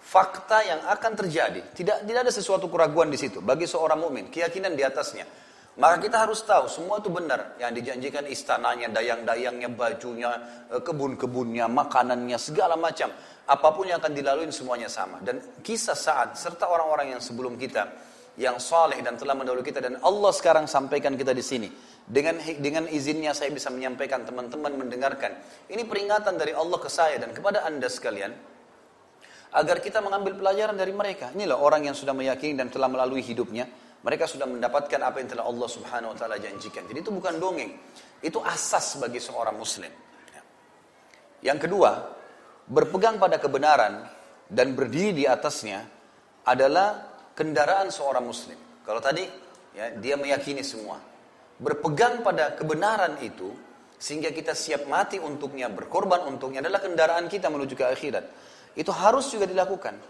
Fakta 0.00 0.64
yang 0.64 0.80
akan 0.88 1.12
terjadi. 1.12 1.76
Tidak 1.76 2.08
tidak 2.08 2.20
ada 2.24 2.32
sesuatu 2.32 2.72
keraguan 2.72 3.12
di 3.12 3.20
situ 3.20 3.44
bagi 3.44 3.68
seorang 3.68 4.00
mukmin, 4.00 4.32
keyakinan 4.32 4.72
di 4.72 4.80
atasnya. 4.80 5.47
Maka 5.78 6.02
kita 6.02 6.26
harus 6.26 6.42
tahu 6.42 6.66
semua 6.66 6.98
itu 6.98 7.06
benar. 7.06 7.54
Yang 7.62 7.82
dijanjikan 7.82 8.26
istananya, 8.26 8.90
dayang-dayangnya, 8.90 9.70
bajunya, 9.70 10.30
eh, 10.74 10.82
kebun-kebunnya, 10.82 11.70
makanannya, 11.70 12.34
segala 12.34 12.74
macam. 12.74 13.14
Apa 13.46 13.68
pun 13.70 13.86
yang 13.86 14.02
akan 14.02 14.10
dilalui 14.10 14.50
semuanya 14.50 14.90
sama. 14.90 15.22
Dan 15.22 15.38
kisah 15.62 15.94
saat 15.94 16.34
serta 16.34 16.66
orang-orang 16.66 17.14
yang 17.14 17.22
sebelum 17.22 17.54
kita 17.54 17.86
yang 18.38 18.58
saleh 18.62 19.02
dan 19.02 19.18
telah 19.18 19.34
mendahului 19.34 19.66
kita 19.66 19.82
dan 19.82 19.98
Allah 19.98 20.30
sekarang 20.30 20.70
sampaikan 20.70 21.14
kita 21.14 21.34
di 21.34 21.42
sini. 21.42 21.68
Dengan 22.06 22.38
dengan 22.62 22.86
izinnya 22.86 23.34
saya 23.34 23.50
bisa 23.50 23.70
menyampaikan 23.70 24.22
teman-teman 24.26 24.78
mendengarkan. 24.78 25.34
Ini 25.66 25.82
peringatan 25.86 26.38
dari 26.38 26.54
Allah 26.54 26.78
ke 26.78 26.90
saya 26.90 27.18
dan 27.18 27.34
kepada 27.34 27.66
Anda 27.66 27.90
sekalian 27.90 28.30
agar 29.58 29.76
kita 29.82 29.98
mengambil 29.98 30.38
pelajaran 30.38 30.78
dari 30.78 30.94
mereka. 30.94 31.34
Inilah 31.34 31.58
orang 31.58 31.90
yang 31.90 31.98
sudah 31.98 32.14
meyakini 32.14 32.54
dan 32.54 32.70
telah 32.70 32.86
melalui 32.86 33.26
hidupnya 33.26 33.66
mereka 34.08 34.24
sudah 34.24 34.48
mendapatkan 34.48 34.96
apa 35.04 35.20
yang 35.20 35.28
telah 35.28 35.44
Allah 35.44 35.68
Subhanahu 35.68 36.16
wa 36.16 36.16
taala 36.16 36.40
janjikan. 36.40 36.88
Jadi 36.88 37.04
itu 37.04 37.12
bukan 37.12 37.36
dongeng. 37.36 37.76
Itu 38.24 38.40
asas 38.40 38.96
bagi 38.96 39.20
seorang 39.20 39.52
muslim. 39.52 39.92
Yang 41.44 41.68
kedua, 41.68 42.08
berpegang 42.64 43.20
pada 43.20 43.36
kebenaran 43.36 44.08
dan 44.48 44.72
berdiri 44.72 45.12
di 45.12 45.24
atasnya 45.28 45.84
adalah 46.48 47.04
kendaraan 47.36 47.92
seorang 47.92 48.24
muslim. 48.24 48.56
Kalau 48.80 49.04
tadi 49.04 49.28
ya, 49.76 49.92
dia 50.00 50.16
meyakini 50.16 50.64
semua. 50.64 50.96
Berpegang 51.60 52.24
pada 52.24 52.56
kebenaran 52.56 53.20
itu 53.20 53.52
sehingga 54.00 54.32
kita 54.32 54.56
siap 54.56 54.88
mati 54.88 55.20
untuknya, 55.20 55.68
berkorban 55.68 56.24
untuknya 56.24 56.64
adalah 56.64 56.80
kendaraan 56.80 57.28
kita 57.28 57.52
menuju 57.52 57.76
ke 57.76 57.84
akhirat. 57.84 58.24
Itu 58.72 58.88
harus 58.88 59.28
juga 59.28 59.44
dilakukan. 59.44 60.00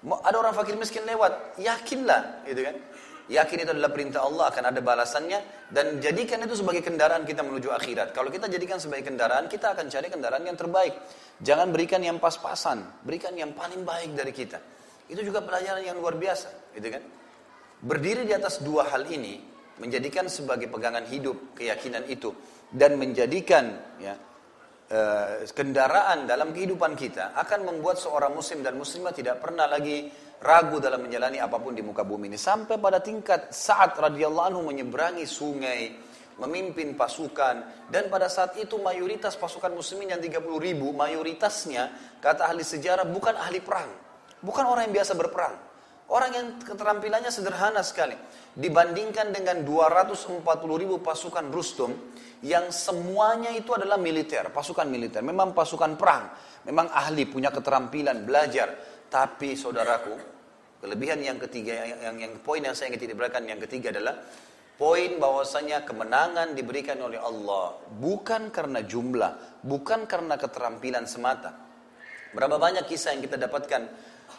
Ada 0.00 0.36
orang 0.40 0.56
fakir 0.56 0.80
miskin 0.80 1.04
lewat, 1.04 1.60
yakinlah, 1.60 2.46
gitu 2.48 2.72
kan? 2.72 2.76
Yakin 3.24 3.64
itu 3.64 3.70
adalah 3.72 3.88
perintah 3.88 4.20
Allah 4.20 4.52
akan 4.52 4.68
ada 4.68 4.80
balasannya 4.84 5.68
dan 5.72 5.96
jadikan 5.96 6.44
itu 6.44 6.60
sebagai 6.60 6.84
kendaraan 6.84 7.24
kita 7.24 7.40
menuju 7.40 7.72
akhirat. 7.72 8.12
Kalau 8.12 8.28
kita 8.28 8.52
jadikan 8.52 8.76
sebagai 8.76 9.08
kendaraan, 9.08 9.48
kita 9.48 9.72
akan 9.72 9.88
cari 9.88 10.12
kendaraan 10.12 10.44
yang 10.44 10.60
terbaik. 10.60 10.92
Jangan 11.40 11.72
berikan 11.72 12.04
yang 12.04 12.20
pas-pasan, 12.20 12.84
berikan 13.00 13.32
yang 13.32 13.56
paling 13.56 13.80
baik 13.80 14.12
dari 14.12 14.28
kita. 14.28 14.60
Itu 15.08 15.24
juga 15.24 15.40
pelajaran 15.40 15.80
yang 15.80 15.96
luar 15.96 16.20
biasa, 16.20 16.76
gitu 16.76 16.88
kan? 16.92 17.02
Berdiri 17.80 18.28
di 18.28 18.36
atas 18.36 18.60
dua 18.60 18.92
hal 18.92 19.08
ini 19.08 19.40
menjadikan 19.80 20.28
sebagai 20.28 20.68
pegangan 20.70 21.08
hidup 21.08 21.56
keyakinan 21.58 22.06
itu 22.06 22.30
dan 22.70 22.94
menjadikan 22.94 23.74
ya 23.98 24.14
eh, 24.88 25.48
kendaraan 25.50 26.30
dalam 26.30 26.54
kehidupan 26.54 26.94
kita 26.94 27.34
akan 27.34 27.66
membuat 27.66 27.98
seorang 27.98 28.32
muslim 28.32 28.62
dan 28.62 28.78
muslimah 28.78 29.10
tidak 29.10 29.42
pernah 29.42 29.66
lagi 29.66 30.06
ragu 30.40 30.82
dalam 30.82 31.04
menjalani 31.04 31.38
apa 31.38 31.60
pun 31.60 31.76
di 31.76 31.84
muka 31.84 32.02
bumi 32.02 32.32
ini. 32.32 32.38
Sampai 32.40 32.80
pada 32.80 32.98
tingkat 32.98 33.52
saat 33.54 33.94
radhiyallahu 33.94 34.46
anhu 34.50 34.62
menyeberangi 34.66 35.28
sungai 35.28 35.94
memimpin 36.38 36.98
pasukan. 36.98 37.86
Dan 37.90 38.10
pada 38.10 38.26
saat 38.26 38.58
itu 38.58 38.78
mayoritas 38.80 39.38
pasukan 39.38 39.70
muslimin 39.70 40.16
yang 40.16 40.22
30 40.22 40.42
ribu 40.58 40.90
mayoritasnya 40.90 42.16
kata 42.18 42.50
ahli 42.50 42.66
sejarah 42.66 43.06
bukan 43.06 43.34
ahli 43.38 43.60
perang. 43.62 43.90
Bukan 44.44 44.64
orang 44.66 44.90
yang 44.90 44.94
biasa 45.00 45.12
berperang. 45.16 45.54
Orang 46.04 46.36
yang 46.36 46.46
keterampilannya 46.60 47.32
sederhana 47.32 47.80
sekali. 47.80 48.12
Dibandingkan 48.52 49.32
dengan 49.32 49.64
240 49.64 50.44
ribu 50.76 51.00
pasukan 51.00 51.48
Rustum 51.48 52.12
yang 52.44 52.68
semuanya 52.68 53.48
itu 53.56 53.72
adalah 53.72 53.96
militer. 53.96 54.52
Pasukan 54.52 54.84
militer. 54.84 55.24
Memang 55.24 55.56
pasukan 55.56 55.96
perang. 55.96 56.28
Memang 56.68 56.92
ahli 56.92 57.24
punya 57.24 57.48
keterampilan 57.48 58.20
belajar 58.28 58.93
tapi 59.08 59.54
saudaraku 59.54 60.34
Kelebihan 60.84 61.16
yang 61.24 61.40
ketiga, 61.40 61.80
yang, 61.80 61.96
yang, 62.12 62.16
yang 62.28 62.32
poin 62.44 62.60
yang 62.60 62.76
saya 62.76 62.92
ingin 62.92 63.16
berikan 63.16 63.40
yang 63.48 63.56
ketiga 63.56 63.88
adalah 63.88 64.20
poin 64.76 65.16
bahwasanya 65.16 65.80
kemenangan 65.80 66.52
diberikan 66.52 67.00
oleh 67.00 67.16
Allah 67.16 67.72
bukan 67.96 68.52
karena 68.52 68.84
jumlah, 68.84 69.64
bukan 69.64 70.04
karena 70.04 70.36
keterampilan 70.36 71.08
semata. 71.08 71.56
Berapa 72.36 72.60
banyak 72.60 72.84
kisah 72.84 73.16
yang 73.16 73.24
kita 73.24 73.40
dapatkan 73.40 73.88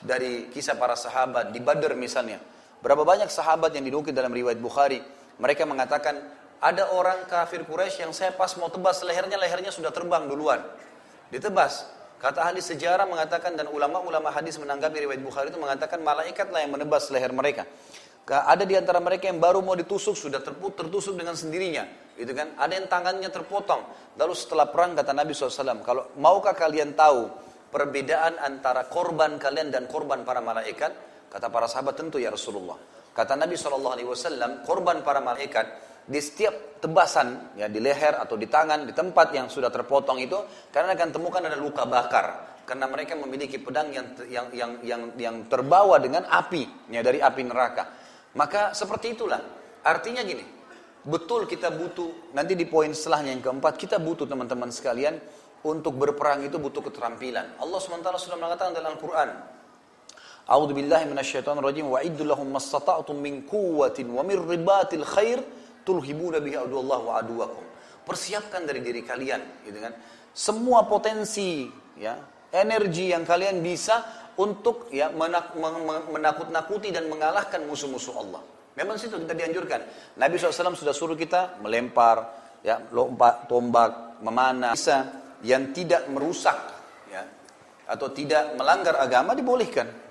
dari 0.05 0.45
kisah 0.53 0.77
para 0.77 0.93
sahabat 0.93 1.49
di 1.49 1.57
Badr 1.57 1.97
misalnya. 1.97 2.37
Berapa 2.77 3.01
banyak 3.01 3.33
sahabat 3.33 3.73
yang 3.73 3.89
dinukil 3.89 4.13
dalam 4.13 4.29
riwayat 4.29 4.61
Bukhari, 4.61 5.01
mereka 5.41 5.65
mengatakan 5.65 6.29
ada 6.61 6.93
orang 6.93 7.25
kafir 7.25 7.65
Quraisy 7.65 8.05
yang 8.05 8.13
saya 8.13 8.37
pas 8.37 8.53
mau 8.61 8.69
tebas 8.69 9.01
lehernya, 9.01 9.41
lehernya 9.41 9.73
sudah 9.73 9.89
terbang 9.89 10.29
duluan. 10.29 10.61
Ditebas. 11.33 11.89
Kata 12.15 12.47
ahli 12.47 12.63
sejarah 12.63 13.05
mengatakan 13.05 13.53
dan 13.59 13.67
ulama-ulama 13.69 14.31
hadis 14.31 14.57
menanggapi 14.57 15.03
riwayat 15.05 15.21
Bukhari 15.21 15.51
itu 15.51 15.59
mengatakan 15.61 16.01
malaikatlah 16.01 16.63
yang 16.63 16.73
menebas 16.73 17.11
leher 17.13 17.29
mereka. 17.35 17.67
Ada 18.25 18.65
di 18.65 18.73
antara 18.73 18.97
mereka 18.97 19.29
yang 19.29 19.37
baru 19.37 19.61
mau 19.61 19.77
ditusuk 19.77 20.17
sudah 20.17 20.41
tertusuk 20.41 21.13
dengan 21.13 21.37
sendirinya, 21.37 21.85
gitu 22.17 22.33
kan? 22.33 22.57
Ada 22.57 22.73
yang 22.73 22.87
tangannya 22.89 23.29
terpotong. 23.29 23.85
Lalu 24.17 24.33
setelah 24.33 24.65
perang 24.73 24.97
kata 24.97 25.13
Nabi 25.13 25.37
SAW, 25.37 25.85
kalau 25.85 26.09
maukah 26.17 26.57
kalian 26.57 26.97
tahu 26.97 27.29
perbedaan 27.69 28.41
antara 28.41 28.89
korban 28.89 29.37
kalian 29.37 29.69
dan 29.69 29.85
korban 29.85 30.25
para 30.25 30.41
malaikat? 30.41 30.89
Kata 31.29 31.53
para 31.53 31.69
sahabat 31.69 32.01
tentu 32.01 32.17
ya 32.17 32.33
Rasulullah. 32.33 32.81
Kata 33.13 33.37
Nabi 33.37 33.53
SAW, 33.61 34.65
korban 34.65 35.05
para 35.05 35.21
malaikat 35.21 35.67
di 36.05 36.21
setiap 36.21 36.77
tebasan 36.81 37.57
ya 37.57 37.65
di 37.65 37.81
leher 37.81 38.21
atau 38.21 38.37
di 38.37 38.45
tangan 38.45 38.85
di 38.85 38.93
tempat 38.93 39.33
yang 39.33 39.49
sudah 39.49 39.73
terpotong 39.73 40.21
itu 40.21 40.37
karena 40.69 40.93
akan 40.93 41.09
temukan 41.09 41.41
ada 41.41 41.57
luka 41.57 41.83
bakar. 41.89 42.55
Karena 42.65 42.89
mereka 42.89 43.13
memiliki 43.13 43.61
pedang 43.61 43.93
yang 43.93 44.07
yang 44.25 44.47
yang 44.49 44.71
yang, 44.81 45.01
yang 45.17 45.35
terbawa 45.45 46.01
dengan 46.01 46.25
api 46.25 46.89
ya 46.89 47.05
dari 47.05 47.21
api 47.21 47.41
neraka. 47.45 47.83
Maka 48.37 48.73
seperti 48.73 49.13
itulah. 49.13 49.41
Artinya 49.85 50.25
gini 50.25 50.45
betul 51.05 51.45
kita 51.45 51.69
butuh 51.69 52.33
nanti 52.33 52.57
di 52.57 52.65
poin 52.65 52.89
setelahnya 52.89 53.37
yang 53.37 53.43
keempat 53.45 53.77
kita 53.77 54.01
butuh 54.01 54.25
teman-teman 54.25 54.73
sekalian 54.73 55.21
untuk 55.61 55.93
berperang 55.93 56.41
itu 56.41 56.57
butuh 56.57 56.81
keterampilan. 56.81 57.61
Allah 57.61 57.77
swt 57.77 58.09
sudah 58.17 58.37
mengatakan 58.41 58.73
dalam 58.73 58.97
Al-Quran 58.97 59.29
A'udzu 60.45 60.77
billahi 60.77 61.09
minasyaitonir 61.09 61.65
rajim 61.65 61.89
wa 61.89 61.97
iddu 62.05 62.21
lahum 62.21 62.45
mastata'tum 62.53 63.17
min 63.17 63.49
quwwatin 63.49 64.13
wa 64.13 64.21
min 64.21 64.37
ribatil 64.37 65.01
khair 65.01 65.41
tulhibuna 65.85 66.41
bihi 66.41 66.57
adullah 66.57 66.99
wa 66.99 67.13
aduwakum. 67.21 67.63
Persiapkan 68.03 68.65
dari 68.65 68.81
diri 68.81 69.05
kalian, 69.05 69.65
gitu 69.65 69.77
kan. 69.81 69.93
Semua 70.35 70.83
potensi 70.89 71.69
ya, 71.95 72.17
energi 72.51 73.13
yang 73.13 73.23
kalian 73.23 73.63
bisa 73.63 74.03
untuk 74.35 74.91
ya 74.91 75.13
menak, 75.13 75.55
menakut-nakuti 76.11 76.91
dan 76.91 77.07
mengalahkan 77.07 77.63
musuh-musuh 77.63 78.15
Allah. 78.19 78.41
Memang 78.75 78.99
situ 78.99 79.15
kita 79.15 79.31
dianjurkan. 79.31 79.79
Nabi 80.19 80.35
SAW 80.35 80.75
sudah 80.75 80.91
suruh 80.91 81.15
kita 81.15 81.63
melempar, 81.63 82.27
ya, 82.59 82.83
lompat, 82.91 83.47
tombak, 83.47 84.19
memanah, 84.19 84.75
bisa 84.75 85.23
yang 85.39 85.71
tidak 85.71 86.11
merusak, 86.11 86.57
ya, 87.07 87.23
atau 87.87 88.11
tidak 88.11 88.59
melanggar 88.59 88.99
agama 88.99 89.31
dibolehkan. 89.31 90.04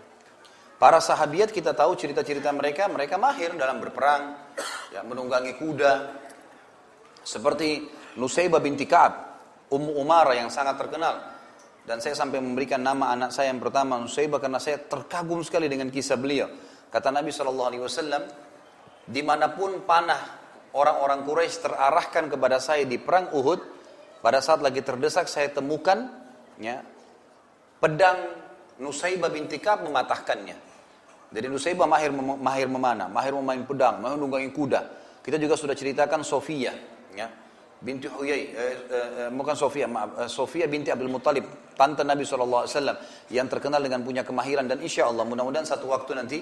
Para 0.85 1.01
sahabiat 1.01 1.49
kita 1.49 1.73
tahu 1.73 1.97
cerita-cerita 1.97 2.53
mereka, 2.53 2.85
mereka 2.93 3.17
mahir 3.17 3.57
dalam 3.57 3.81
berperang, 3.81 4.37
ya, 4.93 5.01
menunggangi 5.01 5.57
kuda. 5.57 6.13
Seperti 7.25 7.89
Nusaybah 8.21 8.61
binti 8.61 8.85
Ka'ab, 8.85 9.13
Ummu 9.73 9.97
Umara 9.97 10.37
yang 10.37 10.53
sangat 10.53 10.77
terkenal. 10.77 11.25
Dan 11.89 12.05
saya 12.05 12.13
sampai 12.13 12.37
memberikan 12.37 12.85
nama 12.85 13.17
anak 13.17 13.33
saya 13.33 13.49
yang 13.49 13.65
pertama 13.65 13.97
Nusaybah 13.97 14.37
karena 14.37 14.61
saya 14.61 14.77
terkagum 14.77 15.41
sekali 15.41 15.73
dengan 15.73 15.89
kisah 15.89 16.21
beliau. 16.21 16.53
Kata 16.93 17.09
Nabi 17.09 17.33
SAW, 17.33 18.29
di 19.09 19.25
mana 19.25 19.57
pun 19.57 19.89
panah 19.89 20.21
orang-orang 20.77 21.25
Quraisy 21.25 21.65
terarahkan 21.65 22.29
kepada 22.29 22.61
saya 22.61 22.85
di 22.85 23.01
perang 23.01 23.33
Uhud, 23.33 23.61
pada 24.21 24.45
saat 24.45 24.61
lagi 24.61 24.85
terdesak 24.85 25.33
saya 25.33 25.49
temukan 25.49 26.13
ya, 26.61 26.85
pedang 27.81 28.21
Nusaybah 28.85 29.33
binti 29.33 29.57
Ka'ab 29.57 29.89
mematahkannya. 29.89 30.74
Jadi 31.31 31.47
Nusaybah 31.49 31.87
mahir 31.89 32.11
mahir 32.17 32.69
memanah, 32.69 33.09
mahir 33.09 33.33
memain 33.33 33.63
pedang, 33.65 34.03
mahir 34.03 34.17
menunggangi 34.21 34.51
kuda. 34.53 34.81
Kita 35.25 35.41
juga 35.41 35.57
sudah 35.57 35.73
ceritakan 35.73 36.21
Sofia, 36.21 36.75
ya. 37.17 37.27
Binti 37.85 38.09
Huyai, 38.09 38.49
eh, 38.49 38.77
eh, 38.89 39.09
eh, 39.27 39.31
bukan 39.33 39.53
Sofia, 39.53 39.85
maaf, 39.85 40.25
eh, 40.25 40.31
Sofia 40.31 40.65
binti 40.65 40.89
Abdul 40.89 41.13
Muttalib, 41.13 41.45
tante 41.77 42.01
Nabi 42.07 42.23
SAW 42.25 42.65
yang 43.29 43.51
terkenal 43.51 43.83
dengan 43.83 44.01
punya 44.01 44.23
kemahiran 44.23 44.65
dan 44.71 44.81
insya 44.81 45.11
Allah 45.11 45.27
mudah-mudahan 45.27 45.67
satu 45.67 45.91
waktu 45.91 46.17
nanti 46.17 46.39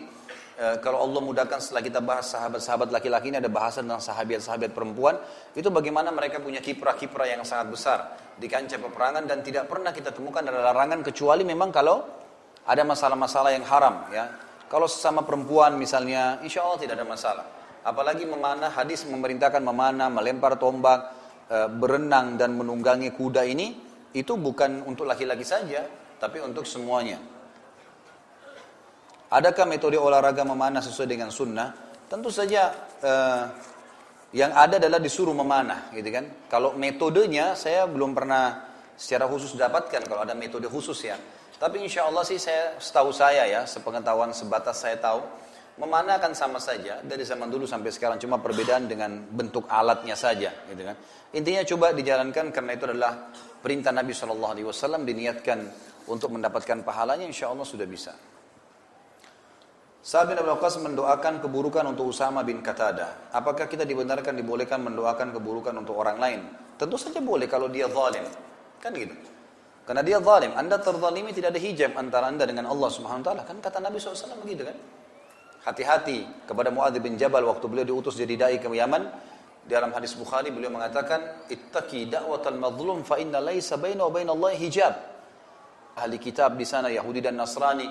eh, 0.60 0.76
kalau 0.78 1.02
Allah 1.02 1.20
mudahkan 1.24 1.58
setelah 1.58 1.82
kita 1.82 2.00
bahas 2.04 2.30
sahabat-sahabat 2.30 2.92
laki-laki 2.92 3.32
ini 3.32 3.40
ada 3.40 3.48
bahasan 3.48 3.88
tentang 3.88 4.04
sahabat-sahabat 4.04 4.70
perempuan 4.70 5.16
itu 5.56 5.66
bagaimana 5.72 6.12
mereka 6.12 6.38
punya 6.38 6.60
kiprah-kiprah 6.60 7.26
yang 7.26 7.42
sangat 7.42 7.66
besar 7.72 7.98
di 8.36 8.46
kancah 8.46 8.78
peperangan 8.78 9.24
dan 9.24 9.40
tidak 9.40 9.66
pernah 9.66 9.90
kita 9.90 10.12
temukan 10.12 10.44
ada 10.44 10.60
larangan 10.72 11.00
kecuali 11.00 11.42
memang 11.42 11.72
kalau 11.72 12.04
ada 12.62 12.82
masalah-masalah 12.86 13.50
yang 13.56 13.64
haram 13.66 14.06
ya 14.12 14.24
kalau 14.72 14.88
sesama 14.88 15.20
perempuan 15.20 15.76
misalnya, 15.76 16.40
insya 16.40 16.64
Allah 16.64 16.80
tidak 16.80 16.96
ada 16.96 17.04
masalah. 17.04 17.44
Apalagi 17.84 18.24
memanah, 18.24 18.72
hadis 18.72 19.04
memerintahkan 19.04 19.60
memanah, 19.60 20.08
melempar 20.08 20.56
tombak, 20.56 21.12
e, 21.44 21.68
berenang 21.76 22.40
dan 22.40 22.56
menunggangi 22.56 23.12
kuda 23.12 23.44
ini, 23.44 23.76
itu 24.16 24.32
bukan 24.40 24.80
untuk 24.88 25.04
laki-laki 25.04 25.44
saja, 25.44 25.84
tapi 26.16 26.40
untuk 26.40 26.64
semuanya. 26.64 27.20
Adakah 29.28 29.68
metode 29.68 30.00
olahraga 30.00 30.40
memanah 30.40 30.80
sesuai 30.80 31.04
dengan 31.04 31.28
sunnah? 31.28 31.76
Tentu 32.08 32.32
saja 32.32 32.72
e, 32.96 33.12
Yang 34.32 34.52
ada 34.56 34.74
adalah 34.80 34.96
disuruh 34.96 35.36
memanah, 35.36 35.92
gitu 35.92 36.08
kan. 36.08 36.48
Kalau 36.48 36.72
metodenya 36.72 37.52
saya 37.52 37.84
belum 37.84 38.16
pernah 38.16 38.72
secara 38.96 39.28
khusus 39.28 39.52
dapatkan 39.52 40.08
kalau 40.08 40.24
ada 40.24 40.32
metode 40.32 40.64
khusus 40.72 40.96
ya. 41.04 41.20
Tapi 41.62 41.78
insya 41.78 42.10
Allah 42.10 42.26
sih 42.26 42.42
saya 42.42 42.74
setahu 42.82 43.14
saya 43.14 43.46
ya, 43.46 43.62
sepengetahuan 43.62 44.34
sebatas 44.34 44.82
saya 44.82 44.98
tahu, 44.98 45.22
memanah 45.80 46.20
akan 46.20 46.32
sama 46.36 46.58
saja 46.60 47.00
dari 47.00 47.24
zaman 47.24 47.48
dulu 47.48 47.64
sampai 47.64 47.88
sekarang 47.88 48.20
cuma 48.20 48.36
perbedaan 48.36 48.84
dengan 48.84 49.24
bentuk 49.32 49.64
alatnya 49.72 50.12
saja 50.12 50.52
gitu 50.68 50.82
kan 50.84 50.96
intinya 51.32 51.64
coba 51.64 51.96
dijalankan 51.96 52.52
karena 52.52 52.76
itu 52.76 52.84
adalah 52.92 53.32
perintah 53.64 53.88
Nabi 53.88 54.12
Shallallahu 54.12 54.52
Alaihi 54.52 54.66
Wasallam 54.68 55.08
diniatkan 55.08 55.64
untuk 56.12 56.36
mendapatkan 56.36 56.84
pahalanya 56.84 57.24
insya 57.24 57.48
Allah 57.48 57.64
sudah 57.64 57.88
bisa 57.88 58.12
Sa'ad 60.02 60.34
bin 60.34 60.36
Abi 60.36 60.50
Waqqas 60.50 60.82
mendoakan 60.82 61.38
keburukan 61.38 61.86
untuk 61.86 62.10
Usama 62.10 62.42
bin 62.42 62.58
Qatada. 62.58 63.30
Apakah 63.30 63.70
kita 63.70 63.86
dibenarkan 63.86 64.34
dibolehkan 64.34 64.82
mendoakan 64.82 65.30
keburukan 65.30 65.70
untuk 65.78 65.94
orang 65.94 66.18
lain? 66.18 66.40
Tentu 66.74 66.98
saja 66.98 67.22
boleh 67.22 67.46
kalau 67.46 67.70
dia 67.70 67.86
zalim. 67.86 68.26
Kan 68.82 68.98
gitu. 68.98 69.14
Karena 69.82 70.02
dia 70.06 70.18
zalim. 70.22 70.52
Anda 70.54 70.78
terzalimi 70.78 71.34
tidak 71.34 71.58
ada 71.58 71.60
hijab 71.60 71.92
antara 71.98 72.30
Anda 72.30 72.46
dengan 72.46 72.70
Allah 72.70 72.90
Subhanahu 72.90 73.22
wa 73.22 73.26
taala. 73.26 73.42
Kan 73.42 73.58
kata 73.58 73.82
Nabi 73.82 73.98
SAW 73.98 74.38
begitu 74.46 74.62
kan? 74.62 74.76
Hati-hati 75.62 76.46
kepada 76.46 76.70
Muadz 76.70 76.98
bin 77.02 77.18
Jabal 77.18 77.46
waktu 77.46 77.66
beliau 77.66 77.86
diutus 77.86 78.18
jadi 78.18 78.34
dai 78.34 78.56
ke 78.62 78.70
Yaman. 78.70 79.10
Dalam 79.62 79.94
hadis 79.94 80.18
Bukhari 80.18 80.50
beliau 80.50 80.74
mengatakan, 80.74 81.46
"Ittaqi 81.46 82.10
da'watal 82.10 82.58
mazlum 82.58 83.06
fa 83.06 83.18
inna 83.22 83.38
laisa 83.38 83.78
bainahu 83.78 84.10
wa 84.10 84.12
bainallahi 84.18 84.58
hijab." 84.58 84.94
Ahli 85.94 86.18
kitab 86.18 86.58
di 86.58 86.66
sana 86.66 86.90
Yahudi 86.90 87.22
dan 87.22 87.38
Nasrani 87.38 87.86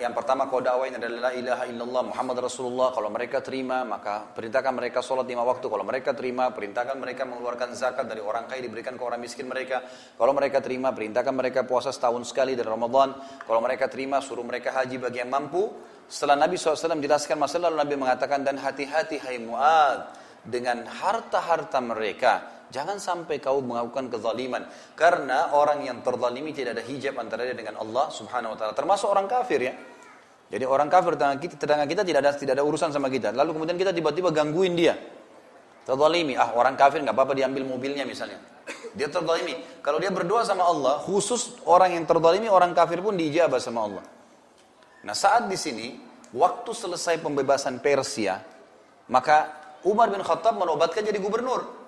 yang 0.00 0.16
pertama 0.16 0.48
kau 0.48 0.64
dakwain 0.64 0.96
adalah 0.96 1.28
la 1.28 1.32
ilaha 1.36 1.64
illallah 1.68 2.02
Muhammad 2.08 2.40
Rasulullah. 2.40 2.88
Kalau 2.88 3.12
mereka 3.12 3.44
terima, 3.44 3.84
maka 3.84 4.24
perintahkan 4.24 4.72
mereka 4.72 5.04
sholat 5.04 5.28
lima 5.28 5.44
waktu. 5.44 5.68
Kalau 5.68 5.84
mereka 5.84 6.16
terima, 6.16 6.48
perintahkan 6.48 6.96
mereka 6.96 7.28
mengeluarkan 7.28 7.76
zakat 7.76 8.08
dari 8.08 8.24
orang 8.24 8.48
kaya 8.48 8.64
diberikan 8.64 8.96
ke 8.96 9.02
orang 9.04 9.20
miskin 9.20 9.44
mereka. 9.44 9.84
Kalau 10.16 10.32
mereka 10.32 10.64
terima, 10.64 10.96
perintahkan 10.96 11.34
mereka 11.36 11.60
puasa 11.68 11.92
setahun 11.92 12.32
sekali 12.32 12.56
dari 12.56 12.64
Ramadan. 12.64 13.12
Kalau 13.44 13.60
mereka 13.60 13.92
terima, 13.92 14.24
suruh 14.24 14.42
mereka 14.42 14.72
haji 14.72 14.96
bagi 14.96 15.20
yang 15.20 15.28
mampu. 15.28 15.68
Setelah 16.08 16.48
Nabi 16.48 16.56
SAW 16.56 16.96
jelaskan 16.96 17.36
masalah, 17.36 17.68
lalu 17.68 17.84
Nabi 17.84 17.94
mengatakan, 18.00 18.40
dan 18.40 18.56
hati-hati 18.56 19.20
hai 19.20 19.36
Mu'ad 19.36 20.16
dengan 20.48 20.88
harta-harta 20.88 21.76
mereka 21.84 22.57
Jangan 22.68 23.00
sampai 23.00 23.40
kau 23.40 23.64
melakukan 23.64 24.12
kezaliman. 24.12 24.68
Karena 24.92 25.56
orang 25.56 25.84
yang 25.84 26.04
terzalimi 26.04 26.52
tidak 26.52 26.76
ada 26.76 26.84
hijab 26.84 27.16
antara 27.16 27.48
dia 27.48 27.56
dengan 27.56 27.80
Allah 27.80 28.12
subhanahu 28.12 28.52
wa 28.54 28.56
ta'ala. 28.60 28.72
Termasuk 28.76 29.08
orang 29.08 29.24
kafir 29.24 29.60
ya. 29.64 29.74
Jadi 30.48 30.64
orang 30.64 30.88
kafir 30.88 31.12
tetangga 31.16 31.36
kita, 31.36 31.54
tetangga 31.60 31.84
kita 31.84 32.02
tidak 32.04 32.20
ada 32.24 32.30
tidak 32.36 32.54
ada 32.56 32.64
urusan 32.64 32.88
sama 32.92 33.12
kita. 33.12 33.32
Lalu 33.36 33.56
kemudian 33.56 33.76
kita 33.76 33.92
tiba-tiba 33.92 34.32
gangguin 34.32 34.76
dia. 34.76 34.96
Terzalimi. 35.84 36.36
Ah 36.36 36.52
orang 36.56 36.76
kafir 36.76 37.00
nggak 37.04 37.16
apa-apa 37.16 37.36
diambil 37.36 37.64
mobilnya 37.68 38.04
misalnya. 38.08 38.40
Dia 38.96 39.08
terzalimi. 39.08 39.56
Kalau 39.80 40.00
dia 40.00 40.12
berdoa 40.12 40.44
sama 40.44 40.64
Allah, 40.64 41.00
khusus 41.04 41.56
orang 41.64 41.96
yang 41.96 42.04
terzalimi, 42.04 42.48
orang 42.48 42.76
kafir 42.76 43.00
pun 43.00 43.16
diijabah 43.16 43.60
sama 43.60 43.88
Allah. 43.88 44.04
Nah 45.04 45.16
saat 45.16 45.48
di 45.48 45.56
sini, 45.56 45.96
waktu 46.36 46.70
selesai 46.72 47.20
pembebasan 47.24 47.80
Persia, 47.80 48.40
maka 49.08 49.56
Umar 49.84 50.12
bin 50.12 50.20
Khattab 50.20 50.58
menobatkan 50.58 51.04
jadi 51.04 51.16
gubernur. 51.20 51.87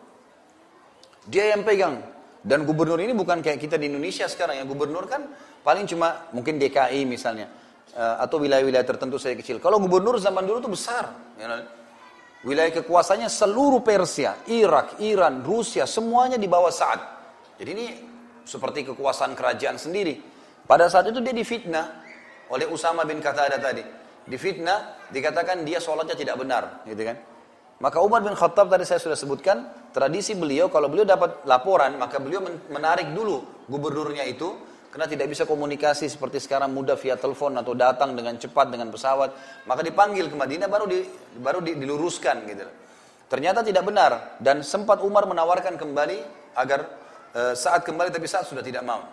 Dia 1.27 1.53
yang 1.57 1.67
pegang. 1.67 2.01
Dan 2.41 2.65
gubernur 2.65 2.97
ini 2.97 3.13
bukan 3.13 3.45
kayak 3.45 3.61
kita 3.61 3.77
di 3.77 3.93
Indonesia 3.93 4.25
sekarang 4.25 4.57
ya. 4.57 4.65
Gubernur 4.65 5.05
kan 5.05 5.29
paling 5.61 5.85
cuma 5.85 6.31
mungkin 6.33 6.57
DKI 6.57 7.05
misalnya. 7.05 7.53
Eh, 7.91 8.17
atau 8.23 8.39
wilayah-wilayah 8.39 8.87
tertentu 8.87 9.19
saya 9.19 9.35
kecil. 9.35 9.59
Kalau 9.59 9.83
gubernur 9.83 10.17
zaman 10.17 10.47
dulu 10.47 10.63
itu 10.63 10.71
besar. 10.73 11.11
Ya, 11.37 11.67
wilayah 12.47 12.73
kekuasaannya 12.81 13.29
seluruh 13.29 13.85
Persia, 13.85 14.41
Irak, 14.49 15.03
Iran, 15.03 15.45
Rusia, 15.45 15.85
semuanya 15.85 16.41
di 16.41 16.49
bawah 16.49 16.73
saat. 16.73 17.01
Jadi 17.61 17.71
ini 17.77 17.87
seperti 18.47 18.89
kekuasaan 18.95 19.37
kerajaan 19.37 19.77
sendiri. 19.77 20.17
Pada 20.65 20.87
saat 20.89 21.11
itu 21.11 21.19
dia 21.21 21.35
difitnah 21.35 21.87
oleh 22.49 22.67
Usama 22.71 23.03
bin 23.05 23.19
Qatada 23.19 23.59
tadi. 23.59 23.83
Difitnah, 24.25 25.11
dikatakan 25.11 25.67
dia 25.67 25.83
sholatnya 25.83 26.15
tidak 26.15 26.39
benar, 26.39 26.87
gitu 26.87 27.03
kan? 27.03 27.17
Maka 27.81 27.97
Umar 28.05 28.21
bin 28.21 28.37
Khattab 28.37 28.69
tadi 28.69 28.85
saya 28.85 29.01
sudah 29.01 29.17
sebutkan, 29.17 29.65
tradisi 29.97 30.37
beliau 30.37 30.69
kalau 30.69 30.93
beliau 30.93 31.09
dapat 31.09 31.49
laporan, 31.49 31.97
maka 31.97 32.21
beliau 32.21 32.45
menarik 32.69 33.09
dulu 33.17 33.41
gubernurnya 33.73 34.29
itu, 34.29 34.53
karena 34.93 35.09
tidak 35.09 35.33
bisa 35.33 35.49
komunikasi 35.49 36.11
seperti 36.13 36.45
sekarang 36.45 36.77
mudah 36.77 36.99
via 37.01 37.17
telepon 37.17 37.57
atau 37.57 37.73
datang 37.73 38.13
dengan 38.13 38.37
cepat 38.37 38.69
dengan 38.69 38.93
pesawat, 38.93 39.33
maka 39.65 39.81
dipanggil 39.81 40.29
ke 40.29 40.37
Madinah 40.37 40.69
baru 40.69 40.85
di, 40.85 41.01
baru 41.41 41.65
di, 41.65 41.73
diluruskan 41.81 42.37
gitu. 42.53 42.69
Ternyata 43.31 43.63
tidak 43.63 43.87
benar 43.87 44.37
dan 44.43 44.61
sempat 44.67 44.99
Umar 45.01 45.25
menawarkan 45.31 45.79
kembali 45.79 46.19
agar 46.59 46.85
e, 47.31 47.55
saat 47.55 47.87
kembali 47.87 48.11
tapi 48.11 48.27
saat 48.27 48.51
sudah 48.51 48.67
tidak 48.67 48.83
mau. 48.83 49.07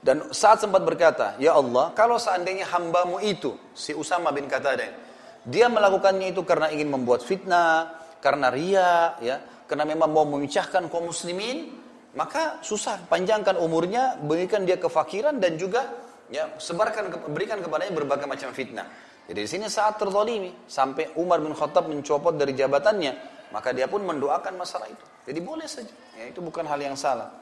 Dan 0.00 0.32
saat 0.32 0.64
sempat 0.64 0.80
berkata, 0.80 1.36
Ya 1.36 1.52
Allah, 1.52 1.92
kalau 1.92 2.16
seandainya 2.16 2.64
hambamu 2.72 3.20
itu, 3.20 3.56
si 3.76 3.92
Usama 3.92 4.32
bin 4.32 4.48
Qatadah, 4.48 5.03
dia 5.44 5.68
melakukannya 5.68 6.32
itu 6.32 6.40
karena 6.42 6.72
ingin 6.72 6.88
membuat 6.88 7.20
fitnah, 7.20 8.00
karena 8.24 8.48
ria, 8.48 9.20
ya, 9.20 9.36
karena 9.68 9.84
memang 9.84 10.08
mau 10.08 10.24
memecahkan 10.24 10.88
kaum 10.88 11.12
muslimin, 11.12 11.76
maka 12.16 12.64
susah 12.64 13.04
panjangkan 13.04 13.60
umurnya, 13.60 14.16
berikan 14.24 14.64
dia 14.64 14.80
kefakiran 14.80 15.36
dan 15.36 15.60
juga 15.60 15.92
ya 16.32 16.56
sebarkan 16.56 17.28
berikan 17.28 17.60
kepadanya 17.60 17.92
berbagai 17.92 18.24
macam 18.24 18.50
fitnah. 18.56 18.88
Jadi 19.24 19.40
di 19.40 19.48
sini 19.48 19.66
saat 19.68 19.96
terzalimi 19.96 20.68
sampai 20.68 21.16
Umar 21.16 21.40
bin 21.40 21.52
Khattab 21.52 21.88
mencopot 21.88 22.36
dari 22.36 22.52
jabatannya, 22.52 23.12
maka 23.52 23.72
dia 23.72 23.88
pun 23.88 24.04
mendoakan 24.04 24.56
masalah 24.56 24.88
itu. 24.88 25.04
Jadi 25.24 25.40
boleh 25.40 25.68
saja, 25.68 25.92
ya 26.16 26.28
itu 26.28 26.44
bukan 26.44 26.64
hal 26.68 26.80
yang 26.80 26.96
salah. 26.96 27.32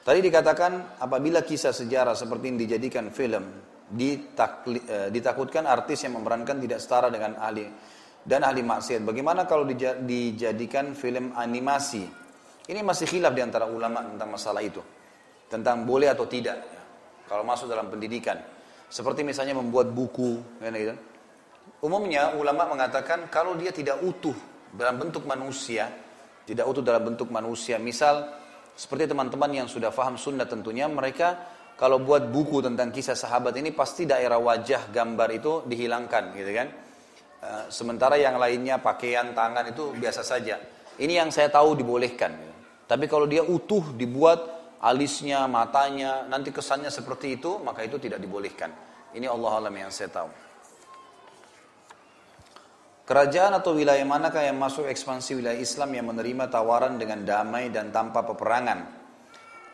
Tadi 0.00 0.18
dikatakan 0.24 0.96
apabila 0.96 1.44
kisah 1.44 1.76
sejarah 1.76 2.16
seperti 2.16 2.48
ini 2.48 2.64
dijadikan 2.64 3.12
film, 3.12 3.69
eh, 3.98 5.08
ditakutkan 5.10 5.66
artis 5.66 6.06
yang 6.06 6.18
memerankan 6.18 6.62
tidak 6.62 6.78
setara 6.78 7.10
dengan 7.10 7.38
ahli 7.38 7.66
dan 8.20 8.44
ahli 8.44 8.60
maksiat. 8.60 9.00
Bagaimana 9.02 9.48
kalau 9.48 9.64
dijadikan 10.04 10.92
film 10.92 11.32
animasi? 11.34 12.04
Ini 12.70 12.80
masih 12.86 13.08
khilaf 13.08 13.32
di 13.34 13.42
antara 13.42 13.66
ulama 13.66 14.04
tentang 14.04 14.30
masalah 14.30 14.62
itu. 14.62 14.78
Tentang 15.50 15.82
boleh 15.82 16.12
atau 16.12 16.28
tidak. 16.30 16.58
Ya. 16.60 16.82
Kalau 17.26 17.42
masuk 17.42 17.66
dalam 17.66 17.90
pendidikan. 17.90 18.38
Seperti 18.86 19.26
misalnya 19.26 19.58
membuat 19.58 19.90
buku. 19.90 20.38
Ya, 20.62 20.70
gitu. 20.70 20.94
Umumnya 21.82 22.36
ulama 22.36 22.70
mengatakan 22.70 23.26
kalau 23.26 23.56
dia 23.58 23.74
tidak 23.74 23.98
utuh 24.04 24.36
dalam 24.70 25.02
bentuk 25.02 25.26
manusia. 25.26 25.90
Tidak 26.46 26.62
utuh 26.62 26.84
dalam 26.84 27.02
bentuk 27.02 27.26
manusia. 27.34 27.80
Misal 27.82 28.30
seperti 28.78 29.10
teman-teman 29.10 29.50
yang 29.50 29.66
sudah 29.66 29.90
faham 29.90 30.14
sunnah 30.14 30.46
tentunya. 30.46 30.86
Mereka 30.86 31.58
kalau 31.80 31.96
buat 31.96 32.28
buku 32.28 32.60
tentang 32.60 32.92
kisah 32.92 33.16
sahabat 33.16 33.56
ini 33.56 33.72
pasti 33.72 34.04
daerah 34.04 34.36
wajah 34.36 34.92
gambar 34.92 35.28
itu 35.32 35.64
dihilangkan 35.64 36.36
gitu 36.36 36.52
kan. 36.52 36.68
Eh, 37.40 37.64
sementara 37.72 38.20
yang 38.20 38.36
lainnya 38.36 38.76
pakaian 38.76 39.32
tangan 39.32 39.72
itu 39.72 39.96
biasa 39.96 40.20
saja. 40.20 40.60
Ini 41.00 41.24
yang 41.24 41.32
saya 41.32 41.48
tahu 41.48 41.72
dibolehkan. 41.80 42.36
Tapi 42.84 43.08
kalau 43.08 43.24
dia 43.24 43.40
utuh 43.40 43.96
dibuat 43.96 44.60
alisnya, 44.84 45.48
matanya, 45.48 46.28
nanti 46.28 46.52
kesannya 46.52 46.92
seperti 46.92 47.40
itu, 47.40 47.56
maka 47.64 47.80
itu 47.80 47.96
tidak 47.96 48.20
dibolehkan. 48.20 48.68
Ini 49.16 49.24
Allah 49.32 49.64
alam 49.64 49.72
yang 49.72 49.88
saya 49.88 50.12
tahu. 50.12 50.28
Kerajaan 53.08 53.56
atau 53.56 53.72
wilayah 53.72 54.04
manakah 54.04 54.44
yang 54.44 54.60
masuk 54.60 54.84
ekspansi 54.84 55.40
wilayah 55.40 55.56
Islam 55.56 55.96
yang 55.96 56.12
menerima 56.12 56.44
tawaran 56.52 57.00
dengan 57.00 57.24
damai 57.24 57.72
dan 57.72 57.88
tanpa 57.88 58.20
peperangan? 58.20 58.84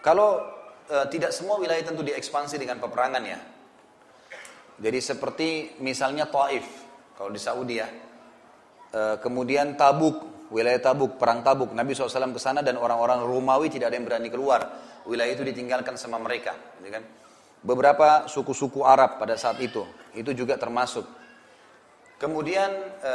Kalau 0.06 0.55
e, 0.86 0.96
tidak 1.10 1.34
semua 1.34 1.58
wilayah 1.58 1.82
tentu 1.82 2.02
diekspansi 2.06 2.56
dengan 2.56 2.78
peperangan 2.78 3.22
ya. 3.22 3.38
Jadi 4.76 4.98
seperti 5.00 5.48
misalnya 5.80 6.28
Taif, 6.28 6.66
kalau 7.16 7.30
di 7.32 7.40
Saudi 7.40 7.76
ya. 7.80 7.88
E, 8.90 9.00
kemudian 9.20 9.74
Tabuk, 9.74 10.48
wilayah 10.50 10.80
Tabuk, 10.80 11.18
perang 11.18 11.42
Tabuk. 11.42 11.74
Nabi 11.74 11.92
SAW 11.92 12.34
ke 12.34 12.40
sana 12.40 12.60
dan 12.62 12.78
orang-orang 12.78 13.24
Romawi 13.24 13.72
tidak 13.72 13.92
ada 13.92 13.96
yang 13.98 14.06
berani 14.06 14.28
keluar. 14.30 14.60
Wilayah 15.06 15.32
itu 15.32 15.44
ditinggalkan 15.46 15.94
sama 15.94 16.18
mereka. 16.18 16.54
Gitu 16.82 16.90
kan? 16.90 17.04
Beberapa 17.62 18.30
suku-suku 18.30 18.86
Arab 18.86 19.18
pada 19.18 19.34
saat 19.34 19.58
itu, 19.58 19.82
itu 20.14 20.30
juga 20.36 20.54
termasuk. 20.54 21.06
Kemudian 22.16 22.70
e, 23.00 23.12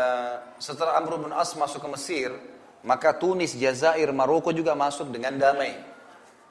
setelah 0.61 0.97
Amr 1.01 1.17
bin 1.17 1.33
As 1.33 1.53
masuk 1.57 1.81
ke 1.81 1.89
Mesir, 1.89 2.29
maka 2.81 3.13
Tunis, 3.13 3.53
Jazair, 3.53 4.09
Maroko 4.09 4.49
juga 4.49 4.73
masuk 4.73 5.13
dengan 5.13 5.37
damai. 5.37 5.90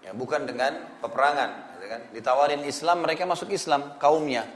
Ya, 0.01 0.17
bukan 0.17 0.49
dengan 0.49 0.97
peperangan, 1.05 1.77
gitu 1.77 1.87
kan? 1.93 2.01
Ditawarin 2.17 2.65
Islam, 2.65 3.05
mereka 3.05 3.29
masuk 3.29 3.53
Islam 3.53 4.01
kaumnya. 4.01 4.49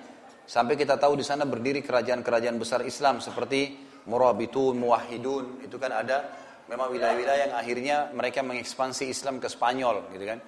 Sampai 0.49 0.77
kita 0.77 0.97
tahu 0.97 1.21
di 1.21 1.25
sana 1.25 1.45
berdiri 1.45 1.85
kerajaan-kerajaan 1.85 2.57
besar 2.57 2.81
Islam 2.85 3.21
seperti 3.21 3.77
Murabitun, 4.09 4.77
Muwahhidun, 4.81 5.65
itu 5.65 5.77
kan 5.77 5.93
ada 5.93 6.33
memang 6.69 6.89
wilayah-wilayah 6.93 7.53
yang 7.53 7.55
akhirnya 7.57 7.97
mereka 8.17 8.41
mengekspansi 8.41 9.09
Islam 9.09 9.37
ke 9.37 9.53
Spanyol, 9.53 10.09
gitu 10.17 10.25
kan? 10.25 10.41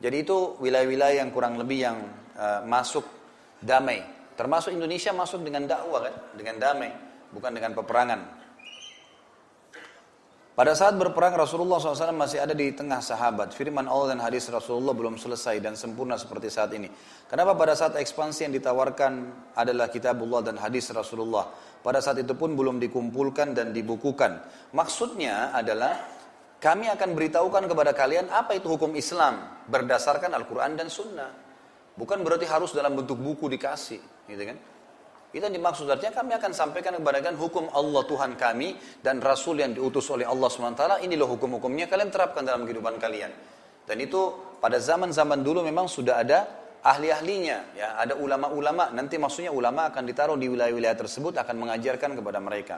Jadi 0.00 0.16
itu 0.16 0.56
wilayah-wilayah 0.62 1.20
yang 1.20 1.30
kurang 1.34 1.60
lebih 1.60 1.78
yang 1.84 1.96
uh, 2.38 2.64
masuk 2.64 3.04
damai. 3.60 4.00
Termasuk 4.38 4.70
Indonesia 4.70 5.10
masuk 5.12 5.44
dengan 5.44 5.68
dakwah 5.68 6.08
kan, 6.08 6.14
dengan 6.38 6.56
damai, 6.56 6.94
bukan 7.34 7.52
dengan 7.52 7.74
peperangan. 7.76 8.20
Pada 10.58 10.74
saat 10.74 10.98
berperang 10.98 11.38
Rasulullah 11.38 11.78
SAW 11.78 12.18
masih 12.18 12.42
ada 12.42 12.50
di 12.50 12.74
tengah 12.74 12.98
sahabat. 12.98 13.54
Firman 13.54 13.86
Allah 13.86 14.18
dan 14.18 14.26
hadis 14.26 14.50
Rasulullah 14.50 14.90
belum 14.90 15.14
selesai 15.14 15.62
dan 15.62 15.78
sempurna 15.78 16.18
seperti 16.18 16.50
saat 16.50 16.74
ini. 16.74 16.90
Kenapa 17.30 17.54
pada 17.54 17.78
saat 17.78 17.94
ekspansi 17.94 18.50
yang 18.50 18.54
ditawarkan 18.58 19.12
adalah 19.54 19.86
kitabullah 19.86 20.42
dan 20.42 20.58
hadis 20.58 20.90
Rasulullah. 20.90 21.46
Pada 21.78 22.02
saat 22.02 22.18
itu 22.18 22.34
pun 22.34 22.58
belum 22.58 22.82
dikumpulkan 22.82 23.54
dan 23.54 23.70
dibukukan. 23.70 24.42
Maksudnya 24.74 25.54
adalah 25.54 25.94
kami 26.58 26.90
akan 26.90 27.14
beritahukan 27.14 27.70
kepada 27.70 27.94
kalian 27.94 28.26
apa 28.26 28.58
itu 28.58 28.66
hukum 28.66 28.98
Islam 28.98 29.62
berdasarkan 29.70 30.34
Al-Quran 30.34 30.74
dan 30.74 30.90
Sunnah. 30.90 31.30
Bukan 31.94 32.18
berarti 32.26 32.50
harus 32.50 32.74
dalam 32.74 32.98
bentuk 32.98 33.14
buku 33.14 33.46
dikasih, 33.46 34.02
gitu 34.26 34.42
kan? 34.42 34.58
Itu 35.28 35.44
yang 35.44 35.52
dimaksud 35.52 35.84
artinya 35.84 36.24
kami 36.24 36.32
akan 36.40 36.52
sampaikan 36.56 36.96
kepada 36.96 37.20
kalian 37.20 37.36
hukum 37.36 37.68
Allah 37.76 38.00
Tuhan 38.08 38.40
kami 38.40 38.80
dan 39.04 39.20
Rasul 39.20 39.60
yang 39.60 39.76
diutus 39.76 40.08
oleh 40.08 40.24
Allah 40.24 40.48
SWT. 40.48 41.04
Ini 41.04 41.14
loh 41.20 41.28
hukum-hukumnya 41.36 41.84
kalian 41.84 42.08
terapkan 42.08 42.48
dalam 42.48 42.64
kehidupan 42.64 42.96
kalian. 42.96 43.28
Dan 43.84 43.96
itu 44.00 44.32
pada 44.56 44.80
zaman-zaman 44.80 45.44
dulu 45.44 45.60
memang 45.60 45.84
sudah 45.84 46.24
ada 46.24 46.48
ahli-ahlinya. 46.80 47.76
ya 47.76 48.00
Ada 48.00 48.16
ulama-ulama, 48.16 48.88
nanti 48.96 49.20
maksudnya 49.20 49.52
ulama 49.52 49.92
akan 49.92 50.02
ditaruh 50.08 50.36
di 50.40 50.48
wilayah-wilayah 50.48 50.96
tersebut 50.96 51.36
akan 51.36 51.56
mengajarkan 51.60 52.16
kepada 52.16 52.38
mereka. 52.40 52.76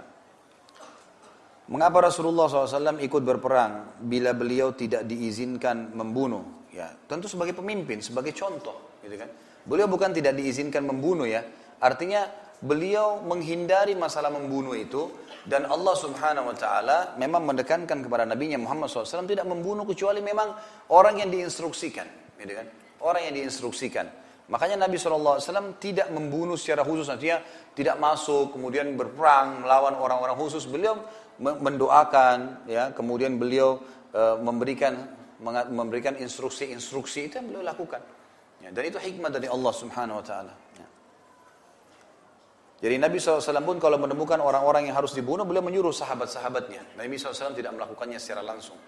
Mengapa 1.70 2.10
Rasulullah 2.10 2.50
SAW 2.50 2.98
ikut 2.98 3.22
berperang 3.22 4.02
bila 4.02 4.34
beliau 4.34 4.74
tidak 4.74 5.06
diizinkan 5.06 5.94
membunuh? 5.94 6.66
Ya, 6.74 6.90
tentu 7.06 7.30
sebagai 7.30 7.54
pemimpin, 7.54 8.02
sebagai 8.02 8.34
contoh, 8.34 8.98
gitu 9.06 9.14
kan? 9.14 9.30
Beliau 9.62 9.86
bukan 9.86 10.10
tidak 10.10 10.34
diizinkan 10.34 10.82
membunuh 10.82 11.30
ya, 11.30 11.46
Artinya 11.80 12.28
beliau 12.60 13.24
menghindari 13.24 13.96
masalah 13.96 14.28
membunuh 14.28 14.76
itu 14.76 15.08
dan 15.48 15.64
Allah 15.64 15.96
Subhanahu 15.96 16.52
wa 16.52 16.56
taala 16.56 16.98
memang 17.16 17.48
mendekankan 17.48 18.04
kepada 18.04 18.28
nabinya 18.28 18.60
Muhammad 18.60 18.92
SAW 18.92 19.24
tidak 19.24 19.48
membunuh 19.48 19.88
kecuali 19.88 20.20
memang 20.20 20.52
orang 20.92 21.24
yang 21.24 21.32
diinstruksikan, 21.32 22.36
gitu 22.36 22.52
kan? 22.52 22.66
Orang 23.00 23.24
yang 23.24 23.34
diinstruksikan. 23.40 24.20
Makanya 24.50 24.84
Nabi 24.84 24.98
SAW 24.98 25.40
tidak 25.78 26.10
membunuh 26.10 26.58
secara 26.58 26.82
khusus, 26.82 27.06
artinya 27.06 27.40
tidak 27.72 27.96
masuk, 28.02 28.52
kemudian 28.52 28.98
berperang 28.98 29.62
melawan 29.62 29.94
orang-orang 29.94 30.36
khusus. 30.36 30.66
Beliau 30.66 31.00
mendoakan, 31.38 32.66
ya, 32.66 32.90
kemudian 32.90 33.38
beliau 33.38 33.78
uh, 34.12 34.36
memberikan 34.42 35.16
memberikan 35.72 36.18
instruksi-instruksi 36.20 37.32
itu 37.32 37.40
yang 37.40 37.46
beliau 37.48 37.64
lakukan. 37.64 38.02
Ya, 38.60 38.68
dan 38.68 38.82
itu 38.84 39.00
hikmah 39.00 39.32
dari 39.32 39.48
Allah 39.48 39.72
Subhanahu 39.72 40.20
Wa 40.20 40.24
Taala. 40.26 40.52
Jadi 42.80 42.96
Nabi 42.96 43.20
SAW 43.20 43.60
pun 43.60 43.76
kalau 43.76 44.00
menemukan 44.00 44.40
orang-orang 44.40 44.88
yang 44.88 44.96
harus 44.96 45.12
dibunuh, 45.12 45.44
beliau 45.44 45.60
menyuruh 45.60 45.92
sahabat-sahabatnya. 45.92 46.96
Nabi 46.96 47.20
SAW 47.20 47.52
tidak 47.52 47.76
melakukannya 47.76 48.16
secara 48.16 48.40
langsung. 48.40 48.80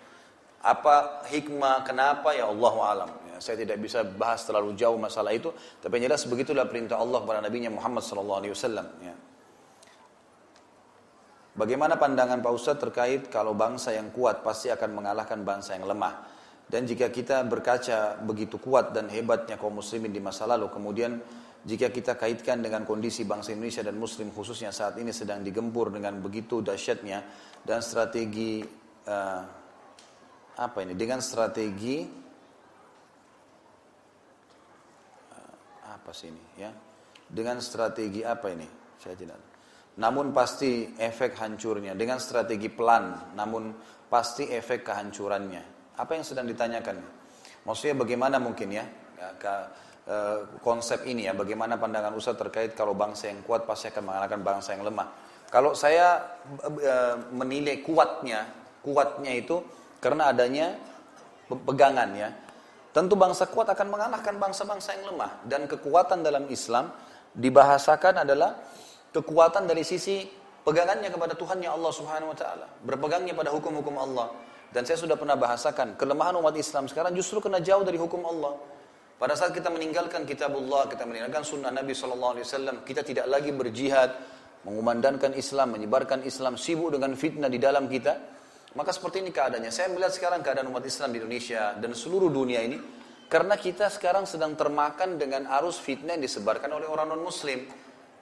Apa 0.65 1.29
hikmah, 1.29 1.85
kenapa, 1.85 2.33
ya 2.33 2.49
Allah 2.49 2.75
alam. 2.89 3.11
Ya, 3.29 3.37
saya 3.37 3.61
tidak 3.61 3.85
bisa 3.85 4.01
bahas 4.01 4.49
terlalu 4.49 4.73
jauh 4.81 4.97
masalah 4.97 5.37
itu, 5.37 5.53
tapi 5.85 6.01
yang 6.01 6.09
jelas 6.09 6.25
begitulah 6.25 6.65
perintah 6.65 6.97
Allah 6.97 7.21
kepada 7.21 7.45
Nabi 7.45 7.69
Muhammad 7.69 8.01
SAW. 8.01 8.41
Ya. 9.05 9.12
Bagaimana 11.53 12.01
pandangan 12.01 12.41
Pak 12.41 12.53
Ustadz 12.57 12.81
terkait 12.81 13.29
kalau 13.29 13.53
bangsa 13.53 13.93
yang 13.93 14.09
kuat 14.09 14.41
pasti 14.41 14.73
akan 14.73 14.97
mengalahkan 14.97 15.45
bangsa 15.45 15.77
yang 15.77 15.85
lemah? 15.85 16.25
Dan 16.65 16.89
jika 16.89 17.12
kita 17.12 17.45
berkaca 17.45 18.17
begitu 18.25 18.57
kuat 18.57 18.97
dan 18.97 19.12
hebatnya 19.12 19.61
kaum 19.61 19.77
muslimin 19.77 20.09
di 20.09 20.23
masa 20.25 20.49
lalu, 20.49 20.73
kemudian 20.73 21.21
jika 21.63 21.95
kita 21.95 22.19
kaitkan 22.19 22.59
dengan 22.59 22.83
kondisi 22.83 23.23
bangsa 23.23 23.55
Indonesia 23.55 23.87
dan 23.87 23.95
Muslim 23.95 24.35
khususnya 24.35 24.75
saat 24.75 24.99
ini 24.99 25.15
sedang 25.15 25.47
digempur 25.47 25.95
dengan 25.95 26.19
begitu 26.19 26.59
dahsyatnya 26.59 27.23
dan 27.63 27.79
strategi 27.79 28.67
uh, 29.07 29.43
apa 30.59 30.79
ini? 30.83 30.99
Dengan 30.99 31.23
strategi 31.23 32.03
uh, 35.31 35.55
apa 35.87 36.11
sih 36.11 36.35
ini 36.35 36.43
ya? 36.59 36.71
Dengan 37.31 37.63
strategi 37.63 38.27
apa 38.27 38.47
ini? 38.51 38.67
Saya 38.99 39.15
tidak 39.15 39.53
namun 39.93 40.33
pasti 40.33 40.97
efek 40.97 41.37
hancurnya. 41.37 41.93
Dengan 41.93 42.17
strategi 42.17 42.73
pelan 42.73 43.37
namun 43.37 43.77
pasti 44.09 44.49
efek 44.49 44.89
kehancurannya. 44.89 45.95
Apa 46.01 46.17
yang 46.17 46.25
sedang 46.25 46.49
ditanyakan? 46.49 46.97
Maksudnya 47.69 48.01
bagaimana 48.01 48.41
mungkin 48.41 48.73
ya, 48.73 48.85
Eh, 50.03 50.41
konsep 50.67 51.07
ini 51.07 51.31
ya, 51.31 51.33
bagaimana 51.33 51.79
pandangan 51.79 52.11
Ustaz 52.19 52.35
terkait 52.35 52.75
kalau 52.75 52.91
bangsa 52.91 53.31
yang 53.31 53.39
kuat 53.47 53.63
pasti 53.63 53.87
akan 53.87 54.11
mengalahkan 54.11 54.43
bangsa 54.43 54.75
yang 54.75 54.83
lemah. 54.83 55.07
Kalau 55.47 55.77
saya 55.77 56.17
e, 56.65 56.95
menilai 57.29 57.85
kuatnya, 57.85 58.49
kuatnya 58.81 59.37
itu 59.37 59.61
karena 60.01 60.33
adanya 60.33 60.73
pegangan 61.45 62.09
ya. 62.17 62.33
Tentu 62.89 63.21
bangsa 63.21 63.47
kuat 63.53 63.69
akan 63.69 63.93
mengalahkan 63.93 64.41
bangsa-bangsa 64.41 64.97
yang 64.97 65.13
lemah 65.13 65.45
dan 65.45 65.69
kekuatan 65.69 66.25
dalam 66.25 66.49
Islam 66.49 66.89
dibahasakan 67.37 68.25
adalah 68.25 68.59
kekuatan 69.13 69.69
dari 69.69 69.85
sisi 69.85 70.25
pegangannya 70.65 71.13
kepada 71.13 71.37
Tuhan 71.37 71.61
yang 71.61 71.77
Allah 71.77 71.93
Subhanahu 71.93 72.33
wa 72.33 72.39
taala, 72.41 72.67
berpegangnya 72.81 73.37
pada 73.37 73.53
hukum-hukum 73.53 73.93
Allah. 74.01 74.33
Dan 74.73 74.89
saya 74.89 74.97
sudah 74.97 75.21
pernah 75.21 75.37
bahasakan, 75.37 76.01
kelemahan 76.01 76.33
umat 76.41 76.57
Islam 76.57 76.89
sekarang 76.89 77.13
justru 77.13 77.45
kena 77.45 77.61
jauh 77.61 77.85
dari 77.85 78.01
hukum 78.01 78.25
Allah. 78.25 78.57
Pada 79.23 79.39
saat 79.39 79.55
kita 79.55 79.70
meninggalkan 79.70 80.26
kitabullah, 80.26 80.91
kita 80.91 81.07
meninggalkan 81.07 81.47
sunnah 81.47 81.70
Nabi 81.70 81.94
SAW, 81.94 82.42
kita 82.83 83.07
tidak 83.07 83.31
lagi 83.31 83.55
berjihad, 83.55 84.18
mengumandangkan 84.67 85.39
Islam, 85.39 85.78
menyebarkan 85.78 86.26
Islam, 86.26 86.59
sibuk 86.59 86.91
dengan 86.91 87.15
fitnah 87.15 87.47
di 87.47 87.62
dalam 87.62 87.86
kita. 87.86 88.18
Maka 88.75 88.91
seperti 88.91 89.23
ini 89.23 89.31
keadaannya. 89.31 89.70
Saya 89.70 89.94
melihat 89.94 90.10
sekarang 90.10 90.42
keadaan 90.42 90.67
umat 90.75 90.83
Islam 90.83 91.15
di 91.15 91.23
Indonesia 91.23 91.70
dan 91.78 91.94
seluruh 91.94 92.34
dunia 92.34 92.67
ini, 92.67 92.83
karena 93.31 93.55
kita 93.55 93.94
sekarang 93.94 94.26
sedang 94.26 94.59
termakan 94.59 95.15
dengan 95.23 95.47
arus 95.62 95.78
fitnah 95.78 96.18
yang 96.18 96.25
disebarkan 96.26 96.75
oleh 96.75 96.91
orang 96.91 97.15
non-muslim. 97.15 97.62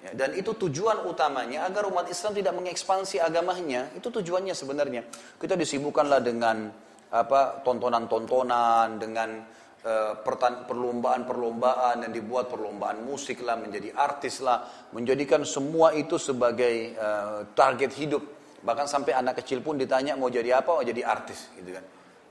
Ya, 0.04 0.12
dan 0.12 0.36
itu 0.36 0.52
tujuan 0.52 1.08
utamanya 1.08 1.64
agar 1.64 1.88
umat 1.88 2.12
Islam 2.12 2.36
tidak 2.36 2.52
mengekspansi 2.60 3.24
agamanya. 3.24 3.88
Itu 3.96 4.12
tujuannya 4.12 4.52
sebenarnya. 4.52 5.08
Kita 5.40 5.56
disibukkanlah 5.56 6.20
dengan 6.20 6.68
apa 7.08 7.64
tontonan-tontonan, 7.64 9.00
dengan 9.00 9.48
perlombaan-perlombaan 9.80 12.04
yang 12.04 12.12
dibuat 12.12 12.52
perlombaan 12.52 13.00
musik 13.00 13.40
lah, 13.40 13.56
menjadi 13.56 13.96
artis 13.96 14.44
lah, 14.44 14.68
menjadikan 14.92 15.40
semua 15.48 15.96
itu 15.96 16.20
sebagai 16.20 16.92
uh, 17.00 17.48
target 17.56 17.96
hidup. 17.96 18.20
Bahkan 18.60 18.84
sampai 18.84 19.16
anak 19.16 19.40
kecil 19.40 19.64
pun 19.64 19.80
ditanya 19.80 20.20
mau 20.20 20.28
jadi 20.28 20.60
apa, 20.60 20.76
mau 20.76 20.84
jadi 20.84 21.00
artis 21.00 21.48
gitu 21.56 21.72
kan. 21.72 21.80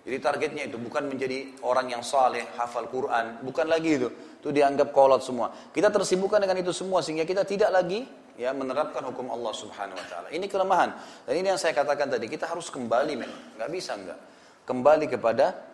Jadi 0.05 0.17
targetnya 0.21 0.69
itu 0.69 0.77
bukan 0.77 1.09
menjadi 1.09 1.57
orang 1.65 1.89
yang 1.91 2.05
saleh, 2.05 2.45
hafal 2.55 2.87
Quran, 2.87 3.43
bukan 3.43 3.67
lagi 3.67 3.97
itu. 3.97 4.07
Itu 4.39 4.53
dianggap 4.53 4.95
kolot 4.95 5.25
semua. 5.25 5.51
Kita 5.73 5.91
tersibukkan 5.91 6.39
dengan 6.39 6.55
itu 6.61 6.71
semua 6.71 7.03
sehingga 7.03 7.27
kita 7.27 7.43
tidak 7.43 7.67
lagi 7.73 8.07
ya 8.39 8.55
menerapkan 8.55 9.03
hukum 9.03 9.27
Allah 9.27 9.51
Subhanahu 9.51 9.99
wa 9.99 10.07
taala. 10.07 10.31
Ini 10.31 10.47
kelemahan. 10.47 10.95
Dan 11.27 11.35
ini 11.35 11.51
yang 11.51 11.59
saya 11.59 11.75
katakan 11.75 12.07
tadi, 12.07 12.31
kita 12.31 12.47
harus 12.47 12.71
kembali 12.71 13.19
memang. 13.19 13.59
Enggak 13.59 13.69
bisa 13.69 13.99
enggak. 13.99 14.15
Kembali 14.63 15.11
kepada 15.11 15.68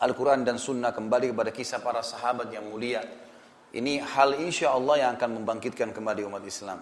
Al-Quran 0.00 0.48
dan 0.48 0.56
Sunnah 0.56 0.96
kembali 0.96 1.36
kepada 1.36 1.52
kisah 1.52 1.84
para 1.84 2.00
sahabat 2.00 2.48
yang 2.48 2.64
mulia. 2.64 3.04
Ini 3.70 4.00
hal 4.00 4.40
insya 4.40 4.72
Allah 4.72 5.06
yang 5.06 5.10
akan 5.20 5.44
membangkitkan 5.44 5.92
kembali 5.92 6.24
umat 6.26 6.42
Islam. 6.42 6.80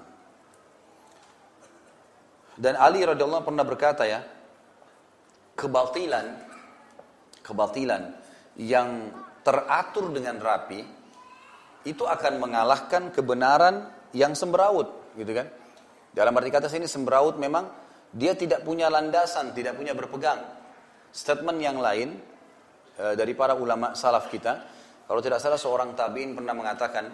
Dan 2.58 2.74
Ali 2.78 3.02
radhiyallahu 3.02 3.44
pernah 3.44 3.66
berkata 3.66 4.06
ya, 4.06 4.22
kebatilan, 5.58 6.26
kebatilan 7.42 8.02
yang 8.58 9.10
teratur 9.42 10.10
dengan 10.14 10.38
rapi 10.38 10.80
itu 11.86 12.02
akan 12.06 12.42
mengalahkan 12.42 13.10
kebenaran 13.14 13.86
yang 14.14 14.34
semberawut, 14.34 15.14
gitu 15.18 15.34
kan? 15.34 15.46
Dalam 16.14 16.34
arti 16.34 16.50
kata 16.50 16.66
sini 16.66 16.86
semberawut 16.90 17.38
memang 17.38 17.70
dia 18.10 18.34
tidak 18.34 18.66
punya 18.66 18.90
landasan, 18.90 19.54
tidak 19.54 19.78
punya 19.78 19.94
berpegang. 19.94 20.40
Statement 21.14 21.58
yang 21.62 21.78
lain 21.78 22.18
dari 22.98 23.32
para 23.38 23.54
ulama 23.54 23.94
salaf 23.94 24.26
kita, 24.26 24.52
kalau 25.06 25.22
tidak 25.22 25.38
salah 25.38 25.56
seorang 25.56 25.94
tabiin 25.94 26.34
pernah 26.34 26.52
mengatakan, 26.52 27.08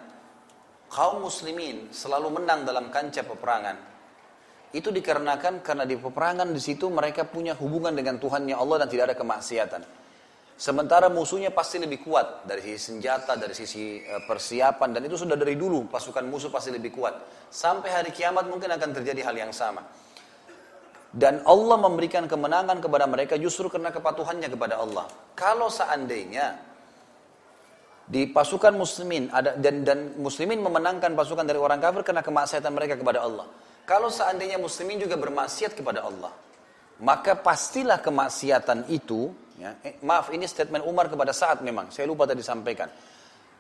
kaum 0.90 1.22
muslimin 1.22 1.92
selalu 1.94 2.40
menang 2.40 2.64
dalam 2.64 2.88
kancah 2.88 3.22
peperangan. 3.22 3.76
Itu 4.74 4.90
dikarenakan 4.90 5.62
karena 5.62 5.86
di 5.86 5.94
peperangan 5.94 6.50
di 6.50 6.58
situ 6.58 6.90
mereka 6.90 7.22
punya 7.22 7.54
hubungan 7.54 7.94
dengan 7.94 8.18
Tuhannya 8.18 8.58
Allah 8.58 8.82
dan 8.82 8.88
tidak 8.90 9.14
ada 9.14 9.16
kemaksiatan. 9.18 9.82
Sementara 10.54 11.10
musuhnya 11.10 11.50
pasti 11.50 11.82
lebih 11.82 12.06
kuat 12.06 12.46
dari 12.46 12.62
sisi 12.62 12.94
senjata, 12.94 13.34
dari 13.34 13.54
sisi 13.54 13.98
eh, 13.98 14.22
persiapan 14.22 14.94
dan 14.94 15.02
itu 15.02 15.18
sudah 15.18 15.34
dari 15.34 15.58
dulu 15.58 15.90
pasukan 15.90 16.22
musuh 16.26 16.50
pasti 16.50 16.70
lebih 16.70 16.94
kuat. 16.94 17.14
Sampai 17.50 17.90
hari 17.90 18.10
kiamat 18.14 18.46
mungkin 18.46 18.70
akan 18.70 18.90
terjadi 18.94 19.26
hal 19.26 19.34
yang 19.34 19.50
sama. 19.50 19.82
Dan 21.15 21.47
Allah 21.47 21.78
memberikan 21.78 22.26
kemenangan 22.26 22.83
kepada 22.83 23.07
mereka 23.07 23.39
justru 23.39 23.70
karena 23.70 23.94
kepatuhannya 23.94 24.51
kepada 24.51 24.83
Allah. 24.83 25.07
Kalau 25.39 25.70
seandainya 25.70 26.59
di 28.05 28.28
pasukan 28.28 28.75
muslimin 28.76 29.33
ada 29.33 29.57
dan 29.57 29.86
dan 29.86 30.18
muslimin 30.20 30.60
memenangkan 30.60 31.15
pasukan 31.17 31.47
dari 31.47 31.57
orang 31.57 31.81
kafir 31.81 32.02
karena 32.02 32.20
kemaksiatan 32.20 32.73
mereka 32.75 32.99
kepada 32.99 33.23
Allah. 33.23 33.47
Kalau 33.86 34.09
seandainya 34.10 34.59
muslimin 34.59 34.99
juga 35.01 35.15
bermaksiat 35.15 35.76
kepada 35.76 36.02
Allah, 36.09 36.33
maka 37.05 37.36
pastilah 37.36 38.01
kemaksiatan 38.01 38.89
itu, 38.89 39.28
ya, 39.60 39.76
eh, 39.84 40.01
maaf 40.01 40.33
ini 40.33 40.49
statement 40.49 40.89
Umar 40.89 41.12
kepada 41.12 41.36
saat 41.36 41.60
memang, 41.60 41.93
saya 41.93 42.09
lupa 42.09 42.25
tadi 42.25 42.41
sampaikan. 42.41 42.89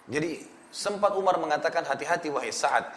Jadi 0.08 0.40
sempat 0.72 1.12
Umar 1.16 1.36
mengatakan 1.36 1.84
hati-hati 1.84 2.32
wahai 2.32 2.52
saat, 2.56 2.88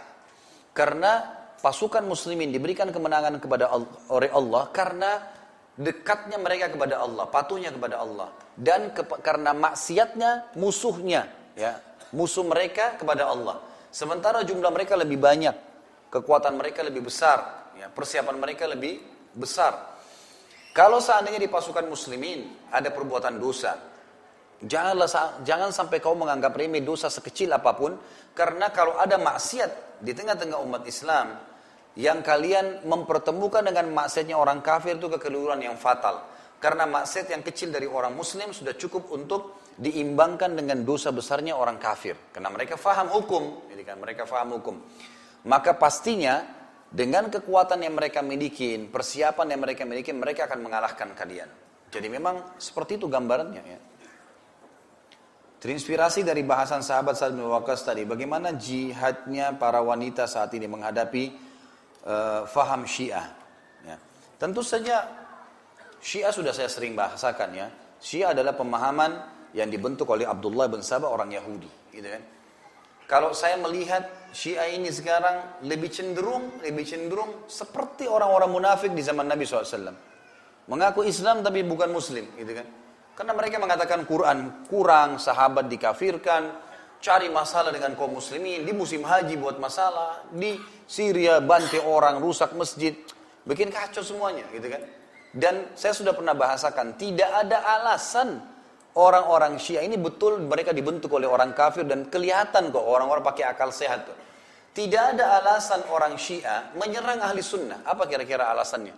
karena 0.72 1.36
pasukan 1.60 2.06
muslimin 2.06 2.54
diberikan 2.54 2.90
kemenangan 2.94 3.42
kepada 3.42 3.72
oleh 4.10 4.30
Allah 4.30 4.70
karena 4.70 5.24
dekatnya 5.78 6.42
mereka 6.42 6.74
kepada 6.74 7.02
Allah, 7.06 7.30
patuhnya 7.30 7.70
kepada 7.70 8.02
Allah 8.02 8.34
dan 8.58 8.90
ke, 8.94 9.06
karena 9.22 9.54
maksiatnya 9.54 10.58
musuhnya 10.58 11.30
ya, 11.54 11.78
musuh 12.14 12.46
mereka 12.46 12.98
kepada 12.98 13.30
Allah. 13.30 13.62
Sementara 13.94 14.42
jumlah 14.42 14.70
mereka 14.74 14.98
lebih 14.98 15.22
banyak, 15.22 15.54
kekuatan 16.10 16.58
mereka 16.58 16.82
lebih 16.86 17.06
besar, 17.06 17.70
ya, 17.78 17.90
persiapan 17.90 18.36
mereka 18.38 18.66
lebih 18.70 19.02
besar. 19.34 19.98
Kalau 20.74 21.02
seandainya 21.02 21.42
di 21.42 21.50
pasukan 21.50 21.86
muslimin 21.90 22.70
ada 22.70 22.94
perbuatan 22.94 23.42
dosa, 23.42 23.74
janganlah 24.64 25.10
jangan 25.46 25.70
sampai 25.70 26.02
kau 26.02 26.18
menganggap 26.18 26.56
remeh 26.58 26.82
dosa 26.82 27.12
sekecil 27.12 27.54
apa 27.54 27.78
pun, 27.78 27.94
karena 28.34 28.74
kalau 28.74 28.98
ada 28.98 29.18
maksiat 29.20 30.02
di 30.02 30.14
tengah-tengah 30.14 30.58
umat 30.62 30.84
Islam 30.86 31.38
yang 31.98 32.22
kalian 32.22 32.86
mempertemukan 32.86 33.66
dengan 33.66 33.90
maksiatnya 33.90 34.38
orang 34.38 34.62
kafir 34.62 35.02
itu 35.02 35.10
kekeliruan 35.10 35.58
yang 35.62 35.78
fatal. 35.78 36.22
Karena 36.58 36.90
maksiat 36.90 37.30
yang 37.30 37.46
kecil 37.46 37.70
dari 37.70 37.86
orang 37.86 38.18
muslim 38.18 38.50
sudah 38.50 38.74
cukup 38.74 39.14
untuk 39.14 39.62
diimbangkan 39.78 40.58
dengan 40.58 40.82
dosa 40.82 41.14
besarnya 41.14 41.54
orang 41.54 41.78
kafir. 41.78 42.18
Karena 42.34 42.50
mereka 42.50 42.82
faham 42.82 43.14
hukum, 43.14 43.70
kan 43.86 43.98
mereka 44.02 44.26
faham 44.26 44.58
hukum. 44.58 44.82
Maka 45.46 45.78
pastinya 45.78 46.42
dengan 46.90 47.30
kekuatan 47.30 47.86
yang 47.86 47.94
mereka 47.94 48.26
miliki, 48.26 48.74
persiapan 48.90 49.54
yang 49.54 49.62
mereka 49.62 49.86
miliki, 49.86 50.10
mereka 50.18 50.50
akan 50.50 50.66
mengalahkan 50.66 51.14
kalian. 51.14 51.50
Jadi 51.94 52.08
memang 52.10 52.58
seperti 52.58 52.98
itu 52.98 53.06
gambarannya 53.06 53.64
ya. 53.64 53.80
Terinspirasi 55.58 56.22
dari 56.22 56.46
bahasan 56.46 56.86
sahabat 56.86 57.18
Sa'ad 57.18 57.34
bin 57.34 57.50
Waqqas 57.50 57.82
tadi, 57.82 58.06
bagaimana 58.06 58.54
jihadnya 58.54 59.58
para 59.58 59.82
wanita 59.82 60.30
saat 60.30 60.54
ini 60.54 60.70
menghadapi 60.70 61.34
uh, 62.06 62.46
faham 62.46 62.86
Syiah. 62.86 63.26
Ya. 63.82 63.98
Tentu 64.38 64.62
saja 64.62 65.02
Syiah 65.98 66.30
sudah 66.30 66.54
saya 66.54 66.70
sering 66.70 66.94
bahasakan 66.94 67.58
ya. 67.58 67.68
Syiah 67.98 68.38
adalah 68.38 68.54
pemahaman 68.54 69.18
yang 69.58 69.74
dibentuk 69.74 70.06
oleh 70.14 70.30
Abdullah 70.30 70.70
bin 70.70 70.86
Sabah 70.86 71.10
orang 71.10 71.34
Yahudi, 71.34 71.70
gitu 71.90 72.06
kan. 72.06 72.22
Kalau 73.10 73.34
saya 73.34 73.58
melihat 73.58 74.30
Syiah 74.30 74.70
ini 74.70 74.94
sekarang 74.94 75.66
lebih 75.66 75.90
cenderung, 75.90 76.62
lebih 76.62 76.86
cenderung 76.86 77.50
seperti 77.50 78.06
orang-orang 78.06 78.52
munafik 78.54 78.94
di 78.94 79.02
zaman 79.02 79.26
Nabi 79.26 79.42
SAW. 79.42 79.96
Mengaku 80.70 81.02
Islam 81.02 81.42
tapi 81.42 81.66
bukan 81.66 81.90
Muslim, 81.90 82.30
gitu 82.38 82.54
kan? 82.54 82.68
Karena 83.18 83.34
mereka 83.34 83.58
mengatakan 83.58 84.06
Quran 84.06 84.70
kurang, 84.70 85.18
sahabat 85.18 85.66
dikafirkan, 85.66 86.54
cari 87.02 87.34
masalah 87.34 87.74
dengan 87.74 87.98
kaum 87.98 88.14
muslimin, 88.14 88.62
di 88.62 88.70
musim 88.78 89.02
haji 89.02 89.34
buat 89.42 89.58
masalah, 89.58 90.22
di 90.30 90.54
Syria 90.86 91.42
bantai 91.42 91.82
orang, 91.82 92.22
rusak 92.22 92.54
masjid, 92.54 92.94
bikin 93.42 93.74
kacau 93.74 94.06
semuanya, 94.06 94.46
gitu 94.54 94.70
kan? 94.70 94.86
Dan 95.34 95.74
saya 95.74 95.98
sudah 95.98 96.14
pernah 96.14 96.38
bahasakan, 96.38 96.94
tidak 96.94 97.26
ada 97.26 97.58
alasan 97.82 98.38
orang-orang 98.94 99.58
Syiah 99.58 99.82
ini 99.82 99.98
betul 99.98 100.38
mereka 100.42 100.70
dibentuk 100.70 101.10
oleh 101.14 101.26
orang 101.26 101.58
kafir 101.58 101.86
dan 101.90 102.10
kelihatan 102.10 102.70
kok 102.70 102.86
orang-orang 102.86 103.26
pakai 103.26 103.50
akal 103.50 103.74
sehat 103.74 104.10
tuh. 104.10 104.18
Tidak 104.78 105.18
ada 105.18 105.42
alasan 105.42 105.86
orang 105.90 106.22
Syiah 106.22 106.70
menyerang 106.78 107.18
ahli 107.18 107.42
sunnah. 107.42 107.82
Apa 107.82 108.06
kira-kira 108.06 108.46
alasannya? 108.54 108.94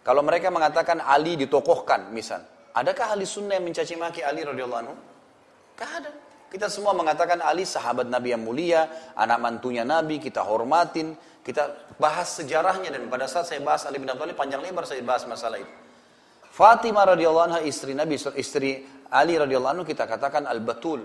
Kalau 0.00 0.24
mereka 0.24 0.48
mengatakan 0.48 1.04
Ali 1.04 1.36
ditokohkan, 1.36 2.08
misal. 2.16 2.40
Adakah 2.76 3.16
ahli 3.16 3.24
sunnah 3.24 3.56
yang 3.56 3.66
mencaci 3.66 3.94
maki 3.96 4.20
Ali 4.20 4.44
radhiyallahu 4.44 4.80
anhu? 4.84 4.94
Tidak 5.74 5.90
ada. 6.02 6.10
Kita 6.48 6.66
semua 6.72 6.96
mengatakan 6.96 7.44
Ali 7.44 7.68
sahabat 7.68 8.08
Nabi 8.08 8.32
yang 8.32 8.40
mulia, 8.40 9.12
anak 9.12 9.38
mantunya 9.40 9.84
Nabi, 9.84 10.16
kita 10.16 10.40
hormatin, 10.40 11.12
kita 11.44 11.92
bahas 12.00 12.40
sejarahnya 12.40 12.92
dan 12.92 13.08
pada 13.08 13.28
saat 13.28 13.48
saya 13.48 13.60
bahas 13.60 13.84
Ali 13.84 14.00
bin 14.00 14.08
Abi 14.08 14.20
Thalib 14.20 14.36
panjang 14.36 14.60
lebar 14.60 14.84
saya 14.84 15.00
bahas 15.04 15.24
masalah 15.24 15.60
itu. 15.60 15.72
Fatimah 16.52 17.14
radhiyallahu 17.14 17.46
anha 17.52 17.60
istri 17.64 17.92
Nabi 17.96 18.20
istri 18.36 18.84
Ali 19.08 19.36
radhiyallahu 19.36 19.80
anhu 19.80 19.84
kita 19.88 20.04
katakan 20.04 20.44
al-batul 20.44 21.04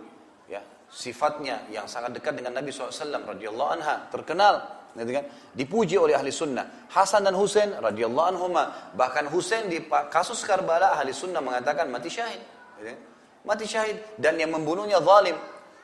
ya 0.51 0.59
sifatnya 0.91 1.63
yang 1.71 1.87
sangat 1.87 2.17
dekat 2.17 2.35
dengan 2.39 2.59
Nabi 2.59 2.73
SAW 2.75 2.91
radhiyallahu 3.23 3.69
anha 3.79 4.07
terkenal 4.11 4.82
gitu 4.93 5.11
kan 5.13 5.25
dipuji 5.57 5.97
oleh 5.97 6.13
ahli 6.13 6.29
sunnah 6.29 6.89
Hasan 6.93 7.25
dan 7.25 7.33
Husain 7.33 7.73
radhiyallahu 7.73 8.27
anhuma 8.37 8.93
bahkan 8.93 9.25
Husain 9.29 9.65
di 9.65 9.81
kasus 10.13 10.45
Karbala 10.45 10.93
ahli 10.93 11.09
sunnah 11.09 11.41
mengatakan 11.41 11.89
mati 11.89 12.13
syahid 12.13 12.41
gitu 12.77 12.93
kan? 12.93 12.99
mati 13.43 13.65
syahid 13.65 13.97
dan 14.21 14.37
yang 14.37 14.53
membunuhnya 14.53 15.01
zalim 15.01 15.35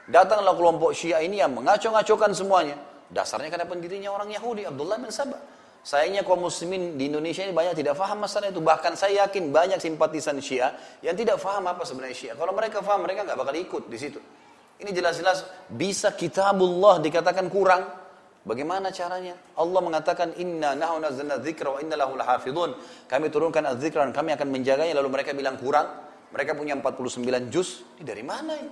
datanglah 0.09 0.53
kelompok 0.53 0.93
Syiah 0.93 1.21
ini 1.25 1.41
yang 1.41 1.53
mengaco-ngacokan 1.53 2.31
semuanya 2.37 2.77
dasarnya 3.09 3.49
karena 3.49 3.65
pendirinya 3.65 4.09
orang 4.13 4.29
Yahudi 4.29 4.69
Abdullah 4.69 5.01
bin 5.01 5.09
Sabah 5.09 5.41
Sayangnya 5.79 6.27
kaum 6.27 6.43
muslimin 6.43 6.99
di 6.99 7.07
Indonesia 7.07 7.39
ini 7.39 7.55
banyak 7.55 7.79
tidak 7.79 7.95
faham 7.95 8.19
masalah 8.19 8.51
itu. 8.51 8.59
Bahkan 8.59 8.99
saya 8.99 9.25
yakin 9.25 9.47
banyak 9.47 9.79
simpatisan 9.79 10.35
Syiah 10.43 10.75
yang 10.99 11.15
tidak 11.15 11.39
faham 11.39 11.63
apa 11.71 11.87
sebenarnya 11.87 12.15
Syiah. 12.15 12.35
Kalau 12.35 12.51
mereka 12.51 12.83
faham, 12.83 13.07
mereka 13.07 13.23
nggak 13.23 13.39
bakal 13.39 13.55
ikut 13.55 13.83
di 13.87 13.95
situ. 13.95 14.19
Ini 14.79 14.91
jelas-jelas 14.91 15.47
bisa 15.71 16.11
kitabullah 16.15 16.99
dikatakan 16.99 17.47
kurang. 17.47 17.87
Bagaimana 18.49 18.89
caranya? 18.89 19.37
Allah 19.53 19.77
mengatakan 19.77 20.33
inna 20.41 20.73
nahu 20.73 20.97
nazzalna 20.97 21.37
dzikra 21.37 21.77
wa 21.77 21.79
inna 21.85 21.93
lahu 21.93 22.17
lahafidun. 22.17 22.73
Kami 23.05 23.29
turunkan 23.29 23.61
az-dzikra 23.69 24.09
dan 24.09 24.09
kami 24.09 24.33
akan 24.33 24.49
menjaganya 24.49 24.97
lalu 24.97 25.21
mereka 25.21 25.37
bilang 25.37 25.61
kurang. 25.61 25.85
Mereka 26.33 26.57
punya 26.57 26.73
49 26.73 27.53
juz. 27.53 27.85
Ini 28.01 28.05
dari 28.09 28.25
mana 28.25 28.57
ini? 28.57 28.71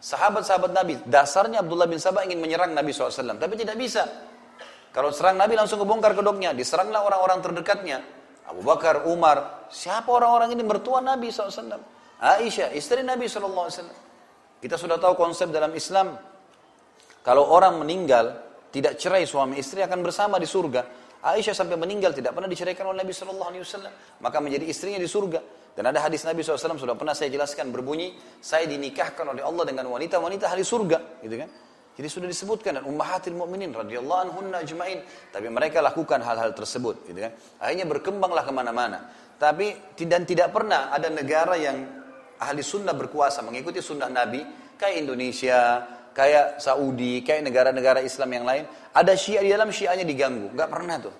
Sahabat-sahabat 0.00 0.72
Nabi, 0.72 0.94
dasarnya 1.04 1.60
Abdullah 1.60 1.84
bin 1.84 2.00
Sabah 2.00 2.24
ingin 2.24 2.40
menyerang 2.40 2.70
Nabi 2.72 2.94
SAW, 2.94 3.36
tapi 3.36 3.58
tidak 3.58 3.76
bisa. 3.76 4.06
Kalau 4.94 5.12
serang 5.12 5.36
Nabi 5.36 5.58
langsung 5.58 5.82
kebongkar 5.82 6.16
kedoknya. 6.16 6.56
Diseranglah 6.56 7.04
orang-orang 7.04 7.44
terdekatnya. 7.44 8.00
Abu 8.48 8.64
Bakar, 8.64 9.04
Umar. 9.04 9.68
Siapa 9.68 10.08
orang-orang 10.08 10.56
ini? 10.56 10.64
Mertua 10.64 11.04
Nabi 11.04 11.28
SAW. 11.28 11.76
Aisyah, 12.16 12.72
istri 12.72 13.04
Nabi 13.04 13.28
SAW. 13.28 13.68
Kita 14.58 14.80
sudah 14.80 14.96
tahu 14.96 15.14
konsep 15.20 15.52
dalam 15.52 15.70
Islam. 15.76 16.16
Kalau 17.20 17.44
orang 17.52 17.76
meninggal, 17.76 18.47
tidak 18.68 19.00
cerai 19.00 19.24
suami 19.24 19.56
istri 19.60 19.80
akan 19.84 20.00
bersama 20.04 20.36
di 20.36 20.48
surga. 20.48 21.08
Aisyah 21.18 21.54
sampai 21.56 21.74
meninggal 21.74 22.14
tidak 22.14 22.30
pernah 22.30 22.46
diceraikan 22.46 22.94
oleh 22.94 23.02
Nabi 23.02 23.10
Shallallahu 23.10 23.48
Alaihi 23.50 23.62
Wasallam, 23.66 23.92
maka 24.22 24.38
menjadi 24.38 24.64
istrinya 24.70 25.02
di 25.02 25.10
surga. 25.10 25.40
Dan 25.78 25.94
ada 25.94 26.02
hadis 26.02 26.26
Nabi 26.26 26.42
SAW 26.42 26.74
sudah 26.74 26.98
pernah 26.98 27.14
saya 27.14 27.30
jelaskan 27.30 27.70
berbunyi, 27.70 28.18
saya 28.42 28.66
dinikahkan 28.66 29.22
oleh 29.22 29.46
Allah 29.46 29.62
dengan 29.62 29.86
wanita-wanita 29.94 30.50
ahli 30.50 30.66
surga, 30.66 31.22
gitu 31.22 31.38
kan? 31.38 31.46
Jadi 31.98 32.08
sudah 32.10 32.26
disebutkan 32.30 32.78
dan 32.78 32.84
ummahatil 32.86 33.34
mukminin 33.34 33.70
radhiyallahu 33.70 34.20
anhunna 34.26 34.58
ajmain. 34.62 35.06
Tapi 35.30 35.46
mereka 35.50 35.78
lakukan 35.78 36.18
hal-hal 36.22 36.50
tersebut, 36.50 37.06
gitu 37.06 37.18
kan? 37.22 37.30
Akhirnya 37.62 37.86
berkembanglah 37.86 38.42
ke 38.42 38.50
mana-mana. 38.54 39.06
Tapi 39.38 39.94
dan 40.02 40.26
tidak 40.26 40.50
pernah 40.50 40.90
ada 40.90 41.10
negara 41.10 41.54
yang 41.54 41.86
ahli 42.42 42.62
sunnah 42.62 42.94
berkuasa 42.94 43.46
mengikuti 43.46 43.78
sunnah 43.78 44.10
Nabi 44.10 44.42
kayak 44.78 44.98
Indonesia, 44.98 45.58
kayak 46.18 46.58
Saudi, 46.58 47.22
kayak 47.22 47.46
negara-negara 47.46 48.02
Islam 48.02 48.34
yang 48.34 48.42
lain. 48.42 48.66
Ada 48.90 49.14
Syiah 49.14 49.42
di 49.46 49.50
dalam 49.54 49.70
Syiahnya 49.70 50.02
diganggu, 50.02 50.50
nggak 50.50 50.66
pernah 50.66 50.98
tuh. 50.98 51.14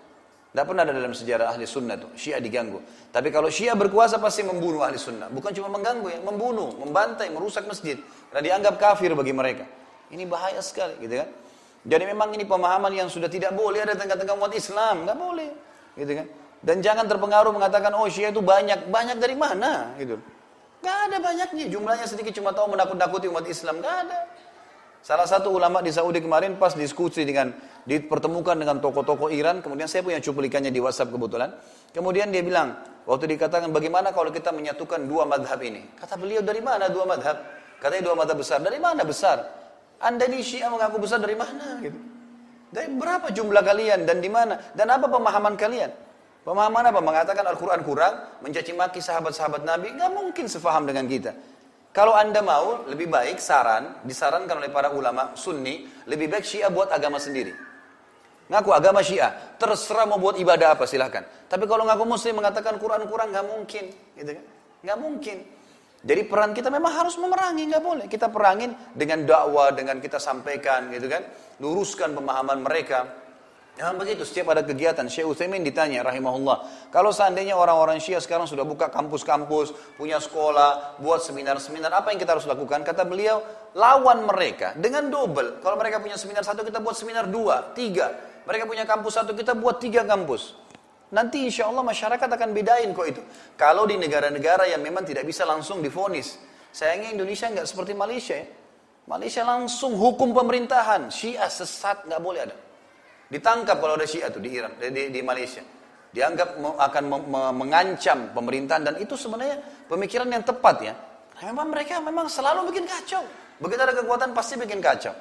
Nggak 0.50 0.64
pernah 0.66 0.82
ada 0.82 0.92
dalam 0.96 1.14
sejarah 1.14 1.54
ahli 1.54 1.62
sunnah 1.70 1.94
tuh, 1.94 2.10
Syiah 2.18 2.42
diganggu. 2.42 2.82
Tapi 3.14 3.30
kalau 3.30 3.46
Syiah 3.46 3.78
berkuasa 3.78 4.18
pasti 4.18 4.42
membunuh 4.42 4.82
ahli 4.82 4.98
sunnah. 4.98 5.30
Bukan 5.30 5.54
cuma 5.54 5.70
mengganggu 5.70 6.08
ya, 6.10 6.18
membunuh, 6.18 6.74
membantai, 6.82 7.30
merusak 7.30 7.62
masjid. 7.70 7.94
Karena 8.34 8.42
dianggap 8.42 8.74
kafir 8.74 9.14
bagi 9.14 9.30
mereka. 9.30 9.70
Ini 10.10 10.26
bahaya 10.26 10.58
sekali 10.58 10.98
gitu 10.98 11.22
kan. 11.22 11.30
Jadi 11.86 12.04
memang 12.10 12.34
ini 12.34 12.42
pemahaman 12.42 12.90
yang 12.90 13.06
sudah 13.06 13.30
tidak 13.30 13.54
boleh 13.54 13.86
ada 13.86 13.94
tengah-tengah 13.94 14.34
umat 14.34 14.50
Islam, 14.50 15.06
nggak 15.06 15.14
boleh, 15.14 15.50
gitu 15.94 16.12
kan. 16.18 16.26
Dan 16.58 16.82
jangan 16.82 17.06
terpengaruh 17.06 17.54
mengatakan 17.54 17.94
oh 17.94 18.10
Syiah 18.10 18.34
itu 18.34 18.42
banyak, 18.42 18.90
banyak 18.90 19.22
dari 19.22 19.38
mana, 19.38 19.94
gitu. 19.94 20.18
Gak 20.78 21.10
ada 21.10 21.18
banyaknya, 21.18 21.66
jumlahnya 21.70 22.06
sedikit 22.06 22.34
cuma 22.38 22.54
tahu 22.54 22.74
menakut-nakuti 22.74 23.26
umat 23.30 23.46
Islam, 23.50 23.82
gak 23.82 23.96
ada. 24.06 24.18
Salah 25.02 25.24
satu 25.24 25.54
ulama 25.54 25.80
di 25.80 25.94
Saudi 25.94 26.20
kemarin 26.20 26.58
pas 26.58 26.74
diskusi 26.74 27.22
dengan 27.24 27.54
dipertemukan 27.88 28.58
dengan 28.58 28.82
tokoh-tokoh 28.82 29.32
Iran, 29.32 29.64
kemudian 29.64 29.88
saya 29.88 30.04
punya 30.04 30.20
cuplikannya 30.20 30.68
di 30.68 30.80
WhatsApp 30.82 31.08
kebetulan. 31.08 31.54
Kemudian 31.96 32.28
dia 32.28 32.44
bilang, 32.44 32.76
waktu 33.08 33.24
dikatakan 33.32 33.72
bagaimana 33.72 34.12
kalau 34.12 34.28
kita 34.28 34.52
menyatukan 34.52 35.08
dua 35.08 35.24
madhab 35.24 35.56
ini? 35.64 35.96
Kata 35.96 36.20
beliau 36.20 36.44
dari 36.44 36.60
mana 36.60 36.92
dua 36.92 37.08
madhab? 37.08 37.40
Katanya 37.80 38.12
dua 38.12 38.16
madhab 38.18 38.36
besar. 38.36 38.58
Dari 38.60 38.76
mana 38.76 39.02
besar? 39.06 39.48
Anda 39.98 40.28
ini 40.28 40.44
Syiah 40.44 40.68
mengaku 40.68 41.00
besar 41.02 41.18
dari 41.18 41.34
mana 41.34 41.80
gitu? 41.80 41.98
Dari 42.68 42.92
berapa 42.92 43.32
jumlah 43.32 43.64
kalian 43.64 44.04
dan 44.04 44.20
di 44.20 44.28
mana? 44.28 44.60
Dan 44.76 44.92
apa 44.92 45.08
pemahaman 45.08 45.56
kalian? 45.56 45.88
Pemahaman 46.44 46.84
apa? 46.92 47.00
Mengatakan 47.00 47.44
Al-Quran 47.48 47.80
kurang, 47.80 48.14
mencaci 48.44 48.76
maki 48.76 49.00
sahabat-sahabat 49.00 49.64
Nabi, 49.64 49.96
nggak 49.96 50.10
mungkin 50.12 50.44
sefaham 50.48 50.84
dengan 50.84 51.08
kita. 51.08 51.32
Kalau 51.92 52.14
anda 52.14 52.44
mau, 52.44 52.84
lebih 52.86 53.08
baik 53.10 53.42
saran, 53.42 54.04
disarankan 54.04 54.60
oleh 54.60 54.70
para 54.70 54.92
ulama 54.92 55.34
sunni, 55.34 55.88
lebih 56.06 56.30
baik 56.30 56.44
Syiah 56.44 56.70
buat 56.70 56.92
agama 56.92 57.18
sendiri. 57.18 57.50
Ngaku 58.48 58.70
agama 58.72 59.02
Syiah, 59.02 59.56
terserah 59.58 60.06
mau 60.06 60.16
buat 60.16 60.38
ibadah 60.38 60.78
apa 60.78 60.86
silahkan. 60.86 61.26
Tapi 61.48 61.64
kalau 61.66 61.84
ngaku 61.84 62.04
Muslim 62.06 62.40
mengatakan 62.40 62.80
Quran 62.80 63.04
kurang 63.10 63.34
nggak 63.34 63.46
mungkin, 63.50 63.84
gitu 64.14 64.30
kan? 64.30 64.44
Nggak 64.84 64.98
mungkin. 65.00 65.38
Jadi 65.98 66.22
peran 66.30 66.54
kita 66.54 66.70
memang 66.70 66.94
harus 66.94 67.18
memerangi, 67.18 67.66
nggak 67.74 67.82
boleh. 67.82 68.06
Kita 68.06 68.30
perangin 68.30 68.70
dengan 68.94 69.26
dakwah, 69.26 69.74
dengan 69.74 69.98
kita 69.98 70.22
sampaikan, 70.22 70.94
gitu 70.94 71.10
kan? 71.10 71.26
Luruskan 71.58 72.14
pemahaman 72.14 72.62
mereka. 72.62 73.17
Ya 73.78 73.94
begitu, 73.94 74.26
setiap 74.26 74.50
ada 74.50 74.66
kegiatan, 74.66 75.06
Syekh 75.06 75.30
Utsaimin 75.30 75.62
ditanya 75.62 76.02
rahimahullah, 76.02 76.90
kalau 76.90 77.14
seandainya 77.14 77.54
orang-orang 77.54 78.02
Syiah 78.02 78.18
sekarang 78.18 78.50
sudah 78.50 78.66
buka 78.66 78.90
kampus-kampus, 78.90 79.70
punya 79.94 80.18
sekolah, 80.18 80.98
buat 80.98 81.22
seminar-seminar, 81.22 81.94
apa 81.94 82.10
yang 82.10 82.18
kita 82.18 82.34
harus 82.34 82.42
lakukan? 82.50 82.82
Kata 82.82 83.06
beliau, 83.06 83.38
lawan 83.78 84.26
mereka 84.26 84.74
dengan 84.74 85.06
double. 85.06 85.62
Kalau 85.62 85.78
mereka 85.78 86.02
punya 86.02 86.18
seminar 86.18 86.42
satu, 86.42 86.66
kita 86.66 86.82
buat 86.82 86.98
seminar 86.98 87.30
dua, 87.30 87.70
tiga. 87.70 88.18
Mereka 88.50 88.66
punya 88.66 88.82
kampus 88.82 89.14
satu, 89.14 89.30
kita 89.38 89.54
buat 89.54 89.78
tiga 89.78 90.02
kampus. 90.02 90.58
Nanti 91.14 91.46
insya 91.46 91.70
Allah 91.70 91.86
masyarakat 91.86 92.26
akan 92.26 92.48
bedain 92.50 92.90
kok 92.90 93.06
itu. 93.06 93.22
Kalau 93.54 93.86
di 93.86 93.94
negara-negara 93.94 94.66
yang 94.74 94.82
memang 94.82 95.06
tidak 95.06 95.22
bisa 95.22 95.46
langsung 95.46 95.78
difonis. 95.86 96.34
Sayangnya 96.74 97.14
Indonesia 97.14 97.46
nggak 97.46 97.64
seperti 97.70 97.94
Malaysia 97.94 98.42
ya. 98.42 98.46
Malaysia 99.06 99.46
langsung 99.46 99.94
hukum 99.94 100.34
pemerintahan. 100.34 101.14
Syiah 101.14 101.46
sesat 101.46 102.04
nggak 102.10 102.20
boleh 102.20 102.42
ada. 102.44 102.67
Ditangkap 103.28 103.76
kalau 103.76 103.94
ada 104.00 104.08
Syiah 104.08 104.32
tuh 104.32 104.40
di 104.40 104.56
Iran, 104.56 104.72
di, 104.80 105.12
di, 105.12 105.20
Malaysia. 105.20 105.60
Dianggap 106.08 106.56
akan 106.56 107.04
mengancam 107.52 108.32
pemerintahan 108.32 108.82
dan 108.88 108.94
itu 108.96 109.12
sebenarnya 109.12 109.60
pemikiran 109.84 110.24
yang 110.32 110.40
tepat 110.40 110.76
ya. 110.80 110.94
Memang 111.44 111.68
mereka 111.68 112.00
memang 112.00 112.26
selalu 112.32 112.72
bikin 112.72 112.88
kacau. 112.88 113.22
Begitu 113.60 113.80
ada 113.84 113.92
kekuatan 113.92 114.32
pasti 114.32 114.56
bikin 114.56 114.80
kacau. 114.80 115.12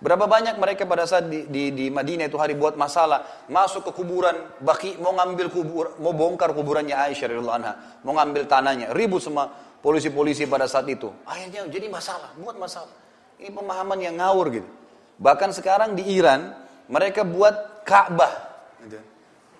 Berapa 0.00 0.26
banyak 0.26 0.58
mereka 0.58 0.88
pada 0.88 1.06
saat 1.06 1.30
di, 1.30 1.46
di, 1.46 1.70
di 1.70 1.86
Madinah 1.88 2.26
itu 2.26 2.36
hari 2.40 2.58
buat 2.58 2.74
masalah, 2.74 3.46
masuk 3.46 3.88
ke 3.88 3.92
kuburan, 3.94 4.58
baki 4.58 4.98
mau 4.98 5.14
ngambil 5.14 5.48
kubur, 5.54 5.96
mau 6.02 6.10
bongkar 6.10 6.50
kuburannya 6.50 6.92
Aisyah 6.92 7.30
radhiyallahu 7.30 7.56
anha, 7.56 7.72
mau 8.02 8.12
ngambil 8.18 8.44
tanahnya, 8.50 8.86
ribut 8.90 9.22
sama 9.22 9.48
polisi-polisi 9.80 10.50
pada 10.50 10.66
saat 10.66 10.88
itu. 10.90 11.12
Akhirnya 11.28 11.64
jadi 11.70 11.86
masalah, 11.88 12.34
buat 12.36 12.58
masalah. 12.58 12.90
Ini 13.38 13.54
pemahaman 13.54 13.98
yang 14.02 14.18
ngawur 14.18 14.46
gitu. 14.50 14.68
Bahkan 15.20 15.54
sekarang 15.54 15.94
di 15.94 16.04
Iran, 16.10 16.63
mereka 16.88 17.24
buat 17.24 17.84
Ka'bah. 17.84 18.32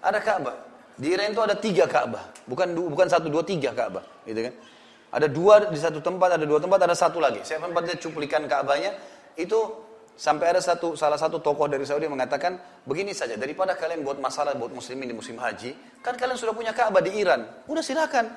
Ada 0.04 0.20
Ka'bah. 0.20 0.56
Di 0.94 1.10
Iran 1.10 1.32
itu 1.32 1.42
ada 1.42 1.56
tiga 1.56 1.88
Ka'bah. 1.88 2.30
Bukan 2.44 2.76
bukan 2.76 3.06
satu, 3.08 3.32
dua, 3.32 3.42
tiga 3.42 3.72
Ka'bah. 3.72 4.04
Gitu 4.28 4.40
kan. 4.50 4.54
Ada 5.14 5.26
dua 5.30 5.70
di 5.70 5.78
satu 5.78 6.02
tempat, 6.02 6.36
ada 6.36 6.44
dua 6.44 6.58
tempat, 6.58 6.78
ada 6.82 6.96
satu 6.96 7.22
lagi. 7.22 7.40
Saya 7.46 7.62
sempat 7.62 7.86
lihat 7.86 7.98
cuplikan 8.02 8.44
Ka'bahnya. 8.44 8.92
Itu 9.34 9.84
sampai 10.14 10.54
ada 10.54 10.60
satu 10.62 10.94
salah 10.94 11.18
satu 11.18 11.42
tokoh 11.42 11.66
dari 11.66 11.82
Saudi 11.82 12.06
mengatakan 12.06 12.54
begini 12.86 13.10
saja 13.10 13.34
daripada 13.34 13.74
kalian 13.74 14.06
buat 14.06 14.22
masalah 14.22 14.54
buat 14.54 14.70
muslimin 14.70 15.10
di 15.10 15.14
musim 15.14 15.34
haji 15.34 15.74
kan 16.06 16.14
kalian 16.14 16.38
sudah 16.38 16.54
punya 16.54 16.70
Ka'bah 16.70 17.02
di 17.02 17.18
Iran 17.18 17.42
udah 17.66 17.82
silakan 17.82 18.30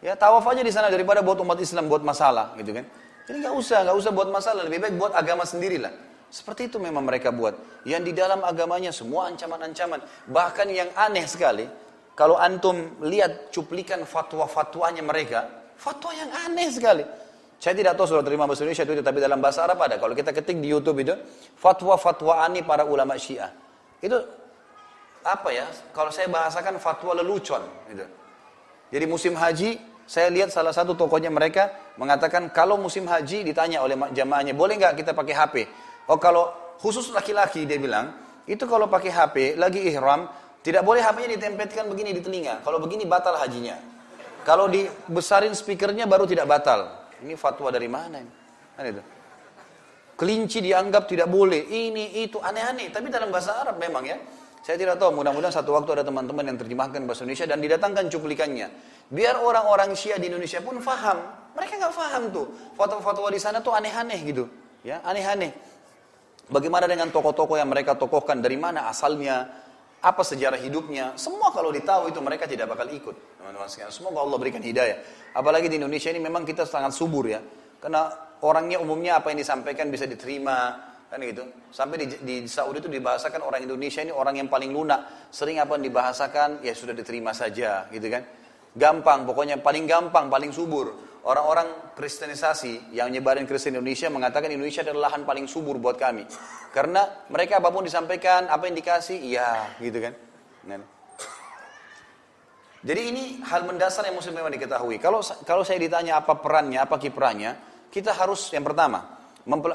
ya 0.00 0.16
tawaf 0.16 0.48
aja 0.48 0.64
di 0.64 0.72
sana 0.72 0.88
daripada 0.88 1.20
buat 1.20 1.36
umat 1.44 1.60
Islam 1.60 1.92
buat 1.92 2.00
masalah 2.00 2.56
gitu 2.56 2.72
kan 2.72 2.88
jadi 3.28 3.44
nggak 3.44 3.54
usah 3.60 3.78
nggak 3.84 3.96
usah 4.00 4.10
buat 4.16 4.28
masalah 4.32 4.64
lebih 4.64 4.88
baik 4.88 4.94
buat 4.96 5.12
agama 5.12 5.44
sendirilah 5.44 5.92
seperti 6.28 6.68
itu 6.68 6.76
memang 6.76 7.04
mereka 7.04 7.32
buat. 7.32 7.56
Yang 7.88 8.02
di 8.08 8.12
dalam 8.20 8.44
agamanya 8.44 8.92
semua 8.92 9.32
ancaman-ancaman. 9.32 10.04
Bahkan 10.28 10.66
yang 10.68 10.92
aneh 10.92 11.24
sekali, 11.24 11.64
kalau 12.12 12.36
antum 12.36 13.00
lihat 13.00 13.48
cuplikan 13.48 14.04
fatwa-fatwanya 14.04 15.00
mereka, 15.00 15.48
fatwa 15.80 16.12
yang 16.12 16.28
aneh 16.48 16.68
sekali. 16.68 17.04
Saya 17.58 17.74
tidak 17.74 17.98
tahu 17.98 18.06
sudah 18.14 18.22
terima 18.22 18.46
bahasa 18.46 18.62
Indonesia 18.62 18.86
itu, 18.86 19.02
tapi 19.02 19.18
dalam 19.18 19.42
bahasa 19.42 19.66
Arab 19.66 19.82
ada. 19.82 19.98
Kalau 19.98 20.14
kita 20.14 20.30
ketik 20.30 20.62
di 20.62 20.70
YouTube 20.70 21.02
itu, 21.02 21.16
fatwa-fatwa 21.58 22.44
aneh 22.44 22.62
para 22.62 22.86
ulama 22.86 23.18
Syiah. 23.18 23.50
Itu 23.98 24.14
apa 25.26 25.48
ya? 25.50 25.66
Kalau 25.90 26.12
saya 26.14 26.30
bahasakan 26.30 26.78
fatwa 26.78 27.18
lelucon. 27.18 27.64
Gitu. 27.90 28.06
Jadi 28.94 29.04
musim 29.10 29.34
haji, 29.34 29.80
saya 30.08 30.32
lihat 30.32 30.48
salah 30.48 30.72
satu 30.72 30.96
tokohnya 30.96 31.28
mereka 31.28 31.68
mengatakan 32.00 32.48
kalau 32.48 32.80
musim 32.80 33.04
haji 33.04 33.44
ditanya 33.44 33.84
oleh 33.84 33.98
jamaahnya, 34.14 34.54
boleh 34.56 34.78
nggak 34.80 35.04
kita 35.04 35.12
pakai 35.12 35.34
HP? 35.34 35.54
Oh 36.08 36.16
kalau 36.16 36.50
khusus 36.80 37.12
laki-laki 37.12 37.68
dia 37.68 37.76
bilang, 37.76 38.16
itu 38.48 38.64
kalau 38.64 38.88
pakai 38.88 39.12
HP 39.12 39.36
lagi 39.60 39.84
ihram, 39.92 40.24
tidak 40.64 40.82
boleh 40.82 41.04
HP-nya 41.04 41.36
ditempelkan 41.36 41.86
begini 41.86 42.16
di 42.16 42.24
telinga. 42.24 42.64
Kalau 42.64 42.80
begini 42.80 43.04
batal 43.04 43.36
hajinya. 43.36 43.76
Kalau 44.42 44.64
dibesarin 44.64 45.52
speakernya 45.52 46.08
baru 46.08 46.24
tidak 46.24 46.48
batal. 46.48 47.12
Ini 47.20 47.36
fatwa 47.36 47.68
dari 47.68 47.92
mana 47.92 48.16
ini? 48.24 48.32
Kan 48.72 48.84
itu. 48.88 49.02
Kelinci 50.16 50.64
dianggap 50.64 51.04
tidak 51.04 51.28
boleh. 51.28 51.68
Ini 51.68 52.24
itu 52.24 52.40
aneh-aneh. 52.40 52.88
Tapi 52.88 53.12
dalam 53.12 53.28
bahasa 53.28 53.60
Arab 53.60 53.76
memang 53.76 54.08
ya. 54.08 54.16
Saya 54.64 54.80
tidak 54.80 54.96
tahu. 54.96 55.20
Mudah-mudahan 55.20 55.52
satu 55.52 55.76
waktu 55.76 56.00
ada 56.00 56.04
teman-teman 56.08 56.42
yang 56.48 56.56
terjemahkan 56.56 57.04
bahasa 57.04 57.28
Indonesia 57.28 57.46
dan 57.46 57.60
didatangkan 57.60 58.04
cuplikannya. 58.08 58.66
Biar 59.12 59.38
orang-orang 59.38 59.92
Syiah 59.92 60.16
di 60.16 60.32
Indonesia 60.32 60.58
pun 60.64 60.80
faham. 60.80 61.22
Mereka 61.52 61.78
nggak 61.78 61.94
faham 61.94 62.22
tuh. 62.32 62.46
Fatwa-fatwa 62.74 63.28
di 63.28 63.38
sana 63.38 63.60
tuh 63.60 63.76
aneh-aneh 63.76 64.18
gitu. 64.24 64.48
Ya, 64.80 65.04
aneh-aneh. 65.04 65.52
Bagaimana 66.48 66.88
dengan 66.88 67.12
tokoh-tokoh 67.12 67.60
yang 67.60 67.68
mereka 67.68 67.92
tokohkan, 67.92 68.40
dari 68.40 68.56
mana 68.56 68.88
asalnya, 68.88 69.48
apa 70.00 70.22
sejarah 70.24 70.56
hidupnya, 70.56 71.12
semua 71.20 71.52
kalau 71.52 71.68
ditahu 71.68 72.08
itu 72.08 72.22
mereka 72.24 72.48
tidak 72.48 72.72
bakal 72.72 72.88
ikut. 72.88 73.16
Teman-teman 73.36 73.68
semoga 73.92 74.24
Allah 74.24 74.38
berikan 74.40 74.62
hidayah. 74.64 74.96
Apalagi 75.36 75.68
di 75.68 75.76
Indonesia 75.76 76.08
ini 76.08 76.22
memang 76.22 76.48
kita 76.48 76.64
sangat 76.64 76.96
subur 76.96 77.28
ya. 77.28 77.42
Karena 77.82 78.08
orangnya 78.40 78.80
umumnya 78.80 79.20
apa 79.20 79.28
yang 79.34 79.44
disampaikan 79.44 79.92
bisa 79.92 80.08
diterima, 80.08 80.88
kan 81.10 81.18
gitu. 81.20 81.44
Sampai 81.68 82.00
di, 82.00 82.06
di 82.22 82.36
Saudi 82.48 82.80
itu 82.80 82.88
dibahasakan 82.88 83.44
orang 83.44 83.64
Indonesia 83.64 84.00
ini 84.00 84.12
orang 84.14 84.40
yang 84.40 84.48
paling 84.48 84.70
lunak. 84.72 85.28
Sering 85.34 85.60
apa 85.60 85.76
yang 85.76 85.84
dibahasakan, 85.90 86.64
ya 86.64 86.72
sudah 86.72 86.94
diterima 86.96 87.36
saja, 87.36 87.90
gitu 87.92 88.08
kan. 88.08 88.24
Gampang, 88.78 89.26
pokoknya 89.28 89.60
paling 89.60 89.84
gampang, 89.84 90.30
paling 90.30 90.54
subur. 90.54 91.07
Orang-orang 91.26 91.92
kristenisasi 91.98 92.94
yang 92.94 93.10
nyebarin 93.10 93.42
Kristen 93.42 93.74
Indonesia 93.74 94.06
mengatakan 94.06 94.54
Indonesia 94.54 94.86
adalah 94.86 95.10
lahan 95.10 95.26
paling 95.26 95.50
subur 95.50 95.76
buat 95.82 95.98
kami. 95.98 96.22
Karena 96.70 97.26
mereka 97.28 97.58
apa 97.58 97.74
pun 97.74 97.82
disampaikan, 97.82 98.46
apa 98.46 98.70
yang 98.70 98.76
dikasih, 98.78 99.18
iya 99.18 99.74
gitu 99.82 99.98
kan. 99.98 100.14
Nah. 100.70 100.86
Jadi 102.78 103.00
ini 103.10 103.24
hal 103.42 103.66
mendasar 103.66 104.06
yang 104.06 104.14
mesti 104.14 104.30
memang 104.30 104.54
diketahui. 104.54 105.02
Kalau 105.02 105.18
kalau 105.42 105.66
saya 105.66 105.82
ditanya 105.82 106.22
apa 106.22 106.38
perannya, 106.38 106.78
apa 106.78 106.94
kiprahnya, 106.94 107.58
kita 107.90 108.14
harus 108.14 108.54
yang 108.54 108.62
pertama 108.62 109.18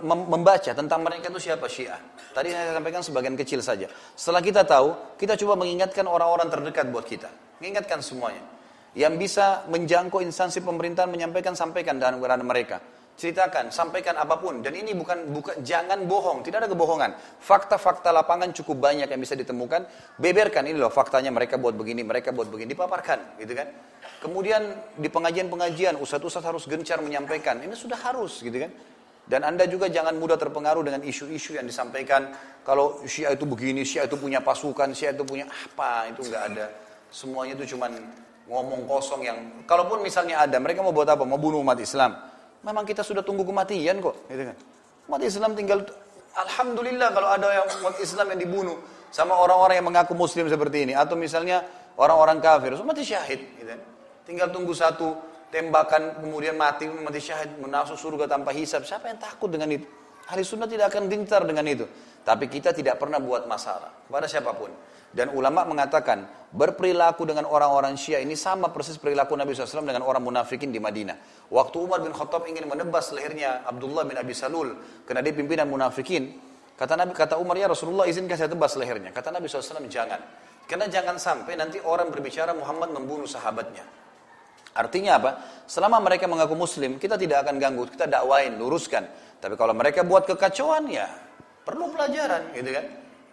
membaca 0.07 0.71
tentang 0.71 1.03
mereka 1.03 1.27
itu 1.27 1.51
siapa 1.51 1.67
Syiah. 1.67 1.99
Tadi 2.31 2.55
saya 2.55 2.71
sampaikan 2.71 3.03
sebagian 3.03 3.35
kecil 3.35 3.59
saja. 3.59 3.91
Setelah 4.15 4.39
kita 4.39 4.63
tahu, 4.63 5.19
kita 5.19 5.35
coba 5.35 5.59
mengingatkan 5.59 6.07
orang-orang 6.07 6.47
terdekat 6.47 6.87
buat 6.87 7.03
kita. 7.03 7.27
Mengingatkan 7.59 7.99
semuanya 7.99 8.62
yang 8.93 9.17
bisa 9.17 9.65
menjangkau 9.69 10.21
instansi 10.21 10.61
pemerintahan 10.61 11.09
menyampaikan 11.09 11.57
sampaikan 11.57 11.97
dalam 11.97 12.21
keadaan 12.21 12.45
mereka. 12.45 12.77
Ceritakan 13.13 13.69
sampaikan 13.69 14.17
apa 14.17 14.41
pun. 14.41 14.65
Dan 14.65 14.73
ini 14.73 14.97
bukan 14.97 15.29
bukan 15.29 15.61
jangan 15.61 16.01
bohong. 16.09 16.41
Tidak 16.41 16.65
ada 16.65 16.69
kebohongan. 16.69 17.13
Fakta-fakta 17.41 18.09
lapangan 18.09 18.49
cukup 18.57 18.89
banyak 18.89 19.05
yang 19.05 19.21
bisa 19.21 19.37
ditemukan. 19.37 19.85
Beberkan 20.17 20.65
ini 20.65 20.81
loh 20.81 20.89
faktanya 20.89 21.29
mereka 21.29 21.61
buat 21.61 21.77
begini 21.77 22.01
mereka 22.01 22.33
buat 22.33 22.49
begini. 22.49 22.73
Dipaparkan 22.73 23.37
gitu 23.37 23.53
kan? 23.53 23.69
Kemudian 24.17 24.61
di 24.97 25.11
pengajian-pengajian 25.13 25.99
ustadz-ustadz 26.01 26.47
harus 26.49 26.65
gencar 26.65 27.05
menyampaikan. 27.05 27.61
Ini 27.61 27.75
sudah 27.77 28.01
harus 28.01 28.41
gitu 28.41 28.65
kan? 28.65 28.71
Dan 29.23 29.45
anda 29.47 29.63
juga 29.69 29.87
jangan 29.87 30.19
mudah 30.19 30.35
terpengaruh 30.35 30.83
dengan 30.83 30.99
isu-isu 31.05 31.55
yang 31.55 31.63
disampaikan. 31.63 32.33
Kalau 32.65 33.03
Syiah 33.07 33.31
itu 33.35 33.47
begini, 33.47 33.87
Syiah 33.87 34.07
itu 34.09 34.19
punya 34.19 34.43
pasukan, 34.43 34.91
Syiah 34.91 35.15
itu 35.15 35.23
punya 35.23 35.47
apa, 35.47 36.11
itu 36.11 36.27
nggak 36.27 36.43
ada. 36.55 36.67
Semuanya 37.07 37.55
itu 37.55 37.75
cuman 37.77 37.93
ngomong 38.47 38.83
kosong 38.87 39.23
yang 39.23 39.37
kalaupun 39.63 40.03
misalnya 40.03 40.43
ada 40.43 40.59
mereka 40.59 40.83
mau 40.83 40.91
buat 40.91 41.07
apa? 41.07 41.23
Mau 41.23 41.39
bunuh 41.39 41.63
umat 41.63 41.79
Islam. 41.79 42.15
Memang 42.63 42.83
kita 42.87 43.03
sudah 43.03 43.23
tunggu 43.23 43.43
kematian 43.43 43.99
kok 43.99 44.27
gitu 44.27 44.43
kan? 44.51 44.57
Umat 45.07 45.21
Islam 45.23 45.51
tinggal 45.55 45.83
alhamdulillah 46.35 47.09
kalau 47.11 47.29
ada 47.31 47.47
yang 47.51 47.67
umat 47.83 47.95
Islam 47.99 48.25
yang 48.35 48.39
dibunuh 48.39 48.77
sama 49.13 49.37
orang-orang 49.37 49.79
yang 49.79 49.87
mengaku 49.87 50.13
muslim 50.15 50.47
seperti 50.47 50.87
ini. 50.89 50.93
Atau 50.95 51.15
misalnya 51.15 51.63
orang-orang 51.95 52.39
kafir 52.43 52.75
mati 52.83 53.03
syahid 53.03 53.41
gitu 53.59 53.67
kan? 53.67 53.79
Tinggal 54.23 54.47
tunggu 54.51 54.71
satu 54.75 55.15
tembakan 55.51 56.23
kemudian 56.23 56.55
mati 56.55 56.87
mati 56.87 57.19
syahid 57.19 57.51
menasuk 57.59 57.95
surga 57.95 58.27
tanpa 58.27 58.55
hisab. 58.55 58.83
Siapa 58.83 59.11
yang 59.11 59.19
takut 59.19 59.51
dengan 59.51 59.71
itu? 59.71 59.87
Hari 60.23 60.43
sunnah 60.43 60.71
tidak 60.71 60.95
akan 60.95 61.11
gentar 61.11 61.43
dengan 61.43 61.67
itu. 61.67 61.83
Tapi 62.23 62.47
kita 62.47 62.71
tidak 62.71 62.95
pernah 62.95 63.19
buat 63.19 63.43
masalah 63.43 63.91
kepada 64.07 64.23
siapa 64.23 64.55
pun 64.55 64.71
dan 65.13 65.29
ulama 65.29 65.61
mengatakan 65.69 66.25
berperilaku 66.53 67.29
dengan 67.29 67.45
orang-orang 67.45 67.93
Syiah 67.93 68.21
ini 68.21 68.33
sama 68.33 68.73
persis 68.73 68.97
perilaku 68.97 69.37
Nabi 69.37 69.53
SAW 69.53 69.85
dengan 69.85 70.01
orang 70.05 70.25
munafikin 70.25 70.73
di 70.73 70.81
Madinah. 70.81 71.47
Waktu 71.53 71.77
Umar 71.77 72.01
bin 72.01 72.13
Khattab 72.13 72.49
ingin 72.49 72.65
menebas 72.65 73.13
lehernya 73.13 73.61
Abdullah 73.65 74.05
bin 74.09 74.17
Abi 74.17 74.33
Salul 74.33 74.73
karena 75.05 75.21
dia 75.21 75.33
pimpinan 75.33 75.69
munafikin, 75.69 76.33
kata 76.77 76.97
Nabi 76.97 77.13
kata 77.13 77.37
Umar 77.37 77.57
ya 77.57 77.69
Rasulullah 77.69 78.09
izinkan 78.09 78.37
saya 78.37 78.49
tebas 78.49 78.73
lehernya. 78.73 79.13
Kata 79.13 79.29
Nabi 79.29 79.45
SAW 79.45 79.85
jangan. 79.85 80.21
Karena 80.65 80.89
jangan 80.89 81.21
sampai 81.21 81.53
nanti 81.59 81.77
orang 81.81 82.09
berbicara 82.09 82.55
Muhammad 82.57 82.95
membunuh 82.95 83.29
sahabatnya. 83.29 83.83
Artinya 84.73 85.21
apa? 85.21 85.31
Selama 85.69 86.01
mereka 86.01 86.25
mengaku 86.25 86.57
muslim, 86.57 86.97
kita 86.97 87.13
tidak 87.13 87.45
akan 87.45 87.61
ganggu, 87.61 87.85
kita 87.93 88.09
dakwain, 88.09 88.57
luruskan. 88.57 89.05
Tapi 89.37 89.53
kalau 89.53 89.77
mereka 89.77 90.01
buat 90.01 90.25
kekacauan 90.25 90.89
ya 90.89 91.05
perlu 91.61 91.93
pelajaran 91.93 92.49
gitu 92.57 92.69
kan. 92.73 92.85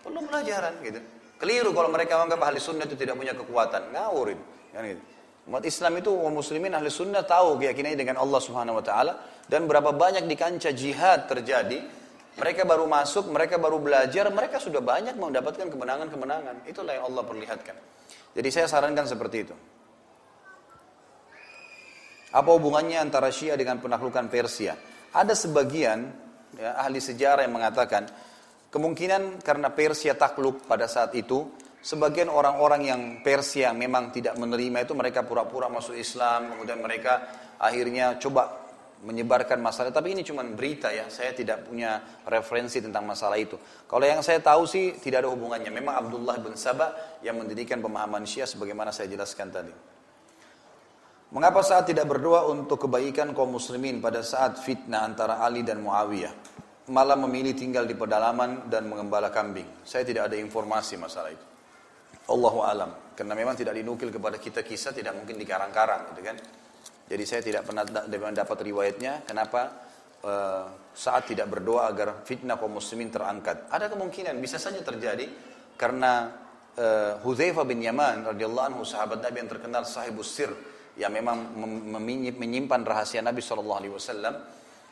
Perlu 0.04 0.20
pelajaran 0.28 0.74
gitu. 0.84 1.00
Keliru 1.40 1.72
kalau 1.72 1.88
mereka 1.88 2.20
menganggap 2.20 2.52
ahli 2.52 2.60
sunnah 2.60 2.84
itu 2.84 3.00
tidak 3.00 3.16
punya 3.16 3.32
kekuatan. 3.32 3.96
Ngawurin. 3.96 4.40
Kan 4.76 4.84
gitu. 4.84 5.02
Umat 5.48 5.64
Islam 5.64 5.92
itu 5.96 6.12
umat 6.12 6.36
muslimin 6.36 6.76
ahli 6.76 6.92
sunnah 6.92 7.24
tahu 7.24 7.56
keyakinannya 7.56 7.96
dengan 7.96 8.16
Allah 8.20 8.40
subhanahu 8.44 8.76
wa 8.76 8.84
ta'ala. 8.84 9.12
Dan 9.48 9.64
berapa 9.64 9.96
banyak 9.96 10.28
di 10.28 10.36
kancah 10.36 10.76
jihad 10.76 11.26
terjadi. 11.32 11.80
Mereka 12.36 12.68
baru 12.68 12.84
masuk, 12.86 13.32
mereka 13.32 13.56
baru 13.56 13.80
belajar, 13.80 14.28
mereka 14.30 14.60
sudah 14.60 14.84
banyak 14.84 15.16
mendapatkan 15.16 15.66
kemenangan-kemenangan. 15.66 16.68
Itulah 16.68 16.92
yang 16.94 17.04
Allah 17.08 17.24
perlihatkan. 17.24 17.76
Jadi 18.36 18.48
saya 18.52 18.70
sarankan 18.70 19.08
seperti 19.08 19.36
itu. 19.42 19.54
Apa 22.30 22.50
hubungannya 22.54 23.02
antara 23.02 23.34
Syiah 23.34 23.58
dengan 23.58 23.82
penaklukan 23.82 24.30
Persia? 24.30 24.78
Ada 25.10 25.34
sebagian 25.34 26.14
ya, 26.54 26.78
ahli 26.78 27.02
sejarah 27.02 27.42
yang 27.42 27.58
mengatakan 27.58 28.06
kemungkinan 28.70 29.42
karena 29.42 29.68
Persia 29.74 30.14
takluk 30.14 30.64
pada 30.64 30.86
saat 30.86 31.12
itu, 31.18 31.50
sebagian 31.82 32.30
orang-orang 32.30 32.82
yang 32.86 33.00
Persia 33.20 33.74
memang 33.74 34.14
tidak 34.14 34.38
menerima 34.38 34.86
itu 34.86 34.94
mereka 34.94 35.26
pura-pura 35.26 35.66
masuk 35.66 35.98
Islam, 35.98 36.54
kemudian 36.56 36.78
mereka 36.78 37.26
akhirnya 37.58 38.16
coba 38.16 38.70
menyebarkan 39.00 39.58
masalah. 39.64 39.90
Tapi 39.90 40.12
ini 40.12 40.22
cuma 40.22 40.44
berita 40.44 40.92
ya, 40.92 41.08
saya 41.08 41.32
tidak 41.32 41.64
punya 41.64 42.20
referensi 42.28 42.84
tentang 42.84 43.08
masalah 43.08 43.40
itu. 43.40 43.56
Kalau 43.88 44.04
yang 44.04 44.20
saya 44.20 44.44
tahu 44.44 44.68
sih 44.68 44.96
tidak 45.00 45.24
ada 45.24 45.30
hubungannya. 45.32 45.72
Memang 45.72 46.06
Abdullah 46.06 46.36
bin 46.40 46.52
Sabah 46.56 47.20
yang 47.24 47.40
mendirikan 47.40 47.80
pemahaman 47.80 48.28
Syiah 48.28 48.48
sebagaimana 48.48 48.92
saya 48.92 49.08
jelaskan 49.08 49.48
tadi. 49.48 49.72
Mengapa 51.30 51.62
saat 51.62 51.86
tidak 51.86 52.10
berdoa 52.10 52.50
untuk 52.50 52.90
kebaikan 52.90 53.30
kaum 53.32 53.54
muslimin 53.54 54.02
pada 54.02 54.18
saat 54.20 54.58
fitnah 54.58 55.06
antara 55.06 55.38
Ali 55.38 55.62
dan 55.62 55.78
Muawiyah? 55.78 56.34
Malah 56.88 57.18
memilih 57.20 57.52
tinggal 57.52 57.84
di 57.84 57.92
pedalaman 57.92 58.72
dan 58.72 58.88
mengembala 58.88 59.28
kambing. 59.28 59.84
Saya 59.84 60.02
tidak 60.08 60.32
ada 60.32 60.36
informasi 60.40 60.96
masalah 60.96 61.30
itu. 61.30 61.46
Allahu 62.30 62.64
alam. 62.64 62.90
Karena 63.12 63.36
memang 63.36 63.52
tidak 63.58 63.76
dinukil 63.76 64.08
kepada 64.08 64.40
kita 64.40 64.64
kisah, 64.64 64.96
tidak 64.96 65.12
mungkin 65.12 65.36
dikarang-karang, 65.36 66.14
gitu 66.14 66.22
kan? 66.24 66.36
Jadi 67.10 67.24
saya 67.26 67.42
tidak 67.42 67.62
pernah 67.66 67.84
dapat 68.32 68.58
riwayatnya. 68.62 69.26
Kenapa 69.26 69.60
uh, 70.22 70.64
saat 70.94 71.26
tidak 71.26 71.50
berdoa 71.50 71.90
agar 71.90 72.22
fitnah 72.22 72.54
kaum 72.54 72.78
muslimin 72.78 73.10
terangkat? 73.10 73.66
Ada 73.66 73.90
kemungkinan 73.90 74.38
bisa 74.38 74.62
saja 74.62 74.78
terjadi 74.78 75.26
karena 75.74 76.30
uh, 76.78 77.18
Hudzaifah 77.26 77.66
bin 77.66 77.82
Yaman 77.82 78.30
radhiyallahu 78.30 78.66
anhu 78.72 78.82
sahabat 78.86 79.26
Nabi 79.26 79.42
yang 79.42 79.50
terkenal 79.50 79.82
sahibus 79.82 80.30
sir 80.30 80.54
yang 80.94 81.10
memang 81.10 81.50
menyimpan 82.38 82.82
rahasia 82.86 83.24
Nabi 83.24 83.42
SAW 83.42 83.66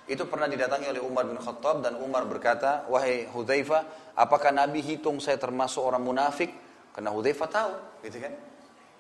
itu 0.08 0.24
pernah 0.24 0.48
didatangi 0.48 0.88
oleh 0.88 1.02
Umar 1.04 1.28
bin 1.28 1.36
Khattab 1.36 1.84
dan 1.84 2.00
Umar 2.00 2.24
berkata, 2.24 2.88
wahai 2.88 3.28
Hudzaifah, 3.28 4.16
apakah 4.16 4.50
Nabi 4.56 4.80
hitung 4.80 5.20
saya 5.20 5.36
termasuk 5.36 5.84
orang 5.84 6.00
munafik? 6.00 6.48
Karena 6.96 7.12
Hudzaifah 7.12 7.48
tahu, 7.52 7.72
gitu 8.08 8.18
kan? 8.24 8.32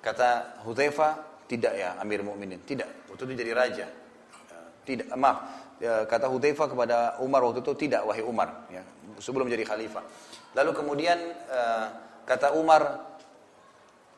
Kata 0.04 0.60
Hudzaifah, 0.68 1.12
tidak 1.48 1.72
ya 1.74 1.96
Amir 1.96 2.20
Mukminin, 2.20 2.60
tidak. 2.68 3.08
Waktu 3.08 3.24
itu 3.24 3.34
jadi 3.40 3.52
raja. 3.56 3.86
Ya, 3.88 4.58
tidak, 4.84 5.08
maaf. 5.16 5.38
Ya, 5.80 6.04
kata 6.04 6.28
Hudzaifah 6.28 6.66
kepada 6.68 6.96
Umar 7.24 7.40
waktu 7.48 7.64
itu 7.64 7.88
tidak, 7.88 8.04
wahai 8.04 8.20
Umar, 8.20 8.68
ya, 8.68 8.84
sebelum 9.16 9.48
jadi 9.48 9.64
khalifah. 9.64 10.04
Lalu 10.52 10.70
kemudian 10.76 11.18
eh, 11.48 11.86
kata 12.28 12.52
Umar, 12.52 13.08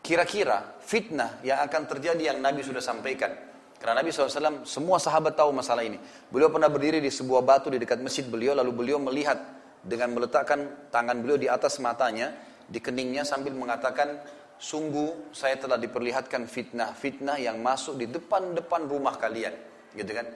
kira-kira 0.02 0.80
fitnah 0.82 1.38
yang 1.46 1.62
akan 1.62 1.86
terjadi 1.86 2.34
yang 2.34 2.38
Nabi 2.42 2.66
sudah 2.66 2.82
sampaikan. 2.82 3.49
Karena 3.80 4.04
Nabi 4.04 4.12
SAW 4.12 4.68
semua 4.68 5.00
sahabat 5.00 5.40
tahu 5.40 5.56
masalah 5.56 5.80
ini. 5.80 5.96
Beliau 6.28 6.52
pernah 6.52 6.68
berdiri 6.68 7.00
di 7.00 7.08
sebuah 7.08 7.40
batu 7.40 7.72
di 7.72 7.80
dekat 7.80 8.04
masjid 8.04 8.28
beliau, 8.28 8.52
lalu 8.52 8.76
beliau 8.76 9.00
melihat 9.00 9.40
dengan 9.80 10.12
meletakkan 10.12 10.92
tangan 10.92 11.16
beliau 11.24 11.40
di 11.40 11.48
atas 11.48 11.80
matanya, 11.80 12.36
di 12.68 12.76
keningnya 12.76 13.24
sambil 13.24 13.56
mengatakan, 13.56 14.20
sungguh 14.60 15.32
saya 15.32 15.56
telah 15.56 15.80
diperlihatkan 15.80 16.44
fitnah-fitnah 16.44 17.40
yang 17.40 17.64
masuk 17.64 17.96
di 17.96 18.04
depan-depan 18.04 18.84
rumah 18.84 19.16
kalian. 19.16 19.56
Gitu 19.96 20.12
kan? 20.12 20.28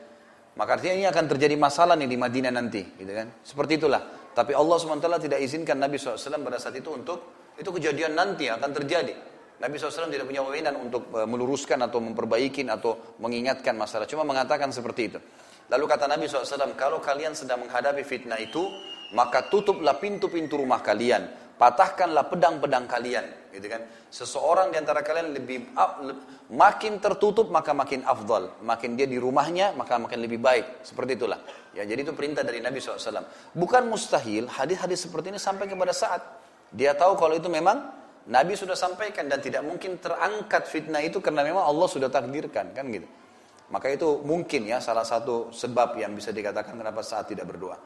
Maka 0.57 0.81
artinya 0.81 1.05
ini 1.05 1.07
akan 1.13 1.25
terjadi 1.37 1.55
masalah 1.61 2.01
nih 2.01 2.09
di 2.09 2.17
Madinah 2.17 2.53
nanti. 2.55 2.81
Gitu 2.81 3.13
kan? 3.13 3.29
Seperti 3.45 3.77
itulah. 3.77 4.33
Tapi 4.33 4.57
Allah 4.57 4.77
SWT 4.81 5.29
tidak 5.29 5.39
izinkan 5.45 5.79
Nabi 5.79 6.01
SAW 6.01 6.41
pada 6.41 6.57
saat 6.57 6.75
itu 6.81 6.91
untuk, 6.91 7.53
itu 7.61 7.69
kejadian 7.69 8.17
nanti 8.17 8.49
akan 8.49 8.73
terjadi. 8.73 9.34
Nabi 9.63 9.79
SAW 9.79 10.11
tidak 10.11 10.27
punya 10.27 10.43
wewenang 10.43 10.77
untuk 10.83 11.07
e, 11.15 11.23
meluruskan 11.23 11.79
atau 11.87 12.03
memperbaiki 12.03 12.67
atau 12.67 13.17
mengingatkan 13.23 13.79
masalah. 13.79 14.05
Cuma 14.11 14.27
mengatakan 14.27 14.75
seperti 14.75 15.03
itu. 15.15 15.19
Lalu 15.71 15.85
kata 15.89 16.05
Nabi 16.11 16.29
SAW, 16.29 16.77
kalau 16.77 17.01
kalian 17.01 17.33
sedang 17.33 17.65
menghadapi 17.65 18.05
fitnah 18.05 18.37
itu, 18.37 18.69
maka 19.17 19.49
tutuplah 19.49 19.97
pintu-pintu 19.97 20.61
rumah 20.61 20.83
kalian. 20.85 21.31
Patahkanlah 21.55 22.29
pedang-pedang 22.29 22.91
kalian. 22.91 23.25
Gitu 23.55 23.71
kan? 23.71 23.87
Seseorang 24.11 24.75
di 24.75 24.77
antara 24.83 25.07
kalian 25.07 25.31
lebih 25.39 25.71
makin 26.51 26.99
tertutup 26.99 27.47
maka 27.47 27.71
makin 27.71 28.03
afdal. 28.03 28.59
Makin 28.59 28.99
dia 28.99 29.07
di 29.07 29.23
rumahnya 29.23 29.71
maka 29.79 29.97
makin 30.03 30.19
lebih 30.19 30.43
baik. 30.43 30.83
Seperti 30.83 31.15
itulah. 31.15 31.39
Ya, 31.71 31.87
jadi 31.87 32.03
itu 32.03 32.11
perintah 32.11 32.43
dari 32.43 32.59
Nabi 32.59 32.83
SAW. 32.83 33.23
Bukan 33.55 33.87
mustahil 33.87 34.51
hadis-hadis 34.51 35.07
seperti 35.07 35.31
ini 35.31 35.39
sampai 35.39 35.71
kepada 35.71 35.95
saat. 35.95 36.21
Dia 36.75 36.91
tahu 36.99 37.15
kalau 37.15 37.39
itu 37.39 37.47
memang 37.47 38.04
Nabi 38.25 38.57
sudah 38.57 38.73
sampaikan 38.73 39.29
dan 39.29 39.45
tidak 39.45 39.61
mungkin 39.61 40.01
terangkat 40.01 40.65
fitnah 40.65 41.05
itu 41.05 41.21
karena 41.21 41.45
memang 41.45 41.69
Allah 41.69 41.89
sudah 41.89 42.09
takdirkan 42.09 42.73
kan 42.73 42.89
gitu. 42.89 43.05
Maka 43.69 43.93
itu 43.93 44.25
mungkin 44.25 44.65
ya 44.65 44.81
salah 44.81 45.05
satu 45.05 45.53
sebab 45.53 45.97
yang 46.01 46.17
bisa 46.17 46.33
dikatakan 46.33 46.73
kenapa 46.73 47.05
saat 47.05 47.29
tidak 47.29 47.53
berdoa. 47.53 47.77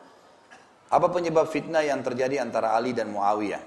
Apa 0.89 1.07
penyebab 1.11 1.51
fitnah 1.51 1.83
yang 1.83 2.07
terjadi 2.07 2.39
antara 2.39 2.79
Ali 2.79 2.95
dan 2.95 3.11
Muawiyah? 3.11 3.63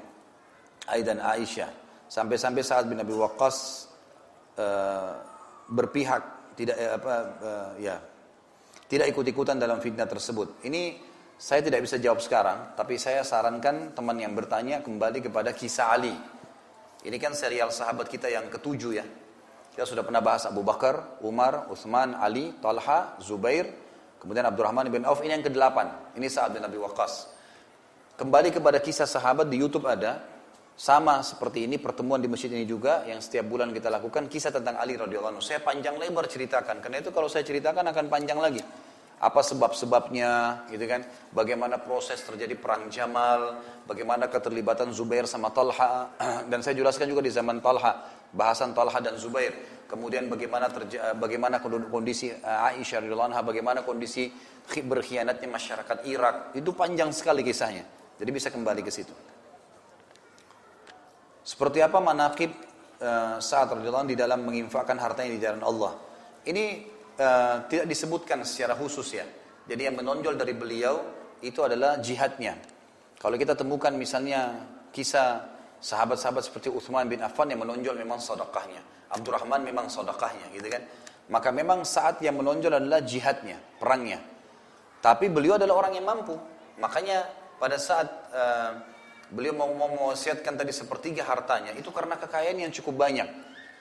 Ali 0.88 1.03
dan 1.03 1.19
Aisyah. 1.19 1.69
Sampai-sampai 2.08 2.64
saat 2.64 2.88
bin 2.88 3.00
Abi 3.00 3.16
Waqqas 3.16 3.88
uh, 4.59 5.11
berpihak 5.72 6.56
tidak 6.56 6.75
uh, 6.80 6.91
apa 7.00 7.14
uh, 7.40 7.72
ya 7.80 7.95
tidak 8.88 9.11
ikut-ikutan 9.11 9.59
dalam 9.59 9.80
fitnah 9.80 10.08
tersebut. 10.08 10.64
Ini 10.67 11.00
saya 11.35 11.64
tidak 11.64 11.83
bisa 11.88 11.95
jawab 12.00 12.19
sekarang, 12.19 12.75
tapi 12.75 13.00
saya 13.00 13.24
sarankan 13.24 13.95
teman 13.95 14.19
yang 14.19 14.35
bertanya 14.35 14.83
kembali 14.83 15.32
kepada 15.32 15.56
kisah 15.56 15.95
Ali 15.95 16.11
ini 17.01 17.17
kan 17.17 17.33
serial 17.33 17.73
sahabat 17.73 18.05
kita 18.05 18.30
yang 18.30 18.45
ketujuh 18.53 18.91
ya. 18.93 19.05
Kita 19.71 19.88
sudah 19.88 20.03
pernah 20.05 20.19
bahas 20.19 20.45
Abu 20.45 20.61
Bakar, 20.61 21.17
Umar, 21.23 21.71
Uthman, 21.71 22.13
Ali, 22.13 22.53
Talha, 22.59 23.17
Zubair, 23.23 23.71
kemudian 24.19 24.43
Abdurrahman 24.45 24.91
bin 24.91 25.07
Auf. 25.07 25.23
Ini 25.23 25.39
yang 25.39 25.45
kedelapan. 25.47 25.89
Ini 26.13 26.27
saat 26.27 26.53
bin 26.53 26.61
Abi 26.61 26.77
Waqqas. 26.77 27.31
Kembali 28.19 28.53
kepada 28.53 28.77
kisah 28.77 29.09
sahabat 29.09 29.49
di 29.49 29.57
YouTube 29.57 29.88
ada. 29.89 30.30
Sama 30.71 31.21
seperti 31.21 31.67
ini 31.69 31.77
pertemuan 31.77 32.17
di 32.17 32.25
masjid 32.25 32.49
ini 32.49 32.65
juga 32.65 33.05
yang 33.05 33.21
setiap 33.21 33.45
bulan 33.45 33.69
kita 33.69 33.91
lakukan 33.91 34.25
kisah 34.25 34.49
tentang 34.49 34.81
Ali 34.81 34.97
radhiyallahu 34.97 35.38
anhu. 35.38 35.43
Saya 35.43 35.61
panjang 35.61 35.93
lebar 35.99 36.25
ceritakan 36.25 36.81
karena 36.81 37.05
itu 37.05 37.13
kalau 37.13 37.30
saya 37.30 37.45
ceritakan 37.45 37.85
akan 37.91 38.09
panjang 38.09 38.39
lagi 38.41 38.65
apa 39.22 39.45
sebab-sebabnya 39.45 40.66
gitu 40.74 40.82
kan? 40.90 41.06
Bagaimana 41.30 41.77
proses 41.77 42.17
terjadi 42.25 42.58
perang 42.58 42.90
Jamal 42.90 43.61
bagaimana 43.85 44.25
keterlibatan 44.25 44.90
Zubair 44.90 45.30
sama 45.30 45.53
Talha? 45.53 46.09
Dan 46.50 46.66
saya 46.66 46.74
jelaskan 46.74 47.06
juga 47.06 47.22
di 47.22 47.30
zaman 47.30 47.61
Talha 47.61 48.01
bahasan 48.33 48.74
Talha 48.74 48.98
dan 48.98 49.19
Zubair. 49.22 49.53
Kemudian 49.85 50.32
bagaimana 50.32 50.72
terja 50.72 51.11
bagaimana 51.19 51.59
kondisi 51.61 52.32
eh, 52.32 52.67
Aisyah 52.72 53.03
radhiyallahu 53.03 53.43
bagaimana 53.43 53.83
kondisi 53.83 54.32
berkhianatnya 54.66 55.51
masyarakat 55.51 55.98
Irak. 56.08 56.58
Itu 56.58 56.72
panjang 56.74 57.11
sekali 57.14 57.43
kisahnya. 57.45 57.83
Jadi 58.17 58.30
bisa 58.32 58.50
kembali 58.50 58.82
ke 58.82 58.90
situ. 58.90 59.14
Seperti 61.41 61.82
apa 61.82 61.98
manakib 61.98 62.53
uh, 63.01 63.41
saat 63.41 63.66
radhiyallahu 63.74 64.14
di 64.14 64.16
dalam 64.16 64.45
menginfakkan 64.45 64.93
hartanya 65.01 65.32
di 65.33 65.41
jalan 65.41 65.66
Allah? 65.66 65.98
Ini 66.45 66.85
Eh, 67.22 67.56
tidak 67.69 67.85
disebutkan 67.85 68.41
secara 68.41 68.74
khusus 68.74 69.14
ya. 69.14 69.22
Jadi 69.69 69.85
yang 69.85 69.93
menonjol 69.93 70.41
dari 70.41 70.58
beliau 70.58 71.06
itu 71.45 71.61
adalah 71.61 72.01
jihadnya. 72.01 72.58
Kalau 73.22 73.38
kita 73.38 73.53
temukan 73.53 73.93
misalnya 73.93 74.58
kisah 74.90 75.45
sahabat-sahabat 75.77 76.50
seperti 76.50 76.74
Uthman 76.74 77.06
bin 77.06 77.22
Affan 77.22 77.53
yang 77.53 77.61
menonjol 77.61 77.93
memang 77.93 78.17
sedekahnya. 78.17 78.82
Abdurrahman 79.14 79.61
memang 79.61 79.85
sedekahnya 79.85 80.50
gitu 80.50 80.66
kan. 80.66 80.82
Maka 81.30 81.53
memang 81.53 81.85
saat 81.85 82.17
yang 82.25 82.41
menonjol 82.41 82.82
adalah 82.82 83.06
jihadnya, 83.06 83.61
perangnya. 83.77 84.17
Tapi 85.06 85.30
beliau 85.30 85.61
adalah 85.61 85.85
orang 85.85 86.01
yang 86.01 86.09
mampu. 86.09 86.33
Makanya 86.82 87.30
pada 87.61 87.77
saat 87.77 88.09
uh, 88.33 88.82
beliau 89.30 89.53
mau 89.53 89.69
mewasiatkan 89.69 90.58
tadi 90.58 90.74
sepertiga 90.74 91.22
hartanya, 91.22 91.69
itu 91.77 91.93
karena 91.93 92.17
kekayaan 92.17 92.66
yang 92.66 92.74
cukup 92.74 93.06
banyak. 93.06 93.30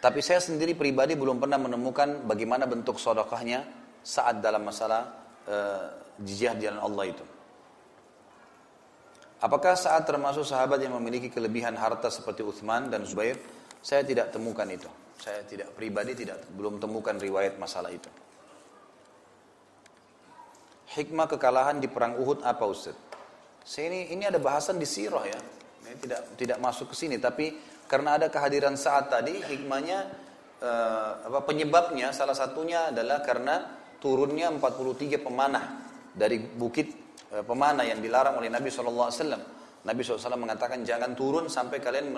Tapi 0.00 0.24
saya 0.24 0.40
sendiri 0.40 0.72
pribadi 0.72 1.12
belum 1.12 1.36
pernah 1.36 1.60
menemukan 1.60 2.24
bagaimana 2.24 2.64
bentuk 2.64 2.96
sodokahnya 2.96 3.68
saat 4.00 4.40
dalam 4.40 4.64
masalah 4.64 5.12
uh, 5.44 5.92
jihad 6.24 6.56
di 6.56 6.64
jalan 6.64 6.80
Allah 6.80 7.04
itu. 7.12 7.24
Apakah 9.40 9.76
saat 9.76 10.04
termasuk 10.04 10.44
sahabat 10.44 10.80
yang 10.80 10.96
memiliki 10.96 11.32
kelebihan 11.32 11.76
harta 11.76 12.12
seperti 12.12 12.44
Uthman 12.44 12.92
dan 12.92 13.08
Zubair? 13.08 13.36
Saya 13.80 14.04
tidak 14.04 14.32
temukan 14.32 14.68
itu. 14.68 14.88
Saya 15.20 15.44
tidak 15.44 15.76
pribadi 15.76 16.16
tidak 16.16 16.48
belum 16.52 16.80
temukan 16.80 17.16
riwayat 17.16 17.60
masalah 17.60 17.92
itu. 17.92 18.08
Hikmah 20.96 21.28
kekalahan 21.28 21.76
di 21.76 21.88
perang 21.88 22.16
Uhud 22.16 22.40
apa 22.44 22.64
Ustaz? 22.64 22.96
Saya 23.64 23.92
ini 23.92 24.16
ini 24.16 24.24
ada 24.24 24.40
bahasan 24.40 24.80
di 24.80 24.88
sirah 24.88 25.24
ya. 25.28 25.40
Ini 25.84 25.96
tidak 26.00 26.20
tidak 26.40 26.58
masuk 26.60 26.92
ke 26.92 26.96
sini, 26.96 27.16
tapi 27.20 27.52
karena 27.90 28.22
ada 28.22 28.30
kehadiran 28.30 28.78
saat 28.78 29.10
tadi, 29.10 29.42
hikmahnya 29.42 29.98
eh, 30.62 31.12
apa 31.26 31.42
penyebabnya 31.42 32.14
salah 32.14 32.38
satunya 32.38 32.94
adalah 32.94 33.18
karena 33.18 33.66
turunnya 33.98 34.46
43 34.54 35.18
pemanah 35.18 35.64
dari 36.14 36.38
bukit 36.38 36.86
eh, 37.34 37.42
pemanah 37.42 37.82
yang 37.82 37.98
dilarang 37.98 38.38
oleh 38.38 38.46
Nabi 38.46 38.70
SAW. 38.70 39.10
Nabi 39.80 40.00
SAW 40.06 40.38
mengatakan 40.38 40.86
jangan 40.86 41.18
turun 41.18 41.50
sampai 41.50 41.82
kalian 41.82 42.14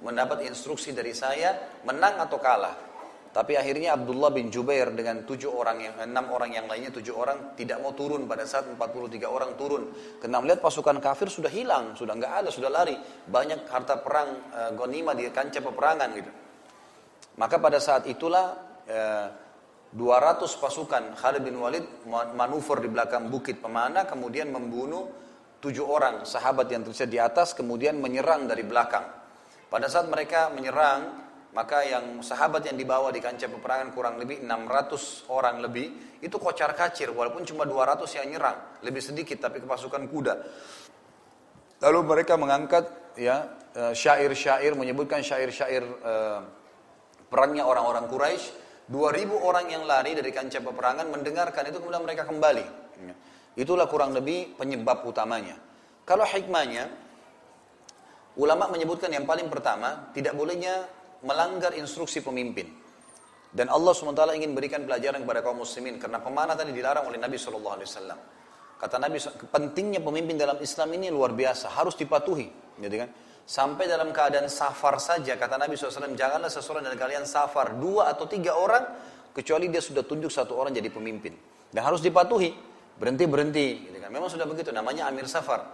mendapat 0.00 0.46
instruksi 0.48 0.96
dari 0.96 1.12
saya 1.12 1.82
menang 1.84 2.16
atau 2.16 2.40
kalah. 2.40 2.89
Tapi 3.30 3.54
akhirnya 3.54 3.94
Abdullah 3.94 4.34
bin 4.34 4.50
Jubair 4.50 4.90
dengan 4.90 5.22
tujuh 5.22 5.54
orang 5.54 5.78
yang 5.78 5.94
enam 6.02 6.34
orang 6.34 6.50
yang 6.50 6.66
lainnya 6.66 6.90
tujuh 6.90 7.14
orang 7.14 7.54
tidak 7.54 7.78
mau 7.78 7.94
turun 7.94 8.26
pada 8.26 8.42
saat 8.42 8.66
43 8.66 9.22
orang 9.22 9.54
turun. 9.54 9.86
Karena 10.18 10.42
melihat 10.42 10.58
pasukan 10.58 10.98
kafir 10.98 11.30
sudah 11.30 11.46
hilang, 11.46 11.94
sudah 11.94 12.18
nggak 12.18 12.32
ada, 12.42 12.48
sudah 12.50 12.66
lari. 12.66 12.98
Banyak 13.30 13.70
harta 13.70 14.02
perang 14.02 14.50
e, 14.50 14.60
gonima 14.74 15.14
di 15.14 15.30
kancah 15.30 15.62
peperangan 15.62 16.08
gitu. 16.18 16.30
Maka 17.38 17.56
pada 17.62 17.78
saat 17.78 18.10
itulah 18.10 18.58
e, 18.82 18.98
eh, 18.98 19.26
200 19.94 20.50
pasukan 20.58 21.14
Khalid 21.14 21.42
bin 21.46 21.54
Walid 21.58 21.86
manuver 22.10 22.82
di 22.82 22.90
belakang 22.90 23.26
bukit 23.26 23.62
pemana 23.62 24.06
kemudian 24.06 24.50
membunuh 24.50 25.06
tujuh 25.62 25.82
orang 25.86 26.22
sahabat 26.26 26.66
yang 26.70 26.82
terlihat 26.82 27.10
di 27.10 27.18
atas 27.22 27.54
kemudian 27.54 27.94
menyerang 28.02 28.50
dari 28.50 28.66
belakang. 28.66 29.06
Pada 29.70 29.86
saat 29.86 30.10
mereka 30.10 30.50
menyerang 30.50 31.29
maka 31.50 31.82
yang 31.82 32.22
sahabat 32.22 32.70
yang 32.70 32.78
dibawa 32.78 33.10
di 33.10 33.18
kancah 33.18 33.50
peperangan 33.50 33.90
kurang 33.90 34.22
lebih 34.22 34.38
600 34.46 35.26
orang 35.34 35.58
lebih 35.58 36.18
itu 36.22 36.36
kocar 36.38 36.70
kacir 36.78 37.10
walaupun 37.10 37.42
cuma 37.42 37.66
200 37.66 38.06
yang 38.22 38.26
nyerang. 38.30 38.58
Lebih 38.86 39.02
sedikit 39.02 39.42
tapi 39.42 39.58
kepasukan 39.58 40.06
kuda. 40.06 40.34
Lalu 41.82 41.98
mereka 42.06 42.38
mengangkat 42.38 43.16
ya 43.18 43.50
eh, 43.74 43.92
syair-syair 43.96 44.78
menyebutkan 44.78 45.26
syair-syair 45.26 45.82
eh, 45.82 46.40
perangnya 47.26 47.66
orang-orang 47.66 48.06
Quraisy. 48.06 48.70
2000 48.90 49.30
orang 49.38 49.70
yang 49.70 49.86
lari 49.86 50.18
dari 50.18 50.34
kancah 50.34 50.66
peperangan 50.66 51.06
mendengarkan 51.14 51.62
itu 51.62 51.78
kemudian 51.78 52.02
mereka 52.02 52.26
kembali. 52.26 52.66
Itulah 53.54 53.86
kurang 53.86 54.10
lebih 54.14 54.58
penyebab 54.58 55.06
utamanya. 55.06 55.54
Kalau 56.02 56.26
hikmahnya 56.26 56.90
ulama 58.34 58.66
menyebutkan 58.66 59.14
yang 59.14 59.26
paling 59.30 59.46
pertama 59.46 60.10
tidak 60.10 60.34
bolehnya 60.34 60.90
melanggar 61.24 61.76
instruksi 61.76 62.24
pemimpin. 62.24 62.70
Dan 63.50 63.66
Allah 63.66 63.90
SWT 63.90 64.22
ingin 64.38 64.54
berikan 64.54 64.86
pelajaran 64.86 65.26
kepada 65.26 65.42
kaum 65.42 65.58
muslimin 65.58 65.98
karena 65.98 66.22
pemanah 66.22 66.54
tadi 66.54 66.70
dilarang 66.70 67.10
oleh 67.10 67.18
Nabi 67.18 67.34
SAW. 67.34 67.82
Kata 68.80 68.96
Nabi, 68.96 69.18
pentingnya 69.52 70.00
pemimpin 70.00 70.40
dalam 70.40 70.56
Islam 70.62 70.88
ini 70.96 71.12
luar 71.12 71.34
biasa, 71.36 71.74
harus 71.74 71.98
dipatuhi. 71.98 72.78
Gitu 72.80 72.96
kan? 72.96 73.10
Sampai 73.44 73.90
dalam 73.90 74.14
keadaan 74.14 74.46
safar 74.46 74.96
saja, 75.02 75.34
kata 75.34 75.58
Nabi 75.58 75.74
SAW, 75.74 76.14
janganlah 76.14 76.48
seseorang 76.48 76.86
dari 76.86 76.96
kalian 76.96 77.26
safar, 77.26 77.76
dua 77.76 78.08
atau 78.08 78.24
tiga 78.30 78.54
orang, 78.56 78.86
kecuali 79.34 79.66
dia 79.66 79.82
sudah 79.82 80.06
tunjuk 80.06 80.30
satu 80.30 80.54
orang 80.56 80.72
jadi 80.72 80.88
pemimpin. 80.88 81.34
Dan 81.68 81.82
harus 81.82 82.00
dipatuhi, 82.00 82.54
berhenti-berhenti. 82.96 83.90
Gitu 83.90 83.98
kan? 83.98 84.08
Memang 84.14 84.30
sudah 84.30 84.46
begitu, 84.46 84.70
namanya 84.70 85.10
amir 85.10 85.26
safar. 85.26 85.66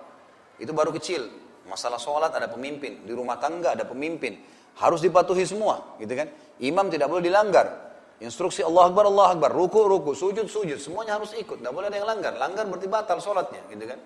Itu 0.56 0.72
baru 0.72 0.90
kecil, 0.96 1.28
masalah 1.68 2.00
sholat 2.00 2.32
ada 2.32 2.48
pemimpin, 2.48 3.04
di 3.04 3.12
rumah 3.12 3.36
tangga 3.36 3.76
ada 3.76 3.84
pemimpin, 3.84 4.40
harus 4.76 5.00
dipatuhi 5.00 5.44
semua, 5.48 5.96
gitu 5.96 6.12
kan? 6.12 6.28
Imam 6.60 6.88
tidak 6.92 7.08
boleh 7.08 7.24
dilanggar. 7.24 7.88
Instruksi 8.16 8.64
Allah 8.64 8.88
Akbar, 8.88 9.08
Allah 9.08 9.36
Akbar, 9.36 9.52
ruku, 9.52 9.84
ruku, 9.84 10.16
sujud, 10.16 10.48
sujud, 10.48 10.80
semuanya 10.80 11.20
harus 11.20 11.36
ikut. 11.36 11.60
Tidak 11.60 11.72
boleh 11.72 11.92
ada 11.92 11.96
yang 12.00 12.08
langgar. 12.08 12.32
Langgar 12.36 12.64
berarti 12.64 12.88
batal 12.88 13.18
sholatnya, 13.20 13.60
gitu 13.72 13.84
kan? 13.84 14.00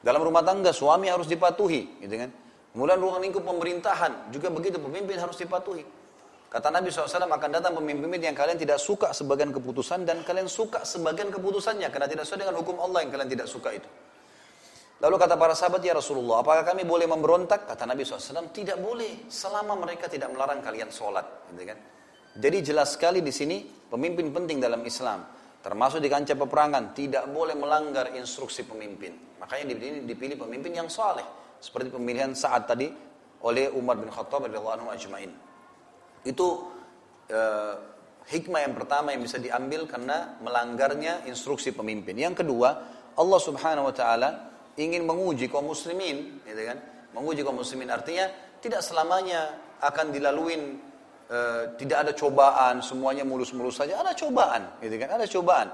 Dalam 0.00 0.20
rumah 0.24 0.44
tangga 0.44 0.72
suami 0.72 1.08
harus 1.08 1.28
dipatuhi, 1.28 2.04
gitu 2.04 2.16
kan? 2.16 2.28
Kemudian 2.72 2.98
ruang 3.00 3.20
lingkup 3.20 3.44
pemerintahan 3.44 4.32
juga 4.32 4.48
begitu, 4.52 4.76
pemimpin 4.80 5.16
harus 5.16 5.36
dipatuhi. 5.36 5.84
Kata 6.50 6.66
Nabi 6.66 6.90
SAW 6.90 7.30
akan 7.30 7.50
datang 7.62 7.78
pemimpin 7.78 8.10
yang 8.18 8.34
kalian 8.34 8.58
tidak 8.58 8.82
suka 8.82 9.14
sebagian 9.14 9.54
keputusan 9.54 10.02
dan 10.02 10.26
kalian 10.26 10.50
suka 10.50 10.82
sebagian 10.82 11.30
keputusannya 11.30 11.86
karena 11.94 12.10
tidak 12.10 12.26
sesuai 12.26 12.42
dengan 12.42 12.58
hukum 12.58 12.74
Allah 12.82 13.06
yang 13.06 13.10
kalian 13.14 13.30
tidak 13.30 13.46
suka 13.46 13.70
itu. 13.70 13.86
Lalu 15.00 15.16
kata 15.16 15.40
para 15.40 15.56
sahabat, 15.56 15.80
ya 15.80 15.96
Rasulullah, 15.96 16.44
apakah 16.44 16.60
kami 16.60 16.84
boleh 16.84 17.08
memberontak? 17.08 17.64
Kata 17.64 17.88
Nabi 17.88 18.04
SAW, 18.04 18.52
tidak 18.52 18.76
boleh, 18.84 19.24
selama 19.32 19.72
mereka 19.80 20.12
tidak 20.12 20.28
melarang 20.28 20.60
kalian 20.60 20.92
sholat. 20.92 21.48
Gitu 21.48 21.64
kan? 21.64 21.78
Jadi 22.36 22.58
jelas 22.60 23.00
sekali 23.00 23.24
di 23.24 23.32
sini, 23.32 23.64
pemimpin 23.64 24.28
penting 24.28 24.60
dalam 24.60 24.84
Islam. 24.84 25.24
Termasuk 25.64 26.04
di 26.04 26.08
kancah 26.12 26.36
peperangan, 26.36 26.92
tidak 26.92 27.24
boleh 27.32 27.56
melanggar 27.56 28.12
instruksi 28.12 28.68
pemimpin. 28.68 29.40
Makanya 29.40 29.72
dipilih, 29.72 30.00
dipilih 30.04 30.36
pemimpin 30.36 30.84
yang 30.84 30.88
soleh. 30.92 31.24
Seperti 31.64 31.88
pemilihan 31.88 32.36
saat 32.36 32.68
tadi 32.68 32.92
oleh 33.40 33.72
Umar 33.72 33.96
bin 33.96 34.12
Khattab 34.12 34.48
radhiyallahu 34.48 34.84
anhu 34.84 34.88
ajma'in. 34.92 35.32
Itu 36.28 36.68
eh, 37.28 37.74
hikmah 38.28 38.68
yang 38.68 38.76
pertama 38.76 39.16
yang 39.16 39.24
bisa 39.24 39.40
diambil 39.40 39.88
karena 39.88 40.36
melanggarnya 40.44 41.24
instruksi 41.24 41.72
pemimpin. 41.72 42.16
Yang 42.20 42.44
kedua, 42.44 42.68
Allah 43.16 43.40
Subhanahu 43.40 43.88
wa 43.88 43.94
taala 43.96 44.49
ingin 44.76 45.02
menguji 45.06 45.50
kaum 45.50 45.70
muslimin, 45.70 46.44
gitu 46.46 46.62
kan? 46.62 46.78
Menguji 47.16 47.42
kaum 47.42 47.58
muslimin 47.58 47.90
artinya 47.90 48.30
tidak 48.62 48.84
selamanya 48.84 49.56
akan 49.82 50.12
dilaluin 50.14 50.78
e, 51.26 51.38
tidak 51.80 52.06
ada 52.06 52.12
cobaan, 52.14 52.84
semuanya 52.84 53.26
mulus-mulus 53.26 53.80
saja, 53.80 53.98
ada 53.98 54.14
cobaan, 54.14 54.78
gitu 54.84 54.94
kan? 55.00 55.08
Ada 55.16 55.26
cobaan. 55.26 55.68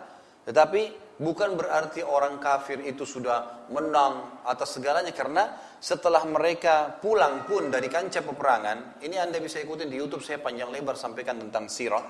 Tetapi 0.46 0.82
bukan 1.18 1.58
berarti 1.58 2.06
orang 2.06 2.38
kafir 2.38 2.78
itu 2.86 3.02
sudah 3.02 3.66
menang 3.74 4.44
atas 4.46 4.78
segalanya 4.78 5.10
karena 5.10 5.58
setelah 5.82 6.22
mereka 6.24 6.96
pulang 7.02 7.42
pun 7.44 7.68
dari 7.68 7.90
kancah 7.90 8.22
peperangan, 8.22 9.02
ini 9.02 9.18
Anda 9.18 9.42
bisa 9.42 9.58
ikuti 9.58 9.90
di 9.90 9.98
YouTube 9.98 10.22
saya 10.22 10.38
panjang 10.38 10.70
lebar 10.70 10.94
sampaikan 10.94 11.42
tentang 11.42 11.66
sirah. 11.66 12.04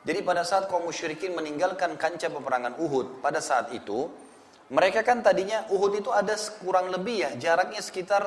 Jadi 0.00 0.24
pada 0.24 0.40
saat 0.48 0.64
kaum 0.72 0.88
musyrikin 0.88 1.36
meninggalkan 1.36 2.00
kancah 2.00 2.32
peperangan 2.32 2.80
Uhud, 2.80 3.20
pada 3.20 3.36
saat 3.44 3.68
itu 3.76 4.08
mereka 4.70 5.02
kan 5.02 5.18
tadinya 5.20 5.66
Uhud 5.68 5.98
itu 5.98 6.10
ada 6.14 6.38
kurang 6.62 6.94
lebih 6.94 7.26
ya 7.26 7.30
jaraknya 7.34 7.82
sekitar 7.82 8.22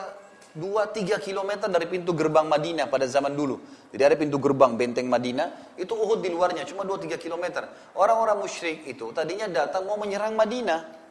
2-3 0.54 1.18
km 1.18 1.66
dari 1.66 1.90
pintu 1.90 2.14
gerbang 2.14 2.46
Madinah 2.46 2.86
pada 2.86 3.10
zaman 3.10 3.34
dulu. 3.34 3.58
Jadi 3.90 4.04
ada 4.06 4.14
pintu 4.14 4.38
gerbang 4.38 4.78
benteng 4.78 5.10
Madinah, 5.10 5.74
itu 5.82 5.98
Uhud 5.98 6.22
di 6.22 6.30
luarnya 6.30 6.62
cuma 6.70 6.86
2-3 6.86 7.18
km. 7.18 7.66
Orang-orang 7.98 8.38
musyrik 8.38 8.86
itu 8.86 9.10
tadinya 9.18 9.50
datang 9.50 9.90
mau 9.90 9.98
menyerang 9.98 10.38
Madinah. 10.38 11.02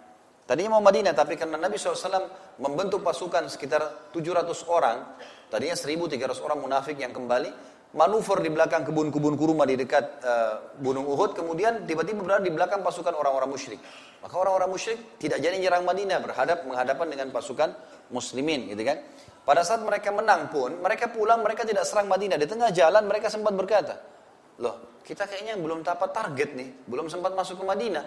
Tadinya 0.47 0.79
mau 0.79 0.83
Madinah, 0.83 1.15
tapi 1.15 1.39
karena 1.39 1.55
Nabi 1.55 1.79
SAW 1.79 2.29
membentuk 2.59 3.03
pasukan 3.07 3.47
sekitar 3.47 4.11
700 4.11 4.47
orang, 4.67 4.99
tadinya 5.47 5.75
1.300 5.75 6.43
orang 6.43 6.59
munafik 6.59 6.99
yang 6.99 7.15
kembali, 7.15 7.72
manuver 7.93 8.41
di 8.41 8.49
belakang 8.49 8.89
kebun-kebun 8.89 9.37
kurma 9.37 9.69
di 9.69 9.77
dekat 9.77 10.25
uh, 10.25 10.55
Gunung 10.81 11.05
Uhud, 11.05 11.37
kemudian 11.37 11.85
tiba-tiba 11.85 12.25
berada 12.25 12.45
di 12.45 12.53
belakang 12.53 12.81
pasukan 12.81 13.13
orang-orang 13.13 13.53
musyrik. 13.53 13.81
Maka 14.25 14.35
orang-orang 14.39 14.71
musyrik 14.73 15.21
tidak 15.21 15.39
jadi 15.45 15.61
nyerang 15.61 15.85
Madinah, 15.85 16.19
berhadap 16.25 16.65
menghadapan 16.65 17.07
dengan 17.13 17.29
pasukan 17.35 17.77
muslimin, 18.09 18.73
gitu 18.73 18.83
kan? 18.85 19.05
Pada 19.43 19.67
saat 19.67 19.83
mereka 19.83 20.15
menang 20.15 20.49
pun, 20.49 20.79
mereka 20.79 21.11
pulang, 21.11 21.43
mereka 21.43 21.67
tidak 21.67 21.83
serang 21.85 22.07
Madinah. 22.07 22.39
Di 22.39 22.47
tengah 22.47 22.71
jalan 22.71 23.03
mereka 23.05 23.29
sempat 23.29 23.53
berkata, 23.53 23.99
loh 24.63 25.03
kita 25.03 25.27
kayaknya 25.27 25.59
belum 25.59 25.83
dapat 25.83 26.15
target 26.15 26.55
nih, 26.55 26.69
belum 26.87 27.11
sempat 27.11 27.35
masuk 27.35 27.61
ke 27.61 27.65
Madinah. 27.67 28.07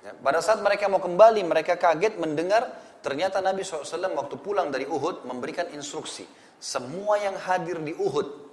Ya, 0.00 0.16
pada 0.16 0.40
saat 0.40 0.64
mereka 0.64 0.88
mau 0.88 1.02
kembali, 1.02 1.44
mereka 1.44 1.76
kaget 1.76 2.16
mendengar 2.16 2.72
ternyata 3.04 3.44
Nabi 3.44 3.60
SAW 3.66 4.16
waktu 4.16 4.40
pulang 4.40 4.72
dari 4.72 4.88
Uhud 4.88 5.28
memberikan 5.28 5.68
instruksi. 5.74 6.24
Semua 6.56 7.20
yang 7.20 7.36
hadir 7.36 7.82
di 7.82 7.92
Uhud, 7.98 8.49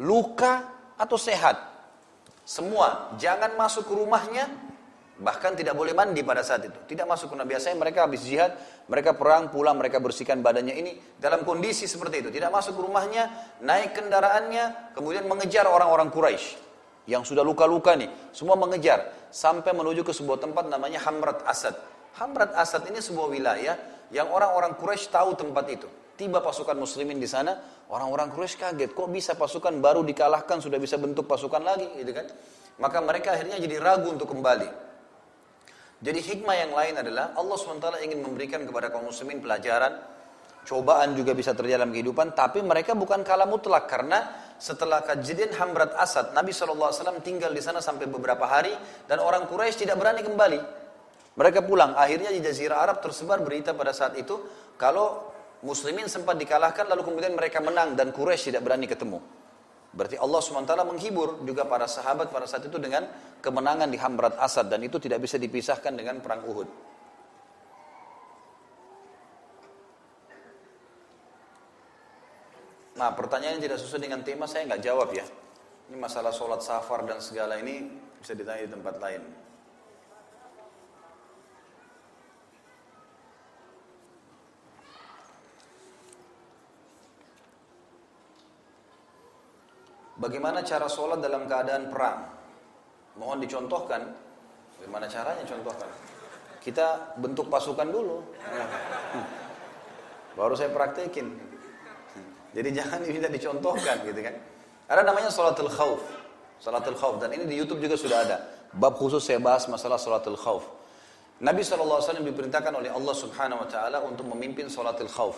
luka 0.00 0.68
atau 0.96 1.16
sehat. 1.16 1.56
Semua 2.46 3.16
jangan 3.18 3.58
masuk 3.58 3.90
ke 3.90 3.94
rumahnya, 3.96 4.46
bahkan 5.18 5.56
tidak 5.58 5.74
boleh 5.74 5.96
mandi 5.96 6.22
pada 6.22 6.46
saat 6.46 6.62
itu. 6.68 6.78
Tidak 6.94 7.02
masuk 7.08 7.32
ke 7.32 7.34
Biasanya 7.42 7.76
mereka 7.76 8.06
habis 8.06 8.22
jihad, 8.22 8.54
mereka 8.86 9.16
perang, 9.16 9.50
pulang, 9.50 9.74
mereka 9.74 9.98
bersihkan 9.98 10.44
badannya 10.44 10.74
ini 10.78 10.92
dalam 11.18 11.42
kondisi 11.42 11.90
seperti 11.90 12.22
itu. 12.22 12.30
Tidak 12.30 12.50
masuk 12.52 12.78
ke 12.78 12.82
rumahnya, 12.86 13.28
naik 13.64 13.98
kendaraannya, 13.98 14.94
kemudian 14.94 15.26
mengejar 15.26 15.66
orang-orang 15.66 16.12
Quraisy 16.12 16.66
yang 17.10 17.26
sudah 17.26 17.42
luka-luka 17.42 17.98
nih. 17.98 18.10
Semua 18.30 18.54
mengejar 18.54 19.10
sampai 19.34 19.74
menuju 19.74 20.06
ke 20.06 20.12
sebuah 20.14 20.38
tempat 20.38 20.70
namanya 20.70 21.02
Hamrat 21.02 21.42
Asad. 21.46 21.74
Hamrat 22.22 22.54
Asad 22.54 22.86
ini 22.86 23.02
sebuah 23.02 23.26
wilayah 23.26 23.74
yang 24.14 24.30
orang-orang 24.30 24.78
Quraisy 24.78 25.10
tahu 25.10 25.34
tempat 25.34 25.66
itu. 25.66 25.88
Tiba 26.16 26.40
pasukan 26.40 26.72
muslimin 26.80 27.20
di 27.20 27.28
sana, 27.28 27.52
orang-orang 27.92 28.32
Quraisy 28.32 28.56
kaget, 28.56 28.90
kok 28.96 29.08
bisa 29.12 29.36
pasukan 29.36 29.76
baru 29.84 30.00
dikalahkan 30.00 30.64
sudah 30.64 30.80
bisa 30.80 30.96
bentuk 30.96 31.28
pasukan 31.28 31.60
lagi, 31.60 31.92
gitu 32.00 32.16
kan? 32.16 32.24
Maka 32.80 33.04
mereka 33.04 33.36
akhirnya 33.36 33.60
jadi 33.60 33.76
ragu 33.76 34.08
untuk 34.08 34.32
kembali. 34.32 34.88
Jadi 36.00 36.20
hikmah 36.20 36.56
yang 36.56 36.72
lain 36.76 36.94
adalah 37.00 37.32
Allah 37.36 37.56
SWT 37.56 38.04
ingin 38.04 38.20
memberikan 38.20 38.64
kepada 38.64 38.92
kaum 38.92 39.08
muslimin 39.08 39.40
pelajaran, 39.44 39.96
cobaan 40.64 41.12
juga 41.16 41.32
bisa 41.32 41.52
terjadi 41.52 41.84
dalam 41.84 41.92
kehidupan, 41.92 42.32
tapi 42.32 42.60
mereka 42.60 42.92
bukan 42.96 43.20
kalah 43.20 43.48
mutlak 43.48 43.84
karena 43.84 44.48
setelah 44.56 45.04
kejadian 45.04 45.52
Hamrat 45.56 45.92
Asad, 46.00 46.32
Nabi 46.32 46.52
SAW 46.52 47.20
tinggal 47.20 47.52
di 47.52 47.60
sana 47.60 47.84
sampai 47.84 48.08
beberapa 48.08 48.48
hari 48.48 48.72
dan 49.04 49.20
orang 49.20 49.44
Quraisy 49.44 49.84
tidak 49.84 50.00
berani 50.00 50.24
kembali. 50.24 50.60
Mereka 51.36 51.68
pulang, 51.68 51.92
akhirnya 51.92 52.32
di 52.32 52.40
Jazirah 52.40 52.80
Arab 52.80 53.04
tersebar 53.04 53.44
berita 53.44 53.76
pada 53.76 53.92
saat 53.92 54.16
itu 54.16 54.40
kalau 54.80 55.35
Muslimin 55.64 56.10
sempat 56.10 56.36
dikalahkan 56.36 56.84
lalu 56.84 57.06
kemudian 57.06 57.32
mereka 57.32 57.64
menang 57.64 57.96
dan 57.96 58.12
Quraisy 58.12 58.52
tidak 58.52 58.66
berani 58.66 58.84
ketemu. 58.84 59.22
Berarti 59.96 60.20
Allah 60.20 60.40
SWT 60.44 60.72
menghibur 60.84 61.40
juga 61.48 61.64
para 61.64 61.88
sahabat 61.88 62.28
pada 62.28 62.44
saat 62.44 62.68
itu 62.68 62.76
dengan 62.76 63.08
kemenangan 63.40 63.88
di 63.88 63.96
Hamrat 63.96 64.36
Asad 64.36 64.68
dan 64.68 64.84
itu 64.84 65.00
tidak 65.00 65.24
bisa 65.24 65.40
dipisahkan 65.40 65.96
dengan 65.96 66.20
perang 66.20 66.44
Uhud. 66.44 66.68
Nah 72.96 73.12
pertanyaan 73.12 73.56
yang 73.56 73.64
tidak 73.72 73.80
sesuai 73.80 74.04
dengan 74.04 74.20
tema 74.20 74.44
saya 74.44 74.68
nggak 74.68 74.84
jawab 74.84 75.08
ya. 75.16 75.24
Ini 75.88 75.96
masalah 75.96 76.32
sholat 76.32 76.60
safar 76.60 77.08
dan 77.08 77.20
segala 77.24 77.56
ini 77.56 77.88
bisa 78.20 78.36
ditanya 78.36 78.68
di 78.68 78.72
tempat 78.72 79.00
lain. 79.00 79.45
Bagaimana 90.16 90.64
cara 90.64 90.88
sholat 90.88 91.20
dalam 91.20 91.44
keadaan 91.44 91.92
perang? 91.92 92.24
Mohon 93.20 93.44
dicontohkan. 93.44 94.02
Bagaimana 94.80 95.04
caranya 95.08 95.44
contohkan? 95.44 95.88
Kita 96.64 97.16
bentuk 97.20 97.52
pasukan 97.52 97.88
dulu. 97.88 98.24
Baru 100.36 100.56
saya 100.56 100.72
praktekin. 100.72 101.36
Jadi 102.56 102.68
jangan 102.72 103.04
minta 103.04 103.28
dicontohkan 103.28 103.96
gitu 104.08 104.20
kan. 104.24 104.34
Ada 104.88 105.04
namanya 105.04 105.28
sholatul 105.28 105.68
khauf. 105.68 106.00
Sholatul 106.64 106.96
khauf. 106.96 107.20
Dan 107.20 107.36
ini 107.36 107.44
di 107.44 107.56
Youtube 107.60 107.84
juga 107.84 107.96
sudah 108.00 108.18
ada. 108.24 108.36
Bab 108.72 108.96
khusus 108.96 109.20
saya 109.20 109.36
bahas 109.36 109.68
masalah 109.68 110.00
sholatul 110.00 110.40
khauf. 110.40 110.64
Nabi 111.44 111.60
SAW 111.60 112.00
diperintahkan 112.24 112.72
oleh 112.72 112.88
Allah 112.88 113.12
Subhanahu 113.12 113.60
Wa 113.64 113.68
Taala 113.68 113.98
untuk 114.00 114.24
memimpin 114.32 114.72
sholatul 114.72 115.12
khauf 115.12 115.36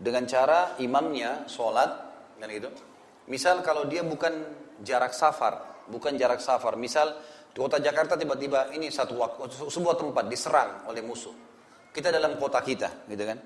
dengan 0.00 0.24
cara 0.24 0.72
imamnya 0.80 1.44
sholat 1.44 1.92
dan 2.40 2.48
itu 2.48 2.72
Misal 3.28 3.60
kalau 3.60 3.84
dia 3.84 4.00
bukan 4.00 4.32
jarak 4.80 5.12
safar, 5.12 5.84
bukan 5.88 6.16
jarak 6.16 6.40
safar. 6.40 6.80
Misal 6.80 7.12
di 7.52 7.58
kota 7.60 7.76
Jakarta 7.76 8.16
tiba-tiba 8.16 8.72
ini 8.72 8.88
satu 8.88 9.20
waktu, 9.20 9.68
sebuah 9.68 10.00
tempat 10.00 10.24
diserang 10.32 10.88
oleh 10.88 11.04
musuh. 11.04 11.36
Kita 11.92 12.08
dalam 12.08 12.40
kota 12.40 12.60
kita, 12.64 13.04
gitu 13.08 13.24
kan? 13.24 13.38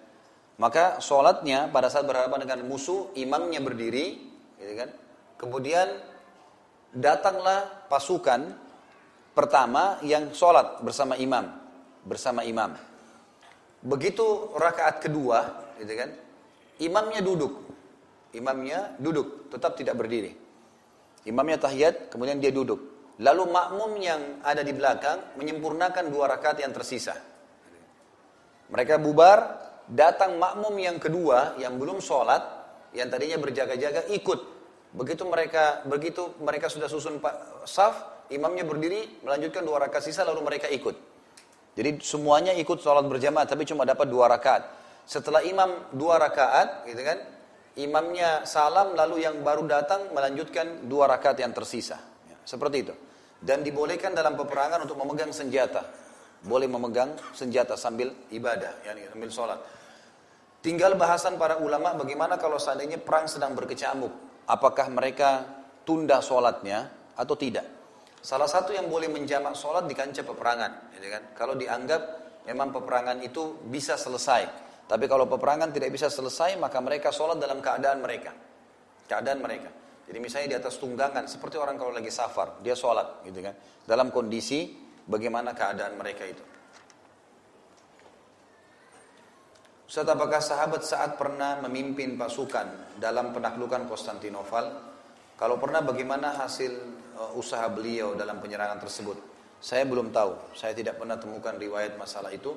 Maka 0.61 1.01
sholatnya 1.03 1.73
pada 1.73 1.89
saat 1.91 2.07
berhadapan 2.07 2.45
dengan 2.45 2.61
musuh, 2.69 3.11
imamnya 3.17 3.59
berdiri, 3.59 4.21
gitu 4.61 4.75
kan? 4.77 4.91
Kemudian 5.41 5.89
datanglah 6.93 7.89
pasukan 7.89 8.53
pertama 9.33 9.97
yang 10.05 10.31
sholat 10.37 10.85
bersama 10.85 11.17
imam, 11.17 11.49
bersama 12.05 12.45
imam. 12.45 12.77
Begitu 13.83 14.53
rakaat 14.55 15.01
kedua, 15.01 15.73
gitu 15.81 15.95
kan? 15.97 16.11
Imamnya 16.79 17.25
duduk, 17.25 17.72
imamnya 18.33 18.97
duduk, 18.97 19.53
tetap 19.53 19.77
tidak 19.77 19.97
berdiri. 19.97 20.33
Imamnya 21.29 21.61
tahiyat, 21.61 22.11
kemudian 22.11 22.43
dia 22.43 22.51
duduk. 22.51 22.81
Lalu 23.23 23.45
makmum 23.53 23.93
yang 24.01 24.21
ada 24.43 24.65
di 24.67 24.75
belakang 24.75 25.39
menyempurnakan 25.39 26.11
dua 26.11 26.27
rakaat 26.33 26.65
yang 26.65 26.75
tersisa. 26.75 27.15
Mereka 28.73 28.99
bubar, 28.99 29.63
datang 29.87 30.41
makmum 30.41 30.73
yang 30.81 30.97
kedua 30.97 31.55
yang 31.61 31.77
belum 31.77 32.01
sholat, 32.01 32.41
yang 32.97 33.13
tadinya 33.13 33.37
berjaga-jaga 33.39 34.09
ikut. 34.11 34.41
Begitu 34.93 35.23
mereka 35.25 35.85
begitu 35.89 36.37
mereka 36.41 36.69
sudah 36.73 36.89
susun 36.89 37.21
saf, 37.69 38.27
imamnya 38.33 38.65
berdiri 38.65 39.25
melanjutkan 39.25 39.65
dua 39.65 39.81
rakaat 39.87 40.09
sisa 40.09 40.25
lalu 40.25 40.41
mereka 40.45 40.69
ikut. 40.73 40.97
Jadi 41.73 42.05
semuanya 42.05 42.53
ikut 42.53 42.81
sholat 42.81 43.05
berjamaah 43.09 43.49
tapi 43.49 43.65
cuma 43.65 43.89
dapat 43.89 44.09
dua 44.09 44.29
rakaat. 44.29 44.69
Setelah 45.09 45.41
imam 45.45 45.93
dua 45.93 46.21
rakaat, 46.21 46.89
gitu 46.89 47.01
kan? 47.03 47.19
Imamnya 47.79 48.45
salam 48.45 48.93
lalu 48.93 49.25
yang 49.25 49.41
baru 49.41 49.65
datang 49.65 50.13
melanjutkan 50.13 50.85
dua 50.89 51.09
rakaat 51.09 51.41
yang 51.41 51.55
tersisa. 51.57 51.97
Ya, 52.29 52.37
seperti 52.45 52.77
itu. 52.85 52.95
Dan 53.43 53.65
dibolehkan 53.67 54.15
dalam 54.15 54.39
peperangan 54.39 54.85
untuk 54.85 55.01
memegang 55.01 55.33
senjata. 55.35 55.83
Boleh 56.43 56.67
memegang 56.67 57.15
senjata 57.35 57.79
sambil 57.79 58.11
ibadah, 58.35 58.83
yani 58.83 59.07
sambil 59.07 59.31
sholat. 59.31 59.59
Tinggal 60.63 60.95
bahasan 60.95 61.39
para 61.39 61.59
ulama 61.59 61.95
bagaimana 61.95 62.39
kalau 62.39 62.59
seandainya 62.59 62.99
perang 63.03 63.27
sedang 63.27 63.55
berkecamuk. 63.55 64.11
Apakah 64.47 64.91
mereka 64.91 65.43
tunda 65.83 66.23
sholatnya 66.23 66.91
atau 67.15 67.35
tidak. 67.39 67.67
Salah 68.23 68.47
satu 68.47 68.71
yang 68.71 68.87
boleh 68.87 69.11
menjamak 69.11 69.59
sholat 69.59 69.87
di 69.91 69.95
kancah 69.95 70.23
peperangan. 70.23 70.95
Ya 70.99 71.19
kan? 71.19 71.23
Kalau 71.35 71.55
dianggap 71.59 72.03
memang 72.47 72.71
peperangan 72.71 73.19
itu 73.23 73.59
bisa 73.67 73.99
selesai 73.99 74.72
tapi 74.91 75.05
kalau 75.07 75.25
peperangan 75.31 75.71
tidak 75.71 75.95
bisa 75.95 76.11
selesai, 76.13 76.59
maka 76.59 76.79
mereka 76.83 77.09
sholat 77.15 77.39
dalam 77.39 77.63
keadaan 77.63 78.03
mereka. 78.03 78.35
Keadaan 79.07 79.41
mereka. 79.41 79.71
Jadi 80.07 80.19
misalnya 80.19 80.49
di 80.53 80.57
atas 80.59 80.77
tunggangan, 80.83 81.25
seperti 81.31 81.57
orang 81.57 81.79
kalau 81.79 81.95
lagi 81.95 82.11
safar, 82.11 82.61
dia 82.61 82.75
sholat 82.77 83.23
gitu 83.25 83.41
kan. 83.41 83.55
Dalam 83.87 84.11
kondisi 84.11 84.75
bagaimana 85.07 85.55
keadaan 85.55 85.95
mereka 85.97 86.27
itu. 86.27 86.45
Ustaz, 89.93 90.09
apakah 90.09 90.41
sahabat 90.41 90.89
saat 90.89 91.21
pernah 91.21 91.61
memimpin 91.61 92.17
pasukan 92.17 92.97
dalam 92.97 93.29
penaklukan 93.37 93.85
Konstantinopel? 93.85 94.73
Kalau 95.37 95.61
pernah 95.61 95.85
bagaimana 95.85 96.33
hasil 96.33 96.73
uh, 97.13 97.37
usaha 97.37 97.69
beliau 97.69 98.17
dalam 98.17 98.41
penyerangan 98.41 98.81
tersebut? 98.81 99.21
Saya 99.61 99.85
belum 99.85 100.09
tahu, 100.09 100.57
saya 100.57 100.73
tidak 100.73 100.97
pernah 100.97 101.21
temukan 101.21 101.55
riwayat 101.61 102.01
masalah 102.01 102.33
itu. 102.33 102.57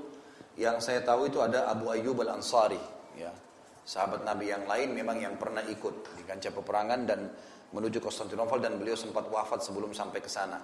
Yang 0.56 0.88
saya 0.88 1.04
tahu 1.04 1.28
itu 1.28 1.44
ada 1.44 1.68
Abu 1.68 1.92
Ayyub 1.92 2.16
al-Ansari, 2.24 2.80
ya. 3.20 3.32
Sahabat 3.86 4.26
Nabi 4.26 4.50
yang 4.50 4.66
lain 4.66 4.98
memang 4.98 5.22
yang 5.22 5.38
pernah 5.38 5.62
ikut 5.62 6.18
di 6.18 6.24
kancah 6.26 6.50
peperangan 6.50 7.06
dan 7.06 7.30
menuju 7.70 8.02
Konstantinopel 8.02 8.58
dan 8.58 8.82
beliau 8.82 8.98
sempat 8.98 9.30
wafat 9.30 9.62
sebelum 9.62 9.94
sampai 9.94 10.24
ke 10.24 10.32
sana. 10.32 10.58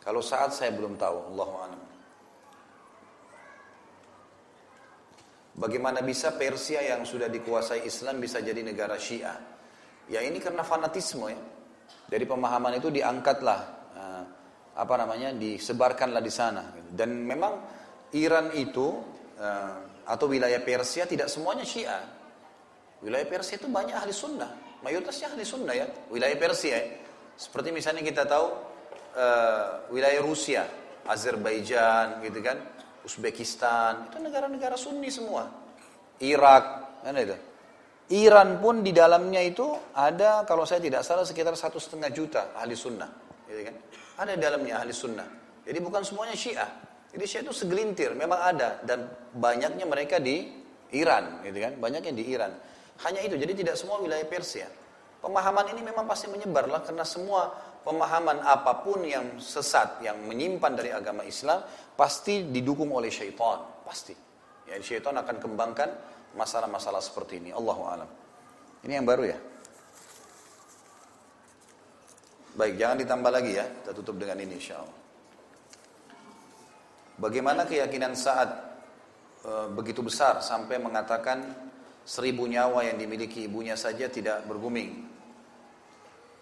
Kalau 0.00 0.24
saat 0.24 0.56
saya 0.56 0.72
belum 0.72 0.96
tahu, 0.96 1.36
Allahu 1.36 1.54
a'lam. 1.58 1.82
Bagaimana 5.52 6.00
bisa 6.00 6.32
Persia 6.32 6.80
yang 6.80 7.04
sudah 7.04 7.28
dikuasai 7.28 7.84
Islam 7.84 8.24
bisa 8.24 8.40
jadi 8.40 8.64
negara 8.64 8.96
Syiah? 8.96 9.36
Ya 10.08 10.24
ini 10.24 10.40
karena 10.40 10.64
fanatisme 10.64 11.28
ya. 11.28 11.38
Dari 12.08 12.24
pemahaman 12.24 12.80
itu 12.80 12.88
diangkatlah 12.88 13.60
eh, 13.92 14.24
apa 14.80 14.94
namanya 14.96 15.36
disebarkanlah 15.36 16.24
di 16.24 16.32
sana. 16.32 16.72
Dan 16.88 17.28
memang 17.28 17.52
Iran 18.16 18.48
itu 18.56 19.11
uh, 19.42 19.76
atau 20.06 20.30
wilayah 20.30 20.62
Persia 20.62 21.04
tidak 21.04 21.26
semuanya 21.26 21.66
Syiah. 21.66 22.06
Wilayah 23.02 23.26
Persia 23.26 23.58
itu 23.58 23.66
banyak 23.66 23.98
ahli 23.98 24.14
sunnah. 24.14 24.78
Mayoritasnya 24.86 25.34
ahli 25.34 25.42
sunnah 25.42 25.74
ya. 25.74 25.86
Wilayah 26.10 26.38
Persia 26.38 26.78
ya. 26.78 26.86
Seperti 27.34 27.74
misalnya 27.74 28.06
kita 28.06 28.22
tahu 28.22 28.46
uh, 29.18 29.90
wilayah 29.90 30.22
Rusia, 30.22 30.62
Azerbaijan 31.02 32.22
gitu 32.22 32.38
kan, 32.38 32.62
Uzbekistan, 33.02 34.06
itu 34.06 34.22
negara-negara 34.22 34.78
sunni 34.78 35.10
semua. 35.10 35.50
Irak, 36.22 36.64
kan 37.02 37.18
itu. 37.18 37.34
Iran 38.14 38.60
pun 38.62 38.84
di 38.84 38.94
dalamnya 38.94 39.42
itu 39.42 39.66
ada 39.96 40.44
kalau 40.46 40.62
saya 40.68 40.78
tidak 40.78 41.02
salah 41.02 41.26
sekitar 41.26 41.56
satu 41.58 41.82
setengah 41.82 42.12
juta 42.14 42.54
ahli 42.54 42.76
sunnah, 42.78 43.10
gitu 43.48 43.66
kan? 43.66 43.74
Ada 44.22 44.38
di 44.38 44.42
dalamnya 44.44 44.74
ahli 44.78 44.92
sunnah. 44.94 45.26
Jadi 45.66 45.78
bukan 45.82 46.02
semuanya 46.06 46.36
Syiah. 46.36 46.70
Jadi 47.12 47.24
Syiah 47.28 47.44
itu 47.44 47.52
segelintir, 47.52 48.16
memang 48.16 48.40
ada 48.40 48.80
dan 48.88 49.04
banyaknya 49.36 49.84
mereka 49.84 50.16
di 50.16 50.48
Iran, 50.96 51.44
gitu 51.44 51.60
kan? 51.60 51.76
Banyaknya 51.76 52.12
di 52.12 52.24
Iran. 52.24 52.52
Hanya 53.04 53.20
itu, 53.20 53.36
jadi 53.36 53.52
tidak 53.52 53.76
semua 53.76 54.00
wilayah 54.00 54.24
Persia. 54.24 54.68
Pemahaman 55.20 55.70
ini 55.76 55.84
memang 55.84 56.08
pasti 56.08 56.26
menyebar 56.32 56.66
lah 56.66 56.80
karena 56.80 57.04
semua 57.04 57.52
pemahaman 57.84 58.42
apa 58.42 58.80
pun 58.80 59.04
yang 59.04 59.38
sesat, 59.38 60.00
yang 60.00 60.18
menyimpan 60.24 60.72
dari 60.72 60.90
agama 60.90 61.22
Islam 61.22 61.62
pasti 61.94 62.48
didukung 62.48 62.90
oleh 62.90 63.12
syaitan, 63.12 63.60
pasti. 63.84 64.16
Ya, 64.66 64.80
syaitan 64.80 65.14
akan 65.14 65.36
kembangkan 65.36 65.88
masalah-masalah 66.32 67.04
seperti 67.04 67.44
ini. 67.44 67.50
Allahu 67.52 67.82
alam. 67.84 68.08
Ini 68.82 68.98
yang 68.98 69.06
baru 69.06 69.24
ya. 69.28 69.38
Baik, 72.52 72.74
jangan 72.80 72.96
ditambah 73.00 73.30
lagi 73.32 73.52
ya. 73.56 73.64
Kita 73.68 73.90
tutup 73.96 74.16
dengan 74.16 74.36
ini 74.40 74.56
insya. 74.56 75.01
Bagaimana 77.20 77.68
keyakinan 77.68 78.16
saat 78.16 78.48
e, 79.44 79.50
begitu 79.76 80.00
besar 80.00 80.40
sampai 80.40 80.80
mengatakan 80.80 81.44
seribu 82.08 82.48
nyawa 82.48 82.88
yang 82.88 82.96
dimiliki 82.96 83.44
ibunya 83.44 83.76
saja 83.76 84.08
tidak 84.08 84.44
berguming? 84.48 85.12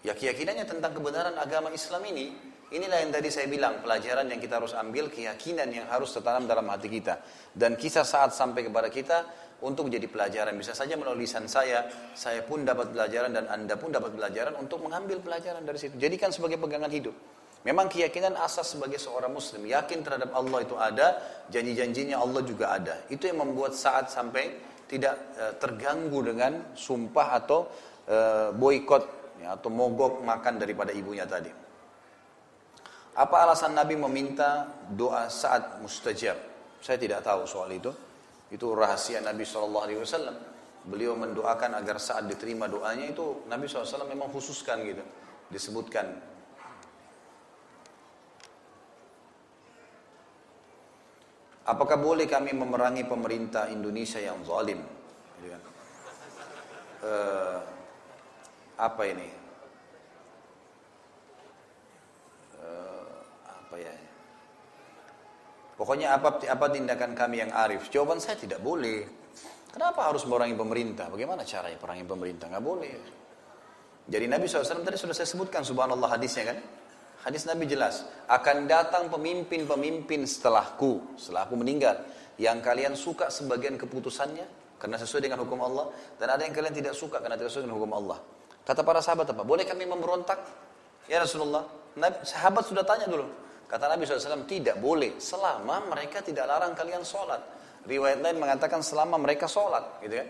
Ya 0.01 0.17
keyakinannya 0.17 0.65
tentang 0.65 0.97
kebenaran 0.97 1.37
agama 1.37 1.69
Islam 1.69 2.01
ini, 2.09 2.33
inilah 2.73 3.05
yang 3.05 3.13
tadi 3.13 3.29
saya 3.29 3.45
bilang, 3.53 3.85
pelajaran 3.85 4.33
yang 4.33 4.41
kita 4.41 4.57
harus 4.57 4.73
ambil, 4.73 5.13
keyakinan 5.13 5.69
yang 5.69 5.87
harus 5.93 6.17
tertanam 6.17 6.49
dalam 6.49 6.65
hati 6.73 6.89
kita. 6.89 7.21
Dan 7.53 7.77
kisah 7.77 8.07
saat 8.07 8.33
sampai 8.33 8.65
kepada 8.65 8.89
kita 8.89 9.29
untuk 9.61 9.93
menjadi 9.93 10.09
pelajaran. 10.09 10.57
Bisa 10.57 10.73
saja 10.73 10.97
melalui 10.97 11.29
lisan 11.29 11.45
saya, 11.45 11.85
saya 12.17 12.41
pun 12.45 12.65
dapat 12.65 12.97
pelajaran 12.97 13.37
dan 13.37 13.45
Anda 13.53 13.77
pun 13.77 13.93
dapat 13.93 14.17
pelajaran 14.17 14.57
untuk 14.57 14.81
mengambil 14.81 15.21
pelajaran 15.21 15.61
dari 15.69 15.77
situ. 15.77 16.01
Jadikan 16.01 16.33
sebagai 16.33 16.57
pegangan 16.57 16.89
hidup. 16.89 17.13
Memang 17.61 17.93
keyakinan 17.93 18.41
asas 18.41 18.73
sebagai 18.73 18.97
seorang 18.97 19.37
muslim, 19.37 19.69
yakin 19.69 20.01
terhadap 20.01 20.33
Allah 20.33 20.65
itu 20.65 20.81
ada, 20.81 21.21
janji-janjinya 21.53 22.17
Allah 22.17 22.41
juga 22.41 22.73
ada. 22.73 23.05
Itu 23.13 23.29
yang 23.29 23.45
membuat 23.45 23.77
saat 23.77 24.09
sampai 24.09 24.57
tidak 24.89 25.15
uh, 25.37 25.53
terganggu 25.61 26.25
dengan 26.25 26.73
sumpah 26.73 27.37
atau 27.37 27.69
uh, 28.09 28.49
boykot 28.57 29.05
ya, 29.45 29.61
atau 29.61 29.69
mogok 29.69 30.25
makan 30.25 30.57
daripada 30.57 30.89
ibunya 30.97 31.29
tadi. 31.29 31.53
Apa 33.13 33.45
alasan 33.45 33.77
Nabi 33.77 34.01
meminta 34.01 34.65
doa 34.97 35.29
saat 35.29 35.85
mustajab? 35.85 36.41
Saya 36.81 36.97
tidak 36.97 37.21
tahu 37.21 37.45
soal 37.45 37.69
itu. 37.77 37.93
Itu 38.49 38.73
rahasia 38.73 39.21
Nabi 39.21 39.45
SAW. 39.45 39.77
Beliau 40.89 41.13
mendoakan 41.13 41.77
agar 41.77 42.01
saat 42.01 42.25
diterima 42.25 42.65
doanya 42.65 43.05
itu 43.13 43.45
Nabi 43.53 43.69
SAW 43.69 44.09
memang 44.09 44.33
khususkan 44.33 44.81
gitu. 44.89 45.05
Disebutkan. 45.53 46.30
Apakah 51.71 52.03
boleh 52.03 52.27
kami 52.27 52.51
memerangi 52.51 53.07
pemerintah 53.07 53.71
Indonesia 53.71 54.19
yang 54.19 54.43
zalim? 54.43 54.83
Uh, 57.01 57.63
apa 58.77 59.03
ini? 59.07 59.29
apa 63.71 63.77
ya? 63.79 63.95
Pokoknya 65.79 66.19
apa 66.19 66.43
apa 66.43 66.67
tindakan 66.75 67.15
kami 67.15 67.47
yang 67.47 67.55
arif? 67.55 67.87
Jawaban 67.89 68.19
saya 68.19 68.35
tidak 68.35 68.59
boleh. 68.61 69.07
Kenapa 69.71 70.11
harus 70.11 70.27
merangi 70.27 70.59
pemerintah? 70.59 71.07
Bagaimana 71.07 71.47
caranya 71.47 71.79
perangi 71.79 72.03
pemerintah? 72.03 72.51
Nggak 72.51 72.67
boleh. 72.67 72.95
Jadi 74.11 74.27
Nabi 74.27 74.51
SAW 74.51 74.83
tadi 74.83 74.99
sudah 74.99 75.15
saya 75.15 75.31
sebutkan 75.31 75.63
subhanallah 75.63 76.11
hadisnya 76.19 76.51
kan? 76.51 76.59
Hadis 77.21 77.45
Nabi 77.45 77.69
jelas. 77.69 78.09
Akan 78.25 78.65
datang 78.65 79.13
pemimpin-pemimpin 79.13 80.25
setelahku. 80.25 81.17
Setelah 81.21 81.45
aku 81.45 81.57
meninggal. 81.61 82.01
Yang 82.41 82.59
kalian 82.65 82.93
suka 82.97 83.29
sebagian 83.29 83.77
keputusannya. 83.77 84.47
Karena 84.81 84.97
sesuai 84.97 85.29
dengan 85.29 85.45
hukum 85.45 85.61
Allah. 85.61 85.93
Dan 86.17 86.33
ada 86.33 86.41
yang 86.41 86.57
kalian 86.57 86.73
tidak 86.73 86.97
suka 86.97 87.21
karena 87.21 87.37
tidak 87.37 87.53
sesuai 87.53 87.69
dengan 87.69 87.77
hukum 87.77 87.93
Allah. 87.93 88.19
Kata 88.65 88.81
para 88.81 89.05
sahabat 89.05 89.29
apa? 89.29 89.45
Boleh 89.45 89.69
kami 89.69 89.85
memberontak? 89.85 90.41
Ya 91.05 91.21
Rasulullah. 91.21 91.69
Nabi, 92.01 92.25
sahabat 92.25 92.65
sudah 92.65 92.85
tanya 92.89 93.05
dulu. 93.05 93.29
Kata 93.71 93.87
Nabi 93.87 94.03
SAW, 94.03 94.51
tidak 94.51 94.83
boleh 94.83 95.23
selama 95.23 95.87
mereka 95.87 96.25
tidak 96.27 96.49
larang 96.51 96.75
kalian 96.75 97.07
sholat. 97.07 97.39
Riwayat 97.87 98.19
lain 98.19 98.43
mengatakan 98.43 98.83
selama 98.83 99.15
mereka 99.15 99.47
sholat. 99.47 100.03
Gitu 100.03 100.19
kan? 100.19 100.29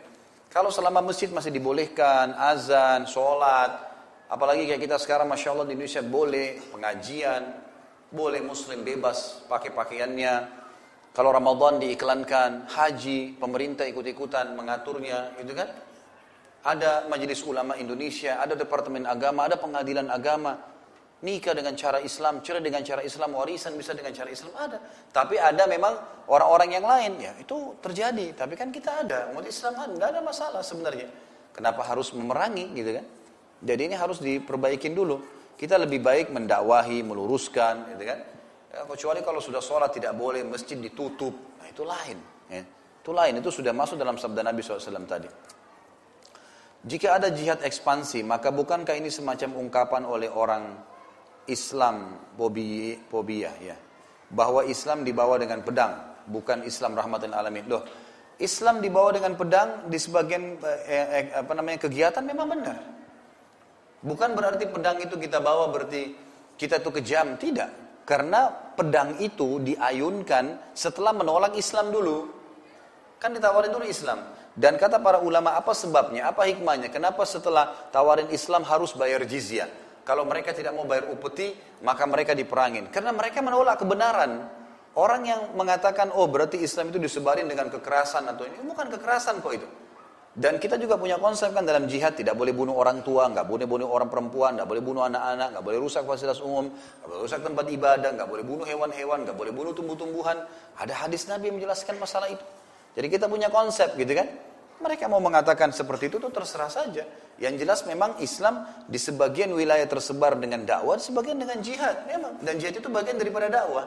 Kalau 0.51 0.69
selama 0.69 1.01
masjid 1.01 1.31
masih 1.31 1.55
dibolehkan, 1.55 2.35
azan, 2.37 3.07
sholat, 3.07 3.90
apalagi 4.31 4.65
kayak 4.71 4.81
kita 4.87 4.97
sekarang 4.97 5.27
Masya 5.27 5.53
Allah 5.53 5.67
di 5.67 5.75
Indonesia 5.75 6.01
boleh 6.01 6.63
pengajian, 6.71 7.43
boleh 8.09 8.41
muslim 8.41 8.87
bebas 8.87 9.45
pakai 9.51 9.75
pakaiannya. 9.75 10.63
Kalau 11.11 11.35
Ramadan 11.35 11.83
diiklankan, 11.83 12.71
haji, 12.71 13.35
pemerintah 13.35 13.83
ikut-ikutan 13.91 14.55
mengaturnya, 14.55 15.35
gitu 15.43 15.59
kan? 15.59 15.67
Ada 16.63 17.11
majelis 17.11 17.43
ulama 17.43 17.75
Indonesia, 17.75 18.39
ada 18.39 18.55
departemen 18.55 19.11
agama, 19.11 19.51
ada 19.51 19.59
pengadilan 19.59 20.07
agama 20.07 20.71
nikah 21.21 21.53
dengan 21.53 21.77
cara 21.77 22.01
Islam, 22.01 22.41
cerai 22.41 22.65
dengan 22.65 22.81
cara 22.81 23.05
Islam, 23.05 23.37
warisan 23.37 23.77
bisa 23.77 23.93
dengan 23.93 24.13
cara 24.13 24.29
Islam 24.33 24.53
ada. 24.57 24.79
Tapi 25.13 25.37
ada 25.37 25.69
memang 25.69 26.25
orang-orang 26.29 26.81
yang 26.81 26.87
lain 26.87 27.13
ya 27.21 27.33
itu 27.37 27.77
terjadi. 27.81 28.33
Tapi 28.37 28.57
kan 28.57 28.73
kita 28.73 29.05
ada 29.05 29.29
umat 29.33 29.45
Islam 29.45 29.77
kan 29.77 29.89
nggak 29.93 30.09
ada 30.17 30.21
masalah 30.25 30.63
sebenarnya. 30.65 31.09
Kenapa 31.53 31.85
harus 31.85 32.13
memerangi 32.17 32.73
gitu 32.73 32.97
kan? 32.97 33.07
Jadi 33.61 33.93
ini 33.93 33.97
harus 33.97 34.19
diperbaikin 34.19 34.97
dulu. 34.97 35.21
Kita 35.57 35.77
lebih 35.77 36.01
baik 36.01 36.33
mendakwahi, 36.33 37.05
meluruskan, 37.05 37.93
gitu 37.93 38.05
kan? 38.09 38.19
Ya, 38.73 38.81
kecuali 38.89 39.21
kalau 39.21 39.45
sudah 39.45 39.61
sholat 39.61 39.93
tidak 39.93 40.17
boleh, 40.17 40.41
masjid 40.47 40.81
ditutup, 40.81 41.61
nah 41.61 41.69
itu 41.69 41.85
lain. 41.85 42.17
Ya. 42.49 42.65
Itu 43.05 43.13
lain, 43.13 43.37
itu 43.37 43.53
sudah 43.53 43.77
masuk 43.77 44.01
dalam 44.01 44.17
sabda 44.17 44.41
Nabi 44.41 44.65
SAW 44.65 45.05
tadi. 45.05 45.29
Jika 46.81 47.21
ada 47.21 47.29
jihad 47.29 47.61
ekspansi, 47.61 48.25
maka 48.25 48.49
bukankah 48.49 48.97
ini 48.97 49.13
semacam 49.13 49.61
ungkapan 49.61 50.03
oleh 50.09 50.33
orang 50.33 50.81
Islam 51.45 52.17
fobia 52.41 53.53
ya. 53.61 53.77
Bahwa 54.33 54.65
Islam 54.65 55.05
dibawa 55.05 55.37
dengan 55.37 55.61
pedang, 55.61 56.25
bukan 56.25 56.65
Islam 56.65 56.97
rahmatan 56.97 57.37
alamin. 57.37 57.69
Loh, 57.69 57.85
Islam 58.41 58.81
dibawa 58.81 59.13
dengan 59.13 59.37
pedang 59.37 59.93
di 59.93 59.99
sebagian 60.01 60.57
eh, 60.89 61.07
eh, 61.21 61.25
apa 61.37 61.53
namanya 61.53 61.85
kegiatan 61.85 62.25
memang 62.25 62.49
benar. 62.49 63.00
Bukan 64.01 64.33
berarti 64.33 64.65
pedang 64.65 64.97
itu 65.05 65.21
kita 65.21 65.45
bawa 65.45 65.69
berarti 65.69 66.17
kita 66.57 66.81
itu 66.81 66.91
kejam, 66.93 67.37
tidak. 67.37 67.69
Karena 68.09 68.49
pedang 68.51 69.21
itu 69.21 69.61
diayunkan 69.61 70.73
setelah 70.73 71.13
menolak 71.13 71.57
Islam 71.57 71.93
dulu. 71.93 72.29
Kan 73.21 73.37
ditawarin 73.37 73.73
dulu 73.73 73.85
Islam. 73.85 74.25
Dan 74.57 74.81
kata 74.81 74.99
para 74.99 75.23
ulama 75.23 75.55
apa 75.55 75.71
sebabnya, 75.77 76.27
apa 76.27 76.49
hikmahnya, 76.49 76.91
kenapa 76.91 77.23
setelah 77.23 77.71
tawarin 77.95 78.29
Islam 78.35 78.67
harus 78.67 78.93
bayar 78.97 79.23
jizyah? 79.23 79.71
Kalau 80.03 80.27
mereka 80.27 80.51
tidak 80.51 80.75
mau 80.75 80.89
bayar 80.89 81.07
upeti, 81.13 81.55
maka 81.87 82.03
mereka 82.09 82.35
diperangin. 82.35 82.91
Karena 82.91 83.15
mereka 83.15 83.45
menolak 83.45 83.79
kebenaran. 83.79 84.49
Orang 84.99 85.23
yang 85.23 85.55
mengatakan, 85.55 86.11
oh 86.11 86.27
berarti 86.27 86.59
Islam 86.59 86.91
itu 86.91 86.99
disebarin 86.99 87.47
dengan 87.47 87.71
kekerasan 87.71 88.27
atau 88.27 88.43
ini, 88.43 88.59
bukan 88.67 88.91
kekerasan 88.91 89.39
kok 89.39 89.55
itu. 89.55 89.69
Dan 90.41 90.57
kita 90.57 90.81
juga 90.81 90.97
punya 90.97 91.21
konsep 91.21 91.53
kan 91.53 91.69
dalam 91.69 91.85
jihad, 91.85 92.17
tidak 92.17 92.33
boleh 92.33 92.57
bunuh 92.57 92.73
orang 92.73 93.05
tua, 93.05 93.29
nggak 93.29 93.45
boleh 93.45 93.69
bunuh 93.69 93.93
orang 93.93 94.09
perempuan, 94.09 94.57
nggak 94.57 94.65
boleh 94.65 94.81
bunuh 94.81 95.05
anak-anak, 95.05 95.53
nggak 95.53 95.65
boleh 95.69 95.77
rusak 95.77 96.01
fasilitas 96.09 96.41
umum, 96.41 96.73
nggak 96.73 97.09
boleh 97.13 97.21
rusak 97.29 97.45
tempat 97.45 97.69
ibadah, 97.69 98.11
nggak 98.17 98.25
boleh 98.25 98.45
bunuh 98.49 98.65
hewan-hewan, 98.65 99.29
nggak 99.29 99.37
boleh 99.37 99.53
bunuh 99.53 99.77
tumbuh-tumbuhan. 99.77 100.41
Ada 100.81 101.05
hadis 101.05 101.29
Nabi 101.29 101.53
yang 101.53 101.61
menjelaskan 101.61 102.01
masalah 102.01 102.33
itu. 102.33 102.41
Jadi 102.97 103.07
kita 103.13 103.29
punya 103.29 103.53
konsep 103.53 103.93
gitu 104.01 104.17
kan. 104.17 104.33
Mereka 104.81 105.13
mau 105.13 105.21
mengatakan 105.21 105.77
seperti 105.77 106.09
itu 106.09 106.17
tuh 106.17 106.33
terserah 106.33 106.73
saja. 106.73 107.05
Yang 107.37 107.55
jelas 107.61 107.85
memang 107.85 108.17
Islam 108.25 108.65
di 108.89 108.97
sebagian 108.97 109.53
wilayah 109.53 109.85
tersebar 109.85 110.41
dengan 110.41 110.65
dakwah, 110.65 110.97
sebagian 110.97 111.37
dengan 111.37 111.61
jihad. 111.61 112.09
Memang. 112.09 112.41
Dan 112.41 112.57
jihad 112.57 112.81
itu 112.81 112.89
bagian 112.89 113.21
daripada 113.21 113.53
dakwah. 113.53 113.85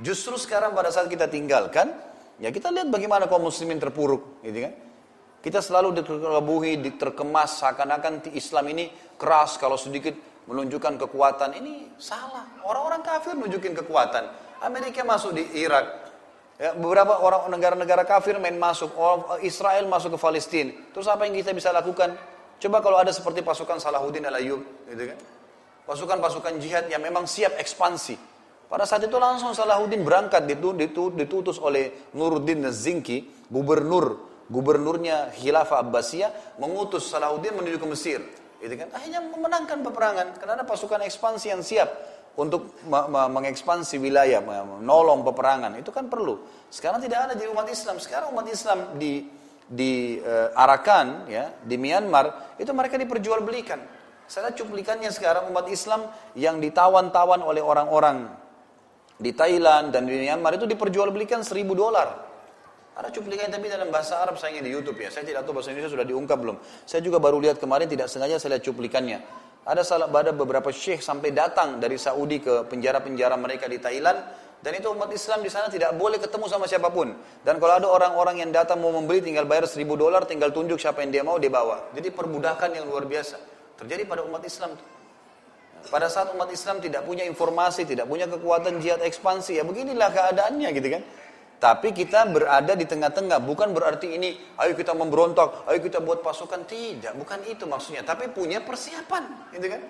Justru 0.00 0.40
sekarang 0.40 0.72
pada 0.72 0.88
saat 0.88 1.12
kita 1.12 1.28
tinggalkan, 1.28 1.92
ya 2.40 2.48
kita 2.48 2.72
lihat 2.72 2.88
bagaimana 2.88 3.28
kaum 3.28 3.44
muslimin 3.44 3.76
terpuruk, 3.76 4.40
gitu 4.40 4.72
kan? 4.72 4.72
Kita 5.42 5.58
selalu 5.58 5.98
diterkebuhi, 5.98 6.78
terkemas 6.94 7.58
seakan-akan 7.58 8.30
Islam 8.30 8.64
ini 8.70 8.94
keras 9.18 9.58
kalau 9.58 9.74
sedikit 9.74 10.14
menunjukkan 10.46 11.02
kekuatan. 11.02 11.58
Ini 11.58 11.98
salah. 11.98 12.46
Orang-orang 12.62 13.02
kafir 13.02 13.34
menunjukkan 13.34 13.82
kekuatan. 13.82 14.24
Amerika 14.62 15.02
masuk 15.02 15.34
di 15.34 15.42
Irak, 15.58 16.02
Ya, 16.62 16.78
beberapa 16.78 17.18
orang 17.18 17.50
negara-negara 17.50 18.06
kafir 18.06 18.38
main 18.38 18.54
masuk, 18.54 18.94
Israel 19.42 19.82
masuk 19.90 20.14
ke 20.14 20.18
Palestina. 20.20 20.70
Terus 20.94 21.10
apa 21.10 21.26
yang 21.26 21.34
kita 21.34 21.50
bisa 21.50 21.74
lakukan? 21.74 22.14
Coba 22.62 22.78
kalau 22.78 23.02
ada 23.02 23.10
seperti 23.10 23.42
pasukan 23.42 23.82
Salahuddin 23.82 24.22
al-Ayyub, 24.30 24.62
gitu 24.86 25.02
kan? 25.10 25.18
Pasukan-pasukan 25.90 26.62
jihad 26.62 26.86
yang 26.86 27.02
memang 27.02 27.26
siap 27.26 27.58
ekspansi. 27.58 28.14
Pada 28.70 28.86
saat 28.86 29.02
itu 29.02 29.18
langsung 29.18 29.50
Salahuddin 29.50 30.06
berangkat 30.06 30.46
ditutus 30.46 31.58
oleh 31.58 32.14
Nuruddin 32.14 32.62
Zinki, 32.70 33.50
gubernur 33.50 34.31
gubernurnya 34.50 35.30
Khilafah 35.36 35.82
Abbasiyah 35.82 36.58
mengutus 36.58 37.10
Salahuddin 37.10 37.54
menuju 37.54 37.76
ke 37.78 37.86
Mesir. 37.86 38.20
Gitu 38.62 38.74
kan? 38.78 38.94
Akhirnya 38.94 39.20
memenangkan 39.22 39.82
peperangan 39.82 40.26
karena 40.38 40.62
ada 40.62 40.66
pasukan 40.66 41.02
ekspansi 41.02 41.46
yang 41.50 41.62
siap 41.66 41.90
untuk 42.32 42.80
mengekspansi 43.04 44.00
wilayah, 44.00 44.40
menolong 44.40 45.20
peperangan, 45.20 45.76
itu 45.76 45.92
kan 45.92 46.08
perlu. 46.08 46.40
Sekarang 46.72 47.02
tidak 47.04 47.28
ada 47.28 47.34
di 47.36 47.44
umat 47.44 47.68
Islam. 47.68 48.00
Sekarang 48.00 48.32
umat 48.32 48.48
Islam 48.48 48.96
di 48.96 49.28
di 49.68 50.20
uh, 50.20 50.52
Arakan 50.56 51.28
ya, 51.28 51.52
di 51.60 51.76
Myanmar, 51.76 52.56
itu 52.56 52.72
mereka 52.72 52.96
diperjualbelikan. 52.96 53.80
Saya 54.24 54.48
cuplikannya 54.56 55.12
sekarang 55.12 55.52
umat 55.52 55.68
Islam 55.68 56.08
yang 56.32 56.56
ditawan-tawan 56.56 57.44
oleh 57.44 57.60
orang-orang 57.60 58.32
di 59.20 59.36
Thailand 59.36 59.92
dan 59.92 60.08
di 60.08 60.16
Myanmar 60.16 60.56
itu 60.56 60.64
diperjualbelikan 60.64 61.44
seribu 61.44 61.76
dolar. 61.76 62.31
Ada 62.92 63.08
cuplikan 63.08 63.48
tapi 63.48 63.72
dalam 63.72 63.88
bahasa 63.88 64.20
Arab 64.20 64.36
sayangnya 64.36 64.68
di 64.68 64.72
YouTube 64.76 65.00
ya. 65.00 65.08
Saya 65.08 65.24
tidak 65.24 65.48
tahu 65.48 65.56
bahasa 65.56 65.72
Indonesia 65.72 65.92
sudah 65.96 66.04
diungkap 66.04 66.36
belum. 66.36 66.56
Saya 66.84 67.00
juga 67.00 67.16
baru 67.16 67.40
lihat 67.40 67.56
kemarin 67.56 67.88
tidak 67.88 68.12
sengaja 68.12 68.36
saya 68.36 68.56
lihat 68.56 68.64
cuplikannya. 68.68 69.18
Ada 69.62 69.86
salah 69.86 70.10
ada 70.10 70.34
beberapa 70.34 70.68
syekh 70.74 71.00
sampai 71.00 71.30
datang 71.30 71.78
dari 71.78 71.94
Saudi 71.96 72.42
ke 72.42 72.66
penjara-penjara 72.66 73.38
mereka 73.38 73.70
di 73.70 73.78
Thailand 73.78 74.18
dan 74.62 74.78
itu 74.78 74.86
umat 74.94 75.10
Islam 75.10 75.42
di 75.42 75.50
sana 75.50 75.66
tidak 75.66 75.98
boleh 75.98 76.22
ketemu 76.22 76.46
sama 76.46 76.70
siapa 76.70 76.86
pun. 76.92 77.10
Dan 77.42 77.58
kalau 77.58 77.74
ada 77.82 77.88
orang-orang 77.90 78.46
yang 78.46 78.50
datang 78.54 78.78
mau 78.78 78.94
membeli 78.94 79.18
tinggal 79.18 79.42
bayar 79.42 79.66
seribu 79.66 79.98
dolar, 79.98 80.22
tinggal 80.22 80.54
tunjuk 80.54 80.78
siapa 80.78 81.02
yang 81.02 81.10
dia 81.10 81.22
mau 81.26 81.34
dia 81.40 81.50
bawa. 81.50 81.90
Jadi 81.98 82.14
perbudakan 82.14 82.70
yang 82.78 82.86
luar 82.86 83.02
biasa 83.02 83.42
terjadi 83.82 84.06
pada 84.06 84.22
umat 84.22 84.42
Islam. 84.46 84.78
Pada 85.90 86.06
saat 86.06 86.30
umat 86.30 86.46
Islam 86.54 86.78
tidak 86.78 87.02
punya 87.02 87.26
informasi, 87.26 87.82
tidak 87.82 88.06
punya 88.06 88.30
kekuatan 88.30 88.78
jihad 88.78 89.02
ekspansi, 89.02 89.58
ya 89.58 89.66
beginilah 89.66 90.14
keadaannya 90.14 90.68
gitu 90.78 90.88
kan. 90.94 91.02
Tapi 91.62 91.94
kita 91.94 92.26
berada 92.26 92.74
di 92.74 92.82
tengah-tengah, 92.82 93.38
bukan 93.38 93.70
berarti 93.70 94.18
ini, 94.18 94.34
ayo 94.58 94.74
kita 94.74 94.98
memberontak, 94.98 95.62
ayo 95.70 95.78
kita 95.78 96.02
buat 96.02 96.18
pasukan. 96.18 96.66
Tidak, 96.66 97.14
bukan 97.14 97.38
itu 97.46 97.70
maksudnya. 97.70 98.02
Tapi 98.02 98.34
punya 98.34 98.58
persiapan, 98.58 99.54
gitu 99.54 99.70
kan? 99.70 99.82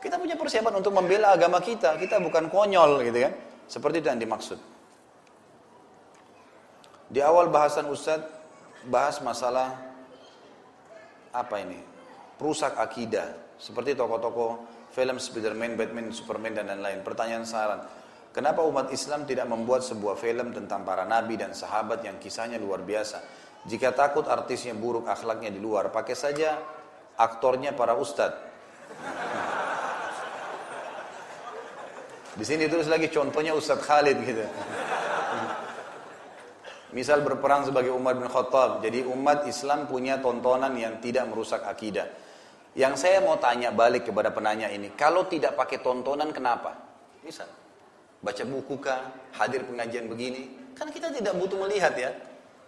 Kita 0.00 0.16
punya 0.16 0.40
persiapan 0.40 0.72
untuk 0.80 0.96
membela 0.96 1.36
agama 1.36 1.60
kita. 1.60 2.00
Kita 2.00 2.16
bukan 2.16 2.48
konyol, 2.48 3.04
gitu 3.04 3.28
kan? 3.28 3.32
Seperti 3.68 4.00
itu 4.00 4.08
yang 4.08 4.24
dimaksud. 4.24 4.56
Di 7.12 7.20
awal 7.20 7.52
bahasan 7.52 7.92
Ustadz, 7.92 8.32
bahas 8.88 9.20
masalah 9.20 9.76
apa 11.28 11.60
ini? 11.60 11.76
Perusak 12.40 12.80
akidah. 12.80 13.36
Seperti 13.60 13.92
tokoh-tokoh 13.92 14.64
film 14.96 15.20
Spiderman, 15.20 15.76
Batman, 15.76 16.08
Superman 16.08 16.56
dan 16.56 16.72
lain-lain. 16.72 17.04
Pertanyaan 17.04 17.44
saran, 17.44 17.84
kenapa 18.32 18.64
umat 18.66 18.90
Islam 18.90 19.28
tidak 19.28 19.46
membuat 19.46 19.86
sebuah 19.86 20.18
film 20.18 20.50
tentang 20.50 20.82
para 20.82 21.06
nabi 21.06 21.38
dan 21.38 21.54
sahabat 21.54 22.02
yang 22.02 22.16
kisahnya 22.18 22.58
luar 22.58 22.82
biasa? 22.82 23.22
Jika 23.62 23.94
takut 23.94 24.26
artisnya 24.26 24.74
buruk, 24.74 25.06
akhlaknya 25.06 25.54
di 25.54 25.62
luar, 25.62 25.94
pakai 25.94 26.18
saja 26.18 26.58
aktornya 27.14 27.76
para 27.76 27.94
ustadz. 27.94 28.50
Di 32.32 32.48
sini 32.48 32.64
tulis 32.64 32.88
lagi 32.88 33.12
contohnya 33.12 33.52
Ustadz 33.52 33.84
Khalid 33.84 34.18
gitu. 34.24 34.40
Misal 36.96 37.20
berperang 37.24 37.68
sebagai 37.68 37.92
Umar 37.92 38.16
bin 38.16 38.28
Khattab. 38.28 38.80
Jadi 38.80 39.04
umat 39.04 39.44
Islam 39.44 39.84
punya 39.84 40.16
tontonan 40.20 40.72
yang 40.76 40.96
tidak 41.00 41.28
merusak 41.28 41.60
akidah. 41.64 42.08
Yang 42.72 43.04
saya 43.04 43.20
mau 43.20 43.36
tanya 43.36 43.68
balik 43.68 44.08
kepada 44.08 44.32
penanya 44.32 44.72
ini, 44.72 44.96
kalau 44.96 45.28
tidak 45.28 45.60
pakai 45.60 45.84
tontonan 45.84 46.32
kenapa? 46.32 46.72
Misal, 47.20 47.44
baca 48.22 48.42
buku 48.46 48.78
kah, 48.78 49.12
hadir 49.36 49.66
pengajian 49.66 50.06
begini, 50.06 50.72
kan 50.78 50.88
kita 50.88 51.10
tidak 51.10 51.34
butuh 51.36 51.58
melihat 51.66 51.92
ya. 51.98 52.10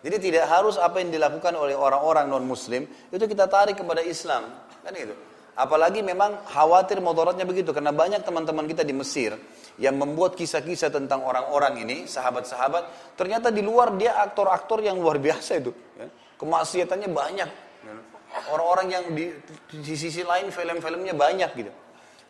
Jadi 0.04 0.20
tidak 0.20 0.44
harus 0.52 0.76
apa 0.76 1.00
yang 1.00 1.08
dilakukan 1.08 1.56
oleh 1.56 1.72
orang-orang 1.72 2.28
non 2.28 2.44
muslim 2.44 2.84
itu 3.08 3.24
kita 3.24 3.48
tarik 3.48 3.80
kepada 3.80 4.04
Islam, 4.04 4.52
kan 4.84 4.92
itu. 4.92 5.16
Apalagi 5.54 6.02
memang 6.02 6.42
khawatir 6.50 6.98
motorotnya 6.98 7.46
begitu 7.46 7.70
karena 7.70 7.94
banyak 7.94 8.26
teman-teman 8.26 8.66
kita 8.66 8.82
di 8.82 8.90
Mesir 8.90 9.38
yang 9.78 9.94
membuat 9.94 10.34
kisah-kisah 10.34 10.90
tentang 10.90 11.22
orang-orang 11.22 11.86
ini, 11.86 11.96
sahabat-sahabat, 12.10 13.14
ternyata 13.14 13.54
di 13.54 13.62
luar 13.62 13.94
dia 13.94 14.18
aktor-aktor 14.18 14.82
yang 14.82 14.98
luar 14.98 15.22
biasa 15.22 15.62
itu. 15.62 15.70
Ya. 15.94 16.10
Kemaksiatannya 16.42 17.08
banyak, 17.14 17.48
Orang-orang 18.34 18.86
yang 18.90 19.04
di, 19.14 19.30
di 19.70 19.94
sisi 19.94 20.26
lain 20.26 20.50
film-filmnya 20.50 21.14
banyak 21.14 21.50
gitu. 21.54 21.72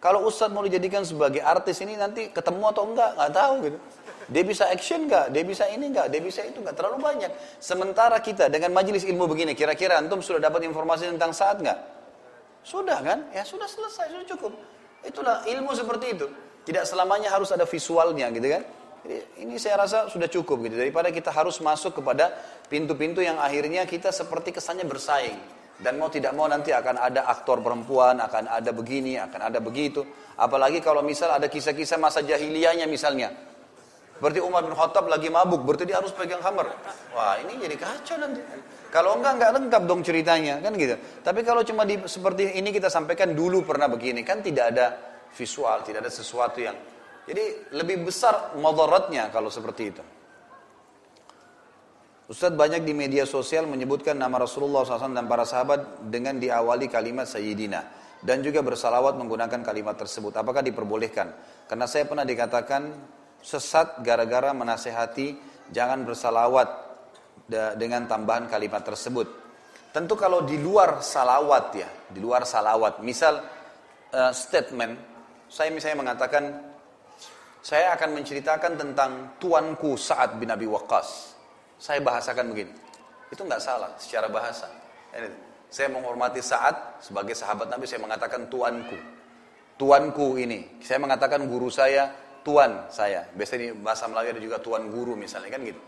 Kalau 0.05 0.29
Ustadz 0.29 0.53
mau 0.53 0.61
dijadikan 0.61 1.01
sebagai 1.01 1.41
artis 1.41 1.81
ini 1.81 1.97
nanti 1.97 2.29
ketemu 2.29 2.69
atau 2.69 2.85
enggak, 2.93 3.17
nggak 3.17 3.33
tahu 3.33 3.55
gitu. 3.65 3.79
Dia 4.29 4.45
bisa 4.45 4.69
action 4.69 5.09
nggak? 5.09 5.33
Dia 5.33 5.45
bisa 5.49 5.65
ini 5.73 5.89
nggak? 5.89 6.13
Dia 6.13 6.21
bisa 6.21 6.45
itu 6.45 6.61
nggak? 6.61 6.77
Terlalu 6.77 7.01
banyak. 7.01 7.33
Sementara 7.57 8.21
kita 8.21 8.53
dengan 8.53 8.77
majelis 8.77 9.01
ilmu 9.09 9.25
begini, 9.25 9.57
kira-kira 9.57 9.97
antum 9.97 10.21
sudah 10.21 10.45
dapat 10.45 10.69
informasi 10.69 11.09
tentang 11.09 11.33
saat 11.33 11.57
nggak? 11.57 11.79
Sudah 12.61 13.01
kan? 13.01 13.33
Ya 13.33 13.49
sudah 13.49 13.65
selesai, 13.65 14.13
sudah 14.13 14.29
cukup. 14.37 14.53
Itulah 15.09 15.41
ilmu 15.49 15.73
seperti 15.73 16.07
itu. 16.21 16.29
Tidak 16.69 16.85
selamanya 16.85 17.33
harus 17.33 17.49
ada 17.57 17.65
visualnya 17.65 18.29
gitu 18.29 18.45
kan? 18.45 18.63
Jadi 19.09 19.17
ini 19.41 19.57
saya 19.57 19.89
rasa 19.89 20.13
sudah 20.13 20.29
cukup 20.29 20.69
gitu. 20.69 20.81
Daripada 20.81 21.09
kita 21.13 21.33
harus 21.33 21.61
masuk 21.65 21.97
kepada 21.97 22.29
pintu-pintu 22.69 23.25
yang 23.25 23.41
akhirnya 23.41 23.89
kita 23.89 24.13
seperti 24.13 24.53
kesannya 24.53 24.85
bersaing. 24.85 25.64
Dan 25.75 25.99
mau 25.99 26.07
tidak 26.07 26.33
mau 26.39 26.47
nanti 26.47 26.71
akan 26.71 27.03
ada 27.03 27.27
aktor 27.27 27.59
perempuan, 27.59 28.23
akan 28.23 28.47
ada 28.47 28.71
begini, 28.71 29.19
akan 29.19 29.51
ada 29.51 29.59
begitu. 29.59 30.07
Apalagi 30.39 30.79
kalau 30.79 31.03
misal 31.03 31.35
ada 31.35 31.51
kisah-kisah 31.51 31.99
masa 31.99 32.23
jahiliyahnya 32.23 32.87
misalnya. 32.87 33.35
Seperti 34.15 34.39
Umar 34.39 34.63
bin 34.63 34.73
Khattab 34.79 35.11
lagi 35.11 35.27
mabuk, 35.27 35.67
berarti 35.67 35.91
dia 35.91 35.99
harus 35.99 36.15
pegang 36.15 36.39
hammer. 36.39 36.71
Wah 37.13 37.35
ini 37.43 37.59
jadi 37.59 37.75
kacau 37.75 38.17
nanti. 38.23 38.41
Kalau 38.95 39.19
enggak, 39.19 39.37
enggak 39.37 39.51
lengkap 39.59 39.83
dong 39.91 40.01
ceritanya, 40.07 40.63
kan 40.63 40.73
gitu. 40.79 40.95
Tapi 41.27 41.43
kalau 41.43 41.67
cuma 41.67 41.83
di, 41.83 41.99
seperti 42.07 42.55
ini 42.55 42.71
kita 42.71 42.87
sampaikan 42.87 43.35
dulu 43.35 43.67
pernah 43.67 43.91
begini, 43.91 44.23
kan 44.23 44.39
tidak 44.39 44.71
ada 44.71 44.87
visual, 45.35 45.83
tidak 45.83 46.07
ada 46.07 46.13
sesuatu 46.15 46.63
yang... 46.63 46.79
Jadi 47.27 47.75
lebih 47.75 48.07
besar 48.07 48.55
modoratnya 48.55 49.35
kalau 49.35 49.51
seperti 49.51 49.83
itu. 49.91 50.03
Ustadz 52.25 52.57
banyak 52.57 52.89
di 52.89 52.97
media 52.97 53.29
sosial 53.29 53.69
menyebutkan 53.69 54.17
nama 54.17 54.41
Rasulullah 54.41 54.81
SAW 54.81 55.13
dan 55.13 55.29
para 55.29 55.45
sahabat 55.45 56.09
dengan 56.09 56.41
diawali 56.41 56.89
kalimat 56.89 57.29
Sayyidina. 57.29 57.85
Dan 58.25 58.41
juga 58.41 58.65
bersalawat 58.65 59.21
menggunakan 59.21 59.61
kalimat 59.61 60.01
tersebut. 60.01 60.33
Apakah 60.33 60.65
diperbolehkan? 60.65 61.29
Karena 61.69 61.85
saya 61.85 62.09
pernah 62.09 62.25
dikatakan 62.25 62.97
sesat 63.45 64.01
gara-gara 64.01 64.57
menasehati 64.57 65.37
jangan 65.69 66.09
bersalawat 66.09 66.69
dengan 67.77 68.09
tambahan 68.09 68.49
kalimat 68.49 68.81
tersebut. 68.81 69.29
Tentu 69.93 70.17
kalau 70.17 70.49
di 70.49 70.57
luar 70.57 71.05
salawat 71.05 71.77
ya, 71.77 71.89
di 72.09 72.25
luar 72.25 72.49
salawat. 72.49 73.05
Misal 73.05 73.45
uh, 74.17 74.33
statement, 74.33 74.97
saya 75.53 75.69
misalnya 75.69 76.09
mengatakan, 76.09 76.73
saya 77.61 77.93
akan 77.93 78.17
menceritakan 78.17 78.73
tentang 78.81 79.37
tuanku 79.37 80.01
Sa'ad 80.01 80.41
bin 80.41 80.49
Abi 80.49 80.65
Waqqas 80.65 81.34
saya 81.85 82.01
bahasakan 82.01 82.49
begini. 82.57 82.73
Itu 83.29 83.45
nggak 83.45 83.61
salah 83.61 83.93
secara 84.01 84.33
bahasa. 84.33 84.73
Saya 85.69 85.93
menghormati 85.93 86.41
saat 86.41 87.05
sebagai 87.05 87.37
sahabat 87.37 87.69
Nabi 87.69 87.85
saya 87.85 88.01
mengatakan 88.01 88.49
tuanku. 88.49 88.97
Tuanku 89.77 90.41
ini. 90.41 90.81
Saya 90.81 90.97
mengatakan 90.97 91.45
guru 91.45 91.69
saya, 91.69 92.09
tuan 92.41 92.89
saya. 92.89 93.29
Biasanya 93.37 93.61
di 93.61 93.69
bahasa 93.77 94.09
Melayu 94.09 94.33
ada 94.33 94.41
juga 94.41 94.57
tuan 94.65 94.89
guru 94.89 95.13
misalnya 95.13 95.53
kan 95.53 95.61
gitu. 95.61 95.83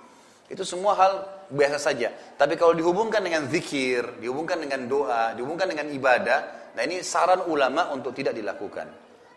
Itu 0.52 0.68
semua 0.68 0.92
hal 1.00 1.12
biasa 1.48 1.80
saja. 1.80 2.12
Tapi 2.36 2.60
kalau 2.60 2.76
dihubungkan 2.76 3.24
dengan 3.24 3.48
zikir, 3.48 4.20
dihubungkan 4.20 4.60
dengan 4.60 4.84
doa, 4.84 5.32
dihubungkan 5.32 5.72
dengan 5.72 5.88
ibadah, 5.88 6.70
nah 6.76 6.82
ini 6.84 7.00
saran 7.00 7.48
ulama 7.48 7.88
untuk 7.96 8.12
tidak 8.12 8.36
dilakukan. 8.36 8.90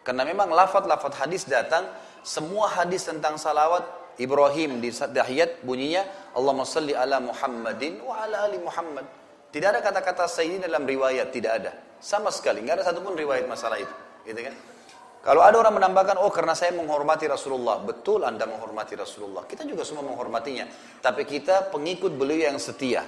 Karena 0.04 0.28
memang 0.28 0.52
lafat-lafat 0.52 1.24
hadis 1.24 1.48
datang, 1.48 1.88
semua 2.22 2.68
hadis 2.68 3.08
tentang 3.08 3.40
salawat 3.40 3.86
Ibrahim 4.20 4.84
di 4.84 4.92
tahiyat 4.92 5.64
bunyinya 5.64 6.19
Allahumma 6.38 6.66
salli 6.66 6.94
ala 6.94 7.18
Muhammadin 7.24 8.02
wa 8.06 8.22
ala 8.22 8.46
ali 8.46 8.58
Muhammad. 8.62 9.06
Tidak 9.50 9.66
ada 9.66 9.82
kata-kata 9.82 10.30
sayyidin 10.30 10.70
dalam 10.70 10.86
riwayat, 10.86 11.34
tidak 11.34 11.52
ada. 11.58 11.72
Sama 11.98 12.30
sekali, 12.30 12.62
nggak 12.62 12.82
ada 12.82 12.86
satupun 12.86 13.18
riwayat 13.18 13.50
masalah 13.50 13.82
itu. 13.82 13.96
Gitu 14.30 14.42
kan? 14.46 14.54
Kalau 15.20 15.44
ada 15.44 15.60
orang 15.60 15.76
menambahkan, 15.76 16.16
oh 16.22 16.32
karena 16.32 16.56
saya 16.56 16.72
menghormati 16.72 17.28
Rasulullah. 17.28 17.84
Betul 17.84 18.24
Anda 18.24 18.48
menghormati 18.48 18.96
Rasulullah. 18.96 19.44
Kita 19.44 19.68
juga 19.68 19.84
semua 19.84 20.08
menghormatinya. 20.08 20.70
Tapi 21.04 21.28
kita 21.28 21.74
pengikut 21.74 22.16
beliau 22.16 22.54
yang 22.54 22.60
setia. 22.62 23.04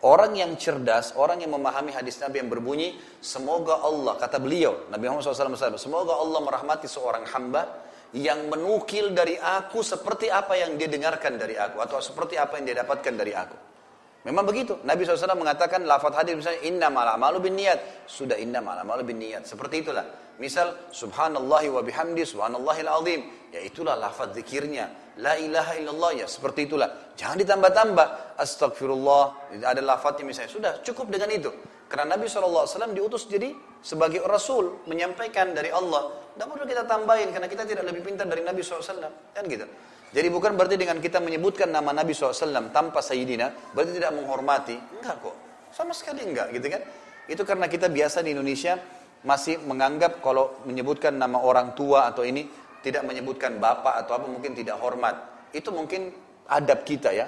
Orang 0.00 0.32
yang 0.32 0.56
cerdas, 0.56 1.12
orang 1.12 1.44
yang 1.44 1.52
memahami 1.52 1.92
hadis 1.92 2.16
Nabi 2.24 2.40
yang 2.40 2.48
berbunyi, 2.48 2.96
semoga 3.20 3.84
Allah, 3.84 4.16
kata 4.16 4.40
beliau, 4.40 4.88
Nabi 4.88 5.12
Muhammad 5.12 5.28
SAW, 5.28 5.76
semoga 5.76 6.16
Allah 6.16 6.40
merahmati 6.40 6.88
seorang 6.88 7.28
hamba 7.28 7.68
yang 8.16 8.50
menukil 8.50 9.14
dari 9.14 9.38
aku 9.38 9.86
seperti 9.86 10.26
apa 10.32 10.58
yang 10.58 10.74
dia 10.74 10.90
dengarkan 10.90 11.38
dari 11.38 11.54
aku 11.54 11.78
atau 11.78 12.02
seperti 12.02 12.34
apa 12.34 12.58
yang 12.58 12.64
dia 12.66 12.76
dapatkan 12.82 13.14
dari 13.14 13.32
aku. 13.34 13.56
Memang 14.20 14.44
begitu. 14.44 14.76
Nabi 14.84 15.08
SAW 15.08 15.32
mengatakan 15.32 15.88
lafaz 15.88 16.12
hadis 16.12 16.36
misalnya 16.36 16.60
inna 16.68 16.88
mala 16.92 17.16
malu 17.16 17.40
bin 17.40 17.56
niat. 17.56 18.04
Sudah 18.04 18.36
inna 18.36 18.60
mala 18.60 18.84
malu 18.84 19.00
bin 19.00 19.16
niat. 19.16 19.48
Seperti 19.48 19.80
itulah. 19.80 20.04
Misal 20.36 20.92
subhanallah 20.92 21.64
wa 21.72 21.80
bihamdi 21.80 22.28
subhanallahil 22.28 22.90
azim. 23.00 23.20
Ya 23.48 23.64
itulah 23.64 23.96
lafaz 23.96 24.36
zikirnya. 24.36 25.09
La 25.18 25.34
ilaha 25.34 25.74
illallah 25.74 26.22
ya 26.22 26.26
seperti 26.30 26.70
itulah. 26.70 27.14
Jangan 27.18 27.36
ditambah-tambah. 27.42 28.38
Astagfirullah. 28.38 29.58
Ada 29.58 29.82
lafaznya 29.82 30.24
misalnya. 30.24 30.50
Sudah 30.52 30.72
cukup 30.86 31.10
dengan 31.10 31.28
itu. 31.34 31.50
Karena 31.90 32.14
Nabi 32.14 32.30
SAW 32.30 32.94
diutus 32.94 33.26
jadi 33.26 33.50
sebagai 33.82 34.22
rasul 34.22 34.86
menyampaikan 34.86 35.50
dari 35.50 35.74
Allah. 35.74 36.30
Tidak 36.38 36.46
perlu 36.46 36.62
kita 36.62 36.86
tambahin 36.86 37.34
karena 37.34 37.50
kita 37.50 37.66
tidak 37.66 37.82
lebih 37.90 38.06
pintar 38.06 38.30
dari 38.30 38.46
Nabi 38.46 38.62
SAW. 38.62 39.10
Kan 39.34 39.44
gitu. 39.50 39.66
Jadi 40.10 40.26
bukan 40.30 40.58
berarti 40.58 40.74
dengan 40.74 40.98
kita 40.98 41.22
menyebutkan 41.22 41.70
nama 41.70 41.94
Nabi 41.94 42.10
SAW 42.10 42.70
tanpa 42.74 42.98
Sayyidina, 42.98 43.74
berarti 43.74 43.94
tidak 43.94 44.10
menghormati. 44.14 44.74
Enggak 44.98 45.22
kok. 45.22 45.36
Sama 45.70 45.94
sekali 45.94 46.26
enggak 46.26 46.50
gitu 46.50 46.66
kan. 46.66 46.82
Itu 47.30 47.42
karena 47.46 47.70
kita 47.70 47.86
biasa 47.86 48.26
di 48.26 48.34
Indonesia 48.34 48.74
masih 49.22 49.62
menganggap 49.62 50.18
kalau 50.18 50.58
menyebutkan 50.66 51.14
nama 51.14 51.38
orang 51.38 51.78
tua 51.78 52.10
atau 52.10 52.26
ini 52.26 52.48
tidak 52.80 53.04
menyebutkan 53.04 53.60
bapak 53.60 54.04
atau 54.04 54.16
apa 54.20 54.26
mungkin 54.28 54.56
tidak 54.56 54.80
hormat. 54.80 55.16
Itu 55.52 55.72
mungkin 55.72 56.12
adab 56.48 56.82
kita 56.82 57.12
ya, 57.14 57.26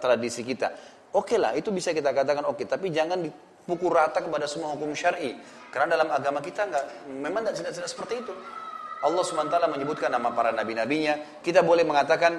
tradisi 0.00 0.42
kita. 0.42 0.72
Oke 1.12 1.36
okay 1.36 1.38
lah, 1.38 1.52
itu 1.52 1.68
bisa 1.68 1.92
kita 1.92 2.10
katakan 2.10 2.48
oke, 2.48 2.64
okay, 2.64 2.66
tapi 2.66 2.88
jangan 2.88 3.20
dipukul 3.20 3.92
rata 3.92 4.24
kepada 4.24 4.48
semua 4.48 4.72
hukum 4.72 4.96
syar'i. 4.96 5.36
Karena 5.68 5.96
dalam 5.96 6.08
agama 6.08 6.40
kita 6.40 6.68
enggak, 6.68 6.84
memang 7.08 7.44
tidak, 7.52 7.72
tidak 7.76 7.88
seperti 7.88 8.24
itu. 8.24 8.32
Allah 9.02 9.22
SWT 9.26 9.56
menyebutkan 9.66 10.08
nama 10.14 10.30
para 10.30 10.54
nabi-nabinya. 10.54 11.42
Kita 11.42 11.60
boleh 11.66 11.82
mengatakan 11.82 12.38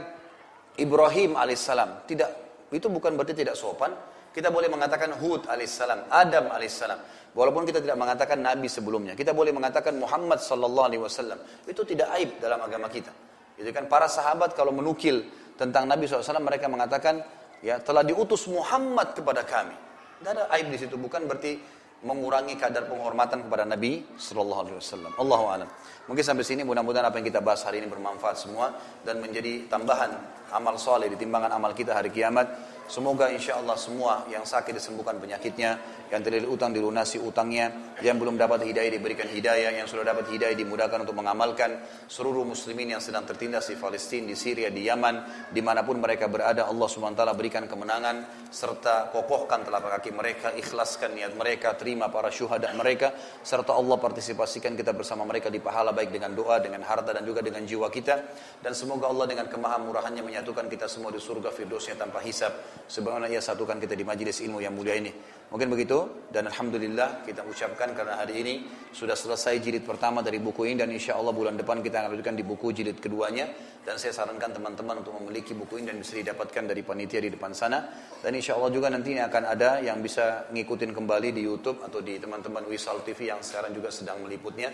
Ibrahim 0.79 1.35
alaihissalam. 1.35 2.07
Tidak, 2.07 2.29
itu 2.71 2.87
bukan 2.87 3.13
berarti 3.19 3.35
tidak 3.35 3.59
sopan. 3.59 3.91
Kita 4.33 4.49
boleh 4.49 4.71
mengatakan 4.71 5.13
Hud 5.21 5.45
alaihissalam, 5.45 6.09
Adam 6.09 6.49
alaihissalam. 6.49 7.22
Walaupun 7.33 7.65
kita 7.65 7.81
tidak 7.81 7.97
mengatakan 7.97 8.45
nabi 8.45 8.69
sebelumnya, 8.69 9.17
kita 9.17 9.33
boleh 9.33 9.49
mengatakan 9.49 9.97
Muhammad 9.97 10.37
sallallahu 10.37 10.85
alaihi 10.85 11.01
wasallam. 11.01 11.41
Itu 11.65 11.81
tidak 11.81 12.13
aib 12.21 12.37
dalam 12.37 12.61
agama 12.61 12.85
kita. 12.93 13.09
Itu 13.57 13.69
kan 13.73 13.89
para 13.89 14.05
sahabat 14.05 14.53
kalau 14.53 14.73
menukil 14.73 15.25
tentang 15.53 15.85
Nabi 15.85 16.09
SAW 16.09 16.41
mereka 16.41 16.65
mengatakan 16.65 17.21
ya 17.61 17.77
telah 17.77 18.01
diutus 18.01 18.49
Muhammad 18.49 19.13
kepada 19.13 19.45
kami. 19.45 19.77
Tidak 20.21 20.31
ada 20.33 20.43
aib 20.57 20.73
di 20.73 20.77
situ, 20.79 20.95
bukan 20.97 21.29
berarti 21.29 21.57
mengurangi 22.03 22.59
kadar 22.59 22.83
penghormatan 22.87 23.47
kepada 23.47 23.63
Nabi 23.63 24.03
Sallallahu 24.19 24.61
Alaihi 24.67 24.77
Wasallam. 24.77 25.11
Allahu 25.15 25.45
a'lam. 25.55 25.69
Mungkin 26.11 26.23
sampai 26.23 26.43
sini 26.43 26.61
mudah-mudahan 26.67 27.07
apa 27.07 27.15
yang 27.19 27.27
kita 27.31 27.39
bahas 27.39 27.63
hari 27.63 27.79
ini 27.79 27.87
bermanfaat 27.87 28.35
semua 28.35 28.75
dan 29.07 29.23
menjadi 29.23 29.71
tambahan 29.71 30.11
amal 30.51 30.75
soleh 30.75 31.07
di 31.07 31.15
timbangan 31.15 31.55
amal 31.55 31.71
kita 31.71 31.95
hari 31.95 32.11
kiamat. 32.11 32.43
Semoga 32.83 33.31
insya 33.31 33.63
Allah 33.63 33.79
semua 33.79 34.27
yang 34.27 34.43
sakit 34.43 34.75
disembuhkan 34.75 35.15
penyakitnya, 35.15 35.79
yang 36.11 36.19
terlilit 36.19 36.51
utang 36.51 36.75
dilunasi 36.75 37.15
utangnya, 37.23 37.95
yang 38.03 38.19
belum 38.19 38.35
dapat 38.35 38.67
hidayah 38.67 38.91
diberikan 38.91 39.23
hidayah, 39.31 39.71
yang 39.71 39.87
sudah 39.87 40.03
dapat 40.03 40.27
hidayah 40.27 40.51
dimudahkan 40.51 40.99
untuk 40.99 41.15
mengamalkan. 41.15 41.79
Seluruh 42.11 42.43
muslimin 42.43 42.93
yang 42.93 43.01
sedang 43.01 43.23
tertindas 43.23 43.71
di 43.71 43.79
Palestina, 43.79 44.27
di 44.27 44.35
Syria, 44.35 44.67
di 44.67 44.83
Yaman, 44.83 45.47
di 45.55 45.63
mana 45.63 45.87
pun 45.87 46.03
mereka 46.03 46.27
berada, 46.27 46.67
Allah 46.67 46.87
SWT 46.91 47.23
berikan 47.39 47.63
kemenangan, 47.71 48.51
serta 48.51 49.15
kokohkan 49.15 49.63
telapak 49.63 50.03
kaki 50.03 50.11
mereka, 50.11 50.51
ikhlaskan 50.51 51.15
niat 51.15 51.33
mereka, 51.39 51.79
terima 51.79 52.11
para 52.11 52.27
syuhada 52.35 52.67
mereka, 52.75 53.15
serta 53.47 53.71
Allah 53.73 53.95
partisipasikan 53.95 54.75
kita 54.75 54.91
bersama 54.91 55.23
mereka 55.23 55.47
di 55.47 55.63
pahala 55.63 55.95
baik 55.95 56.11
dengan 56.11 56.35
doa, 56.35 56.59
dengan 56.59 56.83
harta 56.83 57.15
dan 57.15 57.23
juga 57.23 57.39
dengan 57.39 57.63
jiwa 57.63 57.87
kita. 57.87 58.15
Dan 58.59 58.75
semoga 58.75 59.07
Allah 59.07 59.25
dengan 59.31 59.47
kemahamurahannya 59.47 60.19
menyatukan 60.19 60.67
kita 60.67 60.91
semua 60.91 61.15
di 61.15 61.23
surga 61.23 61.47
firdausnya 61.47 61.95
tanpa 61.95 62.19
hisab 62.19 62.72
sebagaimana 62.87 63.31
ia 63.31 63.39
satukan 63.39 63.79
kita 63.79 63.97
di 63.97 64.05
majelis 64.05 64.39
ilmu 64.43 64.59
yang 64.61 64.75
mulia 64.75 64.97
ini. 64.97 65.11
Mungkin 65.53 65.69
begitu. 65.69 66.25
Dan 66.33 66.49
alhamdulillah 66.49 67.21
kita 67.21 67.45
ucapkan 67.45 67.93
karena 67.93 68.17
hari 68.17 68.41
ini 68.41 68.53
sudah 68.89 69.13
selesai 69.13 69.61
jilid 69.61 69.85
pertama 69.85 70.25
dari 70.25 70.41
buku 70.41 70.65
ini. 70.65 70.81
Dan 70.81 70.89
insya 70.89 71.13
Allah 71.13 71.29
bulan 71.29 71.53
depan 71.53 71.85
kita 71.85 72.01
akan 72.01 72.17
lanjutkan 72.17 72.33
di 72.33 72.41
buku 72.41 72.73
jilid 72.73 72.97
keduanya. 72.97 73.49
Dan 73.83 73.99
saya 74.01 74.15
sarankan 74.15 74.55
teman-teman 74.55 75.05
untuk 75.05 75.13
memiliki 75.21 75.53
buku 75.53 75.83
ini 75.83 75.93
dan 75.93 76.01
bisa 76.01 76.17
didapatkan 76.17 76.63
dari 76.65 76.81
panitia 76.81 77.21
di 77.21 77.29
depan 77.29 77.53
sana. 77.53 77.85
Dan 78.17 78.33
insya 78.33 78.57
Allah 78.57 78.73
juga 78.73 78.89
nanti 78.89 79.13
akan 79.13 79.43
ada 79.45 79.83
yang 79.83 80.01
bisa 80.01 80.49
ngikutin 80.49 80.91
kembali 80.95 81.29
di 81.35 81.45
YouTube 81.45 81.85
atau 81.85 82.01
di 82.01 82.17
teman-teman 82.17 82.65
Wisal 82.65 83.05
TV 83.05 83.29
yang 83.29 83.43
sekarang 83.45 83.77
juga 83.77 83.93
sedang 83.93 84.25
meliputnya 84.25 84.73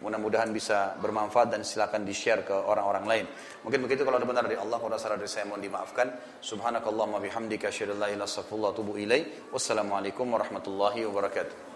Mudah-mudahan 0.00 0.48
bisa 0.50 0.96
bermanfaat 0.96 1.52
dan 1.52 1.60
silakan 1.60 2.08
di-share 2.08 2.40
ke 2.40 2.56
orang-orang 2.56 3.04
lain. 3.04 3.24
Mungkin 3.62 3.84
begitu 3.84 4.02
kalau 4.04 4.16
ada 4.16 4.24
benar 4.24 4.48
dari 4.48 4.56
Allah, 4.56 4.80
kalau 4.80 4.96
salah 4.96 5.20
dari 5.20 5.28
saya 5.28 5.44
mohon 5.44 5.60
dimaafkan. 5.60 6.40
Subhanakallahumma 6.40 7.20
bihamdika 7.20 7.68
asyhadu 7.68 7.96
an 7.96 7.98
la 8.04 8.08
ilaha 8.08 8.28
illa 8.50 8.72
anta. 8.72 9.18
Wassalamualaikum 9.52 10.26
warahmatullahi 10.32 11.04
wabarakatuh. 11.04 11.69